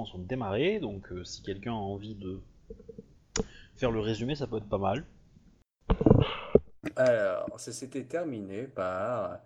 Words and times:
restaurants 0.00 0.04
sont 0.04 0.18
démarrés, 0.18 0.80
donc 0.80 1.10
euh, 1.12 1.24
si 1.24 1.42
quelqu'un 1.42 1.72
a 1.72 1.76
envie 1.76 2.14
de 2.14 2.40
faire 3.76 3.90
le 3.90 4.00
résumé, 4.00 4.34
ça 4.34 4.46
peut 4.46 4.58
être 4.58 4.68
pas 4.68 4.78
mal. 4.78 5.04
Alors, 6.96 7.58
ça 7.58 7.72
s'était 7.72 8.04
terminé 8.04 8.64
par, 8.64 9.38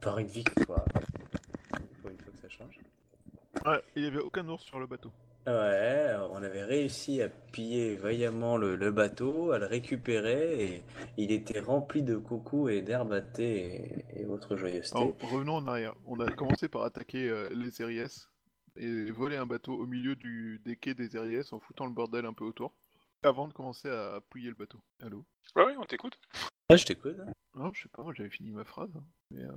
par 0.00 0.18
une 0.18 0.26
victoire. 0.26 0.84
Pour 2.00 2.10
une 2.10 2.18
fois 2.18 2.32
que 2.32 2.40
ça 2.40 2.48
change. 2.48 2.78
Ouais, 3.66 3.82
il 3.96 4.02
n'y 4.02 4.08
avait 4.08 4.18
aucun 4.18 4.48
ours 4.48 4.62
sur 4.64 4.78
le 4.78 4.86
bateau. 4.86 5.10
Ouais, 5.44 6.14
on 6.30 6.40
avait 6.40 6.62
réussi 6.62 7.20
à 7.20 7.28
piller 7.28 7.96
vaillamment 7.96 8.56
le, 8.56 8.76
le 8.76 8.92
bateau, 8.92 9.50
à 9.50 9.58
le 9.58 9.66
récupérer, 9.66 10.64
et 10.64 10.82
il 11.16 11.32
était 11.32 11.58
rempli 11.58 12.02
de 12.02 12.16
coucous 12.16 12.68
et 12.68 12.80
d'herbes 12.80 13.12
à 13.12 13.22
thé 13.22 14.04
et, 14.14 14.20
et 14.22 14.26
autres 14.26 14.56
joyeusetés. 14.56 14.96
Alors, 14.96 15.16
revenons 15.32 15.56
en 15.56 15.66
arrière. 15.66 15.94
On 16.06 16.20
a 16.20 16.30
commencé 16.30 16.68
par 16.68 16.84
attaquer 16.84 17.28
euh, 17.28 17.48
les 17.50 17.82
Eries 17.82 18.28
et 18.76 19.10
voler 19.10 19.36
un 19.36 19.46
bateau 19.46 19.74
au 19.74 19.86
milieu 19.86 20.16
du, 20.16 20.60
des 20.64 20.76
quais 20.76 20.94
des 20.94 21.16
Eries 21.16 21.48
en 21.52 21.60
foutant 21.60 21.86
le 21.86 21.92
bordel 21.92 22.26
un 22.26 22.32
peu 22.32 22.44
autour. 22.44 22.72
Avant 23.22 23.46
de 23.46 23.52
commencer 23.52 23.88
à 23.88 24.20
pouiller 24.30 24.48
le 24.48 24.54
bateau. 24.56 24.80
Allô? 25.00 25.24
Ouais, 25.54 25.64
ouais, 25.64 25.76
on 25.78 25.84
t'écoute. 25.84 26.18
Ah, 26.68 26.76
je 26.76 26.84
t'écoute. 26.84 27.16
Non, 27.54 27.72
je 27.72 27.82
sais 27.82 27.88
pas, 27.88 28.04
j'avais 28.14 28.30
fini 28.30 28.50
ma 28.50 28.64
phrase. 28.64 28.90
hein. 28.96 29.04
Mais, 29.30 29.42
euh, 29.44 29.52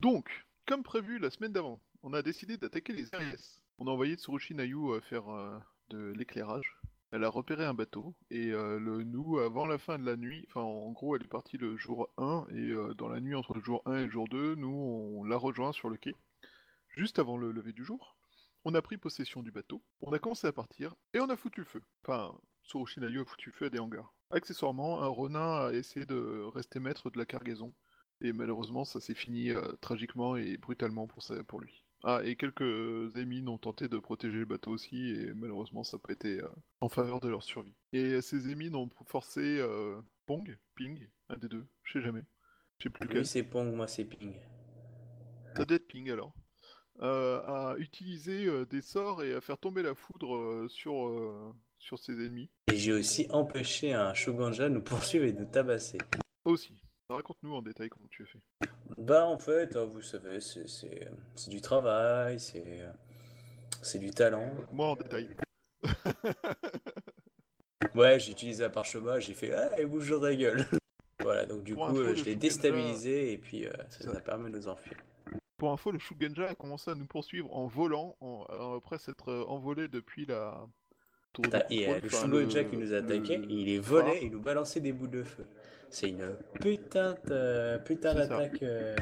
Donc, 0.00 0.28
comme 0.66 0.82
prévu 0.82 1.18
la 1.18 1.30
semaine 1.30 1.52
d'avant, 1.52 1.80
on 2.02 2.12
a 2.12 2.22
décidé 2.22 2.56
d'attaquer 2.58 2.92
les 2.92 3.08
Eries. 3.14 3.58
On 3.78 3.86
a 3.86 3.90
envoyé 3.90 4.16
Tsurushi 4.16 4.54
Nayu 4.54 4.90
euh, 4.92 5.00
faire 5.00 5.28
euh, 5.28 5.58
de 5.88 6.12
l'éclairage. 6.12 6.76
Elle 7.12 7.22
a 7.24 7.28
repéré 7.28 7.64
un 7.64 7.72
bateau 7.72 8.14
et 8.30 8.50
euh, 8.50 8.78
le, 8.80 9.04
nous, 9.04 9.38
avant 9.38 9.64
la 9.64 9.78
fin 9.78 9.96
de 9.98 10.04
la 10.04 10.16
nuit, 10.16 10.44
enfin 10.48 10.60
en 10.62 10.90
gros, 10.90 11.14
elle 11.16 11.22
est 11.22 11.28
partie 11.28 11.56
le 11.56 11.76
jour 11.76 12.08
1 12.18 12.46
et 12.50 12.70
euh, 12.72 12.94
dans 12.94 13.08
la 13.08 13.20
nuit 13.20 13.36
entre 13.36 13.54
le 13.54 13.60
jour 13.62 13.80
1 13.86 13.98
et 13.98 14.04
le 14.06 14.10
jour 14.10 14.26
2, 14.28 14.56
nous, 14.56 14.68
on 14.68 15.22
l'a 15.24 15.36
rejoint 15.36 15.72
sur 15.72 15.88
le 15.88 15.96
quai, 15.96 16.14
juste 16.88 17.20
avant 17.20 17.36
le 17.38 17.52
lever 17.52 17.72
du 17.72 17.84
jour. 17.84 18.15
On 18.68 18.74
a 18.74 18.82
pris 18.82 18.96
possession 18.96 19.44
du 19.44 19.52
bateau, 19.52 19.80
on 20.00 20.12
a 20.12 20.18
commencé 20.18 20.44
à 20.48 20.52
partir 20.52 20.92
et 21.14 21.20
on 21.20 21.30
a 21.30 21.36
foutu 21.36 21.60
le 21.60 21.66
feu. 21.66 21.80
Enfin, 22.02 22.36
Tsurushi 22.64 22.98
Nayu 22.98 23.20
a 23.20 23.24
foutu 23.24 23.50
le 23.50 23.54
feu 23.54 23.66
à 23.66 23.70
des 23.70 23.78
hangars. 23.78 24.12
Accessoirement, 24.30 25.02
un 25.02 25.06
Ronin 25.06 25.66
a 25.68 25.72
essayé 25.72 26.04
de 26.04 26.42
rester 26.52 26.80
maître 26.80 27.08
de 27.10 27.16
la 27.16 27.26
cargaison 27.26 27.72
et 28.22 28.32
malheureusement, 28.32 28.84
ça 28.84 28.98
s'est 28.98 29.14
fini 29.14 29.50
euh, 29.50 29.60
tragiquement 29.80 30.34
et 30.36 30.56
brutalement 30.56 31.06
pour, 31.06 31.22
ça- 31.22 31.44
pour 31.44 31.60
lui. 31.60 31.84
Ah, 32.02 32.22
et 32.24 32.34
quelques 32.34 33.16
émines 33.16 33.48
ont 33.48 33.56
tenté 33.58 33.86
de 33.88 33.98
protéger 33.98 34.38
le 34.38 34.44
bateau 34.46 34.72
aussi, 34.72 35.10
et 35.12 35.32
malheureusement, 35.34 35.84
ça 35.84 35.96
n'a 35.96 36.00
pas 36.02 36.12
été 36.12 36.40
euh, 36.42 36.48
en 36.80 36.88
faveur 36.88 37.20
de 37.20 37.28
leur 37.28 37.42
survie. 37.44 37.74
Et 37.92 38.20
ces 38.20 38.48
émines 38.50 38.74
ont 38.74 38.90
forcé 39.06 39.40
euh, 39.60 40.00
Pong, 40.26 40.58
Ping, 40.74 41.08
un 41.28 41.36
des 41.36 41.48
deux, 41.48 41.66
je 41.84 41.92
sais 41.92 42.04
jamais. 42.04 42.22
Je 42.78 42.84
sais 42.84 42.90
plus. 42.90 43.06
Lui, 43.08 43.24
c'est 43.26 43.42
Pong, 43.44 43.72
moi, 43.74 43.86
c'est 43.86 44.04
Ping. 44.04 44.34
Ça 45.56 45.64
doit 45.64 45.76
être 45.76 45.86
Ping 45.86 46.10
alors. 46.10 46.32
Euh, 47.02 47.40
à 47.46 47.74
utiliser 47.76 48.46
euh, 48.46 48.64
des 48.64 48.80
sorts 48.80 49.22
et 49.22 49.34
à 49.34 49.40
faire 49.42 49.58
tomber 49.58 49.82
la 49.82 49.94
foudre 49.94 50.34
euh, 50.34 50.66
sur, 50.68 51.12
sur 51.78 51.98
ses 51.98 52.12
ennemis. 52.14 52.48
Et 52.72 52.76
j'ai 52.76 52.94
aussi 52.94 53.26
empêché 53.30 53.92
un 53.92 54.14
Shoganja 54.14 54.70
de 54.70 54.74
nous 54.74 54.80
poursuivre 54.82 55.26
et 55.26 55.32
de 55.32 55.40
nous 55.40 55.50
tabasser. 55.50 55.98
Aussi. 56.46 56.72
Raconte-nous 57.10 57.54
en 57.54 57.60
détail 57.62 57.90
comment 57.90 58.08
tu 58.10 58.22
as 58.22 58.26
fait. 58.26 58.40
Bah, 58.96 59.26
en 59.26 59.38
fait, 59.38 59.76
hein, 59.76 59.84
vous 59.84 60.00
savez, 60.00 60.40
c'est- 60.40 61.10
du 61.48 61.60
travail, 61.60 62.40
c'est 62.40 62.80
c'est 63.82 63.98
du 63.98 64.10
talent. 64.10 64.50
Moi 64.72 64.86
en 64.88 64.96
détail. 64.96 65.36
Ouais, 67.94 68.18
j'ai 68.18 68.32
utilisé 68.32 68.64
un 68.64 68.70
parchemin, 68.70 69.18
j'ai 69.20 69.34
fait 69.34 69.52
Ah, 69.52 69.78
et 69.78 69.86
bouge 69.86 70.10
dans 70.10 70.20
ta 70.20 70.34
gueule. 70.34 70.64
Voilà, 71.20 71.44
donc 71.46 71.64
du 71.64 71.74
Pour 71.74 71.88
coup, 71.88 71.98
info, 71.98 72.14
je 72.14 72.24
l'ai 72.24 72.36
déstabilisé 72.36 73.32
et 73.32 73.38
puis 73.38 73.66
euh, 73.66 73.72
ça 73.88 74.04
nous 74.06 74.14
a 74.16 74.20
permis 74.20 74.50
de 74.50 74.56
nous 74.58 74.68
enfuir. 74.68 74.96
Pour 75.56 75.72
info, 75.72 75.90
le 75.90 75.98
Shugenja 75.98 76.48
a 76.50 76.54
commencé 76.54 76.90
à 76.90 76.94
nous 76.94 77.06
poursuivre 77.06 77.54
en 77.56 77.66
volant, 77.66 78.16
en- 78.20 78.46
euh, 78.50 78.76
après 78.76 78.98
s'être 78.98 79.30
euh, 79.30 79.44
envolé 79.46 79.88
depuis 79.88 80.26
la 80.26 80.66
tour 81.32 81.46
Et 81.70 81.88
euh, 81.88 82.00
le 82.00 82.08
Shungoja 82.08 82.62
le- 82.62 82.68
qui 82.68 82.76
nous 82.76 82.92
a 82.92 82.98
attaqué, 82.98 83.38
le 83.38 83.50
il 83.50 83.68
est 83.68 83.80
phare. 83.82 84.04
volé 84.04 84.16
et 84.18 84.24
il 84.26 84.32
nous 84.32 84.40
balançait 84.40 84.80
des 84.80 84.92
boules 84.92 85.10
de 85.10 85.22
feu. 85.22 85.46
C'est 85.88 86.10
une 86.10 86.36
putain 86.60 87.14
ça. 88.14 88.14
d'attaque. 88.14 88.62
euh, 88.62 88.96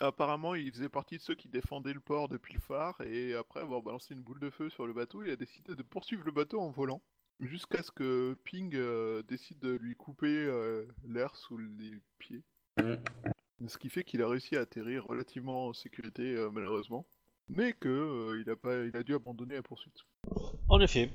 Apparemment, 0.00 0.54
il 0.54 0.70
faisait 0.72 0.88
partie 0.88 1.16
de 1.18 1.22
ceux 1.22 1.34
qui 1.34 1.48
défendaient 1.48 1.92
le 1.92 2.00
port 2.00 2.28
depuis 2.28 2.54
le 2.54 2.60
phare, 2.60 3.00
et 3.02 3.34
après 3.34 3.60
avoir 3.60 3.82
balancé 3.82 4.14
une 4.14 4.22
boule 4.22 4.38
de 4.40 4.48
feu 4.48 4.70
sur 4.70 4.86
le 4.86 4.92
bateau, 4.92 5.22
il 5.22 5.30
a 5.30 5.36
décidé 5.36 5.74
de 5.74 5.82
poursuivre 5.82 6.22
le 6.24 6.32
bateau 6.32 6.58
en 6.60 6.70
volant, 6.70 7.02
jusqu'à 7.40 7.82
ce 7.82 7.90
que 7.90 8.34
Ping 8.44 8.74
euh, 8.76 9.22
décide 9.28 9.58
de 9.58 9.72
lui 9.72 9.94
couper 9.96 10.28
euh, 10.46 10.86
l'air 11.06 11.36
sous 11.36 11.58
les 11.58 11.92
pieds. 12.18 12.42
Mm. 12.78 12.94
Ce 13.68 13.78
qui 13.78 13.90
fait 13.90 14.04
qu'il 14.04 14.22
a 14.22 14.28
réussi 14.28 14.56
à 14.56 14.60
atterrir 14.60 15.06
relativement 15.06 15.66
en 15.68 15.72
sécurité, 15.72 16.34
euh, 16.34 16.50
malheureusement, 16.50 17.06
mais 17.48 17.72
que 17.72 17.88
euh, 17.88 18.40
il, 18.40 18.50
a 18.50 18.56
pas, 18.56 18.84
il 18.84 18.96
a 18.96 19.02
dû 19.02 19.14
abandonner 19.14 19.54
la 19.54 19.62
poursuite. 19.62 19.98
En 20.68 20.80
effet, 20.80 21.10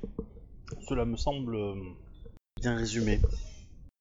cela 0.88 1.06
me 1.06 1.18
semble 1.18 1.56
euh, 1.56 1.76
bien 2.62 2.76
résumé. 2.76 3.20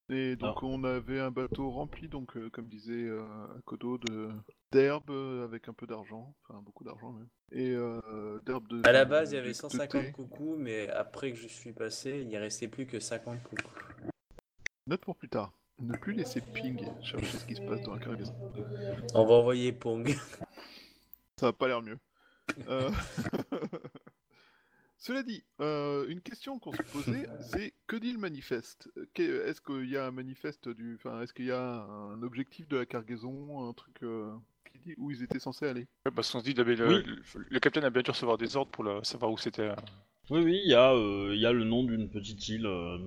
Et 0.09 0.35
donc 0.35 0.61
on 0.61 0.83
avait 0.83 1.19
un 1.19 1.31
bateau 1.31 1.71
rempli, 1.71 2.07
donc 2.07 2.37
euh, 2.37 2.49
comme 2.51 2.67
disait 2.67 2.93
euh, 2.93 3.23
Akodo, 3.57 3.97
de 3.97 4.29
d'herbes 4.71 5.09
euh, 5.09 5.43
avec 5.45 5.67
un 5.67 5.73
peu 5.73 5.87
d'argent, 5.87 6.35
enfin 6.43 6.61
beaucoup 6.61 6.83
d'argent 6.83 7.11
même, 7.11 7.27
et 7.51 7.71
euh, 7.71 8.39
d'herbes 8.45 8.67
de. 8.67 8.87
À 8.87 8.91
la 8.91 9.05
base, 9.05 9.31
il 9.31 9.35
y 9.35 9.37
avait 9.39 9.47
de 9.49 9.53
150 9.53 9.89
thé. 10.03 10.11
coucous, 10.11 10.57
mais 10.59 10.89
après 10.89 11.31
que 11.31 11.37
je 11.37 11.47
suis 11.47 11.73
passé, 11.73 12.19
il 12.21 12.27
n'y 12.27 12.37
restait 12.37 12.67
plus 12.67 12.85
que 12.85 12.99
50 12.99 13.41
coucous. 13.41 13.71
Note 14.85 15.01
pour 15.01 15.15
plus 15.15 15.29
tard. 15.29 15.51
Ne 15.79 15.95
plus 15.97 16.13
laisser 16.13 16.41
Ping 16.41 16.79
chercher 17.01 17.37
ce 17.37 17.45
qui 17.45 17.55
se 17.55 17.61
passe 17.61 17.81
dans 17.81 17.93
la 17.93 17.99
cargaison. 17.99 18.33
On 19.13 19.25
va 19.25 19.33
envoyer 19.35 19.71
Pong. 19.73 20.15
Ça 21.37 21.47
a 21.47 21.53
pas 21.53 21.67
l'air 21.67 21.81
mieux. 21.81 21.97
Euh, 22.67 22.89
Cela 24.97 25.21
dit, 25.21 25.43
euh, 25.59 26.07
une 26.07 26.21
question 26.21 26.57
qu'on 26.57 26.71
se 26.71 26.81
posait, 26.81 27.27
c'est 27.41 27.73
que 27.85 27.97
dit 27.97 28.13
le 28.13 28.17
manifeste? 28.17 28.89
Est-ce 29.17 29.59
qu'il 29.61 29.89
y 29.89 29.97
a 29.97 30.07
un 30.07 30.11
manifeste 30.11 30.69
du, 30.69 30.95
enfin, 30.95 31.21
est-ce 31.21 31.33
qu'il 31.33 31.45
y 31.45 31.51
a 31.51 31.61
un 31.83 32.21
objectif 32.23 32.67
de 32.69 32.77
la 32.77 32.85
cargaison, 32.85 33.67
un 33.69 33.73
truc 33.73 34.01
euh, 34.03 34.33
qui 34.71 34.79
dit 34.79 34.95
où 34.97 35.11
ils 35.11 35.21
étaient 35.21 35.39
censés 35.39 35.67
aller? 35.67 35.87
Ouais, 36.05 36.11
parce 36.15 36.31
qu'on 36.31 36.39
se 36.39 36.45
dit, 36.45 36.53
le, 36.53 36.63
Oui. 36.63 36.75
le, 37.05 37.21
le 37.49 37.59
capitaine 37.59 37.83
a 37.83 37.89
bien 37.89 38.01
dû 38.01 38.09
recevoir 38.11 38.37
des 38.37 38.55
ordres 38.55 38.71
pour 38.71 38.83
le- 38.85 39.03
savoir 39.03 39.31
où 39.31 39.37
c'était. 39.37 39.71
Oui, 40.29 40.41
oui, 40.41 40.61
il 40.63 40.71
y, 40.71 40.73
a, 40.73 40.93
euh, 40.93 41.35
il 41.35 41.41
y 41.41 41.45
a 41.45 41.51
le 41.51 41.65
nom 41.65 41.83
d'une 41.83 42.09
petite 42.09 42.47
île 42.47 42.65
euh, 42.65 42.97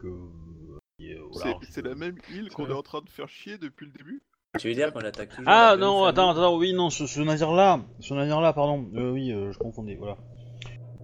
que. 0.00 0.79
Au 1.18 1.32
C'est 1.62 1.84
la 1.84 1.94
même 1.94 2.16
île 2.30 2.50
qu'on 2.50 2.68
est 2.68 2.72
en 2.72 2.82
train 2.82 3.00
de 3.00 3.08
faire 3.08 3.28
chier 3.28 3.58
depuis 3.58 3.86
le 3.86 3.92
début 3.92 4.22
Tu 4.58 4.68
veux 4.68 4.74
dire 4.74 4.92
qu'on 4.92 5.00
attaque 5.00 5.30
toujours 5.30 5.44
Ah 5.46 5.70
la 5.70 5.76
même 5.76 5.80
non, 5.80 6.04
attends, 6.04 6.28
famille 6.28 6.42
attends, 6.42 6.56
oui, 6.56 6.72
non, 6.72 6.90
ce, 6.90 7.06
ce 7.06 7.20
navire-là, 7.20 7.80
ce 8.00 8.14
navire-là, 8.14 8.52
pardon, 8.52 8.88
euh, 8.94 9.10
oui, 9.10 9.32
euh, 9.32 9.52
je 9.52 9.58
confondais, 9.58 9.96
voilà. 9.96 10.16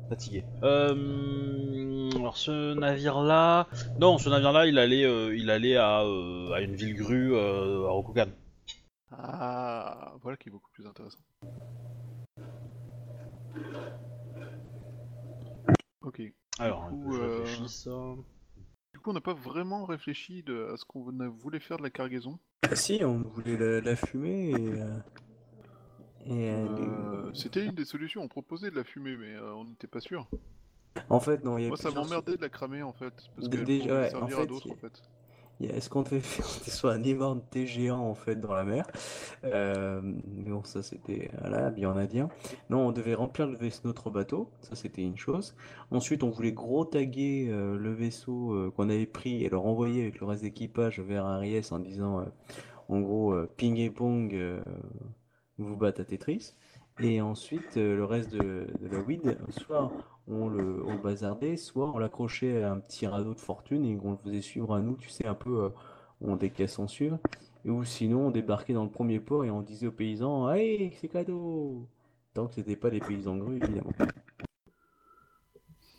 Fatigué. 0.08 0.44
Euh, 0.62 2.10
alors 2.16 2.36
ce 2.36 2.74
navire-là, 2.74 3.66
non, 3.98 4.18
ce 4.18 4.28
navire-là, 4.28 4.66
il 4.66 4.78
allait, 4.78 5.04
euh, 5.04 5.34
il 5.36 5.50
allait 5.50 5.76
à, 5.76 6.02
euh, 6.02 6.52
à 6.52 6.60
une 6.60 6.74
ville 6.76 6.94
grue 6.94 7.34
euh, 7.34 7.86
à 7.86 7.90
Rokugan. 7.90 8.28
Ah, 9.10 10.14
voilà 10.22 10.36
qui 10.36 10.48
est 10.48 10.52
beaucoup 10.52 10.70
plus 10.72 10.86
intéressant. 10.86 11.18
Ok. 16.02 16.22
Alors, 16.58 16.84
Du 16.84 16.96
que 16.96 17.04
coup, 17.04 17.12
je 17.12 17.20
euh, 17.22 17.38
réfléchisse. 17.40 17.88
Coup, 19.06 19.10
on 19.10 19.14
n'a 19.14 19.20
pas 19.20 19.34
vraiment 19.34 19.84
réfléchi 19.84 20.42
de, 20.42 20.72
à 20.72 20.76
ce 20.76 20.84
qu'on 20.84 21.04
voulait 21.28 21.60
faire 21.60 21.76
de 21.76 21.84
la 21.84 21.90
cargaison. 21.90 22.40
Ah 22.68 22.74
si, 22.74 23.04
on 23.04 23.18
voulait 23.18 23.56
la, 23.56 23.80
la 23.80 23.94
fumer 23.94 24.50
et... 24.50 24.54
euh, 24.72 24.98
et 26.24 26.50
euh, 26.50 26.66
Euh, 26.66 27.32
C'était 27.32 27.64
une 27.64 27.76
des 27.76 27.84
solutions. 27.84 28.22
On 28.22 28.26
proposait 28.26 28.68
de 28.68 28.74
la 28.74 28.82
fumer, 28.82 29.16
mais 29.16 29.32
euh, 29.32 29.54
on 29.54 29.64
n'était 29.64 29.86
pas 29.86 30.00
sûr. 30.00 30.28
En 31.08 31.20
fait, 31.20 31.44
non, 31.44 31.56
il 31.56 31.62
y 31.62 31.66
a 31.66 31.68
Moi, 31.68 31.76
ça 31.76 31.92
m'emmerdait 31.92 32.36
de 32.36 32.42
la 32.42 32.48
cramer 32.48 32.82
en 32.82 32.92
fait, 32.92 33.14
parce 33.36 33.48
pouvait 33.48 33.92
ouais, 33.92 34.10
servir 34.10 34.22
en 34.22 34.26
à 34.26 34.28
fait, 34.28 34.52
y 34.68 34.72
en 34.72 34.74
fait. 34.74 35.02
Est-ce 35.60 35.88
qu'on 35.88 36.02
devait 36.02 36.20
faire 36.20 36.46
soit 36.46 36.92
un 36.92 37.02
énorme 37.02 37.40
thé 37.50 37.66
géant 37.66 38.00
en 38.00 38.14
fait 38.14 38.36
dans 38.36 38.52
la 38.52 38.64
mer 38.64 38.86
Euh, 39.44 40.00
Mais 40.02 40.50
bon, 40.50 40.62
ça 40.64 40.82
c'était 40.82 41.30
voilà, 41.40 41.70
bien 41.70 41.96
indien. 41.96 42.28
Non, 42.70 42.86
on 42.86 42.92
devait 42.92 43.14
remplir 43.14 43.46
le 43.46 43.56
vaisseau, 43.56 43.82
notre 43.84 44.10
bateau, 44.10 44.50
ça 44.60 44.76
c'était 44.76 45.02
une 45.02 45.16
chose. 45.16 45.54
Ensuite, 45.90 46.22
on 46.22 46.30
voulait 46.30 46.52
gros 46.52 46.84
taguer 46.84 47.48
euh, 47.48 47.76
le 47.78 47.92
vaisseau 47.92 48.52
euh, 48.52 48.70
qu'on 48.70 48.90
avait 48.90 49.06
pris 49.06 49.44
et 49.44 49.48
le 49.48 49.56
renvoyer 49.56 50.02
avec 50.02 50.20
le 50.20 50.26
reste 50.26 50.42
d'équipage 50.42 51.00
vers 51.00 51.24
Aries 51.24 51.68
en 51.70 51.78
disant 51.78 52.24
en 52.88 53.00
gros 53.00 53.34
ping 53.56 53.78
et 53.78 53.90
pong, 53.90 54.36
vous 55.58 55.76
battez 55.76 56.02
à 56.02 56.04
Tetris. 56.04 56.54
Et 57.00 57.20
ensuite, 57.20 57.76
euh, 57.76 57.96
le 57.96 58.04
reste 58.04 58.30
de, 58.32 58.66
de 58.80 58.88
la 58.88 59.00
weed, 59.00 59.38
soit 59.50 59.92
on 60.28 60.48
le, 60.48 60.82
on 60.86 60.92
le 60.92 60.98
bazardait, 60.98 61.56
soit 61.56 61.90
on 61.94 61.98
l'accrochait 61.98 62.62
à 62.62 62.72
un 62.72 62.80
petit 62.80 63.06
radeau 63.06 63.34
de 63.34 63.40
fortune 63.40 63.84
et 63.84 63.98
on 64.02 64.12
le 64.12 64.16
faisait 64.16 64.40
suivre 64.40 64.74
à 64.74 64.80
nous, 64.80 64.96
tu 64.96 65.10
sais, 65.10 65.26
un 65.26 65.34
peu, 65.34 65.64
euh, 65.64 65.68
on 66.20 66.36
décaisse 66.36 66.74
sans 66.74 66.88
suivre. 66.88 67.18
Et 67.64 67.70
ou 67.70 67.84
sinon, 67.84 68.28
on 68.28 68.30
débarquait 68.30 68.72
dans 68.72 68.84
le 68.84 68.90
premier 68.90 69.20
port 69.20 69.44
et 69.44 69.50
on 69.50 69.60
disait 69.60 69.88
aux 69.88 69.92
paysans, 69.92 70.46
Allez, 70.46 70.92
c'est 71.00 71.08
cadeau! 71.08 71.86
Tant 72.32 72.46
que 72.46 72.54
c'était 72.54 72.76
pas 72.76 72.90
des 72.90 73.00
paysans 73.00 73.36
grues, 73.36 73.56
évidemment. 73.56 73.92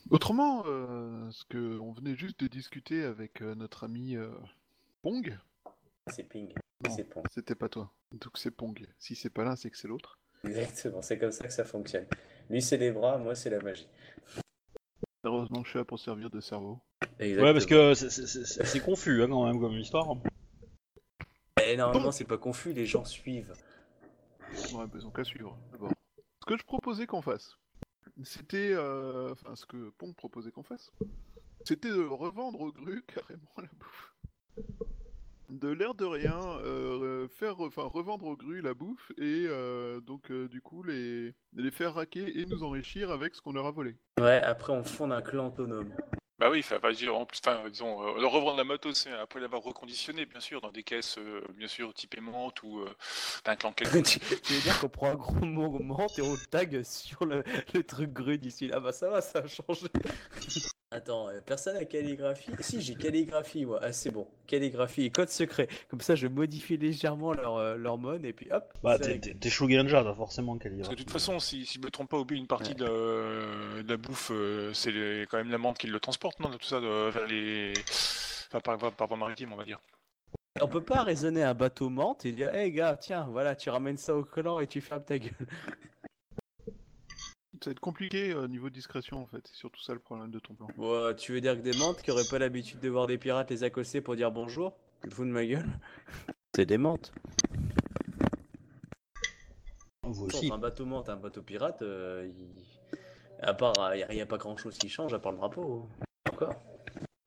Autrement, 0.09 0.63
euh, 0.67 1.29
ce 1.31 1.43
que 1.45 1.79
on 1.79 1.91
venait 1.91 2.15
juste 2.15 2.39
de 2.39 2.47
discuter 2.47 3.03
avec 3.03 3.41
euh, 3.41 3.55
notre 3.55 3.83
ami 3.83 4.15
euh, 4.15 4.29
Pong, 5.01 5.37
C'est 6.07 6.23
ping. 6.23 6.53
Non. 6.87 6.95
C'est 6.95 7.03
pong. 7.03 7.23
c'était 7.31 7.55
pas 7.55 7.67
toi. 7.67 7.91
Donc 8.13 8.37
c'est 8.37 8.51
Pong. 8.51 8.87
Si 8.99 9.15
c'est 9.15 9.29
pas 9.29 9.43
l'un, 9.43 9.57
c'est 9.57 9.69
que 9.69 9.77
c'est 9.77 9.87
l'autre. 9.87 10.17
Exactement, 10.47 11.01
c'est 11.01 11.17
comme 11.17 11.31
ça 11.31 11.45
que 11.47 11.53
ça 11.53 11.65
fonctionne. 11.65 12.05
Lui, 12.49 12.61
c'est 12.61 12.77
les 12.77 12.91
bras, 12.91 13.17
moi, 13.17 13.35
c'est 13.35 13.49
la 13.49 13.59
magie. 13.59 13.87
Heureusement 15.23 15.59
que 15.61 15.65
je 15.65 15.69
suis 15.71 15.79
là 15.79 15.85
pour 15.85 15.99
servir 15.99 16.29
de 16.29 16.39
cerveau. 16.39 16.79
Ouais, 17.19 17.53
parce 17.53 17.65
que 17.65 17.93
c'est- 17.93 18.79
confus 18.79 19.21
hein, 19.21 19.27
quand 19.27 19.45
même 19.45 19.59
comme 19.59 19.73
histoire. 19.73 20.07
Eh, 21.65 21.75
normalement, 21.75 22.11
c'est 22.11 22.23
pas 22.25 22.37
confus, 22.37 22.71
les 22.73 22.85
gens 22.85 23.03
suivent. 23.03 23.53
Ouais, 24.73 24.85
bah, 24.87 24.91
ils 24.95 25.05
ont 25.05 25.11
qu'à 25.11 25.23
suivre, 25.23 25.57
d'abord. 25.71 25.91
Ce 26.41 26.45
que 26.45 26.57
je 26.57 26.63
proposais 26.63 27.05
qu'on 27.07 27.21
fasse, 27.21 27.57
c'était... 28.23 28.71
euh, 28.71 29.31
Enfin, 29.33 29.55
ce 29.55 29.65
que 29.65 29.89
Pong 29.97 30.15
proposait 30.15 30.51
qu'on 30.51 30.63
fasse, 30.63 30.91
c'était 31.65 31.89
de 31.89 32.05
revendre 32.05 32.61
aux 32.61 32.71
grues 32.71 33.03
carrément 33.03 33.51
la 33.57 33.67
bouffe. 33.77 34.13
De 35.49 35.69
l'air 35.69 35.95
de 35.95 36.03
rien, 36.03 36.39
euh, 36.65 37.27
faire, 37.29 37.55
revendre 37.55 38.25
aux 38.25 38.35
grues 38.35 38.61
la 38.61 38.73
bouffe 38.73 39.11
et 39.17 39.45
euh, 39.47 40.01
donc 40.01 40.29
euh, 40.29 40.49
du 40.49 40.61
coup 40.61 40.83
les, 40.83 41.33
les 41.53 41.71
faire 41.71 41.93
raquer 41.93 42.39
et 42.39 42.45
nous 42.45 42.63
enrichir 42.63 43.11
avec 43.11 43.33
ce 43.33 43.41
qu'on 43.41 43.53
leur 43.53 43.65
a 43.65 43.71
volé. 43.71 43.95
Ouais, 44.19 44.41
après, 44.43 44.73
on 44.73 44.83
fonde 44.83 45.13
un 45.13 45.21
clan 45.21 45.47
autonome. 45.47 45.93
Bah 46.39 46.49
oui, 46.51 46.59
enfin, 46.59 46.91
dire, 46.91 47.15
en 47.15 47.25
plus, 47.25 47.39
enfin, 47.43 47.67
disons, 47.67 47.99
euh, 48.15 48.21
leur 48.21 48.31
revendre 48.31 48.57
la 48.57 48.63
matos 48.63 49.07
hein, 49.07 49.17
après 49.21 49.39
l'avoir 49.39 49.63
reconditionné, 49.63 50.25
bien 50.27 50.39
sûr, 50.39 50.61
dans 50.61 50.71
des 50.71 50.83
caisses, 50.83 51.17
euh, 51.17 51.41
bien 51.55 51.67
sûr, 51.67 51.91
type 51.95 52.15
aimante 52.15 52.61
ou 52.61 52.79
euh, 52.81 52.89
d'un 53.43 53.55
clan 53.55 53.71
quelconque. 53.75 54.05
tu, 54.05 54.19
tu 54.19 54.53
veux 54.53 54.61
dire 54.61 54.79
qu'on 54.79 54.89
prend 54.89 55.09
un 55.09 55.15
gros 55.15 55.33
moment 55.45 56.05
et 56.15 56.21
on 56.21 56.33
le 56.33 56.37
tag 56.51 56.83
sur 56.83 57.25
le, 57.25 57.43
le 57.73 57.83
truc 57.83 58.11
grue 58.13 58.37
d'ici 58.37 58.67
là? 58.67 58.79
Bah 58.79 58.91
ça 58.91 59.09
va, 59.09 59.21
ça 59.21 59.39
a 59.39 59.47
changé. 59.47 59.87
Attends, 60.89 61.27
euh, 61.27 61.41
personne 61.45 61.75
a 61.75 61.83
calligraphie? 61.83 62.49
Si, 62.61 62.81
j'ai 62.81 62.95
calligraphie, 62.95 63.65
moi. 63.65 63.79
Ah, 63.81 63.91
c'est 63.91 64.09
bon. 64.09 64.25
Calligraphie 64.47 65.03
et 65.03 65.09
code 65.09 65.27
secret. 65.27 65.67
Comme 65.89 65.99
ça, 65.99 66.15
je 66.15 66.27
modifie 66.27 66.77
légèrement 66.77 67.33
leur, 67.33 67.57
euh, 67.57 67.75
leur 67.75 67.97
mode 67.97 68.23
et 68.23 68.31
puis 68.31 68.47
hop. 68.51 68.73
Bah, 68.81 68.97
c'est 68.97 69.19
t'es- 69.19 69.33
t'es 69.33 69.49
Shogunja, 69.49 70.01
t'as 70.01 70.13
forcément 70.15 70.55
lire. 70.55 70.71
Parce 70.77 70.87
que 70.87 70.93
de 70.93 70.99
toute 70.99 71.11
façon, 71.11 71.39
si, 71.39 71.65
si 71.65 71.75
je 71.75 71.85
me 71.85 71.91
trompe 71.91 72.09
pas, 72.09 72.17
Obi, 72.17 72.37
une 72.37 72.47
partie 72.47 72.73
de, 72.73 72.85
la, 72.85 73.83
de 73.83 73.89
la 73.89 73.97
bouffe, 73.97 74.31
euh, 74.31 74.73
c'est 74.73 75.27
quand 75.29 75.37
même 75.37 75.51
la 75.51 75.57
menthe 75.57 75.77
qui 75.77 75.87
le 75.87 75.99
transporte, 75.99 76.26
non, 76.39 76.49
de 76.49 76.57
tout 76.57 76.67
ça, 76.67 76.79
de- 76.79 77.09
vers 77.09 77.27
les, 77.27 77.73
enfin, 78.47 78.59
par, 78.59 78.91
par 78.93 79.07
voie 79.07 79.17
maritime, 79.17 79.53
on 79.53 79.57
va 79.57 79.65
dire. 79.65 79.79
On 80.61 80.67
peut 80.67 80.83
pas 80.83 81.03
raisonner 81.03 81.43
un 81.43 81.53
bateau 81.53 81.89
menthe 81.89 82.25
et 82.25 82.31
dire, 82.31 82.53
hé 82.55 82.71
gars, 82.71 82.97
tiens, 82.97 83.27
voilà, 83.29 83.55
tu 83.55 83.69
ramènes 83.69 83.97
ça 83.97 84.15
au 84.15 84.23
clan 84.23 84.59
et 84.59 84.67
tu 84.67 84.81
fermes 84.81 85.03
ta 85.03 85.19
gueule. 85.19 85.31
Ça 87.63 87.69
va 87.69 87.71
être 87.71 87.79
compliqué 87.79 88.35
au 88.35 88.47
niveau 88.47 88.69
discrétion 88.69 89.21
en 89.21 89.25
fait, 89.25 89.47
c'est 89.47 89.55
surtout 89.55 89.81
ça 89.81 89.93
le 89.93 89.99
problème 89.99 90.29
de 90.29 90.37
ton 90.39 90.53
plan. 90.53 90.67
Bon, 90.77 91.15
tu 91.15 91.31
veux 91.31 91.41
dire 91.41 91.55
que 91.55 91.61
des 91.61 91.77
menthes 91.77 92.01
qui 92.03 92.11
auraient 92.11 92.27
pas 92.29 92.37
l'habitude 92.37 92.79
de 92.79 92.89
voir 92.89 93.07
des 93.07 93.17
pirates 93.17 93.49
les 93.49 93.63
accoster 93.63 93.99
pour 93.99 94.15
dire 94.15 94.31
bonjour? 94.31 94.73
Tu 95.03 95.09
fous 95.09 95.25
de 95.25 95.31
ma 95.31 95.43
gueule? 95.45 95.67
C'est 96.55 96.67
des 96.67 96.77
menthes. 96.77 97.11
Vous 100.03 100.25
Entre 100.25 100.37
aussi. 100.37 100.51
un 100.51 100.57
bateau 100.57 100.85
menthe 100.85 101.09
un 101.09 101.17
bateau 101.17 101.41
pirate, 101.41 101.81
euh, 101.81 102.27
il- 102.27 102.97
à 103.41 103.53
part, 103.53 103.95
il 103.95 104.15
n'y 104.15 104.21
a, 104.21 104.25
pas 104.25 104.37
grand 104.37 104.57
chose 104.57 104.77
qui 104.77 104.89
change 104.89 105.13
à 105.13 105.19
part 105.19 105.31
le 105.31 105.37
drapeau. 105.37 105.87
Encore. 106.31 106.53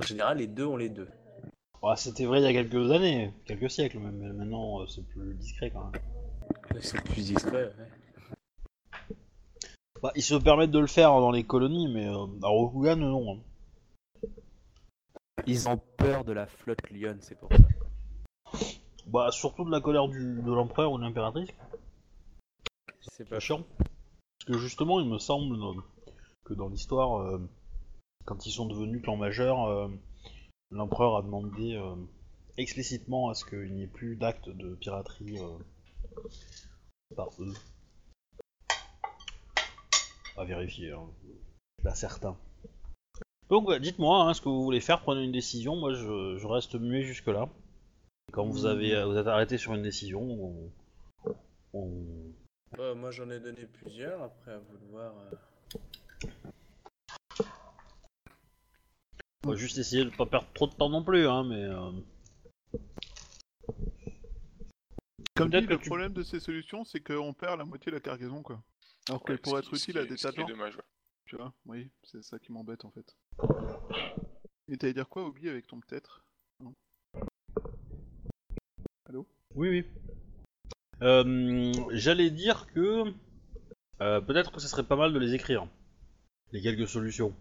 En 0.01 0.05
général, 0.07 0.39
les 0.39 0.47
deux 0.47 0.67
ont 0.67 0.77
les 0.77 0.89
deux. 0.89 1.09
Ouais, 1.83 1.97
C'était 1.97 2.25
vrai 2.27 2.41
il 2.41 2.45
y 2.45 2.47
a 2.47 2.53
quelques 2.53 2.91
années, 2.93 3.33
quelques 3.47 3.71
siècles 3.71 3.99
même, 3.99 4.17
mais 4.19 4.33
maintenant 4.33 4.81
euh, 4.83 4.87
c'est 4.87 5.07
plus 5.07 5.35
discret 5.35 5.71
quand 5.71 5.85
même. 5.91 6.01
Ils 6.75 6.83
sont 6.85 6.99
plus 6.99 7.27
discrets. 7.27 7.65
ouais. 7.65 7.87
Bah, 10.03 10.13
ils 10.15 10.23
se 10.23 10.35
permettent 10.35 10.71
de 10.71 10.79
le 10.79 10.87
faire 10.87 11.11
dans 11.11 11.31
les 11.31 11.45
colonies, 11.45 11.89
mais 11.93 12.07
euh, 12.09 12.27
à 12.43 12.49
Rokugan, 12.49 12.97
non. 12.97 13.35
hein. 13.35 14.29
Ils 15.47 15.69
ont 15.69 15.79
peur 15.97 16.25
de 16.25 16.33
la 16.33 16.47
flotte 16.47 16.89
Lyon, 16.91 17.17
c'est 17.21 17.39
pour 17.39 17.51
ça. 17.51 17.59
Bah, 19.07 19.31
surtout 19.31 19.65
de 19.65 19.71
la 19.71 19.81
colère 19.81 20.09
du, 20.09 20.41
de 20.43 20.53
l'empereur 20.53 20.93
ou 20.93 20.99
de 20.99 21.03
l'impératrice, 21.03 21.49
C'est 23.01 23.11
c'est 23.17 23.29
pas 23.29 23.41
chiant. 23.41 23.63
Parce 23.79 24.45
que 24.47 24.59
justement, 24.59 25.01
il 25.01 25.09
me 25.09 25.19
semble 25.19 25.57
euh, 25.57 25.81
que 26.45 26.55
dans 26.55 26.69
l'histoire, 26.69 27.21
euh, 27.21 27.39
quand 28.25 28.47
ils 28.47 28.53
sont 28.53 28.67
devenus 28.67 29.03
clan 29.03 29.17
majeur, 29.17 29.65
euh, 29.67 29.89
l'empereur 30.71 31.17
a 31.17 31.23
demandé 31.23 31.75
euh, 31.75 31.95
explicitement 32.57 33.29
à 33.31 33.35
ce 33.35 33.45
qu'il 33.45 33.73
n'y 33.75 33.83
ait 33.85 33.89
plus 33.89 34.17
d'actes 34.17 34.49
de 34.49 34.75
piraterie 34.75 35.39
euh, 35.39 35.59
par 37.17 37.29
eux. 37.41 37.55
À 40.37 40.45
vérifier, 40.45 40.93
hein. 40.93 41.07
pas 41.83 41.95
certain. 41.95 42.37
Donc, 43.49 43.67
bah, 43.67 43.79
dites-moi 43.79 44.23
hein, 44.23 44.35
ce 44.35 44.41
que 44.41 44.49
vous 44.49 44.63
voulez 44.63 44.81
faire, 44.81 45.03
prenez 45.03 45.25
une 45.25 45.33
décision. 45.33 45.77
Moi, 45.77 45.93
je, 45.93 46.37
je 46.39 46.47
reste 46.47 46.77
muet 46.77 47.03
jusque-là. 47.03 47.49
Quand 48.33 48.47
vous 48.47 48.65
avez 48.67 49.05
vous 49.05 49.17
êtes 49.17 49.27
arrêté 49.27 49.59
sur 49.59 49.75
une 49.75 49.83
décision, 49.83 50.23
on, 50.23 50.71
on- 51.75 52.33
Bah, 52.79 52.95
moi 52.95 53.11
j'en 53.11 53.29
ai 53.29 53.41
donné 53.41 53.67
plusieurs, 53.67 54.23
après 54.23 54.53
à 54.53 54.59
vous 54.59 54.77
de 54.79 54.87
voir. 54.93 55.13
euh. 55.19 55.79
On 59.45 59.51
va 59.51 59.57
juste 59.57 59.79
essayer 59.79 60.05
de 60.05 60.11
pas 60.11 60.27
perdre 60.27 60.49
trop 60.55 60.67
de 60.67 60.75
temps 60.75 60.91
non 60.91 61.03
plus, 61.03 61.27
hein, 61.27 61.45
mais. 61.45 61.63
euh, 61.65 61.91
Comme 65.37 65.51
Peut-être 65.51 65.63
dit, 65.63 65.69
que 65.69 65.73
le 65.75 65.79
tu- 65.79 65.89
problème 65.89 66.13
de 66.13 66.23
ces 66.23 66.41
solutions, 66.41 66.85
c'est 66.85 67.01
qu'on 67.01 67.33
perd 67.33 67.59
la 67.59 67.65
moitié 67.65 67.91
de 67.91 67.97
la 67.97 68.01
cargaison 68.01 68.43
quoi. 68.43 68.63
Alors 69.09 69.23
Ouais, 69.23 69.27
qu'elle 69.29 69.39
pourrait 69.39 69.63
ce 69.63 69.67
être 69.69 69.71
qui- 69.73 69.79
ce 69.79 69.83
utile 69.91 69.99
à 69.99 70.03
qui 70.03 70.09
des 70.11 70.17
ce 70.19 70.23
tas 70.25 70.29
de 70.31 70.35
qui 70.35 70.41
est 70.41 70.43
gens, 70.45 70.49
dommage, 70.51 70.77
ouais. 70.77 70.83
tu 71.27 71.37
vois. 71.37 71.55
Oui, 71.67 71.89
c'est 72.05 72.23
ça 72.23 72.39
qui 72.39 72.53
m'embête 72.53 72.85
en 72.85 72.91
fait. 72.91 73.17
Et 74.69 74.77
t'allais 74.77 74.93
dire 74.93 75.09
quoi, 75.09 75.25
Obi, 75.25 75.49
avec 75.49 75.67
ton 75.67 75.81
peut-être? 75.81 76.25
Oui, 79.57 79.69
oui. 79.69 79.85
Euh, 81.03 81.73
J'allais 81.91 82.31
dire 82.31 82.67
que 82.73 83.13
euh, 84.01 84.21
peut-être 84.21 84.53
que 84.53 84.61
ce 84.61 84.69
serait 84.69 84.85
pas 84.87 84.95
mal 84.97 85.13
de 85.13 85.19
les 85.19 85.35
écrire, 85.35 85.67
les 86.53 86.61
quelques 86.63 86.87
solutions, 86.89 87.35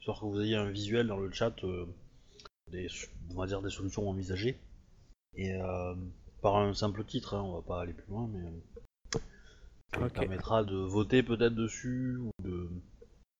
histoire 0.00 0.20
que 0.20 0.26
vous 0.26 0.40
ayez 0.40 0.56
un 0.56 0.70
visuel 0.70 1.06
dans 1.06 1.18
le 1.18 1.30
chat, 1.30 1.52
euh, 1.64 1.86
des, 2.70 2.88
on 3.30 3.40
va 3.40 3.46
dire 3.46 3.62
des 3.62 3.70
solutions 3.70 4.08
envisagées, 4.08 4.58
et 5.34 5.52
euh, 5.54 5.94
par 6.42 6.56
un 6.56 6.74
simple 6.74 7.04
titre, 7.04 7.34
hein, 7.34 7.42
on 7.42 7.54
va 7.54 7.62
pas 7.62 7.80
aller 7.80 7.92
plus 7.92 8.08
loin, 8.08 8.28
mais 8.32 8.46
euh, 8.46 9.18
ça 9.94 10.10
permettra 10.10 10.64
de 10.64 10.76
voter 10.76 11.22
peut-être 11.22 11.54
dessus 11.54 12.16
ou 12.18 12.30
de 12.42 12.68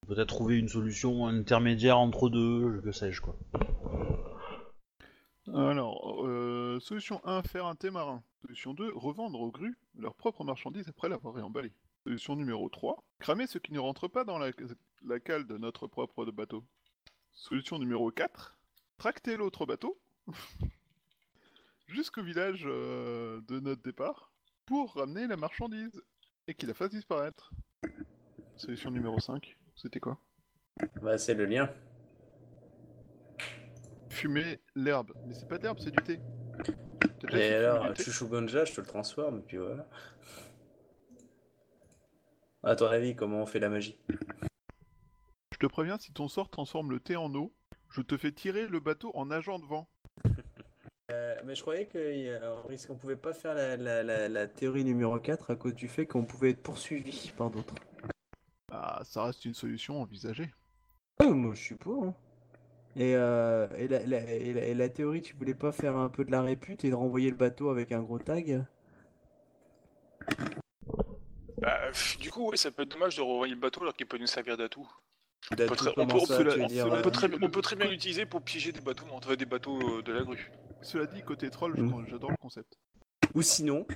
peut-être 0.06 0.28
trouver 0.28 0.56
une 0.56 0.69
solution 0.69 1.26
intermédiaire 1.26 1.99
entre 1.99 2.28
deux, 2.28 2.81
que 2.82 2.93
sais-je 2.93 3.20
quoi. 3.20 3.37
Alors, 5.54 6.26
euh, 6.26 6.78
solution 6.80 7.21
1, 7.25 7.42
faire 7.42 7.66
un 7.66 7.75
thé 7.75 7.90
marin. 7.90 8.23
Solution 8.42 8.75
2, 8.75 8.92
revendre 8.94 9.40
aux 9.40 9.50
grues 9.50 9.78
leurs 9.99 10.14
propres 10.14 10.44
marchandises 10.44 10.88
après 10.88 11.09
l'avoir 11.09 11.35
réemballé. 11.35 11.73
Solution 12.04 12.37
numéro 12.37 12.68
3, 12.68 13.02
cramer 13.18 13.47
ce 13.47 13.59
qui 13.59 13.73
ne 13.73 13.78
rentre 13.78 14.09
pas 14.09 14.25
dans 14.25 14.38
la, 14.38 14.50
la 15.05 15.21
cale 15.21 15.47
de 15.47 15.57
notre 15.57 15.87
propre 15.87 16.25
bateau? 16.26 16.64
Solution 17.33 17.78
numéro 17.78 18.11
4, 18.11 18.59
tracter 18.99 19.37
l'autre 19.37 19.64
bateau 19.67 20.00
jusqu'au 21.87 22.23
village 22.23 22.64
euh, 22.67 23.40
de 23.43 23.61
notre 23.61 23.83
départ 23.83 24.33
pour 24.67 24.95
ramener 24.95 25.26
la 25.26 25.37
marchandise 25.37 26.02
et 26.47 26.55
qu'il 26.55 26.69
la 26.69 26.75
fasse 26.75 26.90
disparaître. 26.90 27.50
Solution 28.57 28.90
numéro 28.90 29.19
5, 29.19 29.57
c'était 29.76 30.00
quoi? 30.00 30.19
Bah, 31.02 31.17
c'est 31.19 31.35
le 31.35 31.45
lien. 31.45 31.71
Fumer 34.11 34.61
l'herbe. 34.75 35.12
Mais 35.26 35.35
c'est 35.35 35.49
pas 35.49 35.59
de 35.59 35.62
l'herbe, 35.62 35.78
c'est 35.78 35.90
du 35.90 36.02
thé. 36.02 36.21
Et 37.33 37.55
alors, 37.55 37.88
du 37.88 37.95
thé? 37.95 38.02
Chouchou 38.02 38.28
Ganja, 38.28 38.64
je 38.64 38.75
te 38.75 38.81
le 38.81 38.87
transforme, 38.87 39.38
et 39.38 39.43
puis 39.43 39.59
voilà. 39.59 39.88
À 42.62 42.75
ton 42.75 42.87
avis, 42.87 43.14
comment 43.14 43.43
on 43.43 43.47
fait 43.47 43.61
la 43.61 43.69
magie? 43.69 43.97
Je 45.60 45.66
te 45.66 45.72
préviens, 45.72 45.98
si 45.98 46.12
ton 46.12 46.28
sort 46.28 46.50
transforme 46.50 46.92
le 46.92 47.00
thé 47.00 47.16
en 47.16 47.34
eau, 47.34 47.52
je 47.90 48.00
te 48.00 48.16
fais 48.16 48.30
tirer 48.30 48.68
le 48.68 48.78
bateau 48.78 49.10
en 49.14 49.26
nageant 49.26 49.58
devant. 49.58 49.88
Euh, 51.10 51.34
mais 51.46 51.54
je 51.54 51.62
croyais 51.62 51.88
qu'on 52.86 52.94
pouvait 52.96 53.16
pas 53.16 53.32
faire 53.32 53.54
la, 53.54 53.78
la- 53.78 54.02
la- 54.02 54.28
la 54.28 54.46
théorie 54.46 54.84
numéro 54.84 55.18
4 55.18 55.50
à 55.50 55.56
cause 55.56 55.74
du 55.74 55.88
fait 55.88 56.04
qu'on 56.04 56.26
pouvait 56.26 56.50
être 56.50 56.62
poursuivi 56.62 57.32
par 57.34 57.48
d'autres? 57.50 57.74
Ah, 58.70 59.00
ça 59.04 59.24
reste 59.24 59.46
une 59.46 59.54
solution 59.54 60.02
envisagée. 60.02 60.52
Oh, 61.22 61.32
moi 61.32 61.54
je 61.54 61.62
suis 61.62 61.74
pour. 61.76 62.04
hein. 62.04 62.14
Et, 62.94 63.14
euh, 63.16 63.66
et, 63.78 63.88
la, 63.88 64.04
la- 64.04 64.20
et 64.34 64.52
la- 64.52 64.64
et 64.66 64.74
la 64.74 64.88
théorie, 64.90 65.22
tu 65.22 65.34
voulais 65.34 65.54
pas 65.54 65.72
faire 65.72 65.96
un 65.96 66.10
peu 66.10 66.26
de 66.26 66.30
la 66.30 66.42
répute 66.42 66.84
et 66.84 66.90
de 66.90 66.94
renvoyer 66.94 67.30
le 67.30 67.36
bateau 67.36 67.70
avec 67.70 67.90
un 67.90 68.02
gros 68.02 68.18
tag? 68.18 68.66
Bah, 71.56 71.78
du 72.20 72.30
coup, 72.30 72.50
ouais, 72.50 72.58
ça 72.58 72.70
peut 72.70 72.82
être 72.82 72.90
dommage 72.92 73.16
de 73.16 73.22
renvoyer 73.22 73.54
le 73.54 73.60
bateau 73.60 73.80
alors 73.80 73.94
qu'il 73.94 74.06
peut 74.06 74.18
nous 74.18 74.26
servir 74.26 74.58
d'atout. 74.58 74.86
On 75.52 75.57
peut 77.50 77.62
très- 77.62 77.76
bien 77.76 77.88
l'utiliser 77.90 78.26
pour 78.26 78.43
piéger 78.43 78.73
des 78.73 78.81
bateaux, 78.81 79.07
entre 79.12 79.35
des 79.35 79.47
bateaux 79.47 79.78
euh, 79.99 80.02
de 80.02 80.12
la 80.12 80.23
grue. 80.23 80.50
Cela 80.83 81.07
dit, 81.07 81.23
côté 81.23 81.50
troll, 81.50 81.75
je- 81.76 81.83
Mm. 81.83 82.07
j'adore 82.09 82.31
le 82.31 82.37
concept. 82.37 82.78
Ou 83.35 83.43
sinon, 83.43 83.87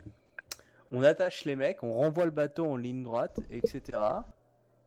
on 0.91 1.03
attache 1.03 1.45
les 1.45 1.57
mecs, 1.57 1.83
on 1.83 1.95
renvoie 1.95 2.25
le 2.25 2.31
bateau 2.31 2.67
en 2.67 2.77
ligne 2.77 3.03
droite, 3.03 3.39
etc. 3.51 3.99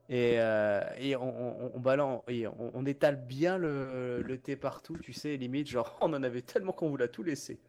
Et, 0.10 0.40
euh, 0.40 0.82
et 0.98 1.16
on, 1.16 1.66
on, 1.66 1.72
on 1.76 1.80
balance, 1.80 2.24
et 2.28 2.46
on, 2.48 2.72
on 2.76 2.86
étale 2.86 3.16
bien 3.26 3.58
le, 3.58 4.22
le 4.22 4.38
thé 4.40 4.56
partout, 4.56 4.98
tu 4.98 5.14
sais, 5.14 5.36
limite, 5.38 5.68
genre, 5.68 5.98
on 6.02 6.14
en 6.14 6.24
avait 6.24 6.42
tellement 6.44 6.74
qu'on 6.74 6.90
vous 6.90 6.98
l'a 6.98 7.08
tout 7.08 7.24
laissé. 7.24 7.60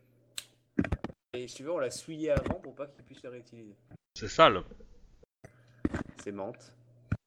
Et 1.33 1.49
si 1.49 1.57
tu 1.57 1.63
veux, 1.65 1.73
on 1.73 1.79
l'a 1.79 1.91
souillé 1.91 2.31
avant 2.31 2.55
pour 2.61 2.75
pas 2.75 2.87
qu'il 2.87 3.05
puisse 3.05 3.23
le 3.23 3.31
réutiliser. 3.31 3.75
C'est 4.15 4.29
sale. 4.29 4.63
C'est 6.23 6.33
menthe. 6.33 6.73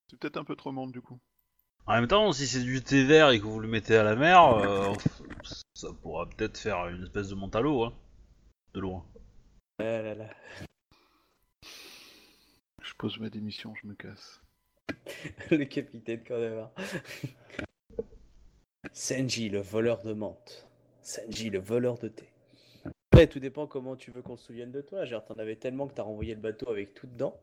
C'est 0.10 0.18
peut-être 0.20 0.38
un 0.38 0.44
peu 0.44 0.56
trop 0.56 0.72
monde 0.72 0.92
du 0.92 1.02
coup. 1.02 1.20
En 1.89 1.93
même 1.93 2.08
temps, 2.08 2.31
si 2.34 2.46
c'est 2.46 2.62
du 2.62 2.84
thé 2.84 3.03
vert 3.03 3.31
et 3.31 3.39
que 3.39 3.46
vous 3.46 3.60
le 3.60 3.67
mettez 3.67 3.96
à 3.96 4.03
la 4.03 4.15
mer, 4.15 4.46
euh, 4.46 4.93
ça 5.74 5.88
pourra 6.03 6.29
peut-être 6.29 6.55
faire 6.55 6.88
une 6.88 7.01
espèce 7.01 7.29
de 7.29 7.36
monte 7.36 7.55
à 7.55 7.62
l'eau, 7.62 7.84
hein, 7.84 7.93
de 8.75 8.79
loin. 8.79 9.03
Ah 9.79 10.03
là 10.03 10.13
là. 10.13 10.29
Je 12.84 12.93
pose 12.96 13.19
ma 13.19 13.31
démission, 13.31 13.74
je 13.81 13.88
me 13.88 13.96
casse. 13.96 14.39
le 15.50 15.65
capitaine 15.65 16.24
quand 16.27 16.38
même. 16.38 16.60
hein. 16.60 16.72
Senji, 18.93 19.50
le 19.50 19.60
voleur 19.60 20.03
de 20.03 20.13
menthe. 20.13 20.67
Senji, 21.01 21.50
le 21.50 21.60
voleur 21.60 21.98
de 21.98 22.10
thé. 22.10 22.29
Après, 23.12 23.25
tout 23.25 23.39
dépend 23.39 23.65
comment 23.65 23.96
tu 23.96 24.12
veux 24.12 24.22
qu'on 24.22 24.38
se 24.38 24.46
souvienne 24.46 24.72
de 24.72 24.81
toi. 24.81 25.05
Genre, 25.05 25.25
t'en 25.25 25.34
avais 25.39 25.55
tellement 25.55 25.88
que 25.88 25.96
t'as 25.96 26.03
renvoyé 26.03 26.36
le 26.36 26.41
bateau 26.41 26.69
avec 26.69 26.93
tout 26.93 27.08
dedans. 27.08 27.36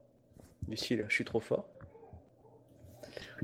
Du 0.68 0.76
style, 0.76 1.04
je 1.08 1.14
suis 1.14 1.24
trop 1.24 1.40
fort. 1.40 1.68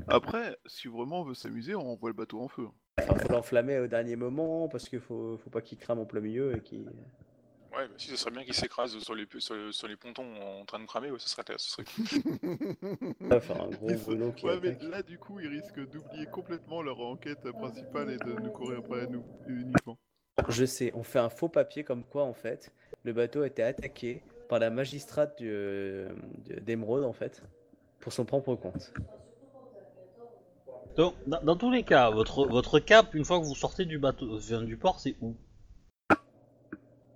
Après, 0.07 0.57
si 0.65 0.87
vraiment 0.87 1.21
on 1.21 1.23
veut 1.23 1.33
s'amuser, 1.33 1.75
on 1.75 1.91
envoie 1.91 2.09
le 2.09 2.15
bateau 2.15 2.41
en 2.41 2.47
feu. 2.47 2.67
Enfin, 2.99 3.15
faut 3.15 3.29
l'enflammer 3.29 3.79
au 3.79 3.87
dernier 3.87 4.15
moment 4.15 4.67
parce 4.67 4.87
qu'il 4.87 4.99
faut, 4.99 5.37
faut 5.37 5.49
pas 5.49 5.61
qu'il 5.61 5.77
crame 5.77 5.99
en 5.99 6.05
plein 6.05 6.21
milieu 6.21 6.55
et 6.55 6.61
qu'il. 6.61 6.85
Ouais, 7.75 7.87
bah, 7.87 7.93
si, 7.97 8.09
ça 8.09 8.17
serait 8.17 8.31
bien 8.31 8.43
qu'il 8.43 8.53
s'écrase 8.53 8.97
sur 8.99 9.15
les, 9.15 9.25
sur, 9.39 9.73
sur 9.73 9.87
les 9.87 9.95
pontons 9.95 10.59
en 10.59 10.63
train 10.65 10.79
de 10.79 10.85
cramer, 10.85 11.09
ouais, 11.09 11.19
ça 11.19 11.27
serait, 11.27 11.43
ça 11.47 11.57
serait 11.57 11.85
faire 13.39 13.61
un 13.61 13.69
gros 13.69 13.95
brûlot 13.95 14.31
qui 14.33 14.45
ouais, 14.45 14.59
mais 14.61 14.77
là, 14.81 15.01
du 15.01 15.17
coup, 15.17 15.39
ils 15.39 15.47
risquent 15.47 15.89
d'oublier 15.89 16.27
complètement 16.27 16.81
leur 16.83 16.99
enquête 16.99 17.51
principale 17.51 18.11
et 18.11 18.17
de 18.17 18.33
nous 18.39 18.51
courir 18.51 18.79
après 18.79 19.07
nous 19.07 19.23
uniquement. 19.47 19.97
Je 20.49 20.65
sais, 20.65 20.91
on 20.95 21.03
fait 21.03 21.19
un 21.19 21.29
faux 21.29 21.49
papier 21.49 21.83
comme 21.83 22.03
quoi, 22.03 22.23
en 22.23 22.33
fait, 22.33 22.71
le 23.03 23.13
bateau 23.13 23.41
a 23.41 23.47
été 23.47 23.63
attaqué 23.63 24.21
par 24.47 24.59
la 24.59 24.69
magistrate 24.69 25.41
euh, 25.41 26.09
de- 26.45 26.59
d'Émeraude, 26.59 27.03
en 27.03 27.13
fait, 27.13 27.41
pour 27.99 28.13
son 28.13 28.25
propre 28.25 28.55
compte. 28.55 28.93
Donc, 30.95 31.15
dans, 31.27 31.41
dans 31.41 31.55
tous 31.55 31.71
les 31.71 31.83
cas, 31.83 32.09
votre, 32.11 32.45
votre 32.47 32.79
cap, 32.79 33.13
une 33.15 33.25
fois 33.25 33.39
que 33.39 33.45
vous 33.45 33.55
sortez 33.55 33.85
du 33.85 33.97
bateau, 33.97 34.35
enfin, 34.35 34.61
du 34.61 34.77
port, 34.77 34.99
c'est 34.99 35.15
où? 35.21 35.35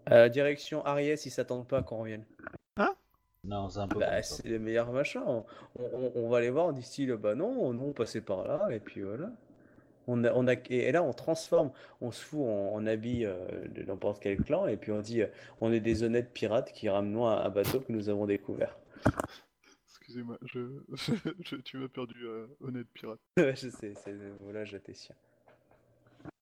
Euh, 0.10 0.30
direction 0.30 0.86
Ariès, 0.86 1.26
ils 1.26 1.32
s'attendent 1.32 1.68
pas 1.68 1.84
qu'on 1.84 1.98
revienne. 2.00 2.26
Non, 3.44 3.70
c'est 3.70 3.80
un 3.80 3.88
peu. 3.88 4.00
Bah, 4.00 4.22
c'est 4.24 4.48
le 4.48 4.60
meilleur 4.60 4.92
machin. 4.92 5.24
On, 5.26 5.46
on- 5.80 6.12
on 6.16 6.30
va 6.30 6.42
les 6.42 6.50
voir, 6.50 6.66
on 6.66 6.72
dit 6.72 6.82
style, 6.82 7.14
bah 7.14 7.36
non, 7.36 7.72
non, 7.74 7.86
on 7.90 7.94
passait 7.94 8.20
par 8.22 8.46
là, 8.48 8.68
et 8.72 8.80
puis 8.80 9.02
voilà. 9.04 9.30
On 10.08 10.24
a, 10.24 10.34
on 10.34 10.48
a, 10.48 10.54
et 10.54 10.60
et 10.70 10.92
là, 10.92 11.04
on 11.04 11.14
transforme, 11.14 11.72
on 12.02 12.12
se 12.12 12.24
fout 12.24 12.42
en, 12.42 12.74
en 12.74 12.86
habit 12.88 13.26
euh, 13.26 13.36
de 13.70 13.84
n'importe 13.84 14.22
quel 14.22 14.38
clan, 14.38 14.68
et 14.68 14.76
puis 14.78 14.92
on 14.92 15.00
dit, 15.02 15.22
euh, 15.22 15.28
on 15.62 15.72
est 15.72 15.80
des 15.82 16.04
honnêtes 16.04 16.32
pirates 16.34 16.72
qui 16.74 16.90
ramenons 16.90 17.28
un, 17.28 17.38
un 17.46 17.50
bateau 17.50 17.80
que 17.82 17.92
nous 17.92 18.10
avons 18.10 18.26
découvert. 18.26 18.78
Excusez-moi, 20.08 20.38
je... 20.46 20.60
je- 21.44 21.56
tu 21.58 21.78
m'as 21.78 21.90
perdu, 21.90 22.26
euh, 22.26 22.48
honnête 22.62 22.88
pirate. 22.94 23.20
Ouais, 23.38 23.56
je 23.56 23.70
sais, 23.70 23.94
c'est 23.94 24.14
le 24.14 24.32
volage 24.40 24.74
à 24.74 24.80
tes 24.80 24.94
siens. 24.94 25.16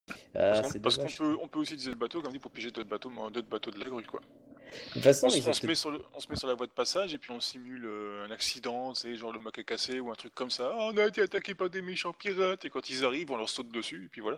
Parce 0.07 0.59
Ah, 0.59 0.61
qu'on 0.61 0.69
c'est 0.69 0.79
parce 0.79 0.95
qu'on 0.97 1.03
dommage. 1.03 1.17
peut, 1.17 1.37
on 1.41 1.47
peut 1.47 1.59
aussi 1.59 1.73
utiliser 1.73 1.91
le 1.91 1.97
bateau 1.97 2.21
comme 2.21 2.31
dit 2.31 2.37
pour 2.39 2.51
piger 2.51 2.69
d'autres 2.69 2.89
bateaux, 2.89 3.09
d'autres 3.31 3.47
bateaux 3.49 3.71
de 3.71 3.79
la 3.79 3.89
grue 3.89 4.03
quoi. 4.05 4.19
De 4.19 4.93
toute 4.93 5.01
façon, 5.01 5.27
On, 5.27 5.29
se- 5.31 5.63
on 5.63 5.67
met 5.67 5.75
sur 5.75 5.89
le, 5.91 6.01
on 6.13 6.19
se 6.19 6.29
met 6.29 6.35
sur 6.35 6.47
la 6.47 6.53
voie 6.53 6.67
de 6.67 6.71
passage 6.73 7.13
et 7.13 7.17
puis 7.17 7.31
on 7.31 7.39
simule 7.39 7.85
euh, 7.85 8.25
un 8.25 8.31
accident, 8.31 8.93
tu 8.93 9.01
sais, 9.01 9.15
genre 9.15 9.31
le 9.31 9.39
mec 9.39 9.57
est 9.57 9.63
cassé 9.63 9.99
ou 9.99 10.11
un 10.11 10.15
truc 10.15 10.35
comme 10.35 10.51
ça. 10.51 10.71
Ah, 10.73 10.89
on 10.93 10.97
a 10.97 11.05
été 11.07 11.21
attaqué 11.21 11.55
par 11.55 11.69
des 11.71 11.81
méchants 11.81 12.13
pirates 12.13 12.65
et 12.65 12.69
quand 12.69 12.87
ils 12.89 13.03
arrivent, 13.03 13.31
on 13.31 13.37
leur 13.37 13.49
saute 13.49 13.69
dessus 13.71 14.05
et 14.05 14.09
puis 14.09 14.21
voilà. 14.21 14.37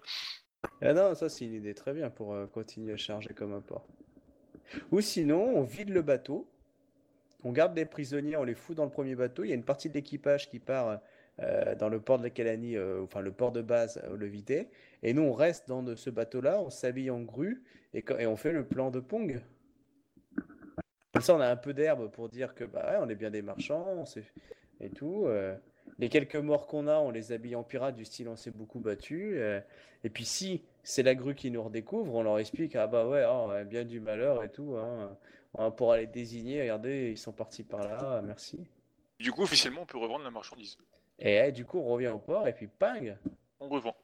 Ah 0.81 0.93
non, 0.93 1.15
ça 1.15 1.27
c'est 1.27 1.43
une 1.45 1.53
idée 1.55 1.73
très 1.73 1.93
bien 1.93 2.09
pour 2.09 2.33
euh, 2.33 2.45
continuer 2.45 2.93
à 2.93 2.97
charger 2.97 3.33
comme 3.33 3.53
un 3.53 3.61
port. 3.61 3.85
Ou 4.91 5.01
sinon, 5.01 5.41
on 5.57 5.63
vide 5.63 5.89
le 5.89 6.01
bateau, 6.01 6.47
on 7.47 7.51
garde 7.53 7.77
les 7.77 7.85
prisonniers, 7.85 8.35
on 8.35 8.43
les 8.43 8.55
fout 8.55 8.75
dans 8.75 8.83
le 8.83 8.89
premier 8.89 9.15
bateau. 9.15 9.45
Il 9.45 9.49
y 9.49 9.51
a 9.53 9.55
une 9.55 9.63
partie 9.63 9.87
de 9.87 9.93
l'équipage 9.93 10.49
qui 10.49 10.59
part 10.59 10.99
euh, 11.39 11.75
dans 11.75 11.87
le 11.87 12.01
port 12.01 12.17
de 12.17 12.23
la 12.23 12.29
Calanie, 12.29 12.75
euh, 12.75 13.03
enfin 13.03 13.21
le 13.21 13.31
port 13.31 13.53
de 13.53 13.61
base, 13.61 14.01
euh, 14.03 14.17
le 14.17 14.25
vider. 14.25 14.67
Et 15.01 15.13
nous, 15.13 15.21
on 15.21 15.31
reste 15.31 15.69
dans 15.69 15.95
ce 15.95 16.09
bateau-là, 16.09 16.59
on 16.59 16.69
s'habille 16.69 17.09
en 17.09 17.21
grue 17.21 17.63
et, 17.93 18.03
on 18.27 18.35
fait 18.35 18.51
le 18.51 18.65
plan 18.65 18.91
de 18.91 18.99
Pong. 18.99 19.39
Comme 21.13 21.21
ça, 21.21 21.35
on 21.35 21.39
a 21.39 21.47
un 21.47 21.55
peu 21.55 21.73
d'herbe 21.73 22.11
pour 22.11 22.27
dire 22.27 22.53
que 22.53 22.65
bah 22.65 22.85
ouais, 22.91 22.97
on 23.01 23.09
est 23.09 23.15
bien 23.15 23.31
des 23.31 23.41
marchands, 23.41 23.87
on 23.97 24.03
et 24.83 24.89
tout. 24.89 25.25
euh. 25.27 25.55
Les 25.99 26.09
quelques 26.09 26.35
morts 26.35 26.67
qu'on 26.67 26.87
a, 26.87 26.97
on 26.99 27.11
les 27.11 27.31
habille 27.31 27.55
en 27.55 27.63
pirates 27.63 27.95
du 27.95 28.03
style 28.03 28.27
on 28.27 28.35
s'est 28.35 28.51
beaucoup 28.51 28.79
battu. 28.79 29.37
euh. 29.37 29.61
Et 30.03 30.09
puis 30.09 30.25
si 30.25 30.63
c'est 30.83 31.01
la 31.01 31.15
grue 31.15 31.33
qui 31.33 31.49
nous 31.49 31.63
redécouvre, 31.63 32.13
on 32.13 32.23
leur 32.23 32.39
explique 32.39 32.75
ah 32.75 32.87
bah 32.87 33.07
ouais, 33.07 33.23
oh, 33.25 33.49
bien 33.65 33.85
du 33.85 34.01
malheur 34.01 34.43
et 34.43 34.49
tout. 34.49 34.75
Hein. 34.75 35.17
On 35.57 35.71
pourra 35.71 35.97
les 35.97 36.07
désigner, 36.07 36.61
regardez, 36.61 37.11
ils 37.11 37.17
sont 37.17 37.31
partis 37.33 37.63
par 37.63 37.79
là, 37.81 38.21
merci. 38.23 38.59
Du 39.19 39.31
coup, 39.31 39.41
officiellement, 39.43 39.81
on 39.81 39.85
peut 39.85 39.97
revendre 39.97 40.23
la 40.23 40.31
marchandise. 40.31 40.77
Et 41.19 41.35
eh, 41.47 41.51
du 41.51 41.65
coup, 41.65 41.79
on 41.79 41.85
revient 41.87 42.09
au 42.09 42.19
port 42.19 42.47
et 42.47 42.53
puis 42.53 42.67
ping. 42.67 43.15
On 43.59 43.67
revend. 43.69 43.95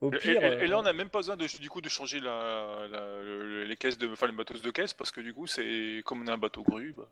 Au 0.00 0.12
Et, 0.12 0.18
pire, 0.18 0.42
et- 0.42 0.64
et 0.64 0.66
là, 0.66 0.76
euh, 0.76 0.80
on 0.80 0.82
n'a 0.82 0.92
même 0.92 1.08
pas 1.10 1.18
besoin 1.20 1.36
de, 1.36 1.46
du 1.60 1.68
coup 1.70 1.80
de 1.80 1.88
changer 1.88 2.18
la, 2.18 2.88
la- 2.90 3.22
le- 3.22 3.64
les 3.64 3.76
caisses 3.76 3.98
de, 3.98 4.08
enfin 4.08 4.26
les 4.26 4.32
bateaux 4.32 4.54
de 4.58 4.70
caisse 4.70 4.92
parce 4.94 5.12
que 5.12 5.20
du 5.20 5.32
coup, 5.32 5.46
c'est 5.46 6.02
comme 6.04 6.22
on 6.22 6.26
a 6.26 6.32
un 6.32 6.38
bateau 6.38 6.62
grue. 6.64 6.92
bah, 6.96 7.08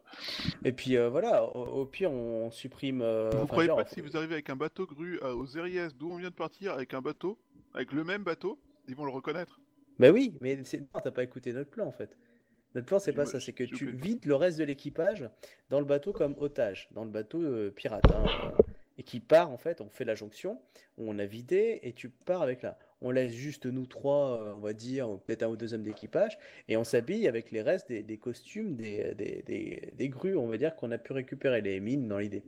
et 0.65 0.73
puis 0.73 0.97
euh, 0.97 1.09
voilà, 1.09 1.45
au, 1.45 1.83
au 1.83 1.87
pire, 1.87 2.11
on 2.11 2.51
supprime. 2.51 3.01
euh, 3.03 3.31
vous 3.31 3.47
croyez 3.47 3.69
genre, 3.69 3.77
pas 3.79 3.85
que 3.85 3.91
si 3.91 4.01
vous 4.01 4.17
arrivez 4.17 4.35
avec 4.35 4.51
un 4.51 4.57
bateau 4.57 4.87
grue 4.87 5.21
à- 5.23 5.35
aux 5.37 5.47
Eriès, 5.47 5.95
d'où 5.95 6.11
on 6.11 6.17
vient 6.17 6.31
de 6.31 6.35
partir, 6.35 6.73
avec 6.73 6.93
un 6.95 7.01
bateau, 7.01 7.39
avec 7.75 7.93
le 7.93 8.03
même 8.03 8.25
bateau, 8.25 8.59
ils 8.89 8.97
vont 8.97 9.05
le 9.05 9.13
reconnaître 9.13 9.61
Bah 10.01 10.11
oui, 10.11 10.35
mais 10.41 10.59
c'est... 10.65 10.79
non, 10.81 11.01
t'as 11.03 11.13
pas 11.13 11.23
écouté 11.23 11.53
notre 11.53 11.71
plan 11.71 11.87
en 11.87 11.93
fait. 11.93 12.17
Notre 12.75 12.87
plan, 12.87 12.99
c'est 12.99 13.13
pas 13.13 13.27
ça, 13.27 13.41
c'est 13.41 13.53
que 13.53 13.65
tu 13.65 13.91
vides 13.91 14.25
le 14.27 14.35
reste 14.37 14.59
de 14.59 14.65
l'équipage 14.65 15.29
dans 15.71 15.81
le 15.81 15.87
bateau 15.87 16.13
comme 16.13 16.37
otage, 16.39 16.89
dans 16.93 17.05
le 17.05 17.11
bateau 17.11 17.43
euh, 17.43 17.71
pirate. 17.71 18.05
hein, 18.13 18.25
euh, 18.45 18.63
et 18.99 19.03
qui 19.03 19.19
part 19.19 19.51
en 19.51 19.57
fait, 19.57 19.81
on 19.81 19.89
fait 19.89 20.05
la 20.05 20.15
jonction, 20.15 20.61
on 20.99 21.19
a 21.19 21.25
vidé 21.25 21.81
et 21.83 21.93
tu 21.95 22.11
pars 22.11 22.43
avec 22.43 22.63
là. 22.63 22.79
On 23.03 23.11
laisse 23.11 23.33
juste 23.33 23.67
nous 23.67 23.87
trois, 23.87 24.43
euh, 24.43 24.55
on 24.57 24.61
va 24.61 24.73
dire, 24.73 25.09
peut-être 25.27 25.43
un 25.43 25.49
ou 25.49 25.57
deux 25.57 25.75
hommes 25.75 25.83
d'équipage, 25.83 26.39
et 26.69 26.77
on 26.77 26.85
s'habille 26.85 27.29
avec 27.29 27.51
les 27.51 27.63
restes 27.63 27.91
des, 27.91 28.19
costumes 28.19 28.77
des, 28.77 29.15
des, 29.15 29.93
des, 29.95 30.09
grues, 30.09 30.37
on 30.37 30.47
va 30.47 30.57
dire, 30.59 30.77
qu'on 30.77 30.91
a 30.91 30.99
pu 30.99 31.13
récupérer, 31.13 31.61
les 31.61 31.81
mines 31.81 32.09
dans 32.09 32.19
l'idée. 32.19 32.43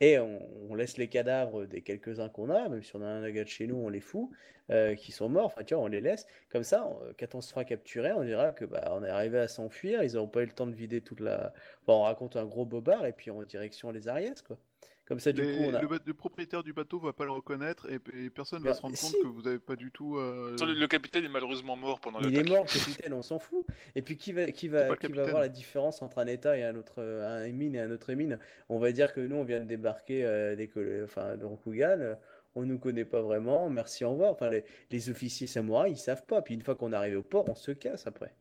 Et 0.00 0.18
on, 0.18 0.40
on 0.70 0.74
laisse 0.74 0.98
les 0.98 1.08
cadavres 1.08 1.66
des 1.66 1.82
quelques-uns 1.82 2.28
qu'on 2.28 2.50
a, 2.50 2.68
même 2.68 2.82
si 2.82 2.94
on 2.94 3.02
a 3.02 3.06
un 3.06 3.30
gars 3.30 3.44
chez 3.46 3.66
nous, 3.66 3.76
on 3.76 3.88
les 3.88 4.00
fout, 4.00 4.30
euh, 4.70 4.94
qui 4.94 5.12
sont 5.12 5.30
morts, 5.30 5.46
enfin 5.46 5.64
tu 5.64 5.74
vois, 5.74 5.82
on 5.82 5.86
les 5.86 6.02
laisse. 6.02 6.26
Comme 6.50 6.62
ça, 6.62 6.86
quand 7.18 7.34
on 7.34 7.40
se 7.40 7.48
fera 7.50 7.64
capturer, 7.64 8.12
on 8.12 8.22
dira 8.22 8.52
que 8.52 8.66
bah, 8.66 8.92
on 8.92 9.02
est 9.02 9.08
arrivé 9.08 9.38
à 9.38 9.48
s'enfuir, 9.48 10.02
ils 10.02 10.12
n'auront 10.12 10.28
pas 10.28 10.42
eu 10.42 10.46
le 10.46 10.52
temps 10.52 10.66
de 10.66 10.74
vider 10.74 11.00
toute 11.00 11.20
la. 11.20 11.54
Bon, 11.86 12.00
on 12.00 12.02
raconte 12.02 12.36
un 12.36 12.44
gros 12.44 12.66
bobard 12.66 13.06
et 13.06 13.12
puis 13.12 13.30
en 13.30 13.42
direction 13.44 13.90
les 13.92 14.08
Ariès, 14.08 14.42
quoi. 14.42 14.58
Comme 15.08 15.20
ça, 15.20 15.32
du 15.32 15.40
Les- 15.42 15.56
coup, 15.56 15.62
on 15.64 15.74
a. 15.74 15.80
le, 15.80 16.12
propriétaire 16.14 16.62
du 16.62 16.74
bateau 16.74 16.98
va 17.00 17.14
pas 17.14 17.24
le 17.24 17.30
reconnaître 17.30 17.88
et, 17.90 17.98
et 18.24 18.28
personne 18.28 18.62
Bah, 18.62 18.70
va 18.70 18.74
se 18.74 18.82
rendre 18.82 18.96
compte 19.00 19.14
que 19.22 19.26
vous 19.26 19.48
avez 19.48 19.58
pas 19.58 19.74
du 19.74 19.90
tout. 19.90 20.18
euh, 20.18 20.54
Le, 20.60 20.86
capitaine 20.86 21.24
est 21.24 21.28
malheureusement 21.30 21.76
mort 21.76 21.98
pendant 21.98 22.20
Il 22.20 22.36
est 22.38 22.46
mort, 22.46 22.64
le 22.64 22.78
capitaine, 22.78 23.14
on 23.14 23.22
s'en 23.22 23.38
fout. 23.38 23.64
Et 23.96 24.02
puis 24.02 24.18
qui 24.18 24.32
va, 24.32 24.50
qui 24.52 24.68
va, 24.68 24.94
qui 24.96 25.06
voir 25.10 25.40
la 25.40 25.48
différence 25.48 26.02
entre 26.02 26.18
un 26.18 26.26
État 26.26 26.58
et 26.58 26.62
un 26.62 26.76
autre, 26.76 26.96
euh, 26.98 27.46
un 27.46 27.50
mine 27.52 27.74
et 27.74 27.80
un 27.80 27.90
autre 27.90 28.12
mine? 28.12 28.38
On 28.68 28.78
va 28.78 28.92
dire 28.92 29.14
que 29.14 29.20
nous, 29.20 29.36
on 29.36 29.44
vient 29.44 29.60
de 29.60 29.64
débarquer 29.64 30.24
euh, 30.26 30.54
des 30.56 30.68
col- 30.68 31.00
enfin, 31.04 31.36
de 31.38 31.44
Rokugan, 31.46 32.16
on 32.54 32.64
nous 32.66 32.78
connaît 32.78 33.04
pas 33.06 33.22
vraiment, 33.22 33.70
merci, 33.70 34.04
au 34.04 34.10
revoir. 34.10 34.32
Enfin, 34.32 34.50
les, 34.50 34.64
les 34.90 35.08
officiers 35.10 35.46
samouraïs, 35.46 35.98
ils 35.98 36.02
savent 36.02 36.26
pas. 36.26 36.42
Puis 36.42 36.52
une 36.54 36.62
fois 36.62 36.74
qu'on 36.74 36.92
arrive 36.92 37.18
au 37.18 37.22
port, 37.22 37.48
on 37.48 37.54
se 37.54 37.70
casse 37.70 38.06
après. 38.06 38.34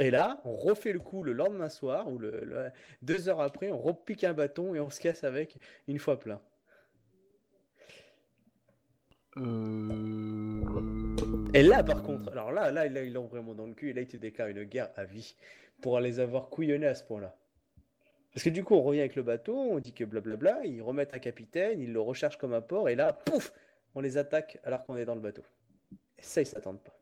Et 0.00 0.10
là, 0.10 0.40
on 0.44 0.56
refait 0.56 0.92
le 0.92 0.98
coup 0.98 1.22
le 1.22 1.32
lendemain 1.32 1.68
soir, 1.68 2.10
ou 2.10 2.18
le, 2.18 2.40
le- 2.44 2.70
deux 3.02 3.28
heures 3.28 3.40
après, 3.40 3.70
on 3.70 3.78
repique 3.78 4.24
un 4.24 4.34
bâton 4.34 4.74
et 4.74 4.80
on 4.80 4.90
se 4.90 5.00
casse 5.00 5.22
avec 5.22 5.56
une 5.86 5.98
fois 6.00 6.18
plein. 6.18 6.40
Euh... 9.36 10.60
Et 11.54 11.62
là, 11.62 11.84
par 11.84 12.02
contre, 12.02 12.32
alors 12.32 12.50
là, 12.50 12.72
là, 12.72 12.88
là, 12.88 13.04
ils 13.04 13.12
l'ont 13.12 13.26
vraiment 13.26 13.54
dans 13.54 13.66
le 13.66 13.74
cul, 13.74 13.90
et 13.90 13.92
là, 13.92 14.00
ils 14.00 14.08
te 14.08 14.16
déclarent 14.16 14.48
une 14.48 14.64
guerre 14.64 14.90
à 14.96 15.04
vie 15.04 15.36
pour 15.80 16.00
les 16.00 16.18
avoir 16.18 16.48
couillonnés 16.48 16.88
à 16.88 16.96
ce 16.96 17.04
point-là. 17.04 17.36
Parce 18.32 18.42
que 18.42 18.50
du 18.50 18.64
coup, 18.64 18.74
on 18.74 18.82
revient 18.82 19.00
avec 19.00 19.14
le 19.14 19.22
bateau, 19.22 19.56
on 19.56 19.78
dit 19.78 19.92
que 19.92 20.02
blablabla, 20.02 20.64
ils 20.64 20.82
remettent 20.82 21.14
un 21.14 21.20
capitaine, 21.20 21.80
ils 21.80 21.92
le 21.92 22.00
recherchent 22.00 22.38
comme 22.38 22.52
un 22.52 22.60
port, 22.60 22.88
et 22.88 22.96
là, 22.96 23.12
pouf, 23.12 23.52
on 23.94 24.00
les 24.00 24.16
attaque 24.16 24.58
alors 24.64 24.84
qu'on 24.84 24.96
est 24.96 25.04
dans 25.04 25.14
le 25.14 25.20
bateau. 25.20 25.44
Et 26.18 26.22
ça, 26.22 26.40
ils 26.40 26.46
s'attendent 26.46 26.82
pas. 26.82 26.98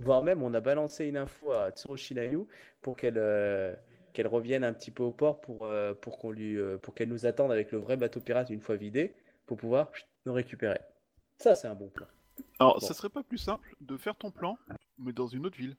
Voire 0.00 0.22
même, 0.22 0.42
on 0.42 0.52
a 0.54 0.60
balancé 0.60 1.06
une 1.06 1.16
info 1.16 1.52
à 1.52 1.70
Tsurushi 1.70 2.14
Nayu 2.14 2.46
pour 2.80 2.96
qu'elle 2.96 3.18
euh, 3.18 3.74
qu'elle 4.12 4.26
revienne 4.26 4.64
un 4.64 4.72
petit 4.72 4.90
peu 4.90 5.02
au 5.04 5.12
port 5.12 5.40
pour, 5.40 5.64
euh, 5.66 5.94
pour 5.94 6.18
qu'on 6.18 6.30
lui, 6.30 6.56
euh, 6.56 6.78
pour 6.78 6.94
qu'elle 6.94 7.08
nous 7.08 7.26
attende 7.26 7.52
avec 7.52 7.70
le 7.70 7.78
vrai 7.78 7.96
bateau 7.96 8.20
pirate 8.20 8.50
une 8.50 8.60
fois 8.60 8.76
vidé, 8.76 9.14
pour 9.46 9.56
pouvoir 9.56 9.90
nous 10.26 10.32
récupérer. 10.32 10.80
Ça, 11.38 11.54
c'est 11.54 11.68
un 11.68 11.74
bon 11.74 11.88
plan. 11.88 12.06
Alors, 12.58 12.80
Bon. 12.80 12.86
ça 12.86 12.94
serait 12.94 13.08
pas 13.08 13.22
plus 13.22 13.38
simple 13.38 13.74
de 13.80 13.96
faire 13.96 14.16
ton 14.16 14.30
plan, 14.30 14.58
mais 14.98 15.12
dans 15.12 15.26
une 15.26 15.46
autre 15.46 15.56
ville 15.56 15.76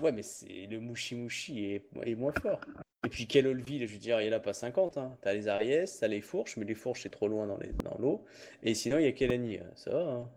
Ouais, 0.00 0.12
mais 0.12 0.22
c'est 0.22 0.66
le 0.70 0.78
Mushi 0.80 1.14
Mushi 1.16 1.64
est, 1.64 1.84
est 2.04 2.14
moins 2.14 2.32
fort. 2.32 2.60
Et 3.04 3.08
puis, 3.08 3.26
quelle 3.26 3.46
autre 3.48 3.62
ville? 3.64 3.86
Je 3.86 3.92
veux 3.92 3.98
dire, 3.98 4.20
il 4.20 4.28
n'y 4.28 4.32
en 4.34 4.36
a 4.36 4.40
pas 4.40 4.52
50. 4.54 4.96
Hein. 4.98 5.16
T'as 5.22 5.32
les 5.34 5.48
Ariès, 5.48 5.98
t'as 5.98 6.06
les 6.06 6.20
Fourches, 6.20 6.56
mais 6.56 6.64
les 6.64 6.74
Fourches, 6.74 7.02
c'est 7.02 7.10
trop 7.10 7.28
loin 7.28 7.46
dans 7.46 7.58
l'eau. 7.98 8.24
Et 8.62 8.74
sinon, 8.74 8.98
il 8.98 9.04
y 9.04 9.08
a 9.08 9.12
Kelani. 9.12 9.58
hein. 9.58 9.70
Ça 9.74 9.90
va. 9.90 10.00
hein. 10.12 10.30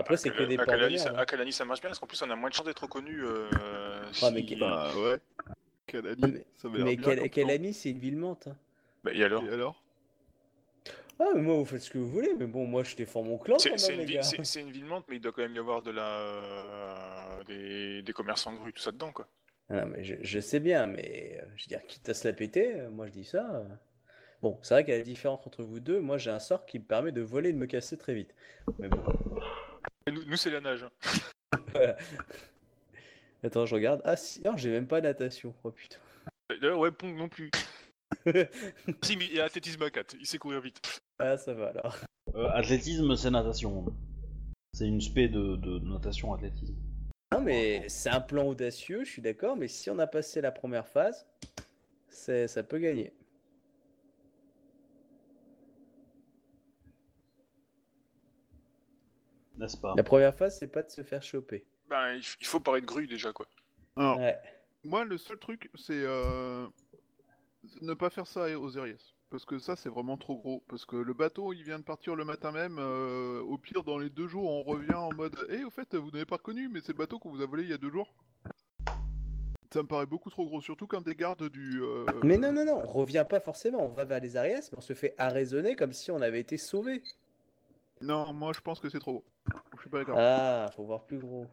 Après, 0.00 0.16
c'est 0.16 0.30
que 0.30 0.42
des 0.42 0.58
à 0.58 0.64
merde, 0.76 0.96
ça, 0.98 1.10
hein. 1.10 1.14
à 1.16 1.26
Kalani, 1.26 1.52
ça 1.52 1.64
marche 1.64 1.80
bien 1.80 1.90
parce 1.90 1.98
qu'en 1.98 2.06
plus, 2.06 2.20
on 2.22 2.30
a 2.30 2.36
moins 2.36 2.48
de 2.48 2.54
chances 2.54 2.66
d'être 2.66 2.82
reconnu. 2.82 3.22
Euh, 3.24 3.48
Ouais, 4.22 4.30
mais 4.32 4.40
si- 4.40 4.46
qui- 4.46 4.56
Bah 4.56 4.90
ouais. 4.96 5.18
Kalani, 5.86 6.20
Mais- 6.22 6.44
ça 6.56 6.68
va 6.68 6.84
Mais 6.84 6.96
bien. 6.96 7.28
Kelani, 7.28 7.74
c'est 7.74 7.90
une 7.90 7.98
ville 7.98 8.16
mente. 8.16 8.46
hein. 8.48 8.56
Bah, 9.04 9.12
et 9.14 9.22
alors? 9.24 9.44
Et 9.44 9.48
alors? 9.50 9.82
Ah, 11.18 11.26
mais 11.34 11.42
moi, 11.42 11.54
vous 11.56 11.66
faites 11.66 11.82
ce 11.82 11.90
que 11.90 11.98
vous 11.98 12.08
voulez, 12.08 12.32
mais 12.38 12.46
bon, 12.46 12.66
moi, 12.66 12.82
je 12.82 12.96
défends 12.96 13.22
mon 13.22 13.36
clan 13.36 13.58
C'est 13.58 13.70
quand 13.70 13.78
c'est 13.78 13.88
même, 13.92 13.96
une, 13.96 14.00
les 14.00 14.06
ville- 14.06 14.16
gars. 14.16 14.22
c'est- 14.22 14.42
c'est 14.44 14.60
une 14.60 14.70
ville 14.70 14.86
mente, 14.86 15.04
mais 15.08 15.16
il 15.16 15.20
doit 15.20 15.32
quand 15.32 15.42
même 15.42 15.54
y 15.54 15.58
avoir 15.58 15.82
de 15.82 15.90
la, 15.90 16.02
euh, 16.18 17.44
des, 17.44 18.02
des 18.02 18.12
commerçants 18.14 18.52
de 18.54 18.58
rue, 18.58 18.72
tout 18.72 18.80
ça 18.80 18.90
dedans, 18.92 19.12
quoi. 19.12 19.28
Ah, 19.68 19.84
mais 19.84 20.02
je, 20.02 20.14
je 20.22 20.40
sais 20.40 20.60
bien, 20.60 20.86
mais 20.86 21.38
euh, 21.42 21.44
je 21.56 21.64
veux 21.64 21.68
dire, 21.68 21.86
quitte 21.86 22.08
à 22.08 22.14
se 22.14 22.26
la 22.26 22.32
péter, 22.32 22.74
euh, 22.80 22.90
moi, 22.90 23.06
je 23.06 23.12
dis 23.12 23.24
ça. 23.24 23.48
euh. 23.54 23.64
Bon, 24.42 24.58
c'est 24.62 24.72
vrai 24.72 24.84
qu'il 24.84 24.92
y 24.92 24.96
a 24.96 24.98
la 24.98 25.04
différence 25.04 25.46
entre 25.46 25.62
vous 25.62 25.80
deux. 25.80 26.00
Moi, 26.00 26.16
j'ai 26.16 26.30
un 26.30 26.38
sort 26.38 26.64
qui 26.64 26.78
me 26.78 26.84
permet 26.84 27.12
de 27.12 27.20
voler 27.20 27.50
et 27.50 27.52
de 27.52 27.58
me 27.58 27.66
casser 27.66 27.98
très 27.98 28.14
vite. 28.14 28.34
Mais 28.78 28.88
bon, 28.88 29.02
nous, 30.10 30.24
nous, 30.24 30.36
c'est 30.36 30.50
la 30.50 30.60
nage. 30.60 30.82
hein. 30.84 31.58
voilà. 31.72 31.96
Attends, 33.42 33.64
je 33.66 33.74
regarde. 33.74 34.02
Ah, 34.04 34.16
si, 34.16 34.42
non, 34.42 34.56
j'ai 34.56 34.70
même 34.70 34.86
pas 34.86 35.00
natation. 35.00 35.54
Oh 35.64 35.70
putain. 35.70 35.96
D'ailleurs, 36.60 36.78
ouais, 36.78 36.90
Pong 36.90 37.16
non 37.16 37.28
plus. 37.28 37.50
si, 39.02 39.16
mais 39.16 39.26
il 39.26 39.34
y 39.36 39.40
a 39.40 39.44
athlétisme 39.44 39.82
à 39.82 39.90
4, 39.90 40.16
il 40.18 40.26
sait 40.26 40.38
courir 40.38 40.60
vite. 40.60 40.80
Ah, 41.18 41.36
ça 41.36 41.54
va 41.54 41.68
alors. 41.68 41.96
Euh, 42.36 42.48
athlétisme, 42.50 43.16
c'est 43.16 43.30
natation. 43.30 43.86
C'est 44.72 44.86
une 44.86 45.00
spé 45.00 45.26
de, 45.26 45.56
de 45.56 45.80
natation 45.80 46.32
athlétisme. 46.32 46.76
Non, 47.32 47.40
mais 47.40 47.88
c'est 47.88 48.10
un 48.10 48.20
plan 48.20 48.44
audacieux, 48.46 49.04
je 49.04 49.10
suis 49.10 49.22
d'accord, 49.22 49.56
mais 49.56 49.66
si 49.66 49.90
on 49.90 49.98
a 49.98 50.06
passé 50.06 50.40
la 50.40 50.52
première 50.52 50.86
phase, 50.86 51.26
c'est, 52.08 52.46
ça 52.46 52.62
peut 52.62 52.78
gagner. 52.78 53.12
N'est-ce 59.60 59.76
pas 59.76 59.94
La 59.96 60.02
première 60.02 60.34
phase, 60.34 60.58
c'est 60.58 60.68
pas 60.72 60.82
de 60.82 60.90
se 60.90 61.02
faire 61.02 61.22
choper. 61.22 61.64
Ben, 61.88 62.14
il 62.40 62.46
faut 62.46 62.60
parler 62.60 62.80
de 62.80 62.86
grue 62.86 63.06
déjà, 63.06 63.32
quoi. 63.32 63.46
Alors, 63.96 64.18
Ouais. 64.18 64.38
moi, 64.84 65.04
le 65.04 65.18
seul 65.18 65.38
truc, 65.38 65.70
c'est 65.74 65.92
euh, 66.02 66.66
ne 67.82 67.92
pas 67.94 68.08
faire 68.10 68.26
ça 68.26 68.46
aux 68.58 68.78
Aries. 68.78 69.14
Parce 69.28 69.44
que 69.44 69.58
ça, 69.58 69.76
c'est 69.76 69.88
vraiment 69.90 70.16
trop 70.16 70.36
gros. 70.38 70.64
Parce 70.66 70.84
que 70.86 70.96
le 70.96 71.12
bateau, 71.14 71.52
il 71.52 71.62
vient 71.62 71.78
de 71.78 71.84
partir 71.84 72.16
le 72.16 72.24
matin 72.24 72.50
même. 72.52 72.78
euh, 72.80 73.40
au 73.42 73.58
pire, 73.58 73.84
dans 73.84 73.98
les 73.98 74.08
deux 74.10 74.26
jours, 74.26 74.48
on 74.50 74.62
revient 74.62 74.94
en 74.94 75.12
mode 75.14 75.36
Eh, 75.50 75.62
au 75.64 75.70
fait, 75.70 75.94
vous 75.94 76.10
n'avez 76.10 76.24
pas 76.24 76.36
reconnu, 76.36 76.68
mais 76.68 76.80
c'est 76.80 76.92
le 76.92 76.98
bateau 76.98 77.18
qu'on 77.18 77.30
vous 77.30 77.42
a 77.42 77.46
volé 77.46 77.62
il 77.64 77.68
y 77.68 77.72
a 77.74 77.78
deux 77.78 77.90
jours. 77.90 78.12
Ça 79.72 79.82
me 79.82 79.86
paraît 79.86 80.06
beaucoup 80.06 80.30
trop 80.30 80.46
gros, 80.46 80.60
surtout 80.60 80.88
quand 80.88 81.00
des 81.02 81.14
gardes 81.14 81.48
du. 81.48 81.80
euh, 81.82 82.04
Mais 82.24 82.38
non, 82.38 82.50
non, 82.52 82.64
non, 82.64 82.82
on 82.82 82.88
revient 82.88 83.24
pas 83.28 83.38
forcément. 83.38 83.84
On 83.84 83.88
va 83.88 84.04
vers 84.04 84.18
les 84.20 84.36
Arias, 84.36 84.68
mais 84.72 84.78
on 84.78 84.80
se 84.80 84.94
fait 84.94 85.14
arraisonner 85.16 85.76
comme 85.76 85.92
si 85.92 86.10
on 86.10 86.20
avait 86.20 86.40
été 86.40 86.56
sauvé. 86.56 87.02
Non, 88.00 88.32
moi, 88.32 88.52
je 88.54 88.60
pense 88.60 88.80
que 88.80 88.88
c'est 88.88 88.98
trop 88.98 89.12
gros. 89.12 89.24
Je 89.76 89.80
suis 89.82 89.90
pas 89.90 89.98
d'accord. 89.98 90.16
Ah, 90.18 90.70
faut 90.74 90.84
voir 90.84 91.04
plus 91.04 91.18
gros. 91.18 91.46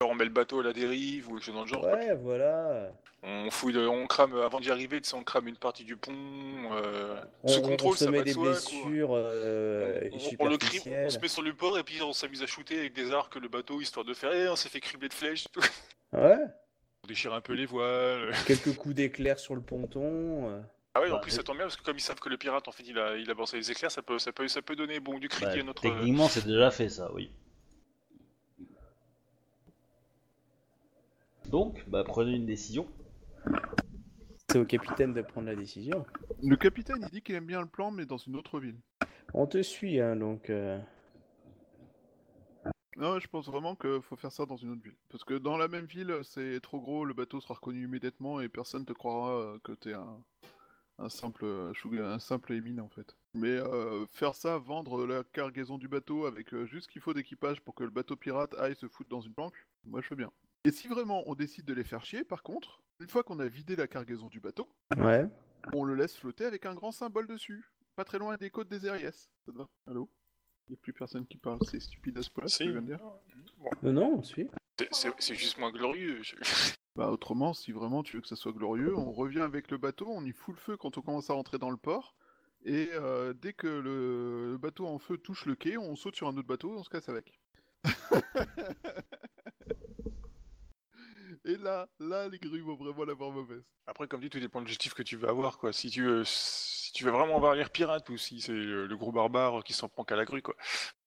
Alors, 0.00 0.12
on 0.12 0.14
met 0.14 0.24
le 0.24 0.30
bateau 0.30 0.60
à 0.60 0.62
la 0.64 0.72
dérive 0.72 1.28
ou 1.28 1.34
quelque 1.34 1.44
chose 1.44 1.54
dans 1.54 1.62
le 1.62 1.66
genre. 1.68 1.84
Ouais, 1.84 2.14
voilà. 2.14 2.90
On 3.22 3.50
fouille, 3.50 3.72
le- 3.72 3.88
on 3.88 4.06
crame, 4.06 4.36
avant 4.36 4.60
d'y 4.60 4.70
arriver, 4.70 5.00
tu 5.00 5.08
sais, 5.08 5.16
on 5.16 5.22
crame 5.24 5.48
une 5.48 5.56
partie 5.56 5.84
du 5.84 5.96
pont. 5.96 6.12
euh, 6.12 7.16
On, 7.42 7.48
sous 7.48 7.60
on- 7.60 7.64
on 7.64 7.68
contrôle, 7.70 7.96
se 7.96 8.04
ça 8.04 8.10
met 8.10 8.18
va 8.18 8.22
de 8.24 8.28
des 8.28 8.32
soi, 8.34 8.50
blessures 8.50 9.10
euh, 9.14 10.00
on, 10.12 10.16
on- 10.16 10.46
on 10.46 10.48
le 10.50 10.58
crie, 10.58 10.80
on 10.86 11.08
se 11.08 11.18
met 11.18 11.28
sur 11.28 11.40
le 11.42 11.54
port 11.54 11.78
et 11.78 11.82
puis 11.84 12.02
on 12.02 12.12
s'amuse 12.12 12.42
à 12.42 12.46
shooter 12.46 12.78
avec 12.80 12.92
des 12.92 13.12
arcs 13.12 13.34
le 13.36 13.48
bateau 13.48 13.80
histoire 13.80 14.04
de 14.04 14.12
faire 14.12 14.30
Eh, 14.34 14.48
on 14.48 14.56
s'est 14.56 14.68
fait 14.68 14.80
cribler 14.80 15.08
de 15.08 15.14
flèches 15.14 15.46
et 15.46 15.48
tout. 15.52 15.66
Ouais, 16.12 16.36
On 17.02 17.06
déchire 17.08 17.32
un 17.32 17.40
peu 17.40 17.54
les 17.54 17.64
voiles. 17.66 18.32
quelques 18.46 18.74
coups 18.76 18.94
d'éclair 18.94 19.38
sur 19.38 19.54
le 19.54 19.62
ponton. 19.62 20.62
Ah 20.94 21.00
ouais, 21.00 21.10
en 21.10 21.14
Bah, 21.14 21.20
plus 21.20 21.32
ça 21.32 21.42
tombe 21.42 21.56
bien 21.56 21.64
parce 21.66 21.76
que 21.76 21.82
comme 21.82 21.96
ils 21.96 22.00
savent 22.00 22.20
que 22.20 22.28
le 22.28 22.36
pirate 22.38 22.68
en 22.68 22.72
fait 22.72 22.84
il 22.84 22.98
a, 22.98 23.16
il 23.16 23.28
a 23.30 23.34
les 23.52 23.70
éclairs, 23.70 23.90
ça 23.90 24.02
peut, 24.02 24.18
ça 24.18 24.32
peut, 24.32 24.46
ça 24.46 24.62
peut 24.62 24.76
donner 24.76 25.00
bon 25.00 25.18
du 25.18 25.28
crédit 25.28 25.54
Ouais, 25.56 25.60
à 25.60 25.64
notre. 25.64 25.82
Techniquement, 25.82 26.28
c'est 26.28 26.46
déjà 26.46 26.70
fait 26.70 26.88
ça, 26.88 27.12
oui. 27.12 27.30
Donc, 31.46 31.84
bah, 31.88 32.04
prenez 32.04 32.32
une 32.32 32.46
décision. 32.46 32.86
C'est 34.48 34.58
au 34.58 34.64
capitaine 34.64 35.12
de 35.12 35.22
prendre 35.22 35.46
la 35.48 35.56
décision. 35.56 36.06
Le 36.42 36.56
capitaine, 36.56 36.98
il 37.02 37.08
dit 37.10 37.22
qu'il 37.22 37.34
aime 37.34 37.46
bien 37.46 37.60
le 37.60 37.66
plan, 37.66 37.90
mais 37.90 38.06
dans 38.06 38.16
une 38.18 38.36
autre 38.36 38.60
ville. 38.60 38.76
On 39.34 39.46
te 39.46 39.60
suit, 39.62 40.00
hein, 40.00 40.14
donc. 40.14 40.48
euh, 40.48 40.78
Non, 42.96 43.18
je 43.18 43.26
pense 43.26 43.48
vraiment 43.48 43.74
qu'il 43.74 44.00
faut 44.02 44.14
faire 44.16 44.30
ça 44.30 44.46
dans 44.46 44.56
une 44.56 44.70
autre 44.70 44.82
ville. 44.82 44.94
Parce 45.10 45.24
que 45.24 45.34
dans 45.34 45.56
la 45.56 45.66
même 45.66 45.86
ville, 45.86 46.16
c'est 46.22 46.60
trop 46.60 46.80
gros, 46.80 47.04
le 47.04 47.14
bateau 47.14 47.40
sera 47.40 47.54
reconnu 47.54 47.82
immédiatement 47.84 48.40
et 48.40 48.48
personne 48.48 48.84
te 48.84 48.92
croira 48.92 49.32
euh, 49.36 49.58
que 49.64 49.72
t'es 49.72 49.92
un, 49.92 50.22
un 50.98 51.08
simple 51.08 51.44
euh, 51.44 51.72
un 52.02 52.18
simple 52.18 52.52
émine 52.52 52.80
en 52.80 52.88
fait. 52.88 53.16
Mais 53.34 53.48
euh, 53.50 54.06
faire 54.06 54.34
ça, 54.34 54.58
vendre 54.58 55.06
la 55.06 55.24
cargaison 55.24 55.76
du 55.78 55.88
bateau 55.88 56.26
avec 56.26 56.54
euh, 56.54 56.66
juste 56.66 56.86
ce 56.86 56.92
qu'il 56.92 57.02
faut 57.02 57.14
d'équipage 57.14 57.60
pour 57.60 57.74
que 57.74 57.84
le 57.84 57.90
bateau 57.90 58.16
pirate 58.16 58.54
aille 58.54 58.76
se 58.76 58.86
foutre 58.88 59.10
dans 59.10 59.20
une 59.20 59.34
planque, 59.34 59.66
moi 59.84 60.00
je 60.00 60.08
veux 60.10 60.16
bien. 60.16 60.30
Et 60.64 60.70
si 60.70 60.88
vraiment 60.88 61.22
on 61.28 61.34
décide 61.34 61.64
de 61.66 61.74
les 61.74 61.84
faire 61.84 62.04
chier, 62.04 62.24
par 62.24 62.42
contre, 62.42 62.80
une 63.00 63.08
fois 63.08 63.22
qu'on 63.22 63.40
a 63.40 63.46
vidé 63.48 63.76
la 63.76 63.86
cargaison 63.86 64.28
du 64.28 64.40
bateau, 64.40 64.68
Ouais. 64.96 65.28
on 65.72 65.84
le 65.84 65.94
laisse 65.94 66.16
flotter 66.16 66.44
avec 66.44 66.64
un 66.64 66.74
grand 66.74 66.92
symbole 66.92 67.26
dessus, 67.26 67.64
pas 67.96 68.04
très 68.04 68.18
loin 68.18 68.36
des 68.36 68.50
côtes 68.50 68.68
des 68.68 68.86
Aries. 68.86 69.02
Ça 69.12 69.52
te 69.52 69.58
va? 69.58 69.68
Allô? 69.86 70.08
Il 70.68 70.74
a 70.74 70.76
plus 70.76 70.92
personne 70.94 71.26
qui 71.26 71.36
parle, 71.36 71.58
c'est 71.68 71.80
stupide 71.80 72.16
à 72.16 72.22
ce 72.22 72.30
point-là, 72.30 72.48
ce 72.48 72.58
que 72.58 72.64
je 72.64 72.70
viens 72.70 72.80
de 72.80 72.86
dire? 72.86 73.00
Non, 73.82 73.92
non, 73.92 74.14
on 74.18 74.22
suit. 74.22 74.48
C'est- 74.92 75.34
juste 75.34 75.58
moins 75.58 75.72
glorieux. 75.72 76.22
Bah 76.96 77.10
autrement, 77.10 77.54
si 77.54 77.72
vraiment 77.72 78.04
tu 78.04 78.14
veux 78.16 78.22
que 78.22 78.28
ça 78.28 78.36
soit 78.36 78.52
glorieux, 78.52 78.96
on 78.96 79.10
revient 79.10 79.40
avec 79.40 79.68
le 79.72 79.78
bateau, 79.78 80.06
on 80.08 80.24
y 80.24 80.30
fout 80.30 80.54
le 80.54 80.60
feu 80.60 80.76
quand 80.76 80.96
on 80.96 81.02
commence 81.02 81.28
à 81.28 81.32
rentrer 81.34 81.58
dans 81.58 81.70
le 81.70 81.76
port, 81.76 82.14
et 82.64 82.88
euh, 82.92 83.32
dès 83.34 83.52
que 83.52 83.66
le, 83.66 84.52
le 84.52 84.58
bateau 84.58 84.86
en 84.86 85.00
feu 85.00 85.18
touche 85.18 85.44
le 85.46 85.56
quai, 85.56 85.76
on 85.76 85.96
saute 85.96 86.14
sur 86.14 86.28
un 86.28 86.36
autre 86.36 86.46
bateau 86.46 86.72
et 86.72 86.76
on 86.78 86.84
se 86.84 86.90
casse 86.90 87.08
avec. 87.08 87.32
et 91.44 91.56
là, 91.56 91.88
là, 91.98 92.28
les 92.28 92.38
grues 92.38 92.60
vont 92.62 92.76
vraiment 92.76 93.04
l'avoir 93.04 93.30
mauvaise. 93.32 93.62
Après, 93.86 94.06
comme 94.08 94.20
dit, 94.20 94.30
tout 94.30 94.40
dépend 94.40 94.60
de 94.60 94.64
l'objectif 94.64 94.94
que 94.94 95.02
tu 95.02 95.16
veux 95.16 95.28
avoir 95.28 95.58
quoi. 95.58 95.72
Si 95.72 95.90
tu 95.90 96.04
veux, 96.04 96.22
si 96.24 96.92
tu 96.92 97.04
veux 97.04 97.10
vraiment 97.10 97.36
avoir 97.36 97.54
l'air 97.54 97.70
pirate 97.70 98.08
ou 98.08 98.16
si 98.16 98.40
c'est 98.40 98.52
le, 98.52 98.86
le 98.86 98.96
gros 98.96 99.12
barbare 99.12 99.62
qui 99.64 99.72
s'en 99.72 99.88
prend 99.88 100.04
qu'à 100.04 100.16
la 100.16 100.24
grue 100.24 100.42
quoi. 100.42 100.54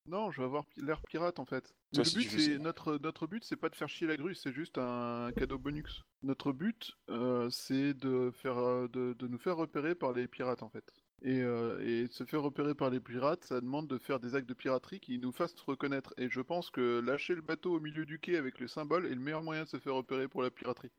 Non, 0.07 0.31
je 0.31 0.39
veux 0.39 0.45
avoir 0.45 0.63
l'air 0.77 1.01
pirate 1.01 1.39
en 1.39 1.45
fait. 1.45 1.73
Le 1.93 2.03
but, 2.03 2.29
c'est 2.29 2.57
notre 2.59 2.97
notre 2.97 3.27
but, 3.27 3.43
c'est 3.43 3.57
pas 3.57 3.69
de 3.69 3.75
faire 3.75 3.89
chier 3.89 4.07
la 4.07 4.15
grue, 4.15 4.35
c'est 4.35 4.53
juste 4.53 4.77
un 4.77 5.31
cadeau 5.35 5.57
bonus. 5.57 6.03
Notre 6.23 6.51
but, 6.53 6.97
euh, 7.09 7.49
c'est 7.49 7.93
de 7.93 8.31
faire 8.31 8.57
euh, 8.57 8.87
de, 8.87 9.13
de 9.13 9.27
nous 9.27 9.37
faire 9.37 9.57
repérer 9.57 9.95
par 9.95 10.13
les 10.13 10.27
pirates 10.27 10.63
en 10.63 10.69
fait. 10.69 10.93
Et, 11.23 11.41
euh, 11.41 11.79
et 11.79 12.07
se 12.07 12.23
faire 12.25 12.43
repérer 12.43 12.75
par 12.75 12.89
les 12.89 12.99
pirates, 12.99 13.43
ça 13.43 13.59
demande 13.59 13.87
de 13.87 13.97
faire 13.97 14.19
des 14.19 14.35
actes 14.35 14.47
de 14.47 14.53
piraterie 14.53 14.99
qui 14.99 15.17
nous 15.17 15.31
fassent 15.31 15.59
reconnaître. 15.61 16.13
Et 16.17 16.29
je 16.29 16.41
pense 16.41 16.69
que 16.69 16.99
lâcher 16.99 17.33
le 17.33 17.41
bateau 17.41 17.75
au 17.75 17.79
milieu 17.79 18.05
du 18.05 18.19
quai 18.19 18.37
avec 18.37 18.59
le 18.59 18.67
symbole 18.67 19.07
est 19.07 19.15
le 19.15 19.21
meilleur 19.21 19.41
moyen 19.41 19.63
de 19.63 19.69
se 19.69 19.77
faire 19.77 19.95
repérer 19.95 20.27
pour 20.27 20.43
la 20.43 20.51
piraterie. 20.51 20.91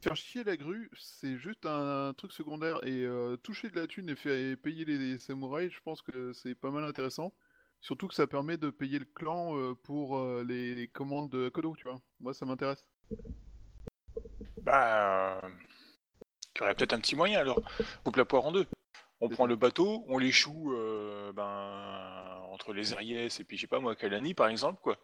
Faire 0.00 0.16
chier 0.16 0.44
la 0.44 0.56
grue, 0.56 0.90
c'est 0.98 1.38
juste 1.38 1.64
un, 1.66 2.12
truc 2.14 2.32
secondaire. 2.32 2.84
Et 2.84 3.04
euh, 3.04 3.36
toucher 3.36 3.70
de 3.70 3.80
la 3.80 3.86
thune 3.86 4.10
et, 4.10 4.16
faire, 4.16 4.36
et 4.36 4.56
payer 4.56 4.84
les 4.84 5.18
samouraïs, 5.18 5.72
je 5.72 5.80
pense 5.80 6.02
que 6.02 6.32
c'est 6.32 6.54
pas 6.54 6.70
mal 6.70 6.84
intéressant. 6.84 7.32
Surtout 7.84 8.08
que 8.08 8.14
ça 8.14 8.26
permet 8.26 8.56
de 8.56 8.70
payer 8.70 8.98
le 8.98 9.04
clan 9.04 9.58
euh, 9.58 9.74
pour 9.74 10.16
euh, 10.16 10.42
les, 10.42 10.74
les 10.74 10.88
commandes 10.88 11.28
de 11.28 11.50
Kodo, 11.50 11.76
tu 11.76 11.84
vois. 11.84 12.00
Moi, 12.18 12.32
ça 12.32 12.46
m'intéresse. 12.46 12.82
Bah, 14.62 15.38
euh, 15.44 15.48
il 16.54 16.60
y 16.60 16.62
aurait 16.62 16.74
peut-être 16.74 16.94
un 16.94 16.98
petit 16.98 17.14
moyen 17.14 17.40
alors. 17.40 17.60
Coupe 18.02 18.16
la 18.16 18.24
poire 18.24 18.46
en 18.46 18.52
deux. 18.52 18.66
On 19.20 19.28
prend 19.28 19.44
le 19.44 19.56
bateau, 19.56 20.02
on 20.08 20.16
l'échoue 20.16 20.72
euh, 20.72 21.30
ben, 21.34 22.42
entre 22.50 22.72
les 22.72 22.94
Ariès 22.94 23.38
et 23.38 23.44
puis 23.44 23.58
je 23.58 23.62
sais 23.62 23.66
pas 23.66 23.80
moi, 23.80 23.94
Kalani 23.94 24.32
par 24.32 24.48
exemple 24.48 24.80
quoi. 24.82 24.98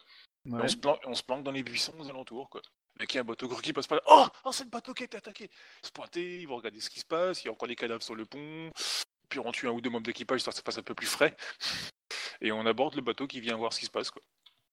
Ouais. 0.47 0.61
On, 0.63 0.69
se 0.69 0.77
planque, 0.77 1.01
on 1.05 1.15
se 1.15 1.23
planque 1.23 1.45
dans 1.45 1.53
les 1.53 1.63
buissons 1.63 1.93
aux 1.99 2.09
alentours 2.09 2.49
quoi. 2.49 2.63
Qu'il 3.01 3.17
y 3.17 3.19
a 3.19 3.21
un 3.21 3.25
bateau 3.25 3.47
gros 3.47 3.61
qui 3.61 3.75
passe 3.75 3.87
par 3.87 3.97
là, 3.97 4.05
oh, 4.09 4.27
oh 4.45 4.53
c'est 4.53 4.65
le 4.65 4.71
bateau 4.71 4.95
qui 4.95 5.03
a 5.03 5.07
été 5.07 5.19
attaqué. 5.19 5.51
Se 5.83 5.91
pointer, 5.91 6.41
ils 6.41 6.49
vont 6.49 6.57
regarder 6.57 6.81
ce 6.81 6.89
qui 6.89 7.01
se 7.01 7.07
passe, 7.07 7.43
il 7.43 7.47
y 7.47 7.49
a 7.49 7.53
encore 7.53 7.69
des 7.69 7.77
cadavres 7.77 8.03
sur 8.03 8.15
le 8.15 8.25
pont. 8.25 8.71
Puis 9.29 9.39
on 9.39 9.53
tue 9.53 9.69
un 9.69 9.73
ou 9.73 9.81
deux 9.83 9.91
membres 9.91 10.07
d'équipage 10.07 10.39
histoire 10.39 10.55
que 10.55 10.59
ça 10.59 10.65
fasse 10.65 10.79
un 10.79 10.83
peu 10.83 10.95
plus 10.95 11.07
frais. 11.07 11.37
Et 12.41 12.53
on 12.53 12.65
aborde 12.67 12.95
le 12.95 13.03
bateau 13.03 13.27
qui 13.27 13.41
vient 13.41 13.57
voir 13.57 13.73
ce 13.73 13.81
qui 13.81 13.87
se 13.87 13.91
passe 13.91 14.11
quoi. 14.11 14.23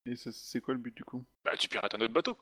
Et 0.06 0.16
c'est 0.16 0.60
quoi 0.60 0.74
le 0.74 0.80
but 0.80 0.96
du 0.96 1.04
coup? 1.04 1.24
Bah 1.44 1.56
tu 1.56 1.68
pirates 1.68 1.94
un 1.94 2.00
autre 2.00 2.14
bateau. 2.14 2.38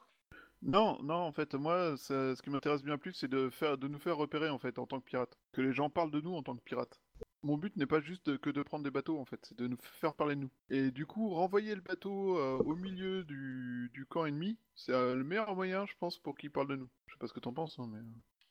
Non, 0.62 1.00
non, 1.02 1.16
en 1.16 1.32
fait, 1.32 1.54
moi, 1.54 1.96
ça- 1.98 2.34
ce 2.34 2.40
qui 2.40 2.48
m'intéresse 2.48 2.82
bien 2.82 2.96
plus, 2.96 3.12
c'est 3.12 3.28
de 3.28 3.50
faire, 3.50 3.76
de 3.76 3.88
nous 3.88 3.98
faire 3.98 4.16
repérer 4.16 4.48
en 4.48 4.58
fait 4.58 4.78
en 4.78 4.86
tant 4.86 5.00
que 5.00 5.04
pirate. 5.04 5.36
Que 5.52 5.60
les 5.60 5.72
gens 5.72 5.90
parlent 5.90 6.10
de 6.10 6.20
nous 6.20 6.34
en 6.34 6.42
tant 6.42 6.56
que 6.56 6.62
pirates. 6.62 6.98
Mon 7.42 7.58
but 7.58 7.76
n'est 7.76 7.86
pas 7.86 8.00
juste 8.00 8.24
de- 8.30 8.36
que 8.38 8.48
de 8.50 8.62
prendre 8.62 8.82
des 8.82 8.90
bateaux 8.90 9.18
en 9.20 9.24
fait, 9.26 9.38
c'est 9.46 9.56
de 9.56 9.66
nous 9.66 9.76
faire 10.00 10.14
parler 10.14 10.34
de 10.34 10.40
nous. 10.40 10.50
Et 10.70 10.90
du 10.90 11.04
coup, 11.06 11.28
renvoyer 11.34 11.74
le 11.74 11.82
bateau 11.82 12.38
euh, 12.38 12.56
au 12.58 12.74
milieu 12.74 13.22
du, 13.24 13.90
du 13.92 14.06
camp 14.06 14.24
ennemi, 14.24 14.56
c'est 14.74 14.92
euh, 14.92 15.14
le 15.14 15.24
meilleur 15.24 15.54
moyen, 15.54 15.84
je 15.86 15.92
pense, 16.00 16.18
pour 16.18 16.36
qu'ils 16.36 16.50
parlent 16.50 16.68
de 16.68 16.76
nous. 16.76 16.88
Je 17.08 17.12
sais 17.14 17.18
pas 17.18 17.26
ce 17.28 17.34
que 17.34 17.40
t'en 17.40 17.52
penses, 17.52 17.78
hein, 17.78 17.88
mais. 17.92 18.00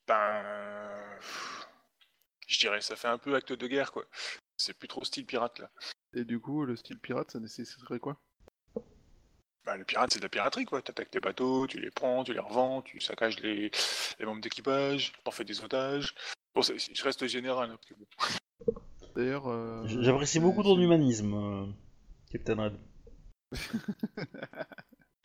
Ben. 0.07 1.19
Je 2.47 2.59
dirais, 2.59 2.81
ça 2.81 2.95
fait 2.95 3.07
un 3.07 3.17
peu 3.17 3.33
acte 3.35 3.51
de 3.53 3.67
guerre, 3.67 3.91
quoi. 3.91 4.05
C'est 4.57 4.77
plus 4.77 4.87
trop 4.87 5.03
style 5.03 5.25
pirate, 5.25 5.57
là. 5.59 5.71
Et 6.15 6.25
du 6.25 6.39
coup, 6.39 6.65
le 6.65 6.75
style 6.75 6.97
pirate, 6.99 7.31
ça 7.31 7.39
nécessiterait 7.39 7.99
quoi? 7.99 8.17
Ben, 9.65 9.75
le 9.77 9.83
pirate, 9.83 10.11
c'est 10.13 10.19
de 10.19 10.23
la 10.25 10.29
piraterie, 10.29 10.65
quoi. 10.65 10.81
T'attaques 10.81 11.09
tes 11.11 11.19
bateaux, 11.19 11.65
tu 11.67 11.79
les 11.79 11.91
prends, 11.91 12.23
tu 12.23 12.33
les 12.33 12.39
revends, 12.39 12.81
tu 12.81 12.99
saccages 12.99 13.39
les, 13.41 13.71
les 14.19 14.25
membres 14.25 14.41
d'équipage, 14.41 15.13
t'en 15.23 15.31
fais 15.31 15.43
des 15.43 15.61
otages. 15.63 16.13
Bon, 16.53 16.61
je 16.61 17.03
reste 17.03 17.27
général, 17.27 17.69
hein, 17.71 17.75
parce 17.77 17.87
que 17.87 17.95
bon. 17.95 18.05
D'ailleurs. 19.15 19.47
euh, 19.47 19.85
J'apprécie 19.87 20.39
beaucoup 20.39 20.63
ton 20.63 20.79
humanisme, 20.79 21.33
euh, 21.33 21.65
Captain 22.31 22.55
Red. 22.61 22.73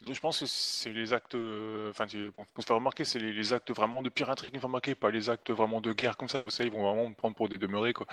Donc, 0.07 0.15
je 0.15 0.21
pense 0.21 0.41
que 0.41 0.47
c'est 0.47 0.93
les 0.93 1.13
actes. 1.13 1.35
euh, 1.35 1.91
Enfin, 1.91 2.07
tu- 2.07 2.31
bon, 2.37 2.45
faut 2.55 2.63
se 2.63 2.67
faire 2.67 2.77
remarquer, 2.77 3.05
c'est 3.05 3.19
les, 3.19 3.33
les 3.33 3.53
actes 3.53 3.71
vraiment 3.73 4.01
de 4.03 4.09
piraterie 4.09 4.49
qui 4.49 4.55
me 4.57 4.61
font 4.61 4.69
remarquer, 4.69 4.95
pas 4.95 5.11
les 5.11 5.29
actes 5.29 5.51
vraiment 5.51 5.81
de 5.81 5.93
guerre 5.93 6.17
comme 6.17 6.29
ça. 6.29 6.43
Ça, 6.49 6.65
ils 6.65 6.71
vont 6.73 6.83
vraiment 6.83 7.09
me 7.11 7.15
prendre 7.15 7.37
pour 7.37 7.49
des 7.49 7.59
demeurés, 7.59 7.93
quoi. 7.93 8.07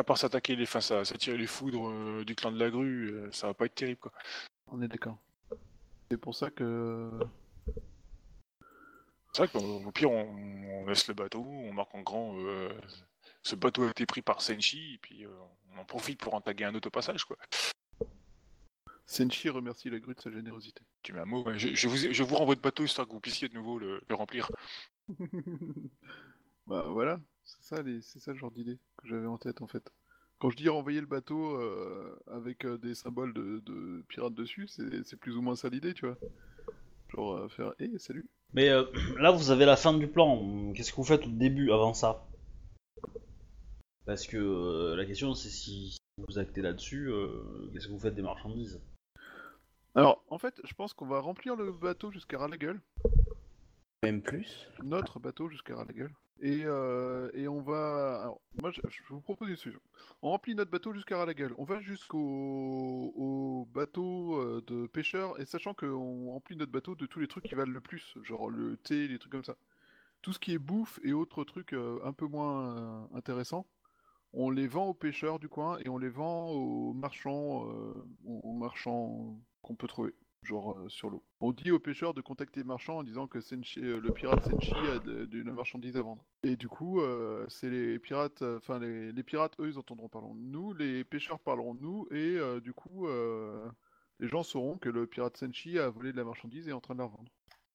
À 0.00 0.02
part 0.02 0.16
s'attaquer 0.16 0.56
les, 0.56 0.62
enfin, 0.62 0.80
ça, 0.80 1.04
s'attirer 1.04 1.36
les 1.36 1.46
foudres 1.46 1.90
euh, 1.90 2.24
du 2.24 2.34
clan 2.34 2.50
de 2.50 2.58
la 2.58 2.70
grue, 2.70 3.10
euh, 3.10 3.30
ça 3.32 3.48
va 3.48 3.52
pas 3.52 3.66
être 3.66 3.74
terrible 3.74 4.00
quoi. 4.00 4.12
On 4.68 4.80
est 4.80 4.88
d'accord. 4.88 5.18
C'est 6.10 6.16
pour 6.16 6.34
ça 6.34 6.50
que. 6.50 7.10
C'est 9.34 9.44
vrai 9.44 9.48
qu'au 9.48 9.92
pire, 9.92 10.10
on, 10.10 10.24
on 10.24 10.86
laisse 10.86 11.06
le 11.06 11.12
bateau, 11.12 11.44
on 11.44 11.74
marque 11.74 11.94
en 11.94 12.00
grand. 12.00 12.34
euh, 12.38 12.72
ce 13.42 13.56
bateau 13.56 13.84
a 13.84 13.90
été 13.90 14.06
pris 14.06 14.22
par 14.22 14.40
Senshi, 14.40 14.94
et 14.94 14.98
puis 14.98 15.26
on 15.74 15.78
en 15.78 15.84
profite 15.84 16.18
pour 16.18 16.32
entaguer 16.32 16.64
un 16.64 16.74
autre 16.74 16.88
passage 16.88 17.26
quoi. 17.26 17.36
Senshi 19.04 19.50
remercie 19.50 19.90
la 19.90 19.98
grue 19.98 20.14
de 20.14 20.20
sa 20.20 20.30
générosité. 20.30 20.82
Tu 21.02 21.12
mets 21.12 21.20
un 21.20 21.26
mot, 21.26 21.44
ouais, 21.44 21.58
je, 21.58 21.74
je 21.74 21.88
vous, 21.88 21.96
je 21.98 22.22
vous 22.22 22.36
renvoie 22.36 22.54
de 22.54 22.60
bateau 22.60 22.84
histoire 22.84 23.06
que 23.06 23.12
vous 23.12 23.20
puissiez 23.20 23.50
de 23.50 23.54
nouveau 23.54 23.78
le, 23.78 24.00
le 24.08 24.14
remplir. 24.14 24.50
bah 26.66 26.86
voilà, 26.88 27.20
c'est 27.50 27.74
ça, 27.74 27.82
les... 27.82 28.00
c'est 28.00 28.20
ça 28.20 28.32
le 28.32 28.38
genre 28.38 28.50
d'idée 28.50 28.78
que 28.96 29.08
j'avais 29.08 29.26
en 29.26 29.38
tête 29.38 29.62
en 29.62 29.66
fait. 29.66 29.92
Quand 30.38 30.50
je 30.50 30.56
dis 30.56 30.68
renvoyer 30.68 31.00
le 31.00 31.06
bateau 31.06 31.56
euh, 31.56 32.18
avec 32.26 32.64
euh, 32.64 32.78
des 32.78 32.94
symboles 32.94 33.34
de, 33.34 33.62
de 33.66 34.02
pirates 34.08 34.34
dessus, 34.34 34.68
c'est 34.68 35.04
c'est 35.04 35.16
plus 35.16 35.36
ou 35.36 35.42
moins 35.42 35.56
ça 35.56 35.68
l'idée, 35.68 35.92
tu 35.92 36.06
vois. 36.06 36.16
Genre 37.10 37.36
euh, 37.36 37.48
faire 37.48 37.74
hé, 37.78 37.90
salut. 37.98 38.26
Mais 38.54 38.70
euh, 38.70 38.84
là, 39.18 39.32
vous 39.32 39.50
avez 39.50 39.66
la 39.66 39.76
fin 39.76 39.92
du 39.92 40.06
plan. 40.06 40.72
Qu'est-ce 40.72 40.92
que 40.92 40.96
vous 40.96 41.04
faites 41.04 41.26
au 41.26 41.30
début, 41.30 41.72
avant 41.72 41.92
ça? 41.92 42.26
Parce 44.06 44.26
que 44.26 44.94
la 44.96 45.04
question, 45.04 45.34
c'est 45.34 45.50
si 45.50 45.96
vous 46.16 46.38
actez 46.38 46.62
là-dessus, 46.62 47.12
qu'est-ce 47.72 47.86
que 47.86 47.92
vous 47.92 48.00
faites 48.00 48.14
des 48.14 48.22
marchandises? 48.22 48.80
Alors, 49.94 50.24
en 50.30 50.38
fait, 50.38 50.60
je 50.64 50.72
pense 50.74 50.94
qu'on 50.94 51.06
va 51.06 51.20
remplir 51.20 51.54
le 51.54 51.70
bateau 51.70 52.10
jusqu'à 52.10 52.38
ras 52.38 52.48
la 52.48 52.56
gueule. 52.56 52.80
Même 54.02 54.22
plus. 54.22 54.66
notre 54.82 55.20
bateau 55.20 55.50
jusqu'à 55.50 55.76
la 55.76 55.92
gueule. 55.92 56.14
Et, 56.40 56.62
euh, 56.64 57.30
on 57.50 57.60
va. 57.60 58.22
Alors, 58.22 58.40
moi, 58.62 58.70
je, 58.70 58.80
vous 59.10 59.20
propose 59.20 59.50
une 59.50 59.56
solution. 59.56 59.82
On 60.22 60.30
remplit 60.30 60.54
notre 60.54 60.70
bateau 60.70 60.94
jusqu'à 60.94 61.22
la 61.26 61.34
gueule. 61.34 61.54
On 61.58 61.64
va 61.64 61.80
jusqu'au 61.80 63.12
au 63.14 63.68
bateau 63.74 64.40
euh, 64.40 64.64
de 64.66 64.86
pêcheurs, 64.86 65.38
et 65.38 65.44
sachant 65.44 65.74
qu'on 65.74 66.30
remplit 66.30 66.56
notre 66.56 66.72
bateau 66.72 66.94
de 66.94 67.04
tous 67.04 67.20
les 67.20 67.28
trucs 67.28 67.44
qui 67.44 67.54
valent 67.54 67.72
le 67.72 67.82
plus, 67.82 68.16
genre 68.22 68.48
le 68.48 68.78
thé, 68.78 69.06
les 69.06 69.18
trucs 69.18 69.32
comme 69.32 69.44
ça. 69.44 69.56
Tout 70.22 70.32
ce 70.32 70.38
qui 70.38 70.54
est 70.54 70.58
bouffe 70.58 70.98
et 71.02 71.12
autres 71.12 71.44
trucs 71.44 71.74
euh, 71.74 71.98
un 72.02 72.14
peu 72.14 72.26
moins 72.26 73.06
intéressants, 73.14 73.66
on 74.32 74.48
les 74.48 74.66
vend 74.66 74.86
aux 74.86 74.94
pêcheurs 74.94 75.38
du 75.38 75.48
coin 75.50 75.78
et 75.84 75.90
on 75.90 75.98
les 75.98 76.08
vend 76.08 76.48
aux 76.50 76.94
marchands, 76.94 77.66
aux 78.24 78.52
marchands 78.52 79.38
qu'on 79.60 79.74
peut 79.74 79.88
trouver 79.88 80.14
genre 80.42 80.78
euh, 80.78 80.88
sur 80.88 81.10
l'eau. 81.10 81.22
On 81.40 81.52
dit 81.52 81.70
aux 81.70 81.78
pêcheurs 81.78 82.14
de 82.14 82.20
contacter 82.20 82.60
le 82.60 82.66
marchand 82.66 82.98
en 82.98 83.02
disant 83.02 83.26
que 83.26 83.38
Senshi- 83.40 83.82
euh, 83.82 84.00
le 84.00 84.12
pirate 84.12 84.44
Senshi 84.44 84.72
a 84.72 84.98
de, 84.98 85.24
de 85.26 85.42
la 85.42 85.52
marchandise 85.52 85.96
à 85.96 86.02
vendre. 86.02 86.24
Et 86.42 86.56
du 86.56 86.68
coup, 86.68 87.00
euh, 87.00 87.44
c'est 87.48 87.70
les 87.70 87.98
pirates, 87.98 88.42
euh, 88.42 88.58
enfin 88.58 88.78
les, 88.78 89.12
les 89.12 89.22
pirates, 89.22 89.58
eux, 89.60 89.68
ils 89.68 89.78
entendront 89.78 90.08
parler 90.08 90.28
de 90.28 90.38
nous, 90.38 90.72
les 90.72 91.04
pêcheurs 91.04 91.38
parleront 91.40 91.74
de 91.74 91.82
nous, 91.82 92.06
et 92.10 92.36
euh, 92.38 92.60
du 92.60 92.72
coup, 92.72 93.06
euh, 93.06 93.68
les 94.18 94.28
gens 94.28 94.42
sauront 94.42 94.78
que 94.78 94.88
le 94.88 95.06
pirate 95.06 95.36
Senshi 95.36 95.78
a 95.78 95.88
volé 95.88 96.12
de 96.12 96.16
la 96.16 96.24
marchandise 96.24 96.66
et 96.66 96.70
est 96.70 96.74
en 96.74 96.80
train 96.80 96.94
de 96.94 97.00
la 97.00 97.06
revendre. 97.06 97.30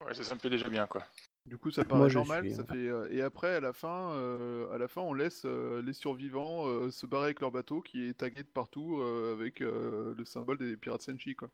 Ouais, 0.06 0.14
ça, 0.14 0.24
ça 0.24 0.36
me 0.36 0.40
plaît 0.40 0.50
déjà 0.50 0.70
bien 0.70 0.88
quoi. 0.88 1.04
Du 1.46 1.58
coup, 1.58 1.70
ça 1.70 1.84
paraît 1.86 2.00
Moi, 2.00 2.10
normal. 2.10 2.44
suis, 2.46 2.56
Ça 2.56 2.64
hein. 2.64 2.66
fait 2.70 2.88
euh, 2.88 3.08
et 3.12 3.22
après 3.22 3.56
à 3.56 3.60
la 3.60 3.72
fin, 3.72 4.12
euh, 4.14 4.70
à 4.72 4.78
la 4.80 4.88
fin, 4.88 5.02
on 5.02 5.14
laisse 5.14 5.44
euh, 5.46 5.82
les 5.84 5.94
survivants 5.94 6.68
euh, 6.68 6.90
se 6.90 7.06
barrer 7.06 7.26
avec 7.26 7.40
leur 7.40 7.52
bateau 7.52 7.82
qui 7.82 8.04
est 8.04 8.16
tagué 8.16 8.42
de 8.42 8.48
partout 8.48 9.00
euh, 9.00 9.34
avec 9.34 9.62
euh, 9.62 10.16
le 10.18 10.26
symbole 10.26 10.58
des 10.58 10.76
pirates 10.76 11.04
Senshi 11.04 11.36
quoi. 11.36 11.50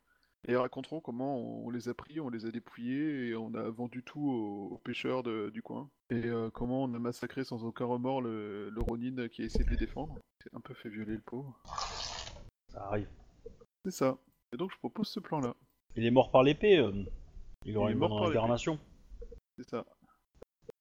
Et 0.47 0.55
raconteront 0.55 1.01
comment 1.01 1.37
on, 1.37 1.69
les 1.69 1.87
a 1.87 1.93
pris, 1.93 2.19
on 2.19 2.29
les 2.29 2.45
a 2.47 2.51
dépouillés 2.51 3.27
et 3.27 3.35
on 3.35 3.53
a 3.53 3.69
vendu 3.69 4.01
tout 4.03 4.19
aux, 4.21 4.73
aux 4.73 4.77
pêcheurs 4.79 5.21
de- 5.21 5.51
du 5.53 5.61
coin. 5.61 5.87
Et 6.09 6.25
euh, 6.25 6.49
comment 6.49 6.83
on 6.83 6.93
a 6.95 6.99
massacré 6.99 7.43
sans 7.43 7.63
aucun 7.63 7.85
remords 7.85 8.21
le, 8.21 8.69
le 8.69 8.81
Ronin 8.81 9.27
qui 9.27 9.43
a 9.43 9.45
essayé 9.45 9.63
de 9.63 9.69
les 9.69 9.77
défendre. 9.77 10.17
C'est 10.43 10.53
un 10.55 10.59
peu 10.59 10.73
fait 10.73 10.89
violer 10.89 11.13
le 11.13 11.21
pauvre. 11.21 11.59
Ça 12.69 12.85
arrive. 12.87 13.07
C'est 13.85 13.91
ça. 13.91 14.17
Et 14.53 14.57
donc 14.57 14.71
je 14.71 14.77
propose 14.77 15.07
ce 15.09 15.19
plan-là. 15.19 15.55
Il 15.95 16.05
est 16.05 16.11
mort 16.11 16.31
par 16.31 16.41
l'épée. 16.43 16.77
euh, 16.79 17.03
Il 17.65 17.77
aura 17.77 17.89
Il 17.89 17.91
est 17.91 17.93
une 17.93 17.99
mort 17.99 18.09
bonne 18.09 18.17
par 18.17 18.27
l'épée. 18.27 18.37
réincarnation. 18.39 18.79
C'est 19.59 19.69
ça. 19.69 19.85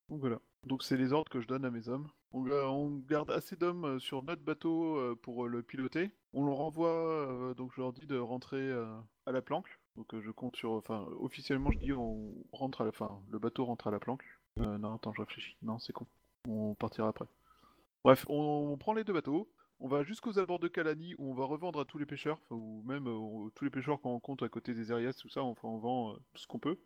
Donc 0.09 0.21
voilà. 0.21 0.39
Donc 0.67 0.83
c'est 0.83 0.97
les 0.97 1.13
ordres 1.13 1.31
que 1.31 1.41
je 1.41 1.47
donne 1.47 1.65
à 1.67 1.71
mes 1.71 1.89
hommes. 1.89 2.09
On, 2.33 2.43
ga- 2.43 2.69
on 2.69 2.97
garde 3.09 3.31
assez 3.31 3.57
d'hommes 3.57 3.85
euh, 3.85 3.99
sur 3.99 4.23
notre 4.23 4.43
bateau 4.43 4.97
euh, 4.97 5.17
pour 5.21 5.45
euh, 5.45 5.49
le 5.49 5.63
piloter. 5.63 6.11
On 6.33 6.47
leur 6.47 6.57
renvoie, 6.57 6.89
euh, 6.89 7.55
donc 7.55 7.73
je 7.75 7.81
leur 7.81 7.93
dis 7.93 8.07
de 8.07 8.17
rentrer 8.17 8.57
euh, 8.61 8.87
à 9.31 9.33
la 9.33 9.43
planque. 9.43 9.79
Donc 9.97 10.13
euh, 10.15 10.21
je 10.21 10.31
compte 10.31 10.57
sur, 10.57 10.73
enfin 10.73 11.07
officiellement 11.19 11.71
je 11.71 11.79
dis 11.79 11.93
on 11.93 12.35
rentre 12.53 12.83
à 12.83 12.85
la, 12.85 12.93
fin, 12.93 13.21
le 13.31 13.39
bateau 13.39 13.65
rentre 13.65 13.87
à 13.87 13.91
la 13.91 13.99
planque. 13.99 14.25
Euh, 14.59 14.79
non 14.79 14.95
attends 14.95 15.13
je 15.13 15.23
réfléchis. 15.23 15.57
Non 15.63 15.79
c'est 15.79 15.93
con. 15.93 16.07
On 16.49 16.75
partira 16.75 17.09
après. 17.09 17.27
Bref, 18.05 18.27
on, 18.29 18.71
on 18.73 18.77
prend 18.77 18.93
les 18.93 19.05
deux 19.05 19.13
bateaux. 19.13 19.51
On 19.83 19.89
va 19.89 20.03
jusqu'aux 20.03 20.39
abords 20.39 20.59
de 20.59 20.69
Kalani 20.69 21.15
où 21.19 21.31
on 21.31 21.35
va 21.35 21.45
revendre 21.45 21.81
à 21.81 21.85
tous 21.87 21.97
les 21.97 22.05
pêcheurs, 22.05 22.39
ou 22.51 22.83
même 22.85 23.09
euh, 23.09 23.49
tous 23.55 23.65
les 23.65 23.71
pêcheurs 23.71 24.01
qu'on 24.01 24.11
rencontre 24.11 24.45
à 24.45 24.49
côté 24.49 24.75
des 24.75 24.93
Arias, 24.93 25.19
tout 25.21 25.31
ça, 25.31 25.43
enfin, 25.43 25.69
on 25.69 25.79
vend 25.79 26.15
tout 26.35 26.43
ce 26.43 26.47
qu'on 26.47 26.59
peut. 26.59 26.79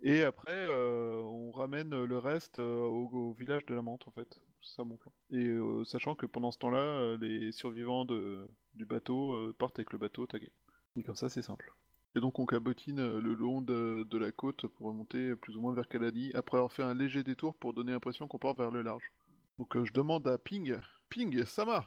Et 0.00 0.22
après, 0.24 0.66
on 0.68 1.52
ramène 1.52 2.04
le 2.04 2.18
reste 2.18 2.58
au, 2.58 3.36
village 3.38 3.64
de 3.66 3.74
la 3.74 3.82
menthe, 3.82 4.08
en 4.08 4.10
fait. 4.10 4.40
C'est 4.62 4.76
ça 4.76 4.82
mon 4.82 4.96
plan. 4.96 5.12
Et 5.30 5.48
sachant 5.84 6.16
que 6.16 6.26
pendant 6.26 6.50
ce 6.50 6.58
temps-là, 6.58 7.16
les 7.20 7.52
survivants 7.52 8.04
de, 8.04 8.48
du 8.74 8.84
bateau 8.84 9.52
partent 9.58 9.78
avec 9.78 9.92
le 9.92 9.98
bateau 9.98 10.26
tagué. 10.26 10.50
Et 10.96 11.02
comme 11.02 11.16
ça, 11.16 11.28
c'est 11.28 11.42
simple. 11.42 11.72
Et 12.14 12.20
donc, 12.20 12.38
on 12.38 12.46
cabotine 12.46 13.00
euh, 13.00 13.20
le 13.20 13.34
long 13.34 13.62
de, 13.62 14.06
de 14.08 14.18
la 14.18 14.30
côte 14.32 14.66
pour 14.66 14.88
remonter 14.88 15.34
plus 15.36 15.56
ou 15.56 15.60
moins 15.60 15.72
vers 15.72 15.88
Kalani, 15.88 16.30
après 16.34 16.58
avoir 16.58 16.72
fait 16.72 16.82
un 16.82 16.94
léger 16.94 17.22
détour 17.22 17.54
pour 17.54 17.72
donner 17.72 17.92
l'impression 17.92 18.28
qu'on 18.28 18.38
part 18.38 18.54
vers 18.54 18.70
le 18.70 18.82
large. 18.82 19.10
Donc, 19.58 19.76
euh, 19.76 19.84
je 19.84 19.92
demande 19.92 20.28
à 20.28 20.36
Ping, 20.36 20.76
Ping, 21.08 21.44
Sama, 21.46 21.86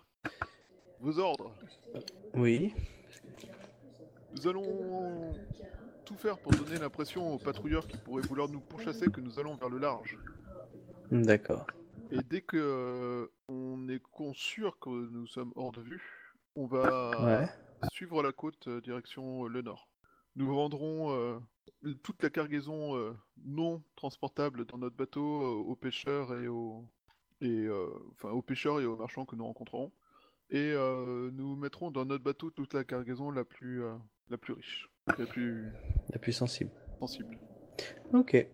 vos 0.99 1.19
ordres. 1.19 1.53
Oui. 2.33 2.73
Nous 4.35 4.47
allons 4.47 5.33
tout 6.05 6.15
faire 6.15 6.37
pour 6.39 6.51
donner 6.51 6.77
l'impression 6.77 7.33
aux 7.33 7.37
patrouilleurs 7.37 7.87
qui 7.87 7.97
pourraient 7.97 8.23
vouloir 8.23 8.49
nous 8.49 8.59
pourchasser 8.59 9.07
que 9.07 9.21
nous 9.21 9.39
allons 9.39 9.55
vers 9.55 9.69
le 9.69 9.77
large. 9.77 10.17
D'accord. 11.11 11.67
Et 12.11 12.19
dès 12.29 12.41
que 12.41 12.57
euh, 12.57 13.27
on 13.47 13.87
est 13.89 14.01
sûr 14.33 14.77
que 14.79 14.89
nous 14.89 15.27
sommes 15.27 15.51
hors 15.55 15.71
de 15.71 15.81
vue, 15.81 16.35
on 16.55 16.65
va 16.65 17.11
Ouais. 17.23 17.47
Suivre 17.91 18.21
la 18.23 18.31
côte 18.31 18.67
euh, 18.67 18.81
direction 18.81 19.45
euh, 19.45 19.47
le 19.49 19.61
nord. 19.61 19.87
Nous 20.35 20.47
vendrons 20.47 21.11
euh, 21.11 21.39
toute 22.03 22.21
la 22.23 22.29
cargaison 22.29 22.95
euh, 22.97 23.13
non 23.45 23.83
transportable 23.95 24.65
dans 24.65 24.77
notre 24.77 24.95
bateau 24.95 25.41
euh, 25.41 25.63
aux 25.63 25.75
pêcheurs 25.75 26.33
et 26.41 26.47
aux 26.47 26.85
et 27.41 27.47
euh, 27.49 27.87
enfin 28.11 28.29
aux 28.29 28.41
pêcheurs 28.41 28.79
et 28.81 28.85
aux 28.85 28.95
marchands 28.97 29.25
que 29.25 29.35
nous 29.35 29.45
rencontrerons. 29.45 29.91
Et 30.49 30.71
euh, 30.73 31.31
nous 31.31 31.55
mettrons 31.55 31.89
dans 31.91 32.05
notre 32.05 32.23
bateau 32.23 32.49
toute 32.51 32.73
la 32.73 32.83
cargaison 32.83 33.31
la 33.31 33.43
plus 33.45 33.83
euh, 33.83 33.95
la 34.29 34.37
plus 34.37 34.53
riche, 34.53 34.89
la 35.17 35.25
plus 35.25 35.71
La 36.11 36.19
plus 36.19 36.33
sensible. 36.33 36.71
sensible. 36.99 37.37
Ok. 38.13 38.47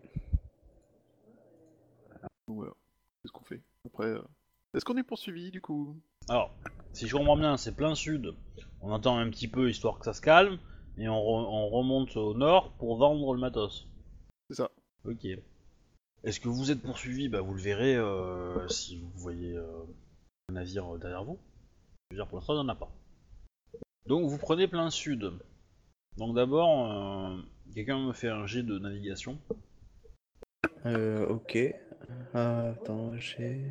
Donc 2.47 2.57
voilà, 2.57 2.73
c'est 3.21 3.27
ce 3.27 3.31
qu'on 3.33 3.43
fait. 3.43 3.61
Après, 3.85 4.07
euh, 4.07 4.21
est-ce 4.73 4.85
qu'on 4.85 4.97
est 4.97 5.03
poursuivi 5.03 5.51
du 5.51 5.61
coup? 5.61 5.95
Alors, 6.29 6.53
si 6.93 7.07
je 7.07 7.15
comprends 7.15 7.37
bien, 7.37 7.57
c'est 7.57 7.75
plein 7.75 7.95
sud. 7.95 8.33
On 8.81 8.93
attend 8.93 9.17
un 9.17 9.29
petit 9.29 9.47
peu 9.47 9.69
histoire 9.69 9.99
que 9.99 10.05
ça 10.05 10.13
se 10.13 10.21
calme. 10.21 10.57
Et 10.97 11.07
on, 11.07 11.15
re- 11.15 11.47
on 11.47 11.69
remonte 11.69 12.15
au 12.17 12.33
nord 12.33 12.73
pour 12.73 12.97
vendre 12.97 13.33
le 13.33 13.39
matos. 13.39 13.87
C'est 14.49 14.57
ça. 14.57 14.71
Ok. 15.05 15.25
Est-ce 16.23 16.39
que 16.39 16.49
vous 16.49 16.69
êtes 16.69 16.81
poursuivi? 16.81 17.29
Bah 17.29 17.41
vous 17.41 17.53
le 17.53 17.61
verrez 17.61 17.95
euh, 17.95 18.67
si 18.67 18.97
vous 18.97 19.09
voyez 19.15 19.55
euh, 19.55 19.83
un 20.49 20.53
navire 20.53 20.97
derrière 20.99 21.23
vous. 21.23 21.39
Je 22.09 22.15
veux 22.15 22.21
dire, 22.21 22.27
pour 22.27 22.37
l'instant, 22.37 22.53
il 22.53 22.57
n'y 22.57 22.63
en 22.65 22.69
a 22.69 22.75
pas. 22.75 22.91
Donc 24.05 24.29
vous 24.29 24.37
prenez 24.37 24.67
plein 24.67 24.89
sud. 24.89 25.31
Donc 26.17 26.35
d'abord, 26.35 26.91
euh, 26.91 27.41
quelqu'un 27.73 28.05
me 28.05 28.13
fait 28.13 28.29
un 28.29 28.45
jet 28.45 28.63
de 28.63 28.77
navigation. 28.77 29.39
Euh, 30.85 31.25
ok. 31.27 31.57
Ah, 32.33 32.71
attends, 32.71 33.17
j'ai. 33.17 33.65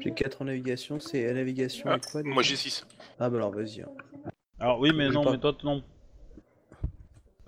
J'ai 0.00 0.12
4 0.12 0.42
en 0.42 0.44
navigation. 0.46 1.00
C'est 1.00 1.26
la 1.26 1.34
navigation 1.34 1.88
Ah, 1.90 1.96
et 1.96 2.00
quoi 2.00 2.22
Moi 2.22 2.42
j'ai 2.42 2.56
6. 2.56 2.86
Ah, 3.18 3.28
bah 3.30 3.36
alors 3.36 3.50
vas-y. 3.52 3.82
hein. 3.82 3.88
Alors 4.58 4.78
oui, 4.80 4.92
mais 4.94 5.08
non, 5.10 5.22
pas. 5.24 5.32
mais 5.32 5.38
toi, 5.38 5.56
non. 5.64 5.82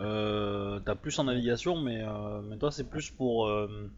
Euh, 0.00 0.78
T'as 0.80 0.94
plus 0.94 1.18
en 1.18 1.24
navigation, 1.24 1.76
mais, 1.80 2.02
euh, 2.02 2.40
mais 2.42 2.56
toi, 2.56 2.70
c'est 2.70 2.88
plus 2.88 3.10
pour... 3.10 3.46
euh, 3.48 3.90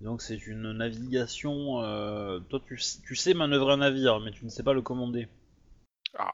donc 0.00 0.20
c'est 0.22 0.46
une 0.46 0.72
navigation... 0.72 1.82
euh, 1.82 2.40
toi, 2.40 2.60
tu, 2.66 2.74
s- 2.74 3.00
tu 3.06 3.14
sais 3.14 3.32
manœuvrer 3.34 3.74
un 3.74 3.78
navire, 3.78 4.20
mais 4.20 4.32
tu 4.32 4.44
ne 4.44 4.50
sais 4.50 4.62
pas 4.64 4.72
le 4.72 4.82
commander. 4.82 5.28
Ah. 6.18 6.32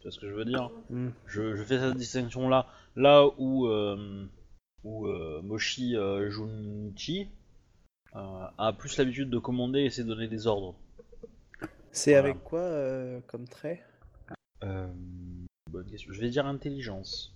Tu 0.00 0.04
vois 0.04 0.10
ce 0.12 0.18
que 0.20 0.28
je 0.28 0.34
veux 0.34 0.44
dire? 0.44 0.70
Hmm. 0.90 1.10
je, 1.26 1.54
je 1.56 1.62
fais 1.62 1.78
cette 1.78 1.96
distinction-là. 1.96 2.66
Là 2.96 3.26
où, 3.38 3.66
euh, 3.68 4.26
où 4.84 5.06
euh, 5.06 5.40
Moshi 5.42 5.96
euh, 5.96 6.28
Junichi 6.30 7.28
euh, 8.16 8.44
a 8.58 8.72
plus 8.72 8.96
l'habitude 8.98 9.30
de 9.30 9.38
commander 9.38 9.80
et 9.82 9.90
c'est 9.90 10.04
donner 10.04 10.26
des 10.28 10.46
ordres. 10.46 10.74
C'est 11.92 12.12
Voilà. 12.12 12.28
avec 12.28 12.42
quoi 12.44 12.60
euh, 12.60 13.20
comme 13.26 13.48
trait? 13.48 13.82
Euh, 14.64 14.86
bonne 15.70 15.86
question. 15.86 16.12
Je 16.12 16.20
vais 16.20 16.30
dire 16.30 16.46
intelligence. 16.46 17.34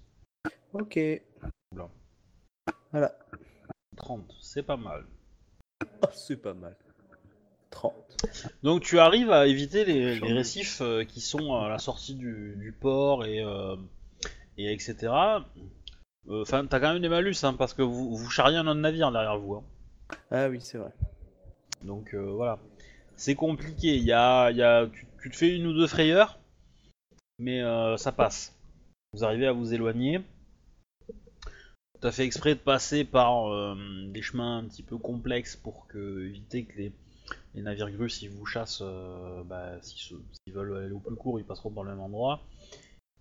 Ok. 0.72 0.98
Oula. 1.72 1.88
Voilà. 2.92 3.18
30, 3.96 4.34
c'est 4.40 4.62
pas 4.62 4.76
mal. 4.76 5.04
Oh, 6.02 6.06
c'est 6.12 6.36
pas 6.36 6.54
mal. 6.54 6.76
30. 7.70 7.94
Donc 8.62 8.82
tu 8.82 8.98
arrives 8.98 9.30
à 9.30 9.46
éviter 9.46 9.84
les, 9.84 10.18
récifs 10.18 10.80
euh, 10.82 11.04
qui 11.04 11.20
sont 11.20 11.54
à 11.54 11.68
la 11.68 11.78
sortie 11.78 12.14
du, 12.14 12.54
du 12.56 12.72
port 12.72 13.24
et, 13.24 13.40
euh, 13.40 13.76
et 14.58 14.72
etc. 14.72 15.12
Enfin, 16.28 16.66
t'as 16.66 16.78
quand 16.80 16.92
même 16.92 17.02
des 17.02 17.08
malus 17.08 17.34
hein, 17.42 17.54
parce 17.54 17.74
que 17.74 17.82
vous, 17.82 18.14
vous 18.14 18.30
charriez 18.30 18.56
un 18.58 18.66
autre 18.66 18.80
navire 18.80 19.10
derrière 19.10 19.38
vous. 19.38 19.54
hein. 19.54 19.64
Ah 20.30 20.48
oui, 20.48 20.60
c'est 20.60 20.78
vrai. 20.78 20.92
Donc 21.82 22.14
euh, 22.14 22.20
voilà. 22.30 22.58
C'est 23.16 23.34
compliqué. 23.34 23.96
Il 23.96 24.04
y 24.04 24.12
a, 24.12 24.50
y 24.50 24.62
a, 24.62 24.88
tu, 25.20 25.30
te 25.30 25.36
fais 25.36 25.54
une 25.54 25.66
ou 25.66 25.72
deux 25.72 25.86
frayeurs, 25.86 26.38
mais 27.38 27.62
euh, 27.62 27.96
ça 27.96 28.12
passe. 28.12 28.56
Vous 29.12 29.24
arrivez 29.24 29.46
à 29.46 29.52
vous 29.52 29.74
éloigner. 29.74 30.20
Tu 32.02 32.08
as 32.08 32.12
fait 32.12 32.24
exprès 32.24 32.56
de 32.56 32.60
passer 32.60 33.04
par 33.04 33.52
euh, 33.52 33.76
des 34.08 34.22
chemins 34.22 34.58
un 34.58 34.64
petit 34.64 34.82
peu 34.82 34.98
complexes 34.98 35.54
pour 35.54 35.86
éviter 35.94 36.64
que 36.64 36.76
les, 36.76 36.92
navires 37.62 37.92
grues, 37.92 38.10
s'ils 38.10 38.30
vous 38.30 38.44
chassent, 38.44 38.82
euh, 38.82 39.44
bah, 39.44 39.80
s'ils 39.82 40.18
veulent 40.48 40.76
aller 40.76 40.92
au 40.92 40.98
plus 40.98 41.14
court, 41.14 41.38
ils 41.38 41.44
passeront 41.44 41.70
par 41.70 41.84
le 41.84 41.90
même 41.90 42.00
endroit. 42.00 42.40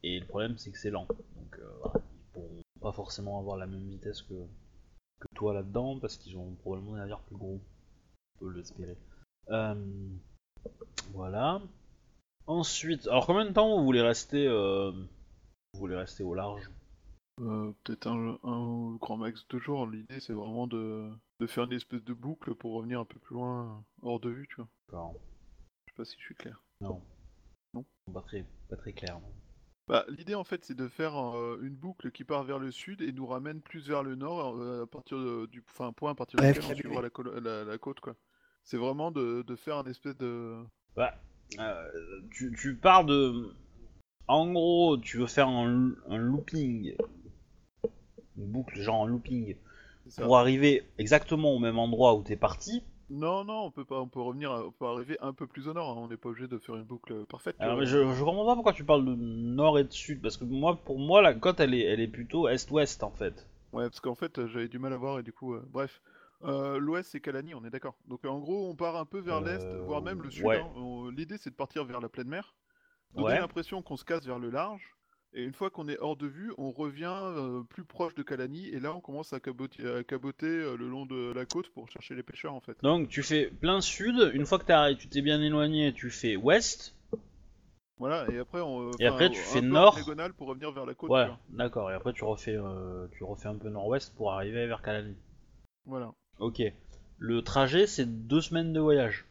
Et 0.02 0.20
le 0.20 0.26
problème, 0.26 0.58
c'est 0.58 0.72
que 0.72 0.80
c'est 0.80 0.90
lent. 0.90 1.08
Donc 1.08 1.60
euh, 1.60 1.70
voilà. 1.84 2.00
Ils 2.00 2.34
pourront 2.34 2.62
pas 2.82 2.92
forcément 2.92 3.38
avoir 3.38 3.58
la 3.58 3.68
même 3.68 3.88
vitesse 3.88 4.24
que, 4.24 4.34
que 4.34 5.28
toi 5.36 5.54
là-dedans, 5.54 6.00
parce 6.00 6.18
qu'ils 6.18 6.38
ont 6.38 6.56
probablement 6.62 6.94
des 6.94 7.02
navires 7.02 7.20
plus 7.20 7.38
gros. 7.38 7.60
On 7.60 8.40
peut 8.40 8.52
l'espérer. 8.52 8.98
Euh, 9.52 9.76
voilà. 11.14 11.62
Ensuite, 12.48 13.08
alors 13.08 13.26
combien 13.28 13.46
de 13.46 13.52
temps 13.52 13.78
vous 13.78 13.84
voulez 13.84 14.02
rester, 14.02 14.48
euh, 14.48 14.92
vous 15.74 15.80
voulez 15.80 15.96
rester 15.96 16.24
au 16.24 16.34
large? 16.34 16.70
Euh, 17.40 17.72
Peut-être 17.84 18.08
un, 18.08 18.38
un 18.44 18.96
grand 18.96 19.18
max 19.18 19.48
de 19.50 19.58
jours. 19.60 19.88
L'idée, 19.88 20.20
c'est 20.20 20.34
vraiment 20.34 20.68
de, 20.68 21.10
de 21.40 21.48
faire 21.48 21.66
une 21.66 21.74
espèce 21.74 22.04
de 22.04 22.14
boucle 22.14 22.56
pour 22.56 22.74
revenir 22.74 23.00
un 23.00 23.06
peu 23.06 23.20
plus 23.20 23.36
loin, 23.36 23.84
hors 24.02 24.20
de 24.20 24.30
vue, 24.30 24.48
tu 24.48 24.56
vois. 24.58 24.68
D'accord. 24.90 25.14
Je 25.88 25.92
sais 25.92 25.98
pas 25.98 26.06
si 26.06 26.16
je 26.20 26.24
suis 26.26 26.36
clair. 26.36 26.62
Non. 26.82 27.02
Non. 27.74 27.86
Pas 28.14 28.22
très, 28.22 28.46
pas 28.70 28.76
très 28.76 28.94
clair. 28.94 29.20
non. 29.20 29.32
Bah, 29.88 30.06
l'idée, 30.10 30.36
en 30.36 30.44
fait, 30.44 30.64
c'est 30.64 30.76
de 30.76 30.88
faire 30.88 31.18
euh, 31.36 31.60
une 31.64 31.76
boucle 31.76 32.12
qui 32.12 32.24
part 32.24 32.44
vers 32.44 32.60
le 32.60 32.72
sud 32.72 33.02
et 33.02 33.12
nous 33.12 33.26
ramène 33.26 33.62
plus 33.62 33.88
vers 33.88 34.04
le 34.04 34.16
nord, 34.16 34.56
euh, 34.58 34.84
à 34.84 34.88
partir 34.88 35.18
de- 35.18 35.48
du 35.48 35.64
enfin, 35.70 35.88
un 35.88 35.94
point 35.94 36.12
à 36.12 36.16
partir 36.16 36.40
Ouais, 36.40 36.54
duquel 36.54 36.72
on 36.72 36.76
suivra 36.76 37.02
la- 37.42 37.64
la 37.66 37.78
côte, 37.78 38.00
quoi. 38.00 38.16
C'est 38.64 38.78
vraiment 38.78 39.12
de, 39.12 39.42
de 39.42 39.56
faire 39.56 39.78
un 39.78 39.86
espèce 39.86 40.18
de... 40.18 40.56
Bah, 40.96 41.14
euh, 41.60 41.90
tu, 42.32 42.54
tu 42.58 42.76
pars 42.76 43.04
de. 43.06 43.54
En 44.28 44.52
gros, 44.52 44.98
tu 44.98 45.18
veux 45.18 45.28
faire 45.28 45.48
un, 45.48 45.92
un 46.10 46.18
looping. 46.18 46.96
Une 48.38 48.46
boucle, 48.46 48.80
genre 48.80 49.04
un 49.04 49.08
looping. 49.08 49.56
Pour 50.18 50.38
arriver 50.38 50.84
exactement 50.98 51.52
au 51.52 51.60
même 51.60 51.78
endroit 51.78 52.16
où 52.16 52.24
t'es 52.24 52.36
parti. 52.36 52.84
Non, 53.10 53.44
non, 53.44 53.66
on 53.66 53.72
peut 53.72 53.84
pas, 53.84 54.00
on 54.00 54.08
peut 54.08 54.22
revenir, 54.22 54.52
on 54.52 54.72
peut 54.72 54.86
arriver 54.86 55.18
un 55.20 55.34
peu 55.34 55.46
plus 55.46 55.68
au 55.68 55.74
nord. 55.74 55.90
hein, 55.90 56.02
On 56.02 56.08
n'est 56.08 56.16
pas 56.18 56.30
obligé 56.30 56.48
de 56.48 56.58
faire 56.58 56.76
une 56.78 56.84
boucle 56.84 57.26
parfaite. 57.26 57.58
Alors, 57.60 57.78
mais 57.78 57.86
je, 57.86 57.98
je 58.14 58.24
comprends 58.24 58.46
pas 58.46 58.56
pourquoi 58.56 58.72
tu 58.72 58.86
parles 58.86 59.06
de 59.06 59.16
nord 59.16 59.78
et 59.80 59.84
de 59.84 59.92
sud. 59.92 60.22
Parce 60.22 60.38
que 60.38 60.46
moi, 60.46 60.78
pour 60.78 60.98
moi, 60.98 61.22
la 61.22 61.34
côte, 61.34 61.60
elle 61.60 61.74
est, 61.74 61.82
elle 61.84 62.00
est 62.00 62.08
plutôt 62.08 62.48
est-ouest 62.48 63.04
en 63.04 63.12
fait. 63.12 63.46
Ouais, 63.74 63.84
parce 63.84 64.00
qu'en 64.00 64.16
fait, 64.16 64.48
j'avais 64.48 64.70
du 64.70 64.80
mal 64.80 64.94
à 64.94 64.98
voir 64.98 65.20
et 65.20 65.24
du 65.24 65.34
coup, 65.34 65.54
euh, 65.56 65.66
bref. 65.72 66.02
Euh, 66.44 66.78
L'ouest, 66.80 67.12
c'est 67.12 67.20
Calani, 67.22 67.54
on 67.54 67.64
est 67.66 67.70
d'accord. 67.70 67.96
Donc 68.08 68.26
en 68.26 68.40
gros, 68.40 68.70
on 68.70 68.76
part 68.76 68.96
un 68.96 69.06
peu 69.06 69.20
vers 69.20 69.42
l'est, 69.42 69.64
Euh, 69.64 69.84
voire 69.86 70.02
même 70.02 70.22
le 70.22 70.32
sud. 70.32 70.46
ouais. 70.46 70.60
hein. 70.60 71.10
L'idée, 71.16 71.38
c'est 71.38 71.50
de 71.52 71.56
partir 71.56 71.86
vers 71.86 72.00
la 72.02 72.10
pleine 72.10 72.28
mer, 72.28 72.56
donner 73.14 73.28
Ouais. 73.30 73.40
l'impression 73.40 73.82
qu'on 73.82 73.98
se 73.98 74.06
casse 74.06 74.26
vers 74.26 74.40
le 74.40 74.50
large. 74.50 74.96
Et 75.34 75.44
une 75.44 75.54
fois 75.54 75.70
qu'on 75.70 75.88
est 75.88 75.98
hors 76.00 76.18
de 76.18 76.28
vue, 76.28 76.52
on 76.58 76.72
revient 76.72 77.14
euh, 77.16 77.64
plus 77.64 77.86
proche 77.86 78.14
de 78.16 78.22
Calani, 78.24 78.68
et 78.68 78.82
là 78.82 78.94
on 78.94 79.00
commence 79.00 79.32
à 79.32 79.40
caboter, 79.40 79.88
à 79.90 80.04
caboter 80.04 80.46
euh, 80.48 80.76
le 80.76 80.90
long 80.90 81.06
de 81.06 81.32
la 81.32 81.46
côte 81.46 81.70
pour 81.70 81.90
chercher 81.90 82.16
les 82.16 82.24
pêcheurs 82.24 82.54
en 82.54 82.60
fait. 82.60 82.76
Donc, 82.84 83.08
tu 83.08 83.24
fais 83.24 83.50
plein 83.50 83.80
sud. 83.80 84.32
Une 84.34 84.46
fois 84.46 84.60
que 84.60 84.66
t'as- 84.66 84.94
tu 84.94 85.08
t'es 85.08 85.22
bien 85.22 85.42
éloigné, 85.42 85.94
tu 85.94 86.10
fais 86.10 86.36
ouest. 86.36 86.96
Voilà, 87.98 88.30
et 88.32 88.40
après 88.40 88.60
on. 88.62 88.92
Et 89.00 89.06
après, 89.06 89.30
tu 89.30 89.40
un 89.40 89.44
fais 89.44 89.62
peu 89.62 89.68
nord. 89.68 89.94
diagonale 89.94 90.34
pour 90.34 90.48
revenir 90.48 90.72
vers 90.72 90.86
la 90.86 90.96
côte. 90.96 91.12
Ouais, 91.12 91.28
d'accord. 91.50 91.92
Et 91.92 91.94
après, 91.94 92.12
tu 92.14 92.24
refais, 92.24 92.56
euh, 92.58 93.08
tu 93.14 93.24
refais 93.24 93.48
un 93.48 93.56
peu 93.58 93.70
nord-ouest 93.70 94.14
pour 94.16 94.34
arriver 94.34 94.66
vers 94.68 94.82
Calani. 94.82 95.16
Voilà. 95.86 96.12
Ok. 96.42 96.62
Le 97.20 97.42
trajet, 97.44 97.88
c'est 97.88 98.06
deux 98.28 98.42
semaines 98.42 98.74
de 98.74 98.80
voyage. 98.80 99.26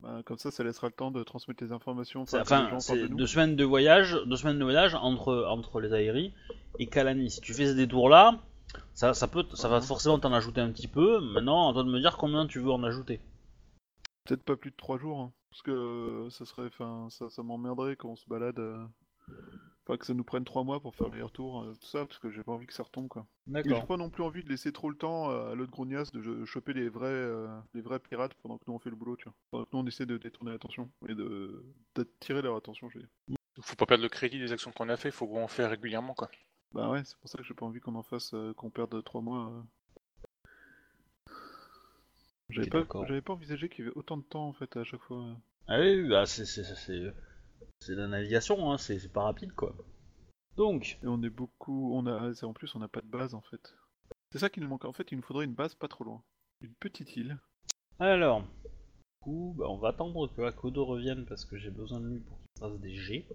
Bah, 0.00 0.20
comme 0.26 0.38
ça, 0.38 0.50
ça 0.50 0.64
laissera 0.64 0.88
le 0.88 0.92
temps 0.92 1.10
de 1.12 1.22
transmettre 1.22 1.62
les 1.62 1.70
informations. 1.72 2.26
C'est- 2.26 2.40
Enfin, 2.40 2.78
c'est 2.80 3.08
deux 3.08 3.26
semaines 3.26 3.54
de 3.56 3.64
voyage, 3.64 4.18
deux 4.26 4.36
semaines 4.36 4.58
de 4.58 4.64
voyage 4.64 4.94
entre 4.96 5.44
entre 5.48 5.80
les 5.80 5.92
aéries 5.92 6.34
et 6.80 6.86
Calani. 6.88 7.30
Si 7.30 7.40
tu 7.40 7.54
fais 7.54 7.66
ce 7.68 7.72
détour-là, 7.74 8.40
ça, 8.94 9.14
ça 9.14 9.28
peut, 9.28 9.44
ça 9.54 9.68
va 9.68 9.76
Mhm. 9.78 9.82
forcément 9.86 10.18
t'en 10.18 10.32
ajouter 10.32 10.60
un 10.60 10.70
petit 10.72 10.88
peu. 10.88 11.20
Maintenant, 11.20 11.70
à 11.70 11.72
toi 11.72 11.84
de 11.84 11.90
me 11.90 12.00
dire 12.00 12.16
combien 12.16 12.46
tu 12.48 12.58
veux 12.58 12.72
en 12.72 12.82
ajouter. 12.82 13.20
Peut-être 14.24 14.42
pas 14.42 14.56
plus 14.56 14.70
de 14.72 14.76
trois 14.76 14.98
jours, 14.98 15.20
hein, 15.20 15.32
parce 15.50 15.62
que 15.62 15.70
euh, 15.70 16.30
ça 16.30 16.44
serait, 16.44 16.66
enfin, 16.66 17.06
ça, 17.10 17.28
ça 17.30 17.42
m'emmerderait 17.44 17.94
qu'on 17.96 18.16
se 18.16 18.28
balade, 18.28 18.58
euh, 18.58 18.84
enfin 19.84 19.96
que 19.96 20.06
ça 20.06 20.14
nous 20.14 20.24
prenne 20.24 20.44
trois 20.44 20.62
mois 20.64 20.80
pour 20.80 20.94
faire 20.94 21.08
les 21.08 21.22
retours, 21.22 21.62
euh, 21.62 21.74
tout 21.80 21.86
ça, 21.86 22.06
parce 22.06 22.18
que 22.18 22.30
j'ai 22.30 22.42
pas 22.42 22.52
envie 22.52 22.66
que 22.66 22.74
ça 22.74 22.82
retombe 22.84 23.08
quoi. 23.08 23.26
Mais 23.46 23.62
j'ai 23.64 23.70
D'accord. 23.70 23.86
pas 23.86 23.96
non 23.96 24.10
plus 24.10 24.22
envie 24.22 24.44
de 24.44 24.48
laisser 24.48 24.72
trop 24.72 24.88
le 24.90 24.96
temps 24.96 25.30
euh, 25.30 25.52
à 25.52 25.54
l'autre 25.54 25.72
grognasse 25.72 26.12
de 26.12 26.44
choper 26.44 26.72
les 26.72 26.88
vrais, 26.88 27.08
euh, 27.08 27.48
les 27.74 27.80
vrais 27.80 27.98
pirates 27.98 28.34
pendant 28.42 28.58
que 28.58 28.64
nous 28.68 28.74
on 28.74 28.78
fait 28.78 28.90
le 28.90 28.96
boulot, 28.96 29.16
tu 29.16 29.24
vois. 29.24 29.34
Pendant 29.50 29.64
que 29.64 29.70
nous 29.72 29.78
on 29.80 29.86
essaie 29.86 30.06
de 30.06 30.18
détourner 30.18 30.52
l'attention 30.52 30.90
et 31.08 31.14
de 31.14 31.64
d'attirer 31.94 32.42
leur 32.42 32.56
attention, 32.56 32.88
je 32.90 32.98
veux 32.98 33.04
dire. 33.04 33.38
Faut 33.60 33.76
pas 33.76 33.86
perdre 33.86 34.02
le 34.02 34.08
crédit 34.08 34.38
des 34.38 34.52
actions 34.52 34.72
qu'on 34.72 34.88
a 34.88 34.96
fait, 34.96 35.10
faut 35.10 35.28
en 35.36 35.48
faire 35.48 35.70
régulièrement 35.70 36.14
quoi. 36.14 36.30
Bah 36.72 36.88
ouais, 36.88 37.02
c'est 37.04 37.18
pour 37.18 37.28
ça 37.28 37.36
que 37.38 37.44
j'ai 37.44 37.52
pas 37.52 37.66
envie 37.66 37.80
qu'on 37.80 37.94
en 37.96 38.02
fasse, 38.02 38.32
euh, 38.32 38.54
qu'on 38.54 38.70
perde 38.70 39.02
trois 39.04 39.20
mois. 39.20 39.50
euh. 39.50 41.32
J'avais 42.48 42.68
pas, 42.68 42.80
d'accord. 42.80 43.06
j'avais 43.06 43.20
pas 43.20 43.32
envisagé 43.34 43.68
qu'il 43.68 43.84
y 43.84 43.88
avait 43.88 43.96
autant 43.96 44.16
de 44.16 44.22
temps 44.22 44.46
en 44.48 44.52
fait 44.52 44.76
à 44.76 44.84
chaque 44.84 45.00
fois. 45.02 45.24
Ah 45.68 45.80
oui, 45.80 46.00
oui, 46.02 46.08
bah 46.08 46.26
c'est 46.26 46.44
c'est 47.82 47.94
la 47.94 48.06
navigation, 48.08 48.70
hein, 48.70 48.78
c'est 48.78 49.12
pas 49.12 49.22
rapide 49.24 49.52
quoi. 49.52 49.74
Donc, 50.56 50.98
Et 51.02 51.06
on 51.06 51.22
est 51.22 51.30
beaucoup, 51.30 51.92
on 51.94 52.06
a, 52.06 52.34
c'est- 52.34 52.46
en 52.46 52.52
plus 52.52 52.74
on 52.74 52.78
n'a 52.78 52.88
pas 52.88 53.00
de 53.00 53.06
base 53.08 53.34
en 53.34 53.40
fait. 53.42 53.74
C'est 54.30 54.38
ça 54.38 54.48
qui 54.50 54.60
nous 54.60 54.68
manque. 54.68 54.84
En 54.84 54.92
fait, 54.92 55.10
il 55.12 55.16
nous 55.16 55.22
faudrait 55.22 55.44
une 55.44 55.54
base 55.54 55.74
pas 55.74 55.88
trop 55.88 56.04
loin. 56.04 56.22
Une 56.60 56.74
petite 56.74 57.16
île. 57.16 57.38
alors, 57.98 58.42
du 58.42 58.48
coup, 59.20 59.54
bah, 59.58 59.66
on 59.68 59.76
va 59.78 59.88
attendre 59.88 60.28
que 60.34 60.42
Akodo 60.42 60.84
revienne 60.84 61.26
parce 61.26 61.44
que 61.44 61.56
j'ai 61.58 61.70
besoin 61.70 62.00
de 62.00 62.08
lui 62.08 62.20
pour 62.20 62.38
qu'il 62.38 62.60
fasse 62.60 62.80
des 62.80 62.94
G. 62.94 63.26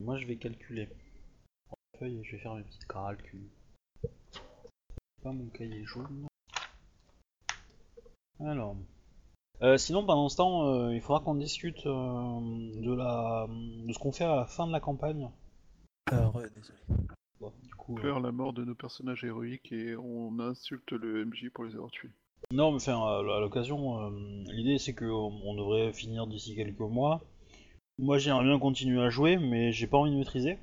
Moi, 0.00 0.18
je 0.18 0.26
vais 0.26 0.36
calculer. 0.36 0.88
Je 1.92 1.98
feuille 1.98 2.18
et 2.18 2.24
je 2.24 2.32
vais 2.32 2.42
faire 2.42 2.54
mes 2.54 2.64
petites 2.64 2.86
calculs. 2.86 3.48
Pas 5.22 5.32
mon 5.32 5.48
cahier 5.48 5.84
jaune. 5.84 6.26
Alors. 8.40 8.76
Euh, 9.62 9.78
sinon, 9.78 10.04
pendant 10.04 10.28
ce 10.28 10.36
temps, 10.36 10.66
euh, 10.66 10.94
il 10.94 11.00
faudra 11.00 11.20
qu'on 11.20 11.34
discute 11.34 11.86
euh, 11.86 12.40
de 12.80 12.92
la 12.94 13.46
de 13.48 13.92
ce 13.92 13.98
qu'on 13.98 14.12
fait 14.12 14.24
à 14.24 14.36
la 14.36 14.46
fin 14.46 14.66
de 14.66 14.72
la 14.72 14.80
campagne. 14.80 15.30
Alors, 16.10 16.36
euh, 16.36 16.46
désolé. 16.54 16.78
Bon, 17.40 17.52
du 17.62 17.74
coup, 17.74 17.98
euh, 17.98 18.02
Faire 18.02 18.20
la 18.20 18.32
mort 18.32 18.52
de 18.52 18.64
nos 18.64 18.74
personnages 18.74 19.24
héroïques 19.24 19.72
et 19.72 19.96
on 19.96 20.38
insulte 20.40 20.92
le 20.92 21.24
MJ 21.24 21.50
pour 21.52 21.64
les 21.64 21.74
avoir 21.74 21.90
tués. 21.90 22.10
Non, 22.52 22.70
mais 22.70 22.76
enfin, 22.76 23.02
à 23.02 23.40
l'occasion, 23.40 24.00
euh, 24.02 24.10
l'idée 24.52 24.78
c'est 24.78 24.94
qu'on 24.94 25.06
on 25.44 25.54
devrait 25.54 25.92
finir 25.92 26.26
d'ici 26.26 26.54
quelques 26.54 26.78
mois. 26.80 27.22
Moi 27.98 28.18
j'aimerais 28.18 28.44
bien 28.44 28.58
continuer 28.58 29.02
à 29.02 29.08
jouer, 29.08 29.36
mais 29.38 29.72
j'ai 29.72 29.86
pas 29.86 29.96
envie 29.96 30.12
de 30.12 30.18
maîtriser. 30.18 30.58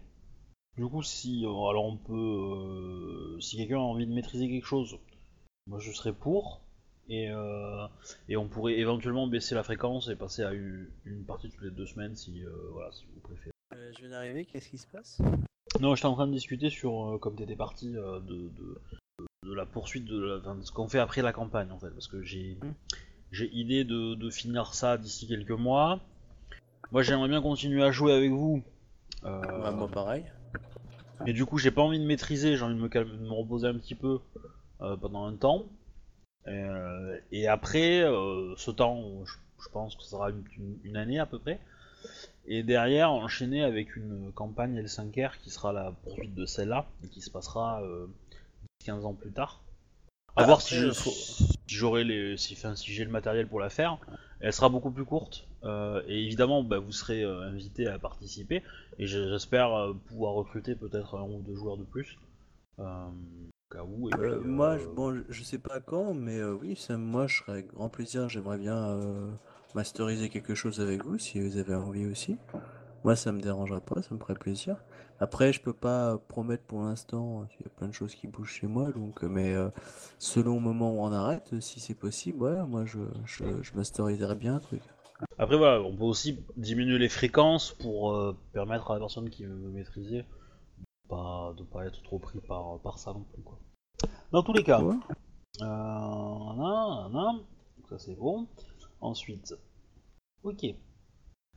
Du 0.77 0.87
coup, 0.87 1.01
si. 1.03 1.45
euh, 1.45 1.69
alors 1.69 1.85
on 1.85 1.97
peut. 1.97 2.13
euh, 2.13 3.39
si 3.39 3.57
quelqu'un 3.57 3.77
a 3.77 3.79
envie 3.79 4.07
de 4.07 4.13
maîtriser 4.13 4.47
quelque 4.47 4.65
chose, 4.65 4.97
moi 5.67 5.79
je 5.79 5.91
serais 5.91 6.13
pour. 6.13 6.61
Et, 7.09 7.29
euh, 7.29 7.85
et 8.29 8.37
on 8.37 8.47
pourrait 8.47 8.75
éventuellement 8.79 9.27
baisser 9.27 9.55
la 9.55 9.63
fréquence 9.63 10.07
et 10.09 10.15
passer 10.15 10.43
à 10.43 10.53
une, 10.53 10.87
une 11.05 11.25
partie 11.25 11.49
toutes 11.49 11.63
les 11.63 11.71
deux 11.71 11.85
semaines 11.85 12.15
si, 12.15 12.43
euh, 12.45 12.51
voilà, 12.71 12.91
si 12.93 13.05
vous 13.13 13.19
préférez. 13.19 13.51
Euh, 13.75 13.91
je 13.93 13.99
viens 13.99 14.09
d'arriver, 14.11 14.45
qu'est-ce 14.45 14.69
qui 14.69 14.77
se 14.77 14.87
passe? 14.87 15.19
Non, 15.81 15.95
j'étais 15.95 16.05
en 16.07 16.13
train 16.13 16.27
de 16.27 16.31
discuter 16.33 16.69
sur, 16.69 17.15
euh, 17.15 17.17
comme 17.17 17.35
t'étais 17.35 17.55
parti, 17.55 17.91
de, 17.91 18.19
de, 18.21 18.81
de 19.45 19.53
la 19.53 19.65
poursuite 19.65 20.05
de, 20.05 20.17
la- 20.17 20.37
enfin, 20.37 20.55
de 20.55 20.61
ce 20.61 20.71
qu'on 20.71 20.87
fait 20.87 20.99
après 20.99 21.21
la 21.21 21.33
campagne 21.33 21.71
en 21.71 21.79
fait, 21.79 21.89
parce 21.89 22.07
que 22.07 22.21
j'ai 22.23 22.57
Mm. 22.61 22.71
j'ai 23.31 23.49
idée 23.53 23.83
de, 23.83 24.13
de 24.15 24.29
finir 24.29 24.73
ça 24.73 24.97
d'ici 24.97 25.27
quelques 25.27 25.51
mois. 25.51 25.99
Moi, 26.91 27.01
j'aimerais 27.01 27.27
bien 27.27 27.41
continuer 27.41 27.83
à 27.83 27.91
jouer 27.91 28.13
avec 28.13 28.31
vous. 28.31 28.63
Bah, 29.23 29.71
Moi, 29.71 29.87
pareil. 29.89 30.23
et 31.25 31.33
du 31.33 31.45
coup, 31.45 31.57
j'ai 31.57 31.71
pas 31.71 31.81
envie 31.81 31.99
de 31.99 32.05
maîtriser, 32.05 32.55
j'ai 32.55 32.63
envie 32.63 32.75
de 32.75 32.79
me, 32.81 32.89
calmer, 32.89 33.11
de 33.11 33.17
me 33.23 33.31
reposer 33.33 33.67
un 33.67 33.73
petit 33.73 33.95
peu 33.95 34.19
pendant 34.77 35.25
un 35.25 35.35
temps. 35.35 35.65
Euh, 36.47 37.17
et 37.31 37.47
après, 37.47 38.01
euh, 38.03 38.53
ce 38.57 38.71
temps, 38.71 39.25
je, 39.25 39.35
je 39.63 39.69
pense 39.69 39.95
que 39.95 40.03
ça 40.03 40.09
sera 40.11 40.29
une, 40.29 40.43
une- 40.57 40.79
une 40.83 40.97
année 40.97 41.19
à 41.19 41.25
peu 41.25 41.39
près. 41.39 41.59
Et 42.47 42.63
derrière, 42.63 43.11
enchaîner 43.11 43.63
avec 43.63 43.95
une 43.95 44.31
campagne 44.33 44.77
L5R 44.77 45.39
qui 45.41 45.49
sera 45.49 45.71
la 45.73 45.91
poursuite 46.03 46.35
de 46.35 46.45
celle-là, 46.45 46.87
et 47.03 47.07
qui 47.07 47.21
se 47.21 47.29
passera 47.31 47.81
euh, 47.83 48.07
15 48.85 49.05
ans 49.05 49.13
plus 49.13 49.31
tard. 49.31 49.61
À 50.35 50.41
Ah, 50.41 50.45
voir 50.45 50.59
après, 50.59 50.75
si 50.75 50.89
j'aurai 51.67 52.03
les, 52.03 52.37
si, 52.37 52.53
enfin, 52.53 52.75
si 52.75 52.91
j'ai 52.93 53.05
le 53.05 53.11
matériel 53.11 53.47
pour 53.47 53.59
la 53.59 53.69
faire. 53.69 53.97
Elle 54.41 54.51
sera 54.51 54.67
beaucoup 54.67 54.91
plus 54.91 55.05
courte, 55.05 55.47
euh, 55.63 56.03
et 56.07 56.21
évidemment, 56.25 56.63
bah, 56.63 56.77
vous 56.79 56.91
serez 56.91 57.23
invité 57.23 57.87
à 57.87 57.97
participer. 57.97 58.61
Et 58.99 59.07
je- 59.07 59.29
j'espère 59.29 59.93
pouvoir 60.07 60.33
recruter 60.33 60.75
peut-être 60.75 61.17
un 61.17 61.23
ou 61.23 61.41
deux 61.41 61.55
joueurs 61.55 61.77
de 61.77 61.83
plus. 61.85 62.17
Euh, 63.75 63.81
au 63.81 63.85
cas 63.85 63.89
où. 63.89 64.09
Et 64.09 64.13
Euh, 64.17 64.39
puis, 64.39 64.47
moi, 64.47 64.75
euh, 64.75 64.79
je, 64.79 64.87
bon, 64.87 65.23
je- 65.29 65.43
sais 65.43 65.57
pas 65.59 65.79
quand, 65.79 66.13
mais 66.13 66.37
euh, 66.39 66.53
oui, 66.53 66.75
ça, 66.75 66.97
moi, 66.97 67.27
je 67.27 67.37
serais 67.37 67.51
avec 67.53 67.67
grand 67.73 67.89
plaisir. 67.89 68.29
J'aimerais 68.29 68.57
bien 68.57 68.77
euh, 68.77 69.31
masteriser 69.75 70.29
quelque 70.29 70.55
chose 70.55 70.79
avec 70.81 71.03
vous 71.05 71.17
si 71.17 71.39
vous 71.41 71.57
avez 71.57 71.75
envie 71.75 72.05
aussi. 72.05 72.37
Moi, 73.03 73.15
ça 73.15 73.31
me 73.31 73.41
dérangera 73.41 73.81
pas, 73.81 74.01
ça 74.01 74.15
me 74.15 74.19
ferait 74.19 74.35
plaisir. 74.35 74.77
Après, 75.19 75.53
je 75.53 75.61
peux 75.61 75.73
pas 75.73 76.17
promettre 76.29 76.63
pour 76.63 76.81
l'instant, 76.83 77.45
il 77.59 77.63
y 77.63 77.67
a 77.67 77.69
plein 77.69 77.87
de 77.87 77.93
choses 77.93 78.15
qui 78.15 78.27
bougent 78.27 78.51
chez 78.51 78.67
moi, 78.67 78.91
donc, 78.91 79.23
euh, 79.23 79.27
mais 79.27 79.53
euh, 79.53 79.69
selon 80.19 80.55
le 80.55 80.61
moment 80.61 80.91
où 80.93 80.99
on 81.01 81.11
arrête, 81.11 81.59
si 81.61 81.79
c'est 81.79 81.95
possible, 81.95 82.43
ouais, 82.43 82.65
moi 82.67 82.85
je, 82.85 82.99
je, 83.25 83.43
je 83.61 83.73
masteriserai 83.75 84.35
bien 84.35 84.55
un 84.55 84.59
truc. 84.59 84.81
Après 85.37 85.57
voilà, 85.57 85.81
on 85.81 85.95
peut 85.95 86.03
aussi 86.03 86.39
diminuer 86.57 86.97
les 86.97 87.09
fréquences 87.09 87.71
pour 87.71 88.13
euh, 88.15 88.35
permettre 88.51 88.91
à 88.91 88.95
la 88.95 88.99
personne 88.99 89.29
qui 89.29 89.45
veut 89.45 89.55
maîtriser 89.55 90.25
pas, 91.13 91.53
de 91.57 91.63
pas 91.63 91.85
être 91.85 92.01
trop 92.03 92.19
pris 92.19 92.39
par, 92.41 92.79
par 92.79 92.97
ça 92.99 93.13
non 93.13 93.23
plus 93.33 93.41
quoi. 93.43 93.59
Dans 94.31 94.43
tous 94.43 94.53
les 94.53 94.63
cas, 94.63 94.81
Ouais. 94.81 94.95
euh, 95.61 95.65
nan, 95.65 96.57
nan, 96.57 97.11
nan. 97.11 97.35
Donc 97.77 97.87
ça 97.89 97.97
c'est 97.99 98.15
bon. 98.15 98.47
Ensuite, 99.01 99.53
ok. 100.43 100.65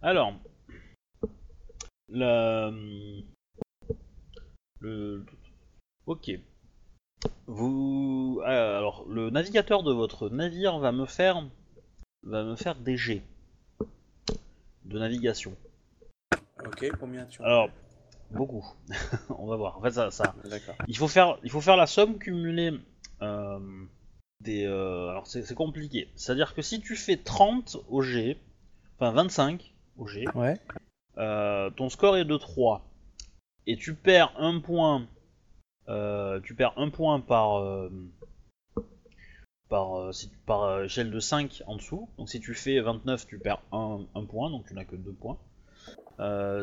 Alors, 0.03 0.35
le, 2.09 3.23
le, 4.81 5.25
ok. 6.07 6.31
Vous, 7.47 8.41
euh, 8.43 8.77
alors 8.79 9.07
le 9.09 9.31
navigateur 9.31 9.83
de 9.83 9.93
votre 9.93 10.29
navire 10.29 10.79
va 10.79 10.93
me 10.93 11.07
faire, 11.07 11.49
va 12.25 12.43
me 12.45 12.57
faire 12.57 12.75
des 12.77 12.97
jets 12.97 13.23
de 14.85 14.99
navigation. 14.99 15.57
Ok, 16.65 16.91
combien 16.99 17.25
tu 17.27 17.43
Alors, 17.43 17.69
beaucoup. 18.31 18.65
On 19.39 19.47
va 19.47 19.57
voir. 19.57 19.79
En 19.79 19.83
fait, 19.83 19.93
ça, 19.93 20.11
ça, 20.11 20.35
D'accord. 20.45 20.75
il 20.89 20.97
faut 20.97 21.09
faire, 21.09 21.39
il 21.45 21.51
faut 21.51 21.61
faire 21.61 21.77
la 21.77 21.87
somme 21.87 22.19
cumulée 22.19 22.73
euh, 23.23 23.59
des. 24.41 24.65
euh, 24.65 25.09
alors 25.11 25.27
c'est 25.27 25.55
compliqué. 25.55 26.09
C'est-à-dire 26.17 26.55
que 26.55 26.63
si 26.63 26.81
tu 26.81 26.97
fais 26.97 27.17
30 27.17 27.77
au 27.89 28.03
G, 28.03 28.39
enfin 28.97 29.13
25 29.13 29.75
au 29.97 30.07
G, 30.07 30.25
Ouais. 30.35 30.59
euh, 31.19 31.71
ton 31.71 31.89
score 31.89 32.17
est 32.17 32.25
de 32.25 32.37
3 32.37 32.85
et 33.67 33.77
tu 33.77 33.95
perds 33.95 34.33
un 34.39 34.61
point. 34.61 35.07
euh, 35.89 36.41
tu 36.41 36.55
perds 36.55 36.75
un 36.79 36.91
point 36.91 37.21
par 37.21 37.59
euh, 37.59 37.91
par, 39.69 39.95
euh, 39.99 40.13
si 40.13 40.29
tu- 40.31 40.37
par 40.47 40.83
échelle 40.85 41.11
de 41.11 41.19
5 41.21 41.63
en 41.67 41.77
dessous. 41.77 42.09
Donc 42.19 42.29
si 42.29 42.41
tu 42.41 42.55
fais 42.55 42.81
29, 42.81 43.27
tu 43.27 43.39
perds 43.39 43.63
un, 43.73 44.01
un 44.15 44.25
point, 44.25 44.51
donc 44.51 44.67
tu 44.67 44.75
n'as 44.75 44.85
que 44.85 44.95
2 44.97 45.13
points. 45.13 45.39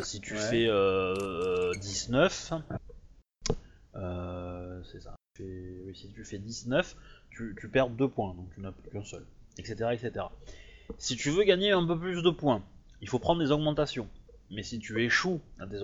Si 0.03 0.21
tu 0.21 0.33
Ouais. 0.33 0.39
fais 0.39 0.67
euh, 0.67 1.71
19, 1.79 2.53
euh, 3.95 4.81
c'est 4.91 5.01
ça. 5.01 5.15
Oui, 5.39 5.95
si 5.95 6.09
tu 6.11 6.23
fais 6.23 6.37
19, 6.37 6.95
tu, 7.31 7.55
tu 7.59 7.67
perds 7.67 7.89
2 7.89 8.07
points, 8.07 8.33
donc 8.35 8.47
tu 8.53 8.61
n'as 8.61 8.71
plus 8.71 8.89
qu'un 8.91 9.03
seul, 9.03 9.25
etc., 9.57 9.89
etc. 9.93 10.25
Si 10.97 11.15
tu 11.15 11.29
veux 11.31 11.43
gagner 11.43 11.71
un 11.71 11.85
peu 11.85 11.97
plus 11.97 12.21
de 12.21 12.29
points, 12.29 12.61
il 13.01 13.09
faut 13.09 13.19
prendre 13.19 13.41
des 13.41 13.51
augmentations. 13.51 14.07
Mais 14.51 14.61
si 14.63 14.79
tu 14.79 15.03
échoues 15.03 15.41
à 15.59 15.65
des 15.65 15.79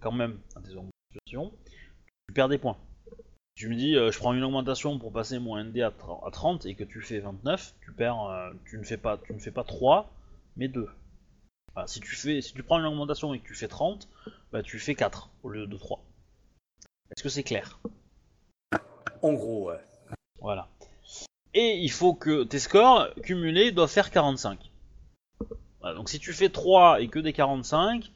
quand 0.00 0.12
même 0.12 0.38
à 0.56 0.60
des 0.60 0.72
augmentations, 0.72 1.52
tu 2.26 2.34
perds 2.34 2.48
des 2.48 2.58
points. 2.58 2.76
Tu 3.56 3.68
me 3.68 3.76
dis, 3.76 3.94
euh, 3.94 4.10
je 4.10 4.18
prends 4.18 4.34
une 4.34 4.42
augmentation 4.42 4.98
pour 4.98 5.12
passer 5.12 5.38
mon 5.38 5.56
ND 5.62 5.78
à 5.80 5.92
30 6.32 6.66
et 6.66 6.74
que 6.74 6.82
tu 6.82 7.00
fais 7.00 7.20
29, 7.20 7.74
tu 7.82 7.92
perds, 7.92 8.22
euh, 8.24 8.50
tu 8.64 8.78
ne 8.78 8.82
fais 8.82 8.96
pas, 8.96 9.16
tu 9.18 9.32
ne 9.32 9.38
fais 9.38 9.52
pas 9.52 9.62
3, 9.62 10.10
mais 10.56 10.66
2. 10.66 10.88
Si 11.86 12.00
tu 12.00 12.14
fais, 12.14 12.40
si 12.40 12.52
tu 12.54 12.62
prends 12.62 12.78
une 12.78 12.86
augmentation 12.86 13.34
et 13.34 13.40
que 13.40 13.46
tu 13.46 13.54
fais 13.54 13.68
30, 13.68 14.08
bah 14.52 14.62
tu 14.62 14.78
fais 14.78 14.94
4 14.94 15.30
au 15.42 15.48
lieu 15.50 15.66
de 15.66 15.76
3. 15.76 16.02
Est-ce 17.10 17.22
que 17.22 17.28
c'est 17.28 17.42
clair? 17.42 17.80
En 19.22 19.32
gros, 19.32 19.68
ouais. 19.70 19.80
Voilà. 20.40 20.68
Et 21.52 21.78
il 21.78 21.90
faut 21.90 22.14
que 22.14 22.44
tes 22.44 22.58
scores 22.58 23.08
cumulés 23.22 23.72
doivent 23.72 23.90
faire 23.90 24.10
45. 24.10 24.70
Voilà, 25.80 25.96
donc 25.96 26.08
si 26.08 26.18
tu 26.18 26.32
fais 26.32 26.48
3 26.48 27.00
et 27.00 27.08
que 27.08 27.18
des 27.18 27.32
45, 27.32 28.10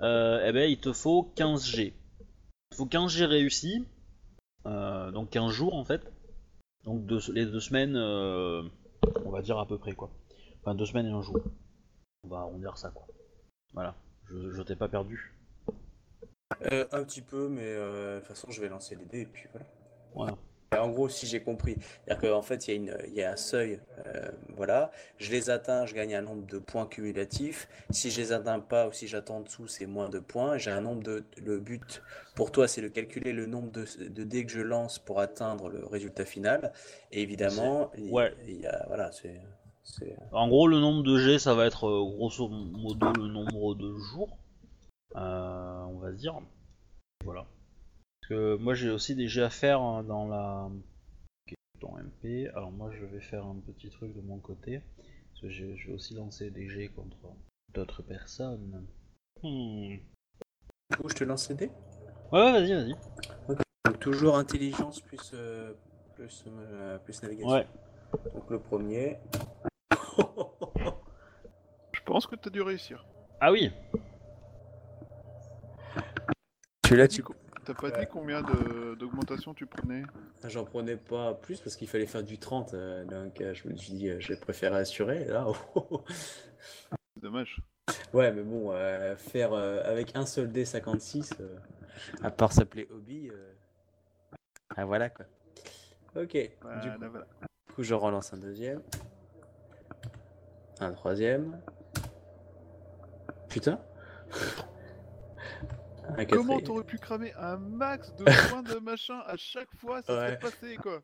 euh, 0.00 0.44
eh 0.46 0.52
ben 0.52 0.68
il 0.70 0.78
te 0.78 0.92
faut 0.92 1.24
15 1.36 1.66
G. 1.66 1.94
Il 2.20 2.70
te 2.70 2.76
faut 2.76 2.86
15 2.86 3.10
G 3.12 3.24
réussis, 3.26 3.84
euh, 4.66 5.10
donc 5.10 5.30
15 5.30 5.50
jours 5.52 5.74
en 5.74 5.84
fait. 5.84 6.10
Donc 6.84 7.06
deux- 7.06 7.20
les 7.32 7.46
deux 7.46 7.60
semaines, 7.60 7.96
euh, 7.96 8.62
on 9.24 9.30
va 9.30 9.42
dire 9.42 9.58
à 9.58 9.66
peu 9.66 9.78
près 9.78 9.92
quoi. 9.92 10.10
Enfin 10.60 10.74
deux 10.74 10.86
semaines 10.86 11.06
et 11.06 11.10
un 11.12 11.22
jour. 11.22 11.38
On 12.24 12.28
va 12.28 12.38
arrondir 12.38 12.76
ça 12.76 12.90
quoi. 12.90 13.06
Voilà, 13.72 13.94
je, 14.24 14.50
je 14.50 14.62
t'ai 14.62 14.76
pas 14.76 14.88
perdu. 14.88 15.34
Euh, 16.70 16.86
un 16.92 17.02
petit 17.04 17.22
peu, 17.22 17.48
mais 17.48 17.62
euh, 17.64 18.16
de 18.16 18.20
toute 18.20 18.28
façon, 18.28 18.50
je 18.50 18.60
vais 18.60 18.68
lancer 18.68 18.94
les 18.96 19.04
dés 19.04 19.20
et 19.22 19.26
puis 19.26 19.48
voilà. 20.14 20.36
En 20.80 20.88
gros, 20.90 21.08
si 21.08 21.26
j'ai 21.26 21.40
compris, 21.40 21.76
c'est-à-dire 22.04 22.30
qu'en 22.30 22.42
fait, 22.42 22.66
il 22.66 22.84
y, 22.84 22.90
a 22.90 23.06
y 23.06 23.22
un 23.22 23.36
seuil, 23.36 23.80
euh, 24.06 24.28
voilà. 24.56 24.90
Je 25.18 25.30
les 25.30 25.48
atteins, 25.48 25.86
je 25.86 25.94
gagne 25.94 26.16
un 26.16 26.22
nombre 26.22 26.46
de 26.46 26.58
points 26.58 26.86
cumulatifs. 26.86 27.68
Si 27.90 28.10
je 28.10 28.20
les 28.20 28.32
atteins 28.32 28.58
pas 28.58 28.88
ou 28.88 28.92
si 28.92 29.06
j'attends 29.06 29.36
en 29.36 29.40
dessous, 29.42 29.68
c'est 29.68 29.86
moins 29.86 30.08
de 30.08 30.18
points. 30.18 30.58
J'ai 30.58 30.72
un 30.72 30.80
nombre 30.80 31.04
de. 31.04 31.24
Le 31.40 31.60
but 31.60 32.02
pour 32.34 32.50
toi, 32.50 32.66
c'est 32.66 32.82
de 32.82 32.88
calculer 32.88 33.32
le 33.32 33.46
nombre 33.46 33.70
de, 33.70 33.84
de 34.08 34.24
dés 34.24 34.44
que 34.44 34.50
je 34.50 34.62
lance 34.62 34.98
pour 34.98 35.20
atteindre 35.20 35.68
le 35.68 35.84
résultat 35.84 36.24
final. 36.24 36.72
Et 37.12 37.22
évidemment, 37.22 37.92
il, 37.96 38.10
ouais. 38.10 38.34
il 38.46 38.60
y 38.60 38.66
a. 38.66 38.84
Voilà, 38.88 39.12
c'est. 39.12 39.40
En 40.32 40.48
gros, 40.48 40.66
le 40.66 40.80
nombre 40.80 41.02
de 41.02 41.18
G, 41.18 41.38
ça 41.38 41.54
va 41.54 41.66
être 41.66 41.86
euh, 41.86 42.04
grosso 42.04 42.48
modo 42.48 43.12
le 43.12 43.28
nombre 43.28 43.74
de 43.74 43.94
jours, 43.94 44.38
euh, 45.16 45.84
on 45.84 45.98
va 45.98 46.12
dire. 46.12 46.40
Voilà. 47.24 47.46
Parce 48.20 48.28
que 48.30 48.56
moi, 48.56 48.74
j'ai 48.74 48.90
aussi 48.90 49.14
des 49.14 49.28
G 49.28 49.42
à 49.42 49.50
faire 49.50 49.80
hein, 49.80 50.02
dans 50.04 50.26
la 50.26 50.70
dans 51.80 51.96
MP. 51.98 52.48
Alors 52.54 52.72
moi, 52.72 52.90
je 52.92 53.04
vais 53.04 53.20
faire 53.20 53.44
un 53.44 53.56
petit 53.56 53.90
truc 53.90 54.14
de 54.14 54.20
mon 54.22 54.38
côté, 54.38 54.80
parce 55.30 55.42
que 55.42 55.48
je, 55.50 55.74
je 55.76 55.88
vais 55.88 55.94
aussi 55.94 56.14
lancer 56.14 56.50
des 56.50 56.68
G 56.68 56.88
contre 56.88 57.34
d'autres 57.74 58.02
personnes. 58.02 58.86
Hmm. 59.42 59.96
Du 60.90 60.96
coup, 60.96 61.08
je 61.08 61.14
te 61.14 61.24
lance 61.24 61.48
les 61.50 61.56
dés. 61.56 61.70
Ouais, 62.32 62.40
ouais, 62.40 62.52
vas-y, 62.52 62.72
vas-y. 62.72 62.94
Donc, 63.48 64.00
toujours 64.00 64.36
intelligence 64.36 65.00
plus, 65.00 65.32
euh, 65.34 65.72
plus, 66.14 66.44
euh, 66.46 66.98
plus 66.98 67.22
navigation. 67.22 67.50
Ouais. 67.52 67.66
Donc, 68.32 68.50
le 68.50 68.58
premier. 68.58 69.18
Je 71.92 72.00
pense 72.04 72.26
que 72.26 72.36
t'as 72.36 72.50
dû 72.50 72.62
réussir. 72.62 73.04
Ah 73.40 73.50
oui. 73.52 73.70
Celui-là, 76.86 77.08
T'as 77.08 77.14
tu. 77.14 77.24
T'as 77.64 77.74
pas 77.74 77.90
dit 77.90 78.06
combien 78.10 78.42
de- 78.42 78.94
d'augmentation 78.94 79.54
tu 79.54 79.64
prenais? 79.66 80.02
J'en 80.46 80.64
prenais 80.64 80.96
pas 80.96 81.32
plus 81.32 81.60
parce 81.60 81.76
qu'il 81.76 81.88
fallait 81.88 82.04
faire 82.06 82.22
du 82.22 82.38
30. 82.38 82.74
euh, 82.74 83.04
donc, 83.06 83.40
euh, 83.40 83.54
je 83.54 83.66
me 83.68 83.74
suis 83.76 83.94
dit, 83.94 84.10
euh, 84.10 84.20
j'ai 84.20 84.36
préféré 84.36 84.76
assurer. 84.76 85.24
Là, 85.24 85.46
oh. 85.74 86.04
C'est 87.14 87.22
dommage. 87.22 87.56
ouais, 88.12 88.32
mais 88.32 88.42
bon, 88.42 88.72
euh, 88.72 89.16
faire 89.16 89.54
euh, 89.54 89.82
avec 89.84 90.14
un 90.14 90.26
seul 90.26 90.52
dé 90.52 90.64
56, 90.66 91.32
euh, 91.40 91.56
à 92.22 92.30
part 92.30 92.52
s'appeler 92.52 92.86
hobby. 92.90 93.30
euh, 93.32 93.52
Ah, 94.76 94.84
voilà 94.84 95.08
quoi. 95.08 95.24
Ok. 96.16 96.32
Du 96.32 96.50
Voilà, 96.60 96.80
coup, 96.96 97.04
voilà. 97.10 97.26
du 97.68 97.74
coup, 97.74 97.82
je 97.82 97.94
relance 97.94 98.32
un 98.34 98.38
deuxième. 98.38 98.82
Un 100.80 100.92
troisième. 100.92 101.60
Putain. 103.48 103.78
Un 106.18 106.24
Comment 106.26 106.60
t'aurais 106.60 106.84
pu 106.84 106.98
cramer 106.98 107.32
un 107.38 107.56
max 107.56 108.14
de 108.16 108.24
points 108.48 108.62
de 108.62 108.78
machin 108.78 109.20
à 109.26 109.36
chaque 109.36 109.72
fois 109.76 110.02
Ça 110.02 110.12
Ouais. 110.12 110.26
serait 110.26 110.38
passé 110.38 110.76
quoi 110.76 111.02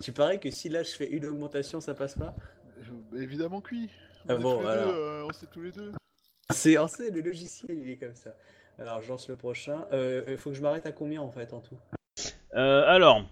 Tu 0.00 0.12
parais 0.12 0.38
que 0.38 0.50
si 0.50 0.68
là 0.68 0.82
je 0.82 0.90
fais 0.90 1.08
une 1.08 1.26
augmentation, 1.26 1.80
ça 1.80 1.94
passe 1.94 2.14
pas 2.14 2.34
Euh, 2.78 3.20
Évidemment 3.20 3.60
que 3.60 3.74
oui. 3.74 3.90
On, 4.28 4.32
Ah 4.34 4.36
bon, 4.36 4.66
alors. 4.66 4.86
deux, 4.92 4.98
euh, 4.98 5.24
on 5.28 5.32
sait 5.32 5.46
tous 5.46 5.62
les 5.62 5.72
deux. 5.72 5.92
C'est 6.50 6.78
en 6.78 6.86
sait, 6.88 7.10
le 7.10 7.20
logiciel 7.22 7.76
il 7.78 7.90
est 7.90 7.96
comme 7.96 8.14
ça. 8.14 8.30
Alors 8.78 9.00
je 9.00 9.08
lance 9.08 9.28
le 9.28 9.36
prochain. 9.36 9.86
Euh, 9.92 10.22
Il 10.28 10.36
faut 10.36 10.50
que 10.50 10.56
je 10.56 10.62
m'arrête 10.62 10.86
à 10.86 10.92
combien 10.92 11.22
en 11.22 11.30
fait 11.30 11.52
en 11.52 11.60
tout? 11.60 11.78
Euh, 12.54 12.84
alors, 12.86 13.24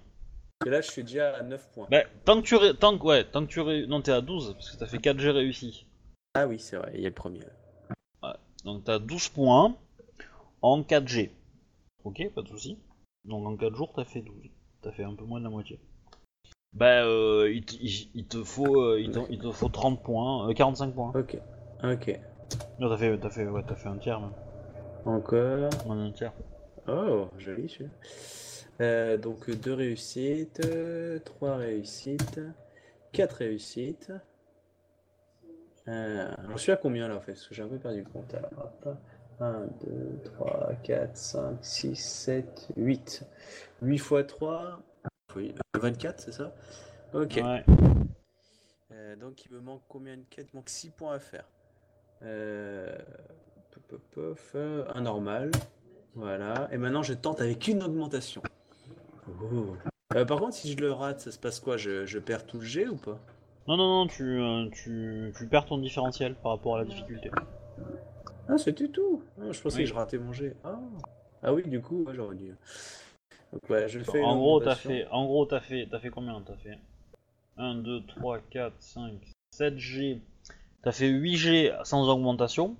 Que 0.64 0.70
là 0.70 0.80
je 0.80 0.90
suis 0.90 1.04
déjà 1.04 1.36
à 1.36 1.42
9 1.42 1.68
points. 1.72 1.86
bah, 1.90 2.02
tant 2.24 2.40
que 2.40 2.46
tu 2.46 2.56
ré... 2.56 2.74
tant 2.74 2.96
que 2.98 3.04
ouais, 3.04 3.24
tant 3.24 3.42
que 3.44 3.50
tu 3.50 3.60
ré... 3.60 3.86
non 3.86 4.00
t'es 4.00 4.12
à 4.12 4.20
12 4.22 4.54
parce 4.54 4.70
que 4.70 4.76
t'as 4.78 4.86
fait 4.86 4.98
4 4.98 5.18
G 5.18 5.30
réussis. 5.30 5.86
Ah 6.34 6.46
oui, 6.46 6.58
c'est 6.58 6.76
vrai, 6.76 6.92
il 6.94 7.00
y 7.00 7.06
a 7.06 7.10
le 7.10 7.14
premier. 7.14 7.40
Donc 8.64 8.84
t'as 8.84 8.98
12 8.98 9.28
points 9.28 9.76
en 10.62 10.80
4G. 10.80 11.30
Ok, 12.04 12.22
pas 12.34 12.40
de 12.40 12.48
souci. 12.48 12.78
Donc 13.26 13.46
en 13.46 13.56
4 13.56 13.74
jours 13.76 13.92
t'as 13.94 14.06
fait 14.06 14.22
12. 14.22 14.34
T'as 14.80 14.90
fait 14.92 15.04
un 15.04 15.14
peu 15.14 15.24
moins 15.24 15.38
de 15.38 15.44
la 15.44 15.50
moitié. 15.50 15.78
Bah 16.72 17.04
euh, 17.04 17.52
il, 17.52 17.62
t- 17.64 17.76
il- 17.80 18.10
il 18.14 18.26
te 18.26 18.42
faut 18.42 18.80
euh, 18.80 18.98
il, 19.00 19.10
te, 19.10 19.18
il 19.30 19.38
te 19.38 19.52
faut 19.52 19.68
30 19.68 20.02
points, 20.02 20.48
euh, 20.48 20.54
45 20.54 20.94
points. 20.94 21.12
Ok, 21.14 21.36
ok. 21.84 22.18
Non 22.80 22.88
t'as 22.88 22.96
fait 22.96 23.18
t'as 23.18 23.30
fait 23.30 23.46
ouais, 23.46 23.62
t'as 23.68 23.74
fait 23.76 23.88
un 23.88 23.98
tiers 23.98 24.18
même. 24.20 24.32
Encore. 25.04 25.68
Moins 25.86 25.96
d'un 25.96 26.12
tiers. 26.12 26.32
Oh, 26.88 27.28
joli 27.38 27.68
celui-là. 27.68 27.90
Euh, 28.80 29.16
donc 29.16 29.50
deux 29.50 29.74
réussites, 29.74 30.60
trois 31.24 31.56
réussites, 31.56 32.40
quatre 33.12 33.36
réussites. 33.36 34.12
Euh, 35.86 36.32
je 36.52 36.56
suis 36.56 36.72
à 36.72 36.76
combien 36.76 37.08
là 37.08 37.16
en 37.16 37.20
fait? 37.20 37.32
Parce 37.32 37.46
que 37.46 37.54
j'ai 37.54 37.62
un 37.62 37.68
peu 37.68 37.78
perdu 37.78 38.00
le 38.00 38.10
compte. 38.10 38.34
Alors, 38.34 38.72
hop. 38.86 38.96
1, 39.40 39.66
2, 39.84 40.20
3, 40.24 40.72
4, 40.82 41.16
5, 41.16 41.58
6, 41.60 41.96
7, 41.96 42.68
8. 42.76 43.24
8 43.82 43.98
fois 43.98 44.24
3, 44.24 44.80
oui, 45.36 45.52
24, 45.74 46.20
c'est 46.20 46.32
ça? 46.32 46.54
Ok. 47.12 47.40
Ouais. 47.42 47.64
Euh, 48.92 49.16
donc 49.16 49.44
il 49.44 49.52
me 49.52 49.60
manque 49.60 49.82
combien 49.88 50.16
de 50.16 50.24
quêtes? 50.30 50.48
Il 50.52 50.56
manque 50.56 50.68
6 50.68 50.90
points 50.90 51.14
à 51.14 51.18
faire. 51.18 51.48
Euh... 52.22 52.96
euh, 54.54 54.84
un 54.94 55.00
normal. 55.00 55.50
Voilà. 56.14 56.68
Et 56.70 56.78
maintenant 56.78 57.02
je 57.02 57.14
tente 57.14 57.40
avec 57.40 57.66
une 57.66 57.82
augmentation. 57.82 58.42
Oh. 59.28 59.76
Euh, 60.14 60.24
par 60.24 60.38
contre, 60.38 60.54
si 60.54 60.72
je 60.72 60.78
le 60.78 60.92
rate, 60.92 61.20
ça 61.20 61.32
se 61.32 61.38
passe 61.38 61.60
quoi? 61.60 61.76
Je, 61.76 62.06
je 62.06 62.18
perds 62.18 62.46
tout 62.46 62.58
le 62.58 62.64
G 62.64 62.86
ou 62.88 62.96
pas? 62.96 63.18
Non, 63.66 63.76
non, 63.76 63.88
non, 64.04 64.06
tu, 64.06 64.22
euh, 64.40 64.68
tu, 64.70 65.32
tu 65.36 65.46
perds 65.46 65.66
ton 65.66 65.78
différentiel 65.78 66.34
par 66.34 66.52
rapport 66.52 66.76
à 66.76 66.80
la 66.80 66.84
difficulté. 66.84 67.30
Ah, 68.48 68.58
c'était 68.58 68.88
tout. 68.88 69.22
Ah, 69.40 69.50
je 69.50 69.60
pensais 69.60 69.78
Oui. 69.78 69.82
que 69.84 69.88
je 69.88 69.94
ratais 69.94 70.18
mon 70.18 70.32
G. 70.32 70.54
Ah, 70.64 70.78
ah 71.42 71.54
oui, 71.54 71.62
du 71.66 71.80
coup, 71.80 72.06
j'aurais 72.12 72.36
dû. 72.36 72.54
Donc, 73.52 73.70
ouais, 73.70 73.88
je 73.88 74.00
fais. 74.00 74.22
En 74.22 74.36
gros, 74.36 74.60
t'as 74.60 74.72
augmentation. 74.72 74.90
fait, 74.90 75.06
en 75.10 75.24
gros, 75.24 75.46
t'as 75.46 75.60
fait, 75.60 75.88
t'as 75.90 75.98
fait 75.98 76.10
combien? 76.10 76.40
T'as 76.42 76.56
fait 76.56 76.78
1, 77.56 77.76
2, 77.76 78.06
3, 78.06 78.38
4, 78.50 78.74
5, 78.78 79.12
7 79.52 79.78
G. 79.78 80.20
T'as 80.82 80.92
fait 80.92 81.08
8 81.08 81.36
G 81.36 81.72
sans 81.84 82.08
augmentation. 82.08 82.76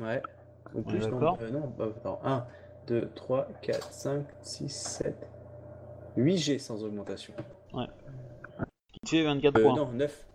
Ouais. 0.00 0.22
Ou 0.74 0.82
plus, 0.82 1.06
non, 1.08 1.36
euh, 1.40 1.50
non, 1.50 1.72
bah, 1.76 1.88
attends. 1.96 2.20
1, 2.24 2.46
2, 2.86 3.10
3, 3.14 3.48
4, 3.62 3.92
5, 3.92 4.24
6, 4.42 4.68
7. 4.68 5.26
8 6.16 6.36
G 6.38 6.58
sans 6.58 6.82
augmentation. 6.84 7.34
Qui 8.92 9.00
te 9.00 9.08
fait 9.10 9.24
24 9.24 9.56
Euh, 9.58 9.62
points. 9.62 9.76
non, 9.76 9.92
9. 9.92 10.26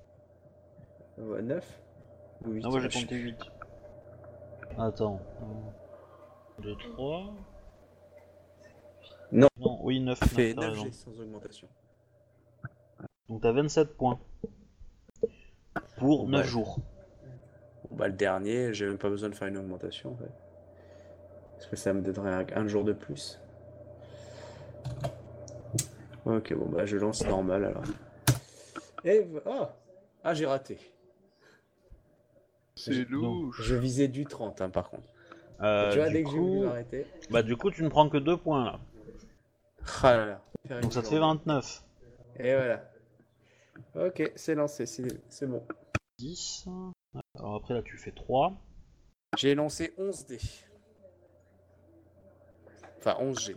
Ouais, 1.18 1.42
9 1.42 1.82
ou 2.46 2.52
8 2.52 2.64
Ah, 2.66 2.70
moi 2.70 2.80
j'ai 2.80 2.90
compté 3.02 3.16
8. 3.16 3.38
Attends. 4.78 5.20
1, 6.60 6.62
2, 6.64 6.76
3. 6.78 7.34
Non. 9.32 9.48
Non, 9.58 9.80
oui, 9.84 10.00
9. 10.00 10.18
Ça 10.20 10.26
fait 10.28 10.54
t'as 10.54 10.62
9 10.62 10.70
raison. 10.72 10.84
G 10.86 10.92
sans 10.92 11.20
augmentation. 11.20 11.68
Donc 13.30 13.42
t'as 13.42 13.52
27 13.52 13.96
points. 13.98 14.20
Pour 15.98 16.26
Bon, 16.26 16.30
9 16.30 16.42
bah, 16.42 16.48
jours. 16.48 16.80
Bon, 17.90 17.96
bah, 17.96 18.08
le 18.08 18.14
dernier, 18.14 18.74
j'ai 18.74 18.88
même 18.88 18.98
pas 18.98 19.10
besoin 19.10 19.30
de 19.30 19.36
faire 19.36 19.48
une 19.48 19.58
augmentation 19.58 20.12
en 20.14 20.16
fait. 20.18 20.32
Parce 21.54 21.68
que 21.68 21.76
ça 21.76 21.94
me 21.94 22.02
donnerait 22.02 22.54
un, 22.56 22.62
un 22.64 22.68
jour 22.68 22.84
de 22.84 22.94
plus. 22.94 23.40
Ok, 26.26 26.54
bon, 26.54 26.70
bah 26.70 26.86
je 26.86 26.98
lance 26.98 27.26
normal 27.26 27.66
alors. 27.66 27.84
Et. 29.04 29.20
vo- 29.22 29.42
Oh 29.46 29.68
Ah, 30.24 30.34
j'ai 30.34 30.46
raté. 30.46 30.78
C'est 32.76 33.08
louche. 33.10 33.62
Je 33.62 33.76
visais 33.76 34.08
du 34.08 34.26
30 34.26 34.62
hein, 34.62 34.70
par 34.70 34.90
contre. 34.90 35.04
Euh, 35.62 35.92
tu 35.92 35.98
vois, 36.00 36.08
du 36.08 36.14
dès 36.14 36.24
que 36.24 36.30
j'ai 36.30 36.36
coup... 36.38 36.48
voulu 36.48 36.66
m'arrêter. 36.68 37.06
Bah 37.30 37.44
du 37.44 37.56
coup 37.58 37.70
tu 37.72 37.84
ne 37.84 37.90
prends 37.90 38.10
que 38.10 38.18
2 38.18 38.38
points 38.38 38.66
là. 38.66 38.80
Ah 40.04 40.18
là 40.18 40.26
là. 40.26 40.42
Donc 40.82 40.94
ça 40.94 41.02
te 41.02 41.08
fait 41.08 41.18
journée. 41.18 41.40
29. 41.46 41.84
Et 42.40 42.56
voilà. 42.56 42.84
Ok, 43.96 44.32
c'est 44.36 44.56
lancé, 44.56 44.86
c'est 44.86 45.08
c'est 45.30 45.48
bon. 45.48 45.64
10. 46.20 46.66
Alors 47.38 47.56
après 47.56 47.74
là 47.74 47.82
tu 47.84 47.98
fais 47.98 48.12
3. 48.12 48.54
J'ai 49.38 49.54
lancé 49.56 49.94
11 49.98 50.26
dés. 50.28 50.40
Enfin, 52.98 53.18
11 53.20 53.40
G. 53.40 53.56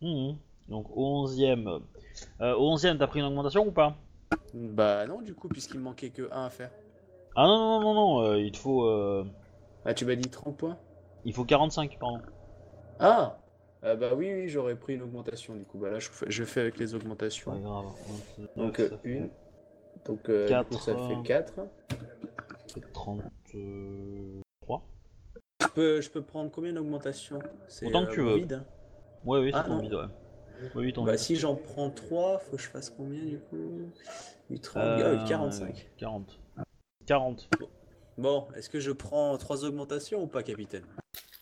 Mhm. 0.00 0.36
Donc 0.68 0.86
au 0.90 1.26
11ème. 1.26 1.82
Euh, 2.40 2.54
au 2.54 2.74
11ème 2.76 2.98
t'as 2.98 3.06
pris 3.06 3.20
une 3.20 3.26
augmentation 3.26 3.66
ou 3.66 3.72
pas 3.72 3.96
Bah 4.54 5.06
non, 5.06 5.20
du 5.22 5.34
coup, 5.34 5.48
puisqu'il 5.48 5.78
me 5.78 5.84
manquait 5.84 6.10
que 6.10 6.28
1 6.32 6.44
à 6.46 6.50
faire. 6.50 6.70
Ah 7.34 7.46
non 7.46 7.58
non 7.58 7.80
non 7.80 7.94
non, 7.94 8.20
euh, 8.22 8.38
il 8.40 8.50
te 8.52 8.56
faut... 8.58 8.84
euh, 8.86 9.24
Ah, 9.84 9.92
tu 9.94 10.04
m'as 10.06 10.14
dit 10.14 10.28
30 10.30 10.56
points 10.56 10.78
Il 11.24 11.32
faut 11.34 11.44
45 11.44 11.98
pardon. 11.98 12.20
Ah 12.98 13.38
Euh, 13.84 13.94
Bah 13.96 14.14
oui, 14.16 14.32
oui, 14.32 14.48
j'aurais 14.48 14.74
pris 14.76 14.94
une 14.94 15.02
augmentation 15.02 15.54
du 15.54 15.64
coup. 15.64 15.78
Bah 15.78 15.90
là, 15.90 15.98
je 15.98 16.08
fais, 16.08 16.26
je 16.28 16.44
fais 16.44 16.60
avec 16.62 16.78
les 16.78 16.90
Pas 16.92 16.96
augmentations. 16.96 17.58
grave. 17.60 17.84
Donc, 18.56 18.80
euh, 18.80 18.90
une. 19.04 19.28
Donc, 20.06 20.28
euh, 20.28 20.46
du 20.48 20.64
coup, 20.68 20.74
ça 20.78 20.94
Quatre, 20.94 21.06
fait 21.08 21.14
euh, 21.14 21.22
4. 21.22 21.52
ça 22.66 22.74
fait 22.74 22.92
33. 22.92 24.82
Je 25.60 25.66
peux, 25.74 26.00
je 26.00 26.10
peux 26.10 26.22
prendre 26.22 26.50
combien 26.50 26.72
d'augmentation 26.72 27.38
C'est 27.68 27.86
Autant 27.86 28.04
que 28.06 28.10
euh, 28.10 28.14
tu 28.14 28.20
veux. 28.22 28.36
vide, 28.36 28.52
hein? 28.54 28.64
Ouais 29.24 29.40
oui, 29.40 29.50
c'est 29.52 29.58
Ah, 29.58 29.64
ton 29.64 29.74
non. 29.76 29.80
vide 29.82 29.94
ouais. 29.94 30.04
Oui, 30.74 30.92
Bah 30.92 31.16
si 31.18 31.36
j'en 31.36 31.54
prends 31.54 31.90
3, 31.90 32.38
faut 32.38 32.56
que 32.56 32.62
je 32.62 32.68
fasse 32.68 32.90
combien 32.90 33.24
du 33.24 33.38
coup 33.38 33.90
8, 34.50 34.60
30, 34.60 34.82
Euh, 34.82 35.16
ah 35.18 35.22
oui, 35.22 35.28
45. 35.28 35.90
40. 35.98 36.38
40. 37.06 37.48
Bon, 38.18 38.48
est-ce 38.54 38.70
que 38.70 38.80
je 38.80 38.92
prends 38.92 39.36
3 39.36 39.64
augmentations 39.64 40.22
ou 40.22 40.26
pas, 40.26 40.42
capitaine? 40.42 40.84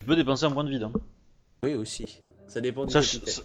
Tu 0.01 0.07
peux 0.07 0.17
dépenser 0.17 0.45
un 0.45 0.51
point 0.51 0.65
de 0.65 0.71
vide. 0.71 0.83
Hein. 0.83 0.93
Oui, 1.65 1.75
aussi. 1.75 2.23
Ça 2.47 2.61
dépend 2.61 2.85
du 2.85 2.93
Ça, 2.93 3.01
capitaine. 3.01 3.45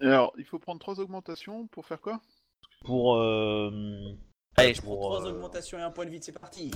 Alors, 0.00 0.32
il 0.38 0.44
faut 0.44 0.58
prendre 0.58 0.78
trois 0.78 1.00
augmentations 1.00 1.66
pour 1.66 1.84
faire 1.86 2.00
quoi? 2.00 2.20
Pour... 2.84 3.16
Euh... 3.16 3.70
Allez, 4.56 4.74
je 4.74 4.82
prends 4.82 4.94
pour, 4.96 5.16
3 5.16 5.26
euh, 5.26 5.30
augmentations 5.32 5.78
et 5.78 5.82
un 5.82 5.90
point 5.90 6.04
de 6.04 6.10
vide, 6.10 6.22
c'est 6.22 6.32
parti 6.38 6.70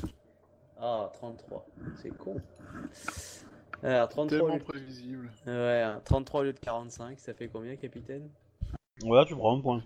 Ah, 0.78 1.10
33. 1.14 1.66
C'est 2.02 2.16
con. 2.16 2.36
Alors, 3.84 4.08
33 4.08 4.24
au 4.24 4.28
Tellement 4.40 4.54
lieu 4.54 4.58
de- 4.60 4.64
prévisible. 4.64 5.30
Ouais, 5.46 5.82
hein, 5.82 6.00
33 6.04 6.40
au 6.40 6.44
lieu 6.44 6.52
de 6.52 6.58
45, 6.58 7.18
ça 7.20 7.34
fait 7.34 7.48
combien, 7.48 7.76
capitaine? 7.76 8.30
Voilà, 9.02 9.24
tu 9.26 9.34
prends 9.36 9.56
un 9.56 9.60
point. 9.60 9.82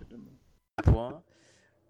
Point. 0.83 1.21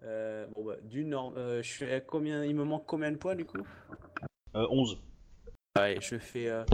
Euh, 0.02 0.46
bon, 0.54 0.64
bah, 0.64 0.76
du 0.82 1.04
norme. 1.04 1.34
euh, 1.36 1.62
je 1.62 1.68
suis 1.70 1.92
à 1.92 2.00
combien 2.00 2.44
Il 2.44 2.54
me 2.56 2.64
manque 2.64 2.84
combien 2.86 3.12
de 3.12 3.16
points 3.16 3.36
du 3.36 3.44
coup? 3.44 3.58
Euh, 4.56 4.66
11. 4.70 5.00
Allez, 5.76 6.00
je 6.00 6.18
fais. 6.18 6.48
euh, 6.48 6.64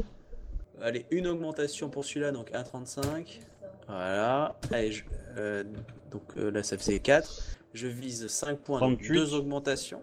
Allez, 0.80 1.05
une 1.11 1.26
augmentation 1.26 1.91
pour 1.91 2.05
celui-là, 2.05 2.32
donc 2.32 2.51
1,35. 2.53 3.41
Voilà. 3.89 4.59
Allez, 4.70 4.93
je- 4.93 5.05
euh, 5.37 5.64
donc 6.11 6.22
euh, 6.39 6.51
là, 6.51 6.62
ça 6.62 6.78
faisait 6.78 7.01
4. 7.01 7.43
Je 7.74 7.87
vise 7.89 8.26
5 8.28 8.59
points, 8.61 8.80
donc 8.80 8.99
38. 8.99 9.12
deux 9.14 9.34
augmentations. 9.34 10.03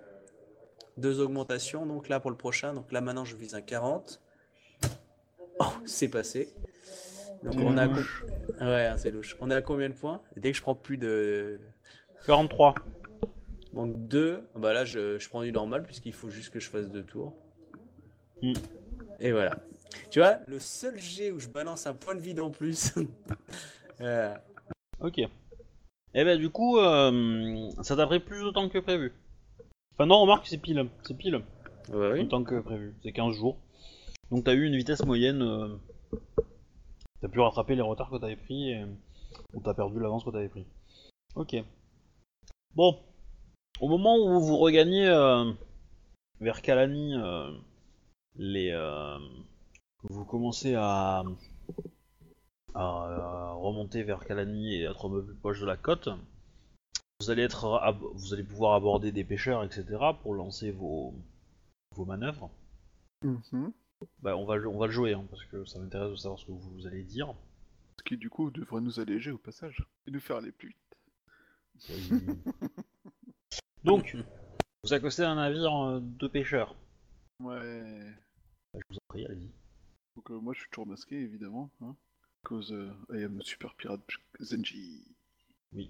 Deux 0.98 1.20
augmentations, 1.22 1.86
donc 1.88 2.08
là 2.10 2.20
pour 2.20 2.30
le 2.30 2.38
prochain. 2.38 2.74
Donc 2.74 2.92
là, 2.92 3.02
maintenant, 3.02 3.26
je 3.26 3.36
vise 3.36 3.56
un 3.56 3.62
40. 3.62 4.22
Oh, 5.60 5.66
c'est 5.86 6.10
passé. 6.10 6.50
Donc 7.44 7.56
on 7.58 7.78
a. 7.78 7.86
Louche. 7.88 8.26
Ouais, 8.62 8.92
c'est 8.98 9.12
louche. 9.12 9.36
On 9.40 9.52
est 9.52 9.56
à 9.56 9.62
combien 9.62 9.90
de 9.90 9.94
points? 9.94 10.22
Dès 10.38 10.52
que 10.52 10.58
je 10.58 10.62
prends 10.62 10.76
plus 10.76 10.98
de. 10.98 11.60
43. 12.26 12.76
Donc 13.74 14.08
2, 14.08 14.44
bah 14.56 14.72
là 14.72 14.86
je, 14.86 15.18
je 15.18 15.30
prends 15.30 15.42
du 15.42 15.52
normal 15.52 15.84
puisqu'il 15.84 16.14
faut 16.14 16.30
juste 16.30 16.54
que 16.54 16.60
je 16.60 16.70
fasse 16.70 16.90
deux 16.90 17.04
tours. 17.04 17.34
Mm. 18.42 18.54
Et 19.20 19.32
voilà. 19.32 19.58
Tu 20.12 20.20
vois, 20.20 20.38
le 20.48 20.60
seul 20.60 20.98
G 21.00 21.32
où 21.32 21.40
je 21.40 21.48
balance 21.48 21.88
un 21.88 21.94
point 21.94 22.16
de 22.16 22.22
vide 22.22 22.40
en 22.40 22.52
plus. 22.52 22.94
Euh, 24.02 24.34
Ok. 25.00 25.20
Et 25.20 26.24
ben 26.24 26.38
du 26.38 26.50
coup, 26.50 26.80
euh, 26.80 27.70
ça 27.84 27.96
t'a 27.96 28.08
pris 28.08 28.20
plus 28.20 28.44
de 28.44 28.50
temps 28.50 28.68
que 28.68 28.80
prévu. 28.80 29.14
Enfin 29.94 30.08
non, 30.08 30.20
remarque, 30.22 30.48
c'est 30.48 30.58
pile. 30.58 30.90
C'est 31.04 31.16
pile. 31.16 31.36
ouais, 31.90 32.12
oui. 32.14 32.22
Autant 32.22 32.44
que 32.44 32.60
prévu. 32.60 32.96
C'est 33.04 33.12
15 33.12 33.36
jours. 33.36 33.58
Donc 34.34 34.46
t'as 34.46 34.56
eu 34.56 34.66
une 34.66 34.76
vitesse 34.76 35.06
moyenne. 35.06 35.44
euh, 35.44 35.78
T'as 37.22 37.28
pu 37.28 37.40
rattraper 37.40 37.76
les 37.76 37.84
retards 37.84 38.10
que 38.10 38.18
t'avais 38.18 38.36
pris 38.36 38.74
ou 39.54 39.62
t'as 39.62 39.76
perdu 39.76 40.00
l'avance 40.00 40.24
que 40.24 40.32
t'avais 40.32 40.50
pris. 40.50 40.66
Ok. 41.36 41.56
Bon. 42.74 43.00
Au 43.80 43.88
moment 43.88 44.18
où 44.18 44.40
vous 44.40 44.58
regagnez 44.58 45.08
euh, 45.08 45.52
vers 46.40 46.64
Kalani, 46.64 47.14
euh, 47.16 47.52
vous 50.02 50.26
commencez 50.26 50.74
à, 50.74 51.24
remonter 52.74 54.02
vers 54.02 54.26
Kalani 54.26 54.74
et 54.74 54.86
être 54.86 55.08
un 55.08 55.12
peu 55.12 55.24
plus 55.24 55.36
proche 55.36 55.62
de 55.62 55.68
la 55.68 55.78
côte. 55.78 56.10
Vous 57.20 57.30
allez 57.30 57.44
être, 57.44 57.80
vous 58.16 58.34
allez 58.34 58.44
pouvoir 58.44 58.74
aborder 58.74 59.12
des 59.12 59.24
pêcheurs, 59.24 59.64
etc. 59.64 59.86
pour 60.24 60.34
lancer 60.34 60.72
vos, 60.72 61.14
vos 61.96 62.06
manœuvres. 62.06 62.50
Mhm. 63.22 63.72
Bah, 64.20 64.36
on 64.38 64.46
va, 64.46 64.56
le- 64.58 64.68
on 64.68 64.78
va 64.78 64.88
le 64.88 64.92
jouer, 64.94 65.14
hein, 65.14 65.26
parce 65.30 65.44
que 65.46 65.66
ça 65.66 65.80
m'intéresse 65.80 66.12
de 66.12 66.16
savoir 66.16 66.40
ce 66.40 66.46
que 66.46 66.52
vous 66.52 66.88
allez 66.88 67.04
dire. 67.04 67.34
Ce 68.00 68.04
qui 68.04 68.18
du 68.18 68.30
coup 68.30 68.50
devrait 68.52 68.82
nous 68.82 69.00
alléger 69.00 69.32
au 69.32 69.38
passage 69.38 69.84
et 70.08 70.12
nous 70.12 70.20
faire 70.20 70.38
aller 70.38 70.52
plus 70.52 70.70
vite. 70.70 70.78
Donc, 73.84 74.16
vous 74.84 74.94
accostez 74.94 75.24
à 75.24 75.32
un 75.32 75.36
navire 75.36 75.76
euh, 75.76 76.00
de 76.02 76.28
pêcheurs. 76.28 76.76
Ouais. 77.40 78.14
Bah, 78.74 78.80
je 78.80 78.88
vous 78.90 78.96
en 78.98 79.06
prie, 79.08 79.26
allez-y. 79.26 79.52
Donc 80.16 80.30
euh, 80.30 80.40
moi 80.40 80.54
je 80.54 80.60
suis 80.60 80.70
toujours 80.70 80.86
masqué 80.88 81.16
évidemment. 81.20 81.72
Hein, 81.82 81.96
cause 82.44 82.72
euh, 82.72 82.92
I 83.12 83.24
am 83.24 83.42
super 83.42 83.74
pirate 83.76 84.02
Zenji. 84.40 85.04
Oui. 85.74 85.90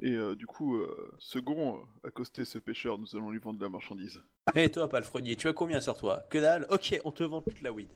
Et 0.00 0.12
euh, 0.12 0.36
du 0.36 0.46
coup, 0.46 0.76
euh, 0.76 1.12
second, 1.18 1.78
euh, 1.78 2.08
accosté 2.08 2.44
ce 2.44 2.58
pêcheur, 2.58 2.98
nous 2.98 3.16
allons 3.16 3.30
lui 3.30 3.40
vendre 3.40 3.58
de 3.58 3.64
la 3.64 3.68
marchandise. 3.70 4.22
Et 4.54 4.70
toi, 4.70 4.88
palefrenier, 4.88 5.34
tu 5.36 5.48
as 5.48 5.52
combien 5.52 5.80
sur 5.80 5.96
toi? 5.96 6.24
Que 6.30 6.38
dalle 6.38 6.66
Ok, 6.70 7.00
on 7.04 7.10
te 7.12 7.24
vend 7.24 7.42
toute 7.42 7.60
la 7.62 7.72
weed. 7.72 7.88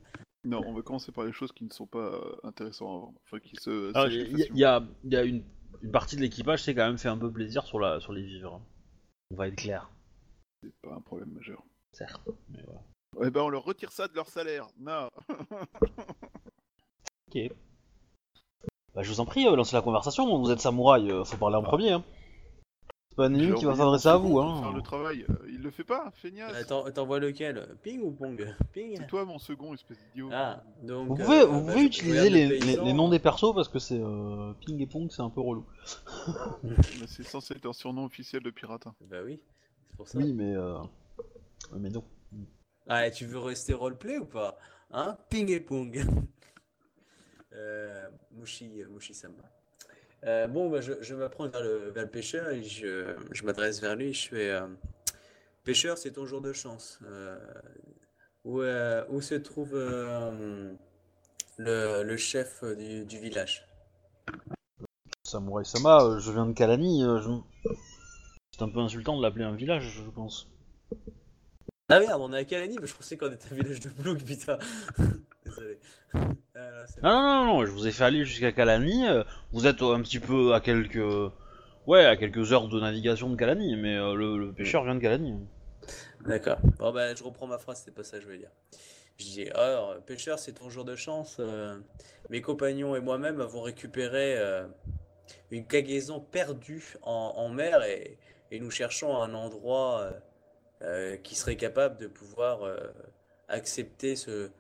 Non, 0.45 0.61
on 0.67 0.73
va 0.75 0.83
commencer 0.83 1.13
par 1.13 1.25
les 1.25 1.33
choses 1.33 1.53
qui 1.53 1.65
ne 1.65 1.71
sont 1.71 1.87
pas 1.87 1.99
euh, 2.15 2.35
intéressantes 2.43 2.89
à 2.89 3.01
vendre. 3.07 3.21
Enfin, 3.27 3.39
qui 3.39 3.55
se. 3.57 3.91
Il 3.91 3.95
y, 3.95 3.95
a- 3.95 4.01
facilement. 4.01 4.49
il 4.55 4.59
y 4.59 4.65
a, 4.65 4.83
il 5.05 5.13
y 5.13 5.17
a 5.17 5.23
une, 5.25 5.45
une 5.83 5.91
partie 5.93 6.17
de 6.17 6.21
l'équipage 6.23 6.65
s'est 6.65 6.75
quand 6.75 6.87
même 6.87 6.99
fait 6.99 7.09
un 7.09 7.19
peu 7.19 7.31
plaisir 7.31 7.65
sur, 7.65 7.79
la, 7.79 8.01
sur 8.01 8.13
les 8.13 8.23
vivres. 8.23 8.55
hein. 8.55 8.63
On 9.31 9.37
va 9.37 9.47
être 9.49 9.55
clair, 9.57 9.89
C'est 10.63 10.75
pas 10.83 10.95
un 10.95 11.01
problème 11.01 11.31
majeur. 11.31 11.63
certes. 11.93 12.29
Mais 12.51 12.63
voilà. 12.67 12.83
Eh 13.25 13.31
ben, 13.31 13.43
on 13.43 13.49
leur 13.49 13.63
retire 13.63 13.93
ça 13.93 14.09
de 14.09 14.15
leur 14.15 14.29
salaire. 14.29 14.67
Non. 14.79 15.09
Ok. 17.35 17.51
Bah, 18.95 19.03
je 19.03 19.11
vous 19.11 19.21
en 19.21 19.25
prie, 19.25 19.47
euh, 19.47 19.57
lancez 19.57 19.75
la 19.75 19.83
conversation. 19.83 20.39
Vous 20.39 20.51
êtes 20.51 20.61
samouraï, 20.61 21.11
euh, 21.11 21.25
faut 21.25 21.37
parler 21.37 21.57
en 21.57 21.63
premier. 21.63 21.93
Hein. 21.93 22.05
C'est 23.09 23.17
pas 23.17 23.25
un 23.27 23.35
ennemi 23.35 23.49
J'ai 23.49 23.55
qui 23.55 23.65
va 23.67 23.75
s'adresser 23.75 24.09
à 24.09 24.17
vous, 24.17 24.39
hein. 24.39 24.63
Faire 24.63 24.73
le 24.73 24.81
travail. 24.83 25.27
Euh, 25.29 25.35
il 25.49 25.61
le 25.61 25.71
fait 25.71 25.85
pas, 25.85 26.11
feignasse. 26.15 26.55
Attends, 26.55 26.91
t'envoies 26.91 27.19
lequel 27.19 27.77
Ping 27.83 28.01
ou 28.03 28.11
Pong? 28.11 28.55
Ping? 28.73 28.97
C'est 28.99 29.07
toi 29.07 29.25
mon 29.27 29.39
second, 29.39 29.75
espèce 29.75 29.99
d'idiot. 29.99 30.31
Ah, 30.33 30.63
donc. 30.83 31.09
Vous 31.09 31.17
pouvez, 31.17 31.41
euh, 31.41 31.45
vous 31.45 31.61
bah, 31.61 31.73
pouvez 31.73 31.85
utiliser 31.85 32.31
les, 32.31 32.47
le 32.59 32.83
les- 32.85 32.93
noms 32.95 33.11
des 33.11 33.19
persos 33.19 33.55
parce 33.55 33.69
que 33.69 33.79
c'est 33.79 34.01
euh, 34.01 34.53
Ping 34.65 34.81
et 34.81 34.87
Pong, 34.87 35.11
c'est 35.11 35.21
un 35.23 35.29
peu 35.31 35.41
relou. 35.43 35.67
Mais 36.65 37.07
C'est 37.07 37.23
censé 37.27 37.55
être 37.55 37.67
un 37.67 37.73
surnom 37.75 38.05
officiel 38.07 38.43
de 38.43 38.51
pirate. 38.51 38.87
hein. 38.87 38.95
Bah 39.11 39.19
oui, 39.25 39.41
c'est 39.91 39.97
pour 39.97 40.09
ça. 40.09 40.17
Oui, 40.19 40.33
mais 40.33 40.55
euh... 40.57 40.79
mais 41.77 41.91
non. 41.91 42.05
Ah, 42.89 43.07
et 43.07 43.11
tu 43.11 43.27
veux 43.27 43.39
rester 43.39 43.75
roleplay 43.75 44.19
ou 44.19 44.25
pas 44.27 44.57
Hein? 44.91 45.17
Ping 45.31 45.51
et 45.51 45.61
Pong. 45.61 46.03
euh, 47.55 48.09
Mushi, 48.33 48.83
Mushi 48.91 49.15
Samba. 49.15 49.45
Euh, 50.25 50.47
bon, 50.47 50.71
bah, 50.71 50.81
je, 50.81 50.93
je 51.01 51.15
m'apprends 51.15 51.49
vers 51.49 51.63
le, 51.63 51.91
vers 51.91 52.05
le 52.05 52.11
pêcheur 52.11 52.49
et 52.51 52.63
je, 52.63 53.17
je 53.33 53.45
m'adresse 53.45 53.81
vers 53.81 53.97
lui. 53.97 54.13
Je 54.15 54.29
fais 54.29 54.51
euh, 54.51 54.67
Pêcheur, 55.65 55.97
c'est 55.99 56.13
ton 56.13 56.27
jour 56.27 56.41
de 56.41 56.53
chance. 56.53 56.99
Euh, 57.05 57.39
où, 58.45 58.61
où 58.63 59.21
se 59.21 59.35
trouve 59.37 59.75
le, 59.75 60.77
le 62.03 62.17
chef 62.17 62.65
du, 62.65 63.05
du 63.05 63.19
village? 63.19 63.67
Samurai 65.25 65.65
Sama, 65.65 66.19
je 66.19 66.31
viens 66.33 66.47
de 66.47 66.53
Kalani. 66.53 67.03
je- 67.03 67.71
C'est 68.53 68.63
un 68.63 68.69
peu 68.69 68.81
insultant 68.81 69.17
de 69.17 69.23
l'appeler 69.23 69.45
un 69.45 69.55
village, 69.55 70.03
je 70.05 70.11
pense. 70.11 70.49
Ah 71.89 72.01
merde, 72.01 72.21
on 72.21 72.33
est 72.33 72.39
à 72.39 72.45
Kalani, 72.45 72.79
mais 72.81 72.87
je 72.87 72.95
pensais 72.95 73.17
qu'on 73.17 73.31
était 73.33 73.53
un 73.53 73.55
village 73.57 73.81
de 73.81 73.89
Blouk, 73.91 74.23
putain. 74.25 74.59
Désolé. 75.57 75.79
C'est 76.87 77.03
Non, 77.03 77.11
non, 77.11 77.23
non, 77.23 77.45
non, 77.47 77.67
je 77.67 77.71
vous 77.71 77.87
ai 77.87 77.93
fait 77.93 78.05
aller 78.05 78.25
jusqu'à 78.25 78.53
Kalani. 78.53 79.07
euh, 79.09 79.25
Vous 79.53 79.67
êtes 79.67 79.83
un 79.83 80.01
petit 80.03 80.21
peu 80.21 80.55
à 80.55 80.61
quelques. 80.61 80.99
Ouais, 81.87 82.05
à 82.07 82.17
quelques 82.17 82.53
heures 82.53 82.69
de 82.69 82.81
navigation 82.81 83.31
de 83.31 83.37
Kalani, 83.37 83.77
mais 83.77 83.97
euh, 83.97 84.15
le, 84.15 84.39
le 84.39 84.53
pêcheur 84.53 84.85
vient 84.85 84.95
de 84.95 85.01
Kalani. 85.01 85.35
D'accord. 86.21 86.59
Bon, 86.79 86.93
bah, 86.93 87.15
je 87.15 87.23
reprends 87.25 87.47
ma 87.47 87.59
phrase, 87.59 87.79
c'était 87.81 87.91
pas 87.93 88.05
ça 88.05 88.17
que 88.17 88.23
je 88.23 88.27
voulais 88.27 88.39
dire. 88.39 88.51
Je 89.19 89.25
dis, 89.25 89.51
alors, 89.51 89.97
pêcheur, 90.05 90.39
c'est 90.39 90.53
ton 90.55 90.71
jour 90.71 90.85
de 90.85 90.97
chance. 90.97 91.37
euh, 91.41 91.79
mes 92.31 92.41
compagnons 92.43 92.97
et 92.97 93.01
moi-même 93.01 93.41
avons 93.41 93.63
récupéré 93.63 94.37
euh, 94.39 94.67
une 95.51 95.67
cargaison 95.67 96.21
perdue 96.21 96.97
en, 97.03 97.35
en 97.37 97.49
mer 97.51 97.83
et, 97.85 98.19
et 98.51 98.61
nous 98.61 98.71
cherchons 98.71 99.17
un 99.17 99.35
endroit 99.35 100.01
euh, 100.03 100.13
euh, 100.83 101.17
qui 101.19 101.35
serait 101.37 101.57
capable 101.57 101.99
de 101.99 102.07
pouvoir 102.09 102.65
euh, 102.65 102.79
accepter 103.49 104.17
ce, 104.17 104.51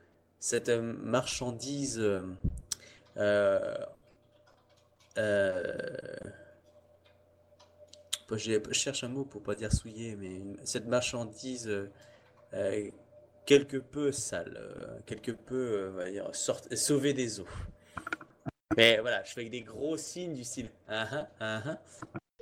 cette 0.42 0.68
euh, 0.70 0.82
marchandise. 0.82 2.00
euh, 3.16 3.16
euh, 3.16 3.76
je 8.32 8.72
cherche 8.72 9.04
un 9.04 9.08
mot 9.08 9.24
pour 9.24 9.42
pas 9.42 9.54
dire 9.54 9.72
souillé, 9.72 10.16
mais 10.16 10.34
une- 10.34 10.56
cette 10.64 10.86
marchandise 10.86 11.70
euh, 12.54 12.90
quelque 13.46 13.76
peu 13.76 14.10
sale, 14.10 15.00
quelque 15.06 15.30
peu, 15.30 15.90
on 15.92 15.96
va 15.96 16.10
dire, 16.10 16.28
sauvée 16.34 17.14
des 17.14 17.40
eaux. 17.40 17.46
Mais 18.76 18.98
voilà, 18.98 19.22
je 19.22 19.32
fais 19.32 19.40
avec 19.42 19.52
des 19.52 19.62
gros 19.62 19.96
signes 19.96 20.34
du 20.34 20.42
style. 20.44 20.70
Ah 20.88 21.28
ah, 21.40 21.62
ah. 21.66 21.78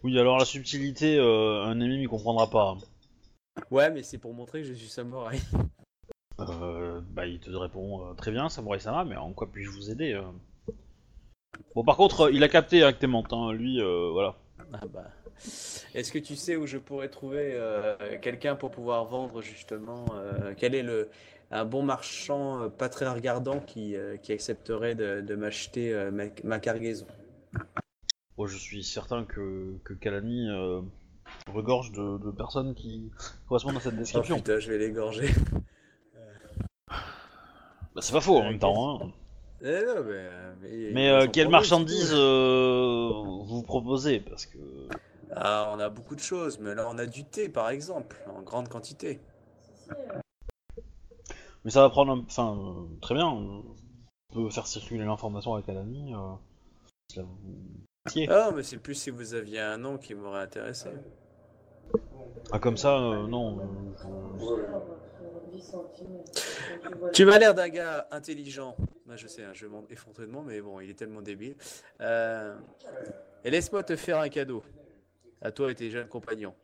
Oui, 0.02 0.18
alors 0.18 0.38
la 0.38 0.44
subtilité, 0.46 1.18
euh, 1.18 1.64
un 1.64 1.78
ennemi 1.80 2.04
ne 2.04 2.08
comprendra 2.08 2.48
pas. 2.48 2.78
Ouais, 3.70 3.90
mais 3.90 4.02
c'est 4.02 4.18
pour 4.18 4.32
montrer 4.32 4.62
que 4.62 4.68
je 4.68 4.72
suis 4.74 4.88
samouraï. 4.88 5.40
Euh, 6.38 6.79
bah, 7.00 7.26
il 7.26 7.40
te 7.40 7.50
répond 7.50 8.06
euh, 8.06 8.14
très 8.14 8.30
bien, 8.30 8.48
Samurai 8.48 8.78
Sama, 8.78 9.04
mais 9.04 9.16
en 9.16 9.32
quoi 9.32 9.50
puis-je 9.50 9.70
vous 9.70 9.90
aider 9.90 10.12
euh? 10.12 10.22
Bon, 11.74 11.84
par 11.84 11.96
contre, 11.96 12.22
euh, 12.22 12.32
il 12.32 12.42
a 12.44 12.48
capté 12.48 12.82
hein, 12.82 12.92
que 12.92 12.98
t'es 12.98 13.06
menthe, 13.06 13.32
hein, 13.32 13.52
lui, 13.52 13.80
voilà. 14.12 14.36
Ah 14.72 14.80
bah. 14.92 15.10
Est-ce 15.94 16.12
que 16.12 16.18
tu 16.18 16.36
sais 16.36 16.56
où 16.56 16.66
je 16.66 16.78
pourrais 16.78 17.08
trouver 17.08 17.52
euh, 17.54 17.96
quelqu'un 18.20 18.56
pour 18.56 18.70
pouvoir 18.70 19.06
vendre 19.06 19.40
justement 19.40 20.04
euh, 20.12 20.52
Quel 20.56 20.74
est 20.74 20.82
le 20.82 21.08
un 21.50 21.64
bon 21.64 21.82
marchand 21.82 22.62
euh, 22.62 22.68
pas 22.68 22.88
très 22.88 23.08
regardant 23.08 23.58
qui, 23.58 23.96
qui 24.22 24.32
accepterait 24.32 24.94
de, 24.94 25.20
de 25.20 25.34
m'acheter 25.34 26.10
ma, 26.12 26.24
ma 26.44 26.60
cargaison? 26.60 27.06
Bon, 28.36 28.46
je 28.46 28.56
suis 28.56 28.84
certain 28.84 29.24
que, 29.24 29.76
que 29.84 29.94
Kalani 29.94 30.48
regorge 31.52 31.90
de, 31.92 32.18
de 32.18 32.30
personnes 32.30 32.74
qui 32.74 33.10
correspondent 33.48 33.76
à 33.78 33.80
cette 33.80 33.94
Oh 33.94 33.98
description. 33.98 34.36
putain, 34.36 34.58
je 34.58 34.70
vais 34.70 34.78
l'égorger. 34.78 35.28
Bah, 37.94 38.02
c'est 38.02 38.12
pas 38.12 38.20
faux 38.20 38.36
en 38.38 38.44
même 38.44 38.58
temps. 38.58 39.02
Hein. 39.02 39.12
Eh 39.62 39.84
non, 39.84 40.04
mais, 40.94 41.10
euh, 41.10 41.26
quelle 41.26 41.48
marchandise 41.48 42.12
hein. 42.12 42.16
euh, 42.16 43.10
vous 43.44 43.62
proposez? 43.62 44.20
Parce 44.20 44.46
que. 44.46 44.58
Ah, 45.32 45.70
on 45.74 45.80
a 45.80 45.88
beaucoup 45.88 46.14
de 46.14 46.20
choses, 46.20 46.58
mais 46.58 46.74
là 46.74 46.88
on 46.90 46.98
a 46.98 47.06
du 47.06 47.24
thé 47.24 47.48
par 47.48 47.68
exemple, 47.70 48.16
en 48.34 48.42
grande 48.42 48.68
quantité. 48.68 49.20
Mais 51.64 51.70
ça 51.70 51.82
va 51.82 51.90
prendre. 51.90 52.12
Un... 52.12 52.20
Enfin, 52.20 52.56
euh, 52.56 52.86
très 53.00 53.14
bien, 53.14 53.26
on 53.26 53.64
peut 54.32 54.48
faire 54.50 54.66
circuler 54.66 55.04
l'information 55.04 55.54
avec 55.54 55.68
Alani. 55.68 56.12
Là, 56.12 57.22
vous... 57.22 58.26
Ah, 58.28 58.50
mais 58.54 58.62
c'est 58.62 58.78
plus 58.78 58.94
si 58.94 59.10
vous 59.10 59.34
aviez 59.34 59.60
un 59.60 59.76
nom 59.76 59.98
qui 59.98 60.14
m'aurait 60.14 60.40
intéressé. 60.40 60.88
Ah, 62.50 62.58
comme 62.58 62.78
ça, 62.78 62.98
non. 63.28 63.58
Je... 64.38 64.44
Tu 67.12 67.24
m'as 67.24 67.38
l'air 67.38 67.54
d'un 67.54 67.68
gars 67.68 68.06
intelligent. 68.10 68.76
Bah, 69.06 69.16
je 69.16 69.26
sais, 69.26 69.44
hein, 69.44 69.52
je 69.52 69.66
demande 69.66 69.86
effrontément, 69.90 70.42
mais 70.42 70.60
bon, 70.60 70.80
il 70.80 70.90
est 70.90 70.94
tellement 70.94 71.22
débile. 71.22 71.56
Euh, 72.00 72.56
et 73.44 73.50
laisse-moi 73.50 73.82
te 73.82 73.96
faire 73.96 74.18
un 74.18 74.28
cadeau. 74.28 74.62
À 75.42 75.50
toi 75.50 75.70
et 75.70 75.74
tes 75.74 75.90
jeunes 75.90 76.08
compagnons. 76.08 76.54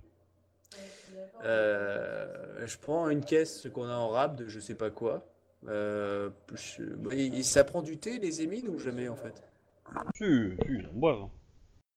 Euh, 1.45 2.67
je 2.67 2.77
prends 2.79 3.09
une 3.09 3.25
caisse 3.25 3.69
qu'on 3.73 3.89
a 3.89 3.95
en 3.95 4.09
rab 4.09 4.37
de 4.37 4.49
je 4.49 4.61
sais 4.61 4.75
pas 4.75 4.91
quoi. 4.91 5.27
Euh, 5.69 6.31
je, 6.55 6.85
bah, 6.85 7.11
ça 7.43 7.65
prend 7.65 7.83
du 7.83 7.99
thé, 7.99 8.19
les 8.19 8.43
émines, 8.43 8.69
ou 8.69 8.79
jamais 8.79 9.09
en 9.09 9.17
fait? 9.17 9.43
Tu, 10.15 10.57
tu, 10.65 10.87
bois. 10.93 11.21
Hein. 11.23 11.31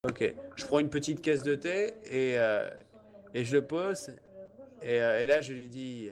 Ok, 0.10 0.34
je 0.56 0.66
prends 0.66 0.80
une 0.80 0.90
petite 0.90 1.22
caisse 1.22 1.44
de 1.44 1.56
thé 1.56 1.94
et, 2.06 2.40
euh, 2.40 2.70
et 3.34 3.44
je 3.44 3.58
le 3.58 3.66
pose. 3.66 4.12
Et 4.82 5.00
là, 5.00 5.42
je 5.42 5.54
lui 5.54 5.68
dis 5.68 6.10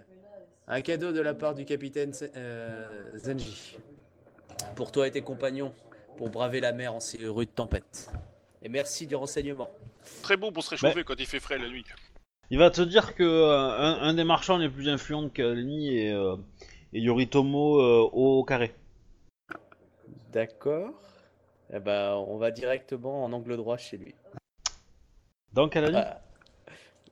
un 0.67 0.81
cadeau 0.81 1.11
de 1.11 1.21
la 1.21 1.33
part 1.33 1.55
du 1.55 1.65
capitaine 1.65 2.11
euh, 2.35 2.85
Zenji. 3.15 3.77
Pour 4.75 4.91
toi 4.91 5.07
et 5.07 5.11
tes 5.11 5.21
compagnons, 5.21 5.73
pour 6.17 6.29
braver 6.29 6.59
la 6.59 6.71
mer 6.73 6.93
en 6.93 6.99
ces 6.99 7.25
rudes 7.27 7.53
tempêtes. 7.53 8.09
Et 8.61 8.69
merci 8.69 9.07
du 9.07 9.15
renseignement. 9.15 9.69
Très 10.23 10.35
bon 10.35 10.51
pour 10.51 10.63
se 10.63 10.71
réchauffer 10.71 11.03
quand 11.03 11.15
il 11.19 11.25
fait 11.25 11.39
frais 11.39 11.57
la 11.57 11.69
nuit. 11.69 11.85
Il 12.49 12.57
va 12.57 12.71
te 12.71 12.81
dire 12.81 13.13
que 13.15 13.23
euh, 13.23 13.55
un, 13.55 14.01
un 14.01 14.13
des 14.13 14.23
marchands 14.23 14.57
les 14.57 14.69
plus 14.69 14.89
influents 14.89 15.23
de 15.23 15.27
Kalani 15.29 15.97
est, 15.97 16.13
euh, 16.13 16.35
est 16.93 16.99
Yoritomo 16.99 17.81
euh, 17.81 18.09
au 18.13 18.43
carré. 18.43 18.73
D'accord. 20.31 20.91
Eh 21.73 21.79
ben, 21.79 22.13
on 22.15 22.37
va 22.37 22.51
directement 22.51 23.23
en 23.25 23.33
angle 23.33 23.57
droit 23.57 23.77
chez 23.77 23.97
lui. 23.97 24.15
Dans 25.53 25.67
Kalani 25.67 25.93
Bah, 25.93 26.21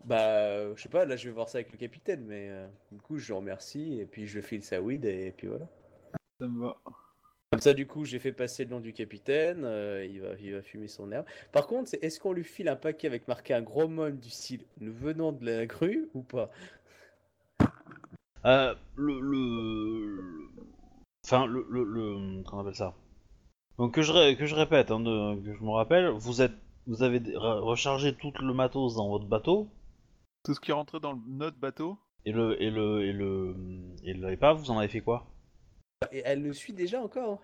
bah, 0.06 0.22
euh, 0.22 0.74
je 0.76 0.84
sais 0.84 0.89
pas, 0.89 1.06
là 1.06 1.16
je 1.16 1.28
vais 1.28 1.34
voir 1.34 1.49
ça 1.49 1.58
avec 1.58 1.72
le 1.72 1.78
capitaine, 1.78 2.24
mais 2.26 2.49
euh, 2.49 2.68
du 2.91 3.01
coup 3.01 3.18
je 3.18 3.30
le 3.30 3.38
remercie 3.38 3.99
et 3.99 4.06
puis 4.06 4.28
je 4.28 4.39
file 4.39 4.64
sa 4.64 4.82
weed 4.82 5.06
et 5.06 5.34
puis 5.36 5.47
voilà. 5.47 5.68
Ça 6.39 6.47
me 6.47 6.62
va. 6.62 6.78
Comme 7.51 7.62
ça, 7.62 7.74
du 7.74 7.88
coup, 7.88 8.03
j'ai 8.03 8.20
fait 8.20 8.34
passer 8.34 8.66
le 8.66 8.72
nom 8.72 8.82
du 8.82 8.91
capitaine. 8.91 9.64
euh, 9.64 10.06
il, 10.06 10.20
va, 10.20 10.30
il 10.41 10.53
va 10.53 10.62
fumer 10.62 10.88
son 10.89 11.12
herbe. 11.12 11.26
Par 11.53 11.68
contre, 11.68 11.88
c'est- 11.89 12.03
est-ce 12.03 12.20
qu'on 12.20 12.34
lui 12.34 12.43
file 12.43 12.68
un 12.68 12.76
paquet 12.76 13.08
avec 13.08 13.28
marqué 13.30 13.53
un 13.53 13.62
gros 13.62 13.88
mol 13.88 14.20
du 14.20 14.30
style 14.30 14.66
nous 14.82 14.91
venons 14.93 15.32
de 15.32 15.45
la 15.45 15.66
grue 15.66 16.10
ou 16.14 16.22
pas? 16.22 16.49
Euh, 18.45 18.76
le, 18.95 19.20
le... 19.22 20.49
Enfin, 21.26 21.45
le... 21.45 21.66
le, 21.70 21.84
le- 21.84 22.43
Comment 22.43 22.62
on 22.64 22.66
appelle 22.66 22.76
ça? 22.76 22.93
Donc 23.78 23.93
que 23.93 24.01
je, 24.01 24.12
ré- 24.12 24.36
que 24.36 24.45
je 24.45 24.56
répète, 24.56 24.91
hein, 24.91 24.99
de- 24.99 25.41
que 25.41 25.53
je 25.53 25.64
me 25.64 25.72
rappelle, 25.72 26.10
vous 26.10 26.41
êtes... 26.41 26.53
Vous 26.88 27.01
avez 27.01 27.20
rechargé 27.36 28.14
tout 28.14 28.34
le 28.41 28.53
matos 28.53 28.95
dans 28.95 29.10
votre 29.10 29.26
bateau, 29.26 29.70
Tout 30.46 30.54
ce 30.54 30.60
qui 30.60 30.72
est 30.72 30.74
rentré 30.74 31.00
dans 31.00 31.12
le- 31.14 31.20
notre 31.28 31.58
bateau, 31.58 31.98
et 32.26 32.32
le... 32.32 32.62
Et 32.62 32.70
le... 32.72 33.02
Et 33.04 33.12
le... 33.14 33.56
Et 34.04 34.14
l'épave, 34.14 34.58
vous 34.58 34.72
en 34.72 34.78
avez 34.80 34.88
fait 34.88 35.02
quoi? 35.02 35.26
Et 36.12 36.22
elle 36.26 36.41
nous 36.41 36.54
suit 36.54 36.74
déjà 36.74 37.02
encore 37.02 37.39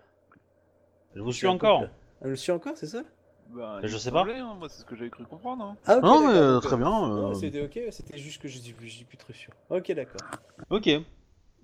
Je 1.15 1.21
vous 1.21 1.31
Je 1.31 1.37
suis 1.37 1.47
encore? 1.47 1.83
Elle 2.21 2.29
nous 2.31 2.35
suit 2.35 2.51
encore, 2.51 2.77
c'est 2.77 2.87
ça? 2.87 3.03
Bah, 3.49 3.79
Je 3.83 3.97
sais 3.97 4.11
pas. 4.11 4.25
hein, 4.25 4.55
moi 4.57 4.69
c'est 4.69 4.81
ce 4.81 4.85
que 4.85 4.95
j'avais 4.95 5.09
cru 5.09 5.25
comprendre. 5.25 5.63
hein. 5.65 5.77
Ah, 5.85 5.97
ok, 5.97 6.03
Non, 6.03 6.27
mais 6.27 6.37
euh, 6.37 6.59
très 6.59 6.77
bien. 6.77 6.89
non, 6.89 7.31
euh, 7.31 7.33
c'était 7.33 7.61
ok, 7.63 7.91
c'était 7.91 8.17
juste 8.17 8.41
que 8.41 8.47
je 8.47 8.59
dis, 8.59 8.73
dis 8.73 9.03
plus 9.03 9.17
très 9.17 9.33
sûr. 9.33 9.51
Ok, 9.69 9.91
d'accord. 9.91 10.21
Ok. 10.69 10.89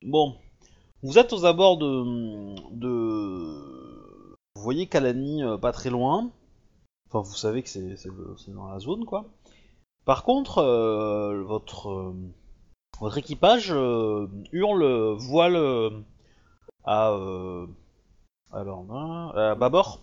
Bon. 0.04 0.36
Vous 1.04 1.18
êtes 1.20 1.32
aux 1.34 1.46
abords 1.46 1.78
de... 1.78 2.76
de... 2.76 4.36
Vous 4.56 4.62
voyez 4.62 4.88
Kalani 4.88 5.44
euh, 5.44 5.58
pas 5.58 5.72
très 5.72 5.90
loin. 5.90 6.32
Enfin, 7.10 7.22
vous 7.22 7.36
savez 7.36 7.64
que 7.64 7.70
le- 7.80 8.36
c'est 8.38 8.52
dans 8.52 8.68
la 8.68 8.80
zone, 8.80 9.06
quoi. 9.06 9.26
Par 10.08 10.24
contre, 10.24 10.60
euh, 10.60 11.44
votre... 11.44 11.90
euh, 11.92 12.16
votre 13.00 13.18
équipage 13.20 13.72
euh, 13.72 14.28
hurle, 14.54 14.84
voile 15.20 15.58
à... 16.86 17.12
euh, 17.12 17.68
alors, 18.52 18.90
hein, 18.92 19.32
à 19.36 19.54
bâbord, 19.56 20.02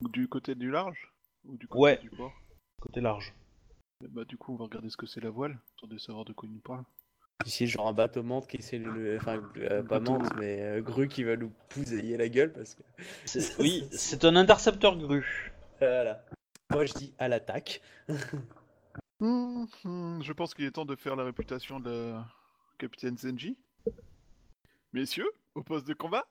Du 0.00 0.28
côté 0.28 0.54
du 0.54 0.70
large 0.70 1.10
Ou 1.46 1.56
du 1.56 1.66
côté 1.66 1.80
Ouais. 1.82 1.96
du 2.02 2.10
port 2.10 2.32
côté 2.80 3.00
large. 3.00 3.34
Bah 4.10 4.24
du 4.24 4.36
coup, 4.36 4.52
on 4.52 4.56
va 4.56 4.64
regarder 4.64 4.90
ce 4.90 4.96
que 4.96 5.06
c'est 5.06 5.20
la 5.20 5.30
voile, 5.30 5.58
pour 5.78 5.88
de 5.88 5.96
savoir 5.96 6.24
de 6.24 6.32
quoi 6.32 6.48
il 6.48 6.52
nous 6.54 6.60
parle. 6.60 6.84
Ici, 7.46 7.66
genre 7.68 7.88
un 7.88 7.92
bateau 7.92 8.22
menthe 8.24 8.46
qui 8.48 8.56
essaie 8.58 8.78
de 8.80 8.84
le. 8.90 9.16
Enfin, 9.16 9.40
euh, 9.56 9.82
pas 9.84 9.98
Bateau. 10.00 10.18
menthe, 10.18 10.34
mais 10.36 10.60
euh, 10.60 10.80
grue 10.82 11.08
qui 11.08 11.22
va 11.24 11.36
nous 11.36 11.50
pousailler 11.70 12.16
la 12.16 12.28
gueule 12.28 12.52
parce 12.52 12.74
que. 12.74 12.82
Oui, 13.62 13.88
c'est 13.92 14.24
un 14.24 14.36
intercepteur 14.36 14.96
grue. 14.98 15.52
Voilà. 15.78 16.24
Moi, 16.72 16.86
je 16.86 16.92
dis 16.94 17.12
à 17.18 17.28
l'attaque. 17.28 17.80
Hum, 19.20 19.66
je 20.22 20.32
pense 20.32 20.54
qu'il 20.54 20.64
est 20.64 20.70
temps 20.72 20.84
de 20.84 20.96
faire 20.96 21.16
la 21.16 21.24
réputation 21.24 21.80
de 21.80 22.14
capitaine 22.78 23.16
Zenji. 23.16 23.56
Messieurs, 24.92 25.30
au 25.54 25.62
poste 25.62 25.86
de 25.86 25.94
combat 25.94 26.26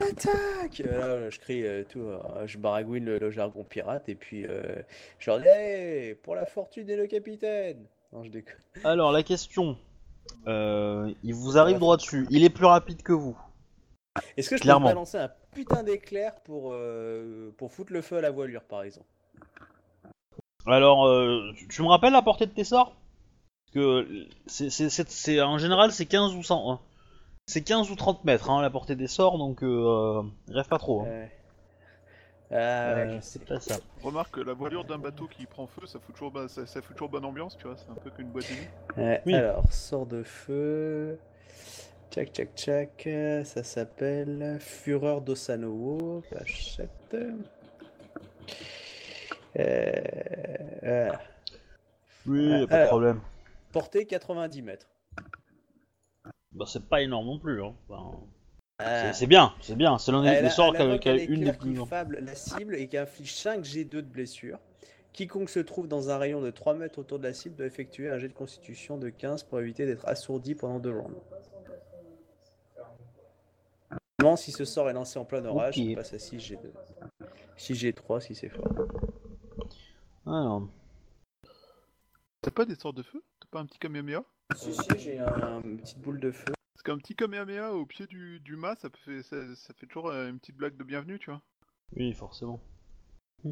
Attaque 0.00 0.78
Là, 0.78 1.28
je 1.28 1.38
crie 1.38 1.64
euh, 1.66 1.84
tout, 1.84 2.00
euh, 2.00 2.46
je 2.46 2.56
baragouine 2.58 3.04
le, 3.04 3.18
le 3.18 3.30
jargon 3.30 3.64
pirate 3.64 4.08
et 4.08 4.14
puis 4.14 4.46
euh, 4.46 4.82
je 5.18 5.30
leur 5.30 5.40
dis 5.40 5.46
Hey, 5.46 6.14
pour 6.14 6.34
la 6.34 6.46
fortune 6.46 6.88
et 6.88 6.96
le 6.96 7.06
capitaine 7.06 7.86
Non, 8.12 8.24
je 8.24 8.30
déconne. 8.30 8.56
Alors, 8.84 9.12
la 9.12 9.22
question. 9.22 9.76
Euh, 10.46 11.12
il 11.22 11.34
vous 11.34 11.58
arrive 11.58 11.78
droit 11.78 11.96
dessus. 11.98 12.26
Il 12.30 12.44
est 12.44 12.50
plus 12.50 12.64
rapide 12.64 13.02
que 13.02 13.12
vous. 13.12 13.38
Est-ce 14.36 14.48
que 14.50 14.56
je 14.56 14.62
Clairement. 14.62 14.86
peux 14.88 14.94
balancer 14.94 15.18
un 15.18 15.30
putain 15.52 15.82
d'éclair 15.82 16.34
pour, 16.42 16.70
euh, 16.72 17.50
pour 17.58 17.70
foutre 17.72 17.92
le 17.92 18.00
feu 18.00 18.16
à 18.16 18.20
la 18.20 18.30
voilure, 18.30 18.62
par 18.64 18.82
exemple? 18.82 19.06
Alors, 20.66 21.06
euh, 21.06 21.52
tu- 21.68 21.82
me 21.82 21.88
rappelles 21.88 22.12
la 22.12 22.22
portée 22.22 22.46
de 22.46 22.52
tes 22.52 22.64
sorts? 22.64 22.92
Parce 23.64 23.74
que 23.74 24.26
c'est, 24.46 24.70
c'est, 24.70 24.90
c'est- 24.90 25.10
c'est- 25.10 25.40
en 25.40 25.58
général, 25.58 25.92
c'est 25.92 26.06
15 26.06 26.34
ou 26.34 26.42
100. 26.42 26.72
hein. 26.72 26.80
C'est 27.46 27.62
15 27.62 27.90
ou 27.90 27.96
30 27.96 28.24
mètres, 28.24 28.50
hein, 28.50 28.62
la 28.62 28.70
portée 28.70 28.94
des 28.96 29.06
sorts, 29.08 29.38
donc 29.38 29.62
euh, 29.62 30.22
rêve 30.48 30.68
pas 30.68 30.78
trop. 30.78 31.02
hein. 31.02 31.04
Ouais. 31.04 31.32
Ah 32.52 32.94
ouais, 32.94 33.06
Euh, 33.08 33.18
c'est 33.22 33.44
pas 33.44 33.60
ça. 33.60 33.78
Remarque 34.02 34.34
que 34.34 34.40
la 34.40 34.54
voilure 34.54 34.84
d'un 34.84 34.98
bateau 34.98 35.26
qui 35.28 35.46
prend 35.46 35.66
feu, 35.68 35.86
ça 35.86 35.98
fout 36.00 36.14
toujours, 36.14 36.32
ba- 36.32 36.48
ça, 36.48 36.66
ça 36.66 36.82
fout 36.82 36.96
toujours 36.96 37.08
bonne 37.08 37.24
ambiance, 37.24 37.56
tu 37.56 37.66
vois, 37.68 37.76
c'est 37.76 37.90
un 37.90 37.94
peu 37.94 38.10
qu'une 38.10 38.26
boîte 38.28 38.46
de 38.50 38.54
nuit. 39.06 39.20
Oui. 39.26 39.34
Alors, 39.34 39.72
sort 39.72 40.06
de 40.06 40.22
feu. 40.24 41.18
Tchac, 42.10 42.32
tchac, 42.32 42.48
tchac. 42.56 43.08
Ça 43.44 43.62
s'appelle 43.62 44.58
Fureur 44.60 45.20
d'Osanowo. 45.20 46.22
Page 46.30 46.74
7. 46.76 46.90
Euh. 49.58 51.10
Oui, 52.26 52.46
y 52.48 52.52
a 52.52 52.56
Euh, 52.62 52.66
pas 52.66 52.74
de 52.74 52.74
alors. 52.80 52.88
problème. 52.88 53.20
Portée 53.72 54.06
90 54.06 54.62
mètres. 54.62 54.86
Bah, 56.52 56.64
c'est 56.66 56.84
pas 56.88 57.00
énorme 57.02 57.26
non 57.26 57.38
plus. 57.38 57.62
Hein. 57.62 57.74
Enfin, 57.88 58.18
Ah. 58.78 59.12
c'est, 59.12 59.26
bien, 59.26 59.52
c'est 59.60 59.76
bien. 59.76 59.98
C'est 59.98 60.10
l'un 60.12 60.22
des, 60.22 60.28
a- 60.28 60.50
sorts 60.50 60.74
qui 60.74 60.82
a, 60.82 60.98
qui 60.98 61.08
a 61.08 61.12
un 61.12 61.16
une 61.18 61.44
des 61.44 61.52
plus 61.52 61.74
qui 61.74 61.86
fable 61.86 62.18
la 62.20 62.34
cible 62.34 62.74
et 62.76 62.88
qui 62.88 62.96
inflige 62.96 63.34
5 63.34 63.62
G2 63.64 63.88
de 63.88 64.00
blessure. 64.02 64.58
Quiconque 65.12 65.50
se 65.50 65.60
trouve 65.60 65.88
dans 65.88 66.10
un 66.10 66.18
rayon 66.18 66.40
de 66.40 66.50
3 66.50 66.74
mètres 66.74 66.98
autour 66.98 67.18
de 67.18 67.24
la 67.24 67.34
cible 67.34 67.56
doit 67.56 67.66
effectuer 67.66 68.10
un 68.10 68.18
jet 68.18 68.28
de 68.28 68.32
constitution 68.32 68.96
de 68.96 69.08
15 69.08 69.42
pour 69.44 69.58
éviter 69.60 69.84
d'être 69.86 70.06
assourdi 70.08 70.54
pendant 70.54 70.78
deux 70.78 70.96
rounds. 70.96 71.20
Si 74.36 74.52
ce 74.52 74.64
sort 74.64 74.88
est 74.90 74.92
lancé 74.92 75.18
en 75.18 75.24
plein 75.24 75.44
orage, 75.46 75.74
Ok. 75.78 75.84
il 75.84 75.96
passe 75.96 76.12
à 76.12 76.18
6 76.18 76.36
G2. 76.38 76.58
6 77.56 77.74
G3 77.74 78.20
si 78.20 78.34
c'est 78.34 78.48
fort. 78.50 78.68
Alors, 80.30 80.68
T'as 82.40 82.52
pas 82.52 82.64
des 82.64 82.76
sorts 82.76 82.92
de 82.92 83.02
feu? 83.02 83.20
T'as 83.40 83.48
pas 83.50 83.58
un 83.58 83.66
petit 83.66 83.80
Kamehameha? 83.80 84.22
Si, 84.54 84.72
si, 84.72 84.88
j'ai 84.96 85.18
un- 85.18 85.60
une 85.62 85.78
petite 85.78 85.98
boule 85.98 86.20
de 86.20 86.30
feu. 86.30 86.52
Parce 86.72 86.82
qu'un 86.84 86.98
petit 86.98 87.16
Kamehameha 87.16 87.72
au 87.74 87.84
pied 87.84 88.06
du, 88.06 88.38
du 88.38 88.54
mât, 88.54 88.76
ça, 88.76 88.88
peut 88.90 88.98
fait, 89.04 89.22
ça, 89.24 89.36
ça 89.56 89.74
fait 89.74 89.86
toujours 89.86 90.08
euh, 90.10 90.28
une 90.30 90.38
petite 90.38 90.54
blague 90.56 90.76
de 90.76 90.84
bienvenue, 90.84 91.18
tu 91.18 91.30
vois. 91.30 91.42
oui, 91.96 92.12
forcément. 92.12 92.60
Hmm. 93.42 93.50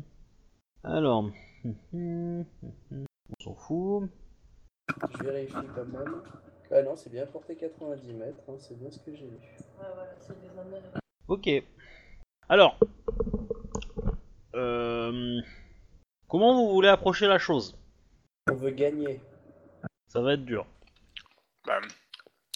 Alors, 0.85 1.24
hum, 1.64 1.74
hum, 1.93 2.45
hum, 2.62 2.72
hum. 2.93 3.05
on 3.41 3.43
s'en 3.43 3.55
fout. 3.57 4.09
Je 5.18 5.24
vérifie 5.24 5.55
quand 5.74 5.85
même. 5.87 6.22
Ah 6.70 6.83
non, 6.83 6.95
c'est 6.95 7.11
bien 7.11 7.26
porté 7.26 7.57
90 7.57 8.12
mètres, 8.12 8.39
hein, 8.49 8.55
c'est 8.61 8.79
bien 8.79 8.91
ce 8.91 9.01
que 9.01 9.12
j'ai 9.16 9.26
lu. 9.26 9.39
Ok. 11.26 11.51
Alors, 12.49 12.79
euh, 14.55 15.41
comment 16.29 16.55
vous 16.55 16.70
voulez 16.72 16.89
approcher 16.89 17.26
la 17.26 17.39
chose? 17.39 17.76
On 18.51 18.55
veut 18.55 18.70
gagner. 18.70 19.20
Ça 20.09 20.20
va 20.20 20.35
être 20.35 20.45
dur. 20.45 20.66
Bah, 21.66 21.81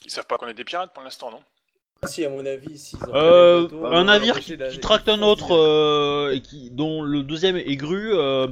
ils 0.05 0.11
savent 0.11 0.27
pas 0.27 0.39
qu'on 0.39 0.49
est 0.49 0.55
des 0.55 0.65
pirates 0.65 0.93
pour 0.95 1.03
l'instant, 1.03 1.31
non? 1.31 1.41
Si, 2.05 2.25
à 2.25 2.31
mon 2.31 2.45
avis, 2.45 2.79
s'ils 2.79 2.99
ont 3.05 3.15
Euh, 3.15 3.63
bateaux, 3.63 3.85
un 3.87 3.89
on 3.89 3.91
va 3.91 4.05
navire 4.05 4.41
qui, 4.41 4.57
la- 4.57 4.69
qui 4.71 4.81
tracte 4.81 5.09
un 5.09 5.23
autre 5.23 5.53
euh, 5.55 6.33
et 6.35 6.41
qui 6.41 6.71
dont 6.71 7.03
le 7.03 7.23
deuxième 7.23 7.57
est 7.57 7.77
gru. 7.77 8.11
euh, 8.15 8.49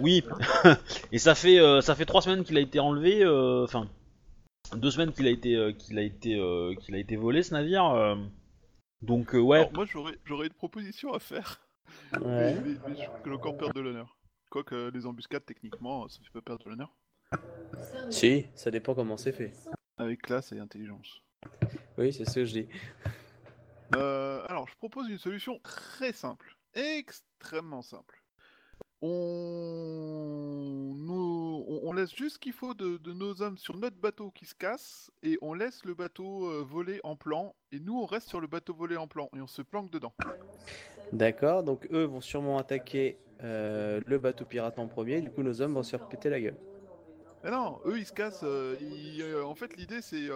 oui. 0.00 0.22
et 1.12 1.18
ça 1.18 1.34
fait 1.34 1.58
euh, 1.58 1.80
ça 1.80 1.94
fait 1.94 2.04
trois 2.04 2.20
semaines 2.22 2.44
qu'il 2.44 2.58
a 2.58 2.60
été 2.60 2.78
enlevé. 2.78 3.22
euh, 3.24 3.64
Enfin, 3.64 3.88
deux 4.74 4.90
semaines 4.90 5.12
qu'il 5.12 5.26
a 5.26 5.30
été 5.30 5.54
euh, 5.54 5.72
qu'il 5.72 5.98
a 5.98 6.02
été 6.02 6.34
euh, 6.34 6.74
qu'il 6.74 6.94
a 6.94 6.98
été 6.98 7.16
volé 7.16 7.42
ce 7.42 7.54
navire. 7.54 7.86
euh. 7.86 8.16
donc 9.00 9.34
euh, 9.34 9.38
ouais. 9.38 9.60
Alors, 9.60 9.72
moi, 9.72 9.86
j'aurais 9.90 10.18
j'aurais 10.26 10.48
une 10.48 10.52
proposition 10.52 11.14
à 11.14 11.18
faire. 11.20 11.60
Ouais. 12.12 12.20
Mais, 12.20 12.54
mais- 12.54 12.76
mais 12.88 12.96
je 12.96 13.04
trouve 13.04 13.22
que 13.22 13.30
encore 13.30 13.56
perdre 13.56 13.74
de 13.74 13.80
l'honneur. 13.80 14.16
Quoique 14.50 14.90
les 14.90 15.06
embuscades, 15.06 15.44
techniquement, 15.44 16.08
ça 16.08 16.18
fait 16.22 16.30
pas 16.32 16.40
perdre 16.42 16.64
de 16.64 16.70
l'honneur. 16.70 16.94
Si, 18.10 18.46
ça 18.54 18.70
dépend 18.70 18.94
comment 18.94 19.16
c'est 19.16 19.32
fait. 19.32 19.52
Avec 19.98 20.22
classe 20.22 20.52
et 20.52 20.58
intelligence. 20.58 21.22
Oui, 21.98 22.12
c'est 22.12 22.24
ce 22.24 22.34
que 22.36 22.44
je 22.44 22.52
dis. 22.52 22.68
Euh, 23.94 24.44
alors, 24.48 24.68
je 24.68 24.76
propose 24.76 25.08
une 25.08 25.18
solution 25.18 25.58
très 25.60 26.12
simple. 26.12 26.56
Extrêmement 26.74 27.82
simple. 27.82 28.22
On, 29.02 30.92
laisse 31.96 32.14
juste 32.14 32.34
ce 32.34 32.38
qu'il 32.38 32.52
faut 32.52 32.74
de, 32.74 32.98
de 32.98 33.12
nos 33.12 33.42
hommes 33.42 33.58
sur 33.58 33.76
notre 33.76 33.96
bateau 33.96 34.30
qui 34.30 34.44
se 34.44 34.54
casse 34.54 35.10
et 35.22 35.38
on 35.40 35.54
laisse 35.54 35.84
le 35.84 35.94
bateau 35.94 36.46
euh, 36.46 36.62
voler 36.62 37.00
en 37.04 37.16
plan 37.16 37.54
et 37.72 37.80
nous 37.80 37.98
on 37.98 38.06
reste 38.06 38.28
sur 38.28 38.40
le 38.40 38.46
bateau 38.46 38.74
volé 38.74 38.96
en 38.96 39.08
plan 39.08 39.28
et 39.34 39.40
on 39.40 39.46
se 39.46 39.62
planque 39.62 39.90
dedans. 39.90 40.12
D'accord, 41.12 41.62
donc 41.62 41.88
eux 41.92 42.04
vont 42.04 42.20
sûrement 42.20 42.58
attaquer 42.58 43.16
euh, 43.42 44.00
le 44.06 44.18
bateau 44.18 44.44
pirate 44.44 44.78
en 44.78 44.86
premier, 44.86 45.20
du 45.20 45.30
coup 45.30 45.42
nos 45.42 45.60
hommes 45.62 45.74
vont 45.74 45.82
se 45.82 45.90
faire 45.90 46.06
péter 46.06 46.28
la 46.30 46.40
gueule. 46.40 46.56
Mais 47.42 47.50
non, 47.50 47.78
eux 47.86 47.98
ils 47.98 48.06
se 48.06 48.12
cassent. 48.12 48.44
euh, 48.44 48.76
ils- 48.80 49.36
en 49.42 49.54
fait, 49.54 49.76
l'idée 49.76 50.02
c'est, 50.02 50.28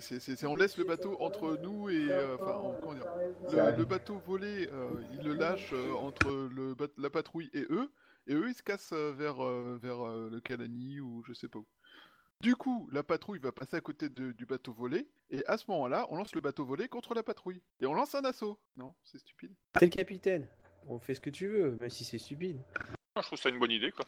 c'est- 0.00 0.46
on 0.46 0.54
laisse 0.56 0.76
le 0.76 0.84
bateau 0.84 1.16
entre 1.20 1.56
nous 1.62 1.88
et 1.90 2.06
euh, 2.10 2.36
enfin 2.36 2.56
on- 2.62 2.74
comment 2.80 2.94
dire, 2.94 3.06
le, 3.52 3.76
le 3.78 3.84
bateau 3.84 4.18
volé, 4.18 4.68
euh, 4.72 4.90
ils 5.12 5.24
le 5.24 5.34
lâchent 5.34 5.72
euh, 5.72 5.92
entre 5.94 6.30
le, 6.30 6.74
bat- 6.74 6.86
la 6.98 7.10
patrouille 7.10 7.50
et 7.52 7.66
eux, 7.70 7.90
et 8.26 8.34
eux 8.34 8.48
ils 8.48 8.54
se 8.54 8.62
cassent 8.62 8.92
vers 8.92 9.36
vers 9.78 10.04
le 10.06 10.40
Calani 10.40 11.00
ou 11.00 11.22
je 11.26 11.32
sais 11.32 11.48
pas 11.48 11.58
où. 11.58 11.66
Du 12.40 12.56
coup, 12.56 12.88
la 12.90 13.02
patrouille 13.02 13.38
va 13.38 13.52
passer 13.52 13.76
à 13.76 13.80
côté 13.82 14.08
de- 14.08 14.32
du 14.32 14.46
bateau 14.46 14.72
volé, 14.72 15.08
et 15.30 15.44
à 15.46 15.58
ce 15.58 15.64
moment-là, 15.68 16.06
on 16.10 16.16
lance 16.16 16.34
le 16.34 16.40
bateau 16.40 16.64
volé 16.64 16.88
contre 16.88 17.12
la 17.14 17.22
patrouille. 17.22 17.60
Et 17.80 17.86
on 17.86 17.92
lance 17.92 18.14
un 18.14 18.24
assaut. 18.24 18.58
Non, 18.76 18.94
c'est 19.04 19.18
stupide. 19.18 19.52
T'es 19.74 19.84
le 19.86 19.90
capitaine, 19.90 20.48
on 20.86 20.98
fait 20.98 21.14
ce 21.14 21.20
que 21.20 21.28
tu 21.28 21.48
veux, 21.48 21.76
même 21.80 21.90
si 21.90 22.02
c'est 22.04 22.16
stupide. 22.18 22.56
Moi, 22.56 23.22
Je 23.22 23.22
trouve 23.26 23.38
ça 23.38 23.50
une 23.50 23.58
bonne 23.58 23.70
idée, 23.72 23.90
quoi. 23.92 24.06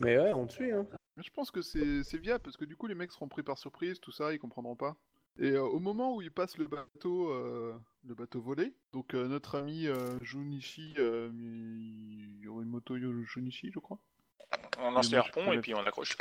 Mais 0.00 0.16
ouais, 0.18 0.32
on 0.32 0.46
te 0.46 0.52
suit, 0.54 0.72
hein. 0.72 0.86
Je 1.18 1.28
pense 1.30 1.50
que 1.50 1.60
c'est 1.62 2.02
c'est 2.02 2.16
viable 2.18 2.42
parce 2.42 2.56
que 2.56 2.64
du 2.64 2.74
coup 2.74 2.86
les 2.88 2.94
mecs 2.96 3.12
seront 3.12 3.28
pris 3.28 3.42
par 3.44 3.56
surprise, 3.58 4.00
tout 4.00 4.10
ça, 4.10 4.32
ils 4.32 4.38
comprendront 4.38 4.74
pas. 4.76 4.96
Et 5.40 5.50
euh, 5.50 5.62
au 5.62 5.80
moment 5.80 6.14
où 6.14 6.22
ils 6.22 6.30
passent 6.30 6.58
le 6.58 6.66
bateau, 6.68 7.30
euh, 7.30 7.76
le 8.04 8.14
bateau 8.14 8.40
volé, 8.40 8.72
donc 8.92 9.14
euh, 9.14 9.26
notre 9.26 9.56
ami 9.58 9.86
euh, 9.88 10.16
Junichi, 10.22 10.94
Yorimoto 12.42 12.96
Yo- 12.96 13.24
Junichi, 13.24 13.70
je 13.72 13.78
crois. 13.78 13.98
On 14.78 14.90
lance 14.92 15.10
les 15.10 15.18
harpons 15.18 15.52
et 15.52 15.60
puis 15.60 15.74
on 15.74 15.84
accroche. 15.84 16.16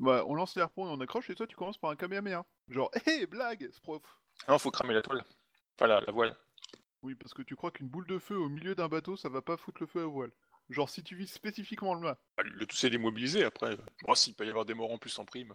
Bah, 0.00 0.22
on 0.26 0.34
lance 0.34 0.54
les 0.54 0.62
harpons 0.62 0.86
et 0.86 0.90
on 0.90 1.00
accroche 1.00 1.30
et 1.30 1.34
toi 1.34 1.46
tu 1.46 1.56
commences 1.56 1.78
par 1.78 1.90
un 1.90 1.96
Kamehameha. 1.96 2.44
Genre, 2.68 2.90
hé, 3.06 3.26
blague, 3.26 3.68
ce 3.72 3.80
prof. 3.80 4.02
Non, 4.48 4.58
faut 4.58 4.70
cramer 4.70 4.94
la 4.94 5.02
toile. 5.02 5.24
Enfin, 5.76 5.86
la, 5.86 6.00
la 6.00 6.12
voile. 6.12 6.36
Oui, 7.02 7.14
parce 7.14 7.32
que 7.32 7.42
tu 7.42 7.56
crois 7.56 7.70
qu'une 7.70 7.88
boule 7.88 8.06
de 8.06 8.18
feu 8.18 8.36
au 8.36 8.48
milieu 8.48 8.74
d'un 8.74 8.88
bateau, 8.88 9.16
ça 9.16 9.28
va 9.28 9.40
pas 9.40 9.56
foutre 9.56 9.78
le 9.80 9.86
feu 9.86 10.02
à 10.02 10.06
voile. 10.06 10.32
Genre, 10.68 10.90
si 10.90 11.02
tu 11.02 11.16
vises 11.16 11.32
spécifiquement 11.32 11.94
le 11.94 12.00
mât, 12.00 12.18
Bah, 12.36 12.42
Le 12.44 12.66
tout, 12.66 12.76
c'est 12.76 12.90
démobilisé 12.90 13.44
après. 13.44 13.78
Bon, 14.06 14.14
s'il 14.14 14.34
peut 14.34 14.44
y 14.44 14.50
avoir 14.50 14.66
des 14.66 14.74
morts 14.74 14.92
en 14.92 14.98
plus 14.98 15.18
en 15.18 15.24
prime. 15.24 15.54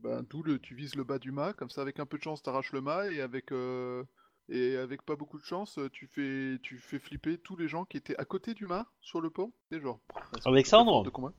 Ben 0.00 0.24
d'où 0.28 0.42
le, 0.42 0.58
tu 0.58 0.74
vises 0.74 0.96
le 0.96 1.04
bas 1.04 1.18
du 1.18 1.32
mât, 1.32 1.52
comme 1.52 1.70
ça 1.70 1.82
avec 1.82 2.00
un 2.00 2.06
peu 2.06 2.18
de 2.18 2.22
chance 2.22 2.42
t'arraches 2.42 2.72
le 2.72 2.80
mât 2.80 3.10
et 3.10 3.20
avec 3.20 3.52
euh, 3.52 4.04
et 4.48 4.76
avec 4.76 5.02
pas 5.02 5.16
beaucoup 5.16 5.38
de 5.38 5.44
chance 5.44 5.78
tu 5.92 6.06
fais 6.06 6.58
tu 6.62 6.78
fais 6.78 6.98
flipper 6.98 7.38
tous 7.38 7.56
les 7.56 7.68
gens 7.68 7.84
qui 7.84 7.96
étaient 7.96 8.16
à 8.16 8.24
côté 8.24 8.54
du 8.54 8.66
mât 8.66 8.86
sur 9.00 9.20
le 9.20 9.30
pont. 9.30 9.52
C'est 9.70 9.80
genre. 9.80 10.00
Alexandre 10.44 11.04
de 11.04 11.10
combat. 11.10 11.32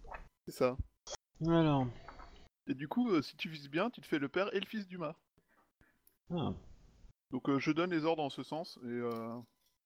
C'est 0.48 0.56
ça. 0.56 0.78
Alors. 1.48 1.88
Et 2.68 2.74
du 2.74 2.88
coup, 2.88 3.12
euh, 3.12 3.22
si 3.22 3.36
tu 3.38 3.50
vises 3.50 3.70
bien, 3.70 3.92
tu 3.92 4.02
te 4.02 4.08
fais 4.08 4.18
le 4.18 4.30
père 4.30 4.52
et 4.56 4.60
le 4.60 4.66
fils 4.66 4.88
du 4.88 4.98
mât. 4.98 5.16
Ah. 6.32 6.54
Donc 7.32 7.50
euh, 7.50 7.60
je 7.60 7.72
donne 7.72 7.92
les 7.92 8.06
ordres 8.06 8.24
en 8.24 8.30
ce 8.30 8.42
sens 8.42 8.80
et, 8.84 8.88
euh, 8.88 9.38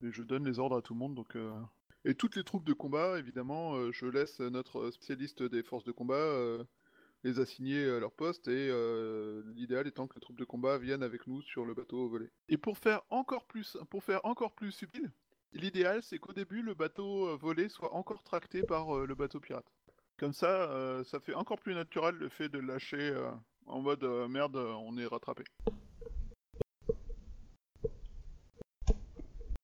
et 0.02 0.12
je 0.12 0.24
donne 0.24 0.46
les 0.46 0.60
ordres 0.60 0.78
à 0.78 0.82
tout 0.82 0.94
le 0.94 1.00
monde. 1.00 1.16
Donc 1.16 1.36
euh, 1.36 1.52
et 2.06 2.16
toutes 2.16 2.36
les 2.36 2.44
troupes 2.44 2.64
de 2.64 2.74
combat, 2.74 3.20
évidemment, 3.20 3.76
euh, 3.76 3.92
je 3.92 4.06
laisse 4.06 4.40
notre 4.40 4.92
spécialiste 4.92 5.44
des 5.44 5.64
forces 5.64 5.84
de 5.84 5.92
combat 5.92 6.16
euh, 6.16 6.64
les 7.24 7.40
assigner 7.40 7.90
à 7.90 8.00
leur 8.00 8.12
poste 8.12 8.48
et 8.48 8.70
euh, 8.70 9.44
l'idéal 9.56 9.88
étant 9.88 10.08
que 10.08 10.16
les 10.16 10.22
troupes 10.22 10.40
de 10.40 10.46
combat 10.46 10.78
viennent 10.78 11.04
avec 11.04 11.28
nous 11.28 11.42
sur 11.42 11.66
le 11.66 11.74
bateau 11.74 12.06
au 12.06 12.10
volet. 12.10 12.30
Et 12.48 12.58
pour 12.58 12.78
faire 12.78 13.02
encore 13.10 13.46
plus, 13.46 13.78
pour 13.90 14.04
faire 14.04 14.24
encore 14.24 14.54
plus 14.54 14.72
subtil, 14.72 15.12
l'idéal 15.54 16.02
c'est 16.02 16.20
qu'au 16.20 16.34
début 16.34 16.62
le 16.62 16.74
bateau 16.74 17.28
euh, 17.28 17.36
volé 17.36 17.70
soit 17.70 17.94
encore 17.94 18.24
tracté 18.24 18.64
par 18.64 18.96
euh, 18.96 19.06
le 19.06 19.16
bateau 19.16 19.40
pirate. 19.40 19.66
Comme 20.18 20.34
ça, 20.34 20.70
euh, 20.72 21.04
ça 21.04 21.20
fait 21.20 21.34
encore 21.34 21.60
plus 21.60 21.74
naturel 21.74 22.16
le 22.16 22.30
fait 22.30 22.50
de 22.50 22.60
lâcher 22.60 23.16
en 23.66 23.82
mode 23.82 24.04
merde, 24.30 24.58
on 24.58 24.98
est 24.98 25.06
rattrapé. 25.06 25.44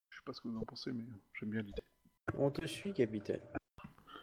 Je 0.10 0.18
sais 0.18 0.24
pas 0.24 0.34
ce 0.34 0.42
que 0.42 0.48
vous 0.48 0.58
en 0.58 0.64
pensez, 0.64 0.92
mais 0.92 1.04
j'aime 1.34 1.50
bien 1.50 1.62
l'idée. 1.62 1.82
On 2.38 2.52
te 2.52 2.66
suit, 2.66 2.94
capitaine. 2.94 3.42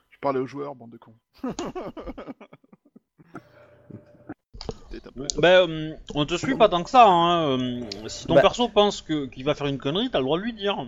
Je 0.08 0.18
parlais 0.18 0.40
aux 0.40 0.46
joueurs, 0.46 0.74
bande 0.74 0.90
de 0.90 0.98
cons. 0.98 1.18
Peut-être 4.92 5.08
un 5.08 5.12
peu- 5.12 5.26
Bah, 5.40 5.62
euh, 5.66 5.94
on 6.14 6.26
te 6.26 6.34
suit 6.36 6.56
pas 6.56 6.68
tant 6.68 6.82
que 6.84 6.90
ça. 6.90 7.06
Hein. 7.08 7.58
euh, 7.58 7.80
si 8.08 8.26
ton 8.26 8.34
Bah. 8.34 8.42
perso 8.42 8.68
pense 8.68 9.02
que 9.02 9.26
qu'il 9.26 9.44
va 9.44 9.54
faire 9.54 9.66
une 9.66 9.78
connerie, 9.78 10.10
t'as 10.10 10.18
le 10.18 10.24
droit 10.24 10.38
de 10.38 10.44
lui 10.44 10.52
dire. 10.52 10.86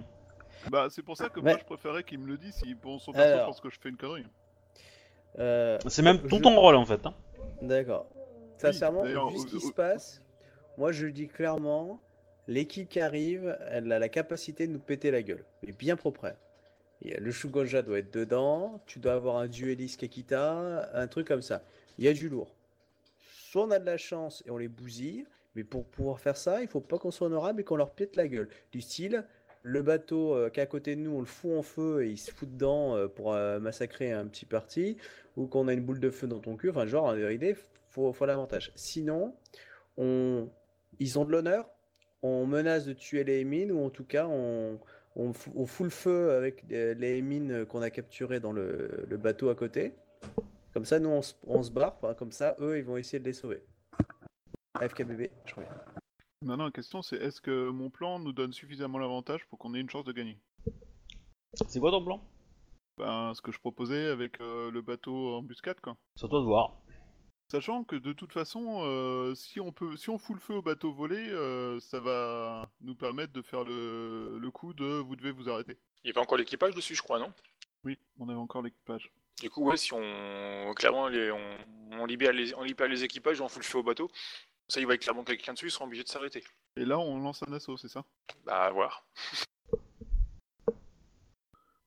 Bah, 0.71 0.87
c'est 0.91 1.03
pour 1.03 1.17
ça 1.17 1.29
que 1.29 1.41
Ouais. 1.41 1.51
moi 1.53 1.59
je 1.61 1.65
préférais 1.65 2.05
qu'il 2.05 2.19
me 2.21 2.27
le 2.27 2.37
dise 2.39 2.55
si 2.55 2.75
pour 2.75 3.01
son 3.01 3.13
perso 3.13 3.33
Alors. 3.35 3.47
pense 3.47 3.61
que 3.61 3.71
je 3.71 3.79
fais 3.81 3.89
une 3.89 3.97
connerie. 3.97 4.25
Euh, 5.39 5.79
C'est 5.89 6.03
même 6.03 6.19
tout 6.21 6.37
Je- 6.37 6.43
ton 6.43 6.55
rôle 6.59 6.77
en 6.77 6.85
fait. 6.87 7.05
hein. 7.07 7.15
D'accord. 7.63 8.07
Sincèrement, 8.59 9.03
d'ailleurs, 9.03 9.31
vu 9.31 9.39
ce 9.39 9.47
qui 9.47 9.61
se 9.61 9.73
passe, 9.73 10.23
moi 10.79 10.93
je 10.93 11.07
le 11.07 11.13
dis 11.13 11.27
clairement, 11.29 12.01
l'équipe 12.47 12.89
qui 12.89 13.01
arrive, 13.01 13.57
elle 13.71 13.91
a 13.93 13.99
la 13.99 14.09
capacité 14.09 14.67
de 14.67 14.73
nous 14.73 14.79
péter 14.79 15.11
la 15.11 15.23
gueule. 15.23 15.45
Mais 15.67 15.73
bien 15.73 15.97
propre. 15.97 16.33
Il 17.03 17.11
y 17.11 17.15
a- 17.15 17.21
Le 17.21 17.31
Shugonja 17.33 17.83
doit 17.83 17.99
être 17.99 18.15
dedans, 18.15 18.81
tu 18.87 19.01
dois 19.01 19.15
avoir 19.15 19.37
un 19.39 19.49
dueliste 19.49 20.01
Kakita, 20.01 20.89
un 20.95 21.07
truc 21.09 21.27
comme 21.27 21.43
ça. 21.43 21.63
Il 21.99 22.05
y 22.05 22.09
a 22.09 22.13
du 22.13 22.29
lourd. 22.29 22.55
On 23.57 23.71
a 23.71 23.79
de 23.79 23.87
la 23.87 23.97
chance 23.97 24.43
et 24.47 24.51
on 24.51 24.59
les 24.59 24.69
bousille, 24.69 25.27
mais 25.55 25.65
pour 25.65 25.85
pouvoir 25.85 26.19
faire 26.19 26.37
ça, 26.37 26.61
il 26.61 26.69
faut 26.69 26.81
pas 26.81 26.99
qu'on 26.99 27.13
soit 27.13 27.29
honorable 27.29 27.61
et 27.61 27.65
qu'on 27.65 27.77
leur 27.77 27.93
pète 27.95 28.17
la 28.17 28.27
gueule. 28.27 28.49
Du 28.73 28.81
style, 28.81 29.25
le 29.63 29.81
bateau 29.81 30.35
euh, 30.35 30.51
qui 30.51 30.61
est 30.61 30.63
à 30.63 30.67
côté 30.67 30.97
de 30.97 31.01
nous, 31.01 31.13
on 31.13 31.21
le 31.21 31.27
fout 31.27 31.53
en 31.57 31.63
feu 31.63 32.05
et 32.05 32.11
il 32.11 32.19
se 32.19 32.33
fout 32.33 32.51
dedans 32.51 32.97
euh, 32.97 33.07
pour 33.07 33.33
euh, 33.33 33.61
massacrer 33.61 34.13
un 34.13 34.27
petit 34.27 34.45
parti, 34.45 34.97
ou 35.37 35.47
qu'on 35.47 35.69
a 35.69 35.73
une 35.73 35.85
boule 35.85 36.01
de 36.01 36.11
feu 36.11 36.27
dans 36.27 36.41
ton 36.41 36.57
cul, 36.57 36.71
enfin 36.71 36.85
genre 36.87 37.05
en 37.05 37.15
vérité, 37.15 37.57
faut, 37.91 38.13
faut 38.13 38.27
l'avantage. 38.27 38.73
Sinon, 38.75 39.35
on, 39.97 40.49
ils 40.99 41.19
ont 41.19 41.25
de 41.25 41.31
l'honneur, 41.31 41.71
on 42.23 42.47
menace 42.47 42.85
de 42.85 42.93
tuer 42.93 43.23
les 43.23 43.45
mines, 43.45 43.71
ou 43.71 43.85
en 43.85 43.91
tout 43.91 44.05
cas 44.05 44.27
on, 44.27 44.81
on, 45.15 45.33
fou- 45.33 45.53
on 45.55 45.67
fout 45.67 45.85
le 45.85 45.91
feu 45.91 46.33
avec 46.33 46.65
euh, 46.73 46.95
les 46.95 47.23
mines 47.23 47.65
qu'on 47.67 47.83
a 47.83 47.91
capturées 47.91 48.41
dans 48.41 48.53
le 48.53 49.17
bateau 49.17 49.49
à 49.49 49.55
côté. 49.55 49.95
Comme 50.75 50.85
ça, 50.85 50.99
nous 50.99 51.09
on, 51.09 51.23
se- 51.23 51.35
on 51.45 51.63
se 51.63 51.71
barre, 51.71 51.95
enfin, 51.97 52.15
comme 52.15 52.33
ça, 52.33 52.57
eux 52.59 52.77
ils 52.79 52.85
vont 52.85 52.97
essayer 52.97 53.21
de 53.21 53.25
les 53.25 53.33
sauver. 53.33 53.63
AFKBB, 54.75 55.31
je 55.47 55.55
reviens. 55.55 55.71
Maintenant, 56.43 56.65
la 56.67 56.71
question 56.73 57.01
c'est 57.01 57.17
est-ce 57.17 57.41
que 57.41 57.71
mon 57.71 57.91
plan 57.91 58.19
nous 58.19 58.33
donne 58.33 58.53
suffisamment 58.53 58.99
l'avantage 58.99 59.47
pour 59.47 59.59
qu'on 59.59 59.75
ait 59.75 59.81
une 59.81 59.89
chance 59.89 60.05
de 60.05 60.13
gagner? 60.13 60.39
C'est 61.55 61.79
quoi 61.81 61.91
ton 61.93 62.05
plan? 62.05 62.21
Ben, 62.99 63.33
ce 63.35 63.41
que 63.41 63.53
je 63.53 63.59
proposais 63.61 64.07
avec 64.07 64.41
euh, 64.41 64.71
le 64.71 64.83
bateau 64.83 65.35
embuscade, 65.37 65.81
quoi. 65.81 65.97
C'est 66.17 66.27
à 66.27 66.29
toi 66.29 66.41
de 66.41 66.45
voir. 66.45 66.77
Sachant 67.51 67.85
que 67.85 67.97
de 67.97 68.13
toute 68.13 68.33
façon, 68.33 68.81
euh, 68.83 69.35
si 69.35 69.61
on 69.61 69.71
peut, 69.73 69.97
si 69.97 70.11
on 70.11 70.19
fout 70.19 70.35
le 70.37 70.41
feu 70.41 70.55
au 70.55 70.63
bateau 70.63 70.93
volé, 70.93 71.29
euh, 71.31 71.79
ça 71.81 72.01
va 72.01 72.69
nous 72.81 72.95
permettre 72.95 73.33
de 73.33 73.43
faire 73.43 73.65
le, 73.65 74.39
le 74.39 74.51
coup 74.51 74.73
de 74.75 74.85
vous 74.85 75.15
devez 75.17 75.31
vous 75.31 75.49
arrêter. 75.49 75.79
Il 76.03 76.09
y 76.09 76.11
avait 76.11 76.21
encore 76.21 76.39
l'équipage 76.39 76.75
dessus, 76.75 76.95
je 76.95 77.03
crois, 77.03 77.19
non? 77.19 77.33
Oui, 77.85 77.99
on 78.19 78.29
avait 78.29 78.39
encore 78.39 78.63
l'équipage. 78.63 79.13
Du 79.41 79.51
coup, 79.51 79.65
ouais, 79.65 79.77
si 79.77 79.93
on. 79.93 80.73
Clairement, 80.77 81.09
les- 81.09 81.31
on, 81.33 81.57
on 81.93 82.07
libère 82.07 82.33
les... 82.33 82.55
on 82.55 82.63
libère 82.63 82.89
les 82.89 83.05
équipages 83.05 83.39
et 83.39 83.43
on 83.43 83.49
fout 83.49 83.63
le 83.63 83.67
feu 83.69 83.79
au 83.79 83.83
bateau. 83.83 84.11
Ça, 84.69 84.81
il 84.81 84.87
va 84.87 84.97
clairement 84.97 85.25
quelqu'un 85.25 85.53
dessus, 85.53 85.67
ils 85.67 85.71
seront 85.71 85.85
obligés 85.87 86.05
de 86.05 86.09
s'arrêter. 86.09 86.43
Et 86.77 86.85
là, 86.85 86.99
on 86.99 87.19
lance 87.21 87.43
un 87.47 87.53
assaut, 87.53 87.77
c'est 87.77 87.89
ça? 87.89 88.05
Bah, 88.45 88.65
à 88.65 88.71
voir. 88.71 89.07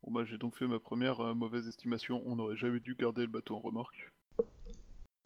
Bon 0.03 0.13
bah, 0.13 0.23
j'ai 0.23 0.37
donc 0.37 0.55
fait 0.55 0.67
ma 0.67 0.79
première 0.79 1.19
euh, 1.19 1.33
mauvaise 1.33 1.67
estimation. 1.67 2.21
On 2.25 2.37
n'aurait 2.37 2.55
jamais 2.55 2.79
dû 2.79 2.95
garder 2.95 3.21
le 3.23 3.27
bateau 3.27 3.55
en 3.55 3.59
remorque. 3.59 4.09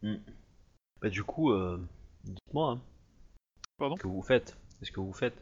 Bah 0.01 1.09
du 1.09 1.23
coup, 1.23 1.51
euh, 1.51 1.79
dites-moi. 2.23 2.71
Hein. 2.71 2.81
Pardon? 3.77 3.95
Ce 3.95 4.01
que 4.01 4.07
vous 4.07 4.23
faites? 4.23 4.57
Qu'est-ce 4.79 4.91
que 4.91 4.99
vous 4.99 5.13
faites? 5.13 5.37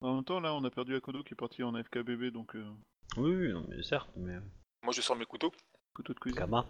En 0.00 0.14
même 0.14 0.24
temps, 0.24 0.38
là, 0.38 0.54
on 0.54 0.62
a 0.62 0.70
perdu 0.70 0.94
Akodo 0.94 1.24
qui 1.24 1.34
est 1.34 1.36
parti 1.36 1.64
en 1.64 1.72
FKBB, 1.82 2.30
donc 2.30 2.54
euh, 2.54 2.64
Oui, 3.16 3.34
oui, 3.34 3.52
non, 3.52 3.66
mais 3.68 3.82
certes, 3.82 4.08
mais 4.16 4.38
Moi, 4.84 4.92
je 4.92 5.00
sors 5.00 5.16
mes 5.16 5.26
couteaux. 5.26 5.52
Couteau 5.94 6.14
de 6.14 6.18
cuisine. 6.18 6.38
Kama. 6.38 6.66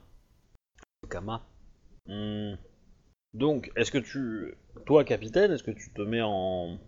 Kama. 1.08 1.42
Hmm. 2.06 2.54
Donc, 3.34 3.70
est-ce 3.76 3.90
que 3.92 3.98
tu, 3.98 4.54
toi, 4.86 5.04
capitaine, 5.04 5.52
est-ce 5.52 5.62
que 5.62 5.70
tu 5.70 5.92
te 5.92 6.02
mets 6.02 6.22
en, 6.22 6.78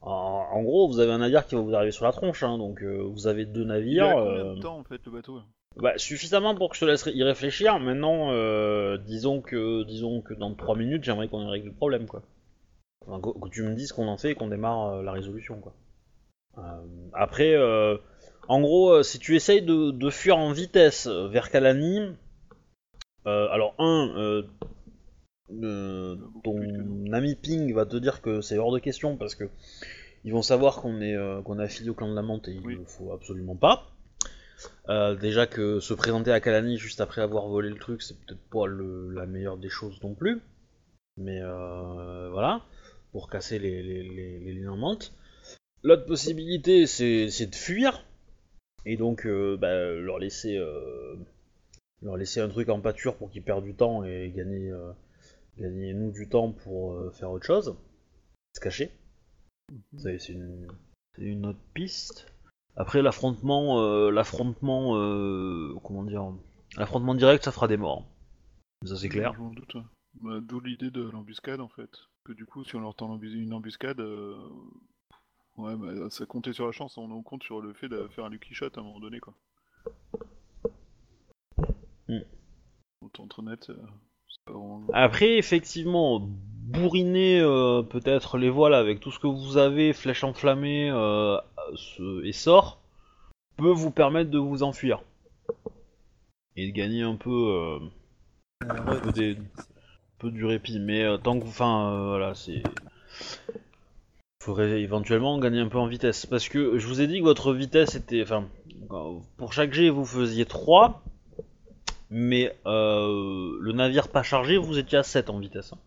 en, 0.00 0.10
en 0.10 0.62
gros, 0.62 0.88
vous 0.88 0.98
avez 1.00 1.12
un 1.12 1.18
navire 1.18 1.46
qui 1.46 1.54
va 1.54 1.60
vous 1.60 1.74
arriver 1.74 1.92
sur 1.92 2.04
la 2.04 2.12
tronche, 2.12 2.42
hein, 2.42 2.58
donc 2.58 2.82
euh, 2.82 3.02
vous 3.02 3.26
avez 3.28 3.44
deux 3.46 3.62
Il 3.62 3.68
navires. 3.68 4.08
a 4.08 4.12
combien 4.14 4.44
euh, 4.44 4.54
de 4.54 4.60
temps 4.60 4.78
en 4.78 4.84
fait 4.84 5.00
le 5.06 5.12
bateau 5.12 5.40
Bah, 5.76 5.96
suffisamment 5.96 6.54
pour 6.56 6.70
que 6.70 6.76
je 6.76 6.80
te 6.80 6.84
laisse 6.86 7.08
y 7.12 7.22
réfléchir. 7.22 7.78
Maintenant, 7.78 8.32
euh, 8.32 8.98
disons 8.98 9.40
que, 9.40 9.84
disons 9.84 10.20
que 10.20 10.34
dans 10.34 10.52
3 10.54 10.76
minutes, 10.76 11.04
j'aimerais 11.04 11.28
qu'on 11.28 11.46
ait 11.46 11.50
réglé 11.50 11.68
le 11.68 11.74
problème, 11.76 12.06
quoi. 12.06 12.22
Enfin, 13.06 13.20
que, 13.20 13.48
tu 13.50 13.62
me 13.62 13.74
dises 13.74 13.92
qu'on 13.92 14.08
en 14.08 14.16
fait 14.18 14.32
et 14.32 14.34
qu'on 14.34 14.48
démarre 14.48 14.94
euh, 14.94 15.02
la 15.02 15.12
résolution, 15.12 15.60
quoi. 15.60 15.74
Euh, 16.58 16.62
après, 17.12 17.54
en 18.48 18.60
gros, 18.60 18.90
euh, 18.92 19.02
si 19.02 19.18
tu 19.18 19.36
essayes 19.36 19.62
de, 19.62 19.90
de 19.90 20.10
fuir 20.10 20.36
en 20.38 20.52
vitesse 20.52 21.06
euh, 21.06 21.28
vers 21.28 21.50
Kalani, 21.50 22.00
euh, 23.26 23.48
alors 23.50 23.74
un, 23.78 24.08
euh, 24.16 24.42
ton 26.44 27.12
ami 27.12 27.34
Ping 27.34 27.72
va 27.74 27.86
te 27.86 27.96
dire 27.96 28.20
que 28.20 28.40
c'est 28.40 28.58
hors 28.58 28.72
de 28.72 28.78
question 28.78 29.16
parce 29.16 29.34
que 29.34 29.44
ils 30.24 30.32
vont 30.32 30.42
savoir 30.42 30.80
qu'on 30.80 31.00
est 31.00 31.16
euh, 31.16 31.40
qu'on 31.42 31.58
est 31.58 31.62
affilié 31.64 31.90
au 31.90 31.94
clan 31.94 32.10
de 32.10 32.14
la 32.14 32.22
Menthe 32.22 32.48
et 32.48 32.52
il 32.52 32.66
Oui. 32.66 32.76
ne 32.78 32.84
faut 32.84 33.12
absolument 33.12 33.56
pas. 33.56 33.90
Euh, 34.88 35.14
déjà 35.14 35.46
que 35.46 35.80
se 35.80 35.94
présenter 35.94 36.32
à 36.32 36.40
Kalani 36.40 36.76
juste 36.76 37.00
après 37.00 37.22
avoir 37.22 37.46
volé 37.48 37.70
le 37.70 37.78
truc, 37.78 38.02
c'est 38.02 38.18
peut-être 38.18 38.40
pas 38.50 38.66
le- 38.66 39.10
la 39.10 39.26
meilleure 39.26 39.56
des 39.56 39.68
choses 39.68 40.00
non 40.02 40.14
plus. 40.14 40.40
Mais 41.16 41.40
voilà, 42.30 42.62
pour 43.12 43.30
casser 43.30 43.58
les, 43.58 43.82
les, 43.82 44.02
les, 44.02 44.38
les 44.40 44.52
liens 44.52 44.72
en 44.72 44.76
menthe. 44.76 45.12
L'autre 45.82 46.06
possibilité, 46.06 46.86
c'est 46.86 47.46
de 47.46 47.54
fuir. 47.54 48.04
Et 48.90 48.96
donc, 48.96 49.26
euh, 49.26 49.58
bah, 49.58 49.92
leur 49.92 50.18
laisser 50.18 50.56
euh, 50.56 51.14
leur 52.00 52.16
laisser 52.16 52.40
un 52.40 52.48
truc 52.48 52.70
en 52.70 52.80
pâture 52.80 53.18
pour 53.18 53.30
qu'ils 53.30 53.42
perdent 53.42 53.64
du 53.64 53.74
temps 53.74 54.02
et 54.02 54.32
gagner, 54.34 54.70
euh, 54.70 54.92
gagner 55.58 55.92
nous 55.92 56.10
du 56.10 56.26
temps 56.26 56.52
pour 56.52 56.94
euh, 56.94 57.10
faire 57.10 57.30
autre 57.30 57.44
chose. 57.44 57.76
Se 58.56 58.60
cacher. 58.62 58.90
Ça, 59.98 60.18
C'est 60.18 60.32
une, 60.32 60.68
c'est 61.14 61.24
une 61.24 61.44
autre 61.44 61.58
piste. 61.74 62.32
Après 62.76 63.02
l'affrontement, 63.02 63.82
euh, 63.82 64.10
l'affrontement, 64.10 64.94
comment 65.82 66.04
dire, 66.04 66.32
l'affrontement 66.78 67.14
direct, 67.14 67.44
ça 67.44 67.52
fera 67.52 67.68
des 67.68 67.76
morts. 67.76 68.06
Ça 68.86 68.96
c'est 68.96 69.10
clair. 69.10 69.34
Doute. 69.54 69.76
Bah, 70.22 70.38
D'où 70.40 70.60
l'idée 70.60 70.90
de 70.90 71.02
l'embuscade 71.02 71.60
en 71.60 71.68
fait. 71.68 71.90
Que 72.24 72.32
du 72.32 72.46
coup, 72.46 72.64
si 72.64 72.74
on 72.74 72.80
leur 72.80 72.94
tend 72.94 73.18
une 73.20 73.52
embuscade, 73.52 74.00
ouais, 75.58 75.76
bah, 75.76 76.08
ça 76.10 76.24
comptait 76.26 76.52
sur 76.52 76.66
la 76.66 76.72
chance. 76.72 76.96
On 76.98 77.10
en 77.10 77.22
compte 77.22 77.42
sur 77.42 77.60
le 77.60 77.72
fait 77.74 77.88
de 77.88 78.08
faire 78.08 78.24
un 78.24 78.30
lucky 78.30 78.54
shot 78.54 78.66
à 78.76 78.80
un 78.80 78.82
moment 78.82 79.00
donné 79.00 79.20
quoi. 79.20 79.34
Autant 83.02 83.24
être 83.26 83.38
honnête. 83.38 83.70
euh, 83.70 83.76
c'est 84.28 84.44
pas 84.46 84.52
vraiment- 84.52 84.86
Après, 84.92 85.36
effectivement, 85.38 86.20
bourriner 86.20 87.40
euh, 87.40 87.82
peut-être 87.82 88.38
les 88.38 88.50
voiles 88.50 88.74
avec 88.74 89.00
tout 89.00 89.10
ce 89.10 89.18
que 89.18 89.26
vous 89.26 89.56
avez, 89.56 89.92
flèche 89.92 90.24
enflammée 90.24 90.90
euh, 90.90 91.38
et 92.24 92.32
sort, 92.32 92.80
peut 93.56 93.70
vous 93.70 93.90
permettre 93.90 94.30
de 94.30 94.38
vous 94.38 94.62
enfuir. 94.62 95.02
Et 96.56 96.66
de 96.70 96.72
gagner 96.76 97.02
un 97.02 97.14
peu, 97.16 97.30
euh, 97.30 97.78
un 98.68 99.00
peu, 99.00 99.12
des- 99.12 99.36
un 99.36 100.18
peu 100.18 100.30
du 100.30 100.44
répit. 100.44 100.80
Mais 100.80 101.04
tant 101.22 101.38
que 101.38 101.44
vous. 101.44 101.50
Enfin, 101.50 102.06
voilà, 102.08 102.34
c'est. 102.34 102.62
Faudrait 104.40 104.80
éventuellement 104.82 105.38
gagner 105.38 105.60
un 105.60 105.68
peu 105.68 105.78
en 105.78 105.86
vitesse. 105.86 106.24
Parce 106.26 106.48
que 106.48 106.78
je 106.78 106.86
vous 106.86 107.00
ai 107.00 107.06
dit 107.06 107.18
que 107.18 107.24
votre 107.24 107.52
vitesse 107.52 107.94
était. 107.96 108.22
Enfin, 108.22 108.48
pour 109.36 109.52
chaque 109.52 109.72
jet, 109.72 109.90
vous 109.90 110.04
faisiez 110.06 110.46
3. 110.46 111.02
Mais 112.10 112.56
euh, 112.64 113.58
le 113.60 113.72
navire 113.72 114.08
pas 114.08 114.22
chargé, 114.22 114.56
vous 114.56 114.78
étiez 114.78 114.98
à 114.98 115.02
7 115.02 115.28
en 115.28 115.38
vitesse. 115.38 115.72
hein. 115.72 115.78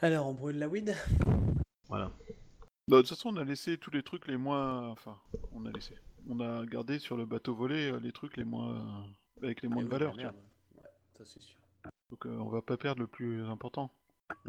Alors, 0.00 0.26
on 0.26 0.32
brûle 0.34 0.58
la 0.58 0.68
weed 0.68 0.96
Voilà. 1.88 2.10
Bah, 2.88 2.96
de 2.96 3.00
toute 3.02 3.10
façon, 3.10 3.30
on 3.32 3.36
a 3.36 3.44
laissé 3.44 3.76
tous 3.78 3.90
les 3.90 4.02
trucs 4.02 4.26
les 4.26 4.36
moins. 4.36 4.88
Enfin, 4.88 5.16
on 5.52 5.66
a 5.66 5.70
laissé. 5.70 5.94
On 6.28 6.40
a 6.40 6.64
gardé 6.66 6.98
sur 6.98 7.16
le 7.16 7.26
bateau 7.26 7.54
volé 7.54 7.90
euh, 7.92 8.00
les 8.02 8.12
trucs 8.12 8.36
les 8.36 8.44
moins. 8.44 9.04
avec 9.42 9.62
les 9.62 9.68
moins 9.68 9.82
de 9.84 9.88
Eh 9.88 9.92
oui, 9.92 9.98
valeur. 9.98 10.14
tu 10.16 10.22
vois. 10.22 10.32
Ouais, 10.76 10.82
ça 11.18 11.24
c'est 11.26 11.42
sûr. 11.42 11.58
Donc 12.10 12.26
euh, 12.26 12.36
on 12.40 12.48
va 12.48 12.62
pas 12.62 12.76
perdre 12.76 13.00
le 13.02 13.06
plus 13.06 13.44
important. 13.44 13.90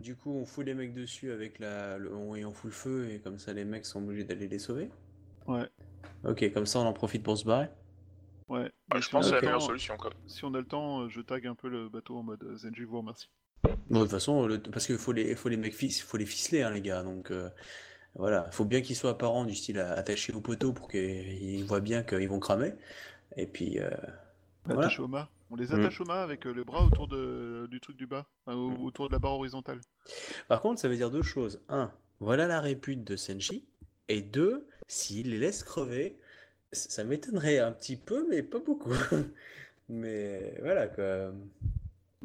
Du 0.01 0.15
coup, 0.15 0.31
on 0.31 0.45
fout 0.45 0.65
les 0.65 0.73
mecs 0.73 0.93
dessus 0.93 1.31
avec 1.31 1.59
la, 1.59 1.97
le, 1.97 2.13
on, 2.13 2.35
et 2.35 2.43
on 2.45 2.51
fout 2.53 2.65
le 2.71 2.75
feu 2.75 3.09
et 3.11 3.19
comme 3.19 3.39
ça 3.39 3.53
les 3.53 3.65
mecs 3.65 3.85
sont 3.85 4.03
obligés 4.03 4.23
d'aller 4.25 4.47
les 4.47 4.59
sauver. 4.59 4.89
Ouais, 5.47 5.67
Ok, 6.25 6.51
comme 6.53 6.65
ça 6.65 6.79
on 6.79 6.85
en 6.85 6.93
profite 6.93 7.23
pour 7.23 7.37
se 7.37 7.45
barrer. 7.45 7.67
ouais. 8.49 8.71
Bah, 8.89 8.97
je 8.99 9.07
si 9.07 9.15
on 9.15 9.19
pense 9.19 9.27
a 9.27 9.29
que 9.31 9.35
c'est 9.35 9.35
la 9.35 9.41
le 9.41 9.45
meilleure 9.47 9.59
temps- 9.59 9.65
solution, 9.67 9.97
quoi. 9.97 10.11
Si 10.27 10.43
on 10.45 10.53
a 10.53 10.57
le 10.59 10.65
temps, 10.65 11.01
euh, 11.01 11.09
je 11.09 11.21
tag 11.21 11.45
un 11.47 11.55
peu 11.55 11.69
le 11.69 11.87
bateau 11.89 12.17
en 12.17 12.23
mode 12.23 12.43
euh, 12.43 12.57
Zenji 12.57 12.83
vous 12.83 12.97
remercie. 12.99 13.29
Bon, 13.89 13.99
de 13.99 14.03
toute 14.03 14.11
façon, 14.11 14.47
le- 14.47 14.61
parce 14.61 14.85
qu'il 14.85 14.97
faut 14.97 15.11
les, 15.11 15.35
faut 15.35 15.49
les 15.49 15.57
mecs 15.57 15.73
fis- 15.75 15.91
faut 16.01 16.17
les 16.17 16.25
ficeler, 16.25 16.61
hein, 16.61 16.71
les 16.71 16.81
gars. 16.81 17.03
Donc 17.03 17.31
euh, 17.31 17.49
voilà, 18.15 18.45
il 18.47 18.53
faut 18.53 18.65
bien 18.65 18.81
qu'ils 18.81 18.95
soient 18.95 19.11
apparents 19.11 19.45
du 19.45 19.55
style 19.55 19.79
à- 19.79 19.93
attachés 19.93 20.33
au 20.33 20.41
poteau 20.41 20.73
pour 20.73 20.87
qu'ils 20.89 21.63
voient 21.65 21.81
bien 21.81 22.03
qu'ils 22.03 22.27
vont 22.29 22.39
cramer. 22.39 22.73
Et 23.37 23.47
puis 23.47 23.79
euh, 23.79 23.89
voilà. 24.65 24.81
Attaché 24.81 25.01
au 25.01 25.07
mât 25.07 25.29
On 25.51 25.55
les 25.55 25.67
Mm. 25.67 25.73
attache 25.73 26.01
au 26.01 26.05
mât 26.05 26.21
avec 26.21 26.45
euh, 26.45 26.51
les 26.51 26.63
bras 26.63 26.83
autour 26.85 27.07
de, 27.07 27.67
du 27.71 27.79
truc 27.79 27.97
du 27.97 28.05
bas, 28.07 28.25
Mm. 28.47 28.83
autour 28.83 29.07
de 29.07 29.13
la 29.13 29.19
barre 29.19 29.33
horizontale. 29.33 29.81
Par 30.47 30.61
contre, 30.61 30.79
ça 30.81 30.87
veut 30.87 30.95
dire 30.95 31.11
deux 31.11 31.21
choses. 31.23 31.61
Un, 31.69 31.91
voilà 32.19 32.47
la 32.47 32.61
répute 32.61 33.03
de 33.03 33.15
Senshi. 33.15 33.65
Et 34.07 34.21
deux, 34.21 34.67
s'il 34.87 35.29
les 35.31 35.37
laisse 35.39 35.63
crever, 35.63 36.17
ça 36.71 37.03
m'étonnerait 37.03 37.59
un 37.59 37.71
petit 37.71 37.95
peu, 37.97 38.27
mais 38.29 38.43
pas 38.43 38.59
beaucoup. 38.59 38.91
Mais 39.89 40.55
voilà 40.61 40.87
quoi. 40.87 41.31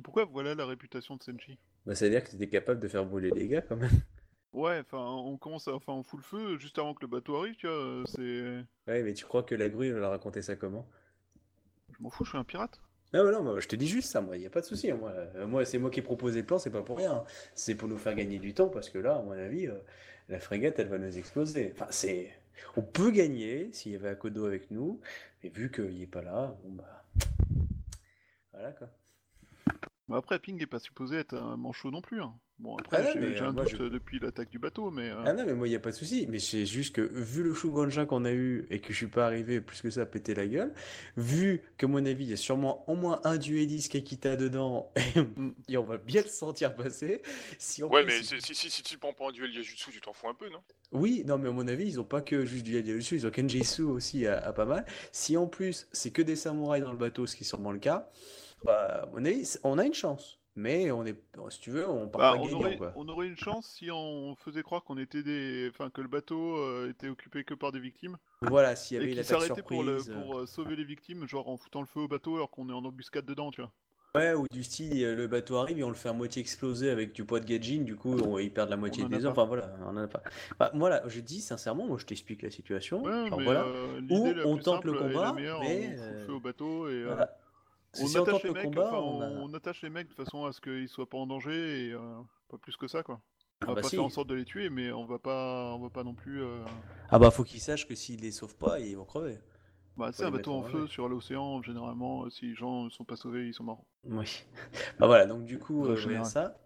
Pourquoi 0.02 0.24
voilà 0.26 0.54
la 0.54 0.66
réputation 0.66 1.16
de 1.16 1.22
Senshi? 1.22 1.58
Bah, 1.86 1.94
ça 1.94 2.04
veut 2.04 2.10
dire 2.10 2.22
que 2.24 2.30
tu 2.30 2.36
étais 2.36 2.48
capable 2.48 2.80
de 2.80 2.88
faire 2.88 3.06
brûler 3.06 3.30
les 3.30 3.48
gars 3.48 3.62
quand 3.62 3.76
même. 3.76 3.90
Ouais, 4.52 4.80
enfin, 4.80 4.98
on 5.04 5.36
commence 5.36 5.66
à, 5.68 5.74
enfin, 5.74 5.92
on 5.94 6.02
fout 6.02 6.20
le 6.20 6.24
feu 6.24 6.58
juste 6.58 6.78
avant 6.78 6.94
que 6.94 7.00
le 7.02 7.08
bateau 7.08 7.36
arrive, 7.36 7.56
tu 7.56 7.66
vois. 7.66 7.76
euh, 7.76 8.04
C'est, 8.06 8.64
Ouais, 8.86 9.02
mais 9.02 9.12
tu 9.14 9.24
crois 9.24 9.42
que 9.42 9.54
la 9.54 9.68
grue, 9.68 9.88
elle 9.96 10.02
a 10.04 10.08
raconté 10.10 10.40
ça 10.42 10.56
comment? 10.56 10.88
je 11.90 12.02
m'en 12.02 12.10
fous, 12.10 12.24
je 12.24 12.30
suis 12.30 12.38
un 12.38 12.44
pirate. 12.44 12.80
Ah 13.14 13.24
ouais, 13.24 13.30
non, 13.32 13.42
moi, 13.42 13.60
je 13.60 13.68
te 13.68 13.76
dis 13.76 13.86
juste 13.88 14.10
ça, 14.10 14.20
moi, 14.20 14.36
il 14.36 14.40
n'y 14.40 14.46
a 14.46 14.50
pas 14.50 14.60
de 14.60 14.66
souci. 14.66 14.90
hein, 14.90 14.96
Moi, 14.96 15.10
Euh, 15.36 15.46
moi 15.46 15.64
c'est 15.64 15.78
moi 15.78 15.90
qui 15.90 16.00
ai 16.00 16.02
proposé 16.02 16.40
le 16.40 16.46
plan, 16.46 16.58
c'est 16.58 16.70
pas 16.70 16.82
pour 16.82 16.98
rien. 16.98 17.12
hein. 17.12 17.24
C'est 17.54 17.74
pour 17.76 17.88
nous 17.88 17.96
faire 17.98 18.14
gagner 18.14 18.38
du 18.38 18.54
temps, 18.54 18.68
parce 18.68 18.90
que 18.90 18.98
là, 18.98 19.16
à 19.16 19.22
mon 19.22 19.32
avis, 19.32 19.68
euh, 19.68 19.74
la 20.28 20.40
frégate, 20.40 20.78
elle 20.80 20.88
va 20.88 20.98
nous 20.98 21.16
exploser. 21.16 21.72
Enfin, 21.74 21.86
c'est... 21.90 22.30
On 22.76 22.82
peut 22.82 23.10
gagner 23.12 23.70
s'il 23.72 23.92
y 23.92 23.96
avait 23.96 24.08
Akodo 24.08 24.46
avec 24.46 24.70
nous, 24.70 25.00
mais 25.42 25.50
vu 25.50 25.70
qu'il 25.70 25.98
n'est 25.98 26.06
pas 26.06 26.22
là, 26.22 26.56
bon 26.64 26.72
bah... 26.72 27.04
Voilà 28.52 28.72
quoi. 28.72 28.88
Mais 30.08 30.16
après, 30.16 30.38
Ping 30.38 30.60
est 30.62 30.66
pas 30.66 30.78
supposé 30.78 31.16
être 31.18 31.34
un 31.36 31.56
manchot 31.58 31.90
non 31.90 32.00
plus. 32.00 32.22
hein. 32.22 32.34
Bon, 32.58 32.78
après, 32.78 32.98
Ah 32.98 33.02
non, 33.02 33.32
j'ai 33.34 33.44
euh, 33.44 33.44
un 33.44 33.52
moi, 33.52 33.64
doute 33.64 33.66
je- 33.66 33.76
depuis 33.82 34.18
l'attaque 34.18 34.48
du 34.50 34.58
bateau, 34.58 34.90
mais. 34.90 35.10
euh, 35.10 35.26
Ah 35.26 35.32
non, 35.32 35.46
mais 35.46 35.54
moi, 35.54 35.66
il 35.66 35.70
n'y 35.70 35.76
a 35.76 35.80
pas 35.80 35.90
de 35.90 35.96
souci. 35.96 36.26
Mais 36.28 36.38
c'est 36.38 36.66
juste 36.66 36.94
que, 36.96 37.00
vu 37.00 37.42
le 37.42 37.54
Shugonja 37.54 38.04
qu'on 38.04 38.26
a 38.26 38.32
eu 38.32 38.66
et 38.70 38.80
que 38.80 38.92
je 38.92 38.98
suis 38.98 39.06
pas 39.06 39.24
arrivé 39.26 39.62
plus 39.62 39.80
que 39.80 39.88
ça 39.88 40.02
à 40.02 40.06
péter 40.06 40.34
la 40.34 40.46
gueule, 40.46 40.74
vu 41.16 41.62
que, 41.78 41.86
à 41.86 41.88
mon 41.88 42.04
avis, 42.04 42.24
il 42.24 42.30
y 42.30 42.32
a 42.34 42.36
sûrement 42.36 42.88
au 42.90 42.94
moins 42.94 43.20
un 43.24 43.38
dueliste 43.38 43.90
Kakita 43.92 44.36
dedans, 44.36 44.92
et 45.68 45.78
on 45.78 45.84
va 45.84 45.96
bien 45.96 46.20
le 46.22 46.28
sentir 46.28 46.74
passer, 46.76 47.22
si 47.58 47.82
en 47.82 47.88
Ouais, 47.88 48.02
mais 48.04 48.22
si, 48.22 48.38
si, 48.42 48.54
si, 48.54 48.70
si 48.70 48.82
tu 48.82 48.98
prends 48.98 49.14
pas 49.14 49.28
un 49.28 49.32
duel 49.32 49.54
Yajutsu, 49.54 49.90
tu 49.90 50.00
t'en 50.02 50.12
fous 50.12 50.28
un 50.28 50.34
peu, 50.34 50.50
non? 50.50 50.62
Oui, 50.92 51.24
non, 51.26 51.38
mais 51.38 51.48
à 51.48 51.52
mon 51.52 51.66
avis, 51.66 51.86
ils 51.86 52.00
ont 52.00 52.04
pas 52.04 52.20
que 52.20 52.44
juste 52.44 52.64
du 52.64 52.74
Yajutsu, 52.74 53.16
ils 53.16 53.26
ont 53.26 53.30
Kenjitsu 53.30 53.82
aussi 53.82 54.26
à, 54.26 54.38
à 54.38 54.52
pas 54.52 54.64
mal. 54.64 54.86
Si 55.10 55.36
en 55.36 55.46
plus, 55.48 55.88
c'est 55.92 56.12
que 56.12 56.22
des 56.22 56.36
samouraïs 56.36 56.84
dans 56.84 56.92
le 56.92 56.98
bateau, 56.98 57.26
ce 57.26 57.34
qui 57.34 57.42
est 57.42 57.46
sûrement 57.46 57.72
le 57.72 57.80
cas, 57.80 58.08
bah, 58.64 59.08
on 59.12 59.78
a 59.78 59.84
une 59.84 59.94
chance. 59.94 60.38
Mais 60.56 60.92
on 60.92 61.04
est, 61.04 61.16
si 61.50 61.58
tu 61.58 61.70
veux, 61.70 61.88
on 61.88 62.06
part 62.08 62.20
bah, 62.20 62.32
pas 62.34 62.38
on, 62.38 62.44
gagnant, 62.44 62.60
aurait, 62.60 62.76
quoi. 62.76 62.92
on 62.94 63.08
aurait 63.08 63.26
une 63.26 63.36
chance 63.36 63.66
si 63.66 63.90
on 63.90 64.36
faisait 64.36 64.62
croire 64.62 64.84
qu'on 64.84 64.98
était 64.98 65.24
des, 65.24 65.68
enfin 65.68 65.90
que 65.90 66.00
le 66.00 66.06
bateau 66.06 66.58
euh, 66.58 66.90
était 66.90 67.08
occupé 67.08 67.42
que 67.42 67.54
par 67.54 67.72
des 67.72 67.80
victimes 67.80 68.18
Voilà, 68.40 68.76
s'il 68.76 68.94
y 68.94 68.98
avait 68.98 69.06
une 69.08 69.14
qu'il 69.14 69.20
attaque 69.20 69.40
s'arrêtait 69.48 69.62
pour, 69.62 69.82
le, 69.82 69.98
surprise. 69.98 70.22
pour 70.22 70.38
euh, 70.38 70.46
sauver 70.46 70.76
les 70.76 70.84
victimes, 70.84 71.26
genre 71.26 71.48
en 71.48 71.56
foutant 71.56 71.80
le 71.80 71.88
feu 71.88 72.00
au 72.02 72.08
bateau 72.08 72.36
alors 72.36 72.50
qu'on 72.50 72.68
est 72.68 72.72
en 72.72 72.84
embuscade 72.84 73.24
dedans, 73.24 73.50
tu 73.50 73.62
vois. 73.62 73.72
Ouais, 74.16 74.32
ou 74.32 74.46
du 74.48 74.62
style, 74.62 75.02
euh, 75.04 75.16
le 75.16 75.26
bateau 75.26 75.56
arrive 75.56 75.80
et 75.80 75.82
on 75.82 75.88
le 75.88 75.96
fait 75.96 76.08
à 76.08 76.12
moitié 76.12 76.40
exploser 76.40 76.88
avec 76.88 77.12
du 77.14 77.24
poids 77.24 77.40
de 77.40 77.46
Gajin, 77.46 77.80
du 77.82 77.96
coup, 77.96 78.16
on, 78.16 78.38
ils 78.38 78.52
perdent 78.52 78.70
la 78.70 78.76
moitié 78.76 79.04
des 79.08 79.24
hommes. 79.26 79.32
Enfin, 79.32 79.44
voilà, 79.44 79.72
on 79.82 79.88
en 79.88 79.96
a 79.96 80.06
pas. 80.06 80.22
Bah, 80.56 80.70
moi, 80.72 80.88
là, 80.88 81.02
je 81.08 81.18
dis 81.18 81.40
sincèrement, 81.40 81.84
moi, 81.88 81.96
je 81.98 82.06
t'explique 82.06 82.42
la 82.42 82.50
situation. 82.52 83.02
Ouais, 83.02 83.28
genre, 83.28 83.38
mais 83.38 83.44
voilà. 83.44 83.64
euh, 83.64 84.00
Ou 84.08 84.28
on 84.44 84.56
tente 84.56 84.84
le 84.84 84.92
combat, 84.92 85.32
mais, 85.34 85.50
on 85.50 85.58
fout 85.58 85.68
le 85.68 85.98
euh, 85.98 86.26
feu 86.26 86.32
au 86.32 86.38
bateau 86.38 86.88
et 86.88 86.92
euh, 86.92 87.06
Voilà. 87.08 87.36
On 87.98 88.14
Si 88.14 88.16
attache 88.16 88.42
les 88.42 88.50
le 88.50 88.54
mecs, 88.54 88.64
combat, 88.64 88.82
enfin, 88.82 88.98
on 88.98 89.20
a- 89.20 89.30
on 89.30 89.52
attache 89.54 89.82
les 89.82 89.90
mecs 89.90 90.08
de 90.08 90.14
façon 90.14 90.44
à 90.44 90.52
ce 90.52 90.60
qu'ils 90.60 90.88
soient 90.88 91.08
pas 91.08 91.18
en 91.18 91.26
danger 91.26 91.88
et 91.88 91.92
euh, 91.92 92.20
pas 92.48 92.58
plus 92.58 92.76
que 92.76 92.88
ça 92.88 93.02
quoi. 93.02 93.20
On 93.60 93.66
Ah 93.66 93.72
va 93.72 93.76
bah 93.76 93.82
pas 93.82 93.88
si. 93.88 93.96
faire 93.96 94.04
en 94.04 94.10
sorte 94.10 94.28
de 94.28 94.34
les 94.34 94.44
tuer, 94.44 94.70
mais 94.70 94.92
on 94.92 95.04
va 95.04 95.18
pas, 95.18 95.74
on 95.74 95.80
va 95.80 95.90
pas 95.90 96.04
non 96.04 96.14
plus. 96.14 96.42
euh, 96.42 96.64
Ah 97.08 97.18
bah, 97.18 97.30
faut 97.30 97.44
qu'ils 97.44 97.60
sachent 97.60 97.86
que 97.88 97.94
s'ils 97.94 98.20
les 98.20 98.30
sauvent 98.32 98.56
pas, 98.56 98.78
ils 98.80 98.96
vont 98.96 99.04
crever. 99.04 99.38
Bah, 99.96 100.12
c'est 100.12 100.24
un 100.24 100.30
bateau 100.30 100.52
en 100.52 100.62
feu 100.62 100.86
sur 100.86 101.08
l'océan, 101.08 101.60
généralement, 101.60 102.26
euh, 102.26 102.30
si 102.30 102.46
les 102.46 102.54
gens 102.54 102.84
ne 102.84 102.90
sont 102.90 103.04
pas 103.04 103.16
sauvés, 103.16 103.48
ils 103.48 103.54
sont 103.54 103.64
morts. 103.64 103.84
Oui. 104.04 104.44
Bah 104.98 105.06
voilà, 105.06 105.26
donc 105.26 105.44
du 105.44 105.58
coup, 105.58 105.86
euh, 105.86 106.22
ça. 106.24 106.56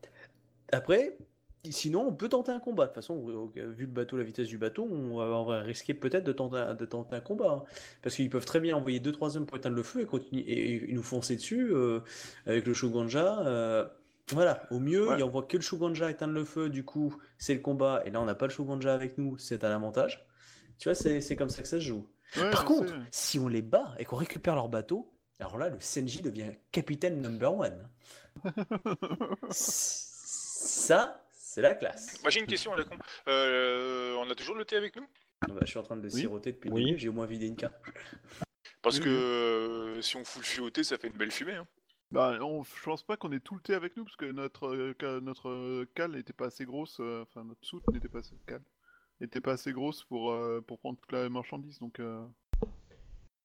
Après, 0.73 1.17
sinon, 1.65 2.07
on 2.09 2.13
peut 2.15 2.29
tenter 2.29 2.53
un 2.53 2.61
combat. 2.61 2.85
De 2.85 2.89
toute 2.89 2.95
façon, 2.97 3.25
vu 3.55 3.85
le 3.85 3.87
bateau, 3.87 4.17
la 4.17 4.25
vitesse 4.25 4.49
du 4.49 4.59
bateau, 4.59 4.89
on 4.91 5.17
va, 5.45 5.61
risquer 5.61 5.93
peut-être 5.95 6.25
de 6.25 6.33
tenter, 6.33 6.57
un- 6.59 6.75
de 6.75 6.85
tenter 6.87 7.17
un 7.17 7.21
combat. 7.21 7.51
hein. 7.51 7.65
Parce 8.03 8.15
qu'ils 8.17 8.31
peuvent 8.31 8.45
très 8.47 8.61
bien 8.61 8.77
envoyer 8.77 9.01
2-3 9.01 9.37
hommes 9.37 9.47
pour 9.47 9.57
éteindre 9.59 9.77
le 9.77 9.83
feu 9.83 10.01
et, 10.03 10.07
continuer, 10.07 10.43
et, 10.43 10.91
et 10.91 10.93
nous 10.93 11.03
foncer 11.03 11.37
dessus 11.37 11.71
euh, 11.73 12.01
avec 12.47 12.67
le 12.67 12.75
Shuganja. 12.75 13.41
euh, 13.47 13.87
voilà, 14.33 14.63
au 14.71 14.79
mieux, 14.79 15.09
Ouais. 15.09 15.17
ils 15.19 15.23
envoient 15.25 15.43
que 15.45 15.57
le 15.57 15.63
Shuganja 15.63 16.11
éteindre 16.11 16.35
le 16.35 16.45
feu, 16.45 16.69
du 16.69 16.85
coup, 16.85 17.17
c'est 17.39 17.55
le 17.55 17.61
combat. 17.61 18.03
Et 18.05 18.11
là, 18.11 18.21
on 18.21 18.25
n'a 18.27 18.35
pas 18.35 18.47
le 18.47 18.53
Shuganja 18.53 18.93
avec 18.95 19.17
nous, 19.19 19.39
c'est 19.39 19.65
à 19.65 19.69
l'avantage. 19.71 20.27
Tu 20.79 20.89
vois, 20.89 20.95
c'est 20.95 21.21
c'est 21.23 21.35
comme 21.35 21.49
ça 21.49 21.63
que 21.63 21.69
ça 21.69 21.79
se 21.79 21.85
joue. 21.85 22.07
Ouais, 22.37 22.51
Par 22.51 22.65
contre, 22.67 22.93
si 23.11 23.39
on 23.39 23.49
les 23.49 23.63
bat 23.63 23.95
et 23.99 24.05
qu'on 24.05 24.17
récupère 24.17 24.55
leur 24.55 24.69
bateau, 24.69 25.11
alors 25.41 25.57
là, 25.57 25.71
le 25.71 25.77
Senji 25.81 26.21
devient 26.21 26.53
capitaine 26.73 27.23
number 27.23 27.53
one. 27.57 27.89
Ça, 29.51 31.21
c'est 31.59 31.63
la 31.63 31.75
classe. 31.75 32.21
Moi 32.23 32.31
j'ai 32.31 32.39
une 32.39 32.47
question 32.47 32.73
à 32.73 32.77
la 32.77 32.85
con. 32.85 32.97
Euh, 33.27 34.15
on 34.21 34.31
a 34.31 34.35
toujours 34.37 34.55
le 34.55 34.65
thé 34.65 34.77
avec 34.77 34.95
nous? 34.95 35.07
Ah 35.43 35.49
bah, 35.49 35.59
je 35.63 35.67
suis 35.67 35.79
en 35.79 35.83
train 35.83 35.97
de 35.97 36.03
le 36.03 36.09
Oui. 36.15 36.21
siroter 36.21 36.53
depuis 36.53 36.71
Oui. 36.71 36.83
le 36.83 36.87
début, 36.87 36.99
j'ai 37.01 37.09
au 37.09 37.13
moins 37.13 37.27
vidé 37.27 37.47
une 37.49 37.57
carte. 37.57 37.75
Parce 38.83 39.01
que 39.01 39.09
euh, 39.09 40.01
si 40.01 40.17
on 40.17 40.25
fout 40.25 40.43
le 40.43 40.47
feu 40.47 40.63
au 40.63 40.71
thé, 40.71 40.85
ça 40.85 40.99
fait 40.99 41.09
une 41.09 41.17
belle 41.17 41.33
fumée. 41.33 41.55
Hein. 41.55 41.67
Bah, 42.13 42.39
on, 42.43 42.63
je 42.63 42.83
pense 42.85 43.03
pas 43.03 43.17
qu'on 43.17 43.33
ait 43.33 43.41
tout 43.41 43.57
le 43.57 43.61
thé 43.61 43.75
avec 43.75 43.97
nous, 43.97 44.05
parce 44.05 44.15
que 44.17 44.27
notre, 44.27 44.69
euh, 44.69 45.21
notre 45.21 45.49
euh, 45.49 45.89
cale 45.97 46.13
n'était 46.13 46.33
pas 46.33 46.47
assez 46.47 46.65
grosse, 46.65 46.99
euh, 47.01 47.23
enfin 47.23 47.43
notre 47.43 47.67
soute 47.67 47.83
n'était 47.93 48.09
pas 48.09 48.21
assez 48.21 48.37
cale, 48.47 48.63
n'était 49.21 49.41
pas 49.41 49.53
assez 49.55 49.73
grosse 49.73 50.05
pour, 50.05 50.31
euh, 50.31 50.61
pour 50.65 50.79
prendre 50.79 50.97
toute 51.01 51.11
la 51.11 51.29
marchandise, 51.29 51.81
donc, 51.81 51.99
euh, 51.99 52.25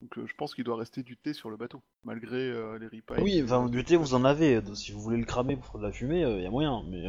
donc 0.00 0.16
euh, 0.18 0.26
je 0.26 0.34
pense 0.36 0.54
qu'il 0.54 0.62
doit 0.64 0.76
rester 0.76 1.02
du 1.02 1.16
thé 1.16 1.32
sur 1.34 1.50
le 1.50 1.56
bateau, 1.56 1.82
malgré 2.04 2.36
euh, 2.38 2.78
les 2.78 2.86
ripailles. 2.86 3.22
Oui, 3.22 3.42
enfin, 3.42 3.68
du 3.68 3.82
thé, 3.84 3.96
vous 3.96 4.14
en 4.14 4.24
avez. 4.24 4.62
Si 4.76 4.92
vous 4.92 5.00
voulez 5.00 5.18
le 5.18 5.26
cramer 5.26 5.56
pour 5.56 5.66
faire 5.66 5.80
de 5.80 5.86
la 5.86 5.92
fumée, 5.92 6.20
il 6.22 6.42
y 6.42 6.46
a 6.46 6.50
moyen, 6.50 6.84
mais. 6.88 7.02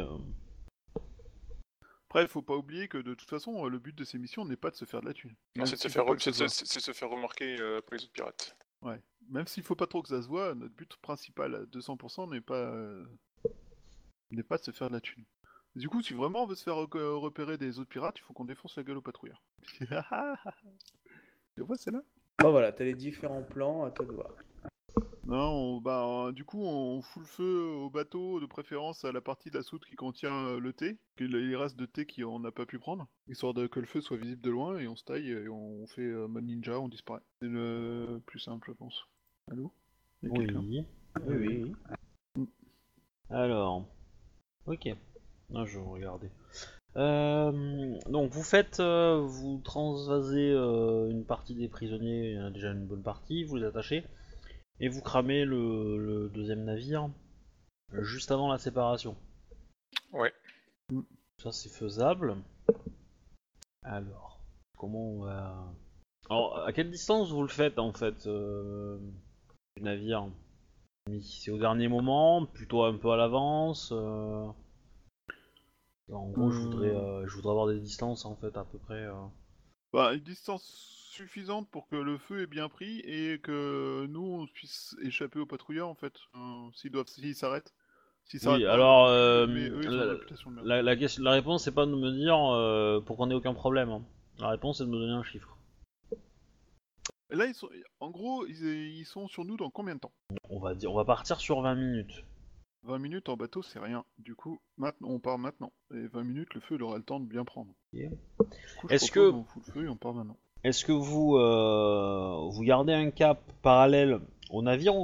Euh, 2.16 2.20
Après, 2.20 2.22
il 2.22 2.28
faut 2.28 2.42
pas 2.42 2.56
oublier 2.56 2.88
que 2.88 2.98
de 2.98 3.14
toute 3.14 3.28
façon, 3.28 3.66
euh, 3.66 3.68
le 3.68 3.78
but 3.78 3.94
de 3.94 4.04
ces 4.04 4.18
missions 4.18 4.44
n'est 4.44 4.56
pas 4.56 4.70
de 4.70 4.76
se 4.76 4.84
faire 4.84 5.00
de 5.00 5.06
la 5.06 5.14
thune. 5.14 5.34
Non, 5.56 5.66
c'est 5.66 5.76
de 5.76 5.80
se 5.80 5.88
faire, 5.88 6.04
se 6.06 7.04
remarquer 7.04 7.60
euh, 7.60 7.80
par 7.80 7.96
les 7.98 8.04
autres 8.04 8.12
pirates. 8.12 8.56
Ouais. 8.82 9.00
Même 9.28 9.46
s'il 9.46 9.62
faut 9.62 9.74
pas 9.74 9.86
trop 9.86 10.02
que 10.02 10.08
ça 10.08 10.22
se 10.22 10.28
voit, 10.28 10.54
notre 10.54 10.74
but 10.74 10.96
principal 10.96 11.54
à 11.54 11.62
200% 11.64 12.30
n'est 12.30 12.40
pas 12.40 12.54
euh, 12.54 13.04
n'est 14.30 14.42
pas 14.42 14.56
de 14.58 14.62
se 14.64 14.70
faire 14.70 14.88
de 14.88 14.94
la 14.94 15.00
thune. 15.00 15.24
Du 15.74 15.88
coup, 15.88 16.00
si 16.02 16.14
vraiment 16.14 16.44
on 16.44 16.46
veut 16.46 16.54
se 16.54 16.62
faire 16.62 16.76
re- 16.76 17.18
repérer 17.18 17.58
des 17.58 17.78
autres 17.78 17.90
pirates, 17.90 18.18
il 18.18 18.22
faut 18.22 18.32
qu'on 18.32 18.44
défonce 18.44 18.76
la 18.76 18.82
gueule 18.82 18.96
aux 18.98 19.02
patrouilleurs. 19.02 19.42
Tu 21.54 21.62
vois, 21.62 21.76
c'est 21.76 21.90
là 21.90 22.02
Bon 22.38 22.50
voilà, 22.50 22.70
t'as 22.70 22.84
les 22.84 22.94
différents 22.94 23.42
plans, 23.42 23.84
à 23.84 23.90
toi 23.90 24.04
de 24.04 24.12
voir. 24.12 24.30
Non, 25.26 25.50
on- 25.50 25.80
bah, 25.80 26.06
euh, 26.28 26.32
du 26.32 26.44
coup, 26.44 26.62
on 26.62 27.02
fout 27.02 27.22
le 27.22 27.26
feu 27.28 27.66
au 27.66 27.90
bateau, 27.90 28.38
de 28.38 28.46
préférence 28.46 29.04
à 29.04 29.10
la 29.10 29.20
partie 29.20 29.50
de 29.50 29.56
la 29.56 29.62
soute 29.64 29.84
qui 29.84 29.96
contient 29.96 30.46
euh, 30.46 30.60
le 30.60 30.72
thé, 30.72 30.98
que 31.16 31.24
les 31.24 31.56
restes 31.56 31.76
de 31.76 31.86
thé 31.86 32.06
qu'on 32.06 32.38
n'a 32.38 32.52
pas 32.52 32.64
pu 32.64 32.78
prendre, 32.78 33.08
histoire 33.28 33.52
de, 33.52 33.66
que 33.66 33.80
le 33.80 33.86
feu 33.86 34.00
soit 34.00 34.16
visible 34.16 34.40
de 34.40 34.50
loin, 34.50 34.78
et 34.78 34.86
on 34.86 34.94
se 34.94 35.02
taille, 35.04 35.30
et 35.30 35.48
on 35.48 35.84
fait 35.88 36.02
euh, 36.02 36.28
mode 36.28 36.44
ninja, 36.44 36.78
on 36.78 36.88
disparaît. 36.88 37.22
C'est 37.42 37.48
le 37.48 38.20
plus 38.24 38.38
simple, 38.38 38.68
je 38.68 38.72
pense. 38.76 39.04
Allô? 39.50 39.72
Y 40.22 40.26
a 40.26 40.30
Oui. 40.30 40.44
quelqu'un? 40.44 40.60
Oui. 40.60 40.84
Oui, 41.26 41.74
oui. 42.36 42.46
Alors. 43.30 43.84
Ok. 44.66 44.88
Non, 45.50 45.64
je 45.66 45.78
vais 45.78 45.84
regarder. 45.84 46.30
Euh, 46.96 47.98
donc 48.08 48.30
vous 48.30 48.42
faites, 48.44 48.78
euh, 48.80 49.20
vous 49.20 49.60
transvasez 49.64 50.50
euh, 50.50 51.10
une 51.10 51.24
partie 51.24 51.54
des 51.54 51.68
prisonniers, 51.68 52.30
il 52.30 52.36
y 52.36 52.40
en 52.40 52.46
a 52.46 52.50
déjà 52.50 52.70
une 52.72 52.86
bonne 52.86 53.02
partie, 53.02 53.44
vous 53.44 53.56
les 53.56 53.66
attachez, 53.66 54.04
et 54.80 54.88
vous 54.88 55.00
cramez 55.00 55.44
le, 55.44 55.96
le 55.98 56.28
deuxième 56.28 56.64
navire 56.64 57.08
juste 57.92 58.30
avant 58.30 58.50
la 58.50 58.58
séparation. 58.58 59.16
Ouais. 60.12 60.32
Ça 61.42 61.52
c'est 61.52 61.68
faisable. 61.68 62.36
Alors, 63.82 64.40
comment 64.76 65.10
on 65.10 65.20
va... 65.20 65.72
Alors, 66.28 66.58
à 66.66 66.72
quelle 66.72 66.90
distance 66.90 67.30
vous 67.30 67.42
le 67.42 67.48
faites 67.48 67.78
en 67.78 67.92
fait 67.92 68.26
euh, 68.26 68.98
du 69.76 69.82
navire 69.84 70.28
C'est 71.22 71.52
au 71.52 71.58
dernier 71.58 71.86
moment, 71.86 72.44
plutôt 72.46 72.82
un 72.82 72.96
peu 72.96 73.12
à 73.12 73.16
l'avance 73.16 73.90
euh, 73.92 74.46
En 76.12 76.28
gros, 76.30 76.50
je 76.50 76.58
voudrais, 76.60 76.94
euh, 76.94 77.26
je 77.28 77.34
voudrais 77.36 77.52
avoir 77.52 77.68
des 77.68 77.78
distances 77.78 78.24
en 78.24 78.34
fait 78.34 78.56
à 78.56 78.64
peu 78.64 78.78
près. 78.78 79.04
euh. 79.04 79.26
Bah, 79.92 80.14
une 80.14 80.20
distance 80.24 81.05
suffisante 81.16 81.68
pour 81.70 81.88
que 81.88 81.96
le 81.96 82.18
feu 82.18 82.42
est 82.42 82.46
bien 82.46 82.68
pris 82.68 83.00
et 83.00 83.38
que 83.40 84.06
nous 84.08 84.22
on 84.42 84.46
puisse 84.46 84.96
échapper 85.02 85.38
aux 85.38 85.46
patrouilleurs 85.46 85.88
en 85.88 85.94
fait, 85.94 86.14
euh, 86.34 86.38
s'ils 86.74 86.90
doivent, 86.90 87.06
s'ils 87.08 87.34
s'arrêtent. 87.34 87.74
Oui, 88.44 88.66
alors, 88.66 89.06
euh, 89.06 89.46
eux 89.46 89.80
la- 89.88 90.12
réputation 90.14 90.50
de 90.50 90.56
merde. 90.56 90.66
La, 90.66 90.82
la, 90.82 90.96
question- 90.96 91.22
la 91.22 91.30
réponse 91.32 91.64
c'est 91.64 91.74
pas 91.74 91.86
de 91.86 91.94
me 91.94 92.10
dire 92.12 92.36
euh, 92.54 93.00
pour 93.00 93.16
qu'on 93.16 93.30
ait 93.30 93.34
aucun 93.34 93.54
problème. 93.54 93.88
hein. 93.90 94.02
La 94.38 94.48
réponse 94.50 94.78
c'est 94.78 94.84
de 94.84 94.90
me 94.90 94.98
donner 94.98 95.12
un 95.12 95.22
chiffre. 95.22 95.56
Là 97.30 97.46
ils 97.46 97.54
sont, 97.54 97.68
en 98.00 98.10
gros 98.10 98.46
ils, 98.46 98.64
ils 98.98 99.04
sont 99.04 99.26
sur 99.28 99.44
nous 99.44 99.56
dans 99.56 99.70
combien 99.70 99.94
de 99.94 100.00
temps? 100.00 100.12
On 100.50 100.60
va 100.60 100.74
dire, 100.74 100.92
on 100.92 100.96
va 100.96 101.04
partir 101.04 101.40
sur 101.40 101.60
20 101.60 101.74
minutes. 101.74 102.24
20 102.82 102.98
minutes 102.98 103.28
en 103.28 103.36
bateau 103.36 103.62
c'est 103.62 103.80
rien. 103.80 104.04
Du 104.18 104.34
coup, 104.36 104.60
maintenant 104.76 105.08
on 105.08 105.18
part 105.18 105.38
maintenant. 105.38 105.72
Et 105.92 106.06
20 106.06 106.22
minutes 106.24 106.54
le 106.54 106.60
feu 106.60 106.76
il 106.76 106.82
aura 106.82 106.98
le 106.98 107.02
temps 107.04 107.18
de 107.20 107.26
bien 107.26 107.44
prendre. 107.44 107.72
Est-ce 108.88 109.10
que- 109.10 109.30
on 109.30 109.44
fout 109.44 109.62
le 109.66 109.72
feu 109.72 109.84
et 109.84 109.88
on 109.88 109.96
part 109.96 110.14
maintenant. 110.14 110.38
Est-ce 110.64 110.84
que 110.84 110.92
vous, 110.92 111.36
euh, 111.36 112.48
vous 112.50 112.62
gardez 112.62 112.92
un 112.92 113.10
cap 113.10 113.40
parallèle 113.62 114.18
au 114.50 114.62
navire 114.62 114.94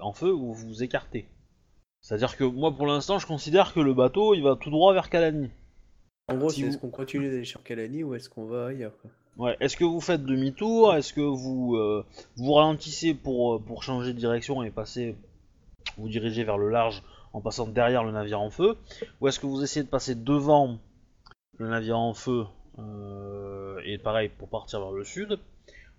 en 0.00 0.12
feu 0.12 0.32
ou 0.32 0.52
vous 0.52 0.68
vous 0.68 0.82
écartez? 0.82 1.26
C'est-à-dire 2.00 2.36
que 2.36 2.44
moi, 2.44 2.72
pour 2.74 2.86
l'instant, 2.86 3.18
je 3.18 3.26
considère 3.26 3.72
que 3.74 3.80
le 3.80 3.94
bateau, 3.94 4.34
il 4.34 4.42
va 4.42 4.56
tout 4.56 4.70
droit 4.70 4.92
vers 4.92 5.08
Calani. 5.10 5.50
En 6.28 6.36
gros, 6.36 6.50
Si 6.50 6.56
c'est 6.56 6.62
vous- 6.62 6.68
est-ce 6.72 6.78
qu'on 6.78 6.90
continue 6.90 7.28
d'aller 7.30 7.44
sur 7.44 7.62
Calani 7.62 8.02
ou 8.04 8.14
est-ce 8.14 8.28
qu'on 8.28 8.44
va 8.46 8.66
ailleurs 8.68 8.92
quoi? 9.00 9.10
Ouais. 9.38 9.56
Est-ce 9.60 9.76
que 9.76 9.84
vous 9.84 10.00
faites 10.00 10.24
demi-tour? 10.24 10.94
Est-ce 10.94 11.12
que 11.12 11.20
vous 11.20 11.74
euh, 11.76 12.04
vous 12.36 12.52
ralentissez 12.52 13.14
pour, 13.14 13.54
euh, 13.54 13.58
pour 13.58 13.82
changer 13.82 14.12
de 14.12 14.18
direction 14.18 14.62
et 14.62 14.70
passer, 14.70 15.16
vous 15.96 16.08
diriger 16.08 16.44
vers 16.44 16.58
le 16.58 16.68
large 16.68 17.02
en 17.32 17.40
passant 17.40 17.66
derrière 17.66 18.04
le 18.04 18.12
navire 18.12 18.40
en 18.40 18.50
feu? 18.50 18.76
Ou 19.20 19.28
est-ce 19.28 19.40
que 19.40 19.46
vous 19.46 19.62
essayez 19.62 19.84
de 19.84 19.88
passer 19.88 20.14
devant 20.14 20.78
le 21.58 21.68
navire 21.68 21.98
en 21.98 22.12
feu 22.14 22.44
et 22.78 23.98
pareil 23.98 24.30
pour 24.30 24.48
partir 24.48 24.80
vers 24.80 24.92
le 24.92 25.04
sud 25.04 25.38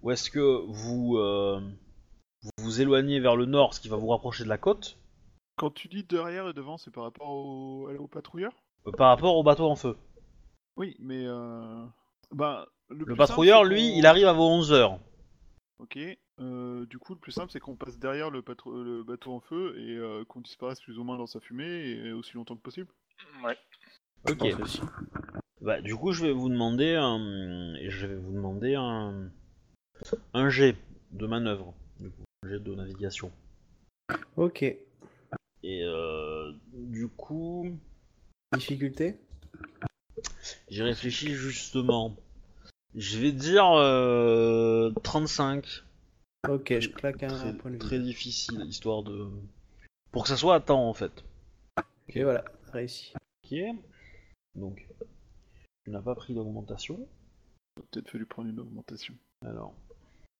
Ou 0.02 0.12
est-ce 0.12 0.30
que 0.30 0.64
vous, 0.68 1.18
euh, 1.18 1.60
vous 2.42 2.64
vous 2.64 2.82
éloignez 2.82 3.20
vers 3.20 3.36
le 3.36 3.46
nord, 3.46 3.74
ce 3.74 3.80
qui 3.80 3.90
va 3.90 3.98
vous 3.98 4.08
rapprocher 4.08 4.44
de 4.44 4.50
la 4.50 4.58
côte 4.58 4.98
Quand 5.58 5.72
tu 5.72 5.88
dis 5.88 6.04
derrière 6.04 6.48
et 6.48 6.54
devant, 6.54 6.78
c'est 6.78 6.92
par 6.92 7.04
rapport 7.04 7.30
au, 7.30 7.90
au 7.90 8.08
patrouilleur 8.08 8.54
euh, 8.88 8.92
par 8.92 9.10
rapport 9.10 9.36
au 9.38 9.44
bateau 9.44 9.66
en 9.70 9.76
feu 9.76 9.98
Oui, 10.76 10.96
mais 11.00 11.26
euh... 11.26 11.86
ben, 12.32 12.66
le, 12.90 13.16
patrouilleur, 13.16 13.62
simple, 13.62 13.74
lui, 13.74 13.98
il 13.98 14.06
arrive 14.06 14.28
à 14.28 14.34
vos 14.34 14.48
11 14.48 14.74
heures. 14.74 15.00
Ok. 15.80 15.98
euh, 16.40 16.86
du 16.86 17.00
coup, 17.00 17.14
le 17.14 17.20
plus 17.20 17.32
simple, 17.32 17.52
c'est 17.52 17.60
qu'on 17.60 17.76
passe 17.76 17.98
derrière 17.98 18.30
le, 18.30 18.42
bateau 18.42 19.34
en 19.34 19.40
feu 19.40 19.76
et 19.78 19.98
euh, 19.98 20.24
qu'on 20.26 20.42
disparaisse 20.42 20.82
plus 20.82 21.00
ou 21.00 21.04
moins 21.04 21.18
dans 21.18 21.28
sa 21.28 21.40
fumée 21.40 21.66
et 21.66 22.12
aussi 22.12 22.34
longtemps 22.34 22.56
que 22.56 22.62
possible. 22.62 22.88
Ouais. 23.44 23.58
Ok. 24.30 24.56
Bah, 25.64 25.80
du 25.82 25.96
coup, 25.96 26.12
je 26.12 26.26
vais 26.26 26.34
vous 26.34 26.50
demander 26.50 26.96
un, 26.96 27.76
je 27.82 28.06
vais 28.06 28.16
vous 28.16 28.34
demander 28.34 28.76
un, 28.76 29.32
un 30.34 30.50
jet 30.50 30.76
de 31.12 31.26
manœuvre, 31.26 31.74
du 32.02 32.10
coup, 32.10 32.24
un 32.44 32.50
jet 32.50 32.60
de 32.60 32.76
navigation. 32.76 33.32
Ok. 34.36 34.64
Et 34.64 34.78
euh, 35.84 36.52
du 36.74 37.08
coup, 37.08 37.66
Difficulté? 38.52 39.16
j'ai 40.70 40.84
réfléchi 40.84 41.34
justement. 41.34 42.14
Je 42.96 43.18
vais 43.18 43.32
dire 43.32 43.72
euh, 43.72 44.92
35. 45.02 45.66
Ok, 46.50 46.78
je 46.78 46.90
claque 46.90 47.24
un, 47.24 47.30
Très, 47.30 47.48
un 47.48 47.54
point 47.54 47.72
de 47.72 47.76
vue. 47.78 47.80
très 47.80 48.00
difficile, 48.00 48.62
histoire 48.68 49.02
de, 49.02 49.30
pour 50.12 50.24
que 50.24 50.30
ça 50.30 50.36
soit 50.36 50.56
à 50.56 50.60
temps 50.60 50.90
en 50.90 50.94
fait. 50.94 51.24
Ok, 51.78 52.18
voilà, 52.18 52.44
réussi. 52.74 53.14
Ok. 53.46 53.58
Donc, 54.56 54.86
tu 55.84 55.92
n'as 55.92 56.02
pas 56.02 56.16
pris 56.16 56.34
d'augmentation. 56.34 57.08
Peut-être 57.76 58.10
fallu 58.10 58.26
prendre 58.26 58.50
une 58.50 58.60
augmentation. 58.60 59.16
Alors, 59.42 59.74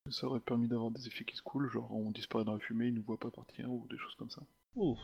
Ça 0.10 0.28
aurait 0.28 0.42
permis 0.42 0.68
d'avoir 0.68 0.92
des 0.92 1.08
effets 1.08 1.24
qui 1.24 1.36
se 1.36 1.42
coulent, 1.42 1.70
genre 1.70 1.90
on 1.92 2.12
disparaît 2.12 2.44
dans 2.44 2.54
la 2.54 2.60
fumée, 2.60 2.88
il 2.88 2.94
nous 2.94 3.04
voit 3.04 3.20
pas 3.20 3.32
partir 3.32 3.72
ou 3.72 3.88
des 3.90 3.98
choses 3.98 4.16
comme 4.16 4.30
ça. 4.30 4.42
Ouf, 4.76 5.00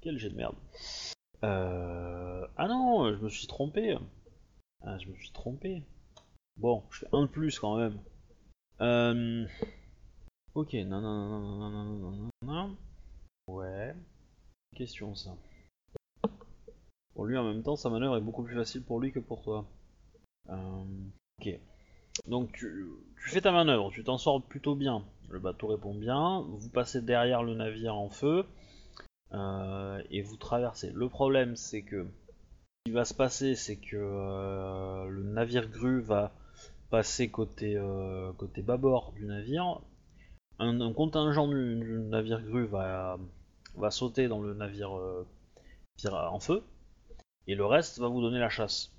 quel 0.00 0.18
jet 0.18 0.30
de 0.30 0.34
merde. 0.34 0.56
Euh... 1.44 2.46
Ah 2.56 2.66
non, 2.66 3.14
je 3.14 3.22
me 3.22 3.28
suis 3.28 3.46
trompé. 3.46 3.96
Ah, 4.82 4.98
je 4.98 5.08
me 5.08 5.14
suis 5.14 5.30
trompé. 5.30 5.82
Bon, 6.56 6.82
je 6.90 7.00
fais 7.00 7.08
un 7.12 7.22
de 7.22 7.26
plus 7.26 7.58
quand 7.58 7.76
même. 7.76 8.00
Euh... 8.80 9.46
Ok, 10.54 10.74
non, 10.74 11.00
non, 11.00 11.28
non, 11.28 11.40
non, 11.40 11.70
non, 11.70 11.70
non, 11.70 12.10
non, 12.10 12.30
non, 12.42 12.68
non. 12.68 12.76
Ouais. 13.48 13.94
Question 14.74 15.14
ça. 15.14 15.36
Pour 17.16 17.24
lui, 17.24 17.36
en 17.36 17.44
même 17.44 17.62
temps, 17.62 17.76
sa 17.76 17.88
manœuvre 17.88 18.18
est 18.18 18.20
beaucoup 18.20 18.42
plus 18.42 18.54
facile 18.54 18.82
pour 18.82 19.00
lui 19.00 19.10
que 19.10 19.18
pour 19.18 19.42
toi. 19.42 19.64
Euh... 20.50 20.84
Ok. 21.40 21.58
Donc 22.26 22.52
tu, 22.52 22.86
fais 23.26 23.40
ta 23.40 23.52
manœuvre, 23.52 23.90
tu 23.90 24.04
t'en 24.04 24.18
sors 24.18 24.42
plutôt 24.42 24.74
bien. 24.74 25.04
Le 25.28 25.38
bateau 25.38 25.68
répond 25.68 25.94
bien, 25.94 26.44
vous 26.48 26.68
passez 26.70 27.02
derrière 27.02 27.42
le 27.42 27.54
navire 27.54 27.94
en 27.94 28.08
feu 28.08 28.44
euh, 29.32 30.02
et 30.10 30.22
vous 30.22 30.36
traversez. 30.36 30.92
Le 30.94 31.08
problème 31.08 31.56
c'est 31.56 31.82
que 31.82 32.04
ce 32.04 32.90
qui 32.90 32.92
va 32.92 33.04
se 33.04 33.14
passer 33.14 33.54
c'est 33.54 33.76
que 33.76 33.96
euh, 33.96 35.08
le 35.08 35.24
navire 35.24 35.68
grue 35.68 36.00
va 36.00 36.32
passer 36.90 37.28
côté, 37.28 37.76
euh, 37.76 38.32
côté 38.32 38.62
bâbord 38.62 39.12
du 39.12 39.26
navire. 39.26 39.80
Un, 40.58 40.92
contingent 40.94 41.48
du, 41.48 41.98
navire 42.08 42.40
grue 42.40 42.66
va, 42.66 43.18
sauter 43.90 44.26
dans 44.28 44.40
le 44.40 44.54
navire 44.54 44.98
en 46.04 46.40
feu 46.40 46.62
et 47.46 47.54
le 47.54 47.64
reste 47.64 47.98
va 47.98 48.08
vous 48.08 48.20
donner 48.20 48.38
la 48.38 48.48
chasse. 48.48 48.92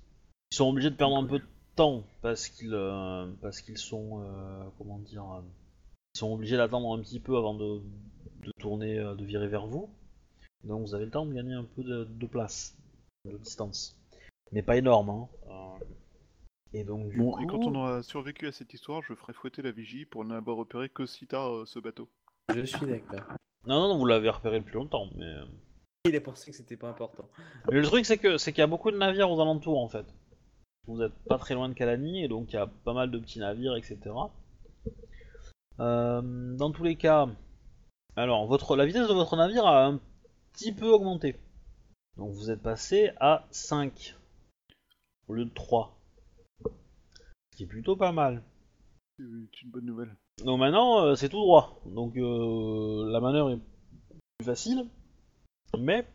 Ils 0.52 0.56
sont 0.56 0.68
obligés 0.68 0.90
de 0.90 0.96
perdre 0.96 1.16
un 1.16 1.24
peu 1.24 1.38
de 1.38 1.46
temps 1.76 2.02
parce 2.22 2.48
qu'ils 2.48 2.74
euh, 2.74 3.26
parce 3.40 3.60
qu'ils 3.60 3.78
sont 3.78 4.22
euh, 4.22 4.64
comment 4.78 4.98
dire 4.98 5.24
euh, 5.24 5.40
ils 6.14 6.18
sont 6.18 6.32
obligés 6.32 6.56
d'attendre 6.56 6.92
un 6.96 7.00
petit 7.00 7.20
peu 7.20 7.36
avant 7.36 7.54
de, 7.54 7.80
de 8.44 8.52
tourner 8.58 8.96
de 8.96 9.24
virer 9.24 9.46
vers 9.48 9.66
vous 9.66 9.88
donc 10.64 10.80
vous 10.86 10.94
avez 10.94 11.04
le 11.04 11.10
temps 11.10 11.24
de 11.26 11.34
gagner 11.34 11.52
un 11.54 11.64
peu 11.64 11.84
de, 11.84 12.04
de 12.04 12.26
place 12.26 12.76
de 13.26 13.36
distance 13.36 13.96
mais 14.50 14.62
pas 14.62 14.76
énorme 14.76 15.10
hein. 15.10 15.28
Euh, 15.48 15.84
et 16.72 16.82
donc 16.84 17.10
du 17.10 17.18
Bon, 17.18 17.32
coup 17.32 17.42
et 17.42 17.46
quand 17.46 17.58
on 17.64 17.74
aura 17.76 18.02
survécu 18.02 18.46
à 18.48 18.52
cette 18.52 18.74
histoire, 18.74 19.00
je 19.02 19.14
ferai 19.14 19.32
fouetter 19.32 19.62
la 19.62 19.70
vigie 19.70 20.04
pour 20.04 20.24
n'avoir 20.24 20.56
repéré 20.56 20.88
que 20.88 21.06
si 21.06 21.26
tard 21.26 21.54
euh, 21.54 21.64
ce 21.66 21.78
bateau. 21.78 22.08
Je 22.54 22.62
suis 22.64 22.86
d'accord. 22.86 23.20
non 23.66 23.80
non 23.82 23.88
non 23.88 23.98
vous 23.98 24.06
l'avez 24.06 24.30
repéré 24.30 24.58
depuis 24.58 24.74
longtemps 24.74 25.06
mais 25.14 25.32
Il 26.08 26.16
a 26.16 26.20
pensé 26.20 26.50
que 26.50 26.56
c'était 26.56 26.76
pas 26.76 26.88
important. 26.88 27.28
Mais 27.70 27.78
le 27.78 27.84
truc 27.84 28.06
c'est 28.06 28.18
que 28.18 28.38
c'est 28.38 28.52
qu'il 28.52 28.60
y 28.60 28.64
a 28.64 28.68
beaucoup 28.68 28.90
de 28.90 28.96
navires 28.96 29.30
aux 29.30 29.40
alentours 29.40 29.78
en 29.78 29.88
fait. 29.88 30.06
Vous 30.86 31.02
êtes 31.02 31.14
pas 31.28 31.38
très 31.38 31.54
loin 31.54 31.68
de 31.68 31.74
Calani 31.74 32.24
et 32.24 32.28
donc 32.28 32.52
il 32.52 32.56
y 32.56 32.58
a 32.58 32.66
pas 32.66 32.94
mal 32.94 33.10
de 33.10 33.18
petits 33.18 33.40
navires, 33.40 33.76
etc. 33.76 33.98
Euh, 35.80 36.56
dans 36.56 36.72
tous 36.72 36.82
les 36.82 36.96
cas, 36.96 37.28
alors 38.16 38.46
votre 38.46 38.74
la 38.74 38.86
vitesse 38.86 39.06
de 39.06 39.12
votre 39.12 39.36
navire 39.36 39.66
a 39.66 39.84
un 39.84 40.00
petit 40.52 40.72
peu 40.72 40.86
augmenté. 40.86 41.36
Donc 42.16 42.32
vous 42.32 42.50
êtes 42.50 42.62
passé 42.62 43.12
à 43.20 43.46
5 43.50 44.16
au 45.28 45.34
lieu 45.34 45.44
de 45.44 45.54
3. 45.54 45.96
Ce 46.64 47.56
qui 47.56 47.64
est 47.64 47.66
plutôt 47.66 47.96
pas 47.96 48.12
mal. 48.12 48.42
C'est 49.18 49.62
une 49.62 49.70
bonne 49.70 49.84
nouvelle. 49.84 50.16
Donc 50.44 50.58
maintenant 50.58 51.04
euh, 51.04 51.14
c'est 51.14 51.28
tout 51.28 51.38
droit. 51.38 51.80
Donc 51.86 52.16
euh, 52.16 53.10
la 53.10 53.20
manœuvre 53.20 53.50
est 53.50 53.60
plus 54.38 54.46
facile. 54.46 54.86
Mais 55.76 56.06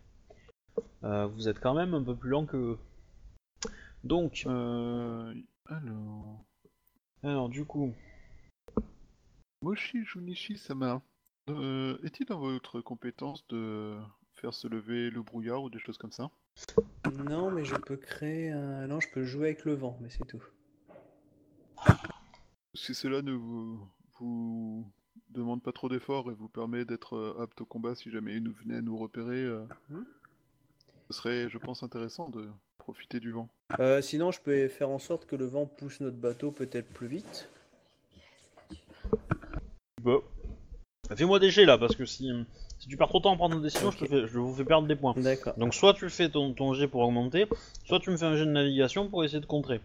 euh, 1.04 1.28
vous 1.28 1.48
êtes 1.48 1.60
quand 1.60 1.74
même 1.74 1.94
un 1.94 2.04
peu 2.04 2.16
plus 2.16 2.30
lent 2.30 2.46
que 2.46 2.58
eux. 2.58 2.80
Donc, 4.04 4.44
Euh... 4.48 5.34
Alors... 5.66 6.46
alors 7.24 7.50
du 7.50 7.66
coup, 7.66 7.94
Moshi 9.62 10.04
Junichi 10.04 10.58
Sama, 10.58 11.02
euh, 11.50 11.98
est-il 12.04 12.26
dans 12.26 12.40
votre 12.40 12.82
compétence 12.82 13.48
de 13.48 13.98
faire 14.34 14.54
se 14.54 14.68
lever 14.68 15.10
le 15.10 15.22
brouillard 15.22 15.64
ou 15.64 15.70
des 15.70 15.80
choses 15.80 15.98
comme 15.98 16.12
ça? 16.12 16.30
Non, 17.14 17.50
mais 17.50 17.64
je 17.64 17.76
peux 17.76 17.98
créer 17.98 18.52
un. 18.52 18.88
Non, 18.88 19.00
je 19.00 19.10
peux 19.14 19.24
jouer 19.24 19.48
avec 19.48 19.66
le 19.66 19.74
vent, 19.74 19.98
mais 20.02 20.10
c'est 20.10 20.26
tout. 20.26 20.44
Si 22.74 22.94
cela 22.94 23.22
ne 23.22 23.34
vous, 23.34 23.88
vous 24.20 24.92
demande 25.34 25.62
pas 25.62 25.72
trop 25.72 25.90
d'efforts 25.90 26.30
et 26.32 26.34
vous 26.34 26.48
permet 26.48 26.86
d'être 26.86 27.16
euh, 27.16 27.42
apte 27.42 27.62
au 27.62 27.66
combat 27.66 27.96
si 27.96 28.10
jamais 28.12 28.36
il 28.36 28.44
nous 28.44 28.54
venait 28.54 28.78
à 28.78 28.82
nous 28.82 28.98
repérer, 28.98 29.38
euh, 29.44 29.64
Mhm. 29.90 30.06
ce 31.10 31.18
serait, 31.18 31.50
je 31.50 31.58
pense, 31.58 31.84
intéressant 31.84 32.30
de 32.30 32.48
profiter 32.78 33.20
du 33.20 33.32
vent. 33.32 33.50
Euh, 33.80 34.02
sinon, 34.02 34.32
je 34.32 34.40
peux 34.42 34.68
faire 34.68 34.90
en 34.90 35.00
sorte 35.00 35.26
que 35.26 35.36
le 35.36 35.46
vent 35.46 35.66
pousse 35.66 36.00
notre 36.02 36.18
bateau 36.18 36.52
peut-être 36.52 36.90
plus 36.94 37.08
vite. 37.08 37.50
bah, 40.02 40.20
fais-moi 41.16 41.40
des 41.40 41.50
jets 41.50 41.66
là, 41.66 41.78
parce 41.78 41.96
que 41.96 42.06
si, 42.06 42.30
si 42.80 42.88
tu 42.90 42.98
perds 42.98 43.08
trop 43.08 43.20
de 43.20 43.24
temps 43.24 43.34
à 43.34 43.38
prendre 43.38 43.56
une 43.56 43.62
décision, 43.62 43.90
je, 43.92 43.98
te 44.00 44.06
fais- 44.06 44.28
je 44.28 44.38
vous 44.40 44.54
fais 44.54 44.66
perdre 44.66 44.88
des 44.88 44.96
points. 44.96 45.14
D'accord. 45.16 45.54
Donc 45.58 45.74
soit 45.74 45.94
tu 45.94 46.10
fais 46.10 46.30
ton, 46.30 46.54
ton 46.54 46.74
jet 46.74 46.88
pour 46.88 47.02
augmenter, 47.02 47.48
soit 47.86 48.00
tu 48.00 48.10
me 48.10 48.18
fais 48.18 48.26
un 48.26 48.36
jet 48.36 48.46
de 48.46 48.52
navigation 48.52 49.10
pour 49.10 49.24
essayer 49.24 49.40
de 49.40 49.46
contrer. 49.46 49.80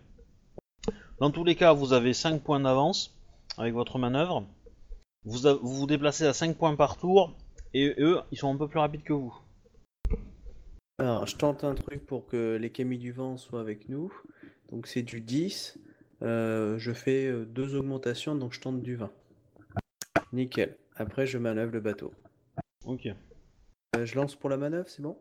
Dans 1.20 1.30
tous 1.30 1.44
les 1.44 1.55
cas, 1.57 1.72
vous 1.72 1.92
avez 1.92 2.14
5 2.14 2.42
points 2.42 2.61
d'avance 2.61 3.14
avec 3.57 3.74
votre 3.74 3.99
manœuvre. 3.99 4.44
Vous 5.25 5.47
a- 5.47 5.55
vous, 5.55 5.75
vous 5.75 5.87
déplacez 5.87 6.25
à 6.27 6.33
5 6.33 6.57
points 6.57 6.77
par 6.77 6.97
tour, 6.97 7.37
et 7.75 7.95
eux, 7.99 8.21
ils 8.33 8.39
sont 8.39 8.53
un 8.53 8.57
peu 8.57 8.69
plus 8.69 8.79
rapides 8.79 9.03
que 9.03 9.12
vous. 9.12 9.37
Alors, 10.99 11.27
je 11.27 11.37
tente 11.37 11.64
un 11.64 11.75
truc 11.75 12.05
pour 12.07 12.27
que 12.27 12.57
les 12.57 12.71
camis 12.71 12.99
du 12.99 13.12
vent 13.12 13.37
soient 13.37 13.61
avec 13.61 13.89
nous. 13.89 14.12
Donc, 14.71 14.87
c'est 14.87 15.03
du 15.03 15.21
10. 15.21 15.79
Euh, 16.23 16.77
je 16.79 16.93
fais 16.93 17.27
euh, 17.27 17.45
deux 17.45 17.77
augmentations, 17.77 18.35
donc 18.35 18.53
je 18.53 18.61
tente 18.61 18.83
du 18.83 18.97
20. 18.97 19.11
Nickel. 20.33 20.77
Après, 20.97 21.27
je 21.27 21.39
manœuvre 21.39 21.73
le 21.73 21.81
bateau. 21.81 22.12
Ok. 22.85 23.07
Euh, 23.07 24.05
je 24.05 24.14
lance 24.16 24.35
pour 24.35 24.51
la 24.51 24.57
manœuvre, 24.57 24.89
c'est 24.89 25.03
bon? 25.03 25.16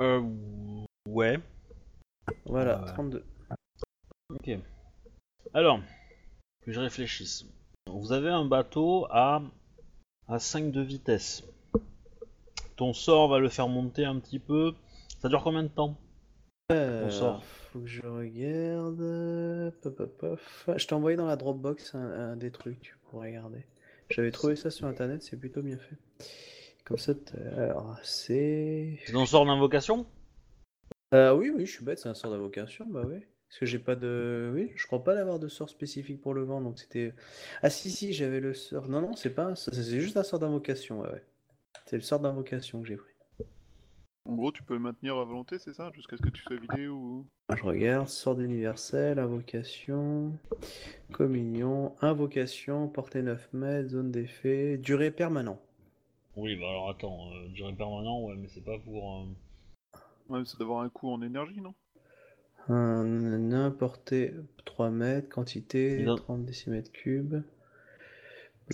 Euh, 0.00 0.22
ouais. 1.06 1.38
Voilà, 2.46 2.80
Ouais. 2.82 2.92
32. 2.92 3.24
Ok. 4.30 4.50
Alors, 5.52 5.80
que 6.62 6.72
je 6.72 6.80
réfléchisse. 6.80 7.44
Vous 7.90 8.12
avez 8.12 8.30
un 8.30 8.44
bateau 8.44 9.06
à, 9.10 9.42
à 10.28 10.38
5 10.38 10.70
de 10.72 10.80
vitesse. 10.80 11.44
Ton 12.76 12.92
sort 12.92 13.28
va 13.28 13.38
le 13.38 13.48
faire 13.48 13.68
monter 13.68 14.04
un 14.04 14.18
petit 14.18 14.38
peu. 14.38 14.72
Ça 15.20 15.28
dure 15.28 15.42
combien 15.42 15.62
de 15.62 15.68
temps 15.68 15.96
Euh, 16.72 17.08
sort. 17.10 17.44
faut 17.44 17.80
que 17.80 17.86
je 17.86 18.02
regarde. 18.02 19.72
Pop, 19.82 19.96
pop, 19.96 20.18
pop. 20.18 20.40
Je 20.76 20.86
t'ai 20.86 20.94
envoyé 20.94 21.16
dans 21.16 21.26
la 21.26 21.36
Dropbox 21.36 21.94
un, 21.94 22.00
un 22.32 22.36
des 22.36 22.50
trucs 22.50 22.96
pour 23.10 23.20
regarder. 23.20 23.64
J'avais 24.10 24.30
trouvé 24.32 24.56
ça 24.56 24.70
sur 24.70 24.86
internet, 24.86 25.22
c'est 25.22 25.36
plutôt 25.38 25.62
bien 25.62 25.78
fait. 25.78 25.96
Comme 26.84 26.98
ça, 26.98 27.12
alors, 27.56 27.96
c'est. 28.02 28.98
C'est 29.06 29.12
ton 29.12 29.24
sort 29.24 29.46
d'invocation? 29.46 30.06
Euh, 31.14 31.34
oui, 31.34 31.50
oui, 31.54 31.64
je 31.64 31.72
suis 31.72 31.84
bête, 31.84 31.98
c'est 31.98 32.08
un 32.08 32.14
sort 32.14 32.30
d'invocation, 32.32 32.86
bah 32.90 33.02
oui. 33.06 33.20
Parce 33.54 33.60
que 33.60 33.66
j'ai 33.66 33.78
pas 33.78 33.94
de. 33.94 34.50
Oui, 34.52 34.72
je 34.74 34.84
crois 34.88 35.04
pas 35.04 35.14
d'avoir 35.14 35.38
de 35.38 35.46
sort 35.46 35.68
spécifique 35.70 36.20
pour 36.20 36.34
le 36.34 36.42
vent, 36.42 36.60
donc 36.60 36.76
c'était. 36.76 37.14
Ah, 37.62 37.70
si, 37.70 37.88
si, 37.88 38.12
j'avais 38.12 38.40
le 38.40 38.52
sort. 38.52 38.88
Non, 38.88 39.00
non, 39.00 39.14
c'est 39.14 39.30
pas 39.30 39.44
un... 39.44 39.54
c'est 39.54 39.72
c'est 39.72 40.00
juste 40.00 40.16
un 40.16 40.24
sort 40.24 40.40
d'invocation, 40.40 41.02
ouais, 41.02 41.08
ouais. 41.08 41.22
C'est 41.86 41.94
le 41.94 42.02
sort 42.02 42.18
d'invocation 42.18 42.82
que 42.82 42.88
j'ai 42.88 42.96
pris. 42.96 43.12
En 44.24 44.34
gros, 44.34 44.50
tu 44.50 44.64
peux 44.64 44.74
le 44.74 44.80
maintenir 44.80 45.16
à 45.18 45.24
volonté, 45.24 45.60
c'est 45.60 45.72
ça 45.72 45.92
Jusqu'à 45.94 46.16
ce 46.16 46.22
que 46.22 46.30
tu 46.30 46.42
sois 46.42 46.56
vidé 46.56 46.88
ou? 46.88 47.24
Ah, 47.48 47.54
Je 47.54 47.62
regarde, 47.62 48.08
sort 48.08 48.40
universel, 48.40 49.20
invocation, 49.20 50.32
communion, 51.12 51.94
invocation, 52.00 52.88
portée 52.88 53.22
9 53.22 53.52
mètres, 53.52 53.90
zone 53.90 54.10
d'effet, 54.10 54.78
durée 54.78 55.12
permanent. 55.12 55.60
Oui, 56.36 56.56
bah 56.56 56.68
alors 56.68 56.90
attends, 56.90 57.30
euh, 57.32 57.48
durée 57.50 57.72
permanent, 57.72 58.20
ouais, 58.24 58.34
mais 58.36 58.48
c'est 58.48 58.64
pas 58.64 58.78
pour. 58.80 59.20
euh, 59.20 59.26
Ouais, 60.28 60.40
mais 60.40 60.44
ça 60.44 60.56
doit 60.56 60.66
avoir 60.66 60.80
un 60.80 60.88
coût 60.88 61.10
en 61.12 61.22
énergie, 61.22 61.60
non? 61.60 61.74
Un 62.68 63.04
nain 63.04 63.70
portée 63.70 64.32
3 64.64 64.90
mètres, 64.90 65.28
quantité 65.28 65.98
Il 66.00 66.08
a- 66.08 66.14
30 66.16 66.44
décimètres 66.44 66.90
cubes. 66.92 67.42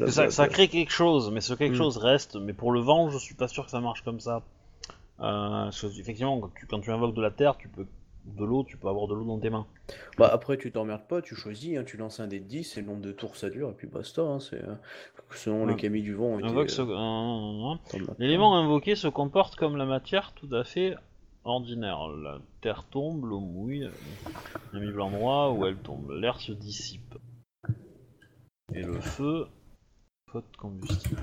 Ça, 0.07 0.31
ça 0.31 0.47
crée 0.49 0.69
quelque 0.69 0.93
chose, 0.93 1.31
mais 1.33 1.41
ce 1.41 1.55
quelque 1.55 1.73
Mm. 1.75 1.79
chose 1.79 1.97
reste. 1.97 2.37
Mais 2.37 2.53
pour 2.53 2.71
le 2.71 2.81
vent, 2.81 3.11
je 3.11 3.19
suis 3.19 3.35
pas 3.35 3.49
sûr 3.49 3.65
que 3.65 3.71
ça 3.73 3.81
marche 3.81 4.03
comme 4.05 4.21
ça. 4.21 4.43
Euh, 5.19 5.65
parce 5.65 5.81
que, 5.83 5.87
effectivement, 6.01 6.39
quand 6.41 6.51
tu, 6.55 6.67
quand 6.67 6.81
tu 6.81 6.91
invoques 6.93 7.15
de 7.15 7.21
la 7.23 7.31
terre, 7.33 7.57
tu 7.59 7.69
peux 7.69 7.87
de 8.27 8.45
l'eau, 8.45 8.63
tu 8.65 8.77
peux 8.77 8.87
avoir 8.89 9.09
de 9.09 9.15
l'eau 9.15 9.25
dans 9.25 9.39
tes 9.39 9.51
mains. 9.51 9.67
Bah 10.19 10.29
après 10.33 10.57
tu 10.59 10.71
t'emmerdes 10.71 11.07
pas, 11.09 11.21
tu 11.23 11.35
choisis, 11.35 11.77
hein, 11.77 11.85
tu 11.85 11.97
lances 11.97 12.21
un 12.21 12.27
dé 12.29 12.39
de 12.39 12.45
10, 12.45 12.65
c'est 12.65 12.83
le 12.83 12.87
nombre 12.87 13.01
de 13.01 13.13
tours 13.13 13.35
ça 13.37 13.49
dure, 13.51 13.71
et 13.71 13.73
puis 13.73 13.89
basta, 13.89 14.21
hein, 14.23 14.39
c'est 14.41 14.63
euh, 14.63 14.75
selon 15.33 15.65
les 15.67 15.75
camis 15.75 16.03
du 16.03 16.15
vent. 16.15 16.39
euh. 16.39 17.75
L'élément 18.19 18.57
invoqué 18.57 18.95
se 18.95 19.09
comporte 19.09 19.57
comme 19.57 19.77
la 19.77 19.87
matière 19.87 20.33
tout 20.35 20.49
à 20.55 20.65
fait 20.65 20.95
ordinaire. 21.45 22.09
La 22.09 22.39
terre 22.61 22.85
tombe, 22.85 23.25
l'eau 23.25 23.41
mouille, 23.41 23.89
il 24.73 24.81
mis 24.81 24.87
l'endroit 24.93 25.53
où 25.53 25.65
elle 25.67 25.77
tombe. 25.77 26.11
L'air 26.11 26.41
se 26.41 26.53
dissipe. 26.53 27.15
Et 28.73 28.83
le 28.83 29.01
feu, 29.01 29.47
de 30.35 30.43
combustible. 30.59 31.21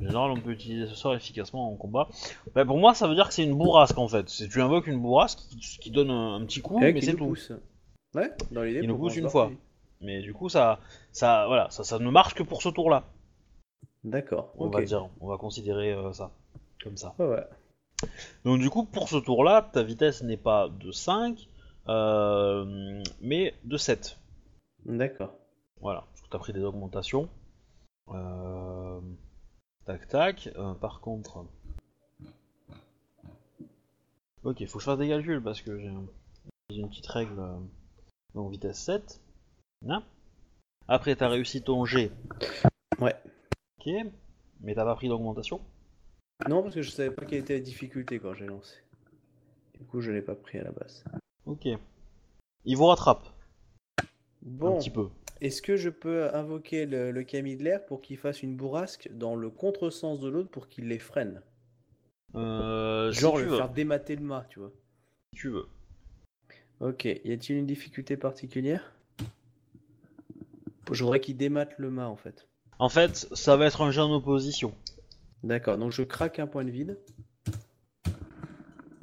En 0.00 0.04
général, 0.06 0.30
on 0.30 0.40
peut 0.40 0.52
utiliser 0.52 0.86
ce 0.86 0.94
sort 0.94 1.14
efficacement 1.14 1.72
en 1.72 1.76
combat. 1.76 2.08
Bah, 2.54 2.64
pour 2.64 2.78
moi, 2.78 2.94
ça 2.94 3.08
veut 3.08 3.14
dire 3.14 3.26
que 3.28 3.34
c'est 3.34 3.42
une 3.44 3.56
bourrasque 3.56 3.98
en 3.98 4.06
fait. 4.08 4.28
C'est 4.28 4.48
tu 4.48 4.60
invoques 4.62 4.86
une 4.86 5.00
bourrasque 5.00 5.38
qui, 5.38 5.58
qui 5.80 5.90
donne 5.90 6.10
un, 6.10 6.34
un 6.36 6.44
petit 6.44 6.60
coup, 6.60 6.78
Eh, 6.82 6.92
mais 6.92 7.00
c'est 7.00 7.14
tout. 7.14 7.26
pousse. 7.26 7.50
Ouais, 8.14 8.30
dans 8.52 8.62
l'idée. 8.62 8.80
Qui 8.82 8.86
nous 8.86 8.96
pousse 8.98 9.16
une 9.16 9.28
fois. 9.28 9.44
partie. 9.46 9.58
Mais 10.02 10.20
du 10.22 10.32
coup, 10.34 10.48
ça, 10.48 10.78
ça, 11.10 11.46
voilà, 11.46 11.68
ça, 11.70 11.82
ça 11.82 11.98
ne 11.98 12.10
marche 12.10 12.34
que 12.34 12.42
pour 12.42 12.62
ce 12.62 12.68
tour-là. 12.68 13.04
D'accord, 14.04 14.52
On 14.58 14.68
va 14.68 14.82
dire, 14.82 15.08
on 15.20 15.26
va 15.28 15.38
considérer 15.38 15.92
euh, 15.92 16.12
ça 16.12 16.30
comme 16.84 16.96
ça. 16.96 17.14
Ouais, 17.18 17.26
ouais. 17.26 17.44
Donc 18.44 18.60
du 18.60 18.70
coup, 18.70 18.84
pour 18.84 19.08
ce 19.08 19.16
tour-là, 19.16 19.62
ta 19.72 19.82
vitesse 19.82 20.22
n'est 20.22 20.36
pas 20.36 20.68
de 20.68 20.90
5, 20.92 21.48
euh, 21.88 23.02
mais 23.20 23.54
de 23.64 23.76
7. 23.76 24.18
D'accord. 24.84 25.34
Voilà, 25.80 26.04
parce 26.12 26.22
que 26.22 26.28
tu 26.30 26.36
as 26.36 26.38
pris 26.38 26.52
des 26.52 26.62
augmentations. 26.62 27.28
Euh, 28.08 29.00
tac 29.84 30.06
tac. 30.08 30.48
Euh, 30.56 30.74
par 30.74 31.00
contre... 31.00 31.44
Ok, 34.44 34.64
faut 34.66 34.78
que 34.78 34.84
je 34.84 34.84
fasse 34.90 34.98
des 34.98 35.08
calculs 35.08 35.42
parce 35.42 35.60
que 35.60 35.78
j'ai 35.78 35.88
un- 35.88 36.06
j'ai 36.70 36.80
une 36.80 36.88
petite 36.88 37.06
règle. 37.06 37.42
Donc 38.34 38.50
vitesse 38.52 38.78
7. 38.78 39.20
Hein? 39.88 40.02
Après, 40.88 41.16
t'as 41.16 41.28
réussi 41.28 41.62
ton 41.62 41.84
G. 41.84 42.12
Ouais. 43.00 43.16
Ok, 43.80 43.92
mais 44.60 44.74
t'as 44.74 44.84
pas 44.84 44.94
pris 44.94 45.08
d'augmentation. 45.08 45.60
Non, 46.48 46.62
parce 46.62 46.74
que 46.74 46.82
je 46.82 46.90
savais 46.90 47.10
pas 47.10 47.24
quelle 47.24 47.40
était 47.40 47.54
la 47.54 47.60
difficulté 47.60 48.18
quand 48.18 48.34
j'ai 48.34 48.46
lancé. 48.46 48.76
Du 49.78 49.84
coup, 49.86 50.00
je 50.00 50.10
l'ai 50.10 50.22
pas 50.22 50.34
pris 50.34 50.58
à 50.58 50.64
la 50.64 50.70
base. 50.72 51.04
Ok. 51.46 51.66
Il 52.64 52.76
vous 52.76 52.86
rattrape 52.86 53.24
un 54.00 54.04
Bon, 54.42 54.78
petit 54.78 54.90
peu. 54.90 55.08
est-ce 55.40 55.62
que 55.62 55.76
je 55.76 55.88
peux 55.90 56.32
invoquer 56.34 56.86
le, 56.86 57.10
le 57.10 57.22
Camille 57.24 57.56
de 57.56 57.64
l'air 57.64 57.84
pour 57.86 58.00
qu'il 58.00 58.16
fasse 58.18 58.42
une 58.42 58.56
bourrasque 58.56 59.08
dans 59.12 59.34
le 59.34 59.50
contresens 59.50 60.20
de 60.20 60.28
l'autre 60.28 60.50
pour 60.50 60.68
qu'il 60.68 60.88
les 60.88 60.98
freine? 60.98 61.42
Euh, 62.34 63.10
Genre 63.12 63.38
le 63.38 63.44
veux. 63.46 63.56
faire 63.56 63.70
démater 63.70 64.14
le 64.16 64.22
mât, 64.22 64.46
tu 64.50 64.58
vois. 64.60 64.72
Si 65.34 65.40
tu 65.40 65.48
veux. 65.48 65.66
Ok, 66.80 67.04
y 67.06 67.32
a-t-il 67.32 67.56
une 67.58 67.66
difficulté 67.66 68.16
particulière? 68.16 68.92
Je 70.92 71.02
voudrais 71.02 71.20
qu'il 71.20 71.36
démate 71.36 71.74
le 71.78 71.90
mât 71.90 72.08
en 72.08 72.16
fait. 72.16 72.46
En 72.78 72.88
fait, 72.88 73.16
ça 73.32 73.56
va 73.56 73.66
être 73.66 73.80
un 73.80 73.90
jeu 73.90 74.02
en 74.02 74.12
opposition. 74.14 74.74
D'accord, 75.46 75.78
donc 75.78 75.92
je 75.92 76.02
craque 76.02 76.38
un 76.40 76.46
point 76.48 76.64
de 76.64 76.70
vide. 76.70 76.98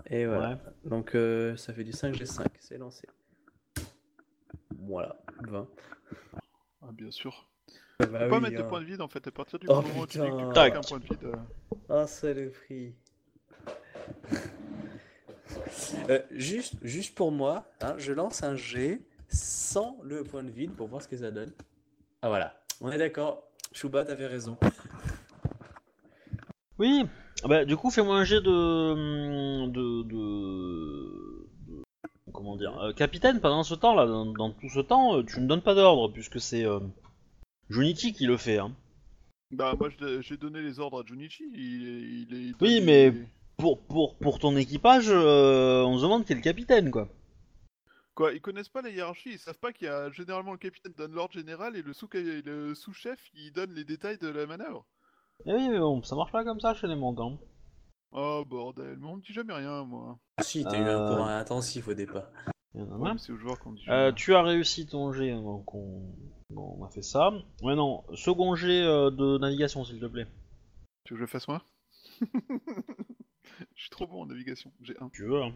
Et 0.08 0.26
voilà. 0.26 0.50
Ouais. 0.52 0.58
Donc 0.90 1.16
euh, 1.16 1.56
ça 1.56 1.74
fait 1.74 1.86
du 1.86 1.92
5G5, 1.92 2.46
c'est 2.60 2.78
lancé. 2.78 3.08
Voilà, 4.78 5.16
20. 5.48 5.68
Ah, 6.82 6.88
bien 6.92 7.10
sûr. 7.12 7.48
Bah 8.00 8.06
Faut 8.06 8.12
pas 8.12 8.28
oui, 8.36 8.42
mettre 8.42 8.58
de 8.58 8.64
hein. 8.64 8.68
points 8.68 8.82
de 8.82 8.86
vide 8.86 9.00
en 9.02 9.08
fait, 9.08 9.26
à 9.26 9.32
partir 9.32 9.58
du 9.60 9.68
Oh, 9.70 9.76
moment 9.76 10.02
où 10.02 10.06
tu 10.08 10.20
tu 10.20 10.26
craques 10.52 10.54
Tac. 10.54 10.76
un 10.76 10.82
point 10.82 11.00
de 11.00 11.06
vide. 11.06 11.24
euh, 11.24 11.36
Ah, 11.90 12.08
saloperie. 12.08 12.96
Euh, 16.10 16.20
juste, 16.32 16.76
juste 16.82 17.16
pour 17.16 17.32
moi, 17.32 17.66
hein, 17.82 17.94
je 17.98 18.12
lance 18.12 18.42
un 18.44 18.56
G 18.56 19.02
sans 19.30 20.00
le 20.04 20.24
point 20.24 20.42
de 20.44 20.50
vide 20.50 20.72
pour 20.72 20.88
voir 20.88 21.02
ce 21.02 21.08
que 21.08 21.16
ça 21.18 21.30
donne. 21.32 21.52
Ah 22.22 22.28
voilà, 22.30 22.60
on 22.82 22.92
est 22.92 22.98
d'accord. 22.98 23.48
Chouba, 23.72 24.04
t'avais 24.04 24.26
raison. 24.28 24.58
Oui. 26.80 27.04
Ah 27.44 27.48
Bah, 27.48 27.66
du 27.66 27.76
coup, 27.78 27.90
fais-moi 27.92 28.18
un 28.18 28.24
jet 28.24 28.42
de... 28.42 29.66
de... 29.68 30.04
de... 30.04 31.48
de- 31.68 31.84
Comment 32.34 32.56
dire 32.58 32.78
euh, 32.80 32.94
Capitaine, 32.94 33.40
pendant 33.42 33.64
ce 33.64 33.76
temps-là, 33.76 34.06
dans, 34.08 34.26
dans 34.26 34.52
tout 34.52 34.70
ce 34.70 34.80
temps, 34.80 35.18
euh, 35.18 35.24
tu 35.24 35.40
ne 35.40 35.48
donnes 35.48 35.62
pas 35.62 35.76
d'ordre, 35.76 36.12
puisque 36.12 36.40
c'est 36.40 36.66
euh, 36.66 36.80
Junichi 37.70 38.14
qui 38.14 38.26
le 38.26 38.38
fait. 38.38 38.58
Hein. 38.58 38.76
Bah, 39.52 39.76
moi 39.80 39.90
j'ai 40.22 40.38
donné 40.38 40.62
les 40.64 40.80
ordres 40.80 41.04
à 41.04 41.06
Junichi. 41.06 41.44
Il, 41.54 41.88
est- 41.88 42.02
il, 42.02 42.34
est- 42.34 42.44
il 42.50 42.56
Oui, 42.60 42.82
mais- 42.82 43.12
les- 43.12 43.28
Pour, 43.58 43.80
pour, 43.86 44.18
pour 44.18 44.40
ton 44.40 44.56
équipage, 44.58 45.10
on 45.10 45.98
se 45.98 46.02
demande 46.02 46.26
qui 46.26 46.34
est 46.34 46.36
le 46.36 46.42
capitaine, 46.42 46.90
quoi. 46.90 47.08
Quoi, 48.16 48.34
ils 48.34 48.42
connaissent 48.42 48.70
pas 48.70 48.82
la 48.82 48.90
hiérarchie, 48.90 49.32
ils 49.34 49.40
savent 49.40 49.58
pas 49.60 49.72
qu'il 49.74 49.88
y 49.88 49.90
a 49.90 50.12
généralement 50.12 50.52
le 50.52 50.58
capitaine 50.60 50.94
donne 50.98 51.14
l'ordre 51.14 51.34
général 51.34 51.76
et 51.76 51.82
le 51.82 51.94
sous- 51.94 52.10
le 52.14 52.74
sous-chef 52.76 53.20
il 53.36 53.52
donne 53.52 53.74
les 53.74 53.84
détails 53.86 54.18
de 54.20 54.28
la 54.28 54.46
manœuvre. 54.46 54.86
Eh 55.46 55.54
oui, 55.54 55.70
mais 55.70 55.80
bon, 55.80 56.02
ça 56.04 56.16
marche 56.16 56.32
pas 56.32 56.44
comme 56.44 56.60
ça 56.60 56.74
chez 56.74 56.88
les 56.88 56.96
mondes. 56.96 57.20
Hein. 57.20 57.38
Oh 58.12 58.44
bordel, 58.48 58.98
mais 59.00 59.08
on 59.08 59.18
me 59.18 59.22
dit 59.22 59.34
jamais 59.34 59.54
rien 59.54 59.84
moi. 59.84 60.20
Si, 60.42 60.64
t'as 60.64 60.78
eu 60.80 60.84
un 60.88 61.16
cours 61.16 61.26
intensif 61.26 61.88
au 61.88 61.94
départ. 61.94 62.30
Il 62.76 62.82
y 62.82 62.84
en 62.84 62.92
a 62.92 62.98
Ouais, 62.98 63.12
mais 63.14 63.18
c'est 63.20 63.32
aux 63.32 63.38
joueurs 63.38 63.60
qu'on 63.60 63.74
dit 63.74 63.84
Euh, 63.90 64.06
jamais. 64.06 64.14
tu 64.14 64.36
as 64.36 64.42
réussi 64.44 64.86
ton 64.86 65.12
jet, 65.12 65.32
hein, 65.32 65.42
donc 65.42 65.74
on... 65.74 66.02
bon, 66.50 66.76
on 66.80 66.86
a 66.86 66.90
fait 66.90 67.02
ça. 67.02 67.32
Maintenant, 67.62 68.04
second 68.16 68.56
jet 68.56 68.84
euh, 68.84 69.10
de 69.12 69.38
navigation, 69.40 69.84
s'il 69.84 70.00
te 70.00 70.06
plaît. 70.06 70.28
Tu 71.04 71.14
veux 71.14 71.16
que 71.16 71.20
je 71.20 71.22
le 71.22 71.28
fasse 71.28 71.48
moi? 71.48 71.64
Je 73.76 73.82
suis 73.82 73.90
trop 73.90 74.08
bon 74.08 74.22
en 74.24 74.26
navigation, 74.26 74.72
j'ai 74.82 74.96
un. 75.00 75.10
Tu 75.10 75.26
veux, 75.26 75.42
hein. 75.42 75.54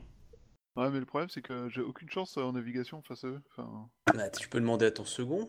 Ouais, 0.75 0.89
mais 0.91 0.99
le 0.99 1.05
problème 1.05 1.29
c'est 1.29 1.41
que 1.41 1.69
j'ai 1.69 1.81
aucune 1.81 2.09
chance 2.09 2.37
en 2.37 2.51
navigation 2.53 3.01
face 3.01 3.23
à 3.23 3.27
eux. 3.27 3.41
Enfin... 3.51 3.89
Bah, 4.13 4.29
tu 4.29 4.47
peux 4.49 4.59
demander 4.59 4.85
à 4.85 4.91
ton 4.91 5.05
second, 5.05 5.47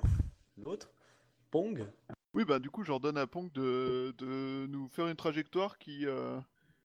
l'autre, 0.57 0.91
Pong. 1.51 1.87
Oui, 2.39 2.45
bah 2.45 2.61
du 2.61 2.71
coup, 2.71 2.85
je 2.85 2.89
leur 2.93 3.01
donne 3.01 3.19
à 3.19 3.27
Pong 3.27 3.51
de, 3.53 4.15
de 4.17 4.67
nous 4.69 4.87
faire 4.91 5.09
une 5.09 5.17
trajectoire 5.17 5.77
qui, 5.77 6.07
euh, 6.07 6.39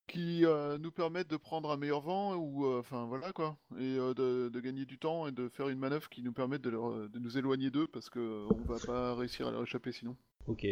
qui 0.07 0.47
euh, 0.47 0.79
nous 0.79 0.89
permette 0.91 1.27
de 1.29 1.37
prendre 1.37 1.69
un 1.69 1.77
meilleur 1.77 2.01
vent, 2.01 2.33
ou 2.33 2.65
euh, 2.65 2.79
enfin 2.79 3.05
voilà 3.05 3.31
quoi, 3.33 3.55
et 3.77 3.97
euh, 3.99 4.15
de, 4.15 4.49
de 4.49 4.59
gagner 4.59 4.85
du 4.85 4.97
temps 4.97 5.27
et 5.27 5.31
de 5.31 5.49
faire 5.49 5.69
une 5.69 5.77
manœuvre 5.77 6.09
qui 6.09 6.23
nous 6.23 6.33
permette 6.33 6.63
de, 6.63 6.71
leur- 6.71 7.07
de 7.07 7.19
nous 7.19 7.37
éloigner 7.37 7.69
d'eux 7.69 7.85
parce 7.85 8.09
que 8.09 8.17
euh, 8.17 8.47
on 8.49 8.61
va 8.63 8.79
pas 8.83 9.13
réussir 9.13 9.45
à 9.47 9.51
leur 9.51 9.61
échapper 9.61 9.91
sinon. 9.91 10.17
Ok. 10.47 10.65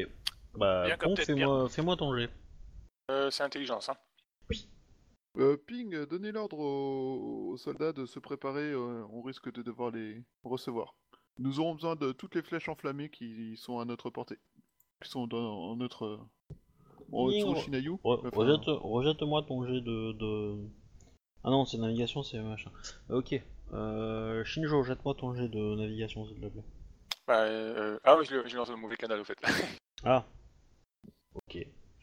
Bah, 0.55 0.87
Bien, 0.87 0.97
Pong, 0.97 1.15
fais-moi 1.69 1.95
ton 1.95 2.17
jet. 2.17 2.31
Euh, 3.11 3.29
c'est 3.29 3.43
intelligence, 3.43 3.87
hein. 3.87 3.97
Euh, 5.37 5.57
Ping, 5.57 6.07
donnez 6.07 6.31
l'ordre 6.31 6.57
aux, 6.57 7.51
aux 7.51 7.57
soldats 7.57 7.93
de 7.93 8.07
se 8.07 8.17
préparer, 8.17 8.71
euh, 8.71 9.05
on 9.11 9.21
risque 9.21 9.53
de 9.53 9.61
devoir 9.61 9.91
les 9.91 10.23
recevoir. 10.43 10.95
Nous 11.39 11.61
aurons 11.61 11.75
besoin 11.75 11.95
de 11.95 12.11
toutes 12.11 12.35
les 12.35 12.41
flèches 12.41 12.67
enflammées 12.67 13.09
qui 13.09 13.55
sont 13.55 13.79
à 13.79 13.85
notre 13.85 14.09
portée, 14.09 14.37
qui 15.01 15.09
sont 15.09 15.27
dans 15.27 15.37
en 15.71 15.75
notre... 15.75 16.19
En 17.11 17.25
Oui, 17.27 17.43
on- 17.43 17.51
Tsurushinayu. 17.53 17.91
Re- 18.03 18.19
Enfin, 18.19 18.29
rejette, 18.33 18.67
rejette-moi 18.67 19.43
ton 19.43 19.65
jet 19.65 19.81
de, 19.81 20.13
de... 20.13 20.57
Ah 21.43 21.49
non, 21.49 21.65
c'est 21.65 21.77
navigation, 21.77 22.23
c'est 22.23 22.39
machin. 22.39 22.71
Ok. 23.09 23.41
Euh, 23.73 24.43
Shinjo, 24.45 24.83
jette-moi 24.83 25.15
ton 25.15 25.33
jet 25.33 25.47
de 25.49 25.75
navigation, 25.75 26.25
s'il 26.27 26.39
te 26.39 26.47
plaît. 26.47 26.63
Bah, 27.27 27.41
euh, 27.43 27.97
Ah 28.03 28.15
oui, 28.17 28.25
je 28.25 28.35
l'ai 28.35 28.53
lancé 28.53 28.71
dans 28.71 28.75
le 28.77 28.81
mauvais 28.81 28.97
canal 28.97 29.19
au 29.19 29.23
fait. 29.25 29.37
Ah. 30.03 30.25
Ok. 31.35 31.57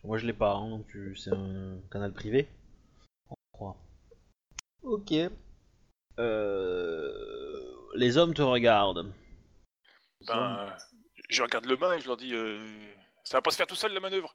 Moi, 0.04 0.18
je 0.18 0.26
l'ai 0.26 0.32
pas, 0.32 0.54
hein, 0.54 0.70
donc 0.70 0.86
tu... 0.86 1.16
c'est 1.16 1.32
un 1.32 1.78
canal 1.90 2.12
privé. 2.12 2.48
En 3.28 3.34
trois. 3.52 3.76
Ok. 4.82 5.12
Euh... 6.18 7.12
Les 7.96 8.16
hommes 8.18 8.34
te 8.34 8.42
regardent. 8.42 9.12
ben, 10.26 10.58
euh, 10.58 10.70
je 11.28 11.42
regarde 11.42 11.66
le 11.66 11.76
bain 11.76 11.92
et 11.94 12.00
je 12.00 12.06
leur 12.06 12.16
dis 12.16 12.34
euh, 12.34 12.58
Ça 13.24 13.38
va 13.38 13.42
pas 13.42 13.50
se 13.50 13.56
faire 13.56 13.66
tout 13.66 13.74
seul 13.74 13.92
la 13.92 14.00
manœuvre 14.00 14.32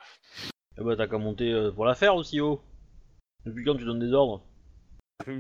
Eh 0.78 0.84
bah 0.84 0.96
t'as 0.96 1.08
qu'à 1.08 1.18
monter 1.18 1.52
euh, 1.52 1.72
pour 1.72 1.86
la 1.86 1.96
faire 1.96 2.16
aussi, 2.16 2.40
oh 2.42 2.62
Depuis 3.46 3.64
quand 3.66 3.76
tu 3.76 3.86
donnes 3.86 4.00
des 4.00 4.14
ordres 4.14 4.44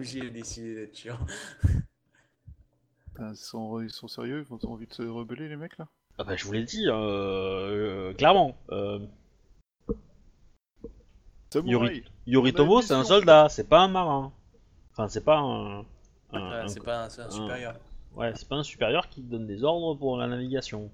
j'ai 0.01 0.29
décidé 0.29 0.75
d'être 0.75 0.95
chiant. 0.97 1.17
Ils 3.19 3.35
sont, 3.35 3.81
ils 3.81 3.89
sont 3.89 4.07
sérieux 4.07 4.45
Ils 4.49 4.53
ont 4.53 4.71
envie 4.71 4.87
de 4.87 4.93
se 4.93 5.01
rebeller, 5.03 5.49
les 5.49 5.55
mecs, 5.57 5.77
là? 5.77 5.87
Ah 6.17 6.23
bah 6.23 6.35
je 6.35 6.45
vous 6.45 6.51
l'ai 6.53 6.63
dit, 6.63 6.87
euh, 6.87 6.93
euh, 6.93 8.13
clairement. 8.13 8.55
Euh, 8.71 8.99
Samouraï 11.51 12.03
Yoritomo, 12.25 12.77
une 12.77 12.81
c'est 12.87 12.93
un 12.93 13.03
soldat, 13.03 13.49
c'est 13.49 13.67
pas 13.67 13.81
un 13.81 13.87
marin. 13.87 14.31
Enfin, 14.91 15.07
c'est 15.07 15.23
pas 15.23 15.37
un... 15.37 15.79
un- 15.79 15.83
un- 16.33 16.67
c'est 16.67 16.83
pas 16.83 17.05
un 17.05 17.09
supérieur. 17.09 17.75
Ouais, 18.15 18.31
c'est 18.35 18.47
pas 18.47 18.55
un 18.55 18.63
supérieur 18.63 19.09
qui 19.09 19.21
donne 19.21 19.47
des 19.47 19.63
ordres 19.63 19.95
pour 19.95 20.17
la 20.17 20.27
navigation. 20.27 20.91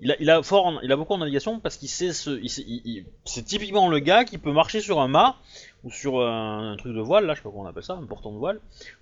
Il 0.00 0.10
a, 0.10 0.16
il 0.20 0.28
a 0.28 0.42
fort, 0.42 0.66
en- 0.66 0.80
il 0.80 0.90
a 0.90 0.96
beaucoup 0.96 1.12
en 1.12 1.18
navigation 1.18 1.60
parce 1.60 1.76
qu'il 1.76 1.88
sait 1.88 2.12
ce, 2.12 2.30
il 2.42 2.50
sait- 2.50 2.64
il- 2.66 2.82
il- 2.84 3.06
c'est 3.24 3.44
typiquement 3.44 3.88
le 3.88 4.00
gars 4.00 4.24
qui 4.24 4.38
peut 4.38 4.52
marcher 4.52 4.80
sur 4.80 5.00
un 5.00 5.06
mât 5.08 5.36
ou 5.84 5.90
sur 5.90 6.20
un, 6.20 6.72
un 6.72 6.76
truc 6.76 6.94
de 6.94 7.00
voile, 7.00 7.26
là, 7.26 7.34
je 7.34 7.38
sais 7.38 7.44
pas 7.44 7.50
comment 7.50 7.62
on 7.62 7.66
appelle 7.66 7.84
ça, 7.84 7.94
un 7.94 8.04
portant 8.06 8.32
de 8.32 8.38
voile, 8.38 8.60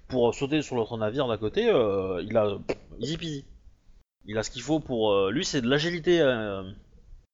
pour 0.09 0.35
sauter 0.35 0.61
sur 0.61 0.77
l'autre 0.77 0.97
navire 0.99 1.27
d'à 1.29 1.39
côté. 1.39 1.69
euh, 1.71 2.23
il 2.29 2.37
a 2.37 2.59
pff, 2.59 2.77
easy 3.01 3.17
peasy. 3.17 3.45
Il 4.27 4.37
a 4.39 4.43
ce 4.43 4.51
qu'il 4.51 4.63
faut 4.63 4.81
pour, 4.81 5.13
euh, 5.13 5.31
lui, 5.31 5.45
c'est 5.45 5.63
de 5.63 5.69
l'agilité 5.69 6.21
euh, 6.21 6.63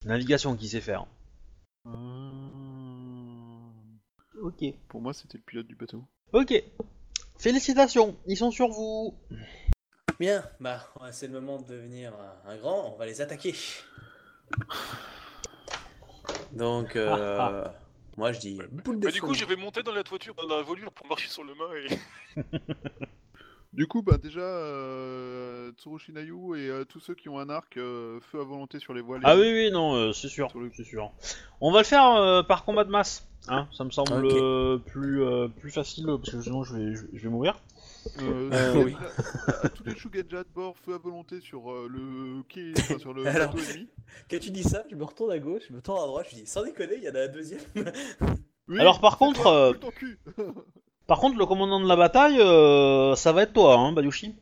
navigation 0.04 0.54
qu'il 0.56 0.68
sait 0.68 0.80
faire. 0.80 1.04
Euh, 1.86 1.90
Ok. 4.40 4.64
Pour 4.88 5.00
moi, 5.00 5.12
c'était 5.12 5.36
le 5.38 5.42
pilote 5.44 5.66
du 5.66 5.74
bateau. 5.74 6.04
Ok. 6.32 6.62
Félicitations, 7.38 8.16
ils 8.26 8.36
sont 8.36 8.50
sur 8.52 8.68
vous. 8.68 9.14
Bien, 10.18 10.44
bah 10.60 10.80
ouais, 11.00 11.12
c'est 11.12 11.28
le 11.28 11.34
moment 11.40 11.58
de 11.60 11.66
devenir 11.68 12.12
un, 12.46 12.50
un 12.50 12.56
grand, 12.56 12.92
on 12.92 12.96
va 12.96 13.06
les 13.06 13.20
attaquer. 13.20 13.54
Donc, 16.52 16.96
euh, 16.96 17.64
moi 18.16 18.32
je 18.32 18.40
dis 18.40 18.60
boule 18.84 18.98
de 19.00 19.06
Bah, 19.06 19.12
du 19.12 19.20
coup, 19.20 19.34
je 19.34 19.44
vais 19.44 19.56
monter 19.56 19.82
dans 19.82 19.92
la 19.92 20.02
toiture, 20.02 20.34
dans 20.34 20.56
la 20.56 20.62
volure 20.62 20.92
pour 20.92 21.06
marcher 21.06 21.28
sur 21.28 21.44
le 21.44 21.54
mât 21.54 21.76
et. 21.76 22.40
Du 23.74 23.86
coup, 23.86 24.02
bah 24.02 24.16
déjà, 24.18 24.40
euh, 24.40 25.70
Tsurushi 25.72 26.12
Nayu 26.12 26.56
et 26.56 26.68
euh, 26.68 26.84
tous 26.84 27.00
ceux 27.00 27.14
qui 27.14 27.28
ont 27.28 27.38
un 27.38 27.48
arc, 27.48 27.76
euh, 27.76 28.18
feu 28.32 28.40
à 28.40 28.44
volonté 28.44 28.80
sur 28.80 28.92
les 28.92 29.02
voiles. 29.02 29.20
Ah 29.22 29.36
oui, 29.36 29.52
oui, 29.52 29.70
non, 29.70 29.94
euh, 29.94 30.12
c'est 30.12 30.28
sûr, 30.28 30.50
Sur 30.50 30.58
le- 30.58 30.70
c'est 30.74 30.84
sûr. 30.84 31.12
On 31.60 31.70
va 31.70 31.80
le 31.80 31.84
faire 31.84 32.04
euh, 32.16 32.42
par 32.42 32.64
combat 32.64 32.84
de 32.84 32.90
masse, 32.90 33.28
hein. 33.48 33.68
Ça 33.76 33.84
me 33.84 33.90
semble 33.90 34.24
euh, 34.24 34.78
plus 34.78 35.22
euh, 35.22 35.48
plus 35.48 35.70
facile 35.70 36.06
parce 36.06 36.30
que 36.30 36.40
sinon 36.42 36.64
je 36.64 36.74
vais 36.76 36.94
je, 36.94 37.02
je 37.12 37.22
vais 37.22 37.28
mourir. 37.28 37.60
Euh, 38.20 38.50
Euh, 38.52 38.84
oui. 38.84 38.96
à 39.62 39.68
tous 39.68 39.84
les 39.84 39.96
Shugenja 39.96 40.42
de 40.44 40.48
bord, 40.54 40.76
feu 40.78 40.94
à 40.94 40.98
volonté 40.98 41.40
sur 41.40 41.70
euh, 41.72 41.88
le 41.88 42.42
quai, 42.44 42.72
enfin, 42.78 42.98
sur 42.98 43.12
le 43.14 43.26
Alors. 43.26 43.52
bateau 43.54 43.62
ennemi. 43.70 43.88
Quand 44.30 44.38
tu 44.38 44.50
dis 44.50 44.62
ça, 44.64 44.84
je 44.90 44.94
me 44.96 45.04
retourne 45.04 45.32
à 45.32 45.38
gauche, 45.38 45.62
je 45.68 45.74
me 45.74 45.80
tourne 45.80 46.02
à 46.02 46.06
droite, 46.06 46.26
je 46.30 46.36
dis 46.36 46.46
sans 46.46 46.62
déconner, 46.64 46.96
il 46.96 47.04
y 47.04 47.10
en 47.10 47.14
a 47.14 47.20
un 47.22 47.28
deuxième. 47.28 47.60
Oui, 48.68 48.80
Alors, 48.80 49.00
par 49.00 49.16
contre, 49.18 49.42
toi, 49.42 49.70
euh, 49.70 49.90
cul. 49.94 50.18
Par 51.06 51.20
contre, 51.20 51.38
le 51.38 51.46
commandant 51.46 51.80
de 51.80 51.88
la 51.88 51.96
bataille, 51.96 52.38
euh, 52.38 53.14
ça 53.16 53.32
va 53.32 53.44
être 53.44 53.54
toi, 53.54 53.76
hein, 53.78 53.92
Bayushi. 53.92 54.34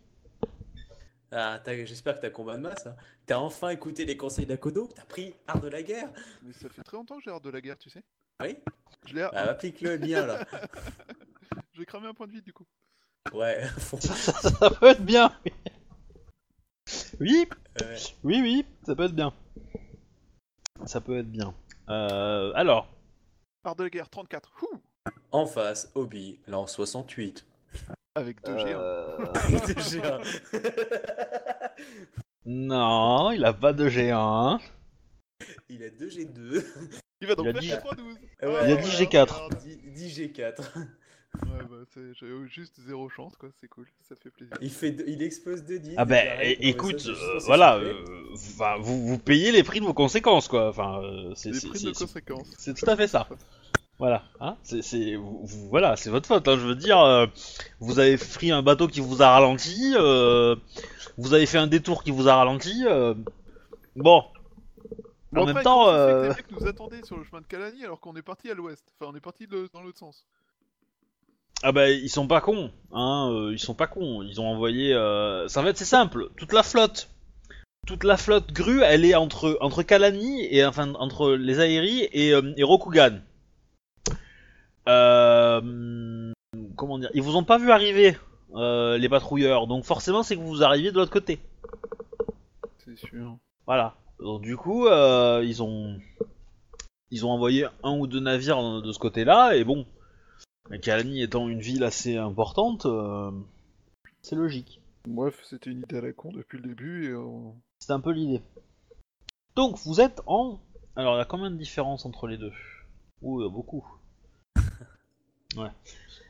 Ah, 1.30 1.60
t'as- 1.62 1.84
j'espère 1.84 2.16
que 2.16 2.22
t'as 2.22 2.30
combat 2.30 2.56
de 2.56 2.62
masse. 2.62 2.86
Hein. 2.86 2.96
T'as 3.26 3.38
enfin 3.38 3.68
écouté 3.70 4.04
les 4.04 4.16
conseils 4.16 4.46
d'Akodo, 4.46 4.88
t'as 4.94 5.04
pris 5.04 5.34
art 5.46 5.60
de 5.60 5.68
la 5.68 5.82
guerre. 5.82 6.08
Mais 6.42 6.52
ça 6.52 6.68
fait 6.68 6.82
très 6.82 6.96
longtemps 6.96 7.18
que 7.18 7.22
j'ai 7.24 7.30
hâte 7.30 7.44
de 7.44 7.50
la 7.50 7.60
guerre, 7.60 7.78
tu 7.78 7.88
sais. 7.90 8.02
Oui? 8.42 8.56
Je 9.06 9.14
l'ai, 9.14 9.22
Bah, 9.32 9.50
applique-le 9.50 9.96
bien 9.96 10.26
là. 10.26 10.44
je 11.72 11.78
vais 11.80 11.86
cramer 11.86 12.08
un 12.08 12.14
point 12.14 12.26
de 12.26 12.32
vie 12.32 12.42
du 12.42 12.52
coup. 12.52 12.64
Ouais. 13.32 13.62
Ça, 13.78 13.98
ça- 14.14 14.50
ça 14.50 14.70
peut 14.70 14.86
être 14.86 15.04
bien. 15.04 15.32
Oui, 17.20 17.46
Ouais. 17.80 17.96
oui, 18.24 18.40
oui, 18.42 18.66
ça 18.84 18.94
peut 18.94 19.04
être 19.04 19.14
bien. 19.14 19.32
Ça 20.86 21.00
peut 21.00 21.18
être 21.18 21.30
bien. 21.30 21.54
Euh, 21.88 22.52
alors, 22.54 22.88
Art 23.64 23.76
de 23.76 23.84
la 23.84 23.90
guerre 23.90 24.08
34. 24.08 24.52
Ouh 24.62 24.80
En 25.32 25.46
face, 25.46 25.90
Obi, 25.94 26.38
l'an 26.46 26.66
68. 26.66 27.44
Avec 28.14 28.42
deux 28.44 28.56
géants. 28.58 28.78
euh, 28.80 29.16
Déjà. 29.74 30.20
non, 32.46 33.30
il 33.32 33.44
a 33.44 33.52
pas 33.52 33.72
de 33.72 33.88
géant. 33.88 34.58
Il 35.68 35.82
a 35.82 35.88
2G2. 35.90 36.64
Il 37.20 37.28
va 37.28 37.34
donc 37.34 37.46
il 37.46 37.50
a 37.50 37.52
faire 37.54 37.60
dit- 37.60 37.68
412. 37.68 38.14
Ouais, 38.14 38.20
Il 38.42 38.44
a 38.46 38.50
voilà, 38.50 38.76
dit 38.76 38.88
G4. 38.90 39.32
regarde, 39.32 39.58
10 39.58 40.18
G4. 40.20 40.62
Ouais, 41.42 41.64
bah, 41.70 41.76
c'est- 41.92 42.46
juste 42.48 42.80
zéro 42.86 43.08
chance, 43.08 43.34
quoi. 43.36 43.48
C'est 43.60 43.68
cool, 43.68 43.86
ça 44.08 44.14
fait 44.16 44.30
plaisir. 44.30 44.56
Il, 44.60 44.70
fait, 44.70 44.96
il 45.06 45.22
explose 45.22 45.62
2 45.64 45.78
10. 45.78 45.94
Ah 45.96 46.04
ben, 46.04 46.26
é- 46.40 46.68
écoute, 46.68 47.06
euh, 47.06 47.38
voilà, 47.46 47.76
euh, 47.76 47.94
enfin, 48.34 48.76
vous, 48.80 49.06
vous 49.06 49.18
payez 49.18 49.52
les 49.52 49.62
prix 49.62 49.80
de 49.80 49.84
vos 49.84 49.94
conséquences, 49.94 50.48
quoi. 50.48 50.68
Enfin, 50.68 51.00
euh, 51.02 51.32
c'est 51.34 51.50
prises 51.50 51.62
c'est- 51.80 51.88
de 51.88 51.92
c'est- 51.94 52.04
conséquences. 52.04 52.48
c'est 52.58 52.74
tout 52.74 52.88
à 52.90 52.96
fait 52.96 53.08
ça. 53.08 53.28
Voilà, 53.98 54.24
hein, 54.40 54.56
c'est, 54.62 54.82
c'est, 54.82 55.14
vous- 55.16 55.40
vous- 55.46 55.68
voilà, 55.68 55.96
c'est 55.96 56.10
votre 56.10 56.26
faute. 56.28 56.46
Hein, 56.48 56.56
je 56.58 56.66
veux 56.66 56.74
dire, 56.74 57.00
euh, 57.00 57.26
vous 57.80 57.98
avez 57.98 58.18
pris 58.18 58.50
un 58.50 58.62
bateau 58.62 58.88
qui 58.88 59.00
vous 59.00 59.22
a 59.22 59.30
ralenti, 59.30 59.94
euh, 59.96 60.54
vous 61.16 61.32
avez 61.32 61.46
fait 61.46 61.56
un 61.58 61.66
détour 61.66 62.04
qui 62.04 62.10
vous 62.10 62.28
a 62.28 62.36
ralenti. 62.36 62.84
euh, 62.86 63.14
bon, 63.96 64.22
Bon, 65.32 65.40
en 65.40 65.42
après, 65.48 65.54
même 65.54 65.64
temps, 65.64 65.86
fait 65.86 65.90
que 65.90 65.96
euh, 65.96 66.22
les 66.28 66.28
mecs 66.36 66.50
nous 66.52 66.66
attendaient 66.66 67.02
sur 67.04 67.16
le 67.16 67.24
chemin 67.24 67.40
de 67.40 67.46
Kalani 67.46 67.84
alors 67.84 67.98
qu'on 68.00 68.14
est 68.16 68.22
parti 68.22 68.50
à 68.50 68.54
l'ouest. 68.54 68.84
Enfin, 69.00 69.10
on 69.12 69.16
est 69.16 69.20
parti 69.20 69.46
de- 69.46 69.68
dans 69.72 69.82
l'autre 69.82 69.98
sens. 69.98 70.24
Ah 71.62 71.72
bah 71.72 71.90
ils 71.90 72.10
sont 72.10 72.26
pas 72.26 72.40
cons, 72.40 72.70
hein, 72.92 73.30
euh, 73.32 73.52
ils 73.52 73.58
sont 73.58 73.74
pas 73.74 73.86
cons. 73.86 74.22
Ils 74.22 74.40
ont 74.40 74.46
envoyé, 74.46 74.92
euh, 74.92 75.48
ça 75.48 75.62
va 75.62 75.70
être 75.70 75.78
c'est 75.78 75.84
simple, 75.84 76.28
toute 76.36 76.52
la 76.52 76.62
flotte, 76.62 77.08
toute 77.86 78.04
la 78.04 78.16
flotte 78.16 78.52
grue, 78.52 78.82
elle 78.82 79.04
est 79.04 79.14
entre 79.14 79.56
entre 79.60 79.82
Kalani 79.82 80.46
et 80.50 80.64
enfin 80.64 80.94
entre 80.94 81.32
les 81.32 81.60
Aéris 81.60 82.08
et, 82.12 82.32
euh, 82.32 82.52
et 82.56 82.62
Rokugan. 82.62 83.20
Euh, 84.88 86.32
comment 86.76 86.98
dire, 86.98 87.10
ils 87.14 87.22
vous 87.22 87.36
ont 87.36 87.44
pas 87.44 87.58
vu 87.58 87.70
arriver 87.70 88.16
les 88.54 89.08
patrouilleurs, 89.08 89.66
donc 89.66 89.84
forcément 89.84 90.22
c'est 90.22 90.36
que 90.36 90.40
vous 90.40 90.62
arrivez 90.62 90.90
de 90.90 90.96
l'autre 90.96 91.12
côté. 91.12 91.40
C'est 92.84 92.96
sûr. 92.96 93.36
Voilà. 93.66 93.96
Donc 94.20 94.40
du 94.42 94.56
coup, 94.56 94.88
ils 94.88 95.62
ont 95.62 95.98
ils 97.10 97.26
ont 97.26 97.30
envoyé 97.30 97.66
un 97.82 97.96
ou 97.98 98.06
deux 98.06 98.20
navires 98.20 98.82
de 98.82 98.92
ce 98.92 98.98
côté-là 98.98 99.56
et 99.56 99.64
bon, 99.64 99.86
Kalani 100.82 101.22
étant 101.22 101.48
une 101.48 101.60
ville 101.60 101.84
assez 101.84 102.16
importante, 102.16 102.86
euh, 102.86 103.30
c'est 104.22 104.36
logique. 104.36 104.80
Bref, 105.06 105.40
c'était 105.44 105.70
une 105.70 105.82
idée 105.82 105.98
à 105.98 106.00
la 106.00 106.12
con 106.12 106.32
depuis 106.32 106.58
le 106.58 106.68
début 106.68 107.10
et 107.10 107.14
on... 107.14 107.54
C'est 107.78 107.92
un 107.92 108.00
peu 108.00 108.10
l'idée. 108.10 108.42
Donc 109.54 109.78
vous 109.78 110.00
êtes 110.00 110.20
en 110.26 110.60
alors 110.96 111.16
il 111.16 111.18
y 111.18 111.20
a 111.20 111.26
combien 111.26 111.50
de 111.50 111.56
différences 111.56 112.06
entre 112.06 112.26
les 112.26 112.38
deux? 112.38 112.52
Ouh, 113.20 113.40
il 113.40 113.44
y 113.44 113.46
a 113.46 113.50
beaucoup. 113.50 113.86
ouais. 115.56 115.68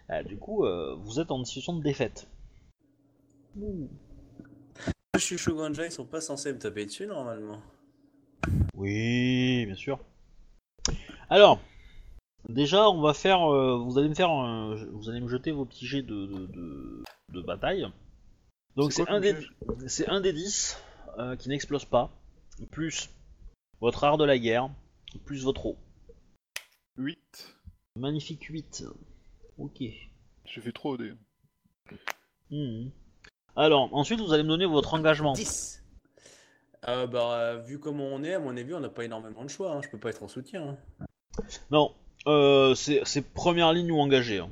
Ah, 0.08 0.24
du 0.24 0.36
coup, 0.38 0.64
euh, 0.64 0.96
vous 0.96 1.20
êtes 1.20 1.30
en 1.30 1.44
situation 1.44 1.76
de 1.76 1.84
défaite. 1.84 2.28
Ouh. 3.56 3.88
Je 5.14 5.20
suis 5.20 5.38
Shuganja, 5.38 5.86
ils 5.86 5.92
sont 5.92 6.04
pas 6.04 6.20
censés 6.20 6.52
me 6.52 6.58
taper 6.58 6.84
dessus 6.84 7.06
normalement. 7.06 7.60
Oui, 8.74 9.66
bien 9.66 9.76
sûr. 9.76 10.00
Alors, 11.30 11.60
déjà, 12.48 12.89
on 12.90 13.01
va 13.01 13.14
faire. 13.14 13.43
euh, 13.52 13.77
vous 13.78 13.98
allez 13.98 14.09
me 14.09 14.14
faire. 14.14 14.31
un- 14.31 14.74
vous 14.93 15.09
allez 15.10 15.20
me 15.20 15.28
jeter 15.28 15.51
vos 15.52 15.64
petits 15.64 15.86
jets 15.86 16.02
de, 16.02 16.27
de, 16.27 16.47
de- 16.47 17.02
de 17.32 17.40
bataille. 17.43 17.86
Donc 18.77 18.93
C'est 18.93 18.98
c'est 18.98 19.05
quoi 19.06 19.14
un, 19.14 19.20
comme 19.20 19.32
des, 19.32 19.40
jet 19.40 19.89
c'est 19.89 20.09
un 20.09 20.20
des 20.20 20.32
10 20.32 20.77
euh, 21.18 21.36
qui 21.36 21.48
n'explose 21.48 21.85
pas, 21.86 22.10
plus 22.70 23.10
votre 23.81 24.05
art 24.05 24.18
de 24.18 24.24
la 24.24 24.39
guerre, 24.39 24.68
plus 25.24 25.44
votre 25.44 25.66
eau. 25.66 25.77
8. 26.98 27.56
Magnifique 27.97 28.44
8. 28.44 28.85
Ok. 29.59 29.82
J'ai 30.44 30.60
fait 30.60 30.73
trop 30.73 30.97
dés. 30.97 31.12
Mhm. 32.51 32.90
Alors, 33.56 33.89
ensuite, 33.94 34.20
vous 34.20 34.32
allez 34.32 34.43
me 34.43 34.48
donner 34.48 34.66
votre 34.66 34.93
engagement. 34.94 35.32
10 35.32 35.82
euh, 36.89 37.06
bah, 37.06 37.32
euh, 37.40 37.59
vu 37.62 37.81
comment 37.81 38.05
on 38.05 38.23
est, 38.23 38.35
à 38.35 38.39
mon 38.39 38.56
avis, 38.56 38.73
on 38.74 38.81
n'a 38.81 38.89
pas 38.90 39.05
énormément 39.05 39.43
de 39.43 39.48
choix. 39.48 39.73
hein. 39.73 39.81
Je 39.82 39.89
peux 39.89 39.98
pas 39.98 40.10
être 40.10 40.23
en 40.23 40.28
soutien. 40.28 40.77
hein. 41.01 41.06
Non, 41.70 41.94
euh, 42.27 42.74
c'est 42.74 43.23
première 43.35 43.73
ligne 43.73 43.90
ou 43.93 43.98
engagé. 43.98 44.39
hein. 44.40 44.51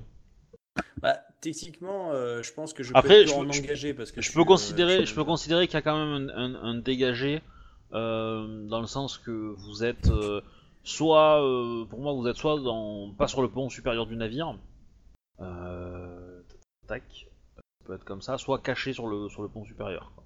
Bah, 1.02 1.18
techniquement, 1.40 2.12
euh, 2.12 2.42
je 2.42 2.52
pense 2.52 2.72
que 2.72 2.82
je 2.82 2.92
Après, 2.94 3.22
peux 3.22 3.26
je 3.28 3.34
en 3.34 3.44
peux- 3.44 3.52
je- 3.52 3.62
engager 3.62 3.94
parce 3.94 4.10
que 4.12 4.20
Je 4.20 4.32
peux 4.32 4.40
euh, 4.40 4.44
considérer, 4.44 5.06
je 5.06 5.14
peux 5.14 5.24
considérer 5.24 5.66
qu'il 5.66 5.74
y 5.74 5.78
a 5.78 5.82
quand 5.82 5.96
même 5.96 6.30
un, 6.30 6.36
un- 6.36 6.54
un 6.62 6.74
dégagé 6.76 7.42
euh, 7.92 8.66
dans 8.68 8.80
le 8.80 8.86
sens 8.86 9.18
que 9.18 9.30
vous 9.30 9.84
êtes 9.84 10.08
euh, 10.08 10.40
soit, 10.82 11.42
euh, 11.44 11.84
pour 11.84 12.00
moi, 12.00 12.12
vous 12.12 12.26
êtes 12.26 12.36
soit 12.36 12.58
dans, 12.60 13.12
pas 13.12 13.28
sur 13.28 13.42
le 13.42 13.48
pont 13.48 13.68
supérieur 13.68 14.06
du 14.06 14.16
navire, 14.16 14.56
euh, 15.40 16.40
tac, 16.86 17.02
ça 17.56 17.62
peut 17.84 17.94
être 17.94 18.04
comme 18.04 18.22
ça, 18.22 18.38
soit 18.38 18.58
caché 18.60 18.92
sur 18.92 19.06
le 19.06 19.28
sur 19.28 19.42
le 19.42 19.48
pont 19.48 19.64
supérieur, 19.64 20.12
quoi. 20.14 20.24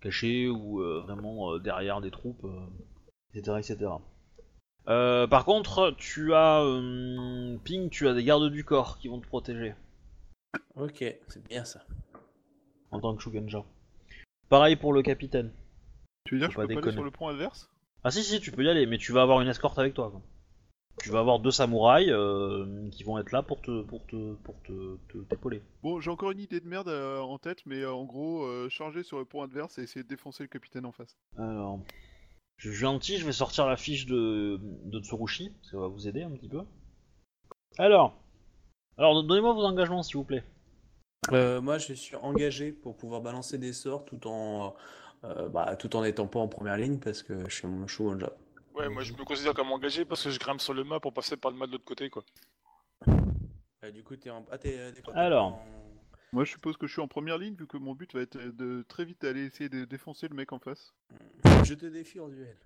caché 0.00 0.48
ou 0.48 0.80
euh, 0.82 1.00
vraiment 1.06 1.52
euh, 1.54 1.58
derrière 1.58 2.00
des 2.00 2.10
troupes, 2.10 2.44
euh, 2.44 2.66
etc., 3.34 3.58
etc. 3.60 3.90
Euh, 4.88 5.26
par 5.26 5.44
contre, 5.44 5.94
tu 5.98 6.32
as 6.34 6.62
euh, 6.62 7.56
Ping, 7.64 7.90
tu 7.90 8.08
as 8.08 8.14
des 8.14 8.24
gardes 8.24 8.50
du 8.50 8.64
corps 8.64 8.98
qui 8.98 9.08
vont 9.08 9.20
te 9.20 9.26
protéger 9.26 9.74
Ok, 10.76 11.04
c'est 11.28 11.44
bien 11.48 11.64
ça. 11.64 11.84
en 12.90 13.00
tant 13.00 13.14
que 13.14 13.22
Shugenja. 13.22 13.64
Pareil 14.48 14.76
pour 14.76 14.92
le 14.94 15.02
capitaine. 15.02 15.50
Tu 16.24 16.34
veux 16.34 16.40
dire 16.40 16.48
que 16.48 16.52
je 16.52 16.56
pas 16.56 16.62
peux 16.62 16.68
pas 16.68 16.72
aller 16.72 16.80
déconner. 16.80 16.94
sur 16.96 17.04
le 17.04 17.10
pont 17.10 17.28
adverse? 17.28 17.70
Ah 18.04 18.10
si 18.10 18.22
si 18.22 18.40
tu 18.40 18.50
peux 18.52 18.64
y 18.64 18.68
aller 18.70 18.86
mais 18.86 18.96
tu 18.96 19.12
vas 19.12 19.22
avoir 19.22 19.40
une 19.42 19.48
escorte 19.48 19.78
avec 19.78 19.92
toi 19.92 20.10
quoi. 20.10 20.22
tu 21.02 21.10
vas 21.10 21.18
avoir 21.18 21.40
deux 21.40 21.50
samouraïs 21.50 22.08
euh, 22.10 22.88
qui 22.90 23.02
vont 23.04 23.18
être 23.18 23.32
là 23.32 23.42
pour 23.42 23.60
te 23.60 23.82
pour 23.82 24.06
te 24.06 24.34
pour 24.36 24.54
te 24.62 24.96
te- 25.08 25.18
t'épauler. 25.24 25.60
Bon, 25.82 26.00
j'ai 26.00 26.10
encore 26.10 26.30
une 26.30 26.38
idée 26.40 26.60
de 26.60 26.66
merde 26.68 26.88
euh, 26.88 27.18
en 27.20 27.38
tête, 27.38 27.62
mais 27.66 27.80
euh, 27.82 27.92
en 27.92 28.04
gros, 28.04 28.44
euh, 28.44 28.68
charger 28.70 29.02
sur 29.02 29.18
le 29.18 29.24
pont 29.24 29.42
adverse 29.42 29.78
et 29.78 29.82
essayer 29.82 30.02
de 30.02 30.08
défoncer 30.08 30.44
le 30.44 30.48
capitaine 30.48 30.86
en 30.86 30.92
face. 30.92 31.16
Alors, 31.36 31.80
je 32.58 32.68
suis 32.70 32.78
gentil, 32.78 33.16
je 33.18 33.24
vais 33.24 33.32
sortir 33.32 33.66
la 33.66 33.76
fiche 33.76 34.04
de 34.06 34.60
de 34.62 35.00
Tsurushi, 35.00 35.52
ça 35.62 35.78
va 35.78 35.86
vous 35.88 36.06
aider 36.06 36.22
un 36.22 36.30
petit 36.30 36.48
peu. 36.48 36.62
Alors, 37.78 38.14
alors 38.96 39.22
donnez-moi 39.24 39.52
vos 39.54 39.64
engagements 39.64 40.02
s'il 40.02 40.16
vous 40.16 40.24
plaît. 40.24 40.44
Euh, 41.32 41.60
moi, 41.60 41.78
je 41.78 41.92
suis 41.94 42.16
engagé 42.16 42.72
pour 42.72 42.96
pouvoir 42.96 43.20
balancer 43.20 43.58
des 43.58 43.72
sorts 43.72 44.04
tout 44.04 44.26
en, 44.26 44.74
euh, 45.24 45.48
bah, 45.48 45.76
tout 45.76 45.94
en 45.96 46.04
étant 46.04 46.26
pas 46.26 46.38
en 46.38 46.48
première 46.48 46.76
ligne 46.76 46.98
parce 46.98 47.22
que 47.22 47.48
je 47.48 47.54
suis 47.54 47.66
mon 47.66 47.86
chou 47.86 48.08
job. 48.18 48.32
Ouais, 48.74 48.88
moi 48.88 49.02
je 49.02 49.12
me 49.12 49.24
considère 49.24 49.54
comme 49.54 49.72
engagé 49.72 50.04
parce 50.04 50.22
que 50.22 50.30
je 50.30 50.38
grimpe 50.38 50.60
sur 50.60 50.72
le 50.74 50.84
mât 50.84 51.00
pour 51.00 51.12
passer 51.12 51.36
par 51.36 51.50
le 51.50 51.56
mât 51.56 51.66
de 51.66 51.72
l'autre 51.72 51.84
côté, 51.84 52.08
quoi. 52.10 52.22
Euh, 53.84 53.90
du 53.90 54.02
coup, 54.02 54.16
t'es 54.16 54.30
en. 54.30 54.44
Ah, 54.50 54.58
t'es, 54.58 54.92
t'es 54.92 55.02
quoi, 55.02 55.12
t'es 55.14 55.18
Alors. 55.20 55.46
en- 55.46 55.62
Moi, 56.32 56.44
je 56.44 56.50
suppose 56.52 56.76
que 56.76 56.86
je 56.86 56.92
suis 56.92 57.00
en 57.02 57.08
première 57.08 57.38
ligne, 57.38 57.54
vu 57.54 57.66
que 57.66 57.76
mon 57.78 57.94
but 57.94 58.12
va 58.14 58.20
être 58.20 58.36
de 58.38 58.84
très 58.88 59.04
vite 59.04 59.24
aller 59.24 59.44
essayer 59.46 59.68
de 59.70 59.84
défoncer 59.84 60.28
le 60.28 60.34
mec 60.34 60.52
en 60.52 60.58
face. 60.58 60.92
Je 61.64 61.74
te 61.74 61.86
défie 61.86 62.20
en 62.20 62.28
duel. 62.28 62.56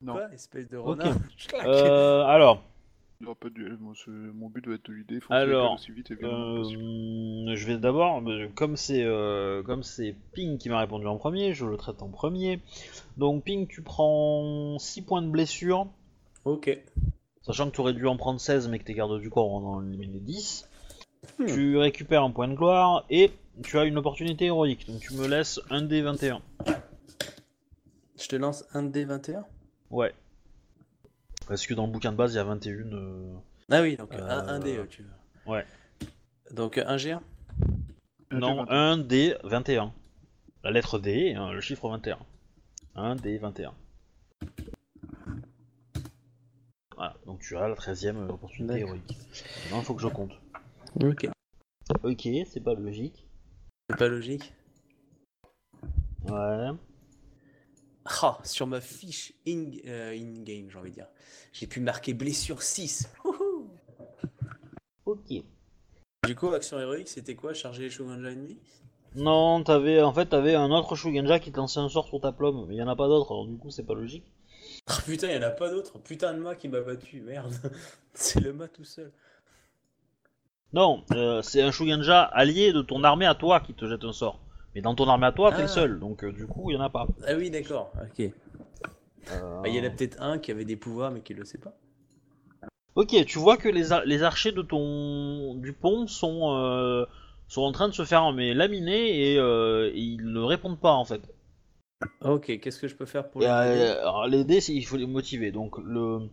Non, 0.00 0.12
Quoi, 0.14 0.32
espèce 0.32 0.68
de 0.68 0.76
renard 0.76 1.16
Je 1.36 1.48
claque. 1.48 1.66
Euh, 1.66 2.22
alors, 2.22 2.62
il 3.20 3.24
n'y 3.24 3.26
aura 3.26 3.34
pas 3.38 3.48
de 3.48 3.54
duel. 3.54 3.76
Moi, 3.80 3.94
mon 4.06 4.48
but 4.48 4.66
va 4.68 4.74
être 4.74 4.86
de 4.86 4.92
lui 4.92 5.04
défoncer 5.04 5.34
Alors, 5.34 5.74
aussi 5.74 5.90
vite 5.92 6.10
et 6.12 6.14
violemment 6.14 6.62
possible. 6.62 6.82
euh, 6.82 7.56
je 7.56 7.66
vais 7.66 7.76
d'abord, 7.78 8.22
euh, 8.26 8.46
comme 8.54 8.76
c'est 8.76 9.02
euh, 9.04 9.62
comme 9.64 9.82
c'est 9.82 10.14
Ping 10.32 10.56
qui 10.56 10.70
m'a 10.70 10.78
répondu 10.78 11.06
en 11.06 11.16
premier, 11.18 11.52
je 11.52 11.66
le 11.66 11.76
traite 11.76 12.00
en 12.02 12.08
premier. 12.08 12.60
Donc 13.18 13.44
Ping, 13.44 13.66
tu 13.66 13.82
prends 13.82 14.78
6 14.78 15.02
points 15.02 15.20
de 15.22 15.28
blessure, 15.28 15.88
Ok. 16.46 16.70
sachant 17.42 17.68
que 17.68 17.74
tu 17.74 17.80
aurais 17.82 17.92
dû 17.92 18.06
en 18.06 18.16
prendre 18.16 18.40
16 18.40 18.68
mais 18.68 18.78
que 18.78 18.84
tes 18.84 18.94
gardes 18.94 19.20
du 19.20 19.28
corps 19.28 19.52
en 19.52 19.62
ont 19.78 19.82
éliminé 19.82 20.20
10. 20.20 20.69
Hmm. 21.38 21.46
Tu 21.46 21.76
récupères 21.78 22.22
un 22.24 22.30
point 22.30 22.48
de 22.48 22.54
gloire 22.54 23.04
et 23.10 23.32
tu 23.62 23.78
as 23.78 23.84
une 23.84 23.96
opportunité 23.98 24.46
héroïque. 24.46 24.86
Donc 24.86 25.00
tu 25.00 25.14
me 25.14 25.26
laisses 25.26 25.60
un 25.70 25.82
d 25.82 26.02
21. 26.02 26.42
Je 28.18 28.28
te 28.28 28.36
lance 28.36 28.64
un 28.74 28.84
D21 28.84 29.44
Ouais. 29.90 30.14
Parce 31.48 31.66
que 31.66 31.72
dans 31.74 31.86
le 31.86 31.92
bouquin 31.92 32.12
de 32.12 32.16
base, 32.16 32.34
il 32.34 32.36
y 32.36 32.38
a 32.38 32.44
21. 32.44 32.92
euh, 32.92 33.34
Ah 33.70 33.80
oui, 33.80 33.96
donc 33.96 34.12
Euh, 34.12 34.18
un, 34.28 34.46
un 34.48 34.58
D, 34.60 34.76
euh, 34.76 34.86
tu 34.86 35.02
veux. 35.02 35.10
ouais. 35.52 35.64
Donc 36.52 36.76
un 36.78 36.96
G1 36.96 37.20
Un 38.30 38.38
Non, 38.38 38.64
D20. 38.64 38.70
un 38.70 38.98
d 38.98 39.36
21. 39.44 39.92
La 40.62 40.70
lettre 40.70 40.98
D 40.98 41.34
euh, 41.36 41.52
le 41.52 41.60
chiffre 41.62 41.88
21. 41.88 42.18
Un 42.94 43.16
d 43.16 43.38
21. 43.38 43.72
Voilà, 46.96 47.14
donc 47.24 47.40
tu 47.40 47.56
as 47.56 47.66
la 47.68 47.74
13ème 47.74 48.28
opportunité 48.28 48.74
D'accord. 48.74 48.88
héroïque. 48.88 49.16
Maintenant, 49.64 49.78
il 49.80 49.84
faut 49.84 49.94
que 49.94 50.02
je 50.02 50.08
compte. 50.08 50.32
Ok. 50.96 51.28
Ok, 52.04 52.28
c'est 52.46 52.62
pas 52.62 52.74
logique. 52.74 53.26
C'est 53.88 53.96
pas 53.96 54.08
logique. 54.08 54.52
Ouais. 56.28 56.70
Ah, 58.04 58.38
sur 58.44 58.66
ma 58.66 58.80
fiche 58.80 59.32
in, 59.46 59.70
euh, 59.86 60.12
in-game, 60.12 60.68
j'ai 60.70 60.78
envie 60.78 60.90
de 60.90 60.94
dire. 60.96 61.08
J'ai 61.52 61.66
pu 61.66 61.80
marquer 61.80 62.14
blessure 62.14 62.62
6. 62.62 63.08
Wouhou 63.24 63.70
Ok. 65.06 65.42
du 66.26 66.34
coup, 66.36 66.48
action 66.48 66.78
héroïque, 66.78 67.08
c'était 67.08 67.34
quoi? 67.34 67.52
Charger 67.54 67.82
les 67.84 67.90
shogunja 67.90 68.30
ennemis 68.30 68.58
Non, 69.16 69.62
t'avais 69.64 70.00
en 70.02 70.12
fait 70.12 70.26
t'avais 70.26 70.54
un 70.54 70.70
autre 70.70 70.94
Shugenja 70.94 71.40
qui 71.40 71.50
te 71.50 71.56
lançait 71.56 71.80
un 71.80 71.88
sort 71.88 72.06
sur 72.06 72.20
ta 72.20 72.32
plume, 72.32 72.66
mais 72.68 72.76
il 72.76 72.78
y 72.78 72.82
en 72.82 72.88
a 72.88 72.96
pas 72.96 73.08
d'autres, 73.08 73.32
alors 73.32 73.46
du 73.46 73.56
coup 73.56 73.70
c'est 73.70 73.84
pas 73.84 73.94
logique. 73.94 74.24
Ah 74.86 74.98
putain, 75.04 75.28
il 75.28 75.34
y 75.34 75.38
en 75.38 75.42
a 75.42 75.50
pas 75.50 75.70
d'autre. 75.70 75.98
Putain 75.98 76.32
de 76.34 76.38
mât 76.38 76.54
qui 76.56 76.68
m'a 76.68 76.80
battu, 76.80 77.20
merde. 77.20 77.52
C'est 78.14 78.40
le 78.40 78.52
mât 78.52 78.68
tout 78.68 78.84
seul. 78.84 79.12
Non, 80.72 81.02
euh, 81.12 81.42
c'est 81.42 81.62
un 81.62 81.70
Shugenja 81.72 82.22
allié 82.22 82.72
de 82.72 82.82
ton 82.82 83.02
armée 83.02 83.26
à 83.26 83.34
toi 83.34 83.60
qui 83.60 83.74
te 83.74 83.86
jette 83.88 84.04
un 84.04 84.12
sort. 84.12 84.38
Mais 84.74 84.80
dans 84.82 84.94
ton 84.94 85.08
armée 85.08 85.26
à 85.26 85.32
toi, 85.32 85.50
t'es 85.50 85.58
Ah. 85.58 85.62
le 85.62 85.68
seul, 85.68 85.98
donc 85.98 86.22
euh, 86.22 86.32
du 86.32 86.46
coup 86.46 86.70
il 86.70 86.74
y 86.74 86.76
en 86.76 86.80
a 86.82 86.88
pas. 86.90 87.08
Ah 87.26 87.34
oui, 87.36 87.50
d'accord, 87.50 87.92
ok. 88.00 88.20
Euh, 89.32 89.60
Ah, 89.64 89.68
Il 89.68 89.74
y 89.74 89.80
en 89.80 89.84
a 89.84 89.90
peut-être 89.90 90.20
un 90.22 90.38
qui 90.38 90.50
avait 90.52 90.64
des 90.64 90.76
pouvoirs 90.76 91.10
mais 91.10 91.20
qui 91.20 91.34
le 91.34 91.44
sait 91.44 91.58
pas. 91.58 91.72
Ok, 92.94 93.14
tu 93.26 93.38
vois 93.38 93.56
que 93.56 93.68
les, 93.68 93.92
ar- 93.92 94.04
les 94.04 94.22
archers 94.22 94.52
de 94.52 94.62
ton 94.62 95.54
du 95.56 95.72
pont 95.72 96.06
sont 96.06 96.54
euh, 96.56 97.04
sont 97.48 97.62
en 97.62 97.72
train 97.72 97.88
de 97.88 97.94
se 97.94 98.04
faire 98.04 98.32
mais 98.32 98.54
laminer 98.54 99.32
et, 99.32 99.38
euh, 99.38 99.90
ils 99.94 100.24
ne 100.32 100.40
répondent 100.40 100.78
pas 100.80 100.92
en 100.92 101.04
fait. 101.04 101.20
Ok, 102.22 102.58
qu'est-ce 102.60 102.80
que 102.80 102.88
je 102.88 102.94
peux 102.94 103.06
faire 103.06 103.28
pour 103.28 103.42
Et, 103.42 103.44
les 103.44 103.50
aider? 103.50 103.80
euh, 103.82 104.00
alors, 104.02 104.26
les 104.28 104.44
dés, 104.44 104.60
c'est- 104.60 104.74
il 104.74 104.82
faut 104.84 104.96
les 104.96 105.06
motiver. 105.06 105.50
Donc 105.52 105.78
le 105.78 106.28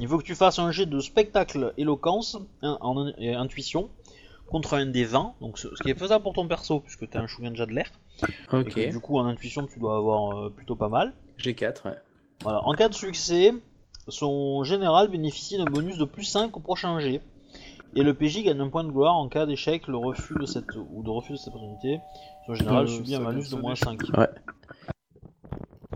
il 0.00 0.08
faut 0.08 0.18
que 0.18 0.24
tu 0.24 0.34
fasses 0.34 0.58
un 0.58 0.70
jet 0.72 0.86
de 0.86 1.00
spectacle 1.00 1.72
éloquence 1.76 2.36
hein, 2.62 2.78
en, 2.80 3.08
et 3.18 3.34
intuition 3.34 3.88
contre 4.46 4.74
un 4.74 4.86
des 4.86 5.04
20, 5.04 5.34
donc 5.40 5.58
ce, 5.58 5.74
ce 5.74 5.82
qui 5.82 5.90
est 5.90 5.98
faisable 5.98 6.22
pour 6.22 6.32
ton 6.34 6.46
perso 6.46 6.80
puisque 6.80 7.08
t'es 7.08 7.18
un 7.18 7.26
Shugenja 7.26 7.66
de 7.66 7.72
l'air. 7.72 7.90
Et 8.22 8.56
Ok, 8.56 8.74
que, 8.74 8.90
du 8.90 9.00
coup 9.00 9.18
en 9.18 9.26
intuition 9.26 9.66
tu 9.66 9.78
dois 9.80 9.96
avoir 9.96 10.36
euh, 10.38 10.50
plutôt 10.50 10.76
pas 10.76 10.88
mal. 10.88 11.12
j'ai 11.38 11.54
4, 11.54 11.86
ouais. 11.86 11.96
Voilà. 12.42 12.62
En 12.64 12.74
cas 12.74 12.88
de 12.88 12.94
succès, 12.94 13.52
son 14.08 14.62
général 14.62 15.08
bénéficie 15.08 15.56
d'un 15.56 15.64
bonus 15.64 15.98
de 15.98 16.04
plus 16.04 16.24
5 16.24 16.56
au 16.56 16.60
prochain 16.60 16.98
jet. 17.00 17.20
Et 17.94 18.02
le 18.02 18.12
PJ 18.12 18.42
gagne 18.44 18.60
un 18.60 18.68
point 18.68 18.84
de 18.84 18.90
gloire 18.90 19.14
en 19.14 19.26
cas 19.28 19.46
d'échec, 19.46 19.88
le 19.88 19.96
refus 19.96 20.34
de 20.38 20.44
cette 20.44 20.66
ou 20.76 21.02
de 21.02 21.08
refus 21.08 21.32
de 21.32 21.38
cette 21.38 21.48
opportunité. 21.48 22.00
Son 22.46 22.54
général 22.54 22.84
Euh, 22.84 22.88
subit 22.88 23.14
un 23.14 23.20
malus 23.20 23.48
de 23.50 23.56
moins 23.56 23.72
des- 23.72 23.80
5. 23.80 24.00
Ouais. 24.16 24.28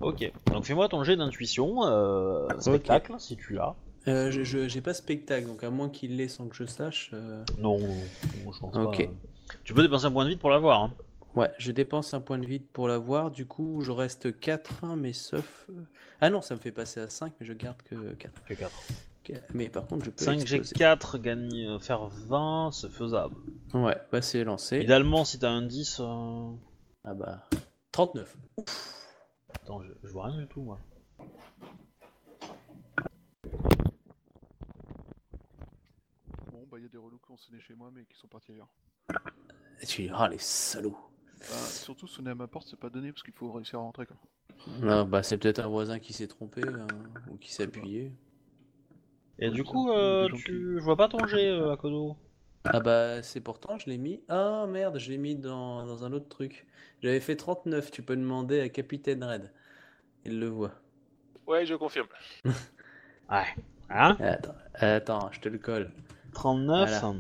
Ok, 0.01 0.33
donc 0.47 0.65
fais-moi 0.65 0.89
ton 0.89 1.05
jet 1.05 1.17
d'intuition, 1.17 1.85
euh, 1.85 2.49
spectacle, 2.59 3.15
si 3.19 3.37
tu 3.37 3.53
l'as. 3.53 3.75
Euh, 4.09 4.31
je- 4.31 4.67
j'ai 4.69 4.81
pas 4.81 4.95
spectacle, 4.95 5.47
donc 5.47 5.63
à 5.63 5.71
moins 5.71 5.89
qu'il 5.91 6.17
l'ait 6.17 6.29
sans 6.29 6.49
que 6.49 6.57
je 6.57 6.65
sache. 6.65 7.11
euh, 7.13 7.45
Non, 7.59 7.79
je 7.79 8.59
pense 8.59 8.75
Ok. 8.77 9.07
pas. 9.07 9.13
Tu 9.65 9.75
peux 9.75 9.83
dépenser 9.83 10.07
un 10.07 10.13
point 10.13 10.25
de 10.25 10.31
vie 10.31 10.37
pour 10.37 10.51
l'avoir. 10.51 10.83
Hein. 10.83 10.95
Ouais, 11.37 11.51
je 11.59 11.71
dépense 11.71 12.13
un 12.15 12.21
point 12.21 12.39
de 12.39 12.47
vide 12.47 12.67
pour 12.73 12.89
l'avoir, 12.89 13.31
du 13.31 13.47
coup 13.47 13.83
je 13.83 13.93
reste 13.93 14.41
4, 14.41 14.85
mais 14.97 15.13
sauf... 15.13 15.67
euh, 15.71 15.75
Ah 16.21 16.29
non, 16.31 16.43
ça 16.43 16.55
me 16.57 16.61
fait 16.61 16.73
passer 16.73 16.99
à 17.01 17.09
5, 17.09 17.33
mais 17.39 17.47
je 17.47 17.53
garde 17.53 17.81
que 17.83 18.15
4. 18.15 18.33
Fais 18.47 18.57
4. 18.57 18.73
Mais 19.55 19.69
par 19.69 19.87
contre 19.87 20.07
je 20.07 20.11
peux 20.11 20.25
5 20.25 20.39
G 20.45 20.57
exploser. 20.57 20.75
4, 20.75 21.19
gagner, 21.19 21.67
euh, 21.69 21.79
faire 21.79 22.07
20, 22.09 22.71
c'est 22.73 22.91
faisable. 22.91 23.37
Ouais, 23.75 23.97
bah 24.11 24.23
c'est 24.23 24.43
lancé. 24.43 24.81
Idéalement, 24.81 25.25
si 25.25 25.39
t'as 25.39 25.51
un 25.51 25.63
10. 25.63 25.99
euh, 26.01 26.51
Ah 27.05 27.15
bah... 27.15 27.47
39. 27.93 28.37
Attends, 29.55 29.83
je, 29.83 29.93
je 30.03 30.09
vois 30.13 30.27
rien 30.27 30.39
du 30.39 30.47
tout 30.49 30.63
moi. 30.63 30.81
Bon, 36.53 36.53
bah, 36.53 36.59
il 36.81 36.85
y 36.85 36.87
a 36.87 36.89
des 36.89 36.99
relous 36.99 37.19
qui 37.19 37.31
ont 37.31 37.37
sonné 37.37 37.61
chez 37.61 37.75
moi, 37.75 37.91
mais 37.95 38.05
qui 38.07 38.17
sont 38.17 38.27
partis 38.29 38.53
ailleurs. 38.53 38.69
Et 39.83 39.87
tu 39.87 40.03
dis, 40.03 40.11
ah 40.15 40.29
les 40.29 40.39
salauds. 40.39 40.97
Bah, 41.39 41.47
surtout, 41.57 42.07
sonner 42.07 42.31
à 42.31 42.35
ma 42.35 42.47
porte, 42.47 42.69
c'est 42.69 42.79
pas 42.79 42.89
donné 42.91 43.13
parce 43.13 43.23
qu'il 43.23 43.35
faut 43.35 43.53
réussir 43.53 43.79
à 43.79 43.83
rentrer, 43.83 44.07
quoi. 44.07 44.17
Non, 44.81 45.05
bah 45.05 45.23
c'est 45.23 45.39
peut-être 45.39 45.59
un 45.61 45.69
voisin 45.69 45.99
qui 45.99 46.13
s'est 46.13 46.27
trompé, 46.27 46.63
hein, 46.67 46.87
ou 47.31 47.37
qui 47.37 47.53
s'est 47.53 47.65
appuyé. 47.65 48.13
Et 49.39 49.49
Ouais, 49.49 49.55
du 49.55 49.65
coup, 49.65 49.91
euh, 49.91 50.29
tu... 50.35 50.77
je 50.79 50.85
vois 50.85 50.97
pas 50.97 51.09
ton 51.09 51.27
jet, 51.27 51.49
euh, 51.49 51.73
Akodo. 51.73 52.17
Ah 52.65 52.81
bah 52.81 53.23
c'est 53.23 53.41
pourtant, 53.41 53.79
je 53.79 53.89
l'ai 53.89 53.97
mis... 53.97 54.23
Ah 54.29 54.67
merde, 54.69 54.99
je 54.99 55.11
l'ai 55.11 55.17
mis 55.17 55.35
dans, 55.35 55.87
dans 55.87 56.05
un 56.05 56.13
autre 56.13 56.29
truc. 56.29 56.67
J'avais 57.03 57.21
fait 57.21 57.37
39, 57.37 57.91
tu 57.91 58.03
peux 58.03 58.17
demander 58.17 58.61
à 58.61 58.69
Capitaine 58.69 59.25
Red. 59.25 59.51
Il 60.27 60.39
le 60.39 60.49
voit. 60.49 60.75
Ouais, 61.47 61.65
je 61.65 61.75
confirme. 61.75 62.09
Ouais. 63.31 63.47
Hein? 63.89 64.17
Attends, 64.21 64.55
attends, 64.75 65.33
je 65.33 65.41
te 65.41 65.49
le 65.49 65.59
colle. 65.59 65.91
39. 66.33 66.89
Voilà. 66.89 67.15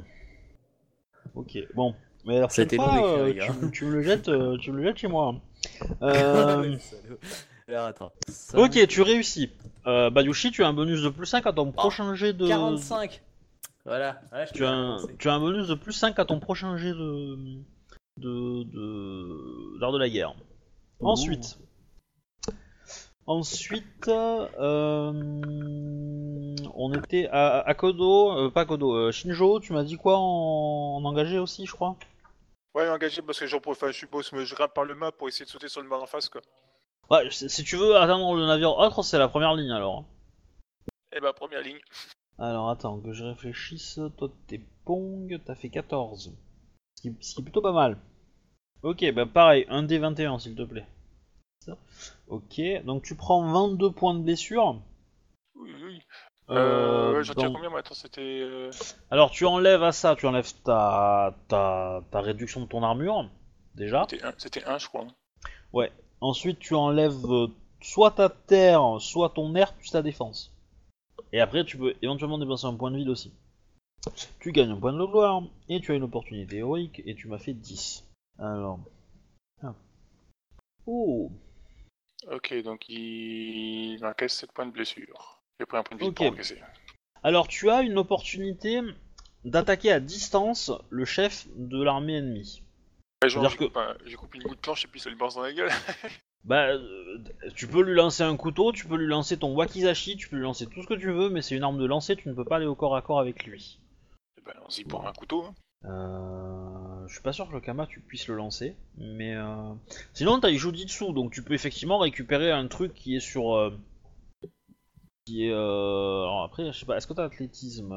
Ok, 1.35 1.59
bon. 1.75 1.95
Mais 2.25 2.37
alors, 2.37 2.51
cette 2.51 2.73
long 2.73 3.17
euh, 3.17 3.33
tu, 3.33 3.71
tu 3.71 3.85
me 3.87 3.93
le 3.93 4.03
jettes, 4.03 4.29
euh, 4.29 4.57
tu 4.59 4.73
me 4.73 4.79
le 4.79 4.85
jettes 4.85 4.99
chez 4.99 5.09
moi. 5.09 5.35
Euh. 6.03 6.77
Alors 7.69 7.87
attends. 7.87 8.13
Ça, 8.29 8.59
ok, 8.59 8.87
tu 8.89 9.03
réussis. 9.03 9.51
Euh, 9.87 10.11
Bayushi, 10.11 10.51
tu 10.51 10.65
as 10.65 10.69
un 10.69 10.73
bonus 10.73 11.03
de 11.03 11.09
plus 11.11 11.27
5 11.27 11.47
à 11.47 11.53
ton 11.53 11.71
prochain 11.71 12.15
jet 12.15 12.33
de. 12.33 12.49
45 12.49 13.23
Voilà, 13.85 14.21
te 14.49 14.55
Tu 14.55 14.65
as, 14.65 14.71
un, 14.71 14.99
tu 15.19 15.29
as 15.29 15.35
un 15.35 15.41
bonus 15.41 15.69
de 15.69 15.75
plus 15.75 15.93
5 15.93 16.19
à 16.19 16.25
ton 16.25 16.41
prochain 16.41 16.77
jet 16.79 16.93
de. 16.93 17.37
de. 18.17 18.65
de. 18.65 19.79
d'art 19.81 19.93
de 19.93 19.99
la 19.99 20.09
guerre. 20.09 20.35
Ensuite. 21.01 21.59
Ensuite. 23.31 24.09
euh, 24.09 25.13
on 26.75 26.93
était 26.95 27.29
à, 27.29 27.61
à 27.61 27.75
Kodo. 27.75 28.33
euh, 28.37 28.51
pas 28.51 28.65
Kodo, 28.65 28.93
euh, 28.93 29.13
Shinjo, 29.13 29.61
tu 29.61 29.73
m'as 29.73 29.85
dit 29.85 29.97
quoi 29.97 30.19
en, 30.19 30.97
en 30.97 31.05
engagé 31.05 31.39
aussi, 31.39 31.65
je 31.65 31.73
crois? 31.73 31.95
Ouais, 32.75 32.89
engagé 32.89 33.23
parce 33.23 33.39
que 33.39 33.47
j'en 33.47 33.61
profite, 33.61 33.85
enfin, 33.85 33.93
je 33.93 33.99
suppose, 33.99 34.33
mais 34.33 34.45
je 34.45 34.55
grimpe 34.57 34.75
par 34.75 34.85
le 34.85 34.97
mât 34.97 35.13
pour 35.13 35.29
essayer 35.29 35.45
de 35.45 35.51
sauter 35.51 35.69
sur 35.69 35.81
le 35.81 35.89
mât 35.89 35.99
en 35.99 36.07
face, 36.07 36.29
quoi. 36.29 36.41
Ouais, 37.09 37.31
si 37.31 37.49
si 37.49 37.63
tu 37.63 37.77
veux 37.77 37.97
atteindre 37.97 38.35
le 38.35 38.47
navire 38.47 38.77
autre, 38.77 39.03
c'est 39.05 39.19
la 39.19 39.29
première 39.29 39.55
ligne 39.55 39.71
alors. 39.71 40.05
Eh 41.13 41.21
bah, 41.21 41.33
première 41.33 41.63
ligne. 41.63 41.79
Alors 42.39 42.69
attends, 42.71 42.99
que 42.99 43.13
je 43.13 43.25
réfléchisse. 43.25 44.01
Toi, 44.17 44.29
t'es 44.49 44.61
Pong, 44.85 45.41
t'as 45.45 45.55
fait 45.55 45.69
14. 45.69 46.33
Ce 46.97 47.03
qui, 47.03 47.15
ce 47.21 47.35
qui 47.35 47.41
est 47.43 47.45
plutôt 47.45 47.63
pas 47.63 47.73
mal. 47.73 47.97
Ok, 48.83 49.05
bah 49.13 49.27
pareil, 49.27 49.67
un 49.69 49.83
d 49.85 49.99
21 49.99 50.39
s'il 50.41 50.55
te 50.57 50.63
plaît. 50.63 50.87
Ok, 52.29 52.61
donc 52.85 53.03
tu 53.03 53.15
prends 53.15 53.51
22 53.53 53.91
points 53.91 54.15
de 54.15 54.21
blessure. 54.21 54.81
Oui, 55.57 55.71
oui. 55.85 56.01
Euh, 56.49 56.55
Euh, 56.57 57.15
ouais, 57.19 57.25
j'en 57.25 57.35
tire 57.35 57.45
dans- 57.49 57.55
combien 57.55 57.71
moi 57.71 57.81
Attends, 57.81 57.95
c'était. 57.95 58.21
euh, 58.21 58.71
Alors 59.11 59.31
tu 59.31 59.47
enlèves 59.47 59.83
à 59.83 59.93
ça, 59.93 60.17
tu 60.17 60.27
enlèves 60.27 60.53
ta, 60.65 61.37
ta, 61.49 62.03
ta 62.11 62.21
réduction 62.21 62.61
de 62.63 62.67
ton 62.67 62.83
armure, 62.83 63.29
déjà. 63.75 64.07
C'était 64.09 64.25
un, 64.25 64.33
c'était 64.39 64.65
un, 64.65 64.79
je 64.79 64.89
crois. 64.89 65.03
hein. 65.03 65.87
Ensuite 66.23 66.59
tu 66.59 66.75
enlèves 66.75 67.25
euh, 67.31 67.47
soit 67.81 68.11
ta 68.11 68.29
terre, 68.29 69.01
soit 69.01 69.31
ton 69.31 69.55
air, 69.55 69.73
plus 69.75 69.91
ta 69.91 70.03
défense. 70.03 70.53
Et 71.33 71.41
après 71.41 71.65
tu 71.65 71.79
peux 71.79 71.95
éventuellement 72.03 72.39
dépenser 72.39 72.67
un 72.67 72.75
point 72.75 72.91
de 72.91 72.97
vide 72.97 73.09
aussi. 73.09 73.33
Tu 74.39 74.53
gagnes 74.53 74.71
un 74.73 74.77
point 74.81 74.93
de 74.93 75.05
gloire, 75.05 75.43
et 75.69 75.81
tu 75.81 75.93
as 75.93 75.95
une 75.95 76.03
opportunité 76.03 76.57
héroïque, 76.59 77.03
et 77.07 77.15
tu 77.15 77.29
m'as 77.29 77.39
fait 77.39 77.55
10. 77.55 78.05
Alors... 78.39 78.81
Ah. 79.63 79.75
Oh 80.87 81.31
Ok, 82.31 82.55
donc 82.63 82.89
il... 82.89 83.95
il 83.95 84.05
encaisse 84.05 84.35
7 84.35 84.53
points 84.53 84.67
de 84.67 84.73
blessure. 84.73 85.41
J'ai 85.59 85.67
pris 85.67 85.79
un 85.79 85.83
point 85.83 85.97
de 85.97 86.03
vie 86.03 86.09
Ok. 86.09 86.15
pour 86.17 86.27
encaisser. 86.27 86.59
Alors 87.23 87.49
tu 87.49 87.71
as 87.71 87.83
une 87.83 87.99
opportunité 87.99 88.81
d'attaquer 89.45 89.93
à 89.93 90.01
distance 90.01 90.71
le 90.91 91.05
chef 91.05 91.47
de 91.57 91.83
l'armée 91.83 92.17
ennemie. 92.19 92.63
Ouais, 93.23 93.29
genre, 93.29 93.43
C'est-à-dire 93.43 93.51
je 93.51 93.57
que- 93.59 93.65
coupe, 93.65 93.77
un- 93.77 93.97
je 94.07 94.17
coupe 94.17 94.35
une 94.35 94.43
bout 94.43 94.55
de 94.55 94.61
planche 94.61 94.85
et 94.85 94.89
puis 94.89 95.01
ça 95.01 95.11
lui 95.11 95.17
balance 95.17 95.35
dans 95.35 95.43
la 95.43 95.53
gueule. 95.53 95.71
Bah, 96.43 96.69
euh, 96.69 97.19
tu 97.55 97.67
peux 97.69 97.83
lui 97.83 97.95
lancer 97.95 98.23
un 98.23 98.35
couteau, 98.35 98.73
tu 98.73 98.87
peux 98.87 98.97
lui 98.97 99.07
lancer 99.07 99.37
ton 99.39 99.55
wakizashi, 99.55 100.17
tu 100.17 100.31
peux 100.31 100.37
lui 100.37 100.43
lancer 100.45 100.67
tout 100.67 100.81
ce 100.83 100.87
que 100.87 100.95
tu 100.95 101.13
veux, 101.13 101.29
mais 101.29 101.43
c'est 101.43 101.55
une 101.55 101.63
arme 101.63 101.77
de 101.79 101.85
lancer, 101.85 102.17
tu 102.17 102.31
ne 102.31 102.33
peux 102.33 102.47
pas 102.47 102.57
aller 102.57 102.65
au 102.65 102.75
corps 102.75 102.97
à 102.97 103.03
corps 103.03 103.21
avec 103.21 103.45
lui. 103.45 103.79
Eh 104.39 104.41
ben, 104.41 104.53
allons-y 104.57 104.85
pour 104.85 105.07
un 105.07 105.13
couteau. 105.13 105.45
hein. 105.45 105.55
Euh, 105.87 107.07
je 107.07 107.15
suis 107.15 107.23
pas 107.23 107.33
sûr 107.33 107.49
que 107.49 107.55
le 107.55 107.61
kama 107.61 107.87
tu 107.87 108.01
puisses 108.01 108.29
le 108.29 108.37
lancer, 108.37 108.77
mais 108.99 109.35
euh... 109.35 109.73
sinon 110.13 110.39
t'as 110.39 110.53
Jujitsu, 110.53 111.13
donc 111.15 111.33
tu 111.33 111.43
peux 111.43 111.55
effectivement 111.55 111.99
récupérer 111.99 112.53
un 112.53 112.69
truc 112.69 112.93
qui 112.93 113.17
est 113.17 113.21
sur, 113.21 113.55
euh, 113.57 113.71
qui 115.25 115.47
est, 115.47 115.53
euh... 115.53 116.23
alors 116.23 116.45
après 116.45 116.71
je 116.71 116.79
sais 116.79 116.87
pas, 116.87 116.99
est-ce 116.99 117.07
que 117.07 117.15
t'as 117.15 117.25
athlétisme. 117.25 117.93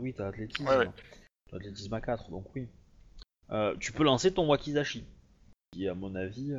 Oui 0.00 0.12
t'as 0.14 0.28
athlétisme, 0.28 0.68
Ouais, 0.68 0.78
ouais. 0.78 0.90
T'as 1.50 1.58
athlétisme 1.58 1.94
à 1.94 2.00
4, 2.00 2.30
donc 2.30 2.46
oui. 2.56 2.68
Tu 3.78 3.92
peux 3.92 4.04
lancer 4.04 4.34
ton 4.34 4.48
wakizashi, 4.48 5.04
qui 5.72 5.86
à 5.86 5.94
mon 5.94 6.14
avis, 6.16 6.52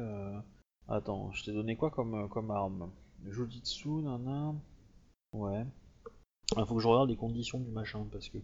attends, 0.88 1.32
je 1.34 1.44
t'ai 1.44 1.52
donné 1.52 1.76
quoi 1.76 1.92
comme 1.92 2.30
comme 2.30 2.50
arme? 2.52 2.92
Jujitsu, 3.28 3.90
nana, 3.90 4.56
ouais. 5.34 5.66
Il 6.58 6.66
faut 6.66 6.76
que 6.76 6.82
je 6.82 6.88
regarde 6.88 7.10
les 7.10 7.18
conditions 7.18 7.60
du 7.60 7.70
machin 7.72 8.08
parce 8.12 8.30
que. 8.30 8.38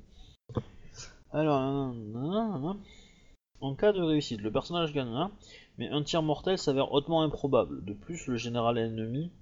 Alors, 1.36 1.60
nanana. 1.60 2.78
en 3.60 3.76
cas 3.76 3.92
de 3.92 4.02
réussite, 4.02 4.40
le 4.40 4.54
personnage 4.54 4.94
gagne 4.94 5.14
1, 5.14 5.32
mais 5.78 5.90
un 5.90 6.02
tir 6.02 6.22
mortel 6.22 6.58
s'avère 6.58 6.94
hautement 6.94 7.24
improbable. 7.24 7.84
De 7.84 7.92
plus, 7.92 8.28
le 8.28 8.38
général 8.38 8.78
ennemi 8.78 9.34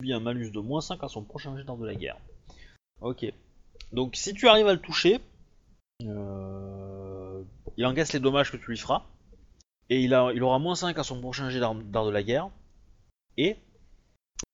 subit 0.00 0.12
un 0.12 0.18
malus 0.18 0.50
de 0.50 0.58
moins 0.58 0.80
5 0.80 1.04
à 1.04 1.08
son 1.08 1.22
prochain 1.22 1.56
jet 1.56 1.62
de 1.62 1.86
la 1.86 1.94
guerre. 1.94 2.16
Ok. 3.00 3.32
Donc, 3.92 4.16
si 4.16 4.34
tu 4.34 4.48
arrives 4.48 4.66
à 4.66 4.72
le 4.72 4.80
toucher, 4.80 5.20
euh, 6.02 7.44
il 7.76 7.86
encaisse 7.86 8.12
les 8.12 8.18
dommages 8.18 8.50
que 8.50 8.56
tu 8.56 8.66
lui 8.66 8.76
feras, 8.76 9.04
et 9.88 10.02
il, 10.02 10.12
aura 10.12 10.58
moins 10.58 10.74
5 10.74 10.98
à 10.98 11.04
son 11.04 11.20
prochain 11.20 11.48
jet 11.48 11.60
d'art 11.60 11.76
de 11.76 12.10
la 12.10 12.24
guerre, 12.24 12.50
et. 13.36 13.56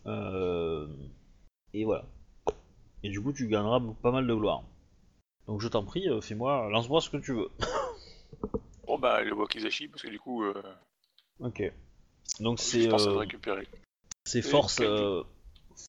euh, 0.04 0.86
et 1.72 1.86
voilà. 1.86 2.04
Et 3.02 3.08
du 3.08 3.22
coup, 3.22 3.32
tu 3.32 3.48
gagneras 3.48 3.80
pas 4.02 4.10
mal 4.10 4.26
de 4.26 4.34
gloire. 4.34 4.62
Donc 5.46 5.60
je 5.60 5.68
t'en 5.68 5.84
prie, 5.84 6.08
euh, 6.08 6.20
fais-moi, 6.20 6.68
lance-moi 6.70 7.00
ce 7.00 7.10
que 7.10 7.16
tu 7.18 7.32
veux. 7.34 7.50
Bon 8.86 8.98
bah 9.00 9.20
le 9.22 9.34
wakizashi 9.34 9.88
parce 9.88 10.02
que 10.02 10.08
du 10.08 10.20
coup 10.20 10.44
euh, 10.44 10.54
Ok. 11.40 11.60
Donc 12.38 12.58
je 12.58 12.62
c'est 12.64 12.88
pense 12.88 13.02
à 13.02 13.10
le 13.10 13.16
euh, 13.16 13.18
récupérer. 13.18 13.66
c'est 14.24 14.42
force 14.42 14.76
quel- 14.76 14.86
euh, 14.86 15.22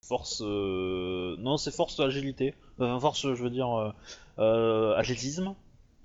force 0.08 0.42
euh, 0.44 1.36
non 1.38 1.58
c'est 1.58 1.70
force 1.72 2.00
agilité. 2.00 2.56
Enfin 2.80 3.00
force 3.00 3.22
je 3.22 3.44
veux 3.44 3.52
dire 3.52 3.70
euh, 3.72 3.92
euh, 4.40 4.96
athlétisme 4.96 5.54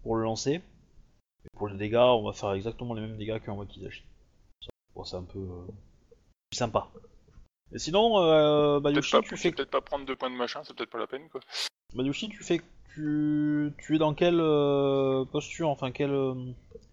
pour 0.03 0.17
le 0.17 0.25
lancer. 0.25 0.61
Et 1.45 1.49
pour 1.57 1.67
les 1.69 1.79
dégâts, 1.79 1.97
on 1.97 2.25
va 2.25 2.35
faire 2.35 2.53
exactement 2.53 2.93
les 2.93 3.01
mêmes 3.01 3.17
dégâts 3.17 3.41
qu'un 3.41 3.55
wakizashi. 3.55 4.05
Ça, 4.63 4.71
Bon, 4.95 5.05
c'est 5.05 5.17
un 5.17 5.25
peu 5.25 5.39
euh, 5.39 5.67
plus 6.51 6.59
sympa. 6.59 6.89
Et 7.73 7.79
sinon, 7.79 8.19
euh, 8.23 8.81
Peut-être 8.81 8.95
Bayushi, 8.95 9.13
pas, 9.13 9.23
tu 9.23 9.37
fais 9.39 9.51
peut-être 9.51 9.71
pas 9.71 9.81
prendre 9.81 10.05
deux 10.05 10.15
points 10.15 10.31
de 10.31 10.37
machin, 10.37 10.63
c'est 10.63 10.75
peut-être 10.77 10.91
pas 10.91 10.99
la 10.99 11.07
peine 11.07 11.29
quoi. 11.31 11.41
Bayushi, 11.95 12.29
tu 12.29 12.43
fais 12.45 12.61
tu 12.95 13.73
tu 13.79 13.95
es 13.97 13.99
dans 13.99 14.15
quelle 14.15 14.41
euh, 14.41 15.25
posture, 15.25 15.69
enfin 15.69 15.91
quelle 15.93 16.11
euh, 16.13 16.35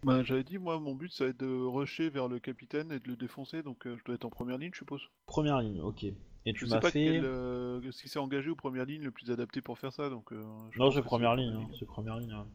Bah, 0.04 0.24
j'avais 0.24 0.44
dit, 0.44 0.58
moi, 0.58 0.80
mon 0.80 0.96
but, 0.96 1.12
ça 1.12 1.26
va 1.26 1.30
être 1.32 1.40
de 1.40 1.66
rusher 1.66 2.10
vers 2.10 2.28
le 2.28 2.40
capitaine 2.40 2.92
et 2.92 3.00
de 3.00 3.08
le 3.08 3.16
défoncer, 3.16 3.64
donc 3.64 3.86
euh, 3.88 3.96
je 3.98 4.04
dois 4.06 4.16
être 4.16 4.26
en 4.26 4.30
première 4.30 4.58
ligne, 4.58 4.72
je 4.74 4.80
suppose. 4.80 5.02
première 5.26 5.60
ligne, 5.62 5.82
ok. 5.82 6.04
Et 6.06 6.16
Je 6.46 6.52
tu 6.54 6.66
sais 6.68 6.76
m'as 6.76 6.80
pas 6.80 6.90
fait. 6.92 7.04
quel, 7.04 7.26
euh, 7.26 7.82
ce 7.92 8.02
qui 8.02 8.08
s'est 8.10 8.20
engagé 8.20 8.50
aux 8.50 8.56
premières 8.56 8.86
lignes 8.86 9.04
le 9.04 9.12
plus 9.12 9.30
adapté 9.30 9.62
pour 9.62 9.78
faire 9.78 9.92
ça, 9.92 10.10
donc... 10.10 10.32
euh, 10.32 10.42
je 10.72 10.80
Non, 10.80 10.86
pense 10.86 10.96
c'est 10.96 11.02
que 11.02 11.06
première 11.06 11.36
ligne, 11.36 11.54
hein, 11.54 11.68
c'est 11.78 11.86
première 11.86 12.18
ligne. 12.18 12.32
hein. 12.32 12.48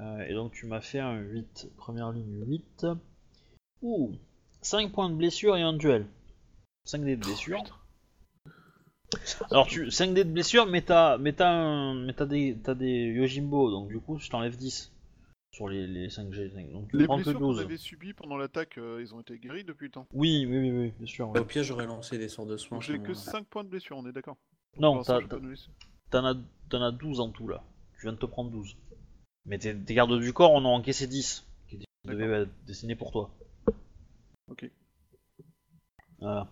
Euh, 0.00 0.26
et 0.28 0.34
donc 0.34 0.52
tu 0.52 0.66
m'as 0.66 0.80
fait 0.80 0.98
un 0.98 1.18
8, 1.20 1.70
première 1.76 2.12
ligne 2.12 2.44
8. 2.46 2.86
Ouh, 3.82 4.12
5 4.62 4.92
points 4.92 5.08
de 5.10 5.14
blessure 5.14 5.56
et 5.56 5.62
un 5.62 5.72
duel. 5.72 6.06
5 6.84 7.02
dés 7.04 7.16
de 7.16 7.22
blessure. 7.24 7.62
Alors 9.50 9.66
tu 9.66 9.90
5 9.90 10.14
dés 10.14 10.24
de 10.24 10.30
blessure, 10.30 10.66
mais 10.66 10.82
t'as 10.82 11.18
mais 11.18 11.32
t'as 11.32 11.50
un- 11.50 11.94
mais 11.94 12.12
t'as 12.12 12.26
des 12.26 12.56
t'as 12.62 12.74
des 12.74 13.06
Yojimbo, 13.06 13.70
donc 13.70 13.88
du 13.88 13.98
coup 14.00 14.18
je 14.18 14.28
t'enlève 14.30 14.56
10 14.56 14.92
sur 15.52 15.68
les, 15.68 15.86
les 15.88 16.08
5 16.10 16.32
G. 16.32 16.48
Donc 16.72 16.88
tu 16.90 16.96
Les 16.98 17.06
prends 17.06 17.16
que 17.18 17.22
blessures 17.24 17.40
qu'on 17.40 17.48
12. 17.52 17.60
avait 17.60 17.76
subies 17.76 18.12
pendant 18.14 18.36
l'attaque, 18.36 18.78
euh, 18.78 19.00
ils 19.00 19.12
ont 19.14 19.20
été 19.20 19.36
guéris 19.38 19.64
depuis 19.64 19.86
le 19.86 19.90
temps. 19.90 20.06
Oui, 20.12 20.46
oui, 20.48 20.58
oui, 20.58 20.70
oui, 20.70 20.92
bien 20.96 21.06
sûr. 21.06 21.28
ouais. 21.30 21.40
Au 21.40 21.44
pire, 21.44 21.64
j'aurais 21.64 21.86
lancé 21.86 22.18
des 22.18 22.28
sorts 22.28 22.46
de 22.46 22.56
soins. 22.56 22.76
Donc 22.78 22.82
j'ai 22.82 22.92
à 22.94 22.96
ce 22.96 23.02
que 23.02 23.08
moment-là. 23.08 23.30
5 23.32 23.46
points 23.46 23.64
de 23.64 23.68
blessure, 23.68 23.96
on 23.98 24.06
est 24.06 24.12
d'accord 24.12 24.36
Non, 24.78 24.90
Pour 24.90 24.96
l'instant, 24.98 25.14
t'as- 25.14 25.20
j'ai 25.22 25.26
pas 25.28 25.36
de 25.36 25.46
blessure. 25.46 25.72
t'en 26.10 26.24
as, 26.24 26.34
t'en 26.68 26.82
as 26.82 26.92
12 26.92 27.18
en 27.20 27.30
tout 27.30 27.48
là. 27.48 27.64
Tu 27.94 28.02
viens 28.02 28.12
de 28.12 28.18
te 28.18 28.26
prendre 28.26 28.50
12. 28.50 28.76
Mais 29.46 29.58
tes, 29.58 29.76
tes 29.76 29.94
gardes 29.94 30.18
du 30.20 30.32
corps 30.32 30.52
en 30.52 30.64
ont 30.64 30.74
encaissé 30.74 31.08
10, 31.08 31.44
qui 31.66 31.74
étaient- 31.76 31.84
qui 31.84 32.08
D'accord. 32.08 32.20
devaient 32.22 32.42
être 32.42 32.64
destinés 32.66 32.94
pour 32.94 33.10
toi. 33.10 33.30
Ok. 34.48 34.70
Voilà. 36.20 36.46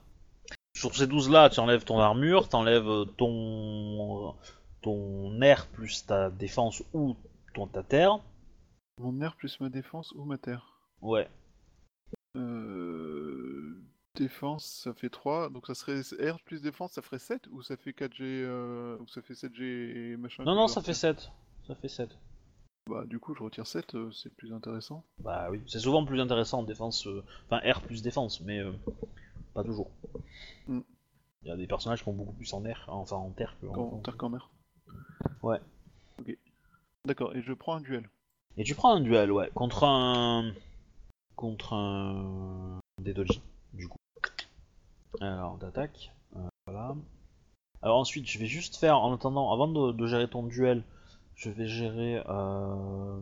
Sur 0.79 0.95
ces 0.95 1.09
12 1.09 1.29
là, 1.31 1.51
tu 1.51 1.59
enlèves 1.59 1.83
ton 1.83 1.99
armure, 1.99 2.49
t'enlèves 2.49 3.05
ton 3.17 4.37
ton 4.81 5.43
air 5.43 5.67
plus 5.67 6.07
ta 6.07 6.31
défense 6.31 6.85
ou 6.93 7.17
ton 7.53 7.67
ta 7.67 7.83
terre. 7.83 8.21
Mon 9.01 9.21
air 9.21 9.35
plus 9.35 9.59
ma 9.59 9.71
défense 9.71 10.13
ou 10.13 10.25
ma 10.25 10.39
terre 10.39 10.79
Ouais. 11.01 11.29
Euh... 12.37 13.83
Défense, 14.15 14.83
ça 14.85 14.95
fait 14.95 15.09
3, 15.09 15.51
donc 15.51 15.67
ça 15.67 15.75
serait 15.75 16.01
R 16.31 16.39
plus 16.45 16.63
défense, 16.63 16.93
ça 16.93 17.03
ferait 17.03 17.19
7 17.19 17.49
ou 17.51 17.61
ça 17.63 17.77
fait 17.77 17.91
4G 17.91 18.21
euh... 18.21 18.97
ou 19.01 19.09
ça 19.09 19.21
fait 19.21 19.35
7G 19.35 19.63
et 19.63 20.17
machin 20.17 20.45
Non 20.45 20.55
non, 20.55 20.69
ça 20.69 20.81
fait 20.81 20.93
retire 20.93 21.17
7. 21.17 21.33
Ça 21.67 21.75
fait 21.75 21.89
7. 21.89 22.17
Bah 22.89 23.05
du 23.05 23.19
coup 23.19 23.35
je 23.35 23.43
retire 23.43 23.67
7, 23.67 23.95
euh, 23.95 24.11
c'est 24.13 24.35
plus 24.35 24.53
intéressant. 24.53 25.05
Bah 25.19 25.49
oui, 25.51 25.61
c'est 25.67 25.79
souvent 25.81 26.05
plus 26.05 26.21
intéressant 26.21 26.61
en 26.61 26.63
défense 26.63 27.07
euh, 27.07 27.23
enfin 27.51 27.61
R 27.71 27.83
plus 27.83 28.03
défense, 28.03 28.41
mais 28.41 28.59
euh, 28.61 28.73
pas 29.55 29.63
toujours. 29.63 29.91
Mm. 30.67 30.81
Il 31.43 31.49
y 31.49 31.51
a 31.51 31.57
des 31.57 31.67
personnages 31.67 31.99
qui 32.01 32.07
vont 32.07 32.15
beaucoup 32.17 32.33
plus 32.33 32.53
en 32.55 32.65
air, 32.65 32.85
enfin 32.89 33.17
en 33.17 33.31
terre 33.31 33.55
que 33.61 33.67
en- 33.67 33.73
Quand 33.73 33.99
terre 34.03 34.17
qu'en 34.17 34.31
mer. 34.31 34.51
Ouais. 35.43 35.61
Ok. 36.21 36.37
D'accord, 37.05 37.37
et 37.37 37.43
je 37.43 37.53
prends 37.53 37.75
un 37.77 37.81
duel. 37.81 38.09
Et 38.57 38.65
tu 38.65 38.75
prends 38.75 38.93
un 38.95 39.01
duel, 39.01 39.31
ouais, 39.31 39.51
contre 39.55 39.85
un. 39.85 40.53
contre 41.37 41.75
un. 41.75 42.81
des 43.01 43.15
doji, 43.15 43.41
du 43.75 43.87
coup. 43.87 43.99
Alors, 45.21 45.59
d'attaque. 45.59 46.13
euh, 46.37 46.49
voilà. 46.67 46.95
Alors, 47.83 47.99
ensuite, 47.99 48.27
je 48.27 48.39
vais 48.39 48.47
juste 48.47 48.77
faire, 48.77 48.99
en 48.99 49.15
attendant, 49.15 49.53
avant 49.53 49.69
de, 49.69 49.93
de 49.93 50.07
gérer 50.07 50.29
ton 50.29 50.43
duel, 50.43 50.83
je 51.39 51.51
vais 51.51 51.67
gérer. 51.67 52.23
Euh... 52.29 53.21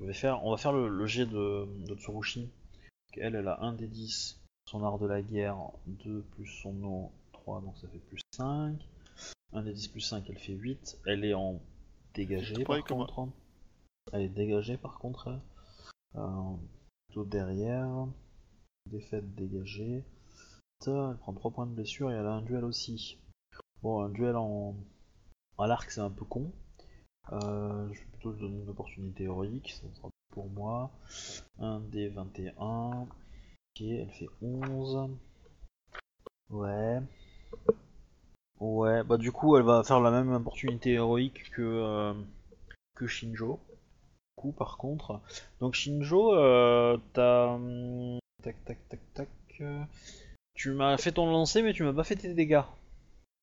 Je 0.00 0.06
vais 0.06 0.14
faire. 0.14 0.42
On 0.44 0.50
va 0.50 0.56
faire 0.56 0.72
le, 0.72 0.88
le 0.88 1.06
jet 1.06 1.26
de, 1.26 1.66
de 1.86 1.94
Tsurushi. 1.94 2.48
Elle, 3.18 3.34
elle 3.34 3.48
a 3.48 3.60
1 3.62 3.74
des 3.74 3.86
10, 3.88 4.40
son 4.66 4.82
art 4.84 4.98
de 4.98 5.06
la 5.06 5.20
guerre, 5.20 5.58
2 5.86 6.22
plus 6.34 6.46
son 6.46 6.72
nom, 6.72 7.12
3, 7.32 7.60
donc 7.60 7.76
ça 7.76 7.86
fait 7.88 7.98
plus 7.98 8.20
5. 8.34 8.74
1 9.52 9.62
des 9.64 9.72
10 9.74 9.88
plus 9.88 10.00
5, 10.00 10.24
elle 10.30 10.38
fait 10.38 10.54
8. 10.54 10.98
Elle 11.06 11.24
est 11.26 11.34
en 11.34 11.60
dégagé, 12.14 12.64
par 12.64 12.76
moi. 12.76 12.82
contre. 12.88 13.18
hein. 13.18 13.32
Elle 14.14 14.22
est 14.22 14.28
dégagée 14.30 14.78
par 14.78 14.98
contre. 14.98 15.28
elle. 15.28 16.20
Euh, 16.20 16.56
plutôt 17.08 17.24
derrière. 17.26 18.06
Défaite 18.90 19.34
dégagée. 19.34 20.04
Elle 20.86 21.16
prend 21.20 21.34
3 21.34 21.50
points 21.52 21.66
de 21.66 21.74
blessure 21.74 22.10
et 22.10 22.14
elle 22.14 22.26
a 22.26 22.32
un 22.32 22.42
duel 22.42 22.64
aussi. 22.64 23.18
Bon, 23.82 24.02
un 24.02 24.08
duel 24.08 24.36
en. 24.36 24.74
À 25.58 25.66
l'arc, 25.66 25.90
c'est 25.90 26.00
un 26.00 26.10
peu 26.10 26.24
con. 26.24 26.50
Euh, 27.30 27.88
je 27.92 27.98
vais 28.00 28.06
plutôt 28.12 28.32
lui 28.32 28.40
donner 28.40 28.62
une 28.62 28.68
opportunité 28.68 29.24
héroïque, 29.24 29.70
ça 29.80 29.86
sera 29.96 30.08
pour 30.30 30.48
moi. 30.50 30.90
1 31.60 31.80
des 31.80 32.08
21. 32.08 33.02
Ok, 33.02 33.80
elle 33.80 34.10
fait 34.10 34.28
11. 34.42 35.08
Ouais. 36.50 37.00
Ouais, 38.60 39.02
bah 39.04 39.16
du 39.18 39.32
coup, 39.32 39.56
elle 39.56 39.64
va 39.64 39.82
faire 39.82 40.00
la 40.00 40.10
même 40.10 40.32
opportunité 40.32 40.92
héroïque 40.92 41.50
que, 41.50 41.62
euh, 41.62 42.14
que 42.94 43.06
Shinjo. 43.06 43.58
Du 44.36 44.42
coup, 44.42 44.52
par 44.52 44.76
contre. 44.78 45.20
Donc, 45.60 45.74
Shinjo, 45.74 46.34
euh, 46.34 46.96
t'as. 47.12 47.48
hum, 47.54 48.18
Tac, 48.42 48.64
tac, 48.64 48.88
tac, 48.88 49.00
tac. 49.14 49.28
euh, 49.60 49.82
Tu 50.54 50.72
m'as 50.72 50.96
fait 50.98 51.12
ton 51.12 51.30
lancer, 51.30 51.62
mais 51.62 51.72
tu 51.72 51.84
m'as 51.84 51.92
pas 51.92 52.04
fait 52.04 52.16
tes 52.16 52.34
dégâts. 52.34 52.62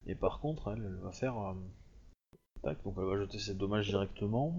Et 0.07 0.15
par 0.15 0.39
contre, 0.39 0.71
elle, 0.73 0.83
elle 0.85 0.99
va 1.03 1.11
faire. 1.11 1.35
Tac, 2.63 2.83
donc 2.83 2.95
elle 2.97 3.05
va 3.05 3.17
jeter 3.17 3.39
ses 3.39 3.53
dommages 3.53 3.87
directement. 3.87 4.53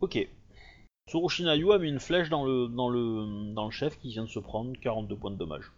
Ok. 0.00 0.28
Tsurushinayu 1.08 1.72
a 1.72 1.78
mis 1.78 1.88
une 1.88 2.00
flèche 2.00 2.28
dans 2.28 2.44
le, 2.44 2.68
dans, 2.68 2.90
le, 2.90 3.54
dans 3.54 3.64
le 3.64 3.70
chef 3.70 3.98
qui 3.98 4.10
vient 4.10 4.24
de 4.24 4.28
se 4.28 4.38
prendre 4.38 4.72
42 4.80 5.16
points 5.16 5.30
de 5.30 5.36
dommages. 5.36 5.72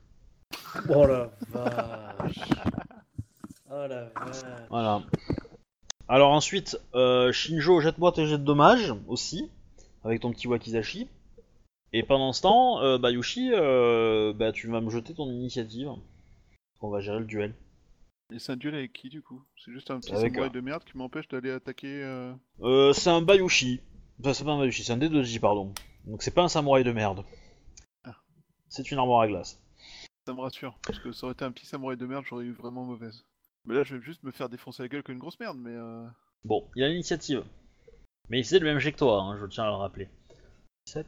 Oh 0.89 1.07
la 1.07 1.31
vache. 1.51 2.41
Oh 3.71 3.87
la 3.87 4.05
vache. 4.09 4.43
Voilà. 4.69 5.03
Alors 6.09 6.33
ensuite, 6.33 6.77
euh, 6.95 7.31
Shinjo, 7.31 7.81
jette-moi 7.81 8.11
tes 8.11 8.27
jets 8.27 8.39
de 8.39 8.45
dommages 8.45 8.93
aussi, 9.07 9.49
avec 10.03 10.21
ton 10.21 10.33
petit 10.33 10.49
wakizashi. 10.49 11.07
Et 11.93 12.03
pendant 12.03 12.33
ce 12.33 12.43
temps, 12.43 12.83
euh, 12.83 12.99
Bayushi, 12.99 13.51
euh, 13.53 14.33
bah, 14.33 14.51
tu 14.51 14.69
vas 14.69 14.81
me 14.81 14.91
jeter 14.91 15.15
ton 15.15 15.31
initiative. 15.31 15.91
On 16.81 16.91
va 16.91 17.01
gérer 17.01 17.21
le 17.21 17.27
duel. 17.27 17.55
Et 18.33 18.39
c'est 18.39 18.53
un 18.53 18.57
duel 18.57 18.75
avec 18.75 18.93
qui 18.93 19.09
du 19.09 19.23
coup? 19.23 19.43
C'est 19.65 19.73
juste 19.73 19.91
un 19.91 19.99
petit 20.01 20.13
Avec 20.15 20.33
samouraï 20.35 20.49
un- 20.51 20.53
de 20.53 20.61
merde 20.61 20.85
qui 20.85 20.97
m'empêche 20.97 21.29
d'aller 21.29 21.51
attaquer. 21.51 22.03
euh, 22.03 22.33
Euh, 22.61 22.93
c'est 22.93 23.11
un 23.11 23.23
Bayushi. 23.23 23.81
Enfin, 24.21 24.35
c'est 24.35 24.45
pas 24.45 24.53
un 24.53 24.59
Bayushi, 24.59 24.85
c'est 24.85 24.93
un 24.93 24.99
D2J, 24.99 25.41
pardon. 25.41 25.73
Donc 26.05 26.23
c'est 26.23 26.31
pas 26.35 26.43
un 26.43 26.49
samouraï 26.49 26.85
de 26.85 26.93
merde. 26.93 27.25
Ah. 28.05 28.17
C'est 28.69 28.91
une 28.91 28.99
armoire 28.99 29.23
à 29.23 29.29
glace. 29.29 29.61
Ça 30.27 30.35
me 30.35 30.41
rassure, 30.41 30.79
parce 30.87 30.99
que 31.01 31.13
ça 31.13 31.25
aurait 31.27 31.33
été 31.33 31.45
un 31.45 31.51
petit 31.53 31.67
samouraï 31.67 31.97
de 31.97 32.07
merde, 32.07 32.25
j'aurais 32.29 32.45
eu 32.45 32.53
vraiment 32.53 32.85
mauvaise. 32.85 33.25
Mais 33.65 33.75
là, 33.75 33.83
je 33.85 33.97
vais 33.97 34.03
juste 34.03 34.23
me 34.23 34.31
faire 34.31 34.49
défoncer 34.49 34.83
la 34.83 34.89
gueule 34.89 35.03
comme 35.03 35.15
une 35.15 35.21
grosse 35.21 35.41
merde, 35.41 35.59
mais. 35.59 35.75
Euh... 35.75 36.07
Bon, 36.45 36.69
il 36.77 36.85
a 36.85 36.89
l'initiative. 36.89 37.45
Mais 38.29 38.43
c'est 38.43 38.59
le 38.59 38.65
même 38.67 38.79
jet 38.79 38.93
que 38.93 38.99
toi, 38.99 39.21
hein, 39.23 39.39
je 39.41 39.47
tiens 39.47 39.65
à 39.65 39.69
le 39.71 39.75
rappeler. 39.75 40.09
7. 40.87 41.07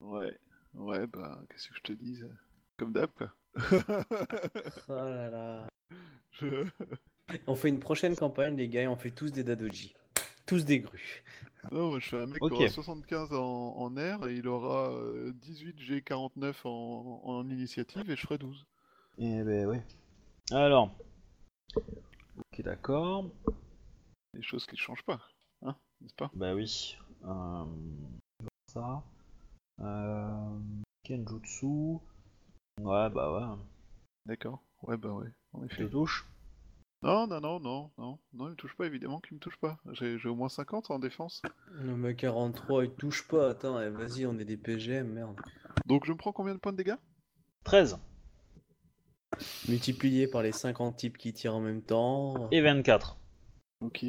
Ouais, 0.00 0.38
ouais, 0.74 1.06
bah, 1.08 1.42
qu'est-ce 1.50 1.68
que 1.68 1.74
je 1.74 1.80
te 1.82 1.92
dis 1.92 2.20
Comme 2.78 2.92
d'hab, 2.92 3.10
quoi. 3.12 3.32
Oh 4.88 4.92
là 4.94 5.30
là. 5.30 5.66
Je- 6.32 6.64
On 7.46 7.54
fait 7.56 7.68
une 7.68 7.80
prochaine 7.80 8.14
campagne, 8.16 8.56
les 8.56 8.68
gars, 8.68 8.82
et 8.82 8.86
on 8.88 8.96
fait 8.96 9.10
tous 9.10 9.32
des 9.32 9.42
Dadoji. 9.44 9.94
Tous 10.46 10.64
des 10.64 10.80
grues. 10.80 11.24
Non, 11.72 11.88
moi, 11.90 11.98
je 11.98 12.08
fais 12.10 12.20
un 12.22 12.26
mec 12.26 12.38
qui 12.38 12.44
aura 12.54 12.68
75 12.68 13.32
en, 13.32 13.74
en 13.76 13.96
air 13.96 14.24
et 14.28 14.34
il 14.36 14.46
aura 14.46 14.92
euh, 14.92 15.32
18 15.34 15.80
G49 15.80 16.54
en, 16.64 17.20
en 17.24 17.50
initiative 17.50 18.08
et 18.08 18.14
je 18.14 18.20
ferai 18.20 18.38
12. 18.38 18.64
Eh 19.18 19.42
ben 19.42 19.66
oui. 19.66 19.78
Alors. 20.52 20.94
Ok, 21.74 22.62
d'accord. 22.62 23.24
Des 24.34 24.42
choses 24.42 24.66
qui 24.66 24.74
ne 24.76 24.80
changent 24.80 25.02
pas, 25.04 25.20
hein, 25.62 25.74
n'est-ce 26.00 26.14
pas? 26.14 26.30
Bah 26.34 26.54
oui. 26.54 26.96
Euh, 27.24 27.64
ça. 28.72 29.02
Euh, 29.80 30.58
Kenjutsu. 31.02 31.98
Ouais, 32.80 33.10
bah 33.10 33.32
ouais. 33.32 33.58
D'accord. 34.26 34.62
Ouais, 34.82 34.96
bah 34.96 35.10
ouais, 35.10 35.28
en 35.52 35.64
effet. 35.64 35.88
touche. 35.88 36.26
Non, 37.02 37.26
non, 37.26 37.40
non, 37.40 37.60
non, 37.60 37.90
non, 37.98 38.18
non, 38.32 38.46
il 38.46 38.50
me 38.50 38.54
touche 38.56 38.74
pas, 38.76 38.86
évidemment 38.86 39.20
qu'il 39.20 39.34
me 39.34 39.40
touche 39.40 39.56
pas. 39.58 39.78
J'ai 39.92 40.18
j'ai 40.18 40.28
au 40.28 40.34
moins 40.34 40.48
50 40.48 40.90
en 40.90 40.98
défense. 40.98 41.42
Non, 41.84 41.96
mais 41.96 42.14
43, 42.14 42.84
il 42.84 42.90
touche 42.92 43.26
pas. 43.28 43.50
Attends, 43.50 43.80
eh, 43.80 43.90
vas-y, 43.90 44.26
on 44.26 44.38
est 44.38 44.44
des 44.44 44.56
PGM, 44.56 45.08
merde. 45.08 45.36
Donc 45.86 46.06
je 46.06 46.12
me 46.12 46.16
prends 46.16 46.32
combien 46.32 46.54
de 46.54 46.58
points 46.58 46.72
de 46.72 46.78
dégâts? 46.78 46.96
13 47.64 47.98
Multiplié 49.68 50.26
par 50.26 50.42
les 50.42 50.52
50 50.52 50.96
types 50.96 51.18
qui 51.18 51.32
tirent 51.32 51.54
en 51.56 51.60
même 51.60 51.82
temps. 51.82 52.48
et 52.50 52.60
24. 52.60 53.16
Ok. 53.80 54.04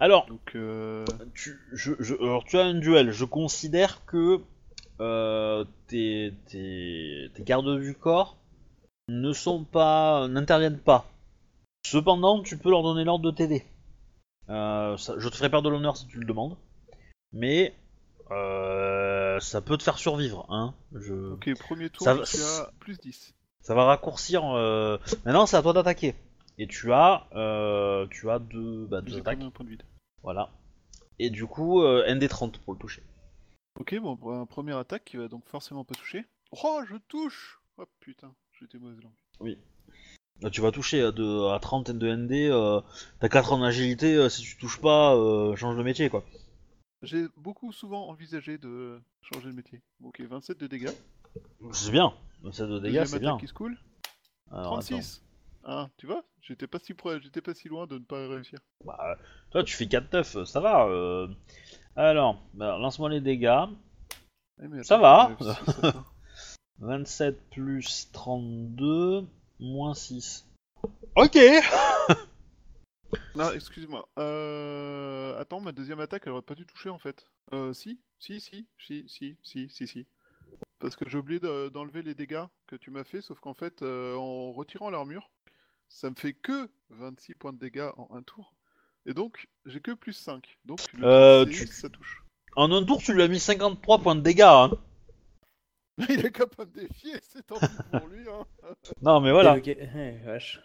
Alors, 0.00 0.26
Donc, 0.26 0.54
euh... 0.54 1.04
tu, 1.34 1.58
je, 1.72 1.92
je- 1.98 2.14
alors, 2.14 2.44
tu 2.44 2.56
as 2.58 2.64
un 2.64 2.74
duel. 2.74 3.10
Je 3.10 3.24
considère 3.24 4.04
que 4.06 4.40
euh, 5.00 5.64
tes, 5.88 6.34
tes, 6.46 7.30
tes 7.34 7.42
gardes 7.42 7.80
du 7.80 7.94
corps 7.94 8.36
ne 9.08 9.32
sont 9.32 9.64
pas, 9.64 10.28
n'interviennent 10.28 10.78
pas. 10.78 11.06
Cependant, 11.86 12.42
tu 12.42 12.58
peux 12.58 12.70
leur 12.70 12.82
donner 12.82 13.04
l'ordre 13.04 13.24
de 13.24 13.30
t'aider. 13.30 13.64
Euh, 14.50 14.96
ça- 14.96 15.14
je 15.18 15.28
te 15.28 15.36
ferai 15.36 15.50
perdre 15.50 15.68
de 15.68 15.74
l'honneur 15.74 15.96
si 15.96 16.06
tu 16.06 16.18
le 16.18 16.24
demandes, 16.26 16.56
mais 17.32 17.74
euh, 18.30 19.40
ça 19.40 19.60
peut 19.60 19.76
te 19.76 19.82
faire 19.82 19.98
survivre. 19.98 20.46
Hein. 20.50 20.74
Je, 20.94 21.32
ok, 21.32 21.54
premier 21.58 21.90
tour, 21.90 22.04
Ça 22.04 22.14
va- 22.14 22.24
tu 22.24 22.36
as 22.40 22.70
plus 22.80 22.98
10. 22.98 23.34
ça 23.62 23.74
va 23.74 23.84
raccourcir. 23.84 24.44
euh, 24.44 24.98
Maintenant, 25.24 25.46
c'est 25.46 25.56
à 25.56 25.62
toi 25.62 25.72
d'attaquer. 25.72 26.14
Et 26.58 26.66
tu 26.66 26.92
as, 26.92 27.26
euh, 27.34 28.06
tu 28.10 28.28
as 28.30 28.38
deux, 28.38 28.86
bah, 28.86 29.00
deux 29.00 29.12
J'ai 29.12 29.20
attaques. 29.20 29.38
de 29.38 29.64
vide 29.68 29.82
Voilà. 30.22 30.50
Et 31.20 31.30
du 31.30 31.46
coup, 31.46 31.82
euh, 31.82 32.04
ND30 32.06 32.58
pour 32.58 32.72
le 32.74 32.78
toucher. 32.78 33.02
Ok, 33.78 33.94
bon, 34.00 34.16
première 34.46 34.78
attaque 34.78 35.04
qui 35.04 35.16
va 35.16 35.28
donc 35.28 35.46
forcément 35.46 35.84
pas 35.84 35.94
toucher. 35.94 36.24
Oh, 36.64 36.80
je 36.88 36.96
touche 37.08 37.60
Oh 37.80 37.84
putain, 38.00 38.32
j'étais 38.60 38.78
mauvaise 38.78 39.00
langue. 39.02 39.56
Là, 40.40 40.50
tu 40.50 40.60
vas 40.60 40.70
toucher 40.70 41.02
à, 41.02 41.10
de, 41.10 41.48
à 41.52 41.58
30 41.58 41.90
de 41.90 42.14
ND, 42.14 42.32
euh, 42.32 42.80
t'as 43.18 43.28
4 43.28 43.52
en 43.54 43.62
agilité, 43.62 44.14
euh, 44.14 44.28
si 44.28 44.42
tu 44.42 44.56
touches 44.56 44.80
pas, 44.80 45.16
euh, 45.16 45.56
change 45.56 45.76
de 45.76 45.82
métier 45.82 46.10
quoi. 46.10 46.24
J'ai 47.02 47.26
beaucoup 47.36 47.72
souvent 47.72 48.08
envisagé 48.08 48.56
de 48.56 49.00
changer 49.22 49.50
de 49.50 49.54
métier. 49.54 49.82
Ok, 50.04 50.20
27 50.20 50.58
de 50.58 50.66
dégâts. 50.68 50.92
C'est 51.72 51.90
bien, 51.90 52.12
ça 52.52 52.66
de 52.66 52.78
dégâts 52.78 53.04
c'est 53.04 53.18
bien. 53.18 53.36
qui 53.38 53.48
se 53.48 53.52
coule. 53.52 53.76
Alors, 54.50 54.78
attends. 54.78 54.88
36 54.88 55.22
Ah, 55.64 55.88
tu 55.96 56.06
vois 56.06 56.24
J'étais 56.40 56.66
pas 56.66 56.78
si 56.78 56.94
près, 56.94 57.20
j'étais 57.20 57.40
pas 57.40 57.54
si 57.54 57.68
loin 57.68 57.86
de 57.86 57.98
ne 57.98 58.04
pas 58.04 58.28
réussir. 58.28 58.60
Bah, 58.84 59.18
toi 59.50 59.64
tu 59.64 59.76
fais 59.76 59.86
4 59.86 60.08
teufs, 60.08 60.44
ça 60.44 60.60
va. 60.60 60.88
Alors, 61.96 62.40
bah, 62.54 62.78
lance-moi 62.78 63.10
les 63.10 63.20
dégâts. 63.20 63.64
Eh, 64.62 64.68
mais 64.68 64.84
Ça 64.84 64.98
va. 64.98 65.36
27 66.80 67.50
plus 67.50 68.08
32, 68.12 69.26
moins 69.60 69.94
6. 69.94 70.46
Ok 71.16 71.36
Non, 73.34 73.50
excuse-moi. 73.52 74.08
Euh... 74.18 75.38
Attends, 75.40 75.60
ma 75.60 75.72
deuxième 75.72 76.00
attaque, 76.00 76.22
elle 76.26 76.32
aurait 76.32 76.42
pas 76.42 76.54
dû 76.54 76.66
toucher 76.66 76.90
en 76.90 76.98
fait. 76.98 77.26
Euh, 77.52 77.72
si 77.72 78.00
Si, 78.18 78.40
si, 78.40 78.66
si, 78.78 79.04
si, 79.08 79.36
si, 79.42 79.68
si, 79.70 79.86
si. 79.86 80.06
Parce 80.78 80.94
que 80.96 81.08
j'ai 81.08 81.18
oublié 81.18 81.40
de- 81.40 81.68
d'enlever 81.68 82.02
les 82.02 82.14
dégâts 82.14 82.44
que 82.66 82.76
tu 82.76 82.90
m'as 82.90 83.04
fait, 83.04 83.20
sauf 83.20 83.38
qu'en 83.40 83.54
fait, 83.54 83.82
euh, 83.82 84.14
en 84.16 84.52
retirant 84.52 84.90
l'armure, 84.90 85.30
ça 85.88 86.10
me 86.10 86.14
fait 86.14 86.32
que 86.34 86.68
26 86.90 87.34
points 87.34 87.52
de 87.52 87.58
dégâts 87.58 87.90
en 87.96 88.08
un 88.14 88.22
tour. 88.22 88.54
Et 89.06 89.14
donc, 89.14 89.48
j'ai 89.66 89.80
que 89.80 89.92
plus 89.92 90.12
5. 90.12 90.58
Donc, 90.64 90.80
le 90.92 91.04
Euh, 91.06 91.44
36, 91.44 91.66
tu- 91.66 91.74
ça 91.74 91.88
touche. 91.88 92.22
En 92.56 92.70
un 92.72 92.84
tour, 92.84 92.98
tu 92.98 93.14
lui 93.14 93.22
as 93.22 93.28
mis 93.28 93.40
53 93.40 93.98
points 94.00 94.16
de 94.16 94.20
dégâts. 94.20 94.42
Hein. 94.42 94.70
Il 96.08 96.24
est 96.24 96.30
capable 96.32 96.72
de 96.72 96.80
défier, 96.80 97.14
c'est 97.22 97.46
tant 97.46 97.58
pis 97.58 97.66
pour 97.90 98.06
lui. 98.08 98.24
Hein. 98.28 98.44
Non, 99.02 99.20
mais 99.20 99.32
voilà. 99.32 99.56
Ok, 99.56 99.68
eh, 99.68 100.18
vache. 100.24 100.60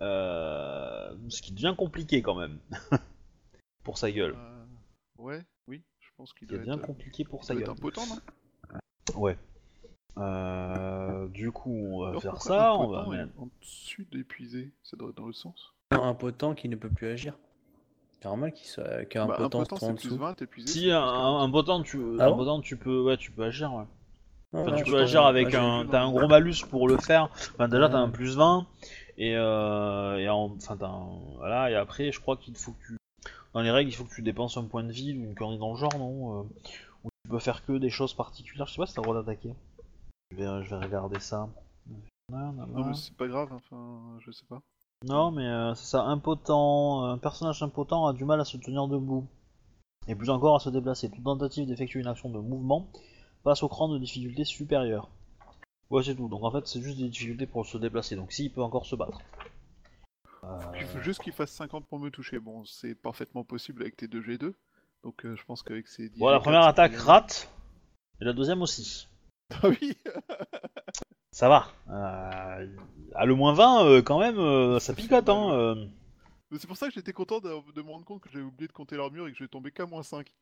Euh, 0.00 1.14
ce 1.28 1.40
qui 1.42 1.52
devient 1.52 1.74
compliqué 1.76 2.20
quand 2.22 2.34
même. 2.34 2.58
pour 3.84 3.98
sa 3.98 4.10
gueule. 4.10 4.34
Euh, 4.36 4.64
Ouais, 5.18 5.42
oui, 5.68 5.82
je 6.00 6.08
pense 6.16 6.32
qu'il 6.34 6.48
devient 6.48 6.72
être, 6.76 6.82
compliqué 6.86 7.24
pour 7.24 7.42
il 7.42 7.46
sa 7.46 7.54
gueule. 7.54 7.70
impotent, 7.70 8.02
non? 8.06 8.18
Ouais. 9.14 9.38
Euh, 10.18 11.28
du 11.28 11.50
coup, 11.52 11.70
on 11.72 12.02
va 12.02 12.08
Alors, 12.10 12.22
faire 12.22 12.42
ça. 12.42 12.74
On 12.74 12.82
impotent 12.92 13.10
va 13.10 13.16
est 13.16 13.20
mettre. 13.26 13.40
En 13.40 13.48
dessus 13.60 14.06
d'épuisé, 14.10 14.72
ça 14.82 14.96
doit 14.96 15.10
être 15.10 15.16
dans 15.16 15.26
le 15.26 15.32
sens? 15.32 15.72
Non, 15.92 16.02
un 16.02 16.14
potent 16.14 16.54
qui 16.54 16.68
ne 16.68 16.76
peut 16.76 16.90
plus 16.90 17.06
agir. 17.08 17.38
C'est 18.12 18.24
normal 18.24 18.52
qu'il 18.52 18.66
soit 18.66 19.04
qu'un 19.04 19.26
Bah, 19.26 19.34
impotent, 19.34 19.64
3 19.64 19.88
en 19.88 19.92
dessous. 19.94 20.16
20, 20.16 20.42
épuisé. 20.42 20.72
Si 20.72 20.90
un, 20.90 21.00
un, 21.00 21.40
un 21.42 21.50
potent, 21.50 21.82
tu, 21.82 21.98
Ah 22.18 22.26
un 22.26 22.30
bon? 22.30 22.36
potent, 22.38 22.60
tu 22.62 22.76
peux, 22.76 23.02
ouais, 23.02 23.16
tu 23.16 23.30
peux 23.30 23.44
agir. 23.44 23.72
Ouais. 23.72 23.84
Enfin, 24.54 24.72
ouais, 24.72 24.82
tu 24.82 24.90
peux 24.90 24.98
agir 25.00 25.24
avec 25.26 25.48
Ouais, 25.48 25.56
un, 25.56 25.86
t'as 25.90 26.02
un 26.02 26.10
gros 26.10 26.28
malus 26.28 26.64
pour 26.70 26.88
le 26.88 26.96
faire. 26.96 27.28
Enfin, 27.54 27.68
déjà, 27.68 27.88
t'as 27.88 27.98
un 27.98 28.08
plus 28.08 28.36
20 28.36 28.66
et, 29.18 29.36
euh, 29.36 30.16
et 30.18 30.28
en- 30.28 30.52
enfin, 30.56 30.76
t'as 30.76 30.86
un- 30.88 31.18
voilà. 31.36 31.70
Et 31.70 31.74
après, 31.74 32.12
je 32.12 32.20
crois 32.20 32.36
qu'il 32.36 32.56
faut 32.56 32.72
que 32.72 32.86
tu, 32.86 32.96
dans 33.52 33.62
les 33.62 33.70
règles, 33.70 33.90
il 33.90 33.94
faut 33.94 34.04
que 34.04 34.14
tu 34.14 34.22
dépenses 34.22 34.56
un 34.56 34.64
point 34.64 34.84
de 34.84 34.92
vie 34.92 35.12
ou 35.12 35.22
une 35.24 35.34
connerie 35.34 35.58
dans 35.58 35.72
le 35.72 35.76
genre, 35.78 35.96
non 35.98 36.40
euh, 36.40 36.42
Ou 37.04 37.08
tu 37.24 37.30
peux 37.30 37.38
faire 37.38 37.64
que 37.64 37.72
des 37.78 37.90
choses 37.90 38.14
particulières. 38.14 38.66
Je 38.66 38.72
sais 38.74 38.78
pas 38.78 38.86
si 38.86 38.94
t'as 38.94 39.02
le 39.02 39.06
droit 39.06 39.16
d'attaquer. 39.22 39.52
Je 40.30 40.36
vais, 40.36 40.64
je 40.64 40.70
vais 40.74 40.84
regarder 40.84 41.20
ça. 41.20 41.48
Non, 42.30 42.52
mais 42.86 42.94
c'est 42.94 43.14
pas 43.16 43.26
grave, 43.28 43.48
enfin, 43.52 44.16
je 44.20 44.30
sais 44.30 44.46
pas. 44.48 44.60
Non, 45.04 45.30
mais 45.30 45.46
euh, 45.46 45.74
c'est 45.74 45.84
ça, 45.86 46.02
impotent, 46.04 47.04
un 47.04 47.18
personnage 47.18 47.62
impotent 47.62 48.06
a 48.06 48.12
du 48.14 48.24
mal 48.24 48.40
à 48.40 48.44
se 48.44 48.56
tenir 48.56 48.88
debout. 48.88 49.26
Et 50.08 50.14
plus 50.14 50.30
encore 50.30 50.56
à 50.56 50.60
se 50.60 50.70
déplacer. 50.70 51.10
Toute 51.10 51.24
tentative 51.24 51.66
d'effectuer 51.66 52.00
une 52.00 52.06
action 52.06 52.30
de 52.30 52.38
mouvement 52.38 52.88
passe 53.44 53.62
au 53.62 53.68
cran 53.68 53.88
de 53.88 53.98
difficulté 53.98 54.44
supérieur. 54.44 55.08
Ouais, 55.90 56.02
c'est 56.02 56.14
tout. 56.14 56.28
Donc 56.28 56.42
en 56.42 56.50
fait, 56.50 56.66
c'est 56.66 56.82
juste 56.82 56.98
des 56.98 57.08
difficultés 57.08 57.46
pour 57.46 57.66
se 57.66 57.78
déplacer. 57.78 58.16
Donc 58.16 58.32
s'il 58.32 58.50
peut 58.52 58.62
encore 58.62 58.86
se 58.86 58.96
battre. 58.96 59.20
Euh, 60.42 60.58
Il 60.80 60.86
faut 60.86 61.00
juste 61.00 61.22
qu'il 61.22 61.32
fasse 61.32 61.52
50 61.52 61.86
pour 61.86 61.98
me 61.98 62.10
toucher. 62.10 62.38
Bon, 62.38 62.64
c'est 62.64 62.94
parfaitement 62.94 63.44
possible 63.44 63.82
avec 63.82 63.96
tes 63.96 64.08
2 64.08 64.20
G2. 64.20 64.52
Donc 65.04 65.24
euh, 65.24 65.36
je 65.36 65.44
pense 65.44 65.62
qu'avec 65.62 65.86
ces 65.86 66.08
10 66.08 66.18
Bon, 66.18 66.28
la 66.30 66.38
G4, 66.38 66.42
première 66.42 66.62
attaque 66.64 66.96
rate. 66.96 67.50
Et 68.20 68.24
la 68.24 68.32
deuxième 68.32 68.62
aussi. 68.62 69.08
Ah 69.62 69.68
oui 69.68 69.94
Ça 71.30 71.48
va. 71.48 71.66
Euh, 71.90 72.66
à 73.14 73.26
le 73.26 73.34
moins 73.34 73.52
20, 73.52 73.84
euh, 73.84 74.02
quand 74.02 74.18
même, 74.20 74.38
euh, 74.38 74.78
ça 74.78 74.94
picote, 74.94 75.28
hein. 75.28 75.88
C'est 76.56 76.66
pour 76.68 76.76
ça 76.76 76.86
que 76.86 76.94
j'étais 76.94 77.12
content 77.12 77.40
de, 77.40 77.50
de 77.72 77.82
me 77.82 77.90
rendre 77.90 78.04
compte 78.04 78.22
que 78.22 78.30
j'avais 78.30 78.44
oublié 78.44 78.68
de 78.68 78.72
compter 78.72 78.96
l'armure 78.96 79.26
et 79.26 79.32
que 79.32 79.38
j'ai 79.38 79.48
tombé 79.48 79.72
qu'à 79.72 79.84
moins 79.84 80.04
5. 80.04 80.32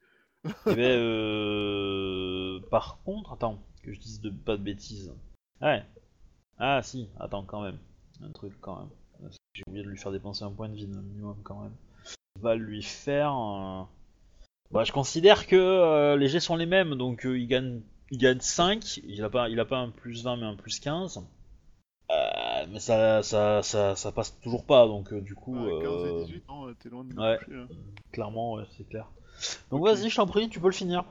Eh 0.44 0.74
ben, 0.74 0.78
euh... 0.78 2.60
par 2.70 3.00
contre, 3.04 3.32
attends, 3.32 3.62
que 3.82 3.92
je 3.92 4.00
dise 4.00 4.20
de, 4.20 4.30
pas 4.30 4.56
de 4.56 4.62
bêtises. 4.62 5.12
Ouais. 5.60 5.84
Ah 6.58 6.82
si, 6.82 7.08
attends 7.18 7.44
quand 7.44 7.62
même. 7.62 7.78
Un 8.22 8.30
truc 8.30 8.52
quand 8.60 8.78
même. 8.78 9.30
J'ai 9.54 9.62
oublié 9.66 9.84
de 9.84 9.90
lui 9.90 9.98
faire 9.98 10.12
dépenser 10.12 10.44
un 10.44 10.50
point 10.50 10.68
de 10.68 10.74
vie 10.74 10.86
minimum 10.86 11.36
quand 11.42 11.60
même. 11.60 11.74
Va 12.40 12.54
lui 12.56 12.82
faire. 12.82 13.34
Bah, 14.72 14.84
je 14.84 14.92
considère 14.92 15.46
que 15.46 15.56
euh, 15.56 16.16
les 16.16 16.28
jets 16.28 16.40
sont 16.40 16.56
les 16.56 16.64
mêmes, 16.64 16.94
donc 16.94 17.26
euh, 17.26 17.38
il 17.38 17.46
gagne, 17.46 17.82
il 18.10 18.16
gagne 18.16 18.40
5. 18.40 19.00
Il 19.04 19.22
a 19.22 19.28
pas, 19.28 19.50
il 19.50 19.60
a 19.60 19.66
pas 19.66 19.76
un 19.76 19.90
plus 19.90 20.24
20 20.24 20.36
mais 20.36 20.46
un 20.46 20.56
plus 20.56 20.80
15. 20.80 21.22
Euh, 22.10 22.66
mais 22.70 22.80
ça, 22.80 23.22
ça, 23.22 23.62
ça, 23.62 23.94
ça 23.96 24.12
passe 24.12 24.38
toujours 24.40 24.64
pas, 24.64 24.86
donc 24.86 25.12
du 25.12 25.34
coup, 25.34 25.54
Ouais, 25.56 25.82
15 25.82 25.92
euh, 25.92 26.20
et 26.22 26.24
18, 26.24 26.48
non, 26.48 26.74
t'es 26.74 26.88
loin 26.88 27.04
de 27.04 27.14
me 27.14 27.20
ouais. 27.20 27.38
toucher, 27.38 27.56
là. 27.56 27.66
clairement, 28.12 28.54
ouais, 28.54 28.64
c'est 28.76 28.84
clair. 28.84 29.10
Donc 29.70 29.84
vas-y, 29.84 30.10
je 30.10 30.16
t'en 30.16 30.26
prie, 30.26 30.48
tu 30.48 30.60
peux 30.60 30.66
le 30.66 30.72
finir. 30.72 31.04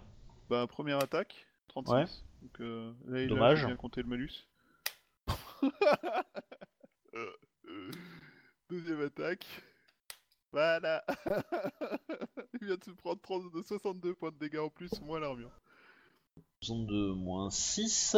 Bah, 0.49 0.67
première 0.67 0.99
attaque, 0.99 1.47
36. 1.69 1.91
Ouais. 1.91 2.05
Donc, 2.41 2.61
euh, 2.61 2.93
là, 3.05 3.21
il 3.21 3.29
Dommage. 3.29 3.63
a 3.63 3.67
bien 3.67 3.75
compté 3.75 4.01
le 4.01 4.07
malus. 4.07 4.47
Deuxième 8.69 9.01
attaque. 9.01 9.45
Voilà. 10.51 11.03
il 12.61 12.67
vient 12.67 12.75
de 12.77 12.83
se 12.83 12.91
prendre 12.91 13.21
30 13.21 13.53
de 13.53 13.61
62 13.61 14.15
points 14.15 14.31
de 14.31 14.37
dégâts 14.37 14.59
en 14.59 14.69
plus, 14.69 14.89
moins 15.01 15.19
l'armure. 15.19 15.51
62 16.63 17.13
moins 17.13 17.49
6 17.49 18.17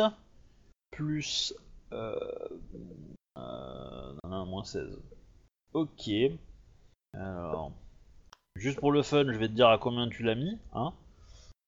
plus 0.91 1.53
euh, 1.91 2.15
euh, 3.37 4.13
non, 4.23 4.29
non, 4.29 4.45
moins 4.45 4.63
16. 4.63 4.99
Ok. 5.73 6.09
Alors, 7.13 7.71
juste 8.55 8.79
pour 8.79 8.91
le 8.91 9.03
fun, 9.03 9.25
je 9.25 9.37
vais 9.37 9.47
te 9.47 9.53
dire 9.53 9.69
à 9.69 9.77
combien 9.77 10.07
tu 10.09 10.23
l'as 10.23 10.35
mis, 10.35 10.57
hein 10.73 10.93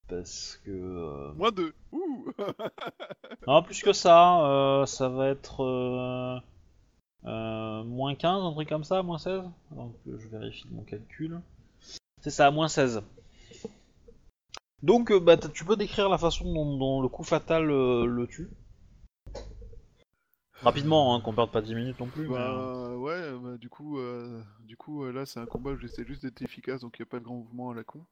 Parce 0.08 0.60
que 0.66 0.72
euh, 0.72 1.34
Moins 1.34 1.52
2. 1.52 1.74
Ouh 1.92 2.32
non, 3.48 3.64
plus 3.64 3.82
que 3.82 3.94
ça, 3.94 4.46
euh, 4.46 4.86
ça 4.86 5.10
va 5.10 5.30
être 5.30 5.64
euh, 5.64 6.40
euh, 7.26 7.84
moins 7.84 8.16
15, 8.16 8.44
un 8.44 8.52
truc 8.54 8.70
comme 8.70 8.84
ça, 8.84 9.02
moins 9.04 9.18
16. 9.18 9.44
Donc 9.72 9.96
euh, 10.08 10.18
je 10.20 10.28
vérifie 10.28 10.68
mon 10.72 10.84
calcul. 10.84 11.42
C'est 12.22 12.30
ça, 12.30 12.52
moins 12.52 12.68
16. 12.68 13.02
Donc 14.84 15.12
euh, 15.12 15.20
bah, 15.20 15.38
tu 15.38 15.66
peux 15.66 15.76
décrire 15.76 16.10
la 16.10 16.18
façon 16.18 16.46
dont, 16.54 16.78
dont 16.78 17.02
le 17.02 17.08
coup 17.08 17.24
fatal 17.24 17.72
euh, 17.72 18.06
le 18.06 18.28
tue. 18.28 18.50
Rapidement, 20.62 21.14
hein, 21.14 21.22
qu'on 21.22 21.34
perde 21.34 21.52
pas 21.52 21.62
10 21.62 21.76
minutes 21.76 22.00
non 22.00 22.08
plus. 22.08 22.28
mais, 22.28 22.36
euh, 22.36 22.38
Bah 22.38 22.98
ouais, 22.98 23.32
bah, 23.40 23.58
du 23.58 23.70
coup, 23.70 24.00
euh, 24.00 24.42
du 24.62 24.78
coup 24.78 25.04
euh, 25.04 25.12
là 25.12 25.26
c'est 25.26 25.40
un 25.40 25.46
combat 25.46 25.72
où 25.72 25.78
j'essaie 25.78 26.06
juste 26.06 26.24
d'être 26.24 26.42
efficace, 26.42 26.82
donc 26.82 26.98
il 26.98 27.02
n'y 27.02 27.08
a 27.08 27.10
pas 27.10 27.20
de 27.20 27.24
grand 27.24 27.36
mouvement 27.36 27.72
à 27.72 27.76
la 27.76 27.84
con. 27.84 28.06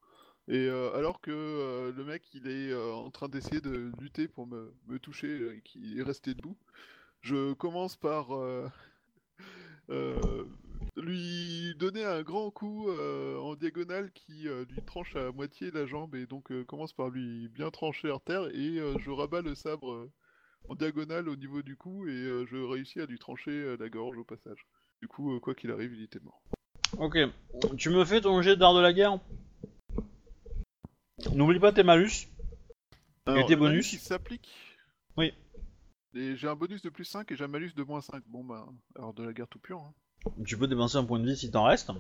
Et 0.50 0.68
euh, 0.68 0.94
alors 0.94 1.22
que 1.22 1.32
euh, 1.32 1.94
le 1.96 2.04
mec 2.04 2.24
il 2.34 2.48
est 2.48 2.76
en 2.76 3.10
train 3.12 3.30
d'essayer 3.30 3.62
de 3.62 3.92
lutter 4.00 4.28
pour 4.28 4.46
me, 4.46 4.74
me 4.88 5.00
toucher 5.00 5.56
et 5.56 5.62
qu'il 5.62 5.98
est 5.98 6.04
resté 6.04 6.34
debout, 6.34 6.58
je 7.22 7.54
commence 7.54 7.96
par 7.96 8.28
lui 10.98 11.76
donner 11.80 12.04
un 12.04 12.22
grand 12.24 12.52
coup 12.52 12.90
en 12.92 13.56
diagonale 13.56 14.12
qui 14.14 14.48
lui 14.70 14.82
tranche 14.86 15.16
à 15.16 15.32
moitié 15.32 15.72
la 15.72 15.86
jambe 15.86 16.14
et 16.16 16.26
donc 16.26 16.52
commence 16.66 16.94
par 16.94 17.10
lui 17.10 17.48
bien 17.48 17.72
trancher 17.72 18.12
à 18.12 18.20
terre 18.20 18.48
et 18.54 18.80
je 19.00 19.10
rabats 19.12 19.42
le 19.42 19.56
sabre 19.56 20.10
en 20.70 20.76
diagonale 20.76 21.30
au 21.30 21.36
niveau 21.36 21.62
du 21.62 21.76
cou 21.76 22.08
et 22.08 22.12
euh, 22.12 22.46
je 22.46 22.58
réussis 22.58 23.00
à 23.02 23.06
lui 23.06 23.20
trancher 23.20 23.52
euh, 23.52 23.78
la 23.80 23.90
gorge 23.90 24.18
au 24.18 24.24
passage. 24.24 24.66
Du 25.02 25.08
coup, 25.08 25.36
euh, 25.36 25.40
quoi 25.40 25.54
qu'il 25.56 25.72
arrive, 25.72 25.94
il 25.94 26.04
était 26.04 26.20
mort. 26.20 26.42
Ok. 26.98 27.18
Tu 27.78 27.90
me 27.90 28.06
fais 28.06 28.22
ton 28.22 28.42
jet 28.42 28.56
d'art 28.56 28.74
de 28.74 28.80
la 28.80 28.94
guerre? 28.94 29.20
N'oublie 31.34 31.60
pas 31.60 31.72
tes 31.72 31.84
malus. 31.84 32.28
Alors, 33.26 33.48
tes 33.48 33.56
bonus 33.56 33.94
il 33.94 34.00
s'applique? 34.00 34.50
Oui. 35.18 35.34
Et 36.14 36.36
j'ai 36.36 36.48
un 36.48 36.56
bonus 36.56 36.82
de 36.82 36.90
plus 36.90 37.06
5 37.06 37.32
et 37.32 37.36
j'ai 37.36 37.44
un 37.44 37.48
malus 37.48 37.74
de 37.76 37.84
moins 37.84 38.02
5. 38.02 38.24
Bon 38.28 38.44
bah, 38.44 38.68
alors 38.96 39.14
de 39.14 39.24
la 39.24 39.34
guerre 39.34 39.48
tout 39.48 39.60
pure. 39.60 39.80
hein. 39.80 39.94
Tu 40.46 40.58
peux 40.58 40.68
dépenser 40.68 40.98
un 40.98 41.06
point 41.06 41.20
de 41.20 41.26
vie 41.26 41.36
si 41.38 41.50
t'en 41.52 41.64
restes. 41.64 41.92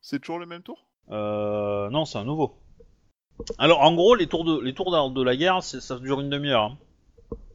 C'est 0.00 0.20
toujours 0.20 0.38
le 0.38 0.46
même 0.46 0.62
tour? 0.62 0.86
Euh, 1.10 1.90
non, 1.90 2.04
c'est 2.04 2.18
un 2.18 2.24
nouveau. 2.24 2.58
Alors, 3.58 3.80
en 3.80 3.94
gros, 3.94 4.14
les 4.14 4.26
tours 4.26 4.44
de, 4.44 4.60
les 4.60 4.74
tours 4.74 4.90
d'art 4.92 5.10
de 5.10 5.22
la 5.22 5.36
guerre, 5.36 5.62
ça 5.62 5.98
dure 5.98 6.20
une 6.20 6.30
demi-heure. 6.30 6.62
hein. 6.62 6.78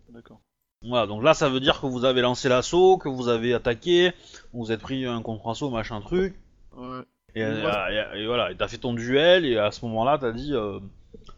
D'accord. 0.09 0.41
Voilà, 0.83 1.07
donc 1.07 1.23
là, 1.23 1.33
ça 1.33 1.49
veut 1.49 1.59
dire 1.59 1.81
que 1.81 1.87
vous 1.87 2.05
avez 2.05 2.21
lancé 2.21 2.49
l'assaut, 2.49 2.97
que 2.97 3.09
vous 3.09 3.27
avez 3.29 3.53
attaqué, 3.53 4.11
vous 4.53 4.71
êtes 4.71 4.81
pris 4.81 5.05
un 5.05 5.21
contre-assaut, 5.21 5.69
machin 5.71 5.99
truc, 6.01 6.35
Ouais. 6.75 7.01
et, 7.33 7.41
Et 7.41 7.61
moi, 7.61 7.87
euh, 7.89 8.13
et- 8.15 8.21
et 8.21 8.27
voilà, 8.27 8.51
et 8.51 8.55
t'as 8.57 8.67
fait 8.67 8.77
ton 8.77 8.93
duel, 8.93 9.45
et 9.45 9.57
à 9.57 9.71
ce 9.71 9.83
moment-là, 9.85 10.17
t'as 10.19 10.31
dit, 10.31 10.53
euh, 10.53 10.79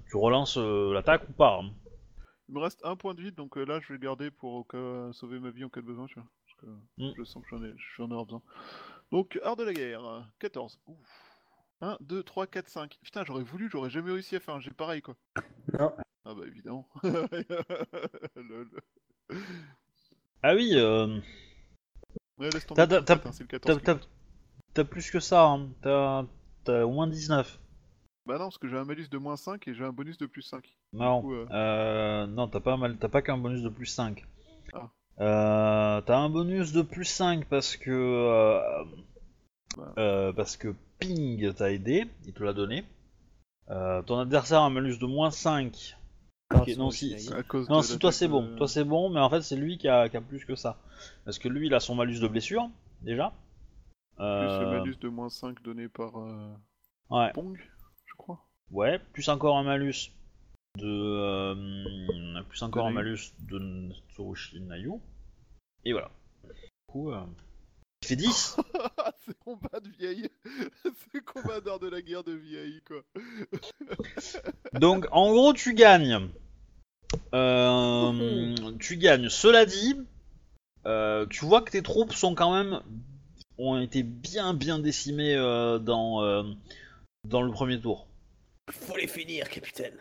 tu 0.10 0.18
relances 0.18 0.58
euh, 0.58 0.94
l'attaque 0.94 1.28
ou 1.30 1.32
pas. 1.34 1.62
hein. 1.64 1.70
Il 2.50 2.56
me 2.56 2.60
reste 2.60 2.82
un 2.84 2.96
point 2.96 3.14
de 3.14 3.22
vie, 3.22 3.32
donc 3.32 3.58
euh, 3.58 3.64
là 3.64 3.80
je 3.80 3.88
vais 3.90 3.94
le 3.94 4.00
garder 4.00 4.30
pour 4.32 4.54
au 4.54 4.64
cas- 4.64 5.12
sauver 5.14 5.40
ma 5.40 5.52
vie 5.52 5.64
en 5.64 5.70
cas 5.70 5.82
de 5.82 5.86
besoin, 5.86 6.08
tu 6.08 6.16
vois. 6.16 6.28
Parce 6.46 6.58
que 6.60 7.04
Mm. 7.04 7.14
je 7.18 7.24
sens 7.24 7.44
que 7.44 7.50
j'en 7.52 7.64
ai, 7.64 7.74
j'en 7.96 8.06
ai 8.08 8.24
besoin. 8.26 8.42
Donc, 9.12 9.40
art 9.44 9.56
de 9.56 9.64
la 9.64 9.74
guerre, 9.74 10.04
euh, 10.06 10.20
14. 10.40 10.80
Ouf. 10.88 10.98
1, 11.82 11.96
2, 12.02 12.24
3, 12.24 12.46
4, 12.48 12.68
5. 12.68 12.98
Putain, 13.04 13.24
j'aurais 13.24 13.44
voulu, 13.44 13.70
j'aurais 13.72 13.90
jamais 13.90 14.12
réussi 14.12 14.36
à 14.36 14.40
faire 14.42 14.56
un 14.56 14.60
jet 14.60 14.74
pareil, 14.74 15.02
quoi. 15.02 15.16
Non. 15.80 15.94
Ah 16.26 16.34
bah 16.34 16.44
évidemment. 16.46 16.88
Lol. 18.36 18.70
Ah 20.44 20.54
oui, 20.56 20.72
euh, 20.76 21.20
Ouais, 22.38 22.50
laisse 22.50 22.66
tomber. 22.66 22.88
T'as- 22.88 23.14
hein, 23.16 23.32
c'est 23.32 23.42
le 23.44 23.48
14 23.48 23.82
t'as 23.84 23.94
qui 23.96 24.00
t'as- 24.02 24.08
t'as 24.74 24.84
plus 24.84 25.10
que 25.12 25.20
ça, 25.20 25.46
hein. 25.46 25.70
t'as 25.82 26.26
t'as 26.64 26.84
au 26.84 26.92
moins 26.92 27.08
19. 27.08 27.60
Bah 28.26 28.34
non, 28.38 28.46
parce 28.46 28.58
que 28.58 28.68
j'ai 28.68 28.78
un 28.78 28.86
malus 28.86 29.08
de 29.10 29.18
moins 29.18 29.38
5 29.38 29.68
et 29.68 29.74
j'ai 29.74 29.84
un 29.84 29.92
bonus 29.92 30.18
de 30.18 30.26
plus 30.28 30.42
5. 30.44 30.78
Non, 30.94 31.22
coup, 31.22 31.34
euh, 31.34 31.48
euh, 31.52 32.28
non, 32.28 32.48
t'as 32.48 32.60
pas 32.60 32.78
mal, 32.78 32.98
t'as 32.98 33.10
pas 33.10 33.22
qu'un 33.22 33.38
bonus 33.38 33.64
de 33.64 33.70
plus 33.70 33.88
5. 33.88 34.24
Ah. 34.74 34.90
Euh, 35.20 36.02
t'as 36.02 36.18
un 36.18 36.30
bonus 36.30 36.72
de 36.72 36.82
plus 36.82 37.06
5 37.06 37.46
parce 37.46 37.76
que 37.76 37.90
euh, 37.92 38.62
Bah. 39.78 39.94
euh, 39.98 40.34
parce 40.34 40.58
que 40.58 40.74
Ping 41.00 41.54
t'a 41.54 41.72
aidé, 41.72 42.06
il 42.26 42.34
te 42.34 42.44
l'a 42.44 42.54
donné. 42.54 42.86
Euh, 43.70 44.02
ton 44.04 44.20
adversaire 44.20 44.62
a 44.62 44.66
un 44.66 44.70
malus 44.70 44.98
de 45.00 45.06
moins 45.06 45.32
5. 45.32 45.96
Non, 46.52 46.90
si- 46.90 47.12
je 47.12 47.18
si- 47.18 47.30
l'ai 47.30 47.34
À 47.36 47.44
cause 47.44 47.70
Non, 47.70 47.78
de 47.80 47.84
si 47.84 48.00
toi 48.00 48.12
c'est 48.12 48.28
bon, 48.28 48.56
toi 48.56 48.68
c'est 48.68 48.84
bon, 48.84 49.10
mais 49.10 49.20
en 49.20 49.30
fait 49.30 49.42
c'est 49.42 49.56
lui 49.56 49.78
qui 49.78 49.88
a, 49.88 50.10
qui 50.10 50.18
a 50.18 50.22
plus 50.22 50.46
que 50.46 50.56
ça. 50.56 50.78
Parce 51.26 51.38
que 51.38 51.48
lui 51.48 51.68
il 51.68 51.74
a 51.76 51.80
son 51.80 51.94
malus 51.96 52.20
de 52.20 52.28
blessure, 52.28 52.70
déjà. 53.02 53.34
Plus 54.16 54.26
Euh, 54.26 54.60
le 54.62 54.80
malus 54.80 54.96
de 55.00 55.10
moins 55.10 55.30
5 55.30 55.62
donné 55.64 55.88
par 55.88 56.18
euh, 56.18 56.52
Ouais. 57.12 57.32
Pong, 57.34 57.58
je 58.06 58.14
crois. 58.18 58.44
Ouais, 58.72 59.00
plus 59.14 59.30
encore 59.30 59.58
un 59.58 59.64
malus 59.64 60.12
de. 60.78 60.86
euh, 60.88 62.44
plus 62.50 62.62
encore 62.64 62.88
un 62.88 62.92
malus 62.92 63.34
de 63.40 63.90
Tsurushi 64.12 64.60
Nayu. 64.62 64.94
Et 65.86 65.92
voilà. 65.94 66.10
Du 66.44 66.52
coup, 66.88 67.12
euh, 67.12 67.24
il 68.02 68.08
fait 68.08 68.16
10. 68.16 68.58
c'est 69.30 69.38
combat 69.38 69.80
de 69.80 69.90
vieille. 69.90 70.28
c'est 71.14 71.24
combat 71.24 71.62
d'art 71.62 71.80
de 71.80 71.88
la 71.88 72.02
guerre 72.02 72.24
de 72.24 72.34
vieille, 72.34 72.82
quoi. 72.86 73.02
Donc 74.80 75.06
en 75.12 75.32
gros, 75.32 75.54
tu 75.54 75.74
gagnes. 75.76 76.30
Euh, 77.34 78.56
tu 78.80 78.98
gagnes. 78.98 79.30
Cela 79.30 79.66
dit, 79.66 79.96
euh, 80.86 81.28
tu 81.28 81.46
vois 81.46 81.62
que 81.62 81.72
tes 81.72 81.84
troupes 81.84 82.14
sont 82.14 82.34
quand 82.34 82.54
même. 82.56 82.82
ont 83.60 83.80
été 83.80 84.02
bien 84.04 84.54
bien 84.54 84.80
décimées 84.80 85.36
euh, 85.36 85.78
dans, 85.78 86.24
euh, 86.24 86.44
dans 87.24 87.44
le 87.44 87.52
premier 87.52 87.80
tour. 87.80 88.08
Faut 88.72 88.98
les 88.98 89.08
finir, 89.08 89.50
capitaine. 89.50 89.96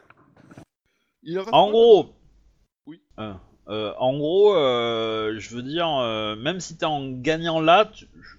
Il 1.22 1.38
En 1.52 1.70
gros. 1.70 2.14
Oui. 2.86 3.02
Euh, 3.18 3.34
euh, 3.68 3.92
en 3.98 4.16
gros, 4.16 4.54
euh, 4.54 5.34
je 5.38 5.54
veux 5.54 5.62
dire, 5.62 5.88
euh, 5.88 6.36
même 6.36 6.60
si 6.60 6.78
t'es 6.78 6.86
en 6.86 7.10
gagnant 7.10 7.60
là, 7.60 7.84
tu, 7.92 8.06
tu- 8.06 8.37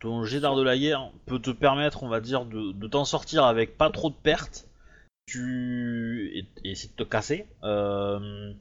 ton 0.00 0.24
jet 0.24 0.40
d'art 0.40 0.56
de 0.56 0.62
la 0.62 0.76
guerre 0.76 1.10
peut 1.26 1.38
te 1.38 1.50
permettre, 1.50 2.02
on 2.02 2.08
va 2.08 2.20
dire, 2.20 2.44
de, 2.44 2.72
de 2.72 2.86
t'en 2.88 3.04
sortir 3.04 3.44
avec 3.44 3.76
pas 3.76 3.90
trop 3.90 4.10
de 4.10 4.14
pertes. 4.14 4.66
Tu 5.26 6.32
et, 6.34 6.46
et 6.64 6.70
essayer 6.72 6.90
de 6.96 7.04
te 7.04 7.08
casser. 7.08 7.46
euh, 7.62 8.52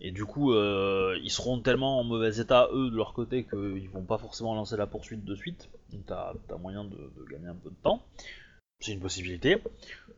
et 0.00 0.12
du 0.12 0.24
coup, 0.24 0.52
euh, 0.52 1.18
ils 1.22 1.30
seront 1.30 1.60
tellement 1.60 1.98
en 1.98 2.04
mauvais 2.04 2.38
état 2.38 2.68
eux 2.72 2.88
de 2.90 2.96
leur 2.96 3.14
côté 3.14 3.44
qu'ils 3.44 3.88
vont 3.88 4.02
pas 4.04 4.18
forcément 4.18 4.54
lancer 4.54 4.76
la 4.76 4.86
poursuite 4.86 5.24
de 5.24 5.34
suite. 5.34 5.68
Donc 5.92 6.06
t'as 6.06 6.32
as 6.50 6.56
moyen 6.58 6.84
de, 6.84 6.96
de 6.96 7.24
gagner 7.30 7.48
un 7.48 7.54
peu 7.54 7.70
de 7.70 7.76
temps. 7.82 8.02
C'est 8.80 8.92
une 8.92 9.00
possibilité. 9.00 9.58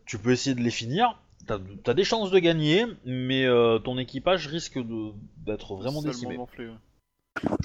Tu 0.06 0.18
peux 0.18 0.32
essayer 0.32 0.54
de 0.54 0.60
les 0.60 0.70
finir. 0.70 1.18
T'as 1.46 1.58
as 1.86 1.94
des 1.94 2.04
chances 2.04 2.30
de 2.30 2.38
gagner, 2.38 2.84
mais 3.06 3.46
euh, 3.46 3.78
ton 3.78 3.96
équipage 3.96 4.46
risque 4.48 4.78
d'être 5.46 5.74
vraiment 5.76 6.00
décimé. 6.12 6.36
ouais. 6.66 6.76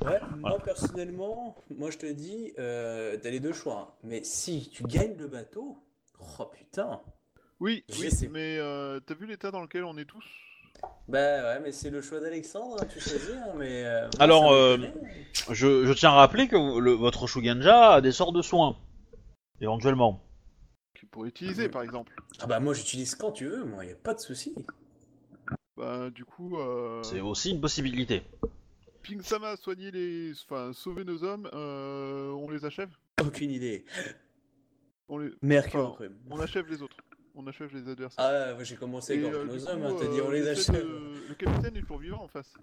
Ouais, 0.03 0.19
moi 0.37 0.59
personnellement, 0.59 1.55
moi 1.77 1.89
je 1.91 1.97
te 1.97 2.05
dis, 2.05 2.53
euh, 2.59 3.17
t'as 3.21 3.29
les 3.29 3.39
deux 3.39 3.53
choix. 3.53 3.89
hein. 3.89 3.93
Mais 4.03 4.23
si 4.23 4.69
tu 4.69 4.83
gagnes 4.83 5.17
le 5.17 5.27
bateau, 5.27 5.77
oh 6.39 6.45
putain. 6.45 7.01
Oui, 7.59 7.83
mais 8.31 8.57
euh, 8.59 8.99
t'as 8.99 9.13
vu 9.15 9.25
l'état 9.25 9.49
dans 9.51 9.61
lequel 9.61 9.83
on 9.85 9.97
est 9.97 10.05
tous? 10.05 10.25
Bah 11.07 11.43
ouais, 11.43 11.59
mais 11.61 11.71
c'est 11.71 11.89
le 11.89 12.01
choix 12.01 12.19
d'Alexandre, 12.19 12.77
hein, 12.81 12.85
tu 12.91 12.99
choisis, 12.99 13.31
hein, 13.31 13.53
mais. 13.57 13.85
euh, 13.85 14.01
moi, 14.01 14.09
Alors, 14.19 14.51
euh, 14.51 14.77
connaît. 14.77 14.93
Je, 15.51 15.85
je 15.85 15.93
tiens 15.93 16.09
à 16.09 16.15
rappeler 16.15 16.47
que 16.47 16.79
le- 16.79 16.93
votre 16.93 17.27
Shuganja 17.27 17.93
a 17.93 18.01
des 18.01 18.11
sorts 18.11 18.33
de 18.33 18.41
soins, 18.41 18.75
éventuellement. 19.61 20.19
qu'il 20.97 21.07
pourrait 21.07 21.29
utiliser, 21.29 21.69
par 21.69 21.83
exemple 21.83 22.13
Ah 22.39 22.47
bah 22.47 22.59
moi 22.59 22.73
j'utilise 22.73 23.15
quand 23.15 23.31
tu 23.31 23.45
veux, 23.47 23.63
moi, 23.63 23.85
y 23.85 23.91
a 23.91 23.95
pas 23.95 24.13
de 24.13 24.19
souci. 24.19 24.53
Bah, 25.77 26.09
du 26.09 26.25
coup, 26.25 26.57
euh... 26.57 27.01
C'est 27.03 27.19
aussi 27.21 27.51
une 27.51 27.61
possibilité. 27.61 28.23
Ping 29.05 29.21
Sama, 29.21 29.55
soigner 29.57 29.91
les. 29.91 30.31
Enfin, 30.43 30.71
sauver 30.73 31.03
nos 31.03 31.23
hommes, 31.23 31.47
euh, 31.53 32.31
on 32.31 32.49
les 32.49 32.65
achève? 32.65 32.89
Aucune 33.21 33.51
idée. 33.51 33.85
on, 35.07 35.19
les... 35.19 35.29
Mercure, 35.41 35.95
Enfin, 35.99 36.05
on 36.29 36.39
achève 36.39 36.67
les 36.69 36.81
autres. 36.81 36.97
On 37.35 37.45
achève 37.47 37.69
les 37.73 37.89
adversaires. 37.89 38.23
Ah, 38.25 38.57
ouais, 38.57 38.63
j'ai 38.65 38.75
commencé 38.77 39.19
contre 39.21 39.35
euh, 39.37 39.43
nos 39.45 39.67
hommes, 39.67 39.81
coup, 39.81 39.87
hein, 39.87 39.95
t'as 39.99 40.07
dit 40.07 40.21
on 40.21 40.29
euh, 40.29 40.33
les 40.33 40.47
achève. 40.47 40.75
de- 40.75 41.27
Le 41.29 41.35
capitaine 41.35 41.75
est 41.75 41.81
toujours 41.81 41.99
vivant 41.99 42.23
en 42.23 42.27
face. 42.27 42.53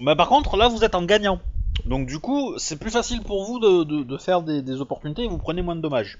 Bah 0.00 0.16
par 0.16 0.28
contre, 0.28 0.56
là 0.56 0.66
vous 0.68 0.82
êtes 0.84 0.96
en 0.96 1.04
gagnant. 1.04 1.40
Donc 1.86 2.08
du 2.08 2.18
coup, 2.18 2.58
c'est 2.58 2.76
plus 2.78 2.90
facile 2.90 3.22
pour 3.22 3.44
vous 3.44 3.60
de, 3.60 3.84
de- 3.84 4.02
de 4.02 4.16
faire 4.18 4.42
des, 4.42 4.62
des 4.62 4.80
opportunités 4.80 5.22
et 5.24 5.28
vous 5.28 5.38
prenez 5.38 5.62
moins 5.62 5.76
de 5.76 5.80
dommages. 5.80 6.18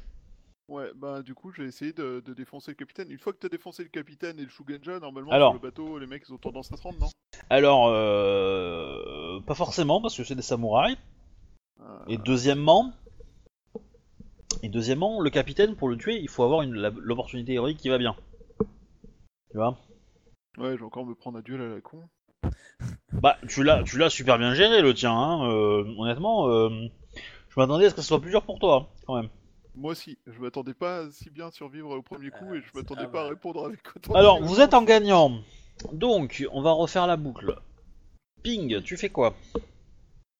Ouais, 0.68 0.90
bah 0.94 1.22
du 1.22 1.34
coup, 1.34 1.52
j'ai 1.52 1.64
essayé 1.64 1.92
de, 1.92 2.22
de 2.24 2.32
défoncer 2.32 2.70
le 2.70 2.76
capitaine. 2.76 3.10
Une 3.10 3.18
fois 3.18 3.32
que 3.32 3.38
t'as 3.38 3.50
défoncé 3.50 3.82
le 3.82 3.90
capitaine 3.90 4.38
et 4.38 4.44
le 4.44 4.48
Shugenja, 4.48 4.98
normalement 4.98 5.30
Alors. 5.30 5.52
sur 5.52 5.62
le 5.62 5.68
bateau, 5.68 5.98
les 5.98 6.06
mecs 6.06 6.24
ils 6.26 6.32
ont 6.32 6.38
tendance 6.38 6.72
à 6.72 6.76
se 6.76 6.82
rendre, 6.82 6.98
non? 7.00 7.08
Alors, 7.50 7.88
euh, 7.88 9.40
pas 9.40 9.54
forcément 9.54 10.00
parce 10.00 10.16
que 10.16 10.24
c'est 10.24 10.34
des 10.34 10.42
samouraïs. 10.42 10.96
Euh, 11.80 11.98
Et 12.08 12.16
deuxièmement, 12.16 12.92
et 14.62 14.68
deuxièmement, 14.70 15.20
le 15.20 15.28
capitaine 15.30 15.76
pour 15.76 15.88
le 15.88 15.98
tuer, 15.98 16.18
il 16.18 16.28
faut 16.28 16.44
avoir 16.44 16.62
une- 16.62 16.74
l'opportunité 16.74 17.52
héroïque 17.52 17.78
qui 17.78 17.90
va 17.90 17.98
bien. 17.98 18.16
Tu 19.50 19.58
vois? 19.58 19.76
Ouais, 20.56 20.72
je 20.72 20.76
vais 20.78 20.84
encore 20.84 21.04
me 21.04 21.14
prendre 21.14 21.38
un 21.38 21.42
duel 21.42 21.60
à 21.60 21.68
la 21.68 21.80
con. 21.80 22.02
Bah, 23.12 23.36
tu 23.48 23.62
l'as, 23.62 23.82
tu 23.82 23.98
l'as 23.98 24.10
super 24.10 24.38
bien 24.38 24.54
géré 24.54 24.82
le 24.82 24.94
tien. 24.94 25.12
Hein. 25.12 25.48
euh, 25.50 25.84
honnêtement, 25.98 26.48
euh, 26.48 26.68
je 27.48 27.60
m'attendais 27.60 27.86
à 27.86 27.90
ce 27.90 27.94
que 27.94 28.00
ce 28.02 28.08
soit 28.08 28.20
plus 28.20 28.30
dur 28.30 28.42
pour 28.42 28.58
toi, 28.58 28.76
hein, 28.76 28.86
quand 29.06 29.16
même. 29.16 29.28
Moi 29.76 29.92
aussi, 29.92 30.18
je 30.26 30.38
m'attendais 30.40 30.74
pas 30.74 31.00
à 31.00 31.10
si 31.10 31.30
bien 31.30 31.50
survivre 31.50 31.90
au 31.90 32.02
premier 32.02 32.30
coup 32.30 32.46
Ah, 32.52 32.56
et 32.56 32.60
je 32.60 32.76
m'attendais 32.78 33.04
ah 33.06 33.08
pas 33.08 33.22
à 33.24 33.28
répondre 33.28 33.66
avec 33.66 33.80
autant 33.96 34.14
Alors, 34.14 34.40
de 34.40 34.44
vous 34.46 34.60
êtes 34.60 34.74
en 34.74 34.82
gagnant. 34.82 35.40
Donc, 35.92 36.46
on 36.52 36.62
va 36.62 36.70
refaire 36.72 37.06
la 37.06 37.16
boucle. 37.16 37.56
Ping, 38.42 38.82
tu 38.82 38.96
fais 38.96 39.08
quoi? 39.08 39.34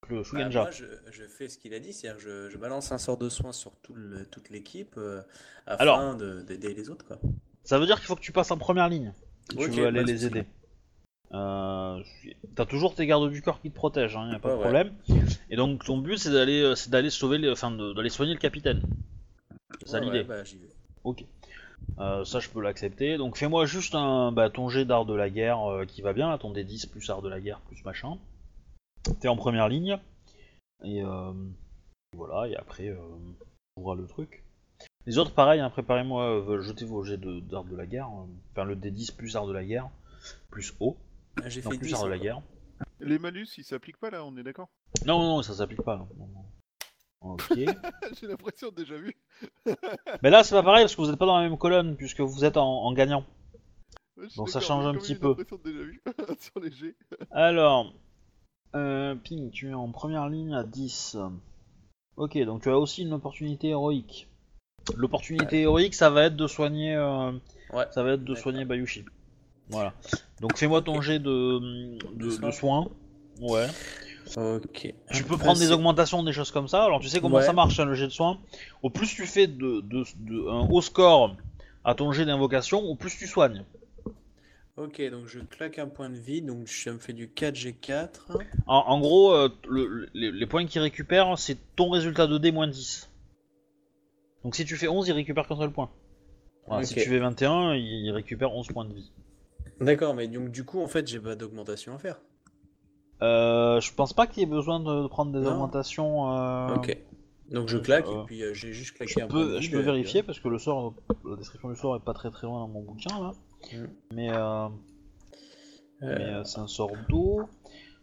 Le 0.09 0.23
Bah, 0.33 0.49
moi, 0.51 0.71
je, 0.71 0.85
je 1.11 1.25
fais 1.25 1.49
ce 1.49 1.57
qu'il 1.59 1.73
a 1.75 1.81
dit, 1.81 1.93
c'est-à-dire 1.93 2.19
que 2.19 2.23
je, 2.23 2.51
je 2.51 2.59
balance 2.59 2.93
un 2.93 2.99
sort 2.99 3.17
de 3.17 3.29
soin 3.31 3.53
sur 3.53 3.73
tout 3.83 3.95
le- 3.95 4.27
toute 4.27 4.51
l'équipe 4.51 4.95
euh, 4.99 5.23
afin 5.67 5.83
Alors. 5.83 6.17
de- 6.17 6.43
d'aider 6.43 6.75
les 6.75 6.91
autres. 6.91 7.07
Quoi. 7.07 7.19
Ça 7.65 7.79
veut 7.79 7.87
dire 7.87 7.97
qu'il 7.97 8.07
faut 8.07 8.15
que 8.15 8.21
tu 8.21 8.31
passes 8.33 8.51
en 8.51 8.59
première 8.59 8.89
ligne. 8.89 9.13
Si 9.51 9.57
tu 9.57 9.71
veux 9.71 9.87
aller 9.87 10.05
les 10.05 10.27
aider. 10.27 10.45
Euh, 11.33 12.01
T'as 12.55 12.67
toujours 12.67 12.95
tes 12.95 13.07
gardes 13.07 13.31
du 13.31 13.43
corps 13.43 13.61
qui 13.61 13.71
te 13.71 13.75
protègent, 13.75 14.17
hein, 14.17 14.31
y 14.31 14.35
a 14.35 14.39
pas 14.39 14.51
de 14.51 14.55
Ouais, 14.55 14.61
problème. 14.61 14.93
Et 15.51 15.57
donc 15.57 15.83
ton 15.85 15.99
but 15.99 16.19
c'est 16.19 16.31
d'aller, 16.31 16.61
euh, 16.61 16.75
c'est 16.77 16.91
d'aller 16.91 17.11
sauver, 17.11 17.39
les, 17.39 17.51
enfin 17.51 17.73
d'aller 17.73 18.11
soigner 18.11 18.35
le 18.35 18.39
capitaine. 18.39 18.83
C'est 19.81 19.89
ça 19.89 19.99
Ouais, 19.99 20.05
l'idée. 20.07 20.19
ouais, 20.19 20.25
bah, 20.25 20.45
j'y 20.45 20.59
vais. 20.59 20.69
Ok. 21.05 21.25
Euh, 21.99 22.25
ça 22.25 22.41
je 22.41 22.49
peux 22.49 22.61
l'accepter. 22.63 23.17
Donc 23.19 23.37
fais-moi 23.37 23.67
juste 23.67 23.95
un, 23.95 24.33
bah, 24.33 24.49
ton 24.51 24.69
jet 24.69 24.85
d'art 24.85 25.05
de 25.05 25.15
la 25.15 25.29
guerre 25.31 25.61
euh, 25.71 25.85
qui 25.85 26.01
va 26.03 26.13
bien, 26.13 26.29
là, 26.31 26.39
ton 26.39 26.53
D10 26.53 26.89
plus 26.89 27.09
art 27.11 27.21
de 27.23 27.29
la 27.29 27.41
guerre 27.41 27.61
plus 27.61 27.85
machin. 27.85 28.17
T'es 29.21 29.29
en 29.29 29.37
première 29.37 29.69
ligne. 29.69 29.99
Et 30.83 31.03
euh, 31.03 31.33
voilà, 32.17 32.49
et 32.49 32.57
après 32.57 32.89
euh, 32.89 32.99
on 33.77 33.83
verra 33.83 33.95
le 33.97 34.07
truc. 34.07 34.45
Les 35.07 35.19
autres 35.19 35.33
pareil, 35.35 35.61
hein, 35.61 35.69
préparez-moi, 35.71 36.41
euh, 36.41 36.61
jetez 36.63 36.85
vos 36.87 37.05
jets 37.05 37.19
de- 37.19 37.41
d'art 37.41 37.65
de 37.65 37.77
la 37.77 37.87
guerre. 37.87 38.09
euh, 38.09 38.27
Enfin 38.53 38.65
le 38.65 38.77
D10 38.77 39.15
plus 39.15 39.37
art 39.37 39.47
de 39.47 39.53
la 39.53 39.65
guerre 39.65 39.91
plus 40.51 40.75
O. 40.81 40.97
Ah, 41.43 41.49
J'ai 41.49 41.61
fait 41.61 41.69
plus 41.77 41.89
10 41.89 41.95
art 41.95 42.05
de 42.05 42.09
la 42.11 42.19
guerre. 42.19 42.41
Les 43.01 43.19
malus, 43.19 43.49
ils 43.59 43.65
s'appliquent 43.65 43.99
pas 43.99 44.11
là, 44.11 44.25
on 44.25 44.37
est 44.37 44.43
d'accord? 44.43 44.69
Non, 45.05 45.19
non, 45.19 45.37
non, 45.37 45.43
ça 45.43 45.53
s'applique 45.55 45.83
pas. 45.83 45.97
non, 45.97 46.09
non, 46.17 46.27
non. 46.35 46.44
Ok. 47.25 47.43
J'ai 48.21 48.27
l'impression 48.27 48.69
de 48.71 48.75
déjà 48.77 48.97
vu. 48.97 49.17
Mais 50.23 50.31
là, 50.31 50.45
c'est 50.45 50.55
pas 50.55 50.63
pareil 50.63 50.85
parce 50.85 50.95
que 50.95 51.01
vous 51.01 51.09
n'êtes 51.09 51.19
pas 51.19 51.27
dans 51.27 51.39
la 51.39 51.49
même 51.49 51.59
colonne 51.59 51.97
puisque 51.97 52.21
vous 52.21 52.45
êtes 52.45 52.57
en, 52.57 52.85
en 52.85 52.93
gagnant. 52.93 53.25
Ouais, 54.17 54.27
Donc 54.37 54.51
ça 54.51 54.61
change 54.61 54.87
un 54.87 54.95
petit 54.95 55.17
peu. 55.17 55.35
De 55.35 55.45
déjà 55.65 55.83
vu 55.85 56.03
sur 56.39 56.61
les 56.61 56.71
jets. 56.71 56.95
Alors, 57.31 57.93
euh, 58.77 59.15
Ping, 59.15 59.51
tu 59.51 59.71
es 59.71 59.75
en 59.75 59.91
première 59.91 60.29
ligne 60.29 60.55
à 60.55 60.63
10. 60.65 61.17
Ok, 62.17 62.39
donc 62.45 62.63
tu 62.63 62.69
as 62.69 62.79
aussi 62.79 63.03
une 63.03 63.13
opportunité 63.13 63.69
héroïque. 63.69 64.29
L'opportunité 64.97 65.63
héroïque, 65.63 65.95
ça 65.95 66.11
va 66.11 66.25
être 66.25 66.37
de 66.37 66.47
soigner, 66.47 66.95
euh, 66.95 67.33
Ouais. 67.73 67.87
ça 67.91 68.03
va 68.03 68.13
être 68.13 68.25
de 68.25 68.35
soigner 68.35 68.65
Bayushi. 68.65 69.05
Voilà. 69.71 69.95
Donc 70.41 70.59
fais-moi 70.59 70.83
ton 70.83 71.01
jet 71.01 71.19
de, 71.19 71.99
de, 72.15 72.51
soins. 72.51 72.89
Ouais. 73.41 73.67
Ok. 74.37 74.95
Tu 75.13 75.23
peux 75.25 75.37
prendre 75.37 75.59
des 75.59 75.71
augmentations, 75.71 76.23
des 76.23 76.33
choses 76.33 76.51
comme 76.51 76.69
ça. 76.69 76.85
Alors 76.85 77.01
tu 77.01 77.09
sais 77.09 77.21
comment 77.21 77.37
Ouais. 77.37 77.43
ça 77.45 77.53
marche 77.53 77.79
hein, 77.81 77.85
le 77.85 77.95
jet 77.95 78.07
de 78.07 78.13
soins. 78.13 78.41
Au 78.83 78.91
plus 78.91 79.07
tu 79.15 79.27
fais 79.27 79.47
de, 79.47 79.81
de- 79.81 80.05
de- 80.17 80.49
un 80.49 80.67
haut 80.71 80.81
score 80.81 81.37
à 81.85 81.95
ton 81.95 82.11
jet 82.13 82.25
d'invocation, 82.25 82.81
au 82.83 82.95
plus 82.95 83.17
tu 83.17 83.27
soignes. 83.27 83.65
Ok, 84.77 85.01
donc 85.11 85.27
je 85.27 85.39
claque 85.39 85.79
un 85.79 85.87
point 85.87 86.11
de 86.11 86.17
vie, 86.19 86.43
donc 86.43 86.67
je 86.67 86.91
me 86.91 86.99
fais 86.99 87.13
du 87.13 87.29
4G4. 87.29 88.27
En, 88.67 88.77
en 88.77 88.99
gros, 89.01 89.33
euh, 89.33 89.49
le- 89.69 90.09
les, 90.15 90.33
les 90.33 90.47
points 90.47 90.67
qu'il 90.67 90.81
récupère, 90.81 91.39
c'est 91.39 91.57
ton 91.77 91.91
résultat 91.91 92.27
de 92.27 92.39
D 92.39 92.51
moins 92.51 92.67
10. 92.67 93.09
Donc 94.43 94.57
si 94.57 94.65
tu 94.65 94.77
fais 94.77 94.89
11, 94.89 95.07
il 95.07 95.13
récupère 95.13 95.47
qu'un 95.47 95.57
seul 95.57 95.71
point. 95.71 95.91
Voilà, 96.67 96.85
Si 96.85 96.95
Ok. 96.95 97.03
tu 97.05 97.09
fais 97.09 97.19
21, 97.19 97.75
il, 97.77 97.85
il 98.07 98.11
récupère 98.11 98.53
11 98.53 98.67
points 98.69 98.85
de 98.87 98.95
vie. 98.95 99.13
D'accord, 99.81 100.15
mais 100.15 100.27
donc 100.27 100.51
du 100.51 100.65
coup, 100.65 100.81
en 100.83 100.89
fait, 100.89 101.07
j'ai 101.07 101.21
pas 101.21 101.37
d'augmentation 101.37 101.95
à 101.95 101.99
faire. 101.99 102.19
Euh, 103.23 103.81
je 103.81 103.93
pense 103.95 104.13
pas 104.13 104.27
qu'il 104.27 104.41
y 104.41 104.43
ait 104.43 104.47
besoin 104.49 104.81
de, 104.81 105.07
prendre 105.09 105.33
des 105.33 105.41
Non. 105.41 105.53
augmentations. 105.53 106.33
euh, 106.33 106.75
Ok. 106.77 106.97
Donc 107.51 107.69
je 107.69 107.77
claque 107.79 108.07
euh, 108.09 108.23
et 108.23 108.25
puis 108.27 108.43
euh, 108.43 108.55
j'ai 108.55 108.73
juste 108.73 108.97
claqué 108.97 109.13
Je 109.19 109.21
un 109.21 109.27
de 109.27 109.33
peux, 109.33 109.61
je 109.61 109.71
peux 109.71 109.81
vérifier 109.81 110.23
parce 110.23 110.41
que 110.41 110.49
le 110.49 110.59
sort, 110.59 110.95
la 111.29 111.37
description 111.37 111.69
du 111.69 111.77
sort 111.77 111.95
est 111.97 112.01
pas 112.05 112.15
très 112.15 112.31
très 112.31 112.47
loin 112.47 112.59
dans 112.61 112.69
mon 112.69 112.81
bouquin 112.81 113.21
là. 113.21 113.33
Mm. 113.73 113.87
Mais, 114.15 114.31
euh, 114.33 114.67
Euh, 114.67 114.69
mais 116.19 116.25
euh, 116.35 116.45
c'est 116.45 116.59
un 116.59 116.67
sort 116.67 116.91
d'eau. 117.09 117.43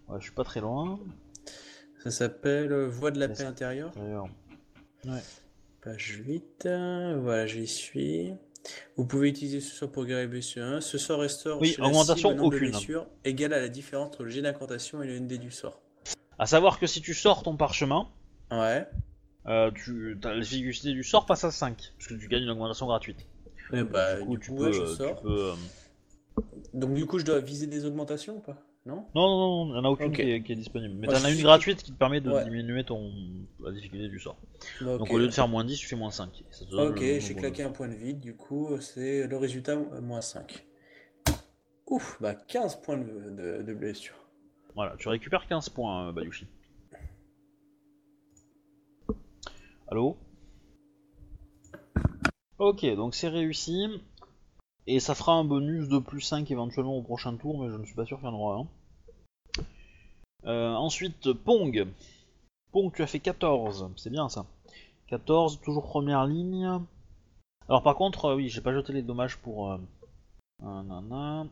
Ouais, 0.07 0.17
je 0.19 0.23
suis 0.25 0.31
pas 0.33 0.43
très 0.43 0.61
loin. 0.61 0.99
Ça 2.03 2.11
s'appelle 2.11 2.71
euh, 2.71 2.87
Voix 2.87 3.11
de 3.11 3.19
la 3.19 3.27
Mais 3.27 3.33
paix 3.33 3.39
c'est- 3.41 3.45
intérieure. 3.45 3.91
D'ailleurs. 3.95 4.27
Page 5.83 6.21
8. 6.25 6.65
euh, 6.67 7.19
Voilà, 7.21 7.47
j'y 7.47 7.67
suis. 7.67 8.33
Vous 8.97 9.05
pouvez 9.05 9.29
utiliser 9.29 9.59
ce 9.61 9.73
sort 9.75 9.91
pour 9.91 10.05
guérir 10.05 10.23
les 10.23 10.27
blessures. 10.27 10.63
hein. 10.63 10.81
Ce 10.81 10.97
sort 10.97 11.21
restaure 11.21 11.59
Oui, 11.61 11.69
chez 11.73 11.81
la 11.81 11.87
augmentation 11.87 12.29
cible 12.29 12.33
un 12.33 12.37
nombre 12.43 12.51
de 12.51 12.55
aucune. 12.57 12.71
blessures 12.71 13.07
égal 13.25 13.53
à 13.53 13.59
la 13.59 13.69
différence 13.69 14.07
entre 14.07 14.23
le 14.23 14.29
jet 14.29 14.41
d'incantation 14.41 15.01
et 15.01 15.07
le 15.07 15.19
ND 15.19 15.37
du 15.39 15.51
sort. 15.51 15.81
À 16.37 16.45
savoir 16.45 16.79
que 16.79 16.87
si 16.87 17.01
tu 17.01 17.13
sors 17.13 17.43
ton 17.43 17.55
parchemin, 17.57 18.07
Ouais. 18.51 18.85
euh, 19.47 19.71
tu, 19.71 20.17
la 20.23 20.39
du 20.39 21.03
sort 21.03 21.25
passe 21.25 21.43
à 21.43 21.51
5, 21.51 21.93
parce 21.97 22.07
que 22.09 22.13
tu 22.15 22.27
gagnes 22.27 22.43
une 22.43 22.49
augmentation 22.49 22.85
gratuite. 22.87 23.27
Bah, 23.71 24.15
du 24.15 24.25
coup, 24.25 24.37
du 24.37 24.39
tu 24.39 24.51
coup, 24.51 24.57
peux, 24.57 24.65
ouais, 24.65 24.73
je 24.73 24.81
tu 24.91 24.95
sors. 24.97 25.21
peux, 25.21 25.51
euh, 25.51 25.55
Donc 26.73 26.93
du 26.93 27.05
coup, 27.05 27.19
je 27.19 27.25
dois 27.25 27.39
viser 27.39 27.67
des 27.67 27.85
augmentations 27.85 28.37
ou 28.37 28.39
pas? 28.41 28.57
Non 28.85 29.05
Non, 29.13 29.27
non, 29.29 29.37
non, 29.37 29.65
il 29.67 29.71
n'y 29.73 29.77
en 29.79 29.83
a 29.85 29.89
aucune 29.89 30.07
Ok. 30.07 30.15
qui, 30.15 30.21
est, 30.23 30.41
qui 30.43 30.51
est 30.53 30.55
disponible. 30.55 30.95
Mais 30.95 31.05
Moi, 31.07 31.15
t'en 31.15 31.23
as 31.23 31.29
une 31.29 31.35
suis- 31.35 31.43
gratuite 31.43 31.83
qui 31.83 31.91
te 31.91 31.97
permet 31.97 32.19
de 32.19 32.31
Ouais. 32.31 32.43
diminuer 32.43 32.83
ton, 32.83 33.11
la 33.59 33.71
difficulté 33.71 34.07
du 34.09 34.19
sort. 34.19 34.37
Bah, 34.81 34.97
Donc 34.97 35.11
au 35.11 35.19
lieu 35.19 35.27
de 35.27 35.31
faire 35.31 35.47
moins 35.47 35.63
10, 35.63 35.77
tu 35.77 35.85
fais 35.87 35.95
moins 35.95 36.09
5. 36.09 36.43
Ça 36.49 36.65
te 36.65 36.71
donne 36.71 36.89
Ok, 36.91 36.99
le 36.99 37.07
nombre 37.11 37.21
j'ai 37.21 37.33
de- 37.35 37.39
claqué 37.39 37.63
un 37.63 37.69
point 37.69 37.87
de 37.87 37.93
vide, 37.93 38.19
du 38.19 38.35
coup, 38.35 38.75
c'est 38.79 39.27
le 39.27 39.37
résultat 39.37 39.73
euh, 39.73 40.01
moins 40.01 40.21
5. 40.21 40.65
Ouf, 41.87 42.17
bah 42.21 42.33
15 42.33 42.81
points 42.81 42.97
de, 42.97 43.03
de, 43.29 43.61
de 43.63 43.73
blessure. 43.73 44.15
Voilà, 44.75 44.95
tu 44.97 45.09
récupères 45.09 45.45
15 45.47 45.69
points, 45.69 46.07
euh, 46.07 46.11
Bayushi. 46.11 46.47
Allô? 49.89 50.17
Ok, 52.57 52.85
donc 52.95 53.13
c'est 53.13 53.27
réussi. 53.27 53.87
Et 54.87 54.99
ça 54.99 55.15
fera 55.15 55.33
un 55.33 55.43
bonus 55.43 55.87
de 55.87 55.99
plus 55.99 56.21
5 56.21 56.49
éventuellement 56.51 56.97
au 56.97 57.03
prochain 57.03 57.35
tour, 57.35 57.59
mais 57.61 57.69
je 57.69 57.75
ne 57.77 57.85
suis 57.85 57.95
pas 57.95 58.05
sûr 58.05 58.17
qu'il 58.19 58.27
y 58.27 58.31
en 58.31 58.35
aura 58.35 58.57
un. 58.57 58.67
Euh, 60.45 60.73
ensuite, 60.73 61.33
Pong. 61.33 61.87
Pong, 62.71 62.91
tu 62.93 63.03
as 63.03 63.07
fait 63.07 63.19
14, 63.19 63.91
c'est 63.95 64.09
bien 64.09 64.27
ça. 64.29 64.45
14, 65.07 65.61
toujours 65.61 65.83
première 65.83 66.25
ligne. 66.25 66.79
Alors 67.67 67.83
par 67.83 67.95
contre, 67.95 68.25
euh, 68.25 68.35
oui, 68.35 68.49
j'ai 68.49 68.61
pas 68.61 68.73
jeté 68.73 68.91
les 68.93 69.03
dommages 69.03 69.37
pour... 69.37 69.71
Euh... 69.71 69.77
nanana. 70.61 71.45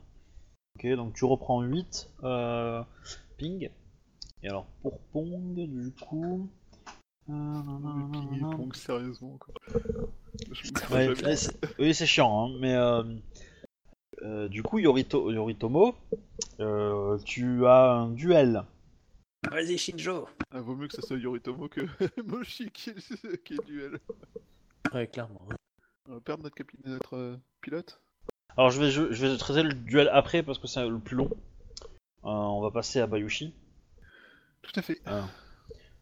Ok, 0.75 0.87
donc 0.95 1.13
tu 1.13 1.25
reprends 1.25 1.61
8 1.61 2.09
euh, 2.23 2.83
ping. 3.37 3.69
Et 4.41 4.47
alors 4.49 4.65
pour 4.81 4.99
Pong, 5.11 5.53
du 5.55 5.91
coup. 5.91 6.49
euh, 7.29 7.33
nanana, 7.33 8.09
Ping 8.11 8.33
et. 8.37 8.55
Pong, 8.55 8.73
sérieusement 8.73 9.37
quoi. 9.37 9.53
Ouais, 10.91 11.13
oui, 11.79 11.93
c'est 11.93 12.05
chiant, 12.05 12.47
hein, 12.49 12.57
mais 12.59 12.73
euh, 12.75 13.03
euh, 14.23 14.47
du 14.47 14.63
coup, 14.63 14.79
Yorito, 14.79 15.31
Yoritomo, 15.31 15.95
euh, 16.59 17.17
tu 17.25 17.65
as 17.65 17.91
un 17.91 18.09
duel. 18.09 18.63
Vas-y, 19.49 19.77
Shinjo 19.77 20.27
Ah, 20.51 20.61
vaut 20.61 20.75
mieux 20.75 20.87
que 20.87 20.95
ça 20.95 21.01
soit 21.01 21.17
Yoritomo 21.17 21.67
que 21.69 21.81
Moshi 22.25 22.69
qui 22.71 22.89
est, 22.91 23.43
qui 23.43 23.53
est 23.53 23.65
duel. 23.65 23.99
Ouais, 24.93 25.07
clairement. 25.07 25.41
On 26.07 26.13
va 26.15 26.19
perdre 26.21 26.43
notre, 26.43 26.55
capi- 26.55 26.77
notre 26.85 27.15
euh, 27.15 27.37
pilote 27.61 28.01
Alors, 28.57 28.69
je 28.71 28.81
vais, 28.81 28.91
je, 28.91 29.11
je 29.11 29.25
vais 29.27 29.37
traiter 29.37 29.63
le 29.63 29.73
duel 29.73 30.09
après 30.11 30.43
parce 30.43 30.57
que 30.59 30.67
c'est 30.67 30.87
le 30.87 30.99
plus 30.99 31.15
long. 31.15 31.29
Euh, 32.25 32.27
on 32.29 32.61
va 32.61 32.71
passer 32.71 32.99
à 32.99 33.07
Bayushi. 33.07 33.53
Tout 34.61 34.71
à 34.75 34.81
fait. 34.81 35.01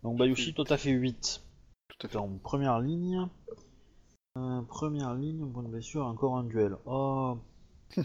Donc, 0.03 0.17
Bayushi, 0.17 0.53
toi, 0.53 0.65
t'as 0.65 0.77
fait 0.77 0.89
8. 0.91 1.41
Tout 1.89 2.07
à 2.07 2.09
fait. 2.09 2.17
en 2.17 2.37
première 2.37 2.79
ligne. 2.79 3.27
Euh, 4.37 4.61
première 4.61 5.15
ligne, 5.15 5.51
point 5.51 5.63
de 5.63 5.67
blessure, 5.67 6.05
encore 6.05 6.37
un 6.37 6.43
duel. 6.43 6.75
Oh, 6.85 7.39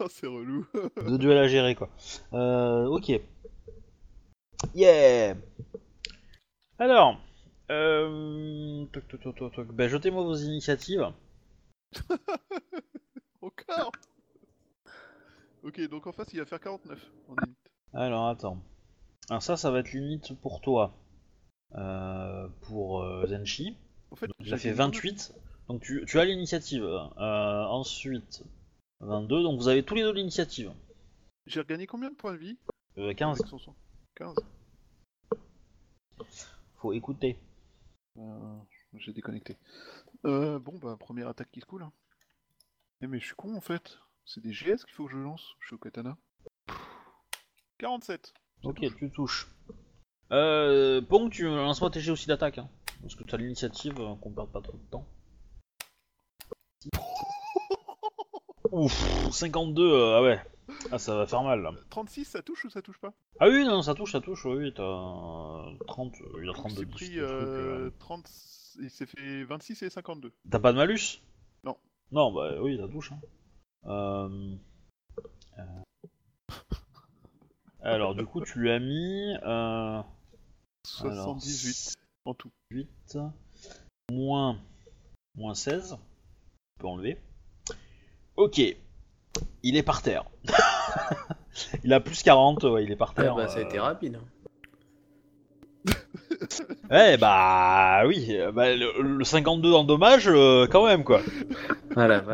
Oh, 0.00 0.06
c'est 0.10 0.26
relou. 0.26 0.66
Deux 1.06 1.16
duels 1.16 1.38
à 1.38 1.48
gérer, 1.48 1.74
quoi. 1.74 1.88
Euh, 2.34 2.84
ok. 2.86 3.18
Yeah 4.74 5.34
Alors, 6.78 7.18
euh... 7.70 8.84
toc, 8.92 9.08
toc, 9.08 9.34
toc, 9.34 9.54
toc. 9.54 9.72
Ben, 9.72 9.88
jetez-moi 9.88 10.22
vos 10.22 10.36
initiatives. 10.36 11.10
Encore 13.40 13.92
Ok, 15.64 15.80
donc 15.88 16.06
en 16.06 16.12
face, 16.12 16.28
il 16.34 16.40
va 16.40 16.44
faire 16.44 16.60
49 16.60 17.10
en 17.28 17.34
limite. 17.42 17.58
Alors, 17.94 18.28
attends. 18.28 18.58
Alors 19.30 19.42
ça, 19.42 19.56
ça 19.56 19.70
va 19.70 19.78
être 19.80 19.92
limite 19.92 20.38
pour 20.40 20.60
toi. 20.60 20.94
Euh, 21.74 22.48
pour 22.62 23.02
euh, 23.02 23.26
Zenshi. 23.26 23.76
En 24.10 24.16
fait, 24.16 24.30
Il 24.40 24.46
a 24.54 24.56
j'ai 24.56 24.62
fait 24.62 24.68
gagné 24.70 24.78
28. 24.78 25.34
Donc 25.68 25.82
tu, 25.82 26.04
tu 26.06 26.18
as 26.18 26.24
l'initiative. 26.24 26.82
Euh, 26.84 27.64
ensuite, 27.66 28.42
22. 29.00 29.42
Donc 29.42 29.58
vous 29.60 29.68
avez 29.68 29.82
tous 29.82 29.94
les 29.94 30.02
deux 30.02 30.12
l'initiative. 30.12 30.72
J'ai 31.46 31.60
regagné 31.60 31.86
combien 31.86 32.10
de 32.10 32.14
points 32.16 32.32
de 32.32 32.38
vie 32.38 32.58
Euh, 32.96 33.12
15. 33.12 33.38
Avec 33.40 33.48
son 33.50 33.58
son 33.58 33.74
15. 34.16 34.34
Faut 36.76 36.92
écouter. 36.92 37.38
J'ai 38.94 39.12
déconnecté. 39.12 39.56
Euh, 40.24 40.58
bon, 40.58 40.78
bah, 40.78 40.96
première 40.98 41.28
attaque 41.28 41.50
qui 41.52 41.60
se 41.60 41.66
coule. 41.66 41.82
hein. 41.82 41.92
Eh, 43.02 43.06
mais 43.06 43.20
je 43.20 43.26
suis 43.26 43.34
con 43.36 43.54
en 43.54 43.60
fait. 43.60 43.98
C'est 44.24 44.40
des 44.40 44.50
GS 44.52 44.84
qu'il 44.84 44.94
faut 44.94 45.06
que 45.06 45.12
je 45.12 45.18
lance. 45.18 45.54
Je 45.60 45.66
suis 45.66 45.74
au 45.74 45.78
katana. 45.78 46.16
47. 47.78 48.26
Ça 48.62 48.68
Ok, 48.68 48.80
touche. 48.80 48.96
tu 48.96 49.10
touches. 49.10 49.48
Euh, 50.30 51.00
Pong, 51.02 51.30
tu 51.30 51.44
lances-moi 51.44 51.90
tes 51.90 52.10
aussi 52.10 52.26
d'attaque. 52.26 52.58
Hein, 52.58 52.68
parce 53.02 53.14
que 53.14 53.24
tu 53.24 53.34
as 53.34 53.38
l'initiative, 53.38 53.94
euh, 53.98 54.14
qu'on 54.16 54.30
perde 54.32 54.50
pas 54.50 54.60
trop 54.60 54.76
de 54.76 54.90
temps. 54.90 55.06
Ouf, 58.72 59.30
52, 59.32 59.82
euh, 59.82 60.16
ah 60.16 60.22
ouais. 60.22 60.40
Ah, 60.92 60.98
ça 60.98 61.16
va 61.16 61.26
faire 61.26 61.42
mal 61.42 61.62
là. 61.62 61.72
36, 61.90 62.24
ça 62.24 62.42
touche 62.42 62.64
ou 62.66 62.70
ça 62.70 62.82
touche 62.82 62.98
pas? 62.98 63.14
Ah 63.40 63.48
oui, 63.48 63.64
non, 63.64 63.82
ça 63.82 63.94
touche, 63.94 64.12
ça 64.12 64.20
touche, 64.20 64.44
oui, 64.44 64.72
t'as 64.74 64.82
30, 65.86 66.14
euh, 66.20 66.40
il 66.42 66.50
a 66.50 66.52
Donc, 66.52 66.56
32 66.56 66.82
Il 66.82 66.88
pris 66.88 67.08
de 67.10 67.14
trucs, 67.14 67.30
euh. 67.30 67.86
euh, 67.86 67.90
30. 67.98 68.30
Il 68.80 68.90
s'est 68.90 69.06
fait 69.06 69.44
26 69.44 69.82
et 69.82 69.90
52. 69.90 70.32
T'as 70.50 70.58
pas 70.60 70.72
de 70.72 70.76
malus? 70.76 71.20
Non. 71.64 71.76
Non, 72.12 72.32
bah 72.32 72.60
oui, 72.60 72.78
ça 72.78 72.86
touche. 72.86 73.12
Hein. 73.12 73.20
Euh... 73.86 74.54
euh. 75.58 75.62
Alors, 77.80 78.14
du 78.14 78.24
coup, 78.24 78.42
tu 78.42 78.60
lui 78.60 78.70
as 78.70 78.78
mis 78.78 79.34
euh, 81.04 81.10
78 81.14 81.94
en 82.24 82.34
tout. 82.34 82.50
8, 82.70 83.18
moins, 84.12 84.58
moins 85.36 85.54
16. 85.54 85.94
On 85.94 85.98
peut 86.80 86.86
enlever. 86.86 87.18
Ok. 88.36 88.60
Il 89.62 89.76
est 89.76 89.82
par 89.82 90.02
terre. 90.02 90.24
il 91.84 91.92
a 91.92 92.00
plus 92.00 92.22
40, 92.22 92.62
ouais, 92.64 92.84
il 92.84 92.90
est 92.92 92.96
par 92.96 93.12
Ah 93.16 93.22
terre. 93.22 93.34
bah, 93.34 93.48
ça 93.48 93.56
a 93.56 93.60
euh. 93.60 93.64
été 93.64 93.78
rapide. 93.78 94.16
hein. 94.16 94.24
Ouais, 96.90 97.16
bah 97.18 98.02
oui, 98.06 98.36
euh, 98.36 98.52
bah, 98.52 98.74
le, 98.74 99.02
le 99.02 99.24
52 99.24 99.72
en 99.72 99.84
dommage, 99.84 100.28
euh, 100.28 100.66
quand 100.66 100.86
même, 100.86 101.04
quoi. 101.04 101.20
Voilà. 101.90 102.24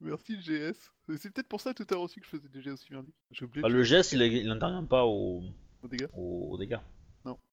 Merci 0.00 0.36
le 0.36 0.42
GS. 0.72 0.76
C'est 1.18 1.32
peut-être 1.32 1.48
pour 1.48 1.60
ça 1.60 1.74
tout 1.74 1.84
à 1.90 1.94
l'heure 1.94 2.02
aussi 2.02 2.20
que 2.20 2.26
je 2.26 2.30
faisais 2.30 2.48
des 2.48 2.60
GS 2.60 2.72
aussi 2.74 2.92
merdiques. 2.92 3.14
Bah, 3.56 3.68
le 3.68 3.82
geste, 3.82 4.12
il, 4.12 4.22
il 4.22 4.46
n'intervient 4.46 4.84
pas 4.84 5.04
au, 5.04 5.42
aux 5.82 5.88
dégâts. 5.88 6.06
au, 6.16 6.48
au 6.52 6.56
dégâts. 6.58 6.78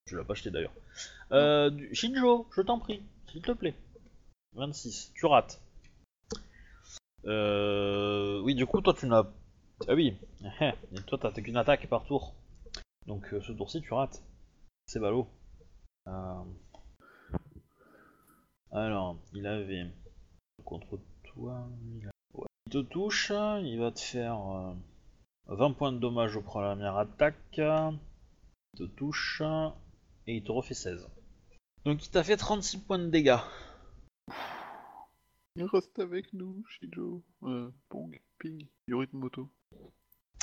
Je 0.06 0.18
l'ai 0.18 0.24
pas 0.24 0.34
acheté 0.34 0.50
d'ailleurs. 0.50 0.74
Euh, 1.32 1.70
Shinjo, 1.94 2.48
je 2.56 2.62
t'en 2.62 2.80
prie, 2.80 3.04
s'il 3.28 3.42
te 3.42 3.52
plaît. 3.52 3.76
26, 4.54 5.12
tu 5.14 5.26
rates. 5.28 5.62
Euh, 7.26 8.42
oui, 8.42 8.56
du 8.56 8.66
coup, 8.66 8.82
toi, 8.82 8.94
tu 8.94 9.06
n'as. 9.06 9.26
Ah 9.88 9.94
oui, 9.94 10.18
toi, 11.08 11.20
t'as 11.22 11.32
qu'une 11.32 11.58
attaque 11.58 11.88
par 11.88 12.06
tour. 12.06 12.34
Donc, 13.06 13.34
euh, 13.34 13.42
ce 13.42 13.52
tour-ci, 13.52 13.82
tu 13.82 13.94
rates. 13.94 14.24
C'est 14.88 15.00
ballot. 15.00 15.28
Alors, 18.72 19.18
il 19.34 19.46
avait. 19.46 19.86
Contre 20.66 21.00
toi, 21.24 21.68
il, 21.86 22.10
te 22.70 22.82
touche, 22.82 23.32
il 23.32 23.80
va 23.80 23.92
te 23.92 24.00
faire 24.00 24.40
euh, 24.40 24.74
20 25.48 25.74
points 25.74 25.92
de 25.92 26.00
dommage 26.00 26.36
au 26.36 26.42
première 26.42 26.98
attaque. 26.98 27.60
Il 28.74 28.80
te 28.80 28.84
touche 28.84 29.42
et 30.28 30.36
il 30.38 30.44
te 30.44 30.52
refait 30.52 30.74
16. 30.74 31.08
Donc 31.86 32.06
il 32.06 32.10
t'a 32.10 32.24
fait 32.24 32.38
36 32.38 32.80
points 32.80 33.00
de 33.00 33.08
dégâts. 33.08 33.40
Il 35.56 35.66
reste 35.66 36.00
avec 36.00 36.32
nous, 36.34 36.64
Shijo. 36.68 37.24
Euh, 37.44 37.70
Pong, 37.90 38.22
Ping, 38.38 38.68
Yoritomoto. 38.88 39.50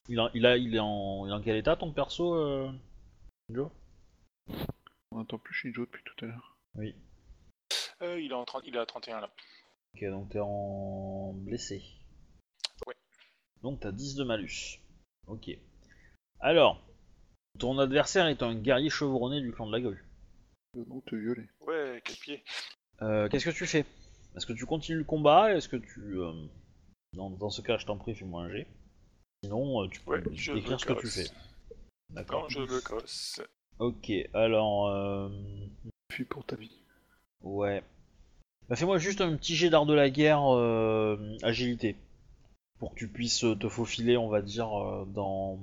Il, 0.08 0.20
a, 0.20 0.30
il, 0.34 0.46
a, 0.46 0.56
il, 0.56 0.74
est 0.74 0.80
en, 0.80 1.26
il 1.26 1.30
est 1.30 1.34
en 1.34 1.40
quel 1.40 1.56
état 1.56 1.76
ton 1.76 1.92
perso, 1.92 2.34
euh, 2.34 2.70
Joe 3.48 3.70
On 5.10 5.18
n'entend 5.18 5.38
plus 5.38 5.54
Shijo 5.54 5.86
depuis 5.86 6.02
tout 6.04 6.24
à 6.24 6.28
l'heure. 6.28 6.58
Oui. 6.74 6.94
Euh, 8.02 8.20
il, 8.20 8.30
est 8.30 8.34
en 8.34 8.44
30 8.44 8.64
il 8.66 8.76
est 8.76 8.78
à 8.78 8.86
31 8.86 9.20
là. 9.20 9.30
Ok, 9.94 10.04
donc 10.10 10.28
t'es 10.30 10.40
en 10.40 11.32
blessé. 11.32 11.82
Ouais. 12.86 12.96
Donc 13.62 13.80
t'as 13.80 13.92
10 13.92 14.16
de 14.16 14.24
malus. 14.24 14.80
Ok. 15.26 15.50
Alors, 16.40 16.85
ton 17.58 17.78
adversaire 17.78 18.26
est 18.26 18.42
un 18.42 18.54
guerrier 18.54 18.90
chevronné 18.90 19.40
du 19.40 19.52
clan 19.52 19.66
de 19.66 19.72
la 19.72 19.80
grue. 19.80 20.04
Euh, 20.76 20.84
non, 20.88 21.00
te 21.00 21.14
violer. 21.16 21.48
Ouais, 21.66 22.00
quel 22.04 22.16
pied. 22.16 22.44
Euh, 23.02 23.28
Qu'est-ce 23.28 23.44
que 23.46 23.50
tu 23.50 23.66
fais? 23.66 23.84
Est-ce 24.36 24.46
que 24.46 24.52
tu 24.52 24.66
continues 24.66 24.98
le 24.98 25.04
combat? 25.04 25.54
Est-ce 25.54 25.68
que 25.68 25.76
tu... 25.76 26.18
euh, 26.18 26.32
Dans, 27.14 27.30
dans 27.30 27.50
ce 27.50 27.62
cas, 27.62 27.78
je 27.78 27.86
t'en 27.86 27.96
prie, 27.96 28.14
fais-moi 28.14 28.42
un 28.44 28.50
G. 28.50 28.66
Sinon, 29.44 29.82
euh, 29.82 29.88
tu 29.88 30.00
peux 30.00 30.12
Ouais, 30.12 30.22
je 30.34 30.52
décrire 30.52 30.72
le 30.72 30.78
ce 30.78 30.86
que 30.86 30.92
tu 30.94 31.02
casse. 31.02 31.28
fais. 31.28 31.34
D'accord. 32.10 32.48
Je 32.50 32.60
le 32.60 32.80
casse. 32.80 33.40
Ok, 33.78 34.10
alors... 34.34 34.88
Euh... 34.88 35.28
Puis 36.08 36.24
pour 36.24 36.44
ta 36.44 36.56
vie. 36.56 36.78
Ouais. 37.42 37.82
Bah 38.68 38.76
fais-moi 38.76 38.98
juste 38.98 39.20
un 39.20 39.36
petit 39.36 39.54
jet 39.54 39.70
d'art 39.70 39.86
de 39.86 39.94
la 39.94 40.08
guerre 40.10 40.42
euh, 40.54 41.36
agilité. 41.42 41.96
Pour 42.78 42.92
que 42.92 42.98
tu 42.98 43.08
puisses 43.08 43.44
te 43.60 43.68
faufiler, 43.68 44.16
on 44.16 44.28
va 44.28 44.42
dire, 44.42 44.72
euh, 44.72 45.04
dans, 45.06 45.58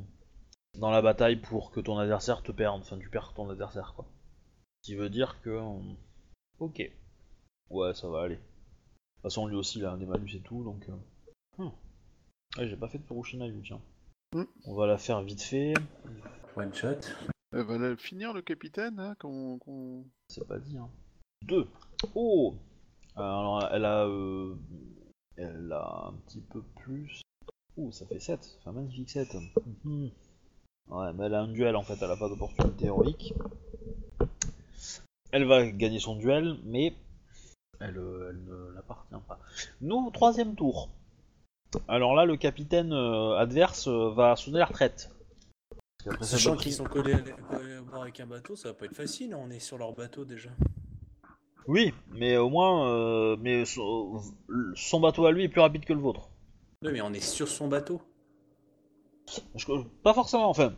dans 0.79 0.91
la 0.91 1.01
bataille 1.01 1.37
pour 1.37 1.71
que 1.71 1.79
ton 1.79 1.97
adversaire 1.97 2.41
te 2.43 2.51
perde. 2.51 2.81
Enfin, 2.81 2.97
tu 2.99 3.09
perds 3.09 3.33
ton 3.33 3.49
adversaire, 3.49 3.93
quoi. 3.95 4.05
Ce 4.81 4.87
qui 4.91 4.95
veut 4.95 5.09
dire 5.09 5.41
que... 5.41 5.49
euh, 5.49 5.79
Ok. 6.59 6.81
Ouais, 7.69 7.93
ça 7.93 8.07
va 8.09 8.23
aller. 8.23 8.35
De 8.35 8.41
toute 8.41 9.21
façon, 9.23 9.47
lui 9.47 9.55
aussi, 9.55 9.79
il 9.79 9.85
a 9.85 9.95
des 9.97 10.05
malus 10.05 10.35
et 10.35 10.41
tout, 10.41 10.63
donc... 10.63 10.87
euh, 10.89 11.63
hmm. 11.63 11.71
Ouais, 12.57 12.67
j'ai 12.67 12.75
pas 12.77 12.87
fait 12.89 12.97
de 12.99 13.03
Furushinayu, 13.05 13.61
tiens. 13.63 13.81
Hmm. 14.33 14.43
On 14.65 14.75
va 14.75 14.87
la 14.87 14.97
faire 14.97 15.21
vite 15.21 15.41
fait. 15.41 15.73
One 16.55 16.73
shot. 16.73 16.99
Elle 17.51 17.63
va 17.63 17.77
la 17.77 17.95
finir 17.95 18.33
le 18.33 18.41
capitaine, 18.41 18.99
hein, 18.99 19.15
qu'on... 19.19 19.57
qu'on- 19.59 20.05
C'est 20.27 20.47
pas 20.47 20.59
dit, 20.59 20.77
hein. 20.77 20.89
2. 21.43 21.67
Oh 22.15 22.55
Alors, 23.15 23.67
elle 23.71 23.85
a... 23.85 24.05
euh, 24.07 24.55
Elle 25.37 25.71
a 25.71 26.07
un 26.07 26.13
petit 26.25 26.41
peu 26.41 26.61
plus... 26.81 27.21
Ouh, 27.77 27.91
ça 27.91 28.05
fait 28.05 28.19
7. 28.19 28.43
Ça 28.43 28.57
fait 28.63 28.69
un 28.69 28.73
magnifique 28.73 29.09
7. 29.09 29.27
Mhm. 29.83 30.09
Ouais, 30.89 31.13
mais 31.13 31.25
elle 31.25 31.33
a 31.33 31.41
un 31.41 31.47
duel, 31.47 31.75
en 31.75 31.83
fait. 31.83 31.97
Elle 32.01 32.11
a 32.11 32.17
pas 32.17 32.29
d'opportunité 32.29 32.85
héroïque. 32.85 33.33
Elle 35.31 35.45
va 35.45 35.65
gagner 35.65 35.99
son 35.99 36.15
duel, 36.15 36.57
mais... 36.63 36.93
Elle, 37.79 37.97
euh, 37.97 38.29
elle 38.29 38.43
ne 38.43 38.75
l'appartient 38.75 39.15
pas. 39.27 39.39
Nous, 39.81 40.09
troisième 40.11 40.55
tour. 40.55 40.89
Alors 41.87 42.13
là, 42.15 42.25
le 42.25 42.37
capitaine 42.37 42.93
euh, 42.93 43.37
adverse 43.37 43.87
euh, 43.87 44.09
va 44.11 44.35
sonner 44.35 44.59
la 44.59 44.65
retraite. 44.65 45.09
Sachant 46.21 46.55
qu'ils 46.55 46.73
sont 46.73 46.83
collés 46.83 47.13
à, 47.13 47.19
collés 47.19 47.75
à 47.75 47.81
bord 47.81 48.03
avec 48.03 48.19
un 48.19 48.25
bateau, 48.25 48.55
ça 48.55 48.69
va 48.69 48.73
pas 48.73 48.85
être 48.85 48.95
facile, 48.95 49.33
hein, 49.33 49.39
on 49.41 49.49
est 49.49 49.59
sur 49.59 49.77
leur 49.77 49.93
bateau 49.93 50.25
déjà. 50.25 50.49
Oui, 51.65 51.93
mais 52.11 52.35
au 52.35 52.49
moins, 52.49 52.89
euh, 52.89 53.37
mais 53.39 53.63
son, 53.63 54.21
son 54.75 54.99
bateau 54.99 55.25
à 55.25 55.31
lui 55.31 55.45
est 55.45 55.49
plus 55.49 55.61
rapide 55.61 55.85
que 55.85 55.93
le 55.93 55.99
vôtre. 55.99 56.29
Oui, 56.81 56.91
mais 56.91 57.01
on 57.01 57.13
est 57.13 57.21
sur 57.21 57.47
son 57.47 57.69
bateau. 57.69 58.01
Je- 59.55 59.65
pas 60.03 60.13
forcément, 60.13 60.49
enfin, 60.49 60.73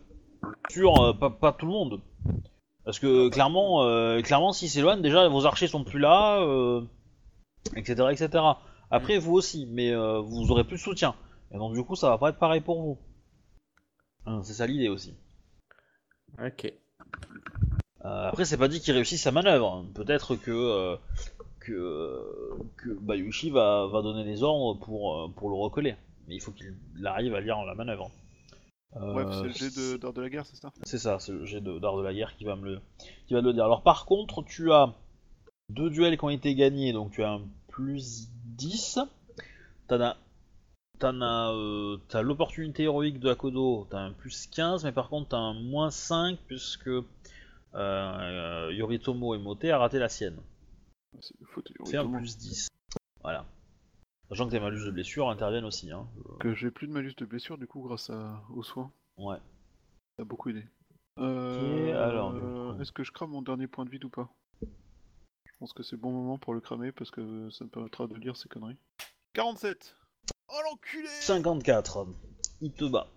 sur 0.70 1.00
euh, 1.02 1.14
pas, 1.14 1.30
pas 1.30 1.52
tout 1.54 1.66
le 1.66 1.72
monde. 1.72 2.02
Parce 2.84 3.00
que 3.00 3.30
clairement, 3.30 3.84
euh, 3.84 4.22
clairement, 4.22 4.54
s'il 4.54 4.70
s'éloigne, 4.70 5.02
déjà 5.02 5.28
vos 5.28 5.46
archers 5.46 5.68
sont 5.68 5.84
plus 5.84 6.00
là, 6.00 6.40
euh, 6.42 6.82
etc., 7.76 8.08
etc. 8.12 8.44
Après, 8.92 9.18
vous 9.18 9.34
aussi, 9.34 9.66
mais 9.72 9.92
euh, 9.92 10.20
vous 10.20 10.52
aurez 10.52 10.64
plus 10.64 10.78
de 10.78 10.82
soutien. 10.82 11.16
Et 11.52 11.58
donc 11.58 11.74
du 11.74 11.84
coup, 11.84 11.96
ça 11.96 12.10
va 12.10 12.18
pas 12.18 12.30
être 12.30 12.38
pareil 12.40 12.62
pour 12.62 12.82
vous. 12.82 12.98
Hein, 14.28 14.42
C'est 14.44 14.54
ça 14.54 14.68
l'idée 14.68 14.90
aussi. 14.90 15.16
Ok. 16.44 16.72
Après, 18.02 18.46
c'est 18.46 18.58
pas 18.58 18.68
dit 18.68 18.82
qu'il 18.82 18.94
réussisse 18.94 19.24
sa 19.24 19.32
manœuvre. 19.32 19.84
Peut-être 19.96 20.36
que 20.36 20.96
que, 21.60 22.22
que 22.78 22.90
Bayushi 23.02 23.50
va, 23.50 23.88
va 23.88 24.04
donner 24.04 24.24
les 24.24 24.44
ordres 24.44 24.80
pour, 24.80 25.34
pour 25.36 25.50
le 25.50 25.56
recoller. 25.56 25.96
Mais 26.28 26.36
il 26.36 26.40
faut 26.40 26.52
qu'il 26.52 26.76
arrive 27.04 27.34
à 27.34 27.42
lire 27.42 27.64
la 27.66 27.74
manœuvre. 27.74 28.12
Euh, 28.98 29.14
Ouais, 29.14 29.26
c'est 29.54 29.64
le 29.64 29.70
jet 29.94 29.98
d'art 30.00 30.14
de 30.14 30.22
la 30.22 30.30
guerre, 30.30 30.46
c'est 30.46 30.56
ça? 30.56 30.72
C'est 30.84 30.98
ça, 30.98 31.20
c'est 31.20 31.32
le 31.34 31.46
jet 31.46 31.62
de- 31.62 31.80
d'art 31.80 31.98
de 31.98 32.04
la 32.04 32.14
guerre 32.14 32.36
qui 32.38 32.46
va 32.46 32.56
me 32.56 32.66
le 32.66 32.82
qui 33.28 33.34
va 33.34 33.42
te 33.42 33.46
le 33.46 33.54
dire. 33.54 33.66
Alors 33.66 33.84
par 33.84 34.06
contre, 34.06 34.44
tu 34.44 34.72
as 34.72 34.94
deux 35.70 35.90
duels 35.90 36.18
qui 36.18 36.24
ont 36.24 36.30
été 36.30 36.56
gagnés, 36.56 36.94
donc 36.94 37.12
tu 37.12 37.24
as 37.24 37.32
un 37.32 37.42
plus 37.70 38.30
10. 38.46 39.00
T'en 39.88 40.00
as 40.02 40.18
t'en 41.00 41.20
as, 41.22 41.52
euh, 41.54 41.98
t'as 42.08 42.22
l'opportunité 42.22 42.84
héroïque 42.84 43.20
de 43.20 43.30
Akodo, 43.30 43.86
t'as 43.90 44.00
un 44.00 44.12
plus 44.14 44.48
15, 44.48 44.86
mais 44.86 44.94
par 44.94 45.10
contre 45.10 45.30
t'as 45.30 45.38
un 45.38 45.54
moins 45.54 45.92
5 45.92 46.40
puisque 46.48 46.90
euh, 47.76 48.72
Yoritomo 48.74 49.36
Emote 49.36 49.66
a 49.66 49.78
raté 49.78 50.00
la 50.00 50.08
sienne. 50.08 50.38
C'est 51.86 51.98
un 51.98 52.06
plus 52.20 52.38
10. 52.38 52.68
Voilà. 53.22 53.46
Sachant 54.30 54.48
que 54.48 54.52
tes 54.52 54.60
malus 54.60 54.86
de 54.86 54.92
blessure 54.92 55.30
interviennent 55.30 55.66
aussi. 55.66 55.92
Hein. 55.92 56.08
Que 56.40 56.54
j'ai 56.54 56.72
plus 56.72 56.88
de 56.88 56.94
malus 56.94 57.14
de 57.16 57.26
blessure 57.26 57.58
du 57.58 57.68
coup 57.68 57.82
grâce 57.82 58.10
à... 58.10 58.42
aux 58.54 58.64
soins. 58.64 58.92
Ouais. 59.18 59.38
Ça 60.18 60.24
a 60.24 60.26
beaucoup 60.26 60.50
aidé. 60.50 60.64
Euh, 61.20 62.04
alors. 62.04 62.80
Est-ce 62.82 62.92
que 62.92 63.04
je 63.04 63.12
crame 63.12 63.32
mon 63.32 63.42
dernier 63.42 63.68
point 63.68 63.86
de 63.86 63.90
vide 63.90 64.06
ou 64.06 64.10
pas? 64.10 64.30
Je 64.62 65.60
pense 65.60 65.74
que 65.74 65.84
c'est 65.84 65.96
le 65.96 66.02
bon 66.02 66.12
moment 66.12 66.38
pour 66.38 66.54
le 66.54 66.60
cramer 66.60 66.92
parce 66.92 67.12
que 67.12 67.50
ça 67.50 67.64
me 67.64 67.70
permettra 67.70 68.08
de 68.08 68.16
lire 68.16 68.36
ces 68.36 68.50
conneries. 68.50 68.78
47 69.34 69.96
Oh 70.50 70.60
l'enculé 70.64 71.08
54. 71.08 72.08
Il 72.62 72.72
te 72.74 72.86
bat. 72.86 73.08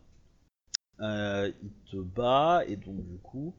Euh, 1.00 1.52
il 1.62 1.72
te 1.90 1.96
bat 1.96 2.64
et 2.66 2.76
donc 2.76 3.04
du 3.06 3.18
coup, 3.18 3.54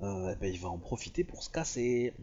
euh, 0.00 0.32
eh 0.32 0.36
ben, 0.36 0.52
il 0.52 0.60
va 0.60 0.68
en 0.68 0.78
profiter 0.78 1.24
pour 1.24 1.42
se 1.42 1.50
casser. 1.50 2.14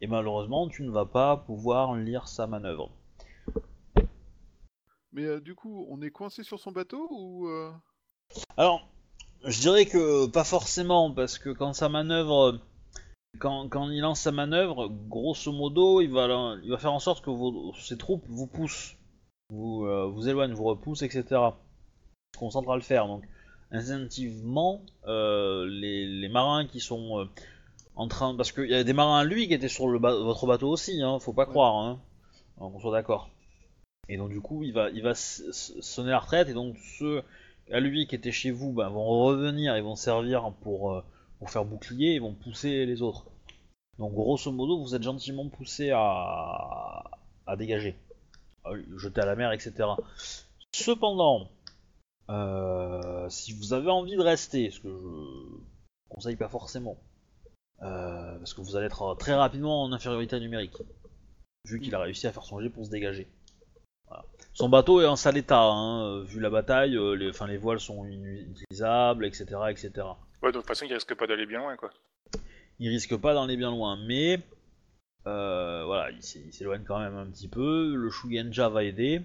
Et 0.00 0.06
malheureusement, 0.06 0.68
tu 0.68 0.82
ne 0.82 0.90
vas 0.90 1.06
pas 1.06 1.36
pouvoir 1.36 1.94
lire 1.94 2.28
sa 2.28 2.46
manœuvre. 2.46 2.90
Mais 5.12 5.24
euh, 5.24 5.40
du 5.40 5.54
coup, 5.54 5.86
on 5.90 6.02
est 6.02 6.10
coincé 6.10 6.42
sur 6.42 6.58
son 6.60 6.72
bateau 6.72 7.08
ou... 7.10 7.48
euh, 7.48 7.70
Alors, 8.56 8.86
je 9.44 9.60
dirais 9.60 9.86
que 9.86 10.26
pas 10.26 10.44
forcément, 10.44 11.12
parce 11.12 11.38
que 11.38 11.50
quand 11.50 11.72
sa 11.72 11.88
manœuvre, 11.88 12.58
quand, 13.38 13.68
quand 13.68 13.88
il 13.90 14.00
lance 14.00 14.20
sa 14.20 14.32
manœuvre, 14.32 14.88
grosso 15.08 15.52
modo, 15.52 16.00
il 16.00 16.10
va, 16.10 16.56
il 16.62 16.70
va 16.70 16.78
faire 16.78 16.92
en 16.92 16.98
sorte 17.00 17.24
que 17.24 17.30
vos, 17.30 17.72
ses 17.74 17.96
troupes 17.96 18.24
vous 18.28 18.46
poussent, 18.46 18.96
vous, 19.50 19.86
euh, 19.86 20.06
vous 20.06 20.28
éloignent, 20.28 20.54
vous 20.54 20.64
repoussent, 20.64 21.02
etc. 21.02 21.40
Concentre 22.36 22.70
à 22.70 22.76
le 22.76 22.82
faire. 22.82 23.06
Donc, 23.06 23.24
instinctivement, 23.70 24.82
les, 25.06 26.06
les 26.06 26.28
marins 26.28 26.66
qui 26.66 26.80
sont 26.80 27.28
en 27.96 28.08
train, 28.08 28.34
parce 28.36 28.52
qu'il 28.52 28.68
y 28.70 28.74
a 28.74 28.84
des 28.84 28.92
marins 28.92 29.18
à 29.20 29.24
lui 29.24 29.48
qui 29.48 29.54
étaient 29.54 29.68
sur 29.68 29.88
le 29.88 29.98
ba- 29.98 30.14
votre 30.14 30.46
bateau 30.46 30.68
aussi, 30.68 31.02
hein, 31.02 31.18
faut 31.18 31.32
pas 31.32 31.44
Ouais. 31.44 31.50
croire, 31.50 31.74
hein, 31.76 31.98
qu'on 32.58 32.78
soit 32.80 32.92
d'accord. 32.92 33.30
Et 34.08 34.16
donc 34.16 34.30
du 34.30 34.40
coup, 34.40 34.62
il 34.62 34.72
va, 34.72 34.90
il 34.90 35.14
sonner 35.14 36.10
la 36.10 36.18
retraite, 36.18 36.48
et 36.48 36.54
donc 36.54 36.76
ceux 36.98 37.22
à 37.70 37.80
lui 37.80 38.06
qui 38.06 38.14
étaient 38.14 38.32
chez 38.32 38.50
vous 38.50 38.72
bah, 38.72 38.88
vont 38.88 39.06
revenir 39.06 39.76
et 39.76 39.82
vont 39.82 39.96
servir 39.96 40.52
pour, 40.62 40.92
euh, 40.92 41.04
pour 41.38 41.50
faire 41.50 41.64
bouclier 41.64 42.14
et 42.14 42.18
vont 42.18 42.34
pousser 42.34 42.86
les 42.86 43.02
autres. 43.02 43.26
Donc 43.98 44.14
grosso 44.14 44.50
modo, 44.52 44.80
vous 44.80 44.94
êtes 44.94 45.02
gentiment 45.02 45.48
poussé 45.48 45.90
à, 45.92 47.04
dégager, 47.58 47.96
à 48.64 48.70
jeter 48.96 49.20
à 49.20 49.26
la 49.26 49.34
mer, 49.34 49.52
etc. 49.52 49.72
Cependant, 50.72 51.48
euh, 52.30 53.28
si 53.28 53.52
vous 53.52 53.72
avez 53.72 53.90
envie 53.90 54.16
de 54.16 54.22
rester, 54.22 54.70
ce 54.70 54.80
que 54.80 54.88
je 54.88 55.58
conseille 56.08 56.36
pas 56.36 56.48
forcément, 56.48 56.96
euh, 57.82 58.38
parce 58.38 58.54
que 58.54 58.60
vous 58.60 58.76
allez 58.76 58.86
être 58.86 59.16
très 59.16 59.34
rapidement 59.34 59.82
en 59.82 59.92
infériorité 59.92 60.38
numérique, 60.38 60.76
vu 61.64 61.80
qu'il 61.80 61.94
a 61.94 62.00
réussi 62.00 62.26
à 62.26 62.32
faire 62.32 62.44
son 62.44 62.60
jet 62.60 62.70
pour 62.70 62.86
se 62.86 62.90
dégager. 62.90 63.26
Son 64.58 64.68
bateau 64.68 65.00
est 65.00 65.06
en 65.06 65.14
sale 65.14 65.36
état, 65.36 65.62
hein, 65.62 66.02
euh, 66.02 66.22
vu 66.24 66.40
la 66.40 66.50
bataille, 66.50 66.96
euh, 66.96 67.12
les, 67.14 67.30
enfin, 67.30 67.46
les 67.46 67.58
voiles 67.58 67.78
sont 67.78 68.04
inutilisables, 68.06 69.24
etc., 69.24 69.44
etc. 69.70 69.92
Ouais, 69.94 70.02
donc 70.42 70.52
de 70.52 70.58
toute 70.58 70.66
façon, 70.66 70.84
il 70.84 70.92
risque 70.92 71.14
pas 71.14 71.28
d'aller 71.28 71.46
bien 71.46 71.60
loin, 71.60 71.76
quoi. 71.76 71.90
Il 72.80 72.88
risque 72.88 73.16
pas 73.16 73.34
d'aller 73.34 73.56
bien 73.56 73.70
loin, 73.70 73.96
mais 74.08 74.40
euh, 75.28 75.84
voilà, 75.86 76.10
il 76.10 76.20
s'é- 76.24 76.42
il 76.44 76.52
s'éloigne 76.52 76.82
quand 76.84 76.98
même 76.98 77.14
un 77.16 77.26
petit 77.26 77.46
peu. 77.46 77.94
Le 77.94 78.10
Shugenja 78.10 78.68
va 78.68 78.82
aider. 78.82 79.22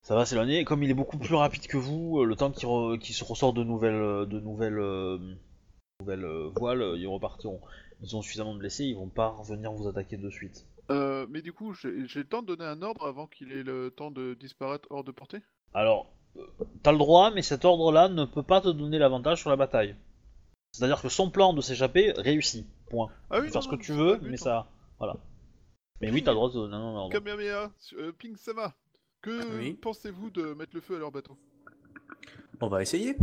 Ça 0.00 0.14
va 0.14 0.24
s'éloigner. 0.24 0.64
Comme 0.64 0.82
il 0.82 0.90
est 0.90 0.94
beaucoup 0.94 1.18
plus 1.18 1.34
rapide 1.34 1.66
que 1.66 1.76
vous, 1.76 2.24
le 2.24 2.34
temps 2.34 2.50
qu'il 2.52 2.66
re- 2.66 3.12
se 3.12 3.24
ressort 3.24 3.52
de 3.52 3.62
nouvelles, 3.62 4.26
de 4.26 4.40
nouvelles, 4.40 4.78
euh, 4.78 5.18
nouvelles 6.00 6.26
voiles, 6.56 6.94
ils 6.96 7.06
repartiront. 7.06 7.60
Ils 8.02 8.16
ont 8.16 8.22
suffisamment 8.22 8.54
de 8.54 8.58
blessés, 8.60 8.84
ils 8.84 8.96
vont 8.96 9.08
pas 9.10 9.28
revenir 9.28 9.70
vous 9.72 9.86
attaquer 9.86 10.16
de 10.16 10.30
suite. 10.30 10.64
Euh, 10.90 11.26
mais 11.30 11.42
du 11.42 11.52
coup, 11.52 11.72
j'ai 11.74 12.06
j'ai 12.06 12.20
le 12.20 12.26
temps 12.28 12.42
de 12.42 12.54
donner 12.54 12.64
un 12.68 12.82
ordre 12.82 13.06
avant 13.06 13.26
qu'il 13.26 13.52
ait 13.52 13.62
le 13.62 13.90
temps 13.90 14.10
de 14.10 14.34
disparaître 14.34 14.86
hors 14.90 15.04
de 15.04 15.12
portée? 15.12 15.40
Alors, 15.74 16.12
euh, 16.36 16.46
t'as 16.82 16.92
le 16.92 16.98
droit, 16.98 17.30
mais 17.30 17.42
cet 17.42 17.64
ordre-là 17.64 18.08
ne 18.08 18.24
peut 18.24 18.42
pas 18.42 18.60
te 18.60 18.68
donner 18.68 18.98
l'avantage 18.98 19.40
sur 19.40 19.50
la 19.50 19.56
bataille. 19.56 19.96
C'est-à-dire 20.72 21.00
que 21.00 21.08
son 21.08 21.30
plan 21.30 21.52
de 21.54 21.60
s'échapper 21.60 22.12
réussit. 22.16 22.66
Point. 22.90 23.08
Ah 23.30 23.38
Tu 23.38 23.46
peux 23.46 23.50
faire 23.52 23.62
ce 23.62 23.68
que 23.68 23.76
tu 23.76 23.92
veux, 23.92 24.18
mais 24.22 24.36
ça. 24.36 24.68
Voilà. 24.98 25.16
Mais 26.00 26.10
oui, 26.10 26.22
t'as 26.22 26.30
le 26.32 26.36
droit 26.36 26.48
de 26.48 26.52
te 26.54 26.58
donner 26.58 26.76
un 26.76 26.78
ordre. 26.94 27.12
Kamehameha, 27.12 27.72
euh, 27.94 28.12
Ping 28.12 28.36
Sama, 28.36 28.74
que 29.22 29.58
Oui. 29.58 29.74
pensez-vous 29.74 30.30
de 30.30 30.52
mettre 30.54 30.74
le 30.74 30.80
feu 30.82 30.96
à 30.96 30.98
leur 30.98 31.10
bateau? 31.10 31.36
On 32.60 32.68
va 32.68 32.82
essayer. 32.82 33.16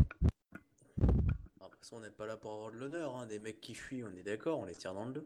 Après 1.62 1.78
ça, 1.82 1.96
on 1.96 2.00
n'est 2.02 2.10
pas 2.10 2.26
là 2.26 2.36
pour 2.36 2.52
avoir 2.54 2.72
de 2.72 2.78
l'honneur. 2.78 3.16
hein. 3.16 3.26
Des 3.28 3.40
mecs 3.40 3.62
qui 3.62 3.74
fuient, 3.76 4.04
on 4.04 4.18
est 4.18 4.24
d'accord, 4.24 4.60
on 4.60 4.66
les 4.66 4.76
tire 4.76 4.94
dans 4.94 5.06
le 5.06 5.14
dos. 5.14 5.24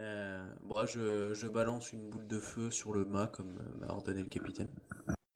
Euh, 0.00 0.44
je, 0.86 1.34
je 1.34 1.46
balance 1.46 1.92
une 1.92 2.10
boule 2.10 2.26
de 2.26 2.38
feu 2.40 2.70
sur 2.70 2.92
le 2.92 3.04
mât 3.04 3.28
comme 3.28 3.56
euh, 3.58 3.78
m'a 3.86 3.92
ordonné 3.92 4.22
le 4.22 4.28
capitaine. 4.28 4.68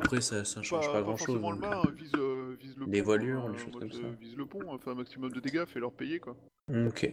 Après, 0.01 0.21
ça, 0.21 0.45
ça 0.45 0.63
change 0.63 0.87
pas, 0.87 0.93
Pas, 0.95 1.03
grand 1.03 1.17
chose. 1.17 1.27
forcément 1.27 1.53
le 1.53 1.59
mât, 1.59 1.77
hein, 1.85 1.91
vise, 1.97 2.11
euh, 2.17 2.57
vise 2.61 2.77
le 2.77 2.87
Les 2.87 3.01
pont. 3.01 3.05
voilures, 3.07 3.45
euh, 3.47 3.53
les 3.53 3.59
choses 3.59 3.73
comme 3.79 3.93
ça. 3.93 3.99
Vise 4.21 4.37
le 4.37 4.47
pont, 4.47 4.79
fais 4.79 4.91
un 4.91 4.95
maximum 4.95 5.31
de 5.31 5.41
dégâts, 5.41 5.65
fais 5.67 5.81
leur 5.81 5.93
payer 5.93 6.19
quoi. 6.19 6.37
Ok. 6.73 7.13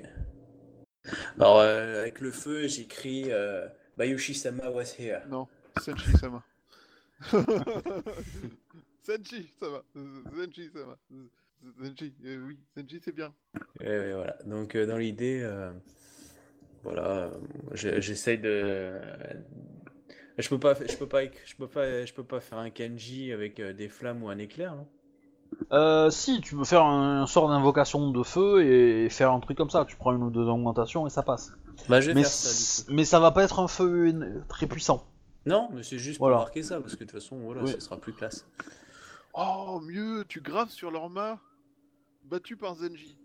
Alors, 1.40 1.60
euh, 1.60 2.02
avec 2.02 2.20
le 2.20 2.32
feu, 2.32 2.68
j'écris 2.68 3.26
euh, 3.32 3.68
Bayushi-sama 3.98 4.70
was 4.72 4.96
here. 4.98 5.22
Non, 5.30 5.48
Senshi 5.82 6.18
Sama. 6.18 6.44
Senshi 9.04 9.48
Sama. 9.60 9.84
Senshi 10.36 10.70
Sama. 10.74 10.98
Senshi, 11.84 12.14
euh, 12.26 12.46
oui, 12.48 12.60
Senshi 12.76 13.00
c'est 13.04 13.16
bien. 13.16 13.34
Ouais, 13.80 14.14
voilà. 14.14 14.38
Donc, 14.46 14.76
euh, 14.76 14.86
dans 14.86 14.98
l'idée, 14.98 15.42
euh, 15.44 15.72
voilà, 16.86 17.08
euh, 17.08 17.30
je- 17.74 18.00
j'essaye 18.00 18.38
de. 18.38 18.94
Je 20.38 20.50
peux 20.50 20.60
pas, 20.60 20.74
je 20.74 20.96
peux 20.98 21.08
pas, 21.08 21.24
je 21.24 21.56
peux 21.58 21.68
pas, 21.68 22.06
je 22.06 22.14
peux 22.14 22.24
pas 22.24 22.40
faire 22.40 22.58
un 22.58 22.70
kanji 22.70 23.32
avec 23.34 23.60
euh, 23.60 23.74
des 23.74 23.88
flammes 23.90 24.24
ou 24.24 24.30
un 24.30 24.38
éclair, 24.38 24.76
non? 24.76 24.88
Euh, 25.72 26.10
si, 26.10 26.42
tu 26.42 26.56
peux 26.56 26.66
faire 26.66 26.84
un, 26.84 27.22
un 27.22 27.28
sort 27.28 27.48
d'invocation 27.50 28.12
de 28.12 28.24
feu 28.24 28.64
et 28.66 29.10
faire 29.10 29.32
un 29.32 29.40
truc 29.40 29.58
comme 29.58 29.70
ça. 29.70 29.86
Tu 29.86 29.96
prends 29.96 30.14
une 30.14 30.24
ou 30.24 30.30
deux 30.30 30.46
augmentations 30.46 31.08
et 31.08 31.10
ça 31.10 31.24
passe. 31.24 31.52
Bah, 31.88 32.02
je 32.02 32.08
vais 32.08 32.14
Mais, 32.16 32.24
faire 32.24 32.32
ça, 32.32 32.82
du 32.84 32.88
coup. 32.88 32.94
mais 32.96 33.06
ça 33.06 33.20
va 33.20 33.32
pas 33.32 33.44
être 33.44 33.60
un 33.60 33.68
feu 33.68 34.44
très 34.50 34.68
puissant. 34.68 35.06
Non, 35.46 35.70
mais 35.74 35.84
c'est 35.84 36.00
juste 36.00 36.20
Voilà. 36.20 36.38
pour 36.38 36.46
marquer 36.46 36.64
ça, 36.64 36.82
parce 36.82 36.96
que 36.96 37.04
de 37.06 37.10
toute 37.10 37.20
façon, 37.22 37.38
voilà, 37.40 37.64
Oui. 37.64 37.72
ça 37.72 37.80
sera 37.80 37.98
plus 37.98 38.14
classe. 38.14 38.46
Oh, 39.34 39.80
mieux, 39.82 40.26
tu 40.28 40.42
graves 40.42 40.70
sur 40.72 40.92
leur 40.92 41.10
mât, 41.10 41.40
battu 42.26 42.58
par 42.58 42.76
Zenji. 42.76 43.18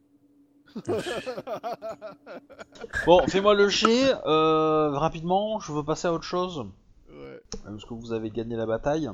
Bon, 3.06 3.26
fais-moi 3.26 3.54
le 3.54 3.68
jet 3.68 4.14
euh, 4.26 4.90
rapidement. 4.90 5.60
Je 5.60 5.72
veux 5.72 5.84
passer 5.84 6.08
à 6.08 6.12
autre 6.12 6.24
chose 6.24 6.66
ouais. 7.10 7.40
parce 7.64 7.84
que 7.84 7.94
vous 7.94 8.12
avez 8.12 8.30
gagné 8.30 8.56
la 8.56 8.66
bataille. 8.66 9.10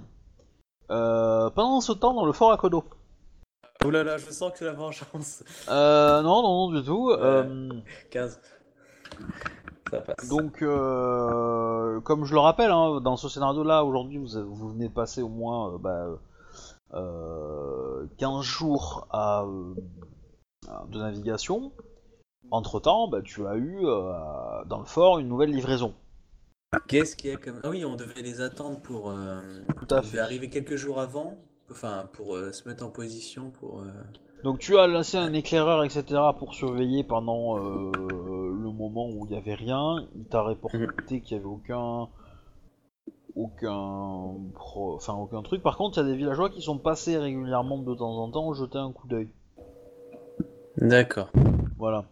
Euh, 0.91 1.51
pendant 1.51 1.81
ce 1.81 1.93
temps, 1.93 2.15
dans 2.15 2.27
le 2.27 2.33
fort 2.33 2.53
Akodo. 2.53 2.85
Oh 3.85 3.91
là 3.91 4.05
là, 4.05 4.19
je 4.19 4.31
sens 4.31 4.53
que 4.53 4.59
c'est 4.59 4.65
la 4.65 4.73
vengeance. 4.73 5.43
Euh, 5.69 6.23
non, 6.23 6.43
non, 6.43 6.71
non, 6.71 6.81
du 6.81 6.87
tout. 6.87 7.11
Euh, 7.11 7.69
15. 8.11 8.41
Ça 9.91 10.01
passe. 10.01 10.29
Donc, 10.29 10.63
euh, 10.63 12.01
comme 12.01 12.25
je 12.25 12.35
le 12.35 12.41
rappelle, 12.41 12.71
hein, 12.71 13.01
dans 13.01 13.17
ce 13.17 13.29
scénario-là, 13.29 13.85
aujourd'hui, 13.85 14.19
vous, 14.19 14.29
vous 14.47 14.69
venez 14.71 14.89
de 14.89 14.95
passer 14.95 15.23
au 15.23 15.29
moins 15.29 15.75
euh, 15.75 15.79
bah, 15.79 16.07
euh, 16.95 18.07
15 18.19 18.43
jours 18.43 19.07
à, 19.11 19.43
euh, 19.43 19.75
de 20.91 20.99
navigation. 20.99 21.73
Entre-temps, 22.51 23.09
bah, 23.09 23.23
tu 23.23 23.47
as 23.47 23.57
eu 23.57 23.81
euh, 23.85 24.65
dans 24.67 24.79
le 24.79 24.85
fort 24.85 25.19
une 25.19 25.29
nouvelle 25.29 25.51
livraison. 25.51 25.95
Qu'est-ce 26.89 27.17
qu'il 27.17 27.31
y 27.31 27.35
a 27.35 27.37
comme. 27.37 27.61
Ah 27.65 27.71
oui, 27.71 27.85
on 27.85 27.97
devait 27.97 28.23
les 28.23 28.41
attendre 28.41 28.81
pour. 28.81 29.11
euh, 29.11 29.41
Tout 29.77 29.95
à 29.95 29.99
on 30.01 30.03
fait. 30.03 30.19
arriver 30.19 30.49
quelques 30.51 30.77
jours 30.77 31.01
avant, 31.01 31.35
enfin, 31.71 32.09
pour 32.13 32.37
euh, 32.37 32.53
se 32.53 32.69
mettre 32.69 32.85
en 32.85 32.91
position 32.91 33.51
pour. 33.51 33.81
euh, 33.81 33.91
Donc 34.45 34.59
tu 34.59 34.79
as 34.79 34.87
lancé 34.87 35.17
un 35.17 35.33
éclaireur, 35.33 35.83
etc. 35.85 36.05
pour 36.39 36.55
surveiller 36.55 37.03
pendant 37.03 37.59
euh, 37.59 37.91
le 37.97 38.71
moment 38.71 39.09
où 39.09 39.27
il 39.27 39.31
n'y 39.33 39.37
avait 39.39 39.55
rien. 39.55 40.07
Il 40.15 40.25
t'a 40.27 40.43
reporté 40.43 41.21
qu'il 41.21 41.37
n'y 41.37 41.43
avait 41.45 41.53
aucun... 41.53 42.09
Aucun... 43.35 44.35
pro- 44.55 44.95
Enfin, 44.95 45.15
aucun 45.15 45.43
truc. 45.43 45.63
Par 45.63 45.77
contre, 45.77 45.99
il 45.99 46.03
y 46.03 46.09
a 46.09 46.11
des 46.11 46.17
villageois 46.17 46.51
qui 46.51 46.63
sont 46.63 46.79
passés 46.79 47.19
régulièrement 47.19 47.79
de 47.79 47.95
temps 47.95 48.17
en 48.19 48.31
temps 48.31 48.53
jeter 48.55 48.79
un 48.79 48.93
coup 48.93 49.09
d'œil. 49.09 49.29
D'accord. 50.79 51.31
Voilà. 51.79 52.05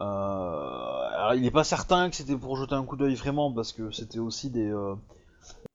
Euh, 0.00 0.04
alors, 0.04 1.34
il 1.34 1.42
n'est 1.42 1.50
pas 1.50 1.64
certain 1.64 2.10
que 2.10 2.16
c'était 2.16 2.36
pour 2.36 2.56
jeter 2.56 2.74
un 2.74 2.84
coup 2.84 2.96
d'œil 2.96 3.14
vraiment, 3.14 3.52
parce 3.52 3.72
que 3.72 3.90
c'était 3.90 4.18
aussi 4.18 4.50
des, 4.50 4.70
euh, 4.70 4.94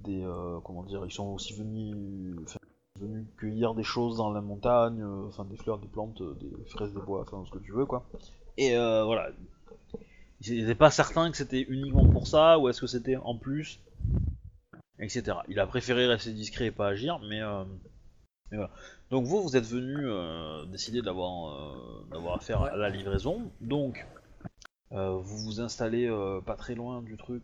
euh, 0.08 0.60
comment 0.64 0.84
dire, 0.84 1.06
ils 1.06 1.12
sont 1.12 1.28
aussi 1.28 1.54
venus, 1.54 2.36
cueillir 3.38 3.74
des 3.76 3.84
choses 3.84 4.18
dans 4.18 4.32
la 4.32 4.42
montagne, 4.42 5.02
euh, 5.02 5.28
enfin 5.28 5.46
des 5.46 5.58
fleurs, 5.58 5.80
des 5.80 5.88
plantes, 5.88 6.22
euh, 6.22 6.36
des 6.40 6.52
fraises, 6.70 6.94
des 6.94 7.02
bois, 7.02 7.22
enfin 7.22 7.44
ce 7.46 7.52
que 7.52 7.64
tu 7.64 7.72
veux 7.72 7.86
quoi. 7.86 8.06
Et 8.58 8.78
euh, 8.78 9.04
voilà, 9.04 9.30
ils 10.42 10.62
n'étaient 10.62 10.76
pas 10.76 10.92
certains 10.92 11.30
que 11.32 11.38
c'était 11.38 11.62
uniquement 11.62 12.08
pour 12.08 12.28
ça, 12.28 12.58
ou 12.60 12.70
est-ce 12.70 12.82
que 12.82 12.88
c'était 12.88 13.18
en 13.18 13.38
plus. 13.38 13.80
etc. 15.00 15.38
Il 15.48 15.60
a 15.60 15.68
préféré 15.68 16.08
rester 16.08 16.32
discret 16.32 16.68
et 16.68 16.72
pas 16.72 16.88
agir, 16.88 17.20
euh, 17.24 17.66
mais 18.52 18.58
voilà. 18.58 18.72
Donc 19.12 19.26
vous, 19.26 19.42
vous 19.42 19.56
êtes 19.56 19.66
venu 19.66 19.98
euh, 20.00 20.66
décider 20.66 21.02
d'avoir 21.02 21.54
euh, 21.54 22.06
d'avoir 22.12 22.36
affaire 22.36 22.64
à 22.64 22.76
la 22.76 22.90
livraison, 22.90 23.52
donc 23.62 24.06
euh, 24.92 25.12
vous 25.12 25.38
vous 25.38 25.62
installez 25.62 26.10
pas 26.46 26.56
très 26.56 26.76
loin 26.76 27.02
du 27.02 27.18
truc, 27.18 27.44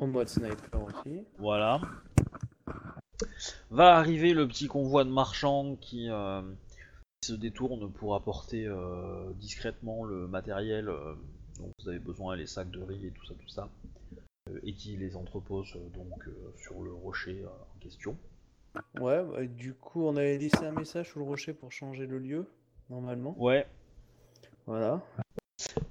En 0.00 0.06
mode 0.06 0.28
sniper 0.28 0.82
aussi. 0.82 1.24
voilà. 1.38 1.80
Va 3.70 3.96
arriver 3.96 4.32
le 4.32 4.46
petit 4.46 4.68
convoi 4.68 5.04
de 5.04 5.10
marchands 5.10 5.76
qui, 5.80 6.08
se 7.24 7.32
détourne 7.32 7.90
pour 7.92 8.14
apporter 8.14 8.66
euh, 8.66 9.32
discrètement 9.34 10.04
le 10.04 10.28
matériel 10.28 10.88
euh, 10.88 11.14
dont 11.58 11.72
vous 11.78 11.88
avez 11.88 11.98
besoin, 11.98 12.36
les 12.36 12.46
sacs 12.46 12.70
de 12.70 12.80
riz 12.80 13.06
et 13.06 13.10
tout 13.10 13.26
ça, 13.26 13.34
tout 13.34 13.48
ça, 13.48 13.68
euh, 14.48 14.60
et 14.62 14.72
qui 14.72 14.96
les 14.96 15.16
entrepose 15.16 15.76
donc 15.94 16.28
sur 16.58 16.82
le 16.82 16.92
rocher 16.92 17.44
en 17.46 17.78
question. 17.80 18.16
Ouais, 19.00 19.22
bah, 19.24 19.44
du 19.46 19.74
coup, 19.74 20.04
on 20.06 20.16
avait 20.16 20.38
laissé 20.38 20.64
un 20.64 20.72
message 20.72 21.10
sous 21.10 21.18
le 21.18 21.24
rocher 21.24 21.52
pour 21.52 21.72
changer 21.72 22.06
le 22.06 22.18
lieu, 22.18 22.46
normalement. 22.90 23.34
Ouais, 23.38 23.66
Voilà. 24.66 25.00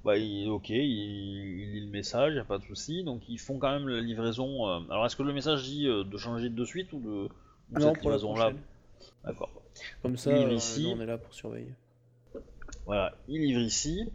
bah 0.04 0.16
il, 0.16 0.48
ok, 0.48 0.70
il, 0.70 0.78
il 0.80 1.72
lit 1.72 1.80
le 1.86 1.90
message, 1.90 2.34
y 2.34 2.38
a 2.38 2.44
pas 2.44 2.58
de 2.58 2.64
souci. 2.64 3.04
Donc 3.04 3.28
ils 3.28 3.38
font 3.38 3.58
quand 3.58 3.70
même 3.72 3.88
la 3.88 4.00
livraison. 4.00 4.66
euh, 4.68 4.80
Alors 4.90 5.04
est-ce 5.06 5.16
que 5.16 5.22
le 5.22 5.32
message 5.32 5.64
dit 5.64 5.86
euh, 5.86 6.04
de 6.04 6.16
changer 6.16 6.48
de 6.48 6.64
suite 6.64 6.92
ou 6.92 7.00
de 7.00 7.08
ou 7.10 7.28
Non, 7.78 7.92
cette 7.92 8.00
pour 8.02 8.10
la 8.10 8.16
livraison 8.16 8.34
là 8.36 8.44
prochaine. 8.44 8.60
D'accord. 9.24 9.50
Comme 10.02 10.16
ça, 10.16 10.32
Livre 10.32 10.50
euh, 10.50 10.54
ici. 10.54 10.90
on 10.96 11.00
est 11.00 11.06
là 11.06 11.18
pour 11.18 11.34
surveiller. 11.34 11.74
Voilà, 12.86 13.14
il 13.28 13.40
livre 13.42 13.60
ici. 13.60 14.10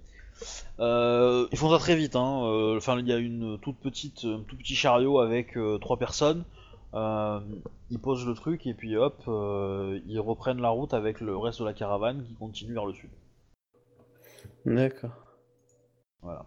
Euh, 0.80 1.48
ils 1.52 1.58
font 1.58 1.70
ça 1.70 1.78
très 1.78 1.96
vite. 1.96 2.16
Hein. 2.16 2.42
euh, 2.46 2.78
Enfin, 2.78 2.98
il 3.00 3.08
y 3.08 3.14
a 3.14 3.18
une 3.18 3.60
toute 3.60 3.78
petite, 3.78 4.26
un 4.26 4.42
tout 4.48 4.58
petit 4.58 4.76
chariot 4.76 5.20
avec 5.20 5.56
euh, 5.58 5.78
trois 5.78 5.98
personnes. 5.98 6.44
Euh, 6.94 7.40
ils 7.90 8.00
posent 8.00 8.26
le 8.28 8.34
truc 8.36 8.68
et 8.68 8.74
puis 8.74 8.96
hop, 8.98 9.24
euh, 9.28 10.00
ils 10.06 10.20
reprennent 10.20 10.62
la 10.62 10.70
route 10.70 10.94
avec 10.94 11.22
le 11.22 11.36
reste 11.38 11.60
de 11.60 11.66
la 11.66 11.74
caravane 11.74 12.24
qui 12.24 12.36
continue 12.36 12.74
vers 12.74 12.86
le 12.86 12.94
sud. 12.94 13.10
D'accord. 14.66 15.12
Voilà. 16.22 16.46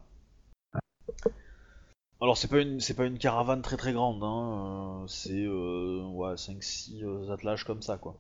Alors 2.21 2.37
c'est 2.39 2.49
pas 2.49 2.61
une 2.61 2.81
c'est 2.81 2.95
pas 2.95 3.05
une 3.05 3.19
caravane 3.19 3.61
très 3.61 3.77
très 3.77 3.93
grande, 3.93 4.23
hein. 4.23 5.03
euh, 5.03 5.07
c'est 5.07 5.47
ouais 5.47 6.35
5-6 6.35 7.05
euh, 7.05 7.31
attelages 7.33 7.65
comme 7.65 7.83
ça 7.83 7.99
quoi. 7.99 8.17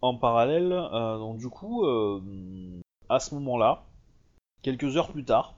En 0.00 0.16
parallèle, 0.16 0.68
donc 0.68 1.38
du 1.38 1.48
coup, 1.48 1.84
à 3.08 3.18
ce 3.18 3.34
moment-là, 3.34 3.82
quelques 4.62 4.96
heures 4.96 5.10
plus 5.10 5.24
tard, 5.24 5.56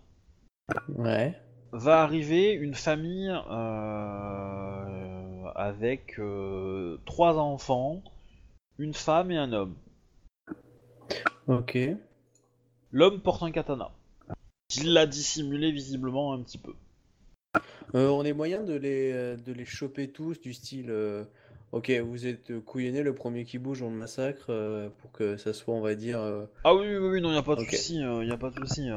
Ouais. 0.89 1.39
va 1.73 2.03
arriver 2.03 2.53
une 2.53 2.73
famille 2.73 3.29
euh, 3.51 4.70
avec 5.61 6.19
euh, 6.19 6.99
trois 7.05 7.39
enfants, 7.39 8.03
une 8.78 8.95
femme 8.95 9.31
et 9.31 9.37
un 9.37 9.53
homme. 9.53 9.74
Ok. 11.47 11.78
L'homme 12.93 13.20
porte 13.20 13.43
un 13.43 13.51
katana. 13.51 13.91
Il 14.77 14.93
l'a 14.93 15.07
dissimulé 15.07 15.70
visiblement 15.70 16.32
un 16.32 16.41
petit 16.41 16.59
peu. 16.59 16.74
Euh, 17.95 18.09
on 18.09 18.24
est 18.24 18.32
moyen 18.32 18.62
de 18.62 18.74
les, 18.74 19.12
euh, 19.12 19.37
de 19.37 19.53
les 19.53 19.65
choper 19.65 20.09
tous, 20.09 20.41
du 20.41 20.55
style 20.55 20.91
euh, 20.91 21.24
Ok, 21.73 21.91
vous 21.91 22.27
êtes 22.27 22.59
couillonnés, 22.61 23.03
le 23.03 23.15
premier 23.15 23.45
qui 23.45 23.59
bouge, 23.59 23.82
on 23.82 23.91
le 23.91 23.97
massacre, 23.97 24.47
euh, 24.49 24.89
pour 24.99 25.12
que 25.12 25.37
ça 25.37 25.53
soit, 25.53 25.74
on 25.74 25.81
va 25.81 25.95
dire. 25.95 26.20
Ah 26.65 26.74
oui, 26.74 26.97
oui, 26.97 27.09
oui, 27.09 27.20
non, 27.20 27.32
y 27.32 27.37
a 27.37 27.43
pas 27.43 27.55
de 27.57 27.61
Ok. 27.61 27.70
souci, 27.70 28.03
a 28.03 28.37
pas 28.37 28.51
de 28.51 28.66
souci. 28.66 28.89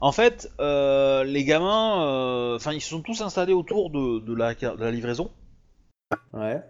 En 0.00 0.12
fait, 0.12 0.50
euh, 0.60 1.24
les 1.24 1.44
gamins, 1.44 2.04
euh, 2.06 2.56
enfin, 2.56 2.72
ils 2.72 2.80
se 2.80 2.90
sont 2.90 3.02
tous 3.02 3.20
installés 3.20 3.52
autour 3.52 3.90
de, 3.90 4.20
de 4.20 4.34
la, 4.34 4.54
ca- 4.54 4.76
de 4.76 4.84
la 4.84 4.90
livraison. 4.90 5.30
Ouais. 6.32 6.62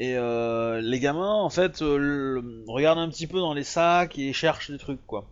Et 0.00 0.16
euh, 0.16 0.80
les 0.80 1.00
gamins, 1.00 1.34
en 1.34 1.50
fait, 1.50 1.80
le- 1.80 2.64
regardent 2.66 2.98
un 3.00 3.08
petit 3.08 3.26
peu 3.26 3.38
dans 3.38 3.54
les 3.54 3.64
sacs 3.64 4.18
et 4.18 4.32
cherchent 4.32 4.70
des 4.70 4.78
trucs, 4.78 5.04
quoi. 5.06 5.26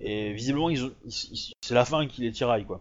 Et 0.00 0.32
visiblement, 0.32 0.70
ils, 0.70 0.90
ils- 1.04 1.28
ils- 1.32 1.52
c'est 1.62 1.74
la 1.74 1.84
faim 1.84 2.06
qui 2.06 2.22
les 2.22 2.32
tiraille, 2.32 2.64
quoi. 2.64 2.80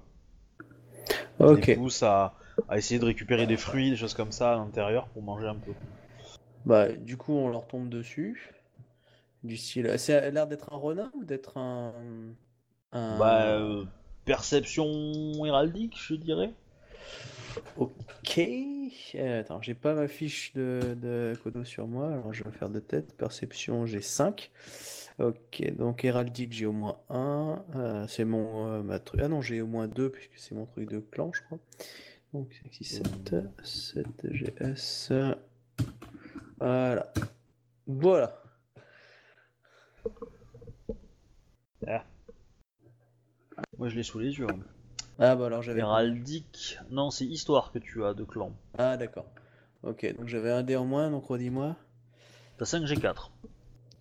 Ils 1.40 1.46
Ok. 1.46 1.68
les 1.68 1.76
poussent 1.76 2.04
à, 2.04 2.34
à 2.70 2.78
essayer 2.78 3.00
de 3.00 3.06
récupérer 3.06 3.48
des 3.48 3.58
fruits, 3.58 3.90
des 3.90 3.96
choses 3.96 4.14
comme 4.14 4.32
ça 4.32 4.54
à 4.54 4.56
l'intérieur 4.58 5.08
pour 5.08 5.24
manger 5.24 5.48
un 5.48 5.56
peu. 5.56 5.72
Bah, 6.66 6.90
du 6.92 7.18
coup, 7.18 7.34
on 7.34 7.50
leur 7.50 7.68
tombe 7.68 7.90
dessus. 7.90 8.52
Du 9.44 9.58
style. 9.58 10.00
Ça 10.00 10.20
a 10.20 10.30
l'air 10.30 10.48
d'être 10.48 10.72
un 10.72 10.78
renard 10.78 11.10
ou 11.16 11.26
d'être 11.26 11.58
un. 11.58 11.92
Un- 12.94 13.18
Bah, 13.18 13.46
euh, 13.58 13.84
perception 14.26 15.44
héraldique, 15.46 15.96
je 16.00 16.16
dirais. 16.16 16.52
Ok. 17.78 18.40
Euh, 19.16 19.42
attends, 19.42 19.62
j'ai 19.62 19.74
pas 19.76 19.94
ma 19.94 20.08
fiche 20.08 20.54
de, 20.54 20.96
de 21.00 21.34
Kodo 21.44 21.64
sur 21.64 21.88
moi, 21.88 22.12
alors 22.12 22.34
je 22.34 22.44
vais 22.44 22.52
faire 22.52 22.70
de 22.70 22.80
tête. 22.80 23.16
Perception, 23.16 23.86
j'ai 23.86 24.02
5. 24.02 24.52
Ok, 25.20 25.62
donc 25.78 26.04
héraldique, 26.04 26.54
j'ai 26.54 26.66
au 26.66 26.72
moins 26.72 26.98
1. 27.10 28.06
c'est 28.08 28.26
mon 28.26 28.68
euh, 28.68 28.82
ma 28.82 28.98
truc. 29.00 29.22
Ah 29.24 29.28
non, 29.28 29.42
j'ai 29.42 29.62
au 29.62 29.68
moins 29.68 29.88
2 29.88 30.10
puisque 30.10 30.38
c'est 30.38 30.56
mon 30.56 30.66
truc 30.66 30.90
de 30.90 31.00
clan, 31.00 31.32
je 31.34 31.42
crois. 31.44 31.60
Donc 32.34 32.52
5, 32.64 32.74
6, 32.74 32.84
7. 32.84 33.36
7 33.64 34.08
GS. 34.32 35.12
Voilà. 36.60 37.14
Voilà. 37.86 38.40
Moi, 43.78 43.90
je 43.90 43.96
l'ai 43.96 44.04
sous 44.04 44.20
les 44.20 44.38
yeux. 44.38 44.48
hein. 44.50 44.60
Ah 45.20 45.36
bah 45.36 45.46
alors 45.46 45.62
j'avais. 45.62 45.80
Héraldique. 45.82 46.80
Non, 46.90 47.12
c'est 47.12 47.26
histoire 47.26 47.72
que 47.72 47.80
tu 47.80 48.04
as 48.04 48.14
de 48.14 48.24
clan. 48.24 48.52
Ah 48.78 48.98
d'accord. 48.98 49.26
Ok, 49.84 50.16
donc 50.18 50.28
j'avais 50.28 50.50
un 50.52 50.64
dé 50.64 50.76
en 50.76 50.86
moins, 50.86 51.12
donc 51.12 51.26
redis-moi. 51.28 51.76
T'as 52.58 52.66
5 52.66 52.84
G4. 52.86 53.30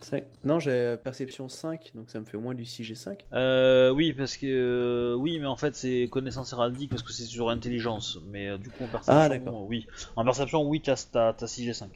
Cinq- 0.01 0.25
Non, 0.45 0.59
j'ai 0.59 0.97
perception 1.05 1.49
5, 1.49 1.93
donc 1.95 2.09
ça 2.11 2.19
me 2.19 2.25
fait 2.25 2.37
au 2.37 2.41
moins 2.41 2.55
du 2.55 2.65
6G5. 2.65 3.19
Euh, 3.35 3.91
oui, 3.91 4.13
parce 4.15 4.37
que. 4.37 4.47
euh, 4.47 5.15
oui, 5.17 5.39
mais 5.39 5.47
en 5.47 5.57
fait, 5.57 5.77
c'est 5.77 6.09
connaissance 6.11 6.53
héraldique 6.53 6.91
parce 6.91 7.03
que 7.03 7.13
c'est 7.13 7.25
sur 7.25 7.51
intelligence. 7.51 8.19
Mais 8.29 8.49
euh, 8.49 8.59
du 8.59 8.71
coup, 8.71 8.85
en 8.85 8.89
perception. 8.89 9.15
Ah, 9.21 9.29
d'accord. 9.29 9.67
oui. 9.69 9.87
En 10.17 10.25
perception, 10.25 10.63
oui, 10.63 10.81
t'as 10.81 10.97
t'as- 11.11 11.35
t'as 11.35 11.47
6 11.47 11.69
G5. 11.69 11.89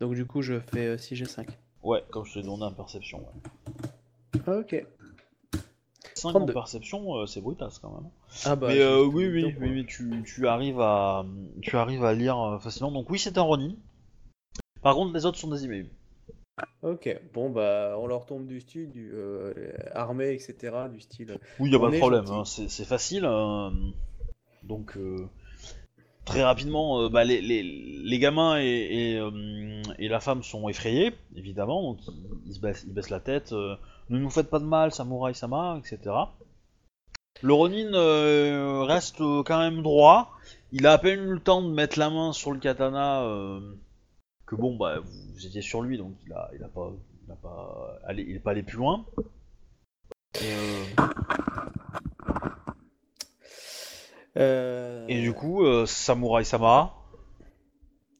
Donc 0.00 0.14
du 0.14 0.24
coup, 0.26 0.42
je 0.42 0.58
fais 0.60 0.86
euh, 0.86 0.96
6G5. 0.96 1.48
Ouais, 1.82 2.02
comme 2.10 2.24
je 2.24 2.34
t'ai 2.34 2.42
donné 2.42 2.62
en 2.64 2.72
perception. 2.72 3.18
Ouais. 3.18 4.58
Ok. 4.58 4.86
5 6.24 6.28
en 6.30 6.32
32. 6.32 6.52
perception, 6.52 7.16
euh, 7.16 7.26
c'est 7.26 7.40
brutasse 7.40 7.78
quand 7.78 7.90
même. 7.90 8.10
Ah 8.44 8.56
bah, 8.56 8.68
mais 8.68 8.80
euh, 8.80 9.04
oui, 9.04 9.26
oui, 9.26 9.54
oui, 9.60 9.86
tu, 9.86 10.22
tu 10.24 10.46
arrives 10.48 10.80
à. 10.80 11.24
Tu 11.62 11.76
arrives 11.76 12.04
à 12.04 12.12
lire 12.14 12.38
euh, 12.38 12.58
facilement. 12.58 12.90
Donc, 12.92 13.08
oui, 13.10 13.18
c'est 13.18 13.38
un 13.38 13.42
Ronin. 13.42 13.74
Par 14.82 14.94
contre, 14.94 15.14
les 15.14 15.24
autres 15.26 15.38
sont 15.38 15.48
des 15.48 15.64
IMU. 15.64 15.88
Ok, 16.82 17.08
bon 17.32 17.50
bah, 17.50 17.96
on 17.98 18.06
leur 18.06 18.26
tombe 18.26 18.46
du 18.46 18.60
style, 18.60 18.90
du 18.90 19.10
euh, 19.14 19.52
armée, 19.92 20.32
etc. 20.34 20.88
Du 20.92 21.00
style. 21.00 21.38
Oui, 21.58 21.70
y 21.70 21.74
a 21.74 21.78
On 21.78 21.80
pas 21.80 21.90
de 21.90 21.98
problème, 21.98 22.26
hein, 22.28 22.44
c'est 22.44 22.84
facile. 22.84 23.24
euh, 23.24 23.70
donc, 24.62 24.96
euh, 24.96 25.16
très 26.24 26.44
rapidement, 26.44 27.00
euh, 27.02 27.08
bah, 27.08 27.24
les, 27.24 27.40
les, 27.40 27.62
les 27.64 28.18
gamins 28.18 28.60
et, 28.60 28.66
et, 29.14 29.18
euh, 29.18 29.82
et 29.98 30.06
la 30.08 30.20
femme 30.20 30.42
sont 30.44 30.68
effrayés, 30.68 31.12
évidemment, 31.34 31.82
donc 31.94 31.98
ils, 32.06 32.26
ils 32.46 32.54
se 32.54 32.60
baissent, 32.60 32.84
ils 32.86 32.92
baissent 32.94 33.10
la 33.10 33.20
tête. 33.20 33.52
euh, 33.52 33.74
ne 34.10 34.18
nous 34.18 34.30
faites 34.30 34.50
pas 34.50 34.58
de 34.58 34.64
mal, 34.64 34.92
samouraï 34.92 35.34
sama, 35.34 35.78
etc. 35.78 35.98
Le 37.42 37.52
Ronin 37.52 37.92
euh, 37.94 38.82
reste 38.84 39.20
euh, 39.20 39.42
quand 39.42 39.58
même 39.58 39.82
droit. 39.82 40.30
Il 40.72 40.86
a 40.86 40.92
à 40.92 40.98
peine 40.98 41.20
eu 41.20 41.32
le 41.34 41.40
temps 41.40 41.62
de 41.62 41.68
mettre 41.72 41.98
la 41.98 42.10
main 42.10 42.32
sur 42.32 42.52
le 42.52 42.58
katana. 42.58 43.22
euh, 43.24 43.60
que 44.46 44.54
bon, 44.56 44.76
bah, 44.76 44.98
vous 45.00 45.46
étiez 45.46 45.62
sur 45.62 45.80
lui, 45.82 45.96
donc 45.98 46.14
il 46.26 46.32
a, 46.32 46.50
il 46.54 46.62
a 46.62 46.68
pas, 46.68 46.92
il 47.26 47.32
a 47.32 47.36
pas, 47.36 47.98
allé, 48.06 48.24
il 48.28 48.36
est 48.36 48.40
pas 48.40 48.50
allé 48.50 48.62
plus 48.62 48.76
loin. 48.76 49.04
Et, 50.40 50.52
euh, 54.36 55.06
Et 55.08 55.20
du 55.20 55.32
coup, 55.32 55.64
Samurai 55.86 56.44
Sama. 56.44 56.92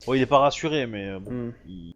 Bon, 0.06 0.14
il 0.14 0.22
est 0.22 0.26
pas 0.26 0.38
rassuré, 0.38 0.86
mais 0.86 1.18
bon, 1.18 1.30
hmm, 1.30 1.52
il- 1.66 1.94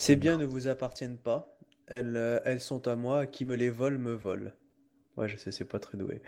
Ces 0.00 0.16
biens 0.16 0.38
ne 0.38 0.46
vous 0.46 0.66
appartiennent 0.66 1.18
pas. 1.18 1.58
Elles, 1.94 2.16
euh, 2.16 2.40
elles 2.46 2.62
sont 2.62 2.88
à 2.88 2.96
moi. 2.96 3.26
Qui 3.26 3.44
me 3.44 3.54
les 3.54 3.68
vole, 3.68 3.98
me 3.98 4.12
vole. 4.12 4.54
Ouais, 5.18 5.28
je 5.28 5.36
sais, 5.36 5.52
c'est 5.52 5.66
pas 5.66 5.78
très 5.78 5.98
doué. 5.98 6.22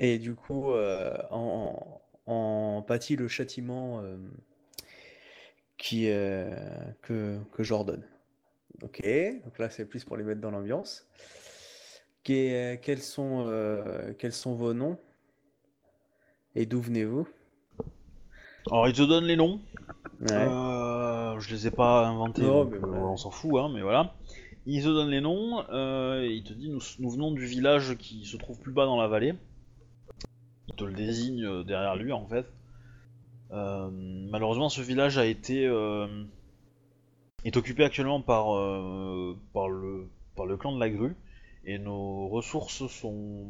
Et 0.00 0.18
du 0.18 0.34
coup, 0.34 0.72
euh, 0.72 1.16
en, 1.30 2.82
pâtit 2.82 3.14
le 3.14 3.28
châtiment 3.28 4.00
euh, 4.00 4.16
qui, 5.78 6.10
euh, 6.10 6.50
que, 7.02 7.38
que 7.52 7.62
j'ordonne. 7.62 8.04
Ok, 8.82 9.02
donc 9.44 9.58
là, 9.58 9.70
c'est 9.70 9.84
plus 9.84 10.04
pour 10.04 10.16
les 10.16 10.24
mettre 10.24 10.40
dans 10.40 10.50
l'ambiance. 10.50 11.06
Que- 12.24 12.74
quels 12.74 13.02
sont, 13.02 13.46
quels 14.18 14.32
sont 14.32 14.54
vos 14.54 14.74
noms? 14.74 14.98
Et 16.56 16.66
d'où 16.66 16.80
venez-vous? 16.80 17.28
Alors, 18.68 18.88
il 18.88 18.94
te 18.94 19.02
donne 19.02 19.26
les 19.26 19.36
noms. 19.36 19.60
Ouais. 20.20 20.28
Euh, 20.32 21.38
je 21.40 21.50
les 21.54 21.66
ai 21.66 21.70
pas 21.70 22.06
inventés, 22.06 22.42
Non, 22.42 22.64
donc, 22.64 22.72
mais 22.72 22.76
euh, 22.76 22.80
voilà. 22.80 23.04
on 23.06 23.16
s'en 23.16 23.30
fout, 23.30 23.52
hein, 23.56 23.70
mais 23.72 23.80
voilà. 23.80 24.14
Il 24.66 24.82
te 24.82 24.88
donne 24.88 25.08
les 25.08 25.22
noms, 25.22 25.64
euh, 25.70 26.26
il 26.30 26.44
te 26.44 26.52
dit 26.52 26.68
nous, 26.68 26.80
nous 26.98 27.10
venons 27.10 27.32
du 27.32 27.46
village 27.46 27.96
qui 27.96 28.26
se 28.26 28.36
trouve 28.36 28.58
plus 28.60 28.72
bas 28.72 28.84
dans 28.84 29.00
la 29.00 29.08
vallée. 29.08 29.34
Il 30.68 30.74
te 30.74 30.84
le 30.84 30.92
désigne 30.92 31.64
derrière 31.64 31.96
lui 31.96 32.12
en 32.12 32.26
fait. 32.26 32.46
Euh, 33.52 33.88
malheureusement, 33.90 34.68
ce 34.68 34.82
village 34.82 35.16
a 35.18 35.24
été 35.24 35.64
est 37.44 37.56
occupé 37.56 37.84
actuellement 37.84 38.20
par 38.20 38.44
par 39.54 39.68
le 39.70 40.08
par 40.36 40.44
le 40.44 40.56
clan 40.58 40.74
de 40.74 40.80
la 40.80 40.90
grue 40.90 41.16
et 41.64 41.78
nos 41.78 42.28
ressources 42.28 42.86
sont 42.86 43.46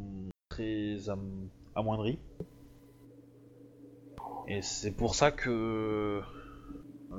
très 0.48 1.08
am- 1.08 1.48
amoindries. 1.74 2.18
Et 4.46 4.62
c'est 4.62 4.92
pour 4.92 5.14
ça 5.16 5.30
que 5.32 6.22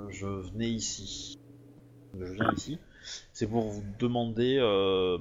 je 0.09 0.25
venais 0.27 0.69
ici. 0.69 1.33
Je 2.17 2.25
viens 2.25 2.51
ici. 2.53 2.79
C'est 3.33 3.47
pour 3.47 3.63
vous 3.63 3.83
demander 3.99 4.57
euh, 4.59 5.17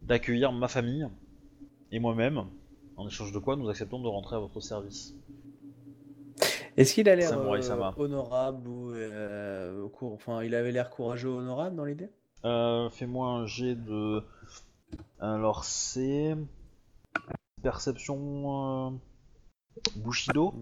d'accueillir 0.00 0.52
ma 0.52 0.68
famille 0.68 1.06
et 1.90 1.98
moi-même, 1.98 2.44
en 2.96 3.06
échange 3.06 3.32
de 3.32 3.38
quoi 3.38 3.56
nous 3.56 3.68
acceptons 3.68 4.00
de 4.00 4.08
rentrer 4.08 4.36
à 4.36 4.38
votre 4.38 4.60
service. 4.60 5.14
Est-ce 6.76 6.94
qu'il 6.94 7.08
a 7.08 7.16
l'air 7.16 7.38
euh, 7.38 7.92
honorable 7.96 8.66
ou 8.66 8.92
euh, 8.94 9.86
cour- 9.90 10.14
enfin 10.14 10.42
il 10.42 10.54
avait 10.54 10.72
l'air 10.72 10.88
courageux, 10.88 11.28
honorable 11.28 11.76
dans 11.76 11.84
l'idée? 11.84 12.08
Euh, 12.44 12.88
Fais-moi 12.88 13.28
un 13.28 13.46
jet 13.46 13.74
de. 13.74 14.22
Alors 15.20 15.64
c'est. 15.64 16.34
Perception. 17.62 18.98
Bushido, 19.96 20.54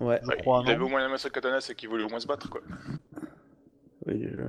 Ouais. 0.00 0.20
je 0.22 0.28
Ouais, 0.28 0.36
crois, 0.38 0.62
il 0.64 0.70
avait 0.70 0.78
non 0.78 0.86
au 0.86 0.88
moins 0.88 1.00
la 1.00 1.08
masse 1.08 1.26
au 1.26 1.30
katana, 1.30 1.60
c'est 1.60 1.74
qu'il 1.74 1.88
voulait 1.88 2.04
au 2.04 2.08
moins 2.08 2.20
se 2.20 2.26
battre, 2.26 2.48
quoi. 2.50 2.60
Oui, 4.06 4.28
je... 4.30 4.40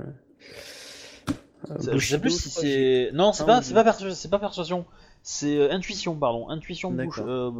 Euh, 1.70 1.96
Je 1.96 2.06
sais 2.06 2.18
plus 2.20 2.28
Bushido, 2.28 2.28
si 2.30 2.50
c'est. 2.50 3.10
Non, 3.12 3.32
c'est 3.32 3.42
Ah, 3.44 3.60
pas, 3.60 3.82
pas, 3.84 4.28
pas 4.30 4.38
persuasion. 4.38 4.86
C'est 5.22 5.58
euh, 5.58 5.70
intuition, 5.72 6.16
pardon. 6.16 6.48
Intuition 6.48 6.96
euh, 6.96 7.50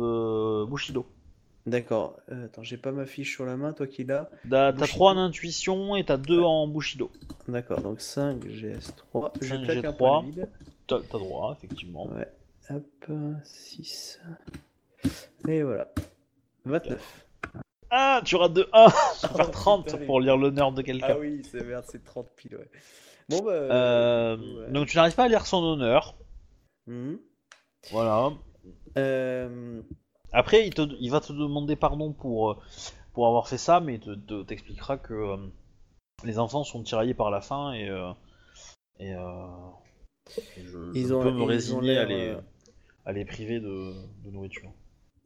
euh, 0.63 0.67
Bushido. 0.67 1.07
D'accord. 1.67 2.17
Euh, 2.31 2.47
attends, 2.47 2.63
j'ai 2.63 2.77
pas 2.79 2.93
ma 2.93 3.05
fiche 3.05 3.35
sur 3.35 3.45
la 3.45 3.57
main, 3.57 3.73
toi 3.73 3.87
qui 3.87 4.05
l'as. 4.05 4.31
T'as 4.49 4.73
t'as 4.73 4.73
Bushido. 4.73 4.87
3 4.87 5.13
en 5.13 5.19
intuition 5.19 5.97
et 5.97 6.05
t'as 6.05 6.17
2 6.17 6.41
en 6.41 6.69
Bushido. 6.69 7.11
D'accord, 7.49 7.81
donc 7.81 8.01
5 8.01 8.45
GS3. 8.47 9.33
Je 9.43 9.49
5 9.49 9.65
claque 9.65 9.85
un 9.85 9.93
peu 9.93 10.05
G3. 10.05 10.23
le 10.25 10.31
vide. 10.31 10.49
T'as 10.87 11.01
t'as 11.01 11.19
droit, 11.19 11.57
effectivement. 11.59 12.07
Ouais. 12.07 12.29
Hop, 12.71 13.11
6. 13.45 14.21
Et 15.49 15.63
voilà. 15.63 15.89
29. 16.65 17.27
Ah, 17.91 18.21
tu 18.25 18.37
rates 18.37 18.53
de 18.53 18.69
1 18.73 18.87
Je 18.89 19.27
vais 19.27 19.33
Oh, 19.33 19.37
faire 19.37 19.51
30 19.51 19.85
putain, 19.87 20.05
pour 20.07 20.21
lire 20.21 20.37
l'honneur 20.37 20.73
de 20.73 20.83
quelqu'un. 20.83 21.07
Ah 21.11 21.19
oui, 21.19 21.43
c'est 21.51 21.65
merde, 21.65 21.85
c'est 21.89 22.05
30 22.05 22.29
piles, 22.37 22.57
ouais. 22.57 22.71
Bon 23.29 23.41
bah. 23.43 23.53
Euh, 23.53 24.37
ouais. 24.67 24.73
Donc 24.73 24.87
tu 24.89 24.97
n'arrives 24.97 25.15
pas 25.15 25.25
à 25.25 25.29
lire 25.29 25.47
son 25.47 25.63
honneur. 25.63 26.15
Mhm. 26.87 27.19
Voilà. 27.91 28.31
Euh, 28.97 29.83
Après, 30.33 30.67
il, 30.67 30.75
te, 30.75 30.83
il 31.01 31.11
va 31.11 31.21
te 31.21 31.33
demander 31.33 31.77
pardon 31.77 32.13
pour, 32.13 32.51
euh, 32.53 32.57
pour 33.13 33.27
avoir 33.27 33.49
fait 33.49 33.59
ça, 33.59 33.81
mais 33.81 33.95
il 33.95 34.01
te- 34.01 34.15
te- 34.15 34.43
t'expliquera 34.43 34.97
que 34.99 35.15
euh, 35.15 35.37
les 36.25 36.39
enfants 36.39 36.65
sont 36.65 36.83
tiraillés 36.83 37.15
par 37.15 37.31
la 37.31 37.41
faim 37.41 37.73
et, 37.73 37.87
et, 38.99 39.15
je, 40.57 40.93
Ils 40.95 41.15
ont- 41.15 41.23
peux 41.23 41.31
me 41.31 41.45
résigner 41.45 41.97
à 41.99 42.05
les, 42.05 42.37
à 43.07 43.13
les 43.13 43.25
priver 43.25 43.61
de, 43.61 43.93
de 44.25 44.31
nourriture. 44.31 44.71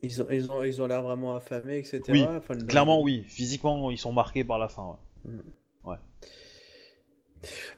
Ils 0.03 0.21
ont 0.23 0.27
ils 0.31 0.51
ont 0.51 0.63
ils 0.65 0.83
ont 0.83 0.87
l'air 0.87 1.03
vraiment 1.03 1.37
affamés, 1.37 1.79
etc. 1.79 2.01
Oui, 2.09 2.23
Enfin, 2.25 2.55
le- 2.55 2.65
Clairement, 2.65 3.01
oui. 3.01 3.25
Physiquement, 3.29 3.91
ils 3.91 3.99
sont 3.99 4.13
marqués 4.13 4.45
par 4.45 4.59
la 4.59 4.69
faim. 4.69 4.99
ouais. 5.85 5.97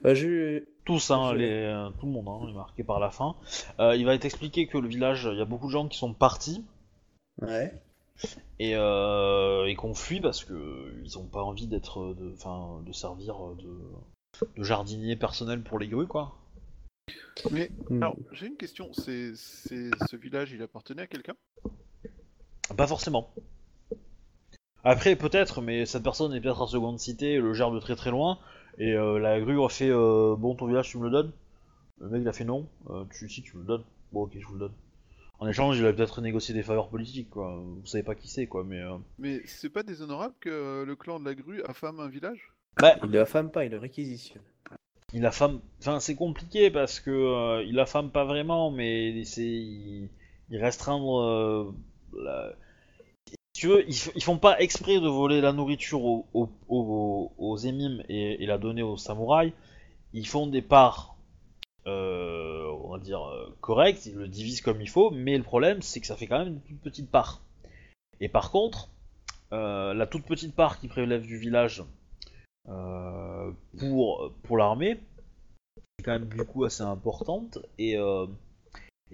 Bah, 0.01 0.13
j'ai- 0.13 0.65
Tous, 0.85 1.09
hein, 1.09 1.31
Je- 1.31 1.37
les, 1.37 1.49
euh, 1.51 1.89
tout 1.99 2.05
le 2.05 2.11
monde 2.11 2.27
hein, 2.27 2.47
est 2.47 2.53
marqué 2.53 2.83
par 2.83 2.99
la 2.99 3.09
faim. 3.09 3.35
Euh, 3.79 3.95
il 3.95 4.05
va 4.05 4.15
t'expliquer 4.19 4.67
que 4.67 4.77
le 4.77 4.87
village, 4.87 5.27
il 5.31 5.37
y 5.39 5.41
a 5.41 5.45
beaucoup 5.45 5.65
de 5.65 5.71
gens 5.71 5.87
qui 5.87 5.97
sont 5.97 6.13
partis 6.13 6.63
Ouais. 7.41 7.73
et, 8.59 8.75
euh, 8.75 9.65
et 9.65 9.73
qu'on 9.75 9.95
fuit 9.95 10.21
parce 10.21 10.43
que 10.45 10.93
ils 11.03 11.17
ont 11.17 11.25
pas 11.25 11.41
envie 11.41 11.65
d'être, 11.65 12.13
de, 12.13 12.31
enfin, 12.33 12.83
de 12.85 12.91
servir 12.91 13.35
de, 13.55 13.79
de 14.57 14.63
jardinier 14.63 15.15
personnel 15.15 15.63
pour 15.63 15.79
les 15.79 15.87
grues, 15.87 16.05
quoi. 16.05 16.35
Mais 17.49 17.71
Hmm. 17.89 18.03
alors, 18.03 18.15
j'ai 18.31 18.45
une 18.45 18.57
question. 18.57 18.93
C'est, 18.93 19.31
c'est 19.35 19.89
ce 20.07 20.15
village, 20.15 20.51
il 20.51 20.61
appartenait 20.61 21.01
à 21.01 21.07
quelqu'un? 21.07 21.33
Pas 22.75 22.87
forcément. 22.87 23.29
Après, 24.83 25.15
peut-être, 25.15 25.61
mais 25.61 25.85
cette 25.85 26.03
personne 26.03 26.33
est 26.33 26.41
peut-être 26.41 26.61
à 26.61 26.67
seconde 26.67 26.99
cité, 26.99 27.37
le 27.37 27.53
gère 27.53 27.71
de 27.71 27.79
très 27.79 27.95
très 27.95 28.11
loin, 28.11 28.37
et 28.77 28.93
euh, 28.93 29.17
la 29.19 29.39
grue 29.41 29.63
a 29.63 29.69
fait 29.69 29.89
euh, 29.89 30.35
Bon, 30.37 30.55
ton 30.55 30.67
village, 30.67 30.89
tu 30.89 30.97
me 30.97 31.05
le 31.05 31.09
donnes? 31.11 31.31
Le 31.99 32.09
mec, 32.09 32.21
il 32.21 32.27
a 32.27 32.33
fait 32.33 32.43
non, 32.43 32.67
Euh, 32.89 33.03
tu, 33.11 33.29
si, 33.29 33.41
tu 33.41 33.55
me 33.55 33.61
le 33.61 33.67
donnes. 33.67 33.83
Bon, 34.11 34.23
ok, 34.23 34.31
je 34.39 34.45
vous 34.45 34.53
le 34.53 34.59
donne. 34.59 34.73
En 35.39 35.47
échange, 35.47 35.77
il 35.79 35.85
a 35.85 35.91
peut-être 35.93 36.21
négocié 36.21 36.53
des 36.53 36.63
faveurs 36.63 36.89
politiques, 36.89 37.29
quoi. 37.29 37.55
Vous 37.57 37.85
savez 37.85 38.03
pas 38.03 38.15
qui 38.15 38.27
c'est, 38.27 38.47
quoi, 38.47 38.63
mais. 38.63 38.79
euh, 38.79 38.97
Mais 39.17 39.41
c'est 39.45 39.69
pas 39.69 39.83
déshonorable 39.83 40.35
que 40.39 40.83
le 40.83 40.95
clan 40.95 41.19
de 41.19 41.25
la 41.25 41.35
grue 41.35 41.63
affame 41.63 41.99
un 41.99 42.07
village? 42.07 42.51
Bah, 42.77 42.95
Il 43.03 43.09
le 43.09 43.21
affame 43.21 43.49
pas, 43.51 43.65
il 43.65 43.71
le 43.71 43.77
réquisitionne. 43.79 44.41
il 45.13 45.25
affame. 45.25 45.61
Enfin, 45.79 45.99
c'est 45.99 46.15
compliqué 46.15 46.69
parce 46.69 46.99
que 46.99 47.09
euh, 47.11 47.63
il 47.63 47.79
affame 47.79 48.11
pas 48.11 48.23
vraiment, 48.25 48.69
mais 48.71 49.23
c'est 49.23 49.41
il, 49.43 50.09
il 50.51 50.57
restreindre. 50.63 51.73
Tu 53.55 53.67
veux, 53.67 53.85
ils, 53.87 54.21
font 54.23 54.37
pas 54.37 54.59
exprès 54.59 54.99
de 54.99 55.07
voler 55.07 55.39
la 55.39 55.53
nourriture 55.53 56.01
aux, 56.03 57.57
émimes 57.63 58.03
et, 58.09 58.45
la 58.45 58.57
donner 58.57 58.83
aux 58.83 58.97
samouraïs. 58.97 59.53
Ils 60.11 60.27
font 60.27 60.45
des 60.45 60.61
parts, 60.61 61.15
euh, 61.87 62.69
on 62.83 62.91
va 62.91 62.99
dire 62.99 63.23
euh, 63.23 63.55
correctes. 63.61 64.05
Ils 64.07 64.15
le 64.15 64.27
divisent 64.27 64.59
comme 64.59 64.81
il 64.81 64.89
faut, 64.89 65.09
mais 65.09 65.37
le 65.37 65.43
problème 65.43 65.81
c'est 65.81 66.01
que 66.01 66.07
ça 66.07 66.17
fait 66.17 66.27
quand 66.27 66.39
même 66.39 66.49
une 66.49 66.61
toute 66.61 66.81
petite 66.81 67.09
part. 67.09 67.41
Et 68.19 68.27
par 68.27 68.51
contre, 68.51 68.89
euh, 69.53 69.93
la 69.93 70.05
toute 70.05 70.25
petite 70.25 70.53
part 70.53 70.77
qui 70.77 70.89
prélève 70.89 71.25
du 71.25 71.37
village 71.37 71.81
pour, 73.77 74.57
l'armée, 74.57 74.99
c'est 75.97 76.03
quand 76.03 76.19
même 76.19 76.27
du 76.27 76.43
coup 76.43 76.65
assez 76.65 76.83
importante. 76.83 77.59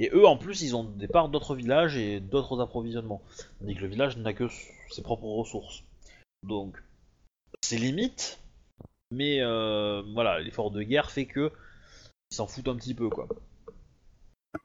Et 0.02 0.10
eux, 0.14 0.26
en 0.26 0.36
plus, 0.36 0.64
ils 0.64 0.76
ont 0.76 0.84
des 0.84 1.07
parts 1.07 1.30
d'autres 1.30 1.53
villages 1.56 1.95
et 1.95 2.19
d'autres 2.19 2.60
approvisionnements. 2.60 3.22
Tandis 3.60 3.76
que 3.76 3.82
le 3.82 3.88
village 3.88 4.18
n'a 4.18 4.34
que 4.34 4.48
ses 4.90 5.03
propres 5.03 5.26
ressources. 5.28 5.84
Donc, 6.41 6.82
c'est 7.61 7.78
limite, 7.78 8.40
mais 9.11 9.41
euh, 9.41 10.02
voilà, 10.14 10.40
l'effort 10.40 10.72
de 10.72 10.82
guerre 10.82 11.11
fait 11.11 11.28
que 11.28 11.52
ils 12.32 12.36
s'en 12.36 12.48
foutent 12.48 12.68
un 12.68 12.76
petit 12.78 12.95
peu, 12.95 13.10
quoi. 13.10 13.28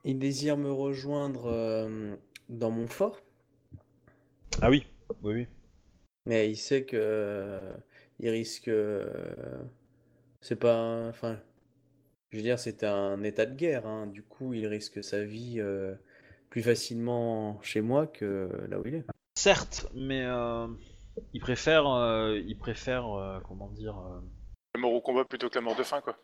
Il 0.04 0.18
désire 0.18 0.56
me 0.56 0.72
rejoindre 0.72 1.50
euh, 1.52 2.16
dans 2.48 2.70
mon 2.70 2.86
fort, 2.86 3.20
Ah 4.62 4.70
oui, 4.70 4.86
oui, 5.22 5.34
oui. 5.34 5.46
mais 6.24 6.50
il 6.50 6.56
sait 6.56 6.84
que 6.84 6.96
euh, 6.98 7.76
il 8.20 8.30
risque. 8.30 8.70
c'est 10.40 10.56
pas. 10.56 11.08
Enfin, 11.08 11.38
je 12.36 12.40
veux 12.42 12.44
dire, 12.44 12.58
c'est 12.58 12.84
un 12.84 13.22
état 13.22 13.46
de 13.46 13.54
guerre. 13.54 13.86
hein. 13.86 14.06
Du 14.08 14.22
coup, 14.22 14.52
il 14.52 14.66
risque 14.66 15.02
sa 15.02 15.24
vie 15.24 15.56
euh, 15.58 15.94
plus 16.50 16.62
facilement 16.62 17.58
chez 17.62 17.80
moi 17.80 18.06
que 18.06 18.50
là 18.68 18.78
où 18.78 18.82
il 18.86 18.96
est. 18.96 19.04
Certes, 19.38 19.88
mais 19.94 20.22
euh, 20.22 20.66
ils 21.32 21.40
préfèrent, 21.40 21.88
euh, 21.90 22.38
ils 22.46 22.58
préfèrent, 22.58 23.10
euh, 23.18 23.40
comment 23.48 23.68
dire. 23.70 23.96
euh, 23.98 24.20
La 24.74 24.80
mort 24.82 24.92
au 24.92 25.00
combat 25.00 25.24
plutôt 25.24 25.48
que 25.48 25.54
la 25.54 25.62
mort 25.62 25.76
de 25.76 25.82
faim, 25.82 26.02
quoi. 26.02 26.18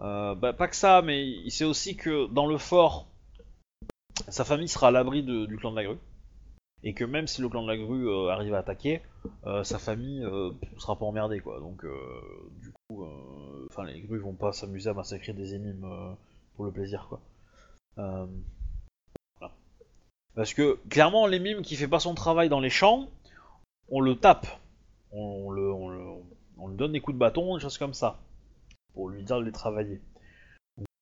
Euh, 0.00 0.34
bah, 0.34 0.52
pas 0.52 0.68
que 0.68 0.76
ça, 0.76 1.00
mais 1.00 1.26
il 1.26 1.50
sait 1.50 1.64
aussi 1.64 1.96
que 1.96 2.26
dans 2.34 2.46
le 2.46 2.58
fort, 2.58 3.08
sa 4.28 4.44
famille 4.44 4.68
sera 4.68 4.88
à 4.88 4.90
l'abri 4.90 5.22
du 5.22 5.56
clan 5.56 5.70
de 5.70 5.76
la 5.76 5.84
grue. 5.84 5.98
Et 6.82 6.94
que 6.94 7.04
même 7.04 7.26
si 7.26 7.40
le 7.40 7.48
clan 7.48 7.62
de 7.62 7.68
la 7.68 7.76
grue 7.76 8.08
euh, 8.08 8.28
arrive 8.28 8.54
à 8.54 8.58
attaquer, 8.58 9.02
euh, 9.46 9.64
sa 9.64 9.78
famille 9.78 10.22
euh, 10.24 10.50
sera 10.78 10.96
pas 10.98 11.06
emmerdée, 11.06 11.40
quoi. 11.40 11.60
Donc, 11.60 11.84
euh, 11.84 11.90
du 12.60 12.72
coup, 12.72 13.04
enfin, 13.70 13.84
les 13.84 14.00
grues 14.02 14.18
vont 14.18 14.34
pas 14.34 14.52
s'amuser 14.52 14.90
à 14.90 14.94
massacrer 14.94 15.32
des 15.32 15.54
émimes 15.54 15.86
pour 16.54 16.64
le 16.64 16.72
plaisir, 16.72 17.08
quoi. 17.08 17.20
Parce 20.34 20.52
que, 20.52 20.78
clairement, 20.90 21.26
l'émime 21.26 21.62
qui 21.62 21.76
fait 21.76 21.88
pas 21.88 21.98
son 21.98 22.14
travail 22.14 22.48
dans 22.48 22.60
les 22.60 22.70
champs, 22.70 23.08
on 23.88 24.00
le 24.00 24.16
tape. 24.16 24.46
On, 25.12 25.50
le, 25.50 25.72
lui 26.68 26.76
donne 26.76 26.92
des 26.92 27.00
coups 27.00 27.14
de 27.14 27.18
bâton, 27.18 27.56
des 27.56 27.62
choses 27.62 27.78
comme 27.78 27.94
ça 27.94 28.20
pour 28.92 29.08
lui 29.08 29.24
dire 29.24 29.38
de 29.38 29.44
les 29.44 29.52
travailler. 29.52 30.00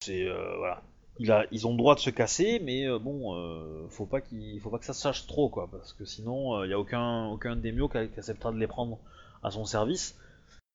C'est 0.01 0.29
voilà. 0.59 0.83
Ils 1.19 1.67
ont 1.67 1.71
le 1.71 1.77
droit 1.79 1.95
de 1.95 2.01
se 2.01 2.11
casser, 2.11 2.61
mais 2.61 2.87
euh, 2.87 2.99
bon, 2.99 3.37
euh, 3.37 3.87
faut 3.89 4.07
pas 4.07 4.21
qu'il, 4.21 4.61
faut 4.61 4.71
pas 4.71 4.79
que 4.79 4.85
ça 4.85 4.95
se 4.95 5.01
sache 5.01 5.27
trop, 5.27 5.49
quoi, 5.49 5.69
parce 5.71 5.93
que 5.93 6.05
sinon, 6.05 6.65
il 6.65 6.71
y 6.71 6.73
a 6.73 6.79
aucun, 6.79 7.27
aucun 7.29 7.55
démio 7.57 7.89
qui, 7.89 7.99
qui 8.09 8.19
acceptera 8.19 8.53
de 8.53 8.59
les 8.59 8.67
prendre 8.67 8.99
à 9.45 9.51
son 9.51 9.65
service. 9.65 10.19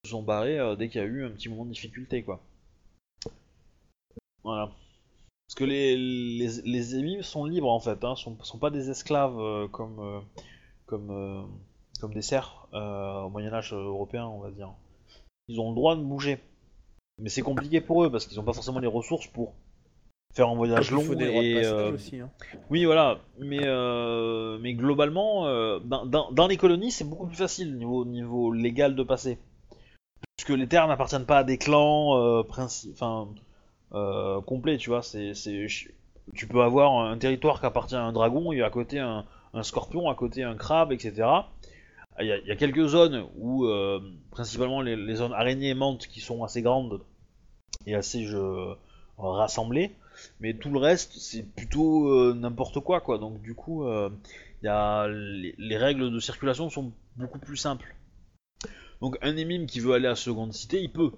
Ils 0.03 0.07
se 0.07 0.11
sont 0.11 0.24
barrés 0.24 0.57
euh, 0.57 0.76
dès 0.76 0.88
qu'il 0.88 1.02
y 1.02 1.03
a 1.03 1.07
eu 1.07 1.26
un 1.26 1.32
petit 1.32 1.49
moment 1.49 1.66
de 1.66 1.72
difficulté, 1.72 2.24
quoi. 2.24 2.41
Voilà. 4.44 4.72
Parce 5.48 5.56
que 5.56 5.66
les, 5.66 5.98
les, 5.98 6.61
les 6.64 7.22
sont 7.24 7.44
libres 7.44 7.72
en 7.72 7.80
fait, 7.80 8.03
hein, 8.03 8.16
sont, 8.16 8.38
sont 8.44 8.60
pas 8.60 8.70
des 8.70 8.90
esclaves 8.90 9.38
euh, 9.40 9.68
comme, 9.68 9.99
euh, 9.99 10.20
comme, 10.86 11.10
euh, 11.10 11.41
comme 11.99 12.14
des 12.14 12.22
serfs 12.22 12.68
euh, 12.74 13.24
au 13.24 13.30
Moyen-Âge 13.30 13.74
européen, 13.74 14.26
on 14.28 14.40
va 14.40 14.52
dire. 14.52 14.72
Ils 15.48 15.60
ont 15.60 15.70
le 15.70 15.76
droit 15.76 15.95
de 15.95 16.02
bouger. 16.02 16.40
Mais 17.18 17.30
c'est 17.30 17.41
compliqué 17.41 17.82
pour 17.82 18.06
eux 18.06 18.11
parce 18.11 18.26
qu'ils 18.26 18.38
n'ont 18.38 18.45
pas 18.45 18.53
forcément 18.53 18.80
les 18.80 18.88
ressources 18.88 19.28
pour. 19.28 19.53
Faire 20.35 20.47
un 20.49 20.56
voyage 20.56 20.91
long 20.91 21.01
et 21.34 21.56
euh, 21.65 21.93
aussi. 21.93 22.19
Hein. 22.19 22.30
oui 22.69 22.85
voilà 22.85 23.19
mais 23.39 23.61
euh, 23.64 24.57
mais 24.61 24.73
globalement 24.73 25.47
euh, 25.47 25.80
dans, 25.80 26.06
dans- 26.06 26.31
dans 26.31 26.47
les 26.47 26.56
colonies 26.57 26.91
c'est 26.91 27.03
beaucoup 27.03 27.26
plus 27.26 27.35
facile 27.35 27.76
niveau 27.77 28.06
niveau 28.06 28.51
légal 28.53 28.95
de 28.95 29.03
passer 29.03 29.39
puisque 30.38 30.57
les 30.57 30.68
terres 30.68 30.88
n'appartiennent 30.88 31.26
pas 31.26 31.39
à 31.39 31.43
des 31.43 31.57
clans 31.57 32.43
princi- 32.43 32.91
enfin 32.93 33.27
complets 34.45 34.77
tu 34.77 34.91
vois 34.91 35.01
c'est 35.01 35.34
tu 36.35 36.47
peux 36.47 36.61
avoir 36.61 36.99
un 36.99 37.18
territoire 37.18 37.60
qui 37.60 37.65
appartient 37.65 37.95
à 37.95 38.03
un 38.03 38.14
dragon 38.14 38.51
et 38.51 38.61
à 38.61 38.69
côté 38.69 38.99
un, 38.99 39.26
un 39.56 39.64
scorpion 39.64 40.10
à 40.10 40.15
côté 40.15 40.43
un 40.43 40.56
crabe 40.56 40.91
etc 40.91 41.27
il 42.19 42.27
y, 42.27 42.31
a, 42.31 42.38
il 42.38 42.45
y 42.47 42.51
a 42.51 42.56
quelques 42.56 42.85
zones 42.85 43.26
où 43.35 43.68
principalement 44.30 44.81
les, 44.81 44.95
les 44.95 45.15
zones 45.15 45.34
araignées 45.34 45.69
et 45.69 45.73
menthes 45.73 46.06
qui 46.07 46.19
sont 46.19 46.43
assez 46.43 46.61
grandes 46.61 47.01
et 47.88 47.95
assez 47.95 48.26
je, 48.26 48.73
rassemblées 49.18 49.91
mais 50.39 50.53
tout 50.53 50.71
le 50.71 50.79
reste 50.79 51.13
c'est 51.17 51.43
plutôt 51.43 52.09
euh, 52.09 52.33
n'importe 52.33 52.79
quoi 52.79 53.01
quoi. 53.01 53.17
Donc 53.17 53.41
du 53.41 53.53
coup 53.55 53.85
euh, 53.85 54.09
y 54.63 54.67
a 54.67 55.07
les, 55.07 55.55
les 55.57 55.77
règles 55.77 56.11
de 56.11 56.19
circulation 56.19 56.69
sont 56.69 56.91
beaucoup 57.15 57.39
plus 57.39 57.57
simples. 57.57 57.95
Donc 59.01 59.17
un 59.21 59.35
émime 59.37 59.65
qui 59.65 59.79
veut 59.79 59.93
aller 59.93 60.07
à 60.07 60.15
seconde 60.15 60.53
cité 60.53 60.81
il 60.81 60.91
peut. 60.91 61.11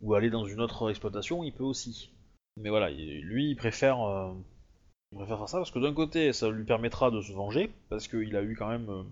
Ou 0.00 0.14
aller 0.14 0.30
dans 0.30 0.44
une 0.44 0.60
autre 0.60 0.90
exploitation 0.90 1.44
il 1.44 1.52
peut 1.52 1.64
aussi. 1.64 2.10
Mais 2.56 2.70
voilà 2.70 2.90
il- 2.90 3.20
lui 3.22 3.50
il 3.50 3.56
préfère 3.56 4.00
euh, 4.02 4.32
il 5.12 5.18
préfère 5.18 5.38
faire 5.38 5.48
ça 5.48 5.58
parce 5.58 5.70
que 5.70 5.78
d'un 5.78 5.94
côté 5.94 6.32
ça 6.32 6.50
lui 6.50 6.64
permettra 6.64 7.10
de 7.10 7.20
se 7.20 7.32
venger 7.32 7.72
parce 7.88 8.08
qu'il 8.08 8.34
a 8.36 8.42
eu 8.42 8.54
quand 8.56 8.68
même 8.68 9.04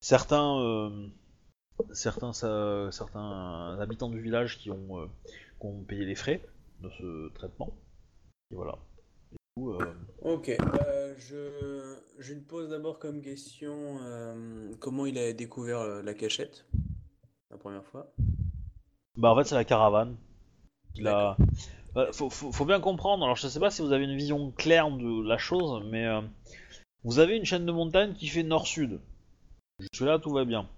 certains 0.00 0.92
certains 1.92 2.32
certains 2.32 3.78
habitants 3.80 4.08
du 4.10 4.20
village 4.20 4.58
qui 4.58 4.70
ont 4.70 5.08
payé 5.88 6.04
les 6.04 6.14
frais 6.14 6.40
de 6.82 6.90
ce 6.98 7.32
traitement 7.34 7.72
et 8.54 8.56
voilà. 8.56 8.78
Euh, 9.58 9.92
Ok, 10.22 10.48
euh, 10.48 11.14
je, 11.18 11.96
je 12.18 12.34
pose 12.34 12.70
d'abord 12.70 12.98
comme 12.98 13.20
question 13.20 13.98
euh, 14.02 14.72
comment 14.80 15.06
il 15.06 15.18
a 15.18 15.32
découvert 15.32 15.84
la 16.02 16.14
cachette 16.14 16.64
la 17.50 17.58
première 17.58 17.84
fois. 17.84 18.12
Bah 19.16 19.30
en 19.32 19.36
fait 19.36 19.44
c'est 19.44 19.54
la 19.54 19.64
caravane. 19.64 20.16
Il 20.96 21.06
a... 21.08 21.36
Bah, 21.94 22.08
faut, 22.12 22.30
faut- 22.30 22.50
faut 22.50 22.64
bien 22.64 22.80
comprendre, 22.80 23.24
alors 23.24 23.36
je 23.36 23.46
sais 23.46 23.60
pas 23.60 23.70
si 23.70 23.82
vous 23.82 23.92
avez 23.92 24.04
une 24.04 24.16
vision 24.16 24.50
claire 24.50 24.90
de 24.90 25.28
la 25.28 25.38
chose, 25.38 25.84
mais 25.90 26.06
vous 27.04 27.18
avez 27.20 27.36
une 27.36 27.44
chaîne 27.44 27.66
de 27.66 27.72
montagne 27.72 28.14
qui 28.14 28.26
fait 28.28 28.42
nord-sud. 28.42 29.00
Jusque 29.78 30.00
là 30.04 30.18
tout 30.18 30.30
va 30.30 30.44
bien. 30.44 30.68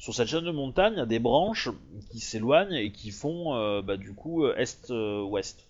Sur 0.00 0.14
cette 0.14 0.28
chaîne 0.28 0.44
de 0.44 0.50
montagne, 0.52 0.94
il 0.94 0.98
y 0.98 1.02
a 1.02 1.06
des 1.06 1.18
branches 1.18 1.68
qui 2.10 2.20
s'éloignent 2.20 2.72
et 2.76 2.92
qui 2.92 3.10
font 3.10 3.54
euh, 3.56 3.82
bah, 3.82 3.96
du 3.98 4.14
coup 4.14 4.46
est-ouest. 4.46 5.67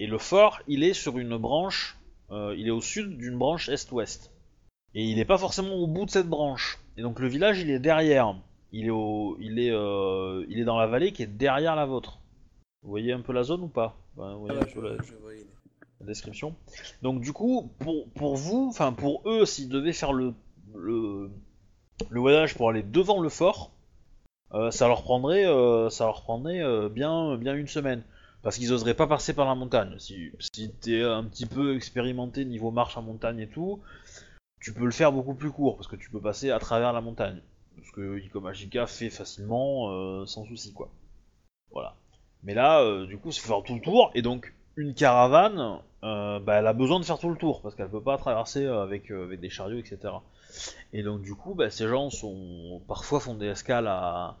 Et 0.00 0.06
le 0.06 0.18
fort, 0.18 0.60
il 0.68 0.84
est 0.84 0.94
sur 0.94 1.18
une 1.18 1.36
branche, 1.36 1.98
euh, 2.30 2.54
il 2.56 2.66
est 2.66 2.70
au 2.72 2.80
sud 2.80 3.16
d'une 3.18 3.36
branche 3.38 3.68
est-ouest. 3.68 4.30
Et 4.94 5.04
il 5.04 5.16
n'est 5.16 5.24
pas 5.24 5.38
forcément 5.38 5.74
au 5.74 5.86
bout 5.86 6.06
de 6.06 6.10
cette 6.10 6.28
branche. 6.28 6.78
Et 6.96 7.02
donc 7.02 7.20
le 7.20 7.28
village, 7.28 7.60
il 7.60 7.70
est 7.70 7.78
derrière. 7.78 8.34
Il 8.72 8.86
est, 8.86 8.90
au, 8.90 9.36
il 9.40 9.58
est, 9.58 9.70
euh, 9.70 10.44
il 10.48 10.58
est 10.60 10.64
dans 10.64 10.78
la 10.78 10.86
vallée 10.86 11.12
qui 11.12 11.22
est 11.22 11.26
derrière 11.26 11.74
la 11.74 11.86
vôtre. 11.86 12.20
Vous 12.82 12.90
voyez 12.90 13.12
un 13.12 13.20
peu 13.20 13.32
la 13.32 13.42
zone 13.42 13.62
ou 13.62 13.68
pas? 13.68 13.96
Enfin, 14.16 14.34
vous 14.34 14.40
voyez 14.40 14.58
Ah, 14.60 14.64
un 14.64 14.72
peu 14.72 14.82
la- 14.82 15.02
je, 15.02 16.04
description. 16.04 16.54
Donc 17.02 17.20
du 17.20 17.32
coup, 17.32 17.72
pour, 17.80 18.08
pour 18.10 18.36
vous, 18.36 18.68
enfin 18.70 18.92
pour 18.92 19.22
eux, 19.28 19.44
s'ils 19.44 19.68
devaient 19.68 19.92
faire 19.92 20.12
le, 20.12 20.32
le, 20.74 21.30
le 22.08 22.20
voyage 22.20 22.54
pour 22.54 22.70
aller 22.70 22.82
devant 22.84 23.20
le 23.20 23.28
fort, 23.28 23.72
euh, 24.54 24.70
ça 24.70 24.86
leur 24.86 25.02
prendrait, 25.02 25.44
ça 25.90 26.04
leur 26.04 26.22
prendrait 26.22 26.88
bien, 26.88 27.36
bien 27.36 27.54
une 27.54 27.66
semaine. 27.66 28.04
Parce 28.42 28.56
qu'ils 28.56 28.72
oseraient 28.72 28.94
pas 28.94 29.06
passer 29.06 29.34
par 29.34 29.46
la 29.46 29.54
montagne. 29.54 29.98
Si, 29.98 30.30
si 30.38 30.70
t'es 30.72 31.02
un 31.02 31.24
petit 31.24 31.46
peu 31.46 31.74
expérimenté 31.74 32.44
niveau 32.44 32.70
marche 32.70 32.96
en 32.96 33.02
montagne 33.02 33.40
et 33.40 33.48
tout, 33.48 33.80
tu 34.60 34.72
peux 34.72 34.84
le 34.84 34.90
faire 34.90 35.12
beaucoup 35.12 35.34
plus 35.34 35.50
court, 35.50 35.76
parce 35.76 35.88
que 35.88 35.96
tu 35.96 36.10
peux 36.10 36.20
passer 36.20 36.50
à 36.50 36.58
travers 36.58 36.92
la 36.92 37.00
montagne. 37.00 37.40
Ce 37.84 37.92
que 37.92 38.18
Ico 38.18 38.40
Magica 38.40 38.86
fait 38.86 39.10
facilement, 39.10 39.90
euh, 39.90 40.26
sans 40.26 40.44
souci 40.44 40.72
quoi. 40.72 40.90
Voilà. 41.70 41.94
Mais 42.42 42.54
là, 42.54 42.80
euh, 42.80 43.06
du 43.06 43.18
coup, 43.18 43.32
c'est 43.32 43.40
faire 43.40 43.62
tout 43.62 43.74
le 43.74 43.80
tour, 43.80 44.10
et 44.14 44.22
donc 44.22 44.54
une 44.76 44.94
caravane, 44.94 45.80
euh, 46.04 46.38
bah, 46.38 46.54
elle 46.56 46.66
a 46.66 46.72
besoin 46.72 47.00
de 47.00 47.04
faire 47.04 47.18
tout 47.18 47.30
le 47.30 47.36
tour, 47.36 47.62
parce 47.62 47.74
qu'elle 47.74 47.90
peut 47.90 48.02
pas 48.02 48.16
traverser 48.16 48.64
euh, 48.64 48.82
avec, 48.82 49.12
des 49.12 49.50
chariots, 49.50 49.78
etc. 49.78 50.14
Et 50.92 51.02
donc 51.02 51.22
du 51.22 51.34
coup, 51.34 51.54
bah, 51.54 51.70
ces 51.70 51.88
gens 51.88 52.10
sont 52.10 52.80
parfois 52.86 53.20
font 53.20 53.34
des 53.34 53.46
escales 53.46 53.88
à 53.88 54.36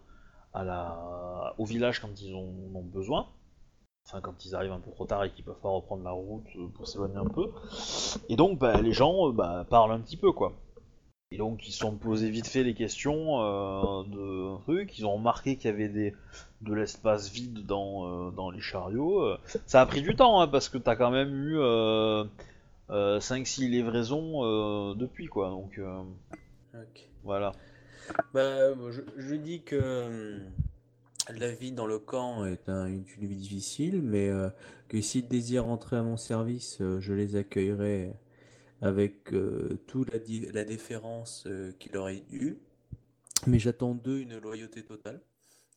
la, 0.54 1.54
au 1.58 1.64
village 1.64 2.00
quand 2.00 2.20
ils 2.20 2.34
en 2.34 2.40
ont 2.40 2.82
besoin. 2.82 3.28
Enfin, 4.08 4.22
quand 4.22 4.46
ils 4.46 4.54
arrivent 4.54 4.72
un 4.72 4.80
peu 4.80 4.90
trop 4.90 5.04
tard 5.04 5.24
et 5.24 5.30
qu'ils 5.30 5.44
peuvent 5.44 5.60
pas 5.60 5.68
reprendre 5.68 6.02
la 6.02 6.12
route 6.12 6.46
euh, 6.56 6.66
pour 6.68 6.88
s'éloigner 6.88 7.18
un 7.18 7.26
peu. 7.26 7.50
Et 8.30 8.36
donc, 8.36 8.58
bah, 8.58 8.80
les 8.80 8.94
gens 8.94 9.28
euh, 9.28 9.32
bah, 9.32 9.66
parlent 9.68 9.92
un 9.92 10.00
petit 10.00 10.16
peu, 10.16 10.32
quoi. 10.32 10.54
Et 11.30 11.36
donc, 11.36 11.68
ils 11.68 11.72
se 11.72 11.80
sont 11.80 11.94
posés 11.94 12.30
vite 12.30 12.46
fait 12.46 12.62
les 12.62 12.72
questions 12.72 13.42
euh, 13.42 14.04
de 14.04 14.54
un 14.54 14.60
truc. 14.60 14.98
Ils 14.98 15.04
ont 15.04 15.12
remarqué 15.12 15.56
qu'il 15.56 15.70
y 15.70 15.74
avait 15.74 15.90
des, 15.90 16.14
de 16.62 16.72
l'espace 16.72 17.30
vide 17.30 17.66
dans, 17.66 18.06
euh, 18.06 18.30
dans 18.30 18.50
les 18.50 18.62
chariots. 18.62 19.36
Ça 19.66 19.82
a 19.82 19.86
pris 19.86 20.00
du 20.00 20.16
temps, 20.16 20.40
hein, 20.40 20.48
parce 20.48 20.70
que 20.70 20.78
t'as 20.78 20.96
quand 20.96 21.10
même 21.10 21.34
eu 21.34 21.58
euh, 21.58 22.24
euh, 22.88 23.20
5-6 23.20 23.68
livraisons 23.68 24.94
depuis, 24.94 25.26
quoi. 25.26 25.50
Donc, 25.50 25.78
voilà. 27.24 27.52
Bah, 28.32 28.72
je, 28.90 29.02
je 29.18 29.34
dis 29.34 29.60
que 29.62 29.76
euh, 29.76 30.38
la 31.32 31.50
vie 31.50 31.72
dans 31.72 31.86
le 31.86 31.98
camp 31.98 32.44
est 32.44 32.68
un- 32.68 32.86
une, 32.86 33.04
vie 33.04 33.36
difficile, 33.36 34.02
mais 34.02 34.28
euh, 34.28 34.48
que 34.88 35.00
s'ils 35.00 35.28
désirent 35.28 35.64
rentrer 35.64 35.96
à 35.96 36.02
mon 36.02 36.16
service, 36.16 36.78
euh, 36.80 37.00
je 37.00 37.12
les 37.12 37.36
accueillerai 37.36 38.12
avec 38.80 39.32
euh, 39.32 39.78
toute 39.86 40.12
la, 40.12 40.64
déférence 40.64 41.48
qu'il 41.78 41.96
aurait 41.96 42.22
dû. 42.30 42.58
Mais 43.46 43.58
j'attends 43.58 43.94
d'eux 43.94 44.18
une 44.18 44.38
loyauté 44.38 44.84
totale. 44.84 45.20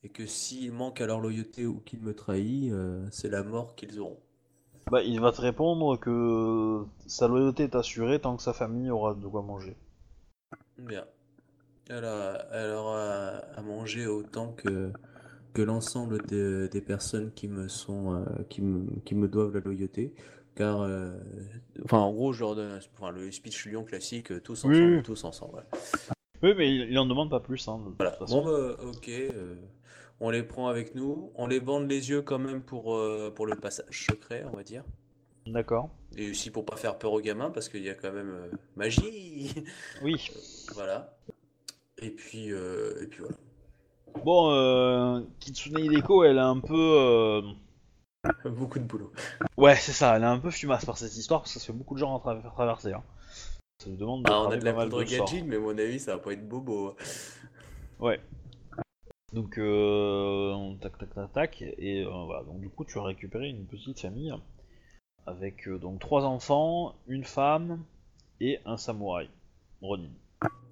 Et 0.03 0.09
que 0.09 0.25
s'ils 0.25 0.71
manquent 0.71 1.01
à 1.01 1.05
leur 1.05 1.19
loyauté 1.19 1.65
ou 1.67 1.79
qu'ils 1.79 2.01
me 2.01 2.15
trahissent, 2.15 2.73
c'est 3.11 3.29
la 3.29 3.43
mort 3.43 3.75
qu'ils 3.75 3.99
auront. 3.99 4.19
Bah, 4.89 5.03
il 5.03 5.19
va 5.19 5.31
te 5.31 5.41
répondre 5.41 5.99
que 5.99 6.83
sa 7.05 7.27
loyauté 7.27 7.63
est 7.63 7.75
assurée 7.75 8.19
tant 8.19 8.35
que 8.35 8.41
sa 8.41 8.53
famille 8.53 8.89
aura 8.89 9.13
de 9.13 9.27
quoi 9.27 9.43
manger. 9.43 9.77
Bien. 10.79 11.05
Elle 11.87 12.05
aura 12.05 13.37
à 13.55 13.61
manger 13.61 14.07
autant 14.07 14.53
que, 14.53 14.91
que 15.53 15.61
l'ensemble 15.61 16.25
de- 16.27 16.69
des 16.71 16.81
personnes 16.81 17.31
qui 17.33 17.47
me 17.47 17.67
sont 17.67 18.13
euh, 18.15 18.23
qui 18.49 18.61
me, 18.61 18.85
qui 19.05 19.15
me 19.15 19.27
doivent 19.27 19.53
la 19.53 19.59
loyauté. 19.61 20.13
Car, 20.55 20.81
euh, 20.81 21.11
enfin, 21.85 21.99
en 21.99 22.11
gros, 22.13 22.33
je 22.33 22.41
leur 22.41 22.55
donne 22.55 22.77
enfin, 22.97 23.11
le 23.11 23.31
speech 23.31 23.67
lion 23.67 23.83
classique, 23.83 24.31
euh, 24.31 24.41
tous 24.41 24.59
ensemble, 24.65 24.97
oui. 24.97 25.03
tous 25.03 25.23
ensemble. 25.23 25.55
ouais. 25.55 25.63
Oui, 26.43 26.53
mais 26.57 26.75
il, 26.75 26.89
il 26.91 26.99
en 26.99 27.05
demande 27.05 27.29
pas 27.29 27.39
plus, 27.39 27.65
hein, 27.67 27.79
de 27.79 27.85
toute 27.85 27.95
Voilà. 27.99 28.11
façon. 28.13 28.43
Bon, 28.43 28.51
bah, 28.51 28.75
ok. 28.83 29.09
euh, 29.09 29.55
on 30.19 30.29
les 30.29 30.43
prend 30.43 30.67
avec 30.67 30.93
nous. 30.95 31.31
On 31.35 31.47
les 31.47 31.59
bande 31.61 31.89
les 31.89 32.09
yeux 32.09 32.21
quand 32.21 32.39
même 32.39 32.61
pour, 32.61 32.99
pour 33.35 33.45
le 33.47 33.55
passage 33.55 34.05
secret, 34.07 34.43
on 34.51 34.55
va 34.55 34.63
dire. 34.63 34.83
D'accord. 35.47 35.89
Et 36.17 36.29
aussi 36.31 36.51
pour 36.51 36.65
pas 36.65 36.75
faire 36.75 36.97
peur 36.99 37.13
aux 37.13 37.21
gamins, 37.21 37.49
parce 37.49 37.69
qu'il 37.69 37.81
y 37.83 37.89
a 37.89 37.95
quand 37.95 38.11
même 38.11 38.33
magie. 38.75 39.53
Oui. 40.03 40.15
Voilà. 40.73 41.17
Et 42.01 42.09
puis, 42.11 42.47
et 42.49 43.07
puis 43.09 43.19
voilà. 43.19 43.35
Bon, 44.23 44.51
euh, 44.51 45.21
Kitsune 45.39 45.77
Hideko, 45.79 46.23
elle 46.23 46.37
a 46.39 46.47
un 46.47 46.59
peu... 46.59 46.73
euh, 46.75 47.41
Beaucoup 48.45 48.79
de 48.79 48.83
boulot. 48.83 49.11
Ouais, 49.57 49.75
c'est 49.75 49.93
ça, 49.93 50.15
elle 50.15 50.23
est 50.23 50.27
un 50.27 50.37
peu 50.39 50.51
fumasse 50.51 50.85
par 50.85 50.97
cette 50.97 51.15
histoire, 51.15 51.41
parce 51.41 51.53
que 51.53 51.59
ça 51.59 51.65
fait 51.65 51.73
beaucoup 51.73 51.95
de 51.95 51.99
gens 51.99 52.15
à 52.15 52.19
tra- 52.19 52.39
faire 52.41 52.53
traverser. 52.53 52.93
Hein. 52.93 53.03
Ça 53.79 53.89
lui 53.89 53.97
demande 53.97 54.23
de 54.23 54.29
Ah, 54.29 54.41
on 54.41 54.51
a 54.51 54.57
travailler 54.57 54.59
de 54.59 54.65
la 54.65 54.71
pas 54.73 54.77
mal 54.79 54.89
poudre 54.89 55.03
de 55.03 55.09
sorts. 55.09 55.25
gadget, 55.25 55.45
mais 55.45 55.55
à 55.55 55.59
mon 55.59 55.77
avis, 55.77 55.99
ça 55.99 56.15
va 56.15 56.21
pas 56.21 56.33
être 56.33 56.47
bobo. 56.47 56.95
Ouais. 57.99 58.19
Donc, 59.33 59.57
euh, 59.57 60.73
tac, 60.81 60.97
tac, 60.99 61.13
tac, 61.15 61.33
tac, 61.33 61.61
et 61.61 62.03
euh, 62.05 62.25
voilà. 62.25 62.43
Donc, 62.43 62.59
du 62.59 62.69
coup, 62.69 62.85
tu 62.85 62.99
as 62.99 63.03
récupéré 63.03 63.49
une 63.49 63.65
petite 63.65 63.99
famille 63.99 64.33
avec 65.25 65.67
euh, 65.67 65.77
donc 65.79 65.99
trois 65.99 66.25
enfants, 66.25 66.93
une 67.07 67.23
femme 67.23 67.83
et 68.39 68.59
un 68.65 68.77
samouraï. 68.77 69.29
Ronin. 69.81 70.09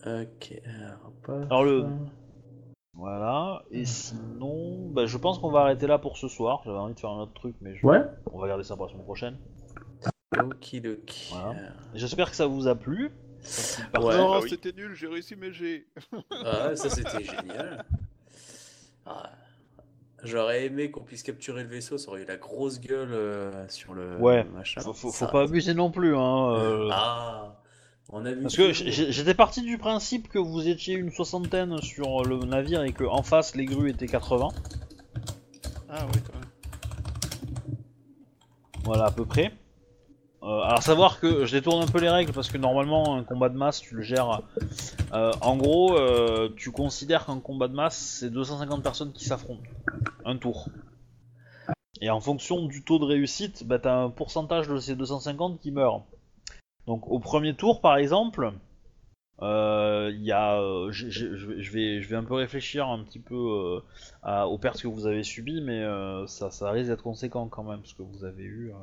Ok, 0.06 0.54
alors, 0.66 1.12
pas 1.24 1.42
Alors, 1.46 1.64
le- 1.64 1.82
ça. 1.82 1.90
Voilà. 3.00 3.64
Et 3.72 3.86
sinon, 3.86 4.90
bah, 4.92 5.06
je 5.06 5.18
pense 5.18 5.40
qu'on 5.40 5.50
va 5.52 5.62
arrêter 5.62 5.88
là 5.88 5.98
pour 5.98 6.18
ce 6.18 6.28
soir. 6.28 6.62
J'avais 6.66 6.78
envie 6.78 6.94
de 6.94 7.00
faire 7.00 7.10
un 7.12 7.22
autre 7.22 7.34
truc, 7.34 7.56
mais 7.62 7.76
je- 7.76 7.86
Ouais. 7.86 8.02
on 8.32 8.40
va 8.40 8.48
garder 8.48 8.64
ça 8.64 8.76
pour 8.76 8.86
la 8.86 8.92
semaine 8.92 9.06
prochaine. 9.06 9.38
Okidoki. 10.38 11.34
Voilà. 11.34 11.56
J'espère 11.94 12.30
que 12.30 12.36
ça 12.36 12.46
vous 12.48 12.68
a 12.68 12.76
plu. 12.76 13.12
Ouais. 13.98 14.18
non, 14.18 14.32
bah 14.32 14.40
oui. 14.44 14.50
c'était 14.50 14.74
nul, 14.74 14.94
j'ai 14.96 15.08
réussi 15.08 15.36
mes 15.36 15.52
G. 15.54 15.88
Ah, 16.46 16.76
ça 16.76 16.90
c'était 16.90 17.24
génial. 17.24 17.86
Ah, 19.06 19.30
J'aurais 20.24 20.66
aimé 20.66 20.92
qu'on 20.92 21.04
puisse 21.04 21.24
capturer 21.24 21.64
le 21.64 21.70
vaisseau, 21.70 21.98
ça 21.98 22.10
aurait 22.12 22.24
eu 22.24 22.26
la 22.26 22.36
grosse 22.36 22.82
gueule 22.82 23.14
euh, 23.14 23.68
sur 23.70 23.94
le 23.94 24.18
Ouais. 24.18 24.44
machin. 24.54 24.82
Faut, 24.82 24.94
faut 24.94 25.28
pas 25.28 25.44
abuser 25.44 25.74
non 25.74 25.90
plus. 25.90 26.14
Hein, 26.18 26.54
euh. 26.58 26.90
Ah, 26.92 27.59
on 28.12 28.26
a 28.26 28.32
vu. 28.32 28.42
Parce 28.44 28.56
que 28.56 28.72
j'étais 28.74 29.34
parti 29.34 29.62
du 29.62 29.78
principe 29.78 30.30
que 30.30 30.40
vous 30.40 30.68
étiez 30.68 30.96
une 30.96 31.12
soixantaine 31.12 31.82
sur 31.82 32.24
le 32.24 32.40
navire 32.40 32.84
et 32.84 32.92
que 32.92 33.04
en 33.04 33.24
face 33.24 33.56
les 33.56 33.66
grues 33.66 33.90
étaient 33.90 34.08
80. 34.08 34.50
Ah 35.90 36.06
oui, 36.14 36.22
quand 36.26 36.34
même. 36.34 36.50
Voilà, 38.84 39.06
à 39.06 39.12
peu 39.12 39.26
près. 39.26 39.52
Euh, 40.42 40.62
alors 40.62 40.82
savoir 40.82 41.20
que 41.20 41.46
je 41.46 41.58
détourne 41.58 41.84
un 41.84 41.88
peu 41.88 42.00
les 42.00 42.10
règles 42.10 42.32
parce 42.32 42.50
que 42.50 42.58
normalement 42.58 43.18
un 43.18 43.24
combat 43.24 43.50
de 43.50 43.58
masse 43.58 43.82
tu 43.82 43.96
le 43.96 44.02
gères. 44.02 44.42
euh, 45.14 45.34
en 45.42 45.58
gros, 45.58 45.98
euh, 45.98 46.50
tu 46.56 46.72
considères 46.72 47.26
qu'un 47.26 47.40
combat 47.40 47.68
de 47.68 47.74
masse 47.74 48.20
c'est 48.20 48.30
250 48.30 48.82
personnes 48.82 49.12
qui 49.12 49.26
s'affrontent, 49.26 49.70
un 50.26 50.38
tour. 50.38 50.70
Et 52.02 52.10
en 52.10 52.22
fonction 52.22 52.66
du 52.66 52.84
taux 52.84 52.98
de 52.98 53.04
réussite, 53.04 53.68
bah, 53.68 53.80
t'as 53.80 53.94
un 53.94 54.10
pourcentage 54.10 54.70
de 54.70 54.78
ces 54.78 54.96
250 54.96 55.60
qui 55.60 55.72
meurent. 55.72 56.04
Donc 56.90 57.08
au 57.08 57.20
premier 57.20 57.56
tour 57.56 57.82
par 57.82 57.96
exemple, 57.98 58.52
euh, 59.42 60.12
il 60.14 60.24
y 60.24 60.32
a, 60.34 60.60
euh, 60.62 60.92
je 60.92 61.08
vais- 61.08 61.62
je 61.62 61.72
vais, 61.74 62.02
je 62.02 62.10
vais 62.10 62.16
un 62.18 62.26
peu 62.26 62.36
réfléchir 62.36 62.88
un 62.88 63.04
petit 63.04 63.20
peu 63.20 63.36
euh, 63.36 63.82
à- 64.24 64.48
aux 64.50 64.58
pertes 64.58 64.82
que 64.82 64.88
vous 64.90 65.08
avez 65.08 65.24
subies, 65.24 65.62
mais 65.62 65.82
euh, 65.84 66.28
ça, 66.28 66.52
ça 66.52 66.72
risque 66.72 66.90
d'être 66.90 67.04
conséquent 67.04 67.48
quand 67.50 67.64
même 67.64 67.82
parce 67.82 67.94
que 67.94 68.04
vous 68.04 68.26
avez 68.26 68.44
eu. 68.44 68.74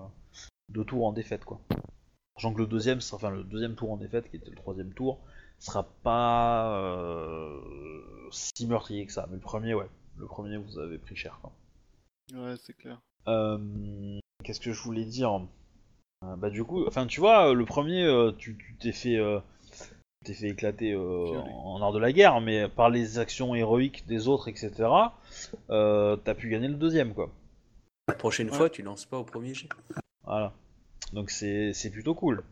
deux 0.70 0.84
tours 0.84 1.06
en 1.06 1.12
défaite 1.12 1.44
quoi. 1.44 1.60
Sachant 2.36 2.54
que 2.54 2.60
le 2.60 2.66
deuxième, 2.66 3.00
enfin 3.12 3.30
le 3.30 3.44
deuxième 3.44 3.76
tour 3.76 3.92
en 3.92 3.98
défaite, 3.98 4.30
qui 4.30 4.36
était 4.36 4.50
le 4.50 4.56
troisième 4.56 4.92
tour, 4.94 5.20
sera 5.60 5.84
pas 6.04 6.82
si 8.32 8.66
meurtrier 8.66 9.06
que 9.06 9.12
ça. 9.12 9.26
Mais 9.30 9.36
le 9.36 9.42
premier, 9.42 9.74
ouais, 9.74 9.88
le 10.18 10.26
premier 10.26 10.58
vous 10.58 10.78
avez 10.78 10.98
pris 10.98 11.16
cher 11.16 11.38
quoi. 11.42 11.52
Ouais, 12.34 12.56
c'est 12.62 12.74
clair. 12.74 13.00
Qu'est-ce 14.44 14.60
que 14.60 14.72
je 14.72 14.82
voulais 14.82 15.04
dire? 15.04 15.40
Bah 16.38 16.50
du 16.50 16.64
coup, 16.64 16.86
enfin 16.86 17.06
tu 17.06 17.20
vois, 17.20 17.54
le 17.54 17.64
premier, 17.64 18.02
euh, 18.04 18.32
tu 18.36 18.56
tu 18.56 18.74
t'es 18.80 18.92
fait, 18.92 19.16
euh, 19.16 19.38
tu 19.80 20.24
t'es 20.24 20.34
fait 20.34 20.48
éclater 20.48 20.92
euh, 20.92 21.38
en 21.64 21.80
art 21.82 21.92
de 21.92 21.98
la 21.98 22.12
guerre, 22.12 22.40
mais 22.40 22.68
par 22.68 22.90
les 22.90 23.18
actions 23.18 23.54
héroïques 23.54 24.06
des 24.06 24.28
autres, 24.28 24.48
etc. 24.48 24.72
Euh, 25.70 26.16
T'as 26.16 26.34
pu 26.34 26.48
gagner 26.48 26.68
le 26.68 26.74
deuxième 26.74 27.14
quoi. 27.14 27.30
La 28.08 28.14
prochaine 28.14 28.50
Ouais. 28.50 28.56
fois, 28.56 28.70
tu 28.70 28.82
lances 28.82 29.04
pas 29.04 29.18
au 29.18 29.24
premier 29.24 29.54
jet. 29.54 29.68
Voilà. 30.24 30.52
Donc 31.12 31.30
c'est 31.30 31.72
c'est 31.72 31.90
plutôt 31.90 32.14
cool. 32.14 32.42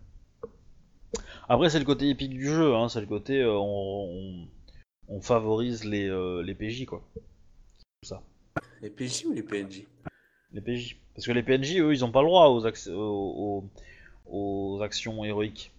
Après 1.49 1.71
c'est 1.71 1.79
le 1.79 1.85
côté 1.85 2.09
épique 2.09 2.33
du 2.35 2.47
jeu, 2.49 2.75
hein, 2.75 2.89
c'est 2.89 3.01
le 3.01 3.07
côté 3.07 3.41
euh, 3.41 3.53
on, 3.53 4.09
on, 4.11 4.49
on 5.17 5.21
favorise 5.21 5.85
les, 5.85 6.09
euh, 6.09 6.43
les 6.43 6.55
PJ 6.55 6.87
quoi. 6.87 7.03
Les 8.83 8.91
PJ 8.91 9.25
ou 9.27 9.33
les 9.33 9.43
PNJ 9.43 9.85
Les 10.55 10.61
PJ. 10.61 10.97
Parce 11.15 11.27
que 11.27 11.33
les 11.33 11.43
PNJ 11.43 11.79
eux 11.81 11.93
ils 11.93 12.05
ont 12.05 12.11
pas 12.11 12.23
le 12.23 12.29
droit 12.29 12.47
aux, 12.49 12.67
ac- 12.67 12.91
aux, 12.91 13.65
aux- 14.27 14.77
aux 14.77 14.83
actions 14.83 15.25
héroïques. 15.25 15.73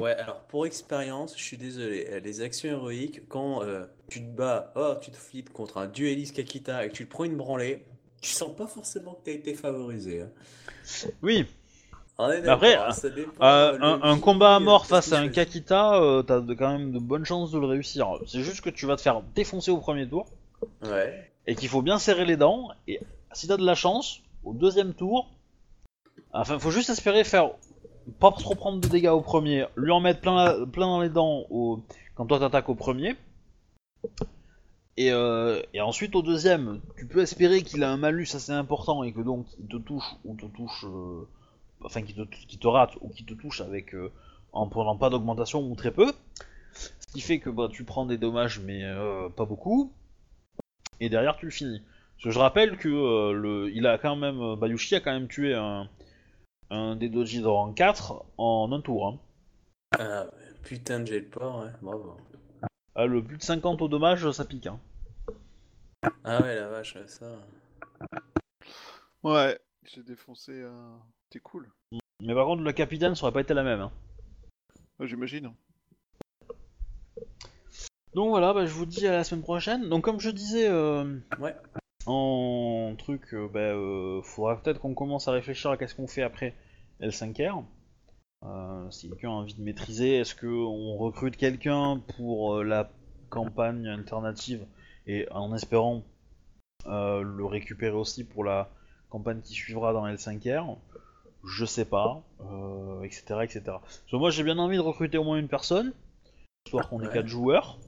Ouais, 0.00 0.12
alors 0.16 0.40
pour 0.48 0.66
expérience, 0.66 1.38
je 1.38 1.42
suis 1.42 1.56
désolé, 1.56 2.06
euh, 2.10 2.20
les 2.20 2.42
actions 2.42 2.68
héroïques, 2.68 3.26
quand 3.28 3.62
euh, 3.62 3.86
tu 4.10 4.20
te 4.20 4.26
bats, 4.28 4.72
oh, 4.76 4.94
tu 5.00 5.10
te 5.10 5.16
flippes 5.16 5.52
contre 5.52 5.78
un 5.78 5.86
dueliste 5.86 6.36
Kakita 6.36 6.84
et 6.84 6.88
que 6.88 6.94
tu 6.94 7.06
te 7.06 7.10
prends 7.10 7.24
une 7.24 7.36
branlée, 7.36 7.82
tu 8.20 8.30
sens 8.30 8.54
pas 8.54 8.66
forcément 8.66 9.12
que 9.14 9.24
t'as 9.26 9.32
été 9.36 9.54
favorisé. 9.54 10.22
hein. 10.22 10.30
Oui, 11.22 11.46
Mais 12.18 12.48
après, 12.48 12.74
hein, 12.74 12.88
euh, 13.42 13.98
un, 14.02 14.18
combat 14.18 14.56
à 14.56 14.60
mort 14.60 14.86
face 14.86 15.12
à 15.12 15.20
un. 15.20 15.28
Kakita, 15.28 16.00
euh, 16.02 16.22
t'as 16.22 16.40
quand 16.42 16.72
même 16.78 16.92
de 16.92 16.98
bonnes 16.98 17.24
chances 17.24 17.50
de 17.52 17.58
le 17.58 17.66
réussir. 17.66 18.08
C'est 18.26 18.42
juste 18.42 18.60
que 18.62 18.70
tu 18.70 18.84
vas 18.86 18.96
te 18.96 19.02
faire 19.02 19.22
défoncer 19.34 19.70
au 19.70 19.78
premier 19.78 20.06
tour 20.08 20.26
Ouais. 20.84 21.30
et 21.46 21.54
qu'il 21.54 21.68
faut 21.68 21.82
bien 21.82 21.98
serrer 21.98 22.24
les 22.26 22.36
dents. 22.36 22.68
Et 22.88 23.00
si 23.36 23.46
t'as 23.46 23.58
de 23.58 23.66
la 23.66 23.74
chance, 23.74 24.22
au 24.44 24.54
deuxième 24.54 24.94
tour, 24.94 25.28
enfin, 26.32 26.58
faut 26.58 26.70
juste 26.70 26.88
espérer 26.88 27.22
faire 27.22 27.50
pas 28.18 28.32
trop 28.32 28.54
prendre 28.54 28.80
de 28.80 28.88
dégâts 28.88 29.08
au 29.08 29.20
premier, 29.20 29.66
lui 29.76 29.90
en 29.90 30.00
mettre 30.00 30.20
plein, 30.20 30.66
dans 30.66 31.00
les 31.00 31.10
dents 31.10 31.44
au, 31.50 31.82
quand 32.14 32.26
toi 32.26 32.38
t'attaques 32.38 32.68
au 32.68 32.74
premier. 32.74 33.14
Et, 34.96 35.12
euh, 35.12 35.60
et 35.74 35.82
ensuite 35.82 36.16
au 36.16 36.22
deuxième, 36.22 36.80
tu 36.96 37.06
peux 37.06 37.20
espérer 37.20 37.62
qu'il 37.62 37.84
a 37.84 37.90
un 37.90 37.98
malus 37.98 38.28
assez 38.32 38.52
important 38.52 39.02
et 39.02 39.12
que 39.12 39.20
donc 39.20 39.46
il 39.60 39.66
te 39.66 39.76
touche 39.76 40.14
ou 40.24 40.34
te 40.34 40.46
touche, 40.46 40.86
euh, 40.86 41.28
enfin 41.84 42.00
qu'il 42.00 42.14
te, 42.14 42.56
te 42.56 42.66
rate 42.66 42.92
ou 43.02 43.10
qu'il 43.10 43.26
te 43.26 43.34
touche 43.34 43.60
avec 43.60 43.94
euh, 43.94 44.10
en 44.52 44.66
prenant 44.68 44.96
pas 44.96 45.10
d'augmentation 45.10 45.60
ou 45.60 45.74
très 45.74 45.90
peu. 45.90 46.10
Ce 46.72 47.12
qui 47.12 47.20
fait 47.20 47.40
que 47.40 47.50
bah, 47.50 47.68
tu 47.70 47.84
prends 47.84 48.06
des 48.06 48.16
dommages 48.16 48.60
mais 48.60 48.82
pas 49.36 49.44
beaucoup. 49.44 49.92
Et 51.00 51.10
derrière 51.10 51.36
tu 51.36 51.44
le 51.44 51.50
finis. 51.50 51.82
Parce 52.16 52.24
que 52.24 52.30
je 52.30 52.38
rappelle 52.38 52.78
que 52.78 52.88
euh, 52.88 53.32
le, 53.32 53.70
il 53.70 53.86
a 53.86 53.98
quand 53.98 54.16
même, 54.16 54.40
euh, 54.40 54.56
Bayushi 54.56 54.94
a 54.94 55.00
quand 55.00 55.12
même 55.12 55.28
tué 55.28 55.54
un, 55.54 55.88
un 56.70 56.96
des 56.96 57.08
doji 57.08 57.40
de 57.42 57.46
rang 57.46 57.72
4 57.72 58.24
en 58.38 58.72
un 58.72 58.80
tour. 58.80 59.08
Hein. 59.08 59.18
Ah, 59.98 60.26
putain 60.62 61.00
de 61.00 61.06
jet 61.06 61.20
de 61.20 61.26
porc, 61.26 61.60
ouais, 61.60 61.70
bravo. 61.82 62.16
Ah, 62.94 63.06
le 63.06 63.22
plus 63.22 63.36
de 63.36 63.42
50 63.42 63.82
au 63.82 63.88
dommage, 63.88 64.30
ça 64.30 64.44
pique. 64.46 64.66
Hein. 64.66 64.80
Ah 66.24 66.40
ouais, 66.40 66.54
la 66.54 66.68
vache, 66.68 66.96
ça. 67.06 67.26
Ouais, 69.22 69.58
j'ai 69.84 70.02
défoncé 70.02 70.62
un. 70.62 70.98
C'était 71.24 71.42
cool. 71.42 71.68
Mais 72.22 72.34
par 72.34 72.46
contre, 72.46 72.62
le 72.62 72.72
capitaine, 72.72 73.14
ça 73.14 73.24
aurait 73.24 73.32
pas 73.32 73.40
été 73.42 73.52
la 73.52 73.62
même. 73.62 73.80
Hein. 73.80 73.92
Ouais, 74.98 75.06
J'imagine. 75.06 75.52
Donc 78.14 78.30
voilà, 78.30 78.54
bah, 78.54 78.64
je 78.64 78.72
vous 78.72 78.86
dis 78.86 79.06
à 79.06 79.12
la 79.12 79.24
semaine 79.24 79.42
prochaine. 79.42 79.90
Donc 79.90 80.04
comme 80.04 80.20
je 80.20 80.30
disais 80.30 80.68
euh, 80.68 81.18
Ouais. 81.38 81.54
En 82.06 82.94
truc, 82.96 83.34
euh, 83.34 83.48
bah, 83.48 83.60
euh, 83.60 84.22
faudra 84.22 84.60
peut-être 84.60 84.80
qu'on 84.80 84.94
commence 84.94 85.28
à 85.28 85.32
réfléchir 85.32 85.70
à 85.70 85.76
qu'est-ce 85.76 85.94
qu'on 85.94 86.06
fait 86.06 86.22
après 86.22 86.54
L5R. 87.00 87.64
Euh, 88.44 88.90
si 88.90 89.08
quelqu'un 89.08 89.28
a 89.30 89.32
envie 89.32 89.54
de 89.54 89.62
maîtriser, 89.62 90.18
est-ce 90.18 90.34
qu'on 90.34 90.96
recrute 90.96 91.36
quelqu'un 91.36 92.00
pour 92.16 92.56
euh, 92.56 92.62
la 92.64 92.90
campagne 93.30 93.88
alternative 93.88 94.66
et 95.06 95.26
en 95.32 95.54
espérant 95.54 96.02
le 96.86 97.44
récupérer 97.44 97.96
aussi 97.96 98.22
pour 98.22 98.44
la 98.44 98.70
campagne 99.08 99.40
qui 99.40 99.54
suivra 99.54 99.92
dans 99.92 100.06
L5R 100.06 100.76
Je 101.44 101.64
sais 101.64 101.84
pas, 101.84 102.22
etc., 103.02 103.40
etc. 103.42 103.62
Parce 103.64 104.10
que 104.10 104.16
moi 104.16 104.30
j'ai 104.30 104.44
bien 104.44 104.58
envie 104.58 104.76
de 104.76 104.82
recruter 104.82 105.18
au 105.18 105.24
moins 105.24 105.38
une 105.38 105.48
personne, 105.48 105.92
histoire 106.64 106.88
qu'on 106.88 107.00
ait 107.02 107.08
Ouais. 107.08 107.14
4 107.14 107.26
joueurs. 107.26 107.78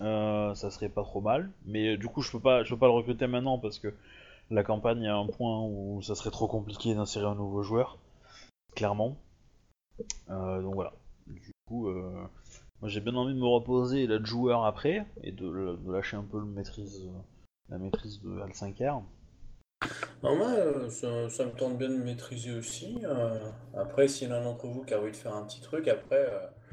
Euh, 0.00 0.54
ça 0.54 0.70
serait 0.70 0.88
pas 0.88 1.02
trop 1.02 1.20
mal, 1.20 1.50
mais 1.66 1.88
euh, 1.88 1.96
du 1.98 2.06
coup 2.06 2.22
je 2.22 2.32
peux 2.32 2.40
pas, 2.40 2.64
je 2.64 2.70
peux 2.70 2.78
pas 2.78 2.86
le 2.86 2.92
recruter 2.92 3.26
maintenant 3.26 3.58
parce 3.58 3.78
que 3.78 3.92
la 4.50 4.64
campagne 4.64 5.06
a 5.06 5.14
un 5.14 5.26
point 5.26 5.62
où 5.62 6.00
ça 6.00 6.14
serait 6.14 6.30
trop 6.30 6.48
compliqué 6.48 6.94
d'insérer 6.94 7.26
un 7.26 7.34
nouveau 7.34 7.62
joueur, 7.62 7.98
clairement. 8.74 9.18
Euh, 10.30 10.62
donc 10.62 10.74
voilà. 10.74 10.94
Du 11.26 11.52
coup, 11.68 11.88
moi 11.88 12.88
j'ai 12.88 13.00
bien 13.00 13.14
envie 13.14 13.34
de 13.34 13.38
me 13.38 13.46
reposer 13.46 14.04
et 14.04 14.24
joueur 14.24 14.64
après 14.64 15.06
et 15.22 15.32
de, 15.32 15.78
lâcher 15.86 16.16
un 16.16 16.24
peu 16.24 16.40
le 16.40 16.46
maîtrise, 16.46 17.08
la 17.68 17.78
maîtrise 17.78 18.22
de 18.22 18.30
Al5R. 18.40 19.02
Non, 20.22 20.36
moi, 20.36 20.88
ça, 20.88 21.08
me 21.08 21.56
tente 21.56 21.78
bien 21.78 21.90
de 21.90 21.96
maîtriser 21.96 22.52
aussi. 22.52 23.02
Après, 23.76 24.08
si 24.08 24.26
l'un 24.26 24.42
d'entre 24.42 24.66
vous 24.66 24.82
qui 24.82 24.94
a 24.94 25.00
envie 25.00 25.12
de 25.12 25.16
faire 25.16 25.34
un 25.34 25.44
petit 25.44 25.60
truc, 25.60 25.86
après. 25.88 26.26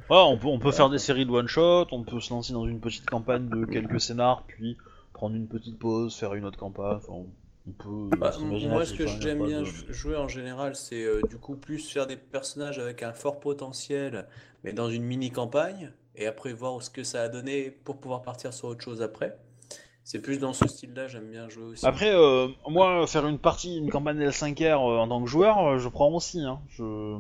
Ouais, 0.09 0.17
on 0.17 0.37
peut, 0.37 0.47
on 0.47 0.59
peut 0.59 0.71
faire 0.71 0.89
des 0.89 0.99
séries 0.99 1.25
de 1.25 1.31
one 1.31 1.47
shot, 1.47 1.87
on 1.91 2.03
peut 2.03 2.19
se 2.19 2.33
lancer 2.33 2.53
dans 2.53 2.65
une 2.65 2.79
petite 2.79 3.05
campagne 3.05 3.49
de 3.49 3.65
quelques 3.65 3.99
scénars, 3.99 4.43
puis 4.47 4.77
prendre 5.13 5.35
une 5.35 5.47
petite 5.47 5.77
pause, 5.77 6.15
faire 6.15 6.33
une 6.33 6.45
autre 6.45 6.57
campagne. 6.57 6.97
Enfin, 6.97 7.13
on, 7.67 7.71
peut. 7.71 8.17
Bah, 8.17 8.31
c'est 8.33 8.67
moi, 8.67 8.85
ce 8.85 8.93
que 8.93 9.05
j'aime 9.05 9.45
bien 9.45 9.61
de- 9.61 9.65
jouer 9.65 10.15
en 10.15 10.29
général, 10.29 10.75
c'est 10.75 11.03
euh, 11.03 11.21
du 11.29 11.37
coup 11.37 11.55
plus 11.55 11.79
faire 11.91 12.07
des 12.07 12.15
personnages 12.15 12.79
avec 12.79 13.03
un 13.03 13.11
fort 13.11 13.39
potentiel, 13.41 14.27
mais 14.63 14.71
dans 14.71 14.89
une 14.89 15.03
mini-campagne, 15.03 15.91
et 16.15 16.25
après 16.25 16.53
voir 16.53 16.81
ce 16.81 16.89
que 16.89 17.03
ça 17.03 17.23
a 17.23 17.29
donné 17.29 17.69
pour 17.69 17.97
pouvoir 17.97 18.21
partir 18.21 18.53
sur 18.53 18.69
autre 18.69 18.83
chose 18.83 19.01
après. 19.01 19.37
C'est 20.05 20.21
plus 20.21 20.39
dans 20.39 20.53
ce 20.53 20.65
style-là, 20.69 21.09
j'aime 21.09 21.29
bien 21.29 21.49
jouer 21.49 21.65
aussi. 21.65 21.85
Après, 21.85 22.15
euh, 22.15 22.47
moi, 22.69 23.05
faire 23.07 23.27
une 23.27 23.39
partie, 23.39 23.77
une 23.77 23.89
campagne 23.89 24.17
L5R 24.19 24.63
euh, 24.63 24.99
en 24.99 25.07
tant 25.09 25.21
que 25.21 25.27
joueur, 25.29 25.59
euh, 25.59 25.77
je 25.79 25.89
prends 25.89 26.13
aussi. 26.13 26.39
Hein. 26.39 26.61
Je... 26.69 27.17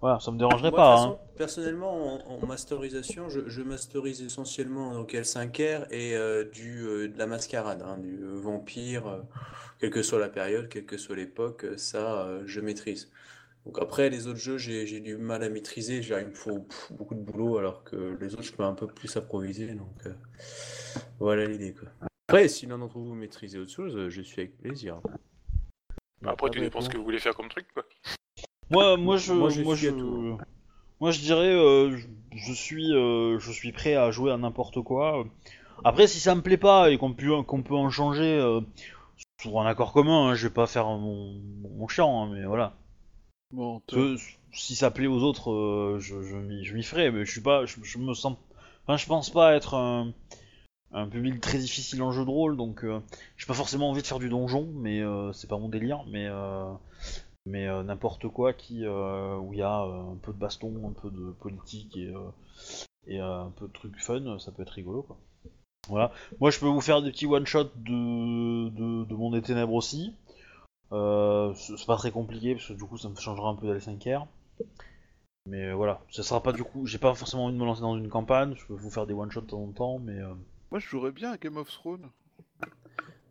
Voilà, 0.00 0.20
ça 0.20 0.30
me 0.30 0.38
dérangerait 0.38 0.70
Moi, 0.70 0.78
pas. 0.78 1.00
hein. 1.02 1.18
personnellement, 1.36 2.28
en, 2.30 2.42
en 2.42 2.46
masterisation, 2.46 3.28
je, 3.28 3.48
je 3.48 3.62
masterise 3.62 4.20
essentiellement 4.22 4.92
donc 4.92 5.12
L5R 5.14 5.86
et 5.90 6.14
euh, 6.14 6.44
du, 6.44 6.82
euh, 6.86 7.08
de 7.08 7.18
la 7.18 7.26
mascarade, 7.26 7.82
hein, 7.82 7.96
du 7.98 8.22
euh, 8.22 8.38
vampire, 8.38 9.06
euh, 9.06 9.22
quelle 9.78 9.90
que 9.90 10.02
soit 10.02 10.18
la 10.18 10.28
période, 10.28 10.68
quelle 10.68 10.84
que 10.86 10.98
soit 10.98 11.16
l'époque, 11.16 11.66
ça, 11.76 12.24
euh, 12.26 12.42
je 12.46 12.60
maîtrise. 12.60 13.10
Donc 13.64 13.78
après, 13.80 14.10
les 14.10 14.28
autres 14.28 14.38
jeux, 14.38 14.58
j'ai 14.58 15.00
du 15.00 15.16
mal 15.16 15.42
à 15.42 15.48
maîtriser, 15.48 15.98
dire, 16.00 16.20
il 16.20 16.28
me 16.28 16.34
faut 16.34 16.60
pff, 16.60 16.92
beaucoup 16.92 17.14
de 17.16 17.20
boulot, 17.20 17.58
alors 17.58 17.82
que 17.82 18.16
les 18.20 18.34
autres, 18.34 18.44
je 18.44 18.52
peux 18.52 18.62
un 18.62 18.74
peu 18.74 18.86
plus 18.86 19.16
improviser, 19.16 19.74
donc 19.74 20.06
euh, 20.06 20.12
voilà 21.18 21.46
l'idée, 21.46 21.72
quoi. 21.74 21.88
Après, 22.28 22.46
si 22.48 22.66
l'un 22.66 22.78
d'entre 22.78 22.98
vous 22.98 23.14
maîtrisez 23.14 23.58
autre 23.58 23.72
chose, 23.72 24.08
je 24.08 24.22
suis 24.22 24.40
avec 24.42 24.56
plaisir. 24.58 25.00
Après, 26.24 26.50
tu 26.50 26.58
Ouais, 26.58 26.64
dépends 26.66 26.80
ce 26.80 26.88
que 26.88 26.96
vous 26.96 27.04
voulez 27.04 27.18
faire 27.18 27.34
comme 27.34 27.48
truc, 27.48 27.66
quoi. 27.72 27.84
Moi, 28.70 28.96
moi, 28.96 29.16
je, 29.16 29.32
Moi, 29.32 29.40
moi, 29.42 29.50
je 29.50 29.62
suis 29.62 29.86
je, 29.86 29.88
à 29.88 29.92
tout. 29.92 30.38
moi, 31.00 31.10
je 31.10 31.20
dirais, 31.20 31.54
euh, 31.54 31.96
je, 31.96 32.06
je 32.34 32.52
suis, 32.52 32.92
euh, 32.92 33.38
je 33.38 33.52
suis 33.52 33.72
prêt 33.72 33.94
à 33.94 34.10
jouer 34.10 34.32
à 34.32 34.36
n'importe 34.36 34.82
quoi. 34.82 35.24
Après, 35.84 36.06
si 36.06 36.18
ça 36.20 36.34
me 36.34 36.42
plaît 36.42 36.56
pas 36.56 36.90
et 36.90 36.98
qu'on 36.98 37.12
peut, 37.12 37.42
qu'on 37.42 37.62
peut 37.62 37.74
en 37.74 37.90
changer 37.90 38.24
euh, 38.38 38.60
sur 39.40 39.60
un 39.60 39.66
accord 39.66 39.92
commun, 39.92 40.28
hein, 40.28 40.34
je 40.34 40.48
vais 40.48 40.54
pas 40.54 40.66
faire 40.66 40.86
mon, 40.86 41.34
mon 41.78 41.88
chiant, 41.88 42.24
hein, 42.24 42.30
mais 42.32 42.44
voilà. 42.44 42.74
Bon, 43.52 43.80
que 43.86 44.16
si 44.52 44.74
ça 44.74 44.90
plaît 44.90 45.06
aux 45.06 45.22
autres, 45.22 45.98
je, 46.00 46.22
je 46.22 46.36
m'y 46.36 46.64
je 46.64 46.74
m'y 46.74 46.82
ferai, 46.82 47.10
mais 47.10 47.24
je 47.24 47.30
suis 47.30 47.40
pas, 47.42 47.64
je, 47.66 47.76
je 47.82 47.98
me 47.98 48.14
sens, 48.14 48.36
enfin, 48.84 48.96
je 48.96 49.06
pense 49.06 49.30
pas 49.30 49.54
être 49.54 49.74
un, 49.74 50.12
un 50.92 51.06
public 51.06 51.40
très 51.40 51.58
difficile 51.58 52.02
en 52.02 52.10
jeu 52.10 52.24
de 52.24 52.30
rôle, 52.30 52.56
donc 52.56 52.84
j'ai 53.36 53.46
pas 53.46 53.54
forcément 53.54 53.90
envie 53.90 54.02
de 54.02 54.06
faire 54.06 54.18
du 54.18 54.28
donjon, 54.28 54.68
mais 54.74 55.02
c'est 55.32 55.48
pas 55.48 55.58
mon 55.58 55.68
délire, 55.68 56.04
mais 56.08 56.26
mais 57.46 57.68
euh, 57.68 57.84
n'importe 57.84 58.28
quoi 58.28 58.52
qui 58.52 58.84
euh, 58.84 59.36
où 59.36 59.52
il 59.52 59.60
y 59.60 59.62
a 59.62 59.82
euh, 59.82 60.12
un 60.12 60.16
peu 60.16 60.32
de 60.32 60.38
baston, 60.38 60.88
un 60.88 61.00
peu 61.00 61.10
de 61.10 61.30
politique 61.30 61.96
et 63.06 63.18
un 63.20 63.52
peu 63.56 63.68
de 63.68 63.72
trucs 63.72 63.98
fun, 64.00 64.38
ça 64.38 64.50
peut 64.50 64.62
être 64.62 64.70
rigolo 64.70 65.02
quoi. 65.02 65.16
Voilà. 65.88 66.12
Moi 66.40 66.50
je 66.50 66.58
peux 66.58 66.66
vous 66.66 66.80
faire 66.80 67.00
des 67.02 67.12
petits 67.12 67.26
one 67.26 67.46
shot 67.46 67.70
de, 67.76 68.68
de 69.04 69.14
mon 69.14 69.30
des 69.30 69.42
ténèbres 69.42 69.74
aussi. 69.74 70.12
C'est 70.90 71.86
pas 71.86 71.96
très 71.96 72.10
compliqué 72.10 72.54
parce 72.54 72.66
que 72.68 72.72
du 72.72 72.84
coup 72.84 72.98
ça 72.98 73.08
me 73.08 73.14
changera 73.14 73.48
un 73.48 73.54
peu 73.54 73.68
d'L5R. 73.68 74.26
Mais 75.48 75.66
euh, 75.66 75.74
voilà, 75.74 76.02
ça 76.10 76.24
sera 76.24 76.42
pas 76.42 76.52
du 76.52 76.64
coup, 76.64 76.86
j'ai 76.86 76.98
pas 76.98 77.14
forcément 77.14 77.44
envie 77.44 77.54
de 77.54 77.60
me 77.60 77.64
lancer 77.64 77.80
dans 77.80 77.96
une 77.96 78.08
campagne, 78.08 78.56
je 78.56 78.66
peux 78.66 78.74
vous 78.74 78.90
faire 78.90 79.06
des 79.06 79.14
one 79.14 79.30
shots 79.30 79.42
de 79.42 79.46
temps 79.46 79.62
en 79.62 79.70
temps, 79.70 79.98
mais 80.00 80.18
Moi, 80.72 80.80
je 80.80 80.88
jouerais 80.88 81.12
bien 81.12 81.30
à 81.30 81.36
Game 81.36 81.56
of 81.56 81.70
Thrones. 81.70 82.10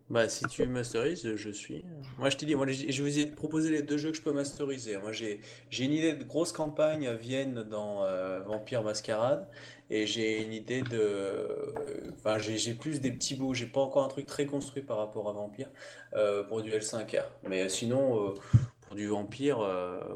Bah, 0.07 0.29
si 0.29 0.45
tu 0.45 0.67
masterises, 0.67 1.35
je 1.35 1.49
suis. 1.49 1.83
Moi, 2.19 2.29
je 2.29 2.37
t'ai 2.37 2.45
dit, 2.45 2.53
moi, 2.53 2.67
je 2.69 3.01
vous 3.01 3.19
ai 3.19 3.25
proposé 3.25 3.71
les 3.71 3.81
deux 3.81 3.97
jeux 3.97 4.11
que 4.11 4.17
je 4.17 4.21
peux 4.21 4.31
masteriser. 4.31 4.97
Moi, 4.97 5.11
j'ai 5.11 5.39
une 5.79 5.91
idée 5.91 6.13
de 6.13 6.23
grosse 6.23 6.51
campagne 6.51 7.07
à 7.07 7.15
Vienne 7.15 7.63
dans 7.63 8.03
euh, 8.03 8.39
Vampire 8.41 8.83
Mascarade. 8.83 9.47
Et 9.89 10.05
j'ai 10.07 10.43
une 10.43 10.53
idée 10.53 10.81
de. 10.81 10.99
euh, 10.99 11.73
Enfin, 12.17 12.37
j'ai 12.37 12.73
plus 12.73 13.01
des 13.01 13.11
petits 13.11 13.35
bouts. 13.35 13.53
J'ai 13.55 13.65
pas 13.65 13.81
encore 13.81 14.03
un 14.03 14.07
truc 14.07 14.27
très 14.27 14.45
construit 14.45 14.83
par 14.83 14.97
rapport 14.97 15.27
à 15.29 15.33
Vampire 15.33 15.69
euh, 16.15 16.43
pour 16.43 16.61
du 16.61 16.71
L5R. 16.71 17.23
Mais 17.47 17.67
sinon, 17.69 18.29
euh, 18.29 18.33
pour 18.81 18.95
du 18.95 19.07
Vampire, 19.07 19.57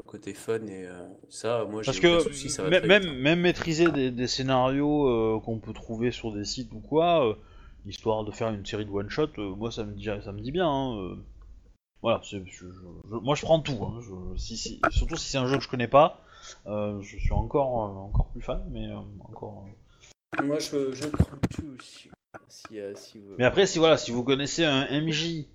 côté 0.06 0.34
fun 0.34 0.66
et 0.66 0.86
ça, 1.28 1.66
moi, 1.68 1.82
j'ai 1.82 1.86
Parce 1.86 1.98
aucun 1.98 2.16
que 2.18 2.20
souci, 2.20 2.48
ça 2.48 2.62
va 2.62 2.70
même, 2.70 3.02
hein. 3.06 3.14
même 3.14 3.40
maîtriser 3.40 3.90
des, 3.90 4.12
des 4.12 4.26
scénarios 4.28 5.40
qu'on 5.40 5.58
peut 5.58 5.72
trouver 5.72 6.12
sur 6.12 6.32
des 6.32 6.44
sites 6.44 6.72
ou 6.72 6.80
quoi, 6.80 7.36
histoire 7.86 8.24
de 8.24 8.30
faire 8.30 8.48
une 8.50 8.64
série 8.66 8.84
de 8.84 8.90
one 8.90 9.08
shot, 9.10 9.28
euh, 9.38 9.54
moi 9.54 9.70
ça 9.70 9.84
me 9.84 9.92
dit 9.94 10.04
ça 10.22 10.32
me 10.32 10.40
dit 10.40 10.52
bien. 10.52 10.68
hein, 10.68 10.96
euh. 10.96 11.16
Voilà, 12.02 12.20
c'est- 12.24 12.42
je- 12.46 12.66
je- 12.66 13.08
je- 13.10 13.14
moi 13.16 13.34
je 13.34 13.42
prends 13.42 13.60
tout. 13.60 13.78
hein, 13.84 14.00
je- 14.00 14.38
si, 14.38 14.56
si- 14.56 14.80
surtout 14.90 15.16
si 15.16 15.28
c'est 15.30 15.38
un 15.38 15.46
jeu 15.46 15.58
que 15.58 15.62
je 15.64 15.68
connais 15.68 15.88
pas, 15.88 16.20
euh, 16.66 17.00
je 17.02 17.18
suis 17.18 17.32
encore 17.32 17.68
encore 17.68 18.28
plus 18.28 18.40
fan, 18.42 18.62
mais 18.70 18.88
encore. 19.28 19.66
Moi, 20.42 20.58
je, 20.58 20.92
je 20.94 21.06
prends 21.08 21.36
tout 21.50 21.66
aussi. 21.78 22.08
Si, 22.48 22.78
si 22.94 23.18
vous... 23.18 23.34
Mais 23.38 23.44
après, 23.44 23.66
si 23.66 23.78
voilà, 23.78 23.96
si 23.96 24.12
vous 24.12 24.22
connaissez 24.22 24.64
un 24.64 24.86
MJ 25.02 25.46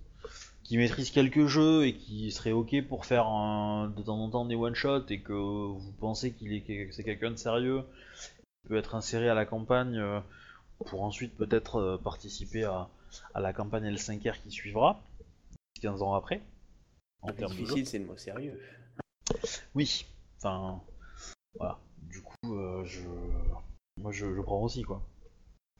qui 0.62 0.76
maîtrise 0.76 1.10
quelques 1.10 1.46
jeux 1.46 1.86
et 1.86 1.94
qui 1.94 2.30
serait 2.30 2.52
ok 2.52 2.82
pour 2.86 3.06
faire 3.06 3.26
un- 3.26 3.88
de 3.96 4.02
temps 4.02 4.18
en 4.22 4.28
temps 4.30 4.44
des 4.44 4.54
one 4.54 4.74
shots 4.74 5.06
et 5.08 5.20
que 5.20 5.32
vous 5.32 5.92
pensez 5.98 6.32
qu'il 6.32 6.52
est 6.52 6.60
que 6.60 6.92
c'est 6.92 7.04
quelqu'un 7.04 7.30
de 7.30 7.36
sérieux, 7.36 7.82
qui 8.62 8.68
peut 8.68 8.76
être 8.76 8.94
inséré 8.94 9.28
à 9.28 9.34
la 9.34 9.46
campagne 9.46 9.98
pour 10.84 11.02
ensuite 11.02 11.34
peut-être 11.36 11.76
euh, 11.76 11.98
participer 11.98 12.64
à, 12.64 12.88
à 13.34 13.40
la 13.40 13.52
campagne 13.52 13.84
L5R 13.90 14.40
qui 14.42 14.50
suivra 14.50 15.00
15 15.80 16.02
ans 16.02 16.14
après. 16.14 16.40
En 17.22 17.32
termes 17.32 17.52
jeu. 17.52 17.58
difficile, 17.58 17.86
c'est 17.86 17.98
le 17.98 18.06
mot 18.06 18.16
sérieux. 18.16 18.60
Oui, 19.74 20.06
enfin 20.38 20.80
voilà. 21.58 21.78
Du 22.02 22.22
coup, 22.22 22.54
euh, 22.54 22.84
je 22.84 23.00
moi 24.00 24.12
je, 24.12 24.34
je 24.34 24.40
prends 24.40 24.62
aussi 24.62 24.82
quoi. 24.82 25.02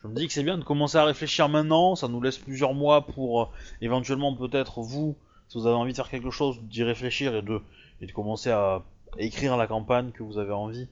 Je 0.03 0.09
me 0.09 0.15
dis 0.15 0.27
que 0.27 0.33
c'est 0.33 0.43
bien 0.43 0.59
de 0.59 0.65
commencer 0.65 0.99
à 0.99 1.05
réfléchir 1.05 1.49
maintenant, 1.49 1.97
ça 1.97 2.09
nous 2.09 2.21
laisse 2.21 2.39
plusieurs 2.39 2.75
mois 2.75 3.07
pour 3.07 3.43
euh, 3.43 3.47
éventuellement 3.81 4.35
peut-être 4.35 4.81
vous, 4.81 5.17
si 5.49 5.59
vous 5.59 5.67
avez 5.67 5.77
envie 5.77 5.93
de 5.93 5.97
faire 5.97 6.11
quelque 6.11 6.31
chose, 6.31 6.61
d'y 6.63 6.83
réfléchir 6.83 7.35
et 7.35 7.43
de, 7.43 7.61
et 8.01 8.07
de 8.07 8.13
commencer 8.13 8.51
à 8.51 8.83
écrire 9.19 9.57
la 9.57 9.67
campagne 9.67 10.11
que 10.13 10.23
vous 10.23 10.39
avez 10.39 10.53
envie. 10.53 10.89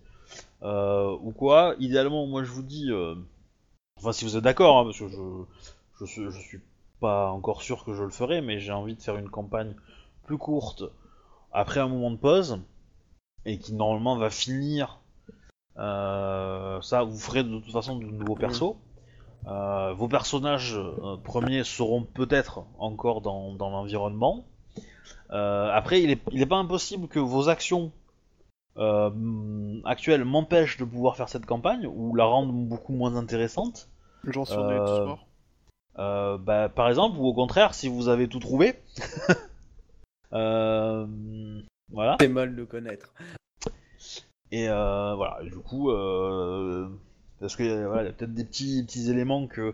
Euh, 0.62 1.16
ou 1.20 1.32
quoi, 1.32 1.74
idéalement 1.78 2.26
moi 2.26 2.44
je 2.44 2.50
vous 2.50 2.62
dis, 2.62 2.90
enfin 4.04 4.12
si 4.12 4.24
vous 4.24 4.36
êtes 4.36 4.44
d'accord, 4.44 4.78
hein, 4.78 4.84
parce 4.84 4.98
que 4.98 5.08
je, 5.08 5.16
je, 6.00 6.04
suis, 6.04 6.30
je 6.30 6.38
suis 6.38 6.60
pas 7.00 7.30
encore 7.30 7.62
sûr 7.62 7.84
que 7.84 7.94
je 7.94 8.02
le 8.02 8.10
ferai, 8.10 8.40
mais 8.40 8.60
j'ai 8.60 8.72
envie 8.72 8.94
de 8.96 9.02
faire 9.02 9.16
une 9.16 9.30
campagne 9.30 9.74
plus 10.26 10.38
courte 10.38 10.84
après 11.52 11.80
un 11.80 11.88
moment 11.88 12.10
de 12.10 12.16
pause 12.16 12.60
et 13.46 13.58
qui 13.58 13.74
normalement 13.74 14.16
va 14.16 14.30
finir. 14.30 15.00
euh, 15.78 16.80
ça, 16.82 17.04
vous 17.04 17.18
ferez 17.18 17.44
de 17.44 17.58
toute 17.60 17.72
façon 17.72 17.96
de 17.98 18.06
nouveaux 18.06 18.36
persos. 18.36 18.76
Euh, 19.46 19.94
vos 19.94 20.08
personnages 20.08 20.76
euh, 20.76 21.16
premiers 21.18 21.64
seront 21.64 22.04
peut-être 22.04 22.64
encore 22.78 23.22
dans, 23.22 23.54
dans 23.54 23.70
l'environnement. 23.70 24.46
Après, 25.30 26.02
il 26.02 26.10
est, 26.10 26.22
il 26.32 26.42
est 26.42 26.46
pas 26.46 26.56
impossible 26.56 27.08
que 27.08 27.18
vos 27.20 27.48
actions 27.48 27.92
actuelles 29.84 30.24
m'empêchent 30.24 30.78
de 30.78 30.84
pouvoir 30.84 31.16
faire 31.16 31.28
cette 31.28 31.46
campagne 31.46 31.86
ou 31.86 32.14
la 32.14 32.24
rendent 32.24 32.68
beaucoup 32.68 32.92
moins 32.92 33.16
intéressante. 33.16 33.88
Genre 34.26 34.46
si 34.46 34.54
on 34.54 34.70
est 34.70 34.78
tous 34.78 34.90
Euh, 34.90 35.06
morts. 35.06 35.26
Euh, 35.98 36.38
bah, 36.38 36.68
par 36.68 36.88
exemple, 36.88 37.18
ou 37.18 37.26
au 37.26 37.34
contraire, 37.34 37.74
si 37.74 37.88
vous 37.88 38.08
avez 38.08 38.28
tout 38.28 38.40
trouvé. 38.40 38.74
Euh, 40.32 41.06
voilà. 41.92 42.16
C'est 42.20 42.26
mal 42.26 42.56
de 42.56 42.64
connaître. 42.64 43.14
Et 44.50 44.68
euh, 44.68 45.14
voilà, 45.14 45.38
du 45.44 45.56
coup, 45.58 45.90
euh, 45.90 46.88
parce 47.38 47.54
que 47.54 47.86
voilà, 47.86 48.02
il 48.02 48.06
y 48.06 48.08
a 48.08 48.12
peut-être 48.12 48.34
des 48.34 48.44
petits, 48.44 48.82
petits 48.82 49.10
éléments 49.10 49.46
que, 49.46 49.72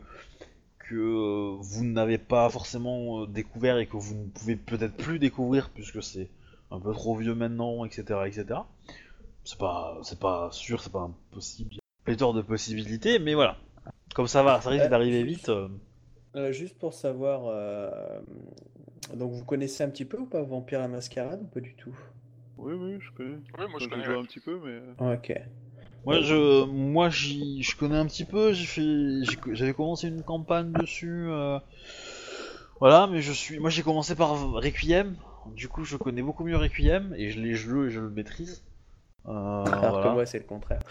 que 0.81 1.57
vous 1.59 1.85
n'avez 1.85 2.19
pas 2.19 2.51
forcément 2.51 3.25
découvert 3.25 3.79
et 3.79 3.87
que 3.87 3.97
vous 3.97 4.15
ne 4.15 4.27
pouvez 4.29 4.57
peut-être 4.57 4.97
plus 4.99 5.19
découvrir 5.19 5.71
puisque 5.71 6.03
c'est 6.03 6.29
un 6.71 6.79
peu 6.79 6.93
trop 6.93 7.17
vieux 7.17 7.35
maintenant, 7.35 7.87
etc. 7.87 8.03
etc. 8.27 8.61
C'est 9.45 9.59
pas, 9.59 9.99
c'est 10.03 10.19
pas 10.21 10.51
sûr, 10.53 10.83
c'est 10.83 10.93
pas 10.93 11.09
impossible. 11.31 11.71
Il 11.73 11.77
y 11.77 11.79
a 11.79 12.05
pléthore 12.05 12.35
de 12.35 12.43
possibilités, 12.43 13.19
mais 13.19 13.33
voilà. 13.35 13.57
Comme 14.15 14.29
ça 14.29 14.43
va, 14.45 14.61
ça 14.61 14.71
risque 14.71 14.87
Euh, 14.87 14.89
d'arriver 14.89 15.25
vite. 15.25 15.49
euh, 15.49 15.69
Euh, 16.37 16.53
juste 16.53 16.79
pour 16.79 16.95
savoir, 16.95 17.43
euh, 17.47 18.21
donc 19.15 19.33
vous 19.33 19.45
connaissez 19.45 19.83
un 19.85 19.91
petit 19.91 20.05
peu 20.05 20.19
ou 20.19 20.27
pas 20.27 20.43
Vampire 20.43 20.81
la 20.81 20.89
Mascarade 20.89 21.43
ou 21.43 21.47
pas 21.47 21.61
du 21.61 21.75
tout? 21.75 21.97
Oui, 22.57 22.75
oui, 22.75 22.99
je 23.01 23.11
connais. 23.11 23.39
Oui, 23.59 23.65
moi 23.71 23.81
je 23.81 23.89
connais. 23.89 24.07
ouais. 24.09 24.17
un 24.17 24.25
petit 24.25 24.41
peu, 24.41 24.61
mais. 24.65 24.81
Ok. 24.99 25.31
Moi, 26.05 26.21
je, 26.23 26.65
moi, 26.65 27.09
j'y, 27.11 27.63
je 27.63 27.77
connais 27.77 27.97
un 27.97 28.07
petit 28.07 28.25
peu. 28.25 28.53
J'ai 28.53 28.67
fait, 28.67 29.25
j'ai- 29.25 29.39
j'avais 29.55 29.75
commencé 29.75 30.09
une 30.09 30.23
campagne 30.23 30.75
dessus. 30.75 31.27
euh, 31.29 31.59
voilà, 32.81 33.07
mais 33.07 33.21
je 33.21 33.33
suis, 33.33 33.59
moi, 33.59 33.71
j'ai 33.71 33.83
commencé 33.83 34.15
par 34.15 34.53
Requiem. 34.53 35.17
Du 35.47 35.69
coup, 35.69 35.85
je 35.85 35.97
connais 35.97 36.23
beaucoup 36.23 36.45
mieux 36.45 36.57
Requiem 36.57 37.15
et 37.17 37.31
je 37.31 37.41
l'ai 37.41 37.55
joué 37.55 37.87
et 37.87 37.91
je 37.91 38.01
le 38.01 38.11
maîtrise. 38.11 38.65
Euh, 39.27 39.31
Alors 39.83 39.93
voilà. 39.93 40.01
que 40.01 40.09
moi 40.09 40.27
c'est 40.27 40.39
le 40.39 40.45
contraire. 40.45 40.83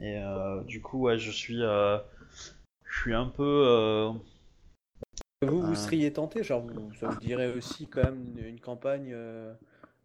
Et 0.00 0.18
euh, 0.18 0.62
du 0.64 0.80
coup, 0.82 1.00
ouais, 1.02 1.18
je 1.18 1.30
suis, 1.30 1.62
euh, 1.62 1.98
je 2.94 3.00
suis 3.00 3.14
un 3.14 3.26
peu. 3.26 3.42
euh, 3.42 4.10
Vous, 5.42 5.60
vous 5.62 5.72
Euh. 5.72 5.74
seriez 5.74 6.12
tenté, 6.12 6.42
genre 6.42 6.62
vous, 6.62 6.92
ça 6.94 7.06
vous 7.06 7.16
dirait 7.16 7.52
aussi 7.52 7.86
quand 7.86 8.02
même 8.02 8.38
une, 8.38 8.60
campagne, 8.60 9.10
euh, 9.12 9.52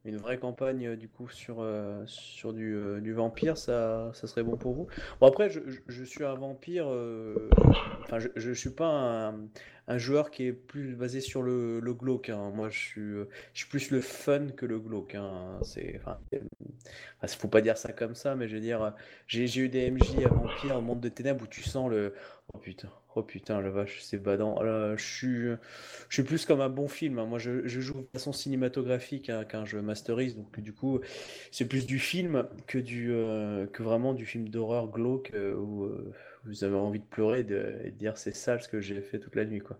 une 0.03 0.17
vraie 0.17 0.37
campagne 0.37 0.95
du 0.97 1.07
coup 1.07 1.29
sur, 1.29 1.65
sur 2.07 2.53
du, 2.53 2.77
du 3.01 3.13
vampire, 3.13 3.57
ça, 3.57 4.11
ça 4.13 4.27
serait 4.27 4.43
bon 4.43 4.57
pour 4.57 4.73
vous? 4.73 4.87
Bon 5.21 5.27
après, 5.27 5.49
je, 5.49 5.61
je- 5.67 5.79
je 5.87 6.03
suis 6.03 6.25
un 6.25 6.35
vampire, 6.35 6.87
euh, 6.89 7.49
enfin 8.03 8.19
je, 8.19 8.27
je 8.35 8.51
suis 8.51 8.71
pas 8.71 8.87
un, 9.29 9.35
un 9.89 9.97
joueur 9.97 10.31
qui 10.31 10.45
est 10.45 10.53
plus 10.53 10.95
basé 10.95 11.19
sur 11.19 11.41
le, 11.43 11.79
le 11.79 11.93
glauque. 11.93 12.29
hein. 12.29 12.51
Moi, 12.55 12.69
je 12.69 12.77
suis, 12.79 13.01
euh, 13.01 13.27
je 13.53 13.59
suis 13.61 13.69
plus 13.69 13.91
le 13.91 14.01
fun 14.01 14.47
que 14.55 14.65
le 14.65 14.79
glauque. 14.79 15.15
Hein. 15.15 15.59
C'est, 15.63 15.99
euh, 16.33 17.27
faut 17.27 17.47
pas 17.47 17.61
dire 17.61 17.77
ça 17.77 17.91
comme 17.91 18.15
ça, 18.15 18.35
mais 18.35 18.47
je 18.47 18.55
veux 18.55 18.61
dire, 18.61 18.93
j'ai 19.27 19.45
eu 19.59 19.69
des 19.69 19.89
MJ 19.91 20.25
à 20.25 20.29
vampire, 20.29 20.75
au 20.77 20.81
monde 20.81 21.01
de 21.01 21.09
ténèbres 21.09 21.43
où 21.43 21.47
tu 21.47 21.61
sens 21.63 21.89
le, 21.89 22.13
oh 22.53 22.57
putain. 22.59 22.89
Oh 23.15 23.23
putain, 23.23 23.59
la 23.59 23.71
vache, 23.71 24.01
c'est 24.01 24.19
badant. 24.21 24.61
Là, 24.61 24.95
je 24.95 25.03
suis, 25.03 25.47
je 26.09 26.13
suis 26.13 26.23
plus 26.23 26.45
comme 26.45 26.61
un 26.61 26.69
bon 26.69 26.87
film. 26.87 27.17
hein. 27.19 27.25
Moi, 27.25 27.39
je, 27.39 27.67
joue 27.67 28.01
de 28.01 28.07
façon 28.13 28.31
cinématographique 28.33 29.29
hein, 29.29 29.45
quand 29.49 29.65
je 29.65 29.77
masterise. 29.79 30.35
Donc, 30.37 30.59
du 30.59 30.73
coup, 30.73 30.99
c'est 31.51 31.67
plus 31.67 31.85
du 31.87 31.99
film 31.99 32.47
que, 32.67 32.77
euh, 33.09 33.65
vraiment 33.79 34.13
du 34.13 34.25
film 34.25 34.49
d'horreur 34.49 34.87
glauque 34.89 35.31
euh, 35.33 35.55
euh, 35.57 36.13
vous 36.45 36.63
avez 36.63 36.75
envie 36.75 36.99
de 36.99 37.05
pleurer 37.05 37.41
et 37.41 37.43
de, 37.43 37.89
dire 37.97 38.17
c'est 38.17 38.35
sale 38.35 38.61
ce 38.61 38.67
que 38.69 38.81
j'ai 38.81 39.01
fait 39.01 39.19
toute 39.19 39.35
la 39.35 39.45
nuit. 39.45 39.59
Quoi. 39.59 39.79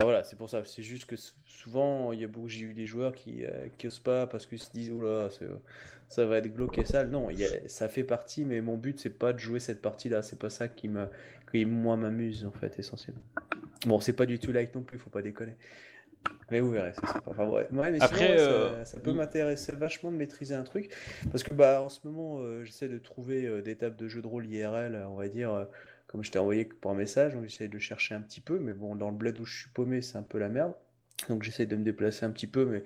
Voilà, 0.00 0.24
c'est 0.24 0.36
pour 0.36 0.50
ça. 0.50 0.62
C'est 0.64 0.82
juste 0.82 1.06
que 1.06 1.16
souvent, 1.46 2.12
il 2.12 2.20
y 2.20 2.24
a 2.24 2.28
beaucoup, 2.28 2.48
j'ai 2.48 2.62
eu 2.62 2.74
des 2.74 2.86
joueurs 2.86 3.14
qui, 3.14 3.44
euh, 3.44 3.68
osent 3.84 4.00
pas 4.00 4.26
parce 4.26 4.46
qu'ils 4.46 4.58
se 4.58 4.70
disent, 4.72 4.92
oh 4.92 5.00
là, 5.00 5.28
ça 6.08 6.26
va 6.26 6.38
être 6.38 6.52
glauque 6.54 6.78
et 6.78 6.84
sale. 6.84 7.10
Non, 7.10 7.30
il 7.30 7.46
ça 7.66 7.88
fait 7.88 8.04
partie, 8.04 8.44
mais 8.44 8.60
mon 8.60 8.76
but, 8.76 8.98
c'est 8.98 9.18
pas 9.18 9.32
de 9.32 9.38
jouer 9.38 9.60
cette 9.60 9.80
partie-là. 9.80 10.22
C'est 10.22 10.38
pas 10.38 10.50
ça 10.50 10.68
qui 10.68 10.88
me, 10.88 11.06
qui 11.50 11.64
moi 11.64 11.96
m'amuse 11.96 12.44
en 12.44 12.50
fait 12.50 12.78
essentiellement. 12.78 13.22
Bon, 13.86 14.00
c'est 14.00 14.12
pas 14.14 14.26
du 14.26 14.38
tout 14.38 14.50
like 14.52 14.74
non 14.74 14.82
plus, 14.82 14.98
faut 14.98 15.10
pas 15.10 15.22
déconner. 15.22 15.56
Mais 16.50 16.60
vous 16.60 16.70
verrez, 16.70 16.92
c'est 16.94 17.06
sympa. 17.06 17.30
Enfin, 17.30 17.46
ouais. 17.48 17.66
Ouais, 17.72 17.90
mais 17.90 18.00
Après, 18.02 18.18
sinon, 18.18 18.30
ouais, 18.32 18.38
ça- 18.38 18.44
euh, 18.44 18.84
ça, 18.84 19.00
peut 19.00 19.12
m'intéresser 19.12 19.72
vachement 19.72 20.12
de 20.12 20.16
maîtriser 20.16 20.54
un 20.54 20.62
truc. 20.62 20.90
Parce 21.30 21.42
que 21.42 21.54
bah, 21.54 21.82
en 21.82 21.88
ce 21.88 22.00
moment, 22.04 22.38
euh, 22.40 22.64
j'essaie 22.64 22.88
de 22.88 22.98
trouver 22.98 23.46
euh, 23.46 23.62
des 23.62 23.76
tables 23.76 23.96
de 23.96 24.08
jeux 24.08 24.22
de 24.22 24.26
rôle 24.26 24.46
IRL, 24.46 25.04
on 25.08 25.14
va 25.16 25.28
dire, 25.28 25.66
comme 26.06 26.22
je 26.22 26.30
t'ai 26.30 26.38
envoyé 26.38 26.64
pour 26.66 26.90
un 26.90 26.94
message, 26.94 27.34
donc 27.34 27.44
j'essaie 27.44 27.68
de 27.68 27.78
chercher 27.78 28.14
un 28.14 28.20
petit 28.20 28.40
peu. 28.40 28.58
Mais 28.58 28.72
bon, 28.72 28.94
dans 28.94 29.10
le 29.10 29.16
bled 29.16 29.38
où 29.40 29.44
je 29.44 29.60
suis 29.62 29.70
paumé, 29.70 30.02
c'est 30.02 30.18
un 30.18 30.22
peu 30.22 30.38
la 30.38 30.48
merde. 30.48 30.74
Donc 31.28 31.42
j'essaie 31.44 31.64
de 31.66 31.76
me 31.76 31.84
déplacer 31.84 32.26
un 32.26 32.30
petit 32.30 32.48
peu, 32.48 32.64
mais 32.66 32.82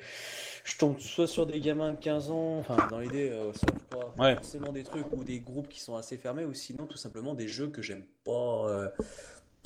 je 0.63 0.77
tombe 0.77 0.99
soit 0.99 1.27
sur 1.27 1.47
des 1.47 1.61
gamins 1.61 1.93
de 1.93 1.99
15 1.99 2.31
ans, 2.31 2.59
enfin 2.59 2.77
dans 2.91 3.01
l'idée, 3.01 3.31
euh, 3.31 3.53
soit 3.55 4.15
forcément 4.35 4.71
des 4.71 4.85
trucs 4.85 5.11
ou 5.13 5.25
des 5.25 5.41
groupes 5.41 5.69
qui 5.69 5.81
sont 5.81 5.97
assez 5.97 6.19
fermés, 6.19 6.45
ou 6.45 6.53
sinon 6.53 6.87
tout 6.87 6.99
simplement 6.99 7.35
des 7.35 7.49
jeux 7.49 7.69
que 7.69 7.81
j'aime 7.83 8.05
pas. 8.25 8.69
euh, 8.69 8.89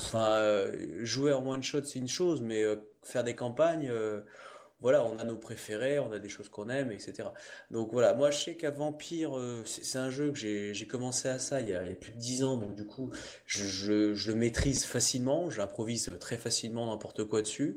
Enfin, 0.03 0.31
euh, 0.33 1.05
jouer 1.05 1.33
en 1.33 1.47
one 1.47 1.63
shot, 1.63 1.85
c'est 1.85 1.99
une 1.99 2.09
chose, 2.09 2.41
mais 2.41 2.63
euh, 2.63 2.77
faire 3.03 3.25
des 3.25 3.35
campagnes, 3.35 3.89
euh, 3.89 4.21
voilà, 4.81 5.05
on 5.05 5.19
a 5.19 5.25
nos 5.25 5.37
préférés, 5.37 6.01
on 6.01 6.11
a 6.11 6.19
des 6.19 6.29
choses 6.29 6.49
qu'on 6.49 6.69
aime, 6.69 6.91
etc. 6.91 7.29
Donc 7.71 7.93
voilà, 7.93 8.15
moi 8.15 8.33
je 8.33 8.39
sais 8.39 8.57
qu'à 8.57 8.73
Vampire, 8.73 9.33
c'est 9.65 9.99
un 9.99 10.11
jeu 10.11 10.33
que 10.33 10.39
j'ai 10.39 10.87
commencé 10.89 11.29
à 11.29 11.39
ça 11.39 11.61
il 11.61 11.69
y 11.69 11.75
a, 11.75 11.83
plus 11.95 12.11
de 12.11 12.19
10 12.19 12.43
ans, 12.43 12.57
donc 12.57 12.75
du 12.75 12.85
coup, 12.85 13.11
je, 13.47 14.13
le 14.13 14.35
maîtrise 14.35 14.85
facilement, 14.85 15.51
j'improvise 15.51 16.11
très 16.19 16.37
facilement 16.37 16.91
n'importe 16.91 17.23
quoi 17.23 17.43
dessus. 17.43 17.77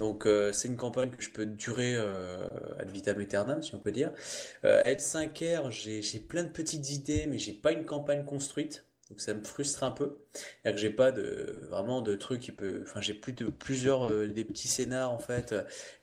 Donc 0.00 0.26
c'est 0.52 0.66
une 0.66 0.76
campagne 0.76 1.10
que 1.10 1.22
je 1.22 1.30
peux 1.30 1.46
durer 1.46 1.96
ad 2.80 2.90
vitam 2.90 3.20
aeternam, 3.20 3.62
si 3.62 3.76
on 3.76 3.78
peut 3.78 3.92
dire. 3.92 4.12
Euh, 4.64 4.82
L5R, 4.82 5.70
j'ai 5.70 6.02
j'ai 6.02 6.18
plein 6.18 6.42
de 6.42 6.48
petites 6.48 6.90
idées, 6.90 7.26
mais 7.28 7.38
j'ai 7.38 7.52
pas 7.52 7.70
une 7.70 7.84
campagne 7.84 8.24
construite. 8.24 8.89
Donc 9.10 9.20
ça 9.20 9.34
me 9.34 9.42
frustre 9.42 9.82
un 9.82 9.90
peu. 9.90 10.18
C'est-à-dire 10.32 10.76
que 10.76 10.80
j'ai 10.80 10.90
pas 10.90 11.10
de 11.10 11.58
vraiment 11.68 12.00
de 12.00 12.14
trucs 12.14 12.40
qui 12.40 12.52
peut. 12.52 12.84
Enfin, 12.84 13.00
j'ai 13.00 13.12
plus 13.12 13.32
de 13.32 13.46
plusieurs 13.46 14.10
euh, 14.10 14.28
des 14.28 14.44
petits 14.44 14.68
scénars 14.68 15.10
en 15.10 15.18
fait, 15.18 15.52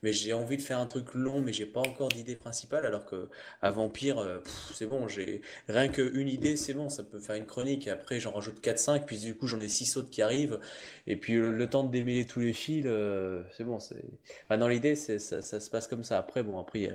mais 0.02 0.12
j'ai 0.12 0.34
envie 0.34 0.58
de 0.58 0.62
faire 0.62 0.78
un 0.78 0.86
truc 0.86 1.14
long, 1.14 1.40
mais 1.40 1.54
j'ai 1.54 1.64
pas 1.64 1.80
encore 1.80 2.08
d'idée 2.08 2.36
principale. 2.36 2.84
Alors 2.84 3.06
que 3.06 3.30
à 3.62 3.70
Vampire, 3.70 4.18
euh, 4.18 4.40
c'est 4.74 4.86
bon, 4.86 5.08
j'ai 5.08 5.40
rien 5.68 5.88
qu'une 5.88 6.28
idée, 6.28 6.56
c'est 6.58 6.74
bon, 6.74 6.90
ça 6.90 7.02
peut 7.02 7.18
faire 7.18 7.36
une 7.36 7.46
chronique. 7.46 7.88
Après, 7.88 8.20
j'en 8.20 8.32
rajoute 8.32 8.60
4-5, 8.62 9.06
puis 9.06 9.18
du 9.18 9.34
coup, 9.34 9.46
j'en 9.46 9.60
ai 9.60 9.68
6 9.68 9.96
autres 9.96 10.10
qui 10.10 10.20
arrivent. 10.20 10.60
Et 11.06 11.16
puis 11.16 11.34
le, 11.34 11.66
temps 11.68 11.84
de 11.84 11.90
démêler 11.90 12.26
tous 12.26 12.40
les 12.40 12.52
fils, 12.52 12.84
euh, 12.86 13.42
c'est 13.56 13.64
bon. 13.64 13.80
C'est 13.80 14.04
dans 14.50 14.68
l'idée, 14.68 14.96
c'est 14.96 15.18
ça, 15.18 15.40
ça 15.40 15.60
se 15.60 15.70
passe 15.70 15.86
comme 15.88 16.04
ça. 16.04 16.18
Après, 16.18 16.42
bon, 16.42 16.58
après, 16.58 16.90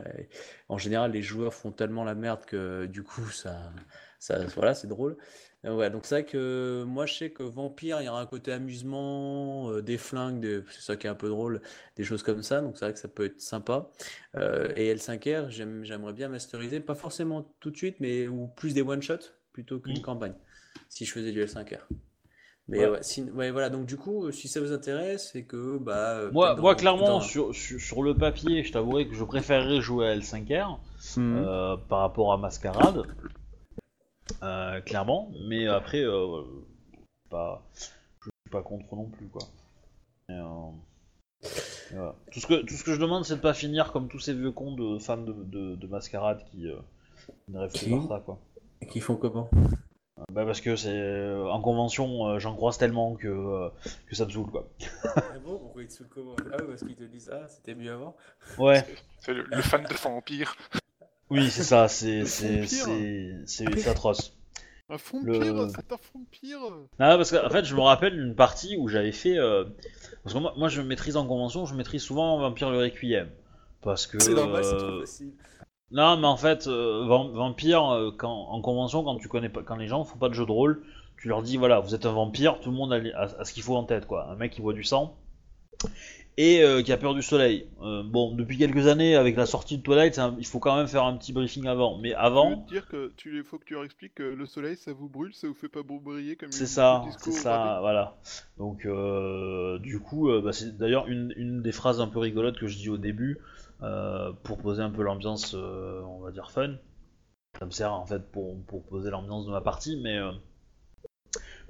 en 0.70 0.78
général, 0.78 1.12
les 1.12 1.24
joueurs 1.24 1.54
font 1.56 1.72
tellement 1.72 2.04
la 2.04 2.14
merde 2.14 2.46
que 2.46 2.86
du 2.86 3.04
coup, 3.04 3.30
ça, 3.30 3.72
ça, 4.20 4.46
voilà, 4.56 4.74
c'est 4.74 4.88
drôle. 4.88 5.18
Ouais, 5.64 5.90
donc 5.90 6.06
c'est 6.06 6.16
vrai 6.16 6.26
que 6.26 6.84
moi 6.86 7.06
je 7.06 7.14
sais 7.14 7.30
que 7.32 7.42
Vampire, 7.42 8.02
il 8.02 8.06
y 8.06 8.10
aura 8.10 8.20
un 8.20 8.26
côté 8.26 8.52
amusement, 8.52 9.70
euh, 9.72 9.82
des 9.82 9.98
flingues, 9.98 10.42
des- 10.42 10.62
c'est 10.70 10.82
ça 10.82 10.98
qui 10.98 11.08
est 11.08 11.10
un 11.10 11.16
peu 11.16 11.30
drôle, 11.30 11.62
des 11.96 12.04
choses 12.04 12.22
comme 12.22 12.44
ça, 12.44 12.60
donc 12.60 12.78
c'est 12.78 12.84
vrai 12.84 12.94
que 12.94 13.00
ça 13.00 13.08
peut 13.08 13.24
être 13.26 13.40
sympa. 13.40 13.90
Euh, 14.36 14.74
et 14.76 14.88
L5R, 14.94 15.50
j'aime, 15.50 15.86
j'aimerais 15.86 16.12
bien 16.12 16.28
masteriser, 16.28 16.82
pas 16.82 16.96
forcément 16.96 17.50
tout 17.62 17.72
de 17.72 17.78
suite, 17.78 17.96
mais 18.02 18.28
ou 18.28 18.48
plus 18.48 18.74
des 18.74 18.82
one-shots 18.82 19.32
plutôt 19.54 19.80
qu'une 19.80 20.02
campagne, 20.02 20.34
si 20.90 21.06
je 21.06 21.14
faisais 21.14 21.32
du 21.32 21.40
L5R. 21.42 21.88
Mais 22.68 22.80
Ouais. 22.80 22.92
ouais, 22.92 23.04
si- 23.04 23.22
ouais, 23.24 23.52
voilà, 23.52 23.70
donc 23.70 23.86
du 23.86 23.96
coup, 23.96 24.32
si 24.32 24.50
ça 24.50 24.60
vous 24.60 24.74
intéresse, 24.74 25.30
c'est 25.32 25.44
que 25.44 25.78
bah 25.78 26.18
euh, 26.18 26.32
Moi, 26.34 26.76
clairement, 26.76 27.06
dans- 27.06 27.22
sur, 27.22 27.56
sur, 27.56 27.80
sur 27.80 28.04
le 28.04 28.14
papier, 28.16 28.64
je 28.64 28.72
t'avouerais 28.74 29.06
que 29.08 29.14
je 29.16 29.24
préférerais 29.24 29.80
jouer 29.80 30.08
à 30.08 30.12
L5R 30.16 30.78
Mhm. 31.16 31.38
euh, 31.38 31.78
par 31.90 32.00
rapport 32.00 32.34
à 32.34 32.38
Mascarade. 32.38 33.06
Euh, 34.42 34.82
clairement, 34.82 35.32
mais 35.48 35.68
après, 35.68 36.02
euh, 36.02 36.44
pas, 37.30 37.64
je 38.22 38.30
suis 38.30 38.52
pas 38.52 38.62
contre 38.62 38.96
non 38.96 39.10
plus, 39.10 39.28
quoi. 39.28 39.42
Et, 40.30 40.34
euh, 40.34 40.72
et 41.92 41.96
voilà. 41.96 42.16
Tout, 42.32 42.40
ce 42.40 42.48
que, 42.48 42.62
tout 42.62 42.74
ce 42.74 42.84
que 42.84 42.94
je 42.94 43.00
demande, 43.00 43.26
c'est 43.26 43.36
de 43.36 43.42
pas 43.42 43.54
finir 43.54 43.92
comme 43.92 44.08
tous 44.08 44.20
ces 44.20 44.34
vieux 44.34 44.52
cons 44.52 44.76
de 44.76 44.98
fans 45.00 45.18
de, 45.18 45.34
de, 45.34 45.76
de 45.76 45.88
Mascarade 45.88 46.44
qui 46.52 46.68
euh, 46.68 46.78
ne 47.50 47.60
rêvent 47.60 47.74
que 47.74 47.80
Qui 47.80 47.90
par 47.90 48.08
ça, 48.08 48.24
quoi. 48.26 48.40
Qui 48.90 49.00
font 49.00 49.16
comment? 49.16 49.50
Bah 50.32 50.46
parce 50.46 50.62
que 50.62 50.76
c'est 50.76 51.32
en 51.50 51.62
convention, 51.62 52.28
euh, 52.28 52.40
j'en 52.40 52.56
croise 52.56 52.78
tellement 52.78 53.16
que, 53.16 53.28
euh, 53.28 53.70
que 54.08 54.16
ça 54.16 54.26
me 54.26 54.30
saoule, 54.30 54.50
quoi. 54.50 54.70
Ah 55.16 55.22
bon, 55.44 55.58
pourquoi 55.58 55.82
ils 55.84 55.88
te 55.88 55.94
saoulent 55.94 56.10
comment? 56.10 56.36
Ah 56.52 56.58
ouais, 56.58 56.68
parce 56.68 56.84
qu'ils 56.84 56.96
te 56.96 57.04
disent, 57.04 57.30
ah, 57.32 57.48
c'était 57.50 57.76
mieux 57.76 57.92
avant. 57.92 58.16
Ouais. 58.58 58.86
C'est 59.20 59.34
le, 59.34 59.44
le 59.44 59.62
fan 59.62 59.84
de 59.84 59.94
Vampire. 59.94 60.56
Oui, 61.30 61.50
c'est 61.50 61.64
ça, 61.64 61.88
c'est 61.88 62.26
c'est 62.26 63.88
atroce. 63.88 64.38
Un 64.90 64.98
fond 64.98 65.22
de 65.22 65.28
Le- 65.28 65.40
pire, 65.40 65.68
c'est 65.70 65.92
un 65.94 65.98
fond 65.98 66.20
de 66.20 66.26
pire. 66.30 66.60
Non, 66.60 66.88
parce 67.18 67.32
qu'en 67.32 67.50
fait, 67.50 67.64
je 67.66 67.74
me 67.76 67.82
rappelle 67.82 68.14
d'une 68.16 68.36
partie 68.36 68.76
où 68.78 68.88
j'avais 68.90 69.14
fait. 69.14 69.38
euh, 69.38 69.64
Parce 70.24 70.36
que 70.36 70.40
moi, 70.40 70.54
moi, 70.58 70.68
je 70.70 70.82
maîtrise 70.82 71.16
en 71.18 71.26
convention, 71.26 71.66
je 71.66 71.74
maîtrise 71.74 72.04
souvent 72.04 72.38
Vampire 72.38 72.70
le 72.70 72.78
Requiem. 72.80 73.30
Parce 73.82 74.06
que. 74.08 74.20
C'est 74.20 74.34
normal, 74.34 74.64
c'est 74.64 74.76
trop 74.78 74.86
euh, 74.86 75.00
facile. 75.02 75.32
Non, 75.92 76.18
mais 76.18 76.28
en 76.28 76.38
fait, 76.38 76.68
euh, 76.68 77.06
Vam- 77.08 77.32
Vampire, 77.32 78.14
quand, 78.18 78.32
en 78.50 78.62
convention, 78.62 79.04
quand 79.04 79.18
tu 79.18 79.30
connais 79.30 79.50
pas, 79.50 79.64
quand 79.64 79.78
les 79.78 79.88
gens 79.88 80.04
font 80.04 80.18
pas 80.18 80.30
de 80.30 80.34
jeu 80.34 80.46
de 80.46 80.52
rôle, 80.52 80.84
tu 81.18 81.28
leur 81.30 81.42
dis 81.44 81.56
voilà, 81.58 81.80
vous 81.80 81.96
êtes 81.96 82.06
un 82.06 82.12
vampire, 82.12 82.60
tout 82.60 82.70
le 82.70 82.76
monde 82.76 82.92
a- 82.94 83.22
a 83.40 83.46
ce 83.46 83.54
qu'il 83.54 83.64
faut 83.64 83.76
en 83.78 83.86
tête, 83.86 84.06
quoi. 84.06 84.28
Un 84.30 84.36
mec 84.36 84.52
qui 84.52 84.62
voit 84.62 84.74
du 84.74 84.84
sang 84.84 85.18
et 86.38 86.64
euh, 86.64 86.82
qui 86.82 86.92
a 86.92 86.98
peur 86.98 87.14
du 87.14 87.22
soleil. 87.22 87.68
Euh, 87.82 88.04
bon, 88.04 88.34
depuis 88.36 88.58
quelques 88.58 88.88
années, 88.88 89.16
avec 89.16 89.36
la 89.36 89.46
sortie 89.46 89.78
de 89.78 89.84
Twilight, 89.84 90.18
un- 90.20 90.36
il 90.40 90.46
faut 90.46 90.60
quand 90.60 90.76
même 90.76 90.88
faire 90.88 91.04
un 91.04 91.16
petit 91.18 91.34
briefing 91.34 91.68
avant. 91.68 91.98
Mais 91.98 92.10
Je 92.10 92.16
veux 92.16 92.20
avant, 92.22 92.56
te 92.56 92.68
dire 92.70 92.88
que 92.88 93.12
tu 93.18 93.38
il 93.38 93.44
faut 93.44 93.58
que 93.60 93.66
tu 93.66 93.74
leur 93.74 93.84
expliques 93.84 94.16
que 94.16 94.24
le 94.24 94.46
soleil 94.46 94.76
ça 94.76 94.94
vous 94.94 95.10
brûle, 95.10 95.34
ça 95.34 95.48
vous 95.48 95.54
fait 95.54 95.70
pas 95.70 95.84
briller 95.84 96.36
comme 96.36 96.52
C'est 96.52 96.66
ça, 96.66 97.04
c'est 97.20 97.32
ça, 97.32 97.78
voilà. 97.82 98.16
Donc, 98.58 98.86
euh, 98.86 99.80
du 99.80 100.00
coup, 100.00 100.30
bah, 100.42 100.54
c'est 100.54 100.78
d'ailleurs 100.78 101.08
une, 101.08 101.34
une 101.38 101.62
des 101.62 101.72
phrases 101.72 102.02
un 102.02 102.08
peu 102.08 102.20
rigolotes 102.20 102.58
que 102.60 102.68
je 102.68 102.78
dis 102.78 102.90
au 102.90 102.98
début 102.98 103.40
pour 104.44 104.58
poser 104.58 104.82
un 104.82 104.90
peu 104.92 105.04
l'ambiance, 105.04 105.54
on 105.54 106.20
va 106.20 106.32
dire 106.32 106.52
fun. 106.52 106.76
Ça 107.60 107.66
me 107.66 107.72
sert 107.72 107.94
en 107.94 108.06
fait 108.06 108.32
pour, 108.32 108.58
pour 108.66 108.84
poser 108.84 109.12
l'ambiance 109.12 109.46
de 109.46 109.52
ma 109.52 109.62
partie, 109.62 109.98
mais, 109.98 110.18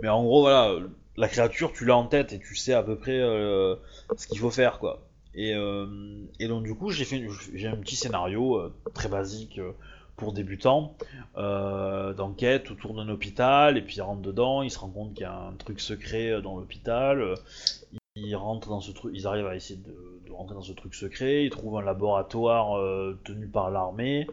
mais 0.02 0.10
en 0.10 0.24
gros, 0.24 0.42
voilà, 0.42 0.80
la 1.18 1.28
créature, 1.28 1.72
tu 1.74 1.86
l'as 1.86 1.98
en 1.98 2.08
tête 2.08 2.34
et 2.34 2.40
tu 2.40 2.56
sais 2.56 2.74
à 2.74 2.84
peu 2.84 2.98
près 2.98 3.20
euh, 3.20 3.76
ce 4.18 4.28
qu'il 4.28 4.40
faut 4.40 4.50
faire, 4.50 4.80
quoi. 4.80 5.02
Et, 5.36 5.54
euh, 5.56 5.88
et 6.40 6.48
donc, 6.48 6.64
du 6.64 6.76
coup, 6.76 6.92
j'ai 6.92 7.06
fait 7.06 7.24
j'ai 7.54 7.68
un 7.68 7.78
petit 7.78 7.96
scénario 7.96 8.56
euh, 8.58 8.74
très 8.94 9.10
basique 9.10 9.60
pour 10.16 10.32
débutants 10.32 10.96
d'enquête 11.36 12.70
autour 12.70 12.94
d'un 12.94 13.10
hôpital 13.10 13.80
et 13.80 13.82
puis 13.82 13.96
il 13.96 14.02
rentre 14.02 14.22
dedans, 14.22 14.62
il 14.62 14.70
se 14.70 14.78
rend 14.78 14.90
compte 14.90 15.14
qu'il 15.16 15.24
y 15.24 15.26
a 15.26 15.36
un 15.36 15.54
truc 15.54 15.80
secret 15.80 16.40
dans 16.44 16.58
l'hôpital, 16.58 17.34
ils 18.16 18.36
rentrent 18.36 18.70
dans 18.70 18.80
ce 18.80 18.92
truc, 18.92 19.12
ils 19.16 19.26
arrivent 19.26 19.48
à 19.48 19.56
essayer 19.56 19.80
de, 19.80 20.32
rentrer 20.32 20.54
dans 20.54 20.62
ce 20.62 20.74
truc 20.74 20.94
secret, 20.94 21.46
ils 21.46 21.50
trouvent 21.50 21.80
un 21.80 21.82
laboratoire 21.82 22.80
tenu 23.24 23.48
par 23.48 23.72
l'armée 23.72 24.28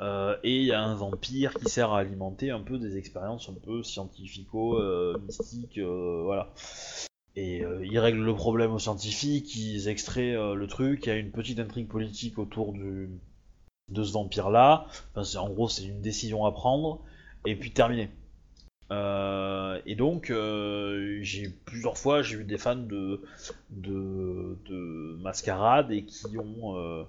euh, 0.00 0.36
et 0.42 0.56
il 0.56 0.64
y 0.64 0.72
a 0.72 0.82
un 0.82 0.94
vampire 0.94 1.54
qui 1.54 1.70
sert 1.70 1.92
à 1.92 2.00
alimenter 2.00 2.50
un 2.50 2.60
peu 2.60 2.78
des 2.78 2.96
expériences 2.96 3.48
un 3.48 3.54
peu 3.54 3.82
scientifico 3.82 4.78
euh, 4.78 5.20
euh, 5.78 6.22
voilà. 6.24 6.52
Et 7.36 7.64
euh, 7.64 7.86
ils 7.86 7.98
règlent 7.98 8.24
le 8.24 8.34
problème 8.34 8.72
aux 8.72 8.78
scientifiques, 8.78 9.54
ils 9.56 9.88
extraient 9.88 10.32
le 10.32 10.66
truc, 10.66 11.06
il 11.06 11.08
y 11.08 11.12
a 11.12 11.16
une 11.16 11.30
petite 11.30 11.60
intrigue 11.60 11.88
politique 11.88 12.38
autour 12.38 12.72
de 12.72 14.04
ce 14.04 14.12
vampire-là. 14.12 14.86
En 15.14 15.50
gros, 15.50 15.68
c'est 15.68 15.84
une 15.84 16.00
décision 16.00 16.44
à 16.44 16.52
prendre, 16.52 17.00
et 17.46 17.54
puis 17.54 17.70
terminé. 17.70 18.10
Et 18.90 19.94
donc, 19.94 20.32
plusieurs 21.64 21.96
fois, 21.96 22.22
j'ai 22.22 22.38
eu 22.38 22.44
des 22.44 22.58
fans 22.58 22.74
de, 22.74 23.22
de, 23.70 24.58
de 24.68 25.16
Mascarade 25.22 25.92
et 25.92 26.04
qui 26.04 26.36
ont 26.36 27.06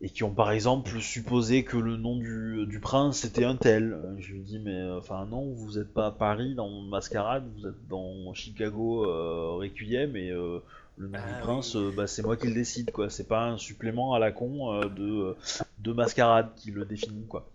et 0.00 0.10
qui 0.10 0.22
ont 0.24 0.32
par 0.34 0.50
exemple 0.52 1.00
supposé 1.00 1.64
que 1.64 1.76
le 1.76 1.96
nom 1.96 2.16
du, 2.16 2.66
du 2.66 2.80
prince 2.80 3.24
était 3.24 3.44
un 3.44 3.56
tel. 3.56 3.92
Euh, 3.94 4.14
Je 4.18 4.32
lui 4.32 4.40
dis 4.42 4.58
mais 4.58 4.74
euh, 4.74 4.98
enfin 4.98 5.26
non, 5.26 5.52
vous 5.52 5.78
n'êtes 5.78 5.92
pas 5.92 6.06
à 6.06 6.10
Paris 6.12 6.54
dans 6.54 6.68
Mascarade, 6.82 7.44
vous 7.56 7.66
êtes 7.66 7.88
dans 7.88 8.32
Chicago 8.34 9.04
euh, 9.04 9.52
Requiem 9.58 10.16
et 10.16 10.30
euh, 10.30 10.60
le 10.96 11.08
nom 11.08 11.22
Ah 11.22 11.26
du 11.26 11.34
oui. 11.34 11.40
prince, 11.40 11.76
euh, 11.76 11.92
bah, 11.96 12.06
c'est 12.06 12.22
moi 12.22 12.36
qui 12.36 12.46
le 12.46 12.54
décide 12.54 12.90
quoi. 12.92 13.10
C'est 13.10 13.28
pas 13.28 13.46
un 13.48 13.58
supplément 13.58 14.14
à 14.14 14.18
la 14.18 14.30
con 14.32 14.84
de 14.86 15.34
de 15.78 15.92
Mascarade 15.92 16.50
qui 16.56 16.70
le 16.70 16.84
définit 16.84 17.26
quoi. 17.26 17.48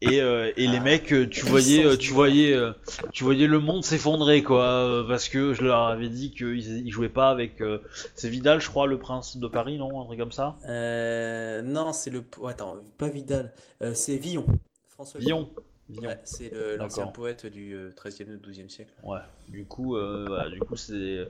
Et, 0.00 0.20
euh, 0.20 0.52
et 0.56 0.68
les 0.68 0.76
Ah, 0.76 0.80
mecs, 0.80 1.12
euh, 1.12 1.28
tu 1.28 1.44
voyais, 1.44 1.84
euh, 1.84 1.96
tu 1.96 2.12
voyais, 2.12 2.52
euh, 2.54 2.72
tu 3.12 3.24
voyais 3.24 3.48
le 3.48 3.58
monde 3.58 3.84
s'effondrer 3.84 4.44
quoi, 4.44 5.04
parce 5.08 5.28
que 5.28 5.54
je 5.54 5.62
leur 5.62 5.82
avais 5.88 6.08
dit 6.08 6.30
qu'ils 6.30 6.86
ils 6.86 6.90
jouaient 6.92 7.08
pas 7.08 7.30
avec. 7.30 7.60
euh, 7.60 7.80
c'est 8.14 8.28
Vidal, 8.28 8.60
je 8.60 8.68
crois, 8.68 8.86
le 8.86 8.98
prince 8.98 9.36
de 9.38 9.48
Paris, 9.48 9.76
non, 9.76 10.00
un 10.00 10.04
truc 10.04 10.18
comme 10.20 10.30
ça. 10.32 10.56
Euh, 10.68 11.62
non, 11.62 11.92
c'est 11.92 12.10
le. 12.10 12.22
oh, 12.40 12.46
attends, 12.46 12.76
pas 12.96 13.08
Vidal, 13.08 13.52
euh, 13.82 13.92
c'est 13.94 14.16
Villon. 14.16 14.46
François 14.88 15.18
Villon. 15.20 15.50
Ouais, 15.90 16.20
c'est 16.24 16.50
le- 16.52 16.76
l'ancien 16.76 17.06
poète 17.12 17.46
du 17.46 17.74
euh, 17.74 17.90
13e 17.96 18.34
ou 18.34 18.36
12e 18.38 18.68
siècle. 18.68 18.92
Ouais. 19.02 19.20
Du 19.48 19.64
coup, 19.64 19.96
euh, 19.96 20.26
voilà, 20.28 20.50
du 20.50 20.60
coup, 20.60 20.76
c'est, 20.76 21.26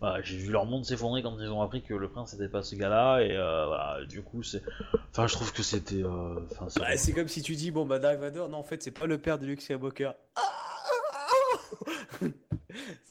voilà, 0.00 0.20
j'ai 0.22 0.36
vu 0.36 0.50
leur 0.50 0.66
monde 0.66 0.84
s'effondrer 0.84 1.22
quand 1.22 1.38
ils 1.40 1.48
ont 1.48 1.62
appris 1.62 1.82
que 1.82 1.94
le 1.94 2.08
prince 2.10 2.34
n'était 2.34 2.48
pas 2.50 2.62
ce 2.62 2.74
gars-là, 2.74 3.20
et 3.22 3.34
euh, 3.34 3.66
voilà, 3.66 4.04
du 4.06 4.20
coup, 4.22 4.42
c'est, 4.42 4.62
enfin, 5.12 5.26
je 5.26 5.32
trouve 5.34 5.52
que 5.52 5.62
c'était, 5.62 6.02
euh, 6.02 6.40
enfin, 6.50 6.68
c'est- 6.68 6.80
Bah, 6.80 7.14
comme 7.14 7.28
si 7.28 7.40
tu 7.42 7.54
dis, 7.54 7.70
bon, 7.70 7.86
bah, 7.86 7.98
Dark 7.98 8.18
Vador, 8.18 8.48
non, 8.50 8.58
en 8.58 8.62
fait, 8.64 8.82
c'est 8.82 8.90
pas 8.90 9.06
le 9.06 9.16
père 9.18 9.38
de 9.38 9.46
Luke 9.46 9.62
Skywalker. 9.62 10.12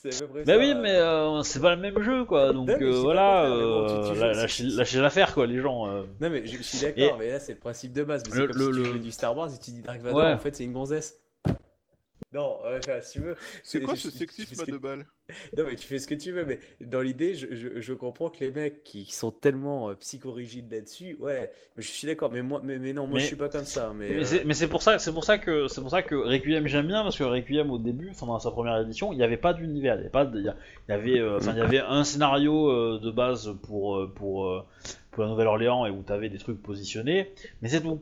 C'est 0.01 0.15
à 0.23 0.27
peu 0.27 0.33
près 0.33 0.43
Bah 0.43 0.53
ça. 0.53 0.59
oui, 0.59 0.73
mais 0.75 0.95
euh, 0.95 1.41
c'est 1.43 1.59
pas 1.59 1.75
le 1.75 1.81
même 1.81 2.01
jeu, 2.01 2.25
quoi. 2.25 2.53
Donc 2.53 2.67
Non, 2.67 2.75
mais 2.80 2.85
je 2.91 2.97
euh, 2.97 2.99
voilà, 3.01 3.43
mais 3.49 3.61
bon, 3.63 4.13
tu- 4.13 4.19
euh, 4.21 4.33
lâchez, 4.33 4.63
lâchez 4.65 4.99
l'affaire, 4.99 5.33
quoi, 5.33 5.45
les 5.47 5.59
gens. 5.59 5.88
euh. 5.88 6.03
Non, 6.19 6.30
mais 6.30 6.45
je, 6.45 6.57
je 6.57 6.61
suis 6.63 6.80
d'accord, 6.80 7.15
Et- 7.15 7.19
mais 7.19 7.30
là, 7.31 7.39
c'est 7.39 7.53
le 7.53 7.59
principe 7.59 7.93
de 7.93 8.03
base. 8.03 8.23
Mais 8.31 8.38
Le- 8.39 8.47
comme 8.47 8.57
le- 8.57 8.65
si 8.65 8.71
tu 8.71 8.77
le- 8.77 8.83
jouais 8.85 8.99
du 8.99 9.11
Star 9.11 9.38
Wars 9.38 9.49
et 9.53 9.57
tu 9.63 9.71
dis 9.71 9.81
Dark 9.81 9.99
Vador, 10.01 10.17
Ouais. 10.19 10.33
en 10.33 10.38
fait, 10.38 10.55
c'est 10.55 10.63
une 10.63 10.73
gonzesse. 10.73 11.19
Non, 12.34 12.60
enfin, 12.64 13.01
si 13.01 13.14
tu 13.14 13.19
veux. 13.19 13.35
C'est 13.61 13.82
quoi 13.82 13.93
je- 13.95 14.00
ce 14.03 14.10
sexisme 14.11 14.61
à 14.61 14.66
que- 14.66 14.72
deux 14.72 14.80
balles? 14.80 15.06
Non, 15.58 15.66
mais 15.68 15.76
tu 15.76 15.85
fais 15.85 16.00
ce 16.00 16.08
que 16.08 16.16
tu 16.16 16.32
veux, 16.32 16.45
mais 16.45 16.60
dans 16.80 17.01
l'idée, 17.01 17.35
je, 17.35 17.48
je- 17.53 17.82
je 17.82 17.93
comprends 17.93 18.30
que 18.30 18.40
les 18.40 18.51
mecs 18.51 18.84
qui 18.84 19.06
sont 19.11 19.32
tellement 19.32 19.90
euh, 19.90 19.95
psychorigides 19.95 20.72
là-dessus, 20.72 21.18
ouais, 21.19 21.51
mais 21.76 21.84
je 21.84 21.90
suis 21.90 22.08
d'accord, 22.08 22.32
mais 22.32 22.42
moi, 22.42 22.61
mais, 22.64 22.80
mais 22.80 22.93
non, 22.93 23.06
moi 23.06 23.16
Mais- 23.16 23.22
je 23.22 23.27
suis 23.27 23.35
pas 23.35 23.50
comme 23.50 23.66
ça, 23.66 23.92
mais. 23.93 24.10
Mais 24.10 24.16
euh, 24.19 24.24
c'est- 24.24 24.43
mais 24.45 24.53
c'est 24.53 24.68
pour 24.69 24.82
ça, 24.82 24.98
c'est 24.98 25.11
pour 25.14 25.26
ça 25.26 25.38
que 25.38 25.68
c'est 25.68 25.82
pour 25.82 25.90
ça 25.90 26.03
que 26.03 26.16
Requiem 26.16 26.68
j'aime 26.68 26.88
bien 26.88 27.03
parce 27.03 27.18
que 27.18 27.24
Requiem 27.26 27.69
au 27.69 27.77
début, 27.80 28.10
enfin 28.11 28.27
dans 28.27 28.40
sa 28.40 28.51
première 28.51 28.80
édition, 28.82 29.11
il 29.11 29.18
n'y 29.18 29.24
avait 29.24 29.35
pas 29.38 29.53
d'univers, 29.53 29.95
il 29.95 29.98
y 29.98 30.01
avait 30.01 30.10
pas, 30.10 30.26
de- 30.26 30.40
il 30.40 30.45
y 30.90 30.92
avait, 30.93 31.19
euh, 31.19 31.38
enfin 31.38 31.51
il 31.51 31.58
y 31.58 31.61
avait 31.61 31.80
un 31.80 32.03
scénario 32.06 32.69
euh, 32.69 33.00
de 33.01 33.11
base 33.11 33.53
pour 33.64 33.98
euh, 33.98 34.08
pour 34.14 34.48
euh, 34.48 34.66
pour 35.11 35.24
la 35.24 35.30
Nouvelle-Orléans 35.30 35.85
et 35.85 35.90
où 35.92 36.01
tu 36.06 36.14
avais 36.14 36.30
des 36.30 36.38
trucs 36.38 36.61
positionnés, 36.61 37.32
mais 37.61 37.68
c'est 37.68 37.82
tout. 37.82 38.01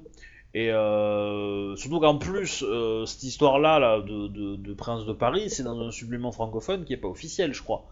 Et 0.53 0.71
euh, 0.71 1.75
surtout 1.75 1.99
qu'en 1.99 2.17
plus, 2.17 2.63
euh, 2.63 3.05
cette 3.05 3.23
histoire-là 3.23 3.77
là, 3.79 4.01
de, 4.01 4.27
de, 4.27 4.55
de 4.55 4.73
Prince 4.73 5.05
de 5.05 5.13
Paris, 5.13 5.49
c'est 5.49 5.63
dans 5.63 5.79
un 5.79 5.91
supplément 5.91 6.31
francophone 6.31 6.85
qui 6.85 6.93
est 6.93 6.97
pas 6.97 7.07
officiel, 7.07 7.53
je 7.53 7.61
crois. 7.61 7.85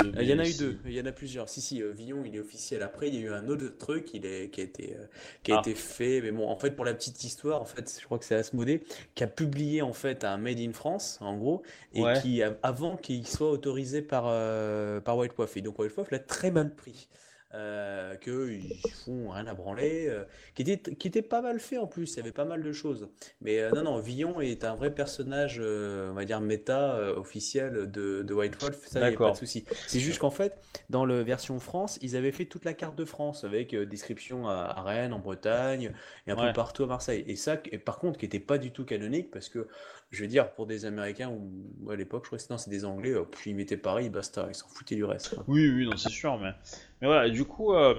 Euh, 0.00 0.12
Il 0.20 0.28
y 0.28 0.32
en 0.32 0.38
a 0.38 0.48
eu 0.48 0.54
deux, 0.56 0.78
il 0.86 0.92
y 0.92 1.00
en 1.00 1.06
a 1.06 1.12
plusieurs. 1.12 1.48
Si, 1.48 1.60
si, 1.60 1.82
Villon, 1.82 2.22
il 2.24 2.36
est 2.36 2.40
officiel. 2.40 2.82
Après, 2.84 3.08
il 3.08 3.14
y 3.16 3.18
a 3.18 3.20
eu 3.22 3.32
un 3.32 3.48
autre 3.48 3.76
truc 3.76 4.14
il 4.14 4.24
est, 4.24 4.50
qui 4.50 4.60
a 4.60 4.64
été, 4.64 4.96
qui 5.42 5.50
a 5.52 5.56
Ah. 5.56 5.60
été 5.60 5.74
fait. 5.74 6.20
Mais 6.22 6.30
bon, 6.30 6.48
en 6.48 6.56
fait, 6.56 6.70
pour 6.70 6.84
la 6.84 6.94
petite 6.94 7.22
histoire, 7.24 7.60
en 7.60 7.64
fait, 7.64 7.98
je 8.00 8.04
crois 8.04 8.18
que 8.18 8.24
c'est 8.24 8.36
Asmodée 8.36 8.84
qui 9.16 9.24
a 9.24 9.26
publié 9.26 9.82
en 9.82 9.92
fait 9.92 10.22
un 10.24 10.36
Made 10.36 10.60
in 10.60 10.72
France, 10.72 11.18
en 11.20 11.36
gros, 11.36 11.62
et 11.92 12.02
Ouais. 12.02 12.14
qui, 12.22 12.40
avant 12.62 12.96
qu'il 12.96 13.26
soit 13.26 13.50
autorisé 13.50 14.00
par, 14.00 14.26
euh, 14.28 15.00
par 15.00 15.18
White 15.18 15.32
Wolf. 15.36 15.56
Et 15.56 15.60
donc, 15.62 15.78
White 15.80 15.94
Wolf 15.96 16.10
l'a 16.12 16.20
très 16.20 16.52
mal 16.52 16.72
pris. 16.74 17.08
Euh, 17.56 18.16
qu'ils 18.16 18.78
font 19.04 19.30
rien 19.30 19.46
à 19.46 19.54
branler, 19.54 20.08
euh, 20.08 20.24
qui 20.54 20.60
était, 20.62 20.94
qui 20.94 21.08
était 21.08 21.22
pas 21.22 21.40
mal 21.40 21.58
fait 21.58 21.78
en 21.78 21.86
plus, 21.86 22.12
il 22.12 22.16
y 22.18 22.20
avait 22.20 22.30
pas 22.30 22.44
mal 22.44 22.62
de 22.62 22.70
choses. 22.70 23.08
Mais 23.40 23.60
euh, 23.60 23.70
non, 23.70 23.82
non, 23.82 23.98
Villon 23.98 24.42
est 24.42 24.62
un 24.64 24.74
vrai 24.74 24.94
personnage, 24.94 25.56
euh, 25.58 26.10
on 26.10 26.14
va 26.14 26.26
dire 26.26 26.40
méta 26.42 27.00
officiel 27.16 27.90
de, 27.90 28.22
de 28.22 28.34
White 28.34 28.60
Wolf, 28.60 28.86
ça, 28.86 29.00
il 29.00 29.14
a 29.14 29.16
pas 29.16 29.30
de 29.30 29.36
souci. 29.36 29.64
C'est 29.86 30.00
juste 30.00 30.18
qu'en 30.18 30.30
fait, 30.30 30.58
dans 30.90 31.06
la 31.06 31.22
version 31.22 31.58
France, 31.58 31.98
ils 32.02 32.14
avaient 32.14 32.32
fait 32.32 32.44
toute 32.44 32.66
la 32.66 32.74
carte 32.74 32.96
de 32.96 33.06
France 33.06 33.44
avec 33.44 33.74
description 33.74 34.48
à, 34.48 34.74
à 34.76 34.82
Rennes, 34.82 35.14
en 35.14 35.18
Bretagne 35.18 35.92
et 36.26 36.32
un 36.32 36.36
Ouais. 36.36 36.48
peu 36.48 36.52
partout 36.52 36.82
à 36.84 36.86
Marseille. 36.86 37.24
Et 37.26 37.36
ça, 37.36 37.56
et 37.72 37.78
par 37.78 37.98
contre, 37.98 38.18
qui 38.18 38.26
n'était 38.26 38.38
pas 38.40 38.58
du 38.58 38.70
tout 38.70 38.84
canonique 38.84 39.30
parce 39.30 39.48
que, 39.48 39.66
je 40.10 40.22
veux 40.22 40.28
dire, 40.28 40.52
pour 40.52 40.66
des 40.66 40.84
Américains 40.84 41.30
ou 41.30 41.90
à 41.90 41.96
l'époque, 41.96 42.24
je 42.24 42.28
crois 42.28 42.38
que 42.38 42.62
c'est 42.62 42.70
des 42.70 42.84
Anglais, 42.84 43.14
puis 43.30 43.52
ils 43.52 43.54
mettaient 43.54 43.78
Paris, 43.78 44.10
basta, 44.10 44.46
ils 44.48 44.54
s'en 44.54 44.68
foutaient 44.68 44.94
du 44.96 45.04
reste. 45.04 45.36
Oui, 45.48 45.68
oui, 45.68 45.86
non, 45.86 45.96
c'est 45.96 46.10
sûr, 46.10 46.38
mais, 46.38 46.50
mais 47.00 47.06
voilà, 47.08 47.26
et 47.26 47.30
du 47.30 47.44
coup, 47.44 47.72
euh, 47.74 47.94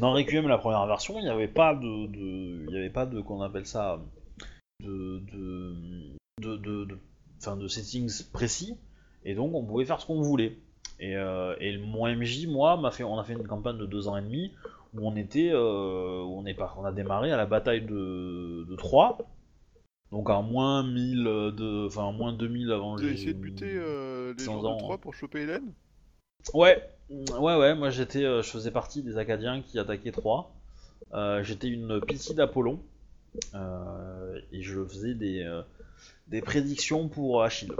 dans 0.00 0.12
Requiem, 0.12 0.48
la 0.48 0.58
première 0.58 0.86
version, 0.86 1.18
il 1.18 1.22
n'y 1.22 1.28
avait 1.30 1.48
pas 1.48 1.74
de, 1.74 2.06
de- 2.06 2.64
il 2.68 2.74
y 2.74 2.76
avait 2.76 2.90
pas 2.90 3.06
de, 3.06 3.20
qu'on 3.20 3.40
appelle 3.42 3.66
ça, 3.66 4.00
de, 4.82 5.20
de, 5.32 5.74
de, 6.40 6.56
de, 6.56 6.84
de- 6.84 6.98
enfin, 7.38 7.56
de 7.56 7.68
settings 7.68 8.30
précis, 8.32 8.76
et 9.24 9.34
donc 9.34 9.54
on 9.54 9.64
pouvait 9.64 9.84
faire 9.84 10.00
ce 10.00 10.06
qu'on 10.06 10.20
voulait. 10.20 10.58
Et, 11.00 11.16
euh, 11.16 11.54
et 11.60 11.76
mon 11.78 12.06
MJ, 12.06 12.46
moi, 12.46 12.76
m'a 12.76 12.90
fait, 12.90 13.04
on 13.04 13.18
a 13.18 13.24
fait 13.24 13.32
une 13.34 13.46
campagne 13.46 13.78
de 13.78 13.86
deux 13.86 14.06
ans 14.08 14.16
et 14.16 14.22
demi 14.22 14.52
où 14.94 15.06
on 15.08 15.16
était, 15.16 15.50
euh, 15.52 16.22
où 16.22 16.38
on 16.38 16.46
est 16.46 16.54
pas, 16.54 16.72
on 16.78 16.84
a 16.84 16.92
démarré 16.92 17.32
à 17.32 17.36
la 17.36 17.46
bataille 17.46 17.82
de, 17.82 18.64
de 18.68 18.76
Troyes, 18.76 19.18
donc 20.12 20.30
à 20.30 20.40
moins 20.40 20.82
1000 20.84 21.24
de, 21.24 21.86
enfin 21.86 22.12
moins 22.12 22.32
2000 22.32 22.70
avant. 22.70 22.94
Vous 22.94 23.02
avez 23.02 23.12
essayé 23.14 23.32
de 23.34 23.38
buter 23.40 23.72
euh, 23.76 24.32
les 24.38 24.44
100 24.44 24.60
gens 24.62 24.74
de 24.74 24.78
Troyes 24.78 24.98
pour 24.98 25.14
choper 25.14 25.40
Hélène? 25.42 25.72
Ouais, 26.52 26.82
ouais, 27.10 27.56
ouais, 27.56 27.74
moi 27.74 27.90
j'étais, 27.90 28.24
euh, 28.24 28.42
je 28.42 28.50
faisais 28.50 28.70
partie 28.70 29.02
des 29.02 29.16
Acadiens 29.16 29.62
qui 29.62 29.78
attaquaient 29.78 30.12
Troyes. 30.12 30.50
Euh, 31.12 31.42
j'étais 31.42 31.68
une 31.68 32.00
pitié 32.00 32.34
d'Apollon 32.34 32.80
euh, 33.54 34.40
et 34.52 34.62
je 34.62 34.84
faisais 34.84 35.14
des, 35.14 35.62
des 36.28 36.42
prédictions 36.42 37.08
pour 37.08 37.42
Achille. 37.42 37.72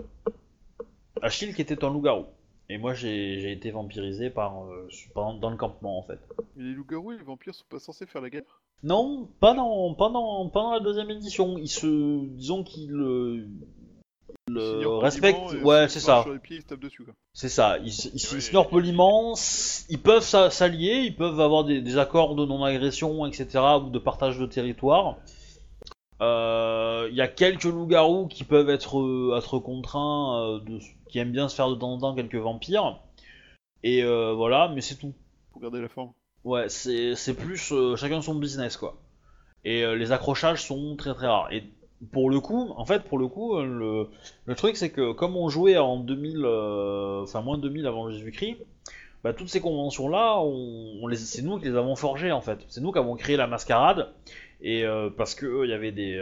Achille 1.22 1.54
qui 1.54 1.62
était 1.62 1.84
un 1.84 1.90
loup-garou. 1.90 2.26
Et 2.70 2.78
moi 2.78 2.94
j'ai 2.94 3.40
j'ai 3.40 3.52
été 3.52 3.70
vampirisé 3.70 4.30
par, 4.30 4.64
euh, 4.64 4.88
dans 5.14 5.50
le 5.50 5.56
campement 5.56 5.98
en 5.98 6.02
fait. 6.02 6.18
Mais 6.56 6.64
les 6.64 6.72
loups-garous 6.72 7.12
et 7.12 7.18
les 7.18 7.24
vampires 7.24 7.54
sont 7.54 7.66
pas 7.68 7.78
censés 7.78 8.06
faire 8.06 8.22
la 8.22 8.30
guerre 8.30 8.62
Non, 8.82 9.28
pas 9.40 9.54
dans, 9.54 9.94
pas 9.94 10.08
dans, 10.08 10.48
pas 10.48 10.62
dans 10.62 10.72
la 10.72 10.80
deuxième 10.80 11.10
édition. 11.10 11.58
Ils 11.58 11.68
se, 11.68 12.26
disons 12.26 12.64
qu'ils 12.64 13.46
le 14.48 14.80
et 15.54 15.62
Ouais, 15.62 15.88
c'est 15.88 16.00
ça. 16.00 16.24
C'est 17.32 17.48
ça, 17.48 17.78
ils, 17.78 17.86
ils, 17.88 18.14
ils 18.14 18.68
poliment, 18.70 19.34
ils 19.88 20.00
peuvent 20.00 20.22
s'a- 20.22 20.50
s'allier, 20.50 21.02
ils 21.06 21.16
peuvent 21.16 21.40
avoir 21.40 21.64
des, 21.64 21.80
des 21.80 21.98
accords 21.98 22.34
de 22.34 22.44
non-agression, 22.44 23.26
etc., 23.26 23.60
ou 23.82 23.90
de 23.90 23.98
partage 23.98 24.38
de 24.38 24.46
territoire. 24.46 25.16
Euh, 26.20 27.08
Il 27.10 27.16
y 27.16 27.20
a 27.20 27.28
quelques 27.28 27.64
loups-garous 27.64 28.28
qui 28.28 28.44
peuvent 28.44 28.70
être, 28.70 29.00
euh, 29.00 29.36
être 29.36 29.58
contraints, 29.58 30.38
euh, 30.40 30.60
de, 30.60 30.78
qui 31.08 31.18
aiment 31.18 31.32
bien 31.32 31.48
se 31.48 31.56
faire 31.56 31.68
de 31.70 31.74
temps 31.74 31.92
en 31.92 31.98
temps 31.98 32.14
quelques 32.14 32.36
vampires. 32.36 33.00
Et 33.82 34.02
euh, 34.04 34.32
voilà, 34.32 34.68
mais 34.68 34.80
c'est 34.80 34.94
tout. 34.96 35.12
Pour 35.52 35.60
garder 35.62 35.80
la 35.80 35.88
forme. 35.88 36.12
Ouais, 36.44 36.68
c'est 36.68 37.34
plus 37.34 37.72
euh, 37.72 37.96
chacun 37.96 38.20
son 38.22 38.34
business, 38.34 38.76
quoi. 38.76 38.96
Et 39.64 39.84
les 39.96 40.12
accrochages 40.12 40.62
sont 40.62 40.94
très 40.94 41.14
très 41.14 41.26
rares. 41.26 41.50
Et 41.50 41.64
pour 42.12 42.30
le 42.30 42.40
coup, 42.40 42.72
en 42.76 42.84
fait, 42.84 43.04
pour 43.04 43.18
le 43.18 43.28
coup, 43.28 43.56
euh, 43.56 44.08
le, 44.46 44.54
truc 44.54 44.76
c'est 44.76 44.90
que 44.90 45.12
comme 45.12 45.36
on 45.36 45.48
jouait 45.48 45.76
en 45.76 45.98
2000, 45.98 46.42
euh, 46.44 47.22
enfin 47.22 47.42
moins 47.42 47.56
de 47.56 47.62
2000 47.62 47.86
avant 47.86 48.10
Jésus-Christ, 48.10 48.56
bah, 49.22 49.32
toutes 49.32 49.48
ces 49.48 49.62
on 49.64 51.06
les, 51.06 51.16
c'est 51.16 51.42
nous 51.42 51.58
qui 51.58 51.66
les 51.66 51.76
avons 51.76 51.96
forgées 51.96 52.32
en 52.32 52.40
fait. 52.40 52.58
C'est 52.68 52.80
nous 52.80 52.92
qui 52.92 52.98
avons 52.98 53.16
créé 53.16 53.36
la 53.36 53.46
mascarade. 53.46 54.12
Et 54.60 54.84
euh, 54.84 55.10
parce 55.10 55.34
que 55.34 55.64
il 55.64 55.70
y 55.70 55.74
avait 55.74 55.92
des 55.92 56.14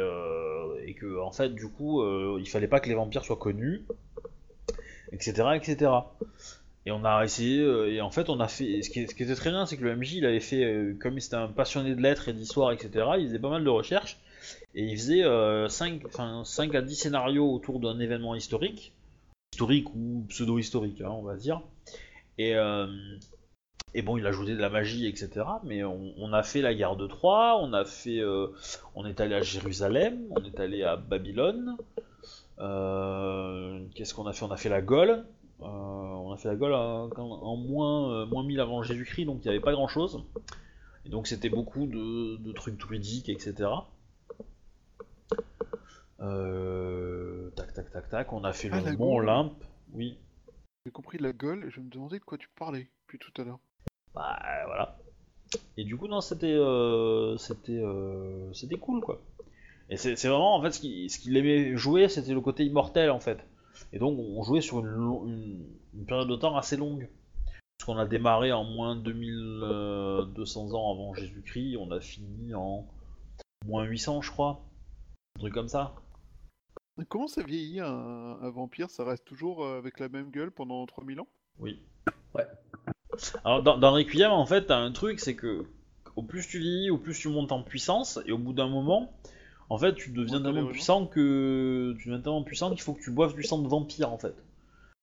et 0.85 0.95
que 0.95 1.21
en 1.21 1.31
fait 1.31 1.51
du 1.55 1.69
coup 1.69 2.03
il 2.39 2.49
fallait 2.49 2.69
pas 2.69 2.81
que 2.81 2.89
les 2.89 2.95
vampires 2.95 3.25
soient 3.25 3.37
connus, 3.37 3.85
etc., 5.13 5.51
etc. 5.55 5.91
Et 6.85 6.91
on 6.91 7.05
a 7.05 7.23
essayé, 7.23 7.63
et 7.95 8.01
en 8.01 8.11
fait, 8.11 8.29
on 8.29 8.41
a 8.41 8.49
fait. 8.49 8.83
Ce 8.83 8.91
qui, 8.91 9.01
était 9.01 9.35
très 9.37 9.51
bien, 9.51 9.67
c'est 9.67 9.77
que 9.77 9.85
le 9.85 9.95
MJ, 9.95 10.15
il 10.15 10.27
avait 10.27 10.41
fait, 10.41 10.97
comme 11.01 11.17
il 11.17 11.25
était 11.25 11.37
un 11.37 11.47
passionné 11.47 11.95
de 11.95 12.01
lettres 12.01 12.29
et 12.29 12.33
d'histoire, 12.33 12.73
etc., 12.73 12.91
il 13.19 13.29
faisait 13.29 13.39
pas 13.39 13.51
mal 13.51 13.63
de 13.63 13.71
recherches, 13.71 14.19
et 14.75 14.85
il 14.85 14.97
faisait 14.97 15.25
euh, 15.25 15.69
5, 15.69 16.03
enfin, 16.07 16.43
5 16.45 16.75
à 16.75 16.83
10 16.83 16.95
scénarios 16.97 17.53
autour 17.53 17.81
d'un 17.81 17.99
événement 18.01 18.35
historique, 18.35 18.93
historique 19.53 19.95
ou 19.95 20.25
pseudo-historique, 20.29 21.01
hein, 21.01 21.11
on 21.11 21.23
va 21.23 21.37
dire. 21.37 21.61
Et, 22.39 22.55
euh, 22.57 22.87
bon, 24.03 24.17
il 24.17 24.27
ajoutait 24.27 24.55
de 24.55 24.61
la 24.61 24.71
magie, 24.71 25.07
etc., 25.07 25.45
mais 25.65 25.85
on, 25.85 26.33
a 26.33 26.43
fait 26.43 26.63
la 26.63 26.75
guerre 26.75 26.97
de 26.97 27.07
Troie, 27.07 27.61
euh, 28.07 28.49
on 28.95 29.07
est 29.07 29.21
allé 29.21 29.35
à 29.35 29.43
Jérusalem, 29.43 30.23
on 30.31 30.43
est 30.43 30.59
allé 30.61 30.83
à 30.83 30.97
Babylone. 30.97 31.77
euh, 32.59 33.81
Qu'est-ce 33.95 34.15
qu'on 34.15 34.27
a 34.27 34.33
fait? 34.33 34.45
On 34.45 34.51
a 34.51 34.57
fait 34.57 34.69
la 34.71 34.83
Gaule. 34.83 35.25
Euh, 35.61 35.67
on 35.67 36.33
a 36.33 36.37
fait 36.37 36.49
la 36.49 36.57
Gaule 36.57 36.75
en, 36.75 37.57
moins, 37.57 38.23
euh, 38.23 38.27
moins 38.27 38.43
1000 38.43 38.61
avant 38.61 38.83
Jésus-Christ, 38.83 39.27
donc 39.27 39.41
il 39.45 39.49
n'y 39.49 39.51
avait 39.51 39.61
pas 39.61 39.73
grand 39.73 39.89
chose. 39.89 40.25
Et 41.05 41.09
donc 41.09 41.27
c'était 41.27 41.49
beaucoup 41.51 41.87
de, 41.87 42.37
de 42.37 42.53
trucs 42.53 42.79
druidiques, 42.79 43.29
etc. 43.29 43.69
Euh, 46.23 47.51
tac, 47.57 47.73
tac, 47.75 47.91
tac, 47.91 48.09
tac. 48.09 48.33
On 48.33 48.45
a 48.45 48.53
fait 48.53 48.71
Ah, 48.73 48.81
le 48.81 48.97
Mont 48.97 49.15
Gaule. 49.15 49.25
Olympe. 49.29 49.65
Oui. 49.93 50.19
J'ai 50.87 50.93
compris 50.93 51.19
la 51.19 51.33
gueule 51.33 51.65
et 51.65 51.71
je 51.71 51.81
me 51.81 51.89
demandais 51.91 52.19
de 52.19 52.25
quoi 52.25 52.39
tu 52.39 52.49
parlais 52.57 52.89
depuis 53.07 53.19
tout 53.19 53.33
à 53.41 53.45
l'heure. 53.45 53.59
Bah 54.15 54.39
voilà. 54.67 54.99
Et 55.77 55.85
du 55.85 55.97
coup, 55.97 56.09
non, 56.09 56.21
c'était 56.21 56.47
euh, 56.53 57.37
c'était 57.37 57.79
euh, 57.79 58.53
c'était 58.53 58.77
cool 58.77 59.01
quoi. 59.01 59.21
Et 59.91 59.97
c'est 59.97 60.15
vraiment 60.15 60.57
en 60.57 60.63
fait 60.63 60.71
ce 60.73 60.81
qu'il 60.81 61.11
ce 61.11 61.31
aimait 61.31 61.77
jouer, 61.77 62.09
c'était 62.09 62.33
le 62.33 62.41
côté 62.41 62.65
immortel 62.65 63.11
en 63.11 63.21
fait. 63.21 63.39
Et 63.93 63.99
donc 63.99 64.19
on 64.19 64.43
jouait 64.43 64.61
sur 64.61 64.81
une, 64.81 64.87
une, 64.87 65.67
une 65.95 66.07
période 66.07 66.29
de 66.29 66.37
temps 66.37 66.57
assez 66.57 66.77
longue. 66.77 67.09
Parce 67.79 67.87
qu'on 67.87 67.99
a 67.99 68.07
démarré 68.07 68.53
en 68.53 68.65
moins 68.65 68.97
2200 68.97 70.73
ans 70.73 70.93
avant 70.93 71.15
Jésus-Christ, 71.15 71.77
on 71.79 71.91
a 71.91 72.01
fini 72.01 72.55
en 72.55 72.87
moins 73.67 73.85
800 73.85 74.23
je 74.23 74.31
crois. 74.31 74.63
Un 75.37 75.41
truc 75.41 75.53
comme 75.55 75.69
ça. 75.69 75.95
Comment 77.09 77.27
ça 77.29 77.43
vieillit 77.43 77.81
un, 77.81 78.39
un 78.41 78.51
vampire? 78.51 78.89
Ça 78.91 79.05
reste 79.05 79.27
toujours 79.27 79.63
euh, 79.63 79.77
avec 79.77 79.99
la 80.01 80.09
même 80.09 80.31
gueule 80.31 80.51
pendant 80.51 80.87
3000 80.87 81.21
ans? 81.21 81.29
Oui. 81.59 81.81
Ouais. 82.35 82.47
Alors 83.45 83.63
dans, 83.63 83.79
dans 83.79 83.93
Requiem, 83.93 84.31
en 84.33 84.47
fait, 84.47 84.67
t'as 84.67 84.79
un 84.79 84.93
truc, 84.93 85.21
c'est 85.21 85.37
que 85.37 85.67
au 86.17 86.23
plus 86.23 86.47
tu 86.47 86.59
vieillis, 86.59 86.91
au 86.91 86.99
plus 86.99 87.19
tu 87.19 87.29
montes 87.29 87.53
en 87.53 87.63
puissance, 87.63 88.19
et 88.27 88.33
au 88.33 88.39
bout 88.39 88.53
d'un 88.53 88.69
moment, 88.69 89.13
en 89.71 89.79
fait, 89.79 89.95
tu 89.95 90.11
deviens 90.11 90.39
Ouais, 90.39 90.43
tellement 90.43 90.67
puissant 90.67 91.07
que 91.07 91.95
tu 91.99 92.09
deviens 92.09 92.21
tellement 92.23 92.43
puissant 92.45 92.71
qu'il 92.71 92.81
faut 92.83 92.95
que 92.95 93.03
tu 93.03 93.11
boives 93.11 93.35
du 93.35 93.43
sang 93.45 93.59
de 93.61 93.69
vampire, 93.69 94.13
en 94.13 94.19
fait. 94.19 94.35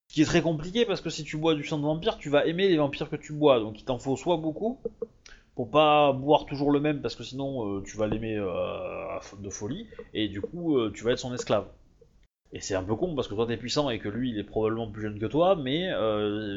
Ce 0.09 0.15
qui 0.15 0.21
est 0.23 0.25
très 0.25 0.41
compliqué 0.41 0.85
parce 0.85 1.01
que 1.01 1.09
si 1.11 1.23
tu 1.23 1.37
bois 1.37 1.55
du 1.55 1.63
sang 1.65 1.77
de 1.79 1.83
vampire, 1.83 2.17
tu 2.17 2.29
vas 2.29 2.45
aimer 2.45 2.69
les 2.69 2.77
vampires 2.77 3.09
que 3.09 3.15
tu 3.15 3.33
bois, 3.33 3.59
donc 3.59 3.79
il 3.81 3.85
t'en 3.85 3.99
faut 3.99 4.17
soit 4.17 4.37
beaucoup 4.37 4.79
pour 5.59 5.69
pas 5.69 6.13
boire 6.13 6.45
toujours 6.45 6.71
le 6.71 6.79
même 6.79 7.01
parce 7.01 7.15
que 7.15 7.23
sinon 7.25 7.67
euh, 7.67 7.81
tu 7.81 7.97
vas 7.97 8.07
l'aimer 8.07 8.37
euh, 8.37 9.19
de 9.39 9.49
folie 9.49 9.87
et 10.13 10.29
du 10.29 10.39
coup 10.39 10.77
euh, 10.77 10.89
tu 10.95 11.03
vas 11.03 11.11
être 11.11 11.19
son 11.19 11.33
esclave. 11.33 11.67
Et 12.53 12.61
c'est 12.61 12.75
un 12.75 12.83
peu 12.83 12.95
con 12.95 13.13
parce 13.13 13.27
que 13.27 13.35
toi 13.35 13.45
t'es 13.45 13.57
puissant 13.57 13.89
et 13.89 13.99
que 13.99 14.07
lui 14.07 14.29
il 14.29 14.39
est 14.39 14.45
probablement 14.45 14.89
plus 14.89 15.01
jeune 15.01 15.19
que 15.19 15.25
toi, 15.25 15.57
mais 15.57 15.89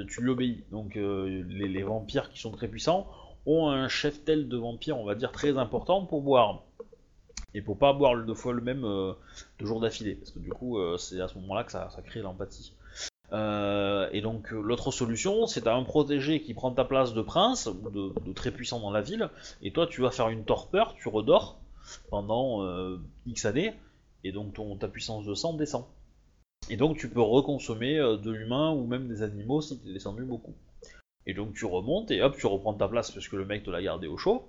tu 0.06 0.22
lui 0.22 0.30
obéis. 0.30 0.62
Donc 0.70 0.94
les, 0.94 1.82
vampires 1.82 2.30
qui 2.30 2.38
sont 2.38 2.52
très 2.52 2.68
puissants 2.68 3.08
ont 3.44 3.70
un 3.70 3.88
chef 3.88 4.24
tel 4.24 4.48
de 4.48 4.56
vampire, 4.56 4.96
on 4.96 5.04
va 5.04 5.16
dire, 5.16 5.32
très 5.32 5.58
important 5.58 6.06
pour 6.06 6.22
boire. 6.22 6.62
Et 7.54 7.60
faut 7.60 7.74
pas 7.74 7.92
boire 7.92 8.16
deux 8.24 8.34
fois 8.34 8.52
le 8.52 8.60
même 8.60 8.84
euh, 8.84 9.14
deux 9.58 9.66
jours 9.66 9.80
d'affilée, 9.80 10.14
parce 10.14 10.30
que 10.30 10.38
du 10.38 10.50
coup, 10.50 10.78
c'est 10.96 11.20
à 11.20 11.26
ce 11.26 11.34
moment-là 11.38 11.64
que 11.64 11.72
ça 11.72 11.90
crée 12.06 12.20
l'empathie. 12.20 12.72
Euh, 13.32 14.08
et 14.12 14.20
donc, 14.20 14.52
euh, 14.52 14.60
l'autre 14.60 14.90
solution, 14.90 15.46
c'est 15.46 15.62
t'as 15.62 15.74
un 15.74 15.84
protégé 15.84 16.42
qui 16.42 16.52
prend 16.54 16.70
ta 16.70 16.84
place 16.84 17.14
de 17.14 17.22
prince, 17.22 17.66
ou 17.66 17.90
de, 17.90 18.32
très 18.32 18.50
puissant 18.50 18.80
dans 18.80 18.90
la 18.90 19.00
ville, 19.00 19.30
et 19.62 19.72
toi, 19.72 19.86
tu 19.86 20.02
vas 20.02 20.10
faire 20.10 20.28
une 20.28 20.44
torpeur, 20.44 20.94
tu 20.94 21.08
redors 21.08 21.58
pendant 22.10 22.62
euh, 22.62 22.98
X 23.26 23.46
années, 23.46 23.72
et 24.24 24.32
donc 24.32 24.54
ton, 24.54 24.76
ta 24.76 24.88
puissance 24.88 25.24
de 25.24 25.34
sang 25.34 25.54
descend. 25.54 25.84
Et 26.68 26.76
donc, 26.76 26.98
tu 26.98 27.08
peux 27.08 27.22
reconsommer 27.22 27.96
de 27.96 28.30
l'humain 28.30 28.70
ou 28.70 28.86
même 28.86 29.08
des 29.08 29.22
animaux 29.22 29.60
si 29.60 29.78
t'es 29.80 29.92
descendu 29.92 30.24
beaucoup. 30.24 30.54
Et 31.26 31.34
donc, 31.34 31.54
tu 31.54 31.64
remontes, 31.64 32.10
et 32.10 32.22
hop, 32.22 32.36
tu 32.36 32.46
reprends 32.46 32.74
ta 32.74 32.86
place 32.86 33.10
parce 33.10 33.26
que 33.28 33.36
le 33.36 33.44
mec 33.44 33.64
te 33.64 33.70
l'a 33.70 33.82
gardé 33.82 34.06
au 34.06 34.16
chaud. 34.16 34.46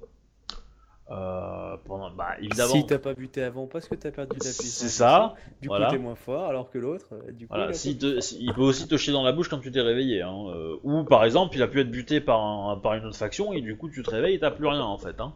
Euh, 1.11 1.75
pendant, 1.85 2.09
bah, 2.11 2.35
évidemment. 2.39 2.71
Si 2.73 2.85
t'as 2.85 2.97
pas 2.97 3.13
buté 3.13 3.43
avant 3.43 3.67
parce 3.67 3.87
que 3.89 3.95
t'as 3.95 4.11
perdu 4.11 4.31
la 4.35 4.39
puissance. 4.39 4.65
C'est 4.65 4.87
ça, 4.87 5.35
Du 5.61 5.67
voilà. 5.67 5.87
coup, 5.87 5.91
t'es 5.93 6.01
moins 6.01 6.15
fort, 6.15 6.45
alors 6.47 6.69
que 6.71 6.77
l'autre, 6.77 7.07
euh, 7.13 7.31
du 7.33 7.45
coup. 7.45 7.53
Voilà, 7.53 7.65
il 7.67 7.69
a 7.71 7.73
si 7.73 7.93
pas 7.95 7.99
te- 8.01 8.19
si- 8.21 8.37
il 8.39 8.53
peut 8.53 8.61
aussi 8.61 8.87
te 8.87 8.95
chier 8.95 9.11
dans 9.11 9.21
la 9.23 9.33
bouche 9.33 9.49
quand 9.49 9.59
tu 9.59 9.69
t'es 9.69 9.81
réveillé. 9.81 10.21
Hein. 10.21 10.33
euh, 10.55 10.77
ou 10.83 11.03
par 11.03 11.25
exemple, 11.25 11.55
il 11.57 11.61
a 11.61 11.67
pu 11.67 11.81
être 11.81 11.91
buté 11.91 12.21
par, 12.21 12.41
un- 12.41 12.77
par 12.77 12.93
une 12.93 13.05
autre 13.05 13.17
faction 13.17 13.51
et 13.51 13.59
du 13.61 13.75
coup 13.77 13.89
tu 13.89 14.01
te 14.01 14.09
réveilles 14.09 14.35
et 14.35 14.39
t'as 14.39 14.51
plus 14.51 14.65
rien 14.67 14.81
en 14.81 14.97
fait. 14.97 15.19
Hein. 15.19 15.33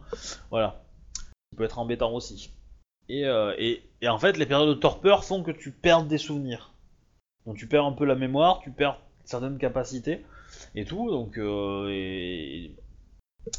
Voilà. 0.50 0.82
Ça 1.52 1.56
peut 1.58 1.64
être 1.64 1.78
embêtant 1.78 2.12
aussi. 2.12 2.50
Et, 3.10 3.26
euh, 3.26 3.54
et, 3.58 3.82
et 4.00 4.08
en 4.08 4.18
fait, 4.18 4.36
les 4.38 4.46
périodes 4.46 4.68
de 4.68 4.74
torpeur 4.74 5.22
font 5.24 5.42
que 5.42 5.50
tu 5.50 5.70
perds 5.70 6.04
des 6.04 6.18
souvenirs. 6.18 6.72
Donc 7.46 7.56
tu 7.56 7.66
perds 7.66 7.84
un 7.84 7.92
peu 7.92 8.04
la 8.06 8.14
mémoire, 8.14 8.60
tu 8.60 8.70
perds 8.70 8.98
certaines 9.24 9.58
capacités 9.58 10.24
et 10.74 10.84
tout. 10.86 11.10
Donc 11.10 11.38
et, 11.38 12.70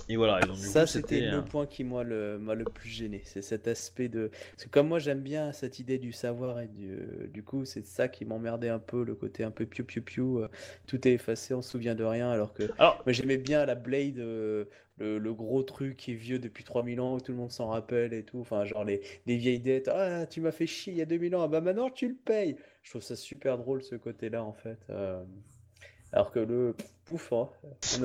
et 0.08 0.16
voilà. 0.17 0.41
Et 0.41 0.48
donc, 0.48 0.58
du 0.59 0.66
Ça, 0.67 0.85
c'était 0.88 1.22
le 1.22 1.43
point 1.43 1.66
qui 1.66 1.83
moi 1.83 2.03
le- 2.03 2.38
m'a 2.38 2.53
le 2.56 2.66
plus 2.66 2.90
gêné. 2.90 3.22
C'est 3.25 3.41
cet 3.41 3.67
aspect 3.67 4.09
de. 4.09 4.30
Parce 4.51 4.66
que 4.66 4.69
comme 4.69 4.88
moi 4.88 4.99
j'aime 4.99 5.22
bien 5.22 5.51
cette 5.53 5.80
idée 5.80 5.98
du 5.98 6.11
savoir 6.11 6.59
et 6.59 6.67
du, 6.67 6.91
euh, 6.91 7.27
du 7.27 7.43
coup 7.43 7.66
c'est 7.66 7.85
ça 7.85 8.08
qui 8.08 8.25
m'emmerdait 8.25 8.69
un 8.69 8.80
peu, 8.80 9.03
le 9.03 9.16
côté 9.16 9.43
un 9.43 9.51
peu 9.51 9.66
piou 9.66 9.83
piou 9.85 10.01
piou. 10.01 10.40
euh, 10.40 10.49
tout 10.88 11.08
est 11.08 11.14
effacé, 11.14 11.53
on 11.53 11.61
se 11.61 11.72
souvient 11.72 11.95
de 11.95 12.03
rien. 12.03 12.30
Alors 12.30 12.53
que 12.53 12.64
Alors, 12.77 13.01
j'aimais 13.08 13.38
bien 13.38 13.66
la 13.66 13.75
Blade, 13.75 14.19
euh, 14.19 14.66
le, 14.98 15.17
le 15.17 15.33
gros 15.33 15.64
truc 15.64 15.95
qui 15.98 16.11
est 16.11 16.16
vieux 16.16 16.40
depuis 16.40 16.64
3000 16.64 16.99
ans, 16.99 17.16
où 17.16 17.19
tout 17.22 17.32
le 17.32 17.38
monde 17.38 17.51
s'en 17.51 17.67
rappelle 17.69 18.14
et 18.14 18.24
tout. 18.24 18.40
Enfin, 18.40 18.66
genre 18.66 18.83
les, 18.83 19.01
les 19.27 19.38
vieilles 19.38 19.59
dettes. 19.61 19.88
Ah, 19.88 20.25
tu 20.27 20.41
m'as 20.41 20.51
fait 20.51 20.67
chier 20.67 20.93
il 20.93 20.98
y 20.99 21.01
a 21.01 21.06
2000 21.06 21.35
ans, 21.35 21.41
ah 21.43 21.48
bah 21.48 21.61
maintenant 21.61 21.90
tu 21.90 22.08
le 22.09 22.16
payes. 22.16 22.58
Je 22.83 22.90
trouve 22.91 23.01
ça 23.01 23.16
super 23.16 23.58
drôle 23.58 23.82
ce 23.83 23.95
côté-là 23.95 24.43
en 24.43 24.53
fait. 24.53 24.80
euh, 24.90 25.24
Alors 26.11 26.31
que 26.31 26.39
le 26.39 26.75
pouf, 27.05 27.31
hein, 27.33 27.49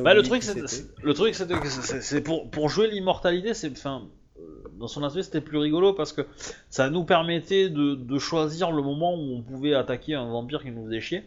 Bah, 0.03 0.15
le 0.15 0.23
truc, 0.23 0.43
c'est, 0.43 0.61
le 1.03 1.15
truc, 1.15 1.35
c'est 1.35 2.23
pour, 2.23 2.51
pour 2.51 2.69
jouer 2.69 2.89
l'immortalité, 2.91 3.55
c'est, 3.55 3.71
enfin, 3.71 4.09
euh, 4.39 4.65
dans 4.75 4.89
son 4.89 5.03
aspect, 5.05 5.23
c'était 5.23 5.41
plus 5.41 5.59
rigolo 5.59 5.93
parce 5.95 6.13
que 6.13 6.23
ça 6.71 6.91
nous 6.91 7.05
permettait 7.05 7.71
de, 7.71 7.95
de 7.95 8.19
choisir 8.19 8.73
le 8.73 8.83
moment 8.83 9.15
où 9.15 9.37
on 9.37 9.43
pouvait 9.43 9.75
attaquer 9.75 10.15
un 10.15 10.27
vampire 10.31 10.63
qui 10.63 10.71
nous 10.71 10.85
faisait 10.87 11.01
chier. 11.01 11.25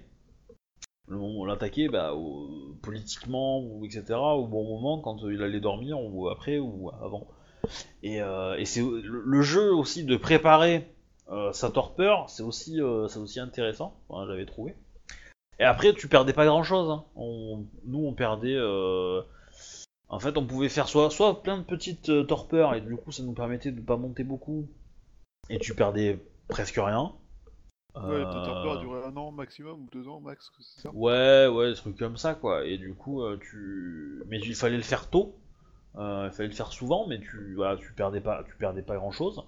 Le 1.07 1.17
moment 1.17 1.39
où 1.39 1.41
on 1.43 1.45
l'attaquait, 1.45 1.88
bah, 1.89 2.14
au- 2.14 2.75
politiquement 2.81 3.59
ou 3.61 3.85
etc. 3.85 4.19
Au 4.19 4.45
bon 4.45 4.64
moment, 4.65 4.99
quand 5.01 5.17
il 5.30 5.41
allait 5.41 5.59
dormir 5.59 5.99
ou 6.01 6.27
après 6.30 6.59
ou 6.59 6.89
avant. 7.01 7.27
Et, 8.03 8.22
euh, 8.22 8.56
et 8.57 8.65
c'est 8.65 8.81
le, 8.81 9.22
le 9.25 9.41
jeu 9.41 9.73
aussi 9.73 10.06
de 10.06 10.17
préparer 10.17 10.88
euh, 11.31 11.51
sa 11.53 11.72
torpeur, 11.72 12.30
c'est 12.30 12.43
aussi, 12.43 12.81
euh, 12.81 13.07
c'est 13.09 13.19
aussi 13.19 13.39
intéressant. 13.39 13.99
Enfin, 14.09 14.27
j'avais 14.27 14.45
trouvé. 14.45 14.75
Et 15.59 15.63
après, 15.63 15.93
tu 15.93 16.07
perdais 16.07 16.33
pas 16.33 16.45
grand 16.45 16.63
chose. 16.63 17.01
On, 17.15 17.65
nous, 17.85 18.05
on 18.05 18.13
perdait. 18.13 18.55
euh, 18.55 19.21
En 20.09 20.19
fait, 20.19 20.37
on 20.37 20.45
pouvait 20.45 20.69
faire 20.69 20.89
soit, 20.89 21.09
soit 21.11 21.43
plein 21.43 21.57
de 21.59 21.63
petites 21.63 22.09
euh, 22.09 22.23
torpeurs, 22.25 22.75
et 22.75 22.81
du 22.81 22.95
coup, 22.97 23.11
ça 23.11 23.23
nous 23.23 23.33
permettait 23.33 23.71
de 23.71 23.81
pas 23.81 23.97
monter 23.97 24.23
beaucoup. 24.23 24.67
Et 25.49 25.59
tu 25.59 25.75
perdais 25.75 26.19
presque 26.49 26.77
rien. 26.77 27.13
Ouais, 28.01 28.25
ta 28.25 28.39
Euh, 28.39 28.41
torpeur 28.41 28.71
a 28.71 28.77
duré 28.77 29.03
un 29.05 29.15
an 29.17 29.31
maximum 29.31 29.83
ou 29.83 29.89
deux 29.91 30.07
ans 30.07 30.19
max, 30.19 30.51
c'est 30.59 30.81
ça? 30.81 30.93
Ouais, 30.93 31.47
ouais, 31.47 31.69
des 31.69 31.75
trucs 31.75 31.97
comme 31.97 32.17
ça, 32.17 32.33
quoi. 32.35 32.65
Et 32.65 32.77
du 32.77 32.93
coup, 32.93 33.21
tu. 33.39 34.23
Mais 34.27 34.39
il 34.39 34.55
fallait 34.55 34.77
le 34.77 34.83
faire 34.83 35.09
tôt. 35.09 35.35
Il 35.97 36.29
fallait 36.33 36.49
le 36.49 36.55
faire 36.55 36.71
souvent, 36.71 37.07
mais 37.07 37.19
tu, 37.19 37.55
voilà, 37.55 37.77
tu 37.77 37.93
perdais 37.93 38.21
pas, 38.21 38.43
tu 38.47 38.55
perdais 38.57 38.83
pas 38.83 38.95
grand 38.97 39.11
chose. 39.11 39.43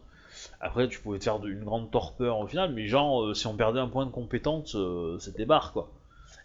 Après, 0.62 0.88
tu 0.90 1.02
pouvais 1.02 1.20
te 1.20 1.26
faire 1.26 1.46
une 1.46 1.64
grande 1.66 1.92
torpeur 1.92 2.40
au 2.40 2.48
final, 2.48 2.74
mais 2.74 2.88
genre, 2.88 3.24
euh, 3.26 3.34
si 3.36 3.48
on 3.48 3.56
perdait 3.58 3.80
un 3.82 3.90
point 3.90 4.06
de 4.08 4.12
compétence, 4.12 4.76
euh, 4.76 5.18
c'était 5.20 5.46
barre, 5.46 5.74
quoi. 5.74 5.92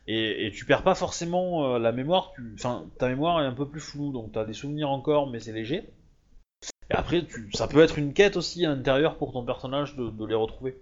Et, 0.07 0.53
tu 0.55 0.67
perds 0.67 0.83
pas 0.83 0.95
forcément 0.95 1.75
euh, 1.75 1.79
la 1.79 1.93
mémoire, 1.93 2.33
tu... 2.35 2.57
ta 2.99 3.09
mémoire 3.09 3.43
est 3.43 3.47
un 3.47 3.55
peu 3.55 3.67
plus 3.67 3.81
floue, 3.81 4.13
donc 4.13 4.33
t'as 4.33 4.45
des 4.45 4.53
souvenirs 4.53 4.91
encore, 4.91 5.31
mais 5.31 5.41
c'est 5.41 5.53
léger. 5.53 5.89
Et 6.91 6.95
après, 6.95 7.25
tu... 7.25 7.51
ça 7.55 7.69
peut 7.69 7.83
être 7.83 7.99
une 7.99 8.13
quête 8.13 8.37
aussi 8.37 8.67
à 8.67 8.71
l'intérieur 8.71 9.17
pour 9.17 9.33
ton 9.33 9.45
personnage 9.45 9.97
de, 9.97 10.11
de 10.11 10.27
les 10.27 10.35
retrouver. 10.35 10.79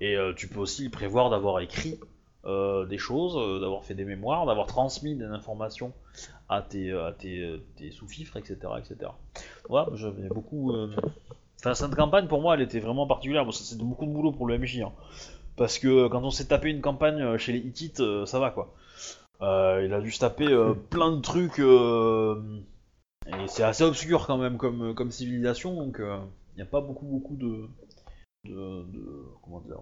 Et 0.00 0.16
euh, 0.16 0.34
tu 0.34 0.48
peux 0.48 0.60
aussi 0.60 0.90
prévoir 0.90 1.30
d'avoir 1.30 1.60
écrit 1.60 2.00
euh, 2.44 2.84
des 2.84 2.98
choses, 2.98 3.34
d'avoir 3.60 3.84
fait 3.84 3.94
des 3.94 4.04
mémoires, 4.04 4.44
d'avoir 4.44 4.66
transmis 4.66 5.14
des 5.14 5.24
informations 5.24 5.94
à 6.50 6.60
tes, 6.60 6.92
à 6.92 7.14
sous-fifres, 7.92 8.36
etc., 8.36 8.58
etc. 8.78 9.12
Voilà, 9.68 9.88
j'avais 9.94 10.28
beaucoup. 10.28 10.74
Enfin, 11.60 11.74
cette 11.74 11.94
campagne 11.94 12.26
pour 12.26 12.42
moi, 12.42 12.54
elle 12.54 12.62
était 12.62 12.80
vraiment 12.80 13.06
particulière. 13.06 13.44
Bon, 13.44 13.52
c'était 13.52 13.82
beaucoup 13.82 14.04
de 14.04 14.10
boulot 14.10 14.32
pour 14.32 14.46
le 14.46 14.58
MJ, 14.58 14.80
hein. 14.80 14.92
Parce 15.60 15.78
que 15.78 16.08
quand 16.08 16.24
on 16.24 16.30
s'est 16.30 16.46
tapé 16.46 16.70
une 16.70 16.80
campagne 16.80 17.20
euh, 17.20 17.36
chez 17.36 17.52
les 17.52 17.58
Hittites, 17.58 18.00
euh, 18.00 18.24
ça 18.24 18.38
va 18.40 18.50
quoi. 18.50 18.74
Euh, 19.42 19.82
il 19.84 19.92
a 19.92 20.00
dû 20.00 20.10
se 20.10 20.18
taper 20.20 20.48
euh, 20.48 20.72
plein 20.90 21.12
de 21.14 21.20
trucs. 21.20 21.58
euh, 21.60 22.34
Et 23.26 23.46
c'est 23.46 23.62
assez 23.62 23.84
obscur 23.84 24.26
quand 24.26 24.38
même 24.38 24.56
comme, 24.56 24.94
comme 24.94 25.10
civilisation, 25.10 25.74
donc 25.74 25.98
il 26.00 26.56
n'y 26.56 26.62
a 26.62 26.66
pas 26.66 26.80
beaucoup 26.80 27.04
beaucoup 27.04 27.36
de, 27.36 27.68
de, 28.44 28.84
de- 28.90 29.26
comment 29.42 29.60
dire 29.60 29.80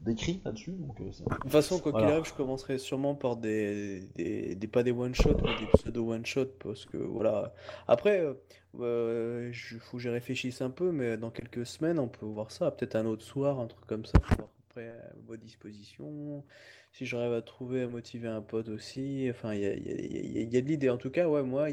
d'écrits 0.00 0.40
là-dessus. 0.44 0.72
Donc 0.72 1.00
euh, 1.00 1.04
De 1.04 1.34
toute 1.42 1.50
façon, 1.50 1.78
quoi 1.78 1.92
qu'il 1.92 2.00
Voilà. 2.00 2.14
arrive, 2.16 2.26
je 2.26 2.34
commencerai 2.34 2.78
sûrement 2.78 3.14
par 3.14 3.36
des, 3.36 4.00
des, 4.16 4.56
des- 4.56 4.68
pas 4.68 4.82
des 4.82 4.92
one-shots, 4.92 5.36
mais 5.44 5.54
des 5.60 5.66
pseudo-one-shots, 5.78 6.56
parce 6.62 6.86
que 6.86 6.96
voilà. 6.96 7.54
Après, 7.86 8.20
euh, 8.20 8.34
euh, 8.80 9.48
je- 9.52 9.78
faut 9.78 9.96
que 9.96 10.02
j'y 10.02 10.08
réfléchisse 10.08 10.60
un 10.60 10.70
peu, 10.70 10.90
mais 10.90 11.16
dans 11.16 11.30
quelques 11.30 11.66
semaines, 11.66 11.98
on 12.00 12.08
peut 12.08 12.26
voir 12.26 12.50
ça. 12.50 12.70
Peut-être 12.72 12.96
un 12.96 13.06
autre 13.06 13.24
soir, 13.24 13.60
un 13.60 13.66
truc 13.68 13.86
comme 13.86 14.04
ça, 14.06 14.18
pour 14.18 14.36
voir 14.36 14.48
à 14.86 15.12
vos 15.26 15.36
dispositions. 15.36 16.44
Si 16.92 17.04
j'arrive 17.06 17.32
à 17.34 17.42
trouver, 17.42 17.82
à 17.82 17.88
motiver 17.88 18.28
un 18.28 18.40
pote 18.42 18.68
aussi. 18.68 19.26
Enfin, 19.30 19.54
il 19.54 19.60
y 19.60 19.66
a, 19.66 19.74
y 19.74 19.90
a- 19.90 19.94
il 19.94 20.12
y 20.36 20.38
a- 20.38 20.42
il 20.42 20.54
y 20.54 20.56
a 20.56 20.60
de 20.60 20.66
l'idée. 20.66 20.90
En 20.90 20.96
tout 20.96 21.10
cas, 21.10 21.28
ouais, 21.28 21.42
moi, 21.42 21.68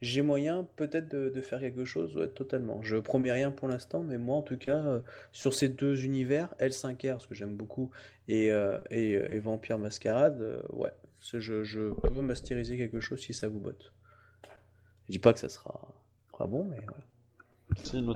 j'ai 0.00 0.22
moyen 0.22 0.66
peut-être 0.76 1.08
de, 1.08 1.28
de 1.30 1.40
faire 1.40 1.60
quelque 1.60 1.84
chose, 1.84 2.16
ouais, 2.16 2.28
totalement. 2.28 2.82
Je 2.82 2.96
promets 2.96 3.32
rien 3.32 3.50
pour 3.50 3.68
l'instant, 3.68 4.02
mais 4.02 4.18
moi, 4.18 4.36
en 4.36 4.42
tout 4.42 4.58
cas, 4.58 4.84
euh, 4.84 5.00
sur 5.32 5.54
ces 5.54 5.68
deux 5.68 6.04
univers, 6.04 6.54
L5R, 6.58 7.20
ce 7.20 7.26
que 7.28 7.34
j'aime 7.34 7.56
beaucoup, 7.56 7.90
et, 8.28 8.50
euh, 8.52 8.78
et, 8.90 9.12
et 9.12 9.38
Vampire 9.38 9.78
Mascarade, 9.78 10.40
euh, 10.40 10.62
ouais, 10.70 10.92
je, 11.20 11.62
je 11.64 11.92
peux 11.92 12.20
masteriser 12.22 12.76
quelque 12.76 13.00
chose 13.00 13.20
si 13.20 13.32
ça 13.34 13.48
vous 13.48 13.60
botte. 13.60 13.92
Je 15.06 15.12
dis 15.12 15.18
pas 15.18 15.32
que 15.32 15.38
ça 15.38 15.48
sera, 15.48 15.94
sera 16.32 16.46
bon, 16.46 16.64
mais 16.64 16.80
voilà. 16.80 16.98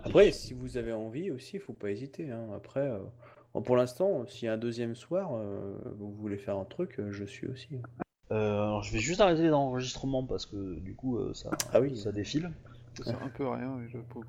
Après, 0.08 0.32
si 0.32 0.54
vous 0.54 0.76
avez 0.76 0.92
envie 0.92 1.30
aussi, 1.30 1.56
il 1.56 1.60
faut 1.60 1.72
pas 1.72 1.90
hésiter. 1.90 2.30
hein. 2.30 2.48
Après, 2.54 2.80
euh, 2.88 2.98
bon, 3.54 3.62
pour 3.62 3.76
l'instant, 3.76 4.26
s'il 4.26 4.46
y 4.46 4.48
a 4.48 4.54
un 4.54 4.58
deuxième 4.58 4.94
soir, 4.94 5.30
euh, 5.34 5.76
vous 5.98 6.12
voulez 6.12 6.38
faire 6.38 6.56
un 6.56 6.64
truc, 6.64 6.98
euh, 6.98 7.10
je 7.12 7.24
suis 7.24 7.46
aussi. 7.46 7.68
Euh, 8.32 8.62
alors, 8.62 8.82
je 8.82 8.92
vais 8.92 8.98
juste 9.00 9.20
arrêter 9.20 9.42
les 9.42 9.52
enregistrements 9.52 10.24
parce 10.24 10.46
que 10.46 10.78
du 10.78 10.94
coup 10.94 11.18
euh, 11.18 11.34
ça, 11.34 11.50
Ah 11.72 11.80
oui. 11.80 11.96
ça 11.96 12.12
défile. 12.12 12.50
Ça 12.94 13.04
sert 13.04 13.22
un 13.22 13.28
peu 13.28 13.46
à 13.46 13.56
rien 13.56 13.76
le 13.92 14.02
coup. 14.02 14.24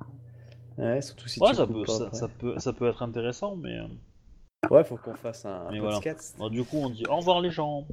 Ouais, 0.78 1.02
surtout 1.02 1.28
si 1.28 1.40
Ouais, 1.40 1.50
tu 1.50 1.56
ça 1.56 1.68
peut, 1.68 1.84
pas 1.84 1.92
ça, 1.98 2.12
ça 2.14 2.28
peut, 2.28 2.58
ça 2.58 2.74
peut 2.74 2.88
être 2.88 3.04
intéressant, 3.04 3.56
mais 3.56 3.78
Ouais, 4.70 4.84
faut 4.84 4.98
qu'on 4.98 5.16
fasse 5.16 5.46
un, 5.46 5.68
un 5.68 5.72
Mais 5.72 5.80
voilà. 5.80 6.00
du 6.50 6.64
coup 6.64 6.78
on 6.78 6.90
dit 6.90 7.06
au 7.08 7.16
revoir 7.18 7.42
les 7.42 7.52
gens. 7.52 7.86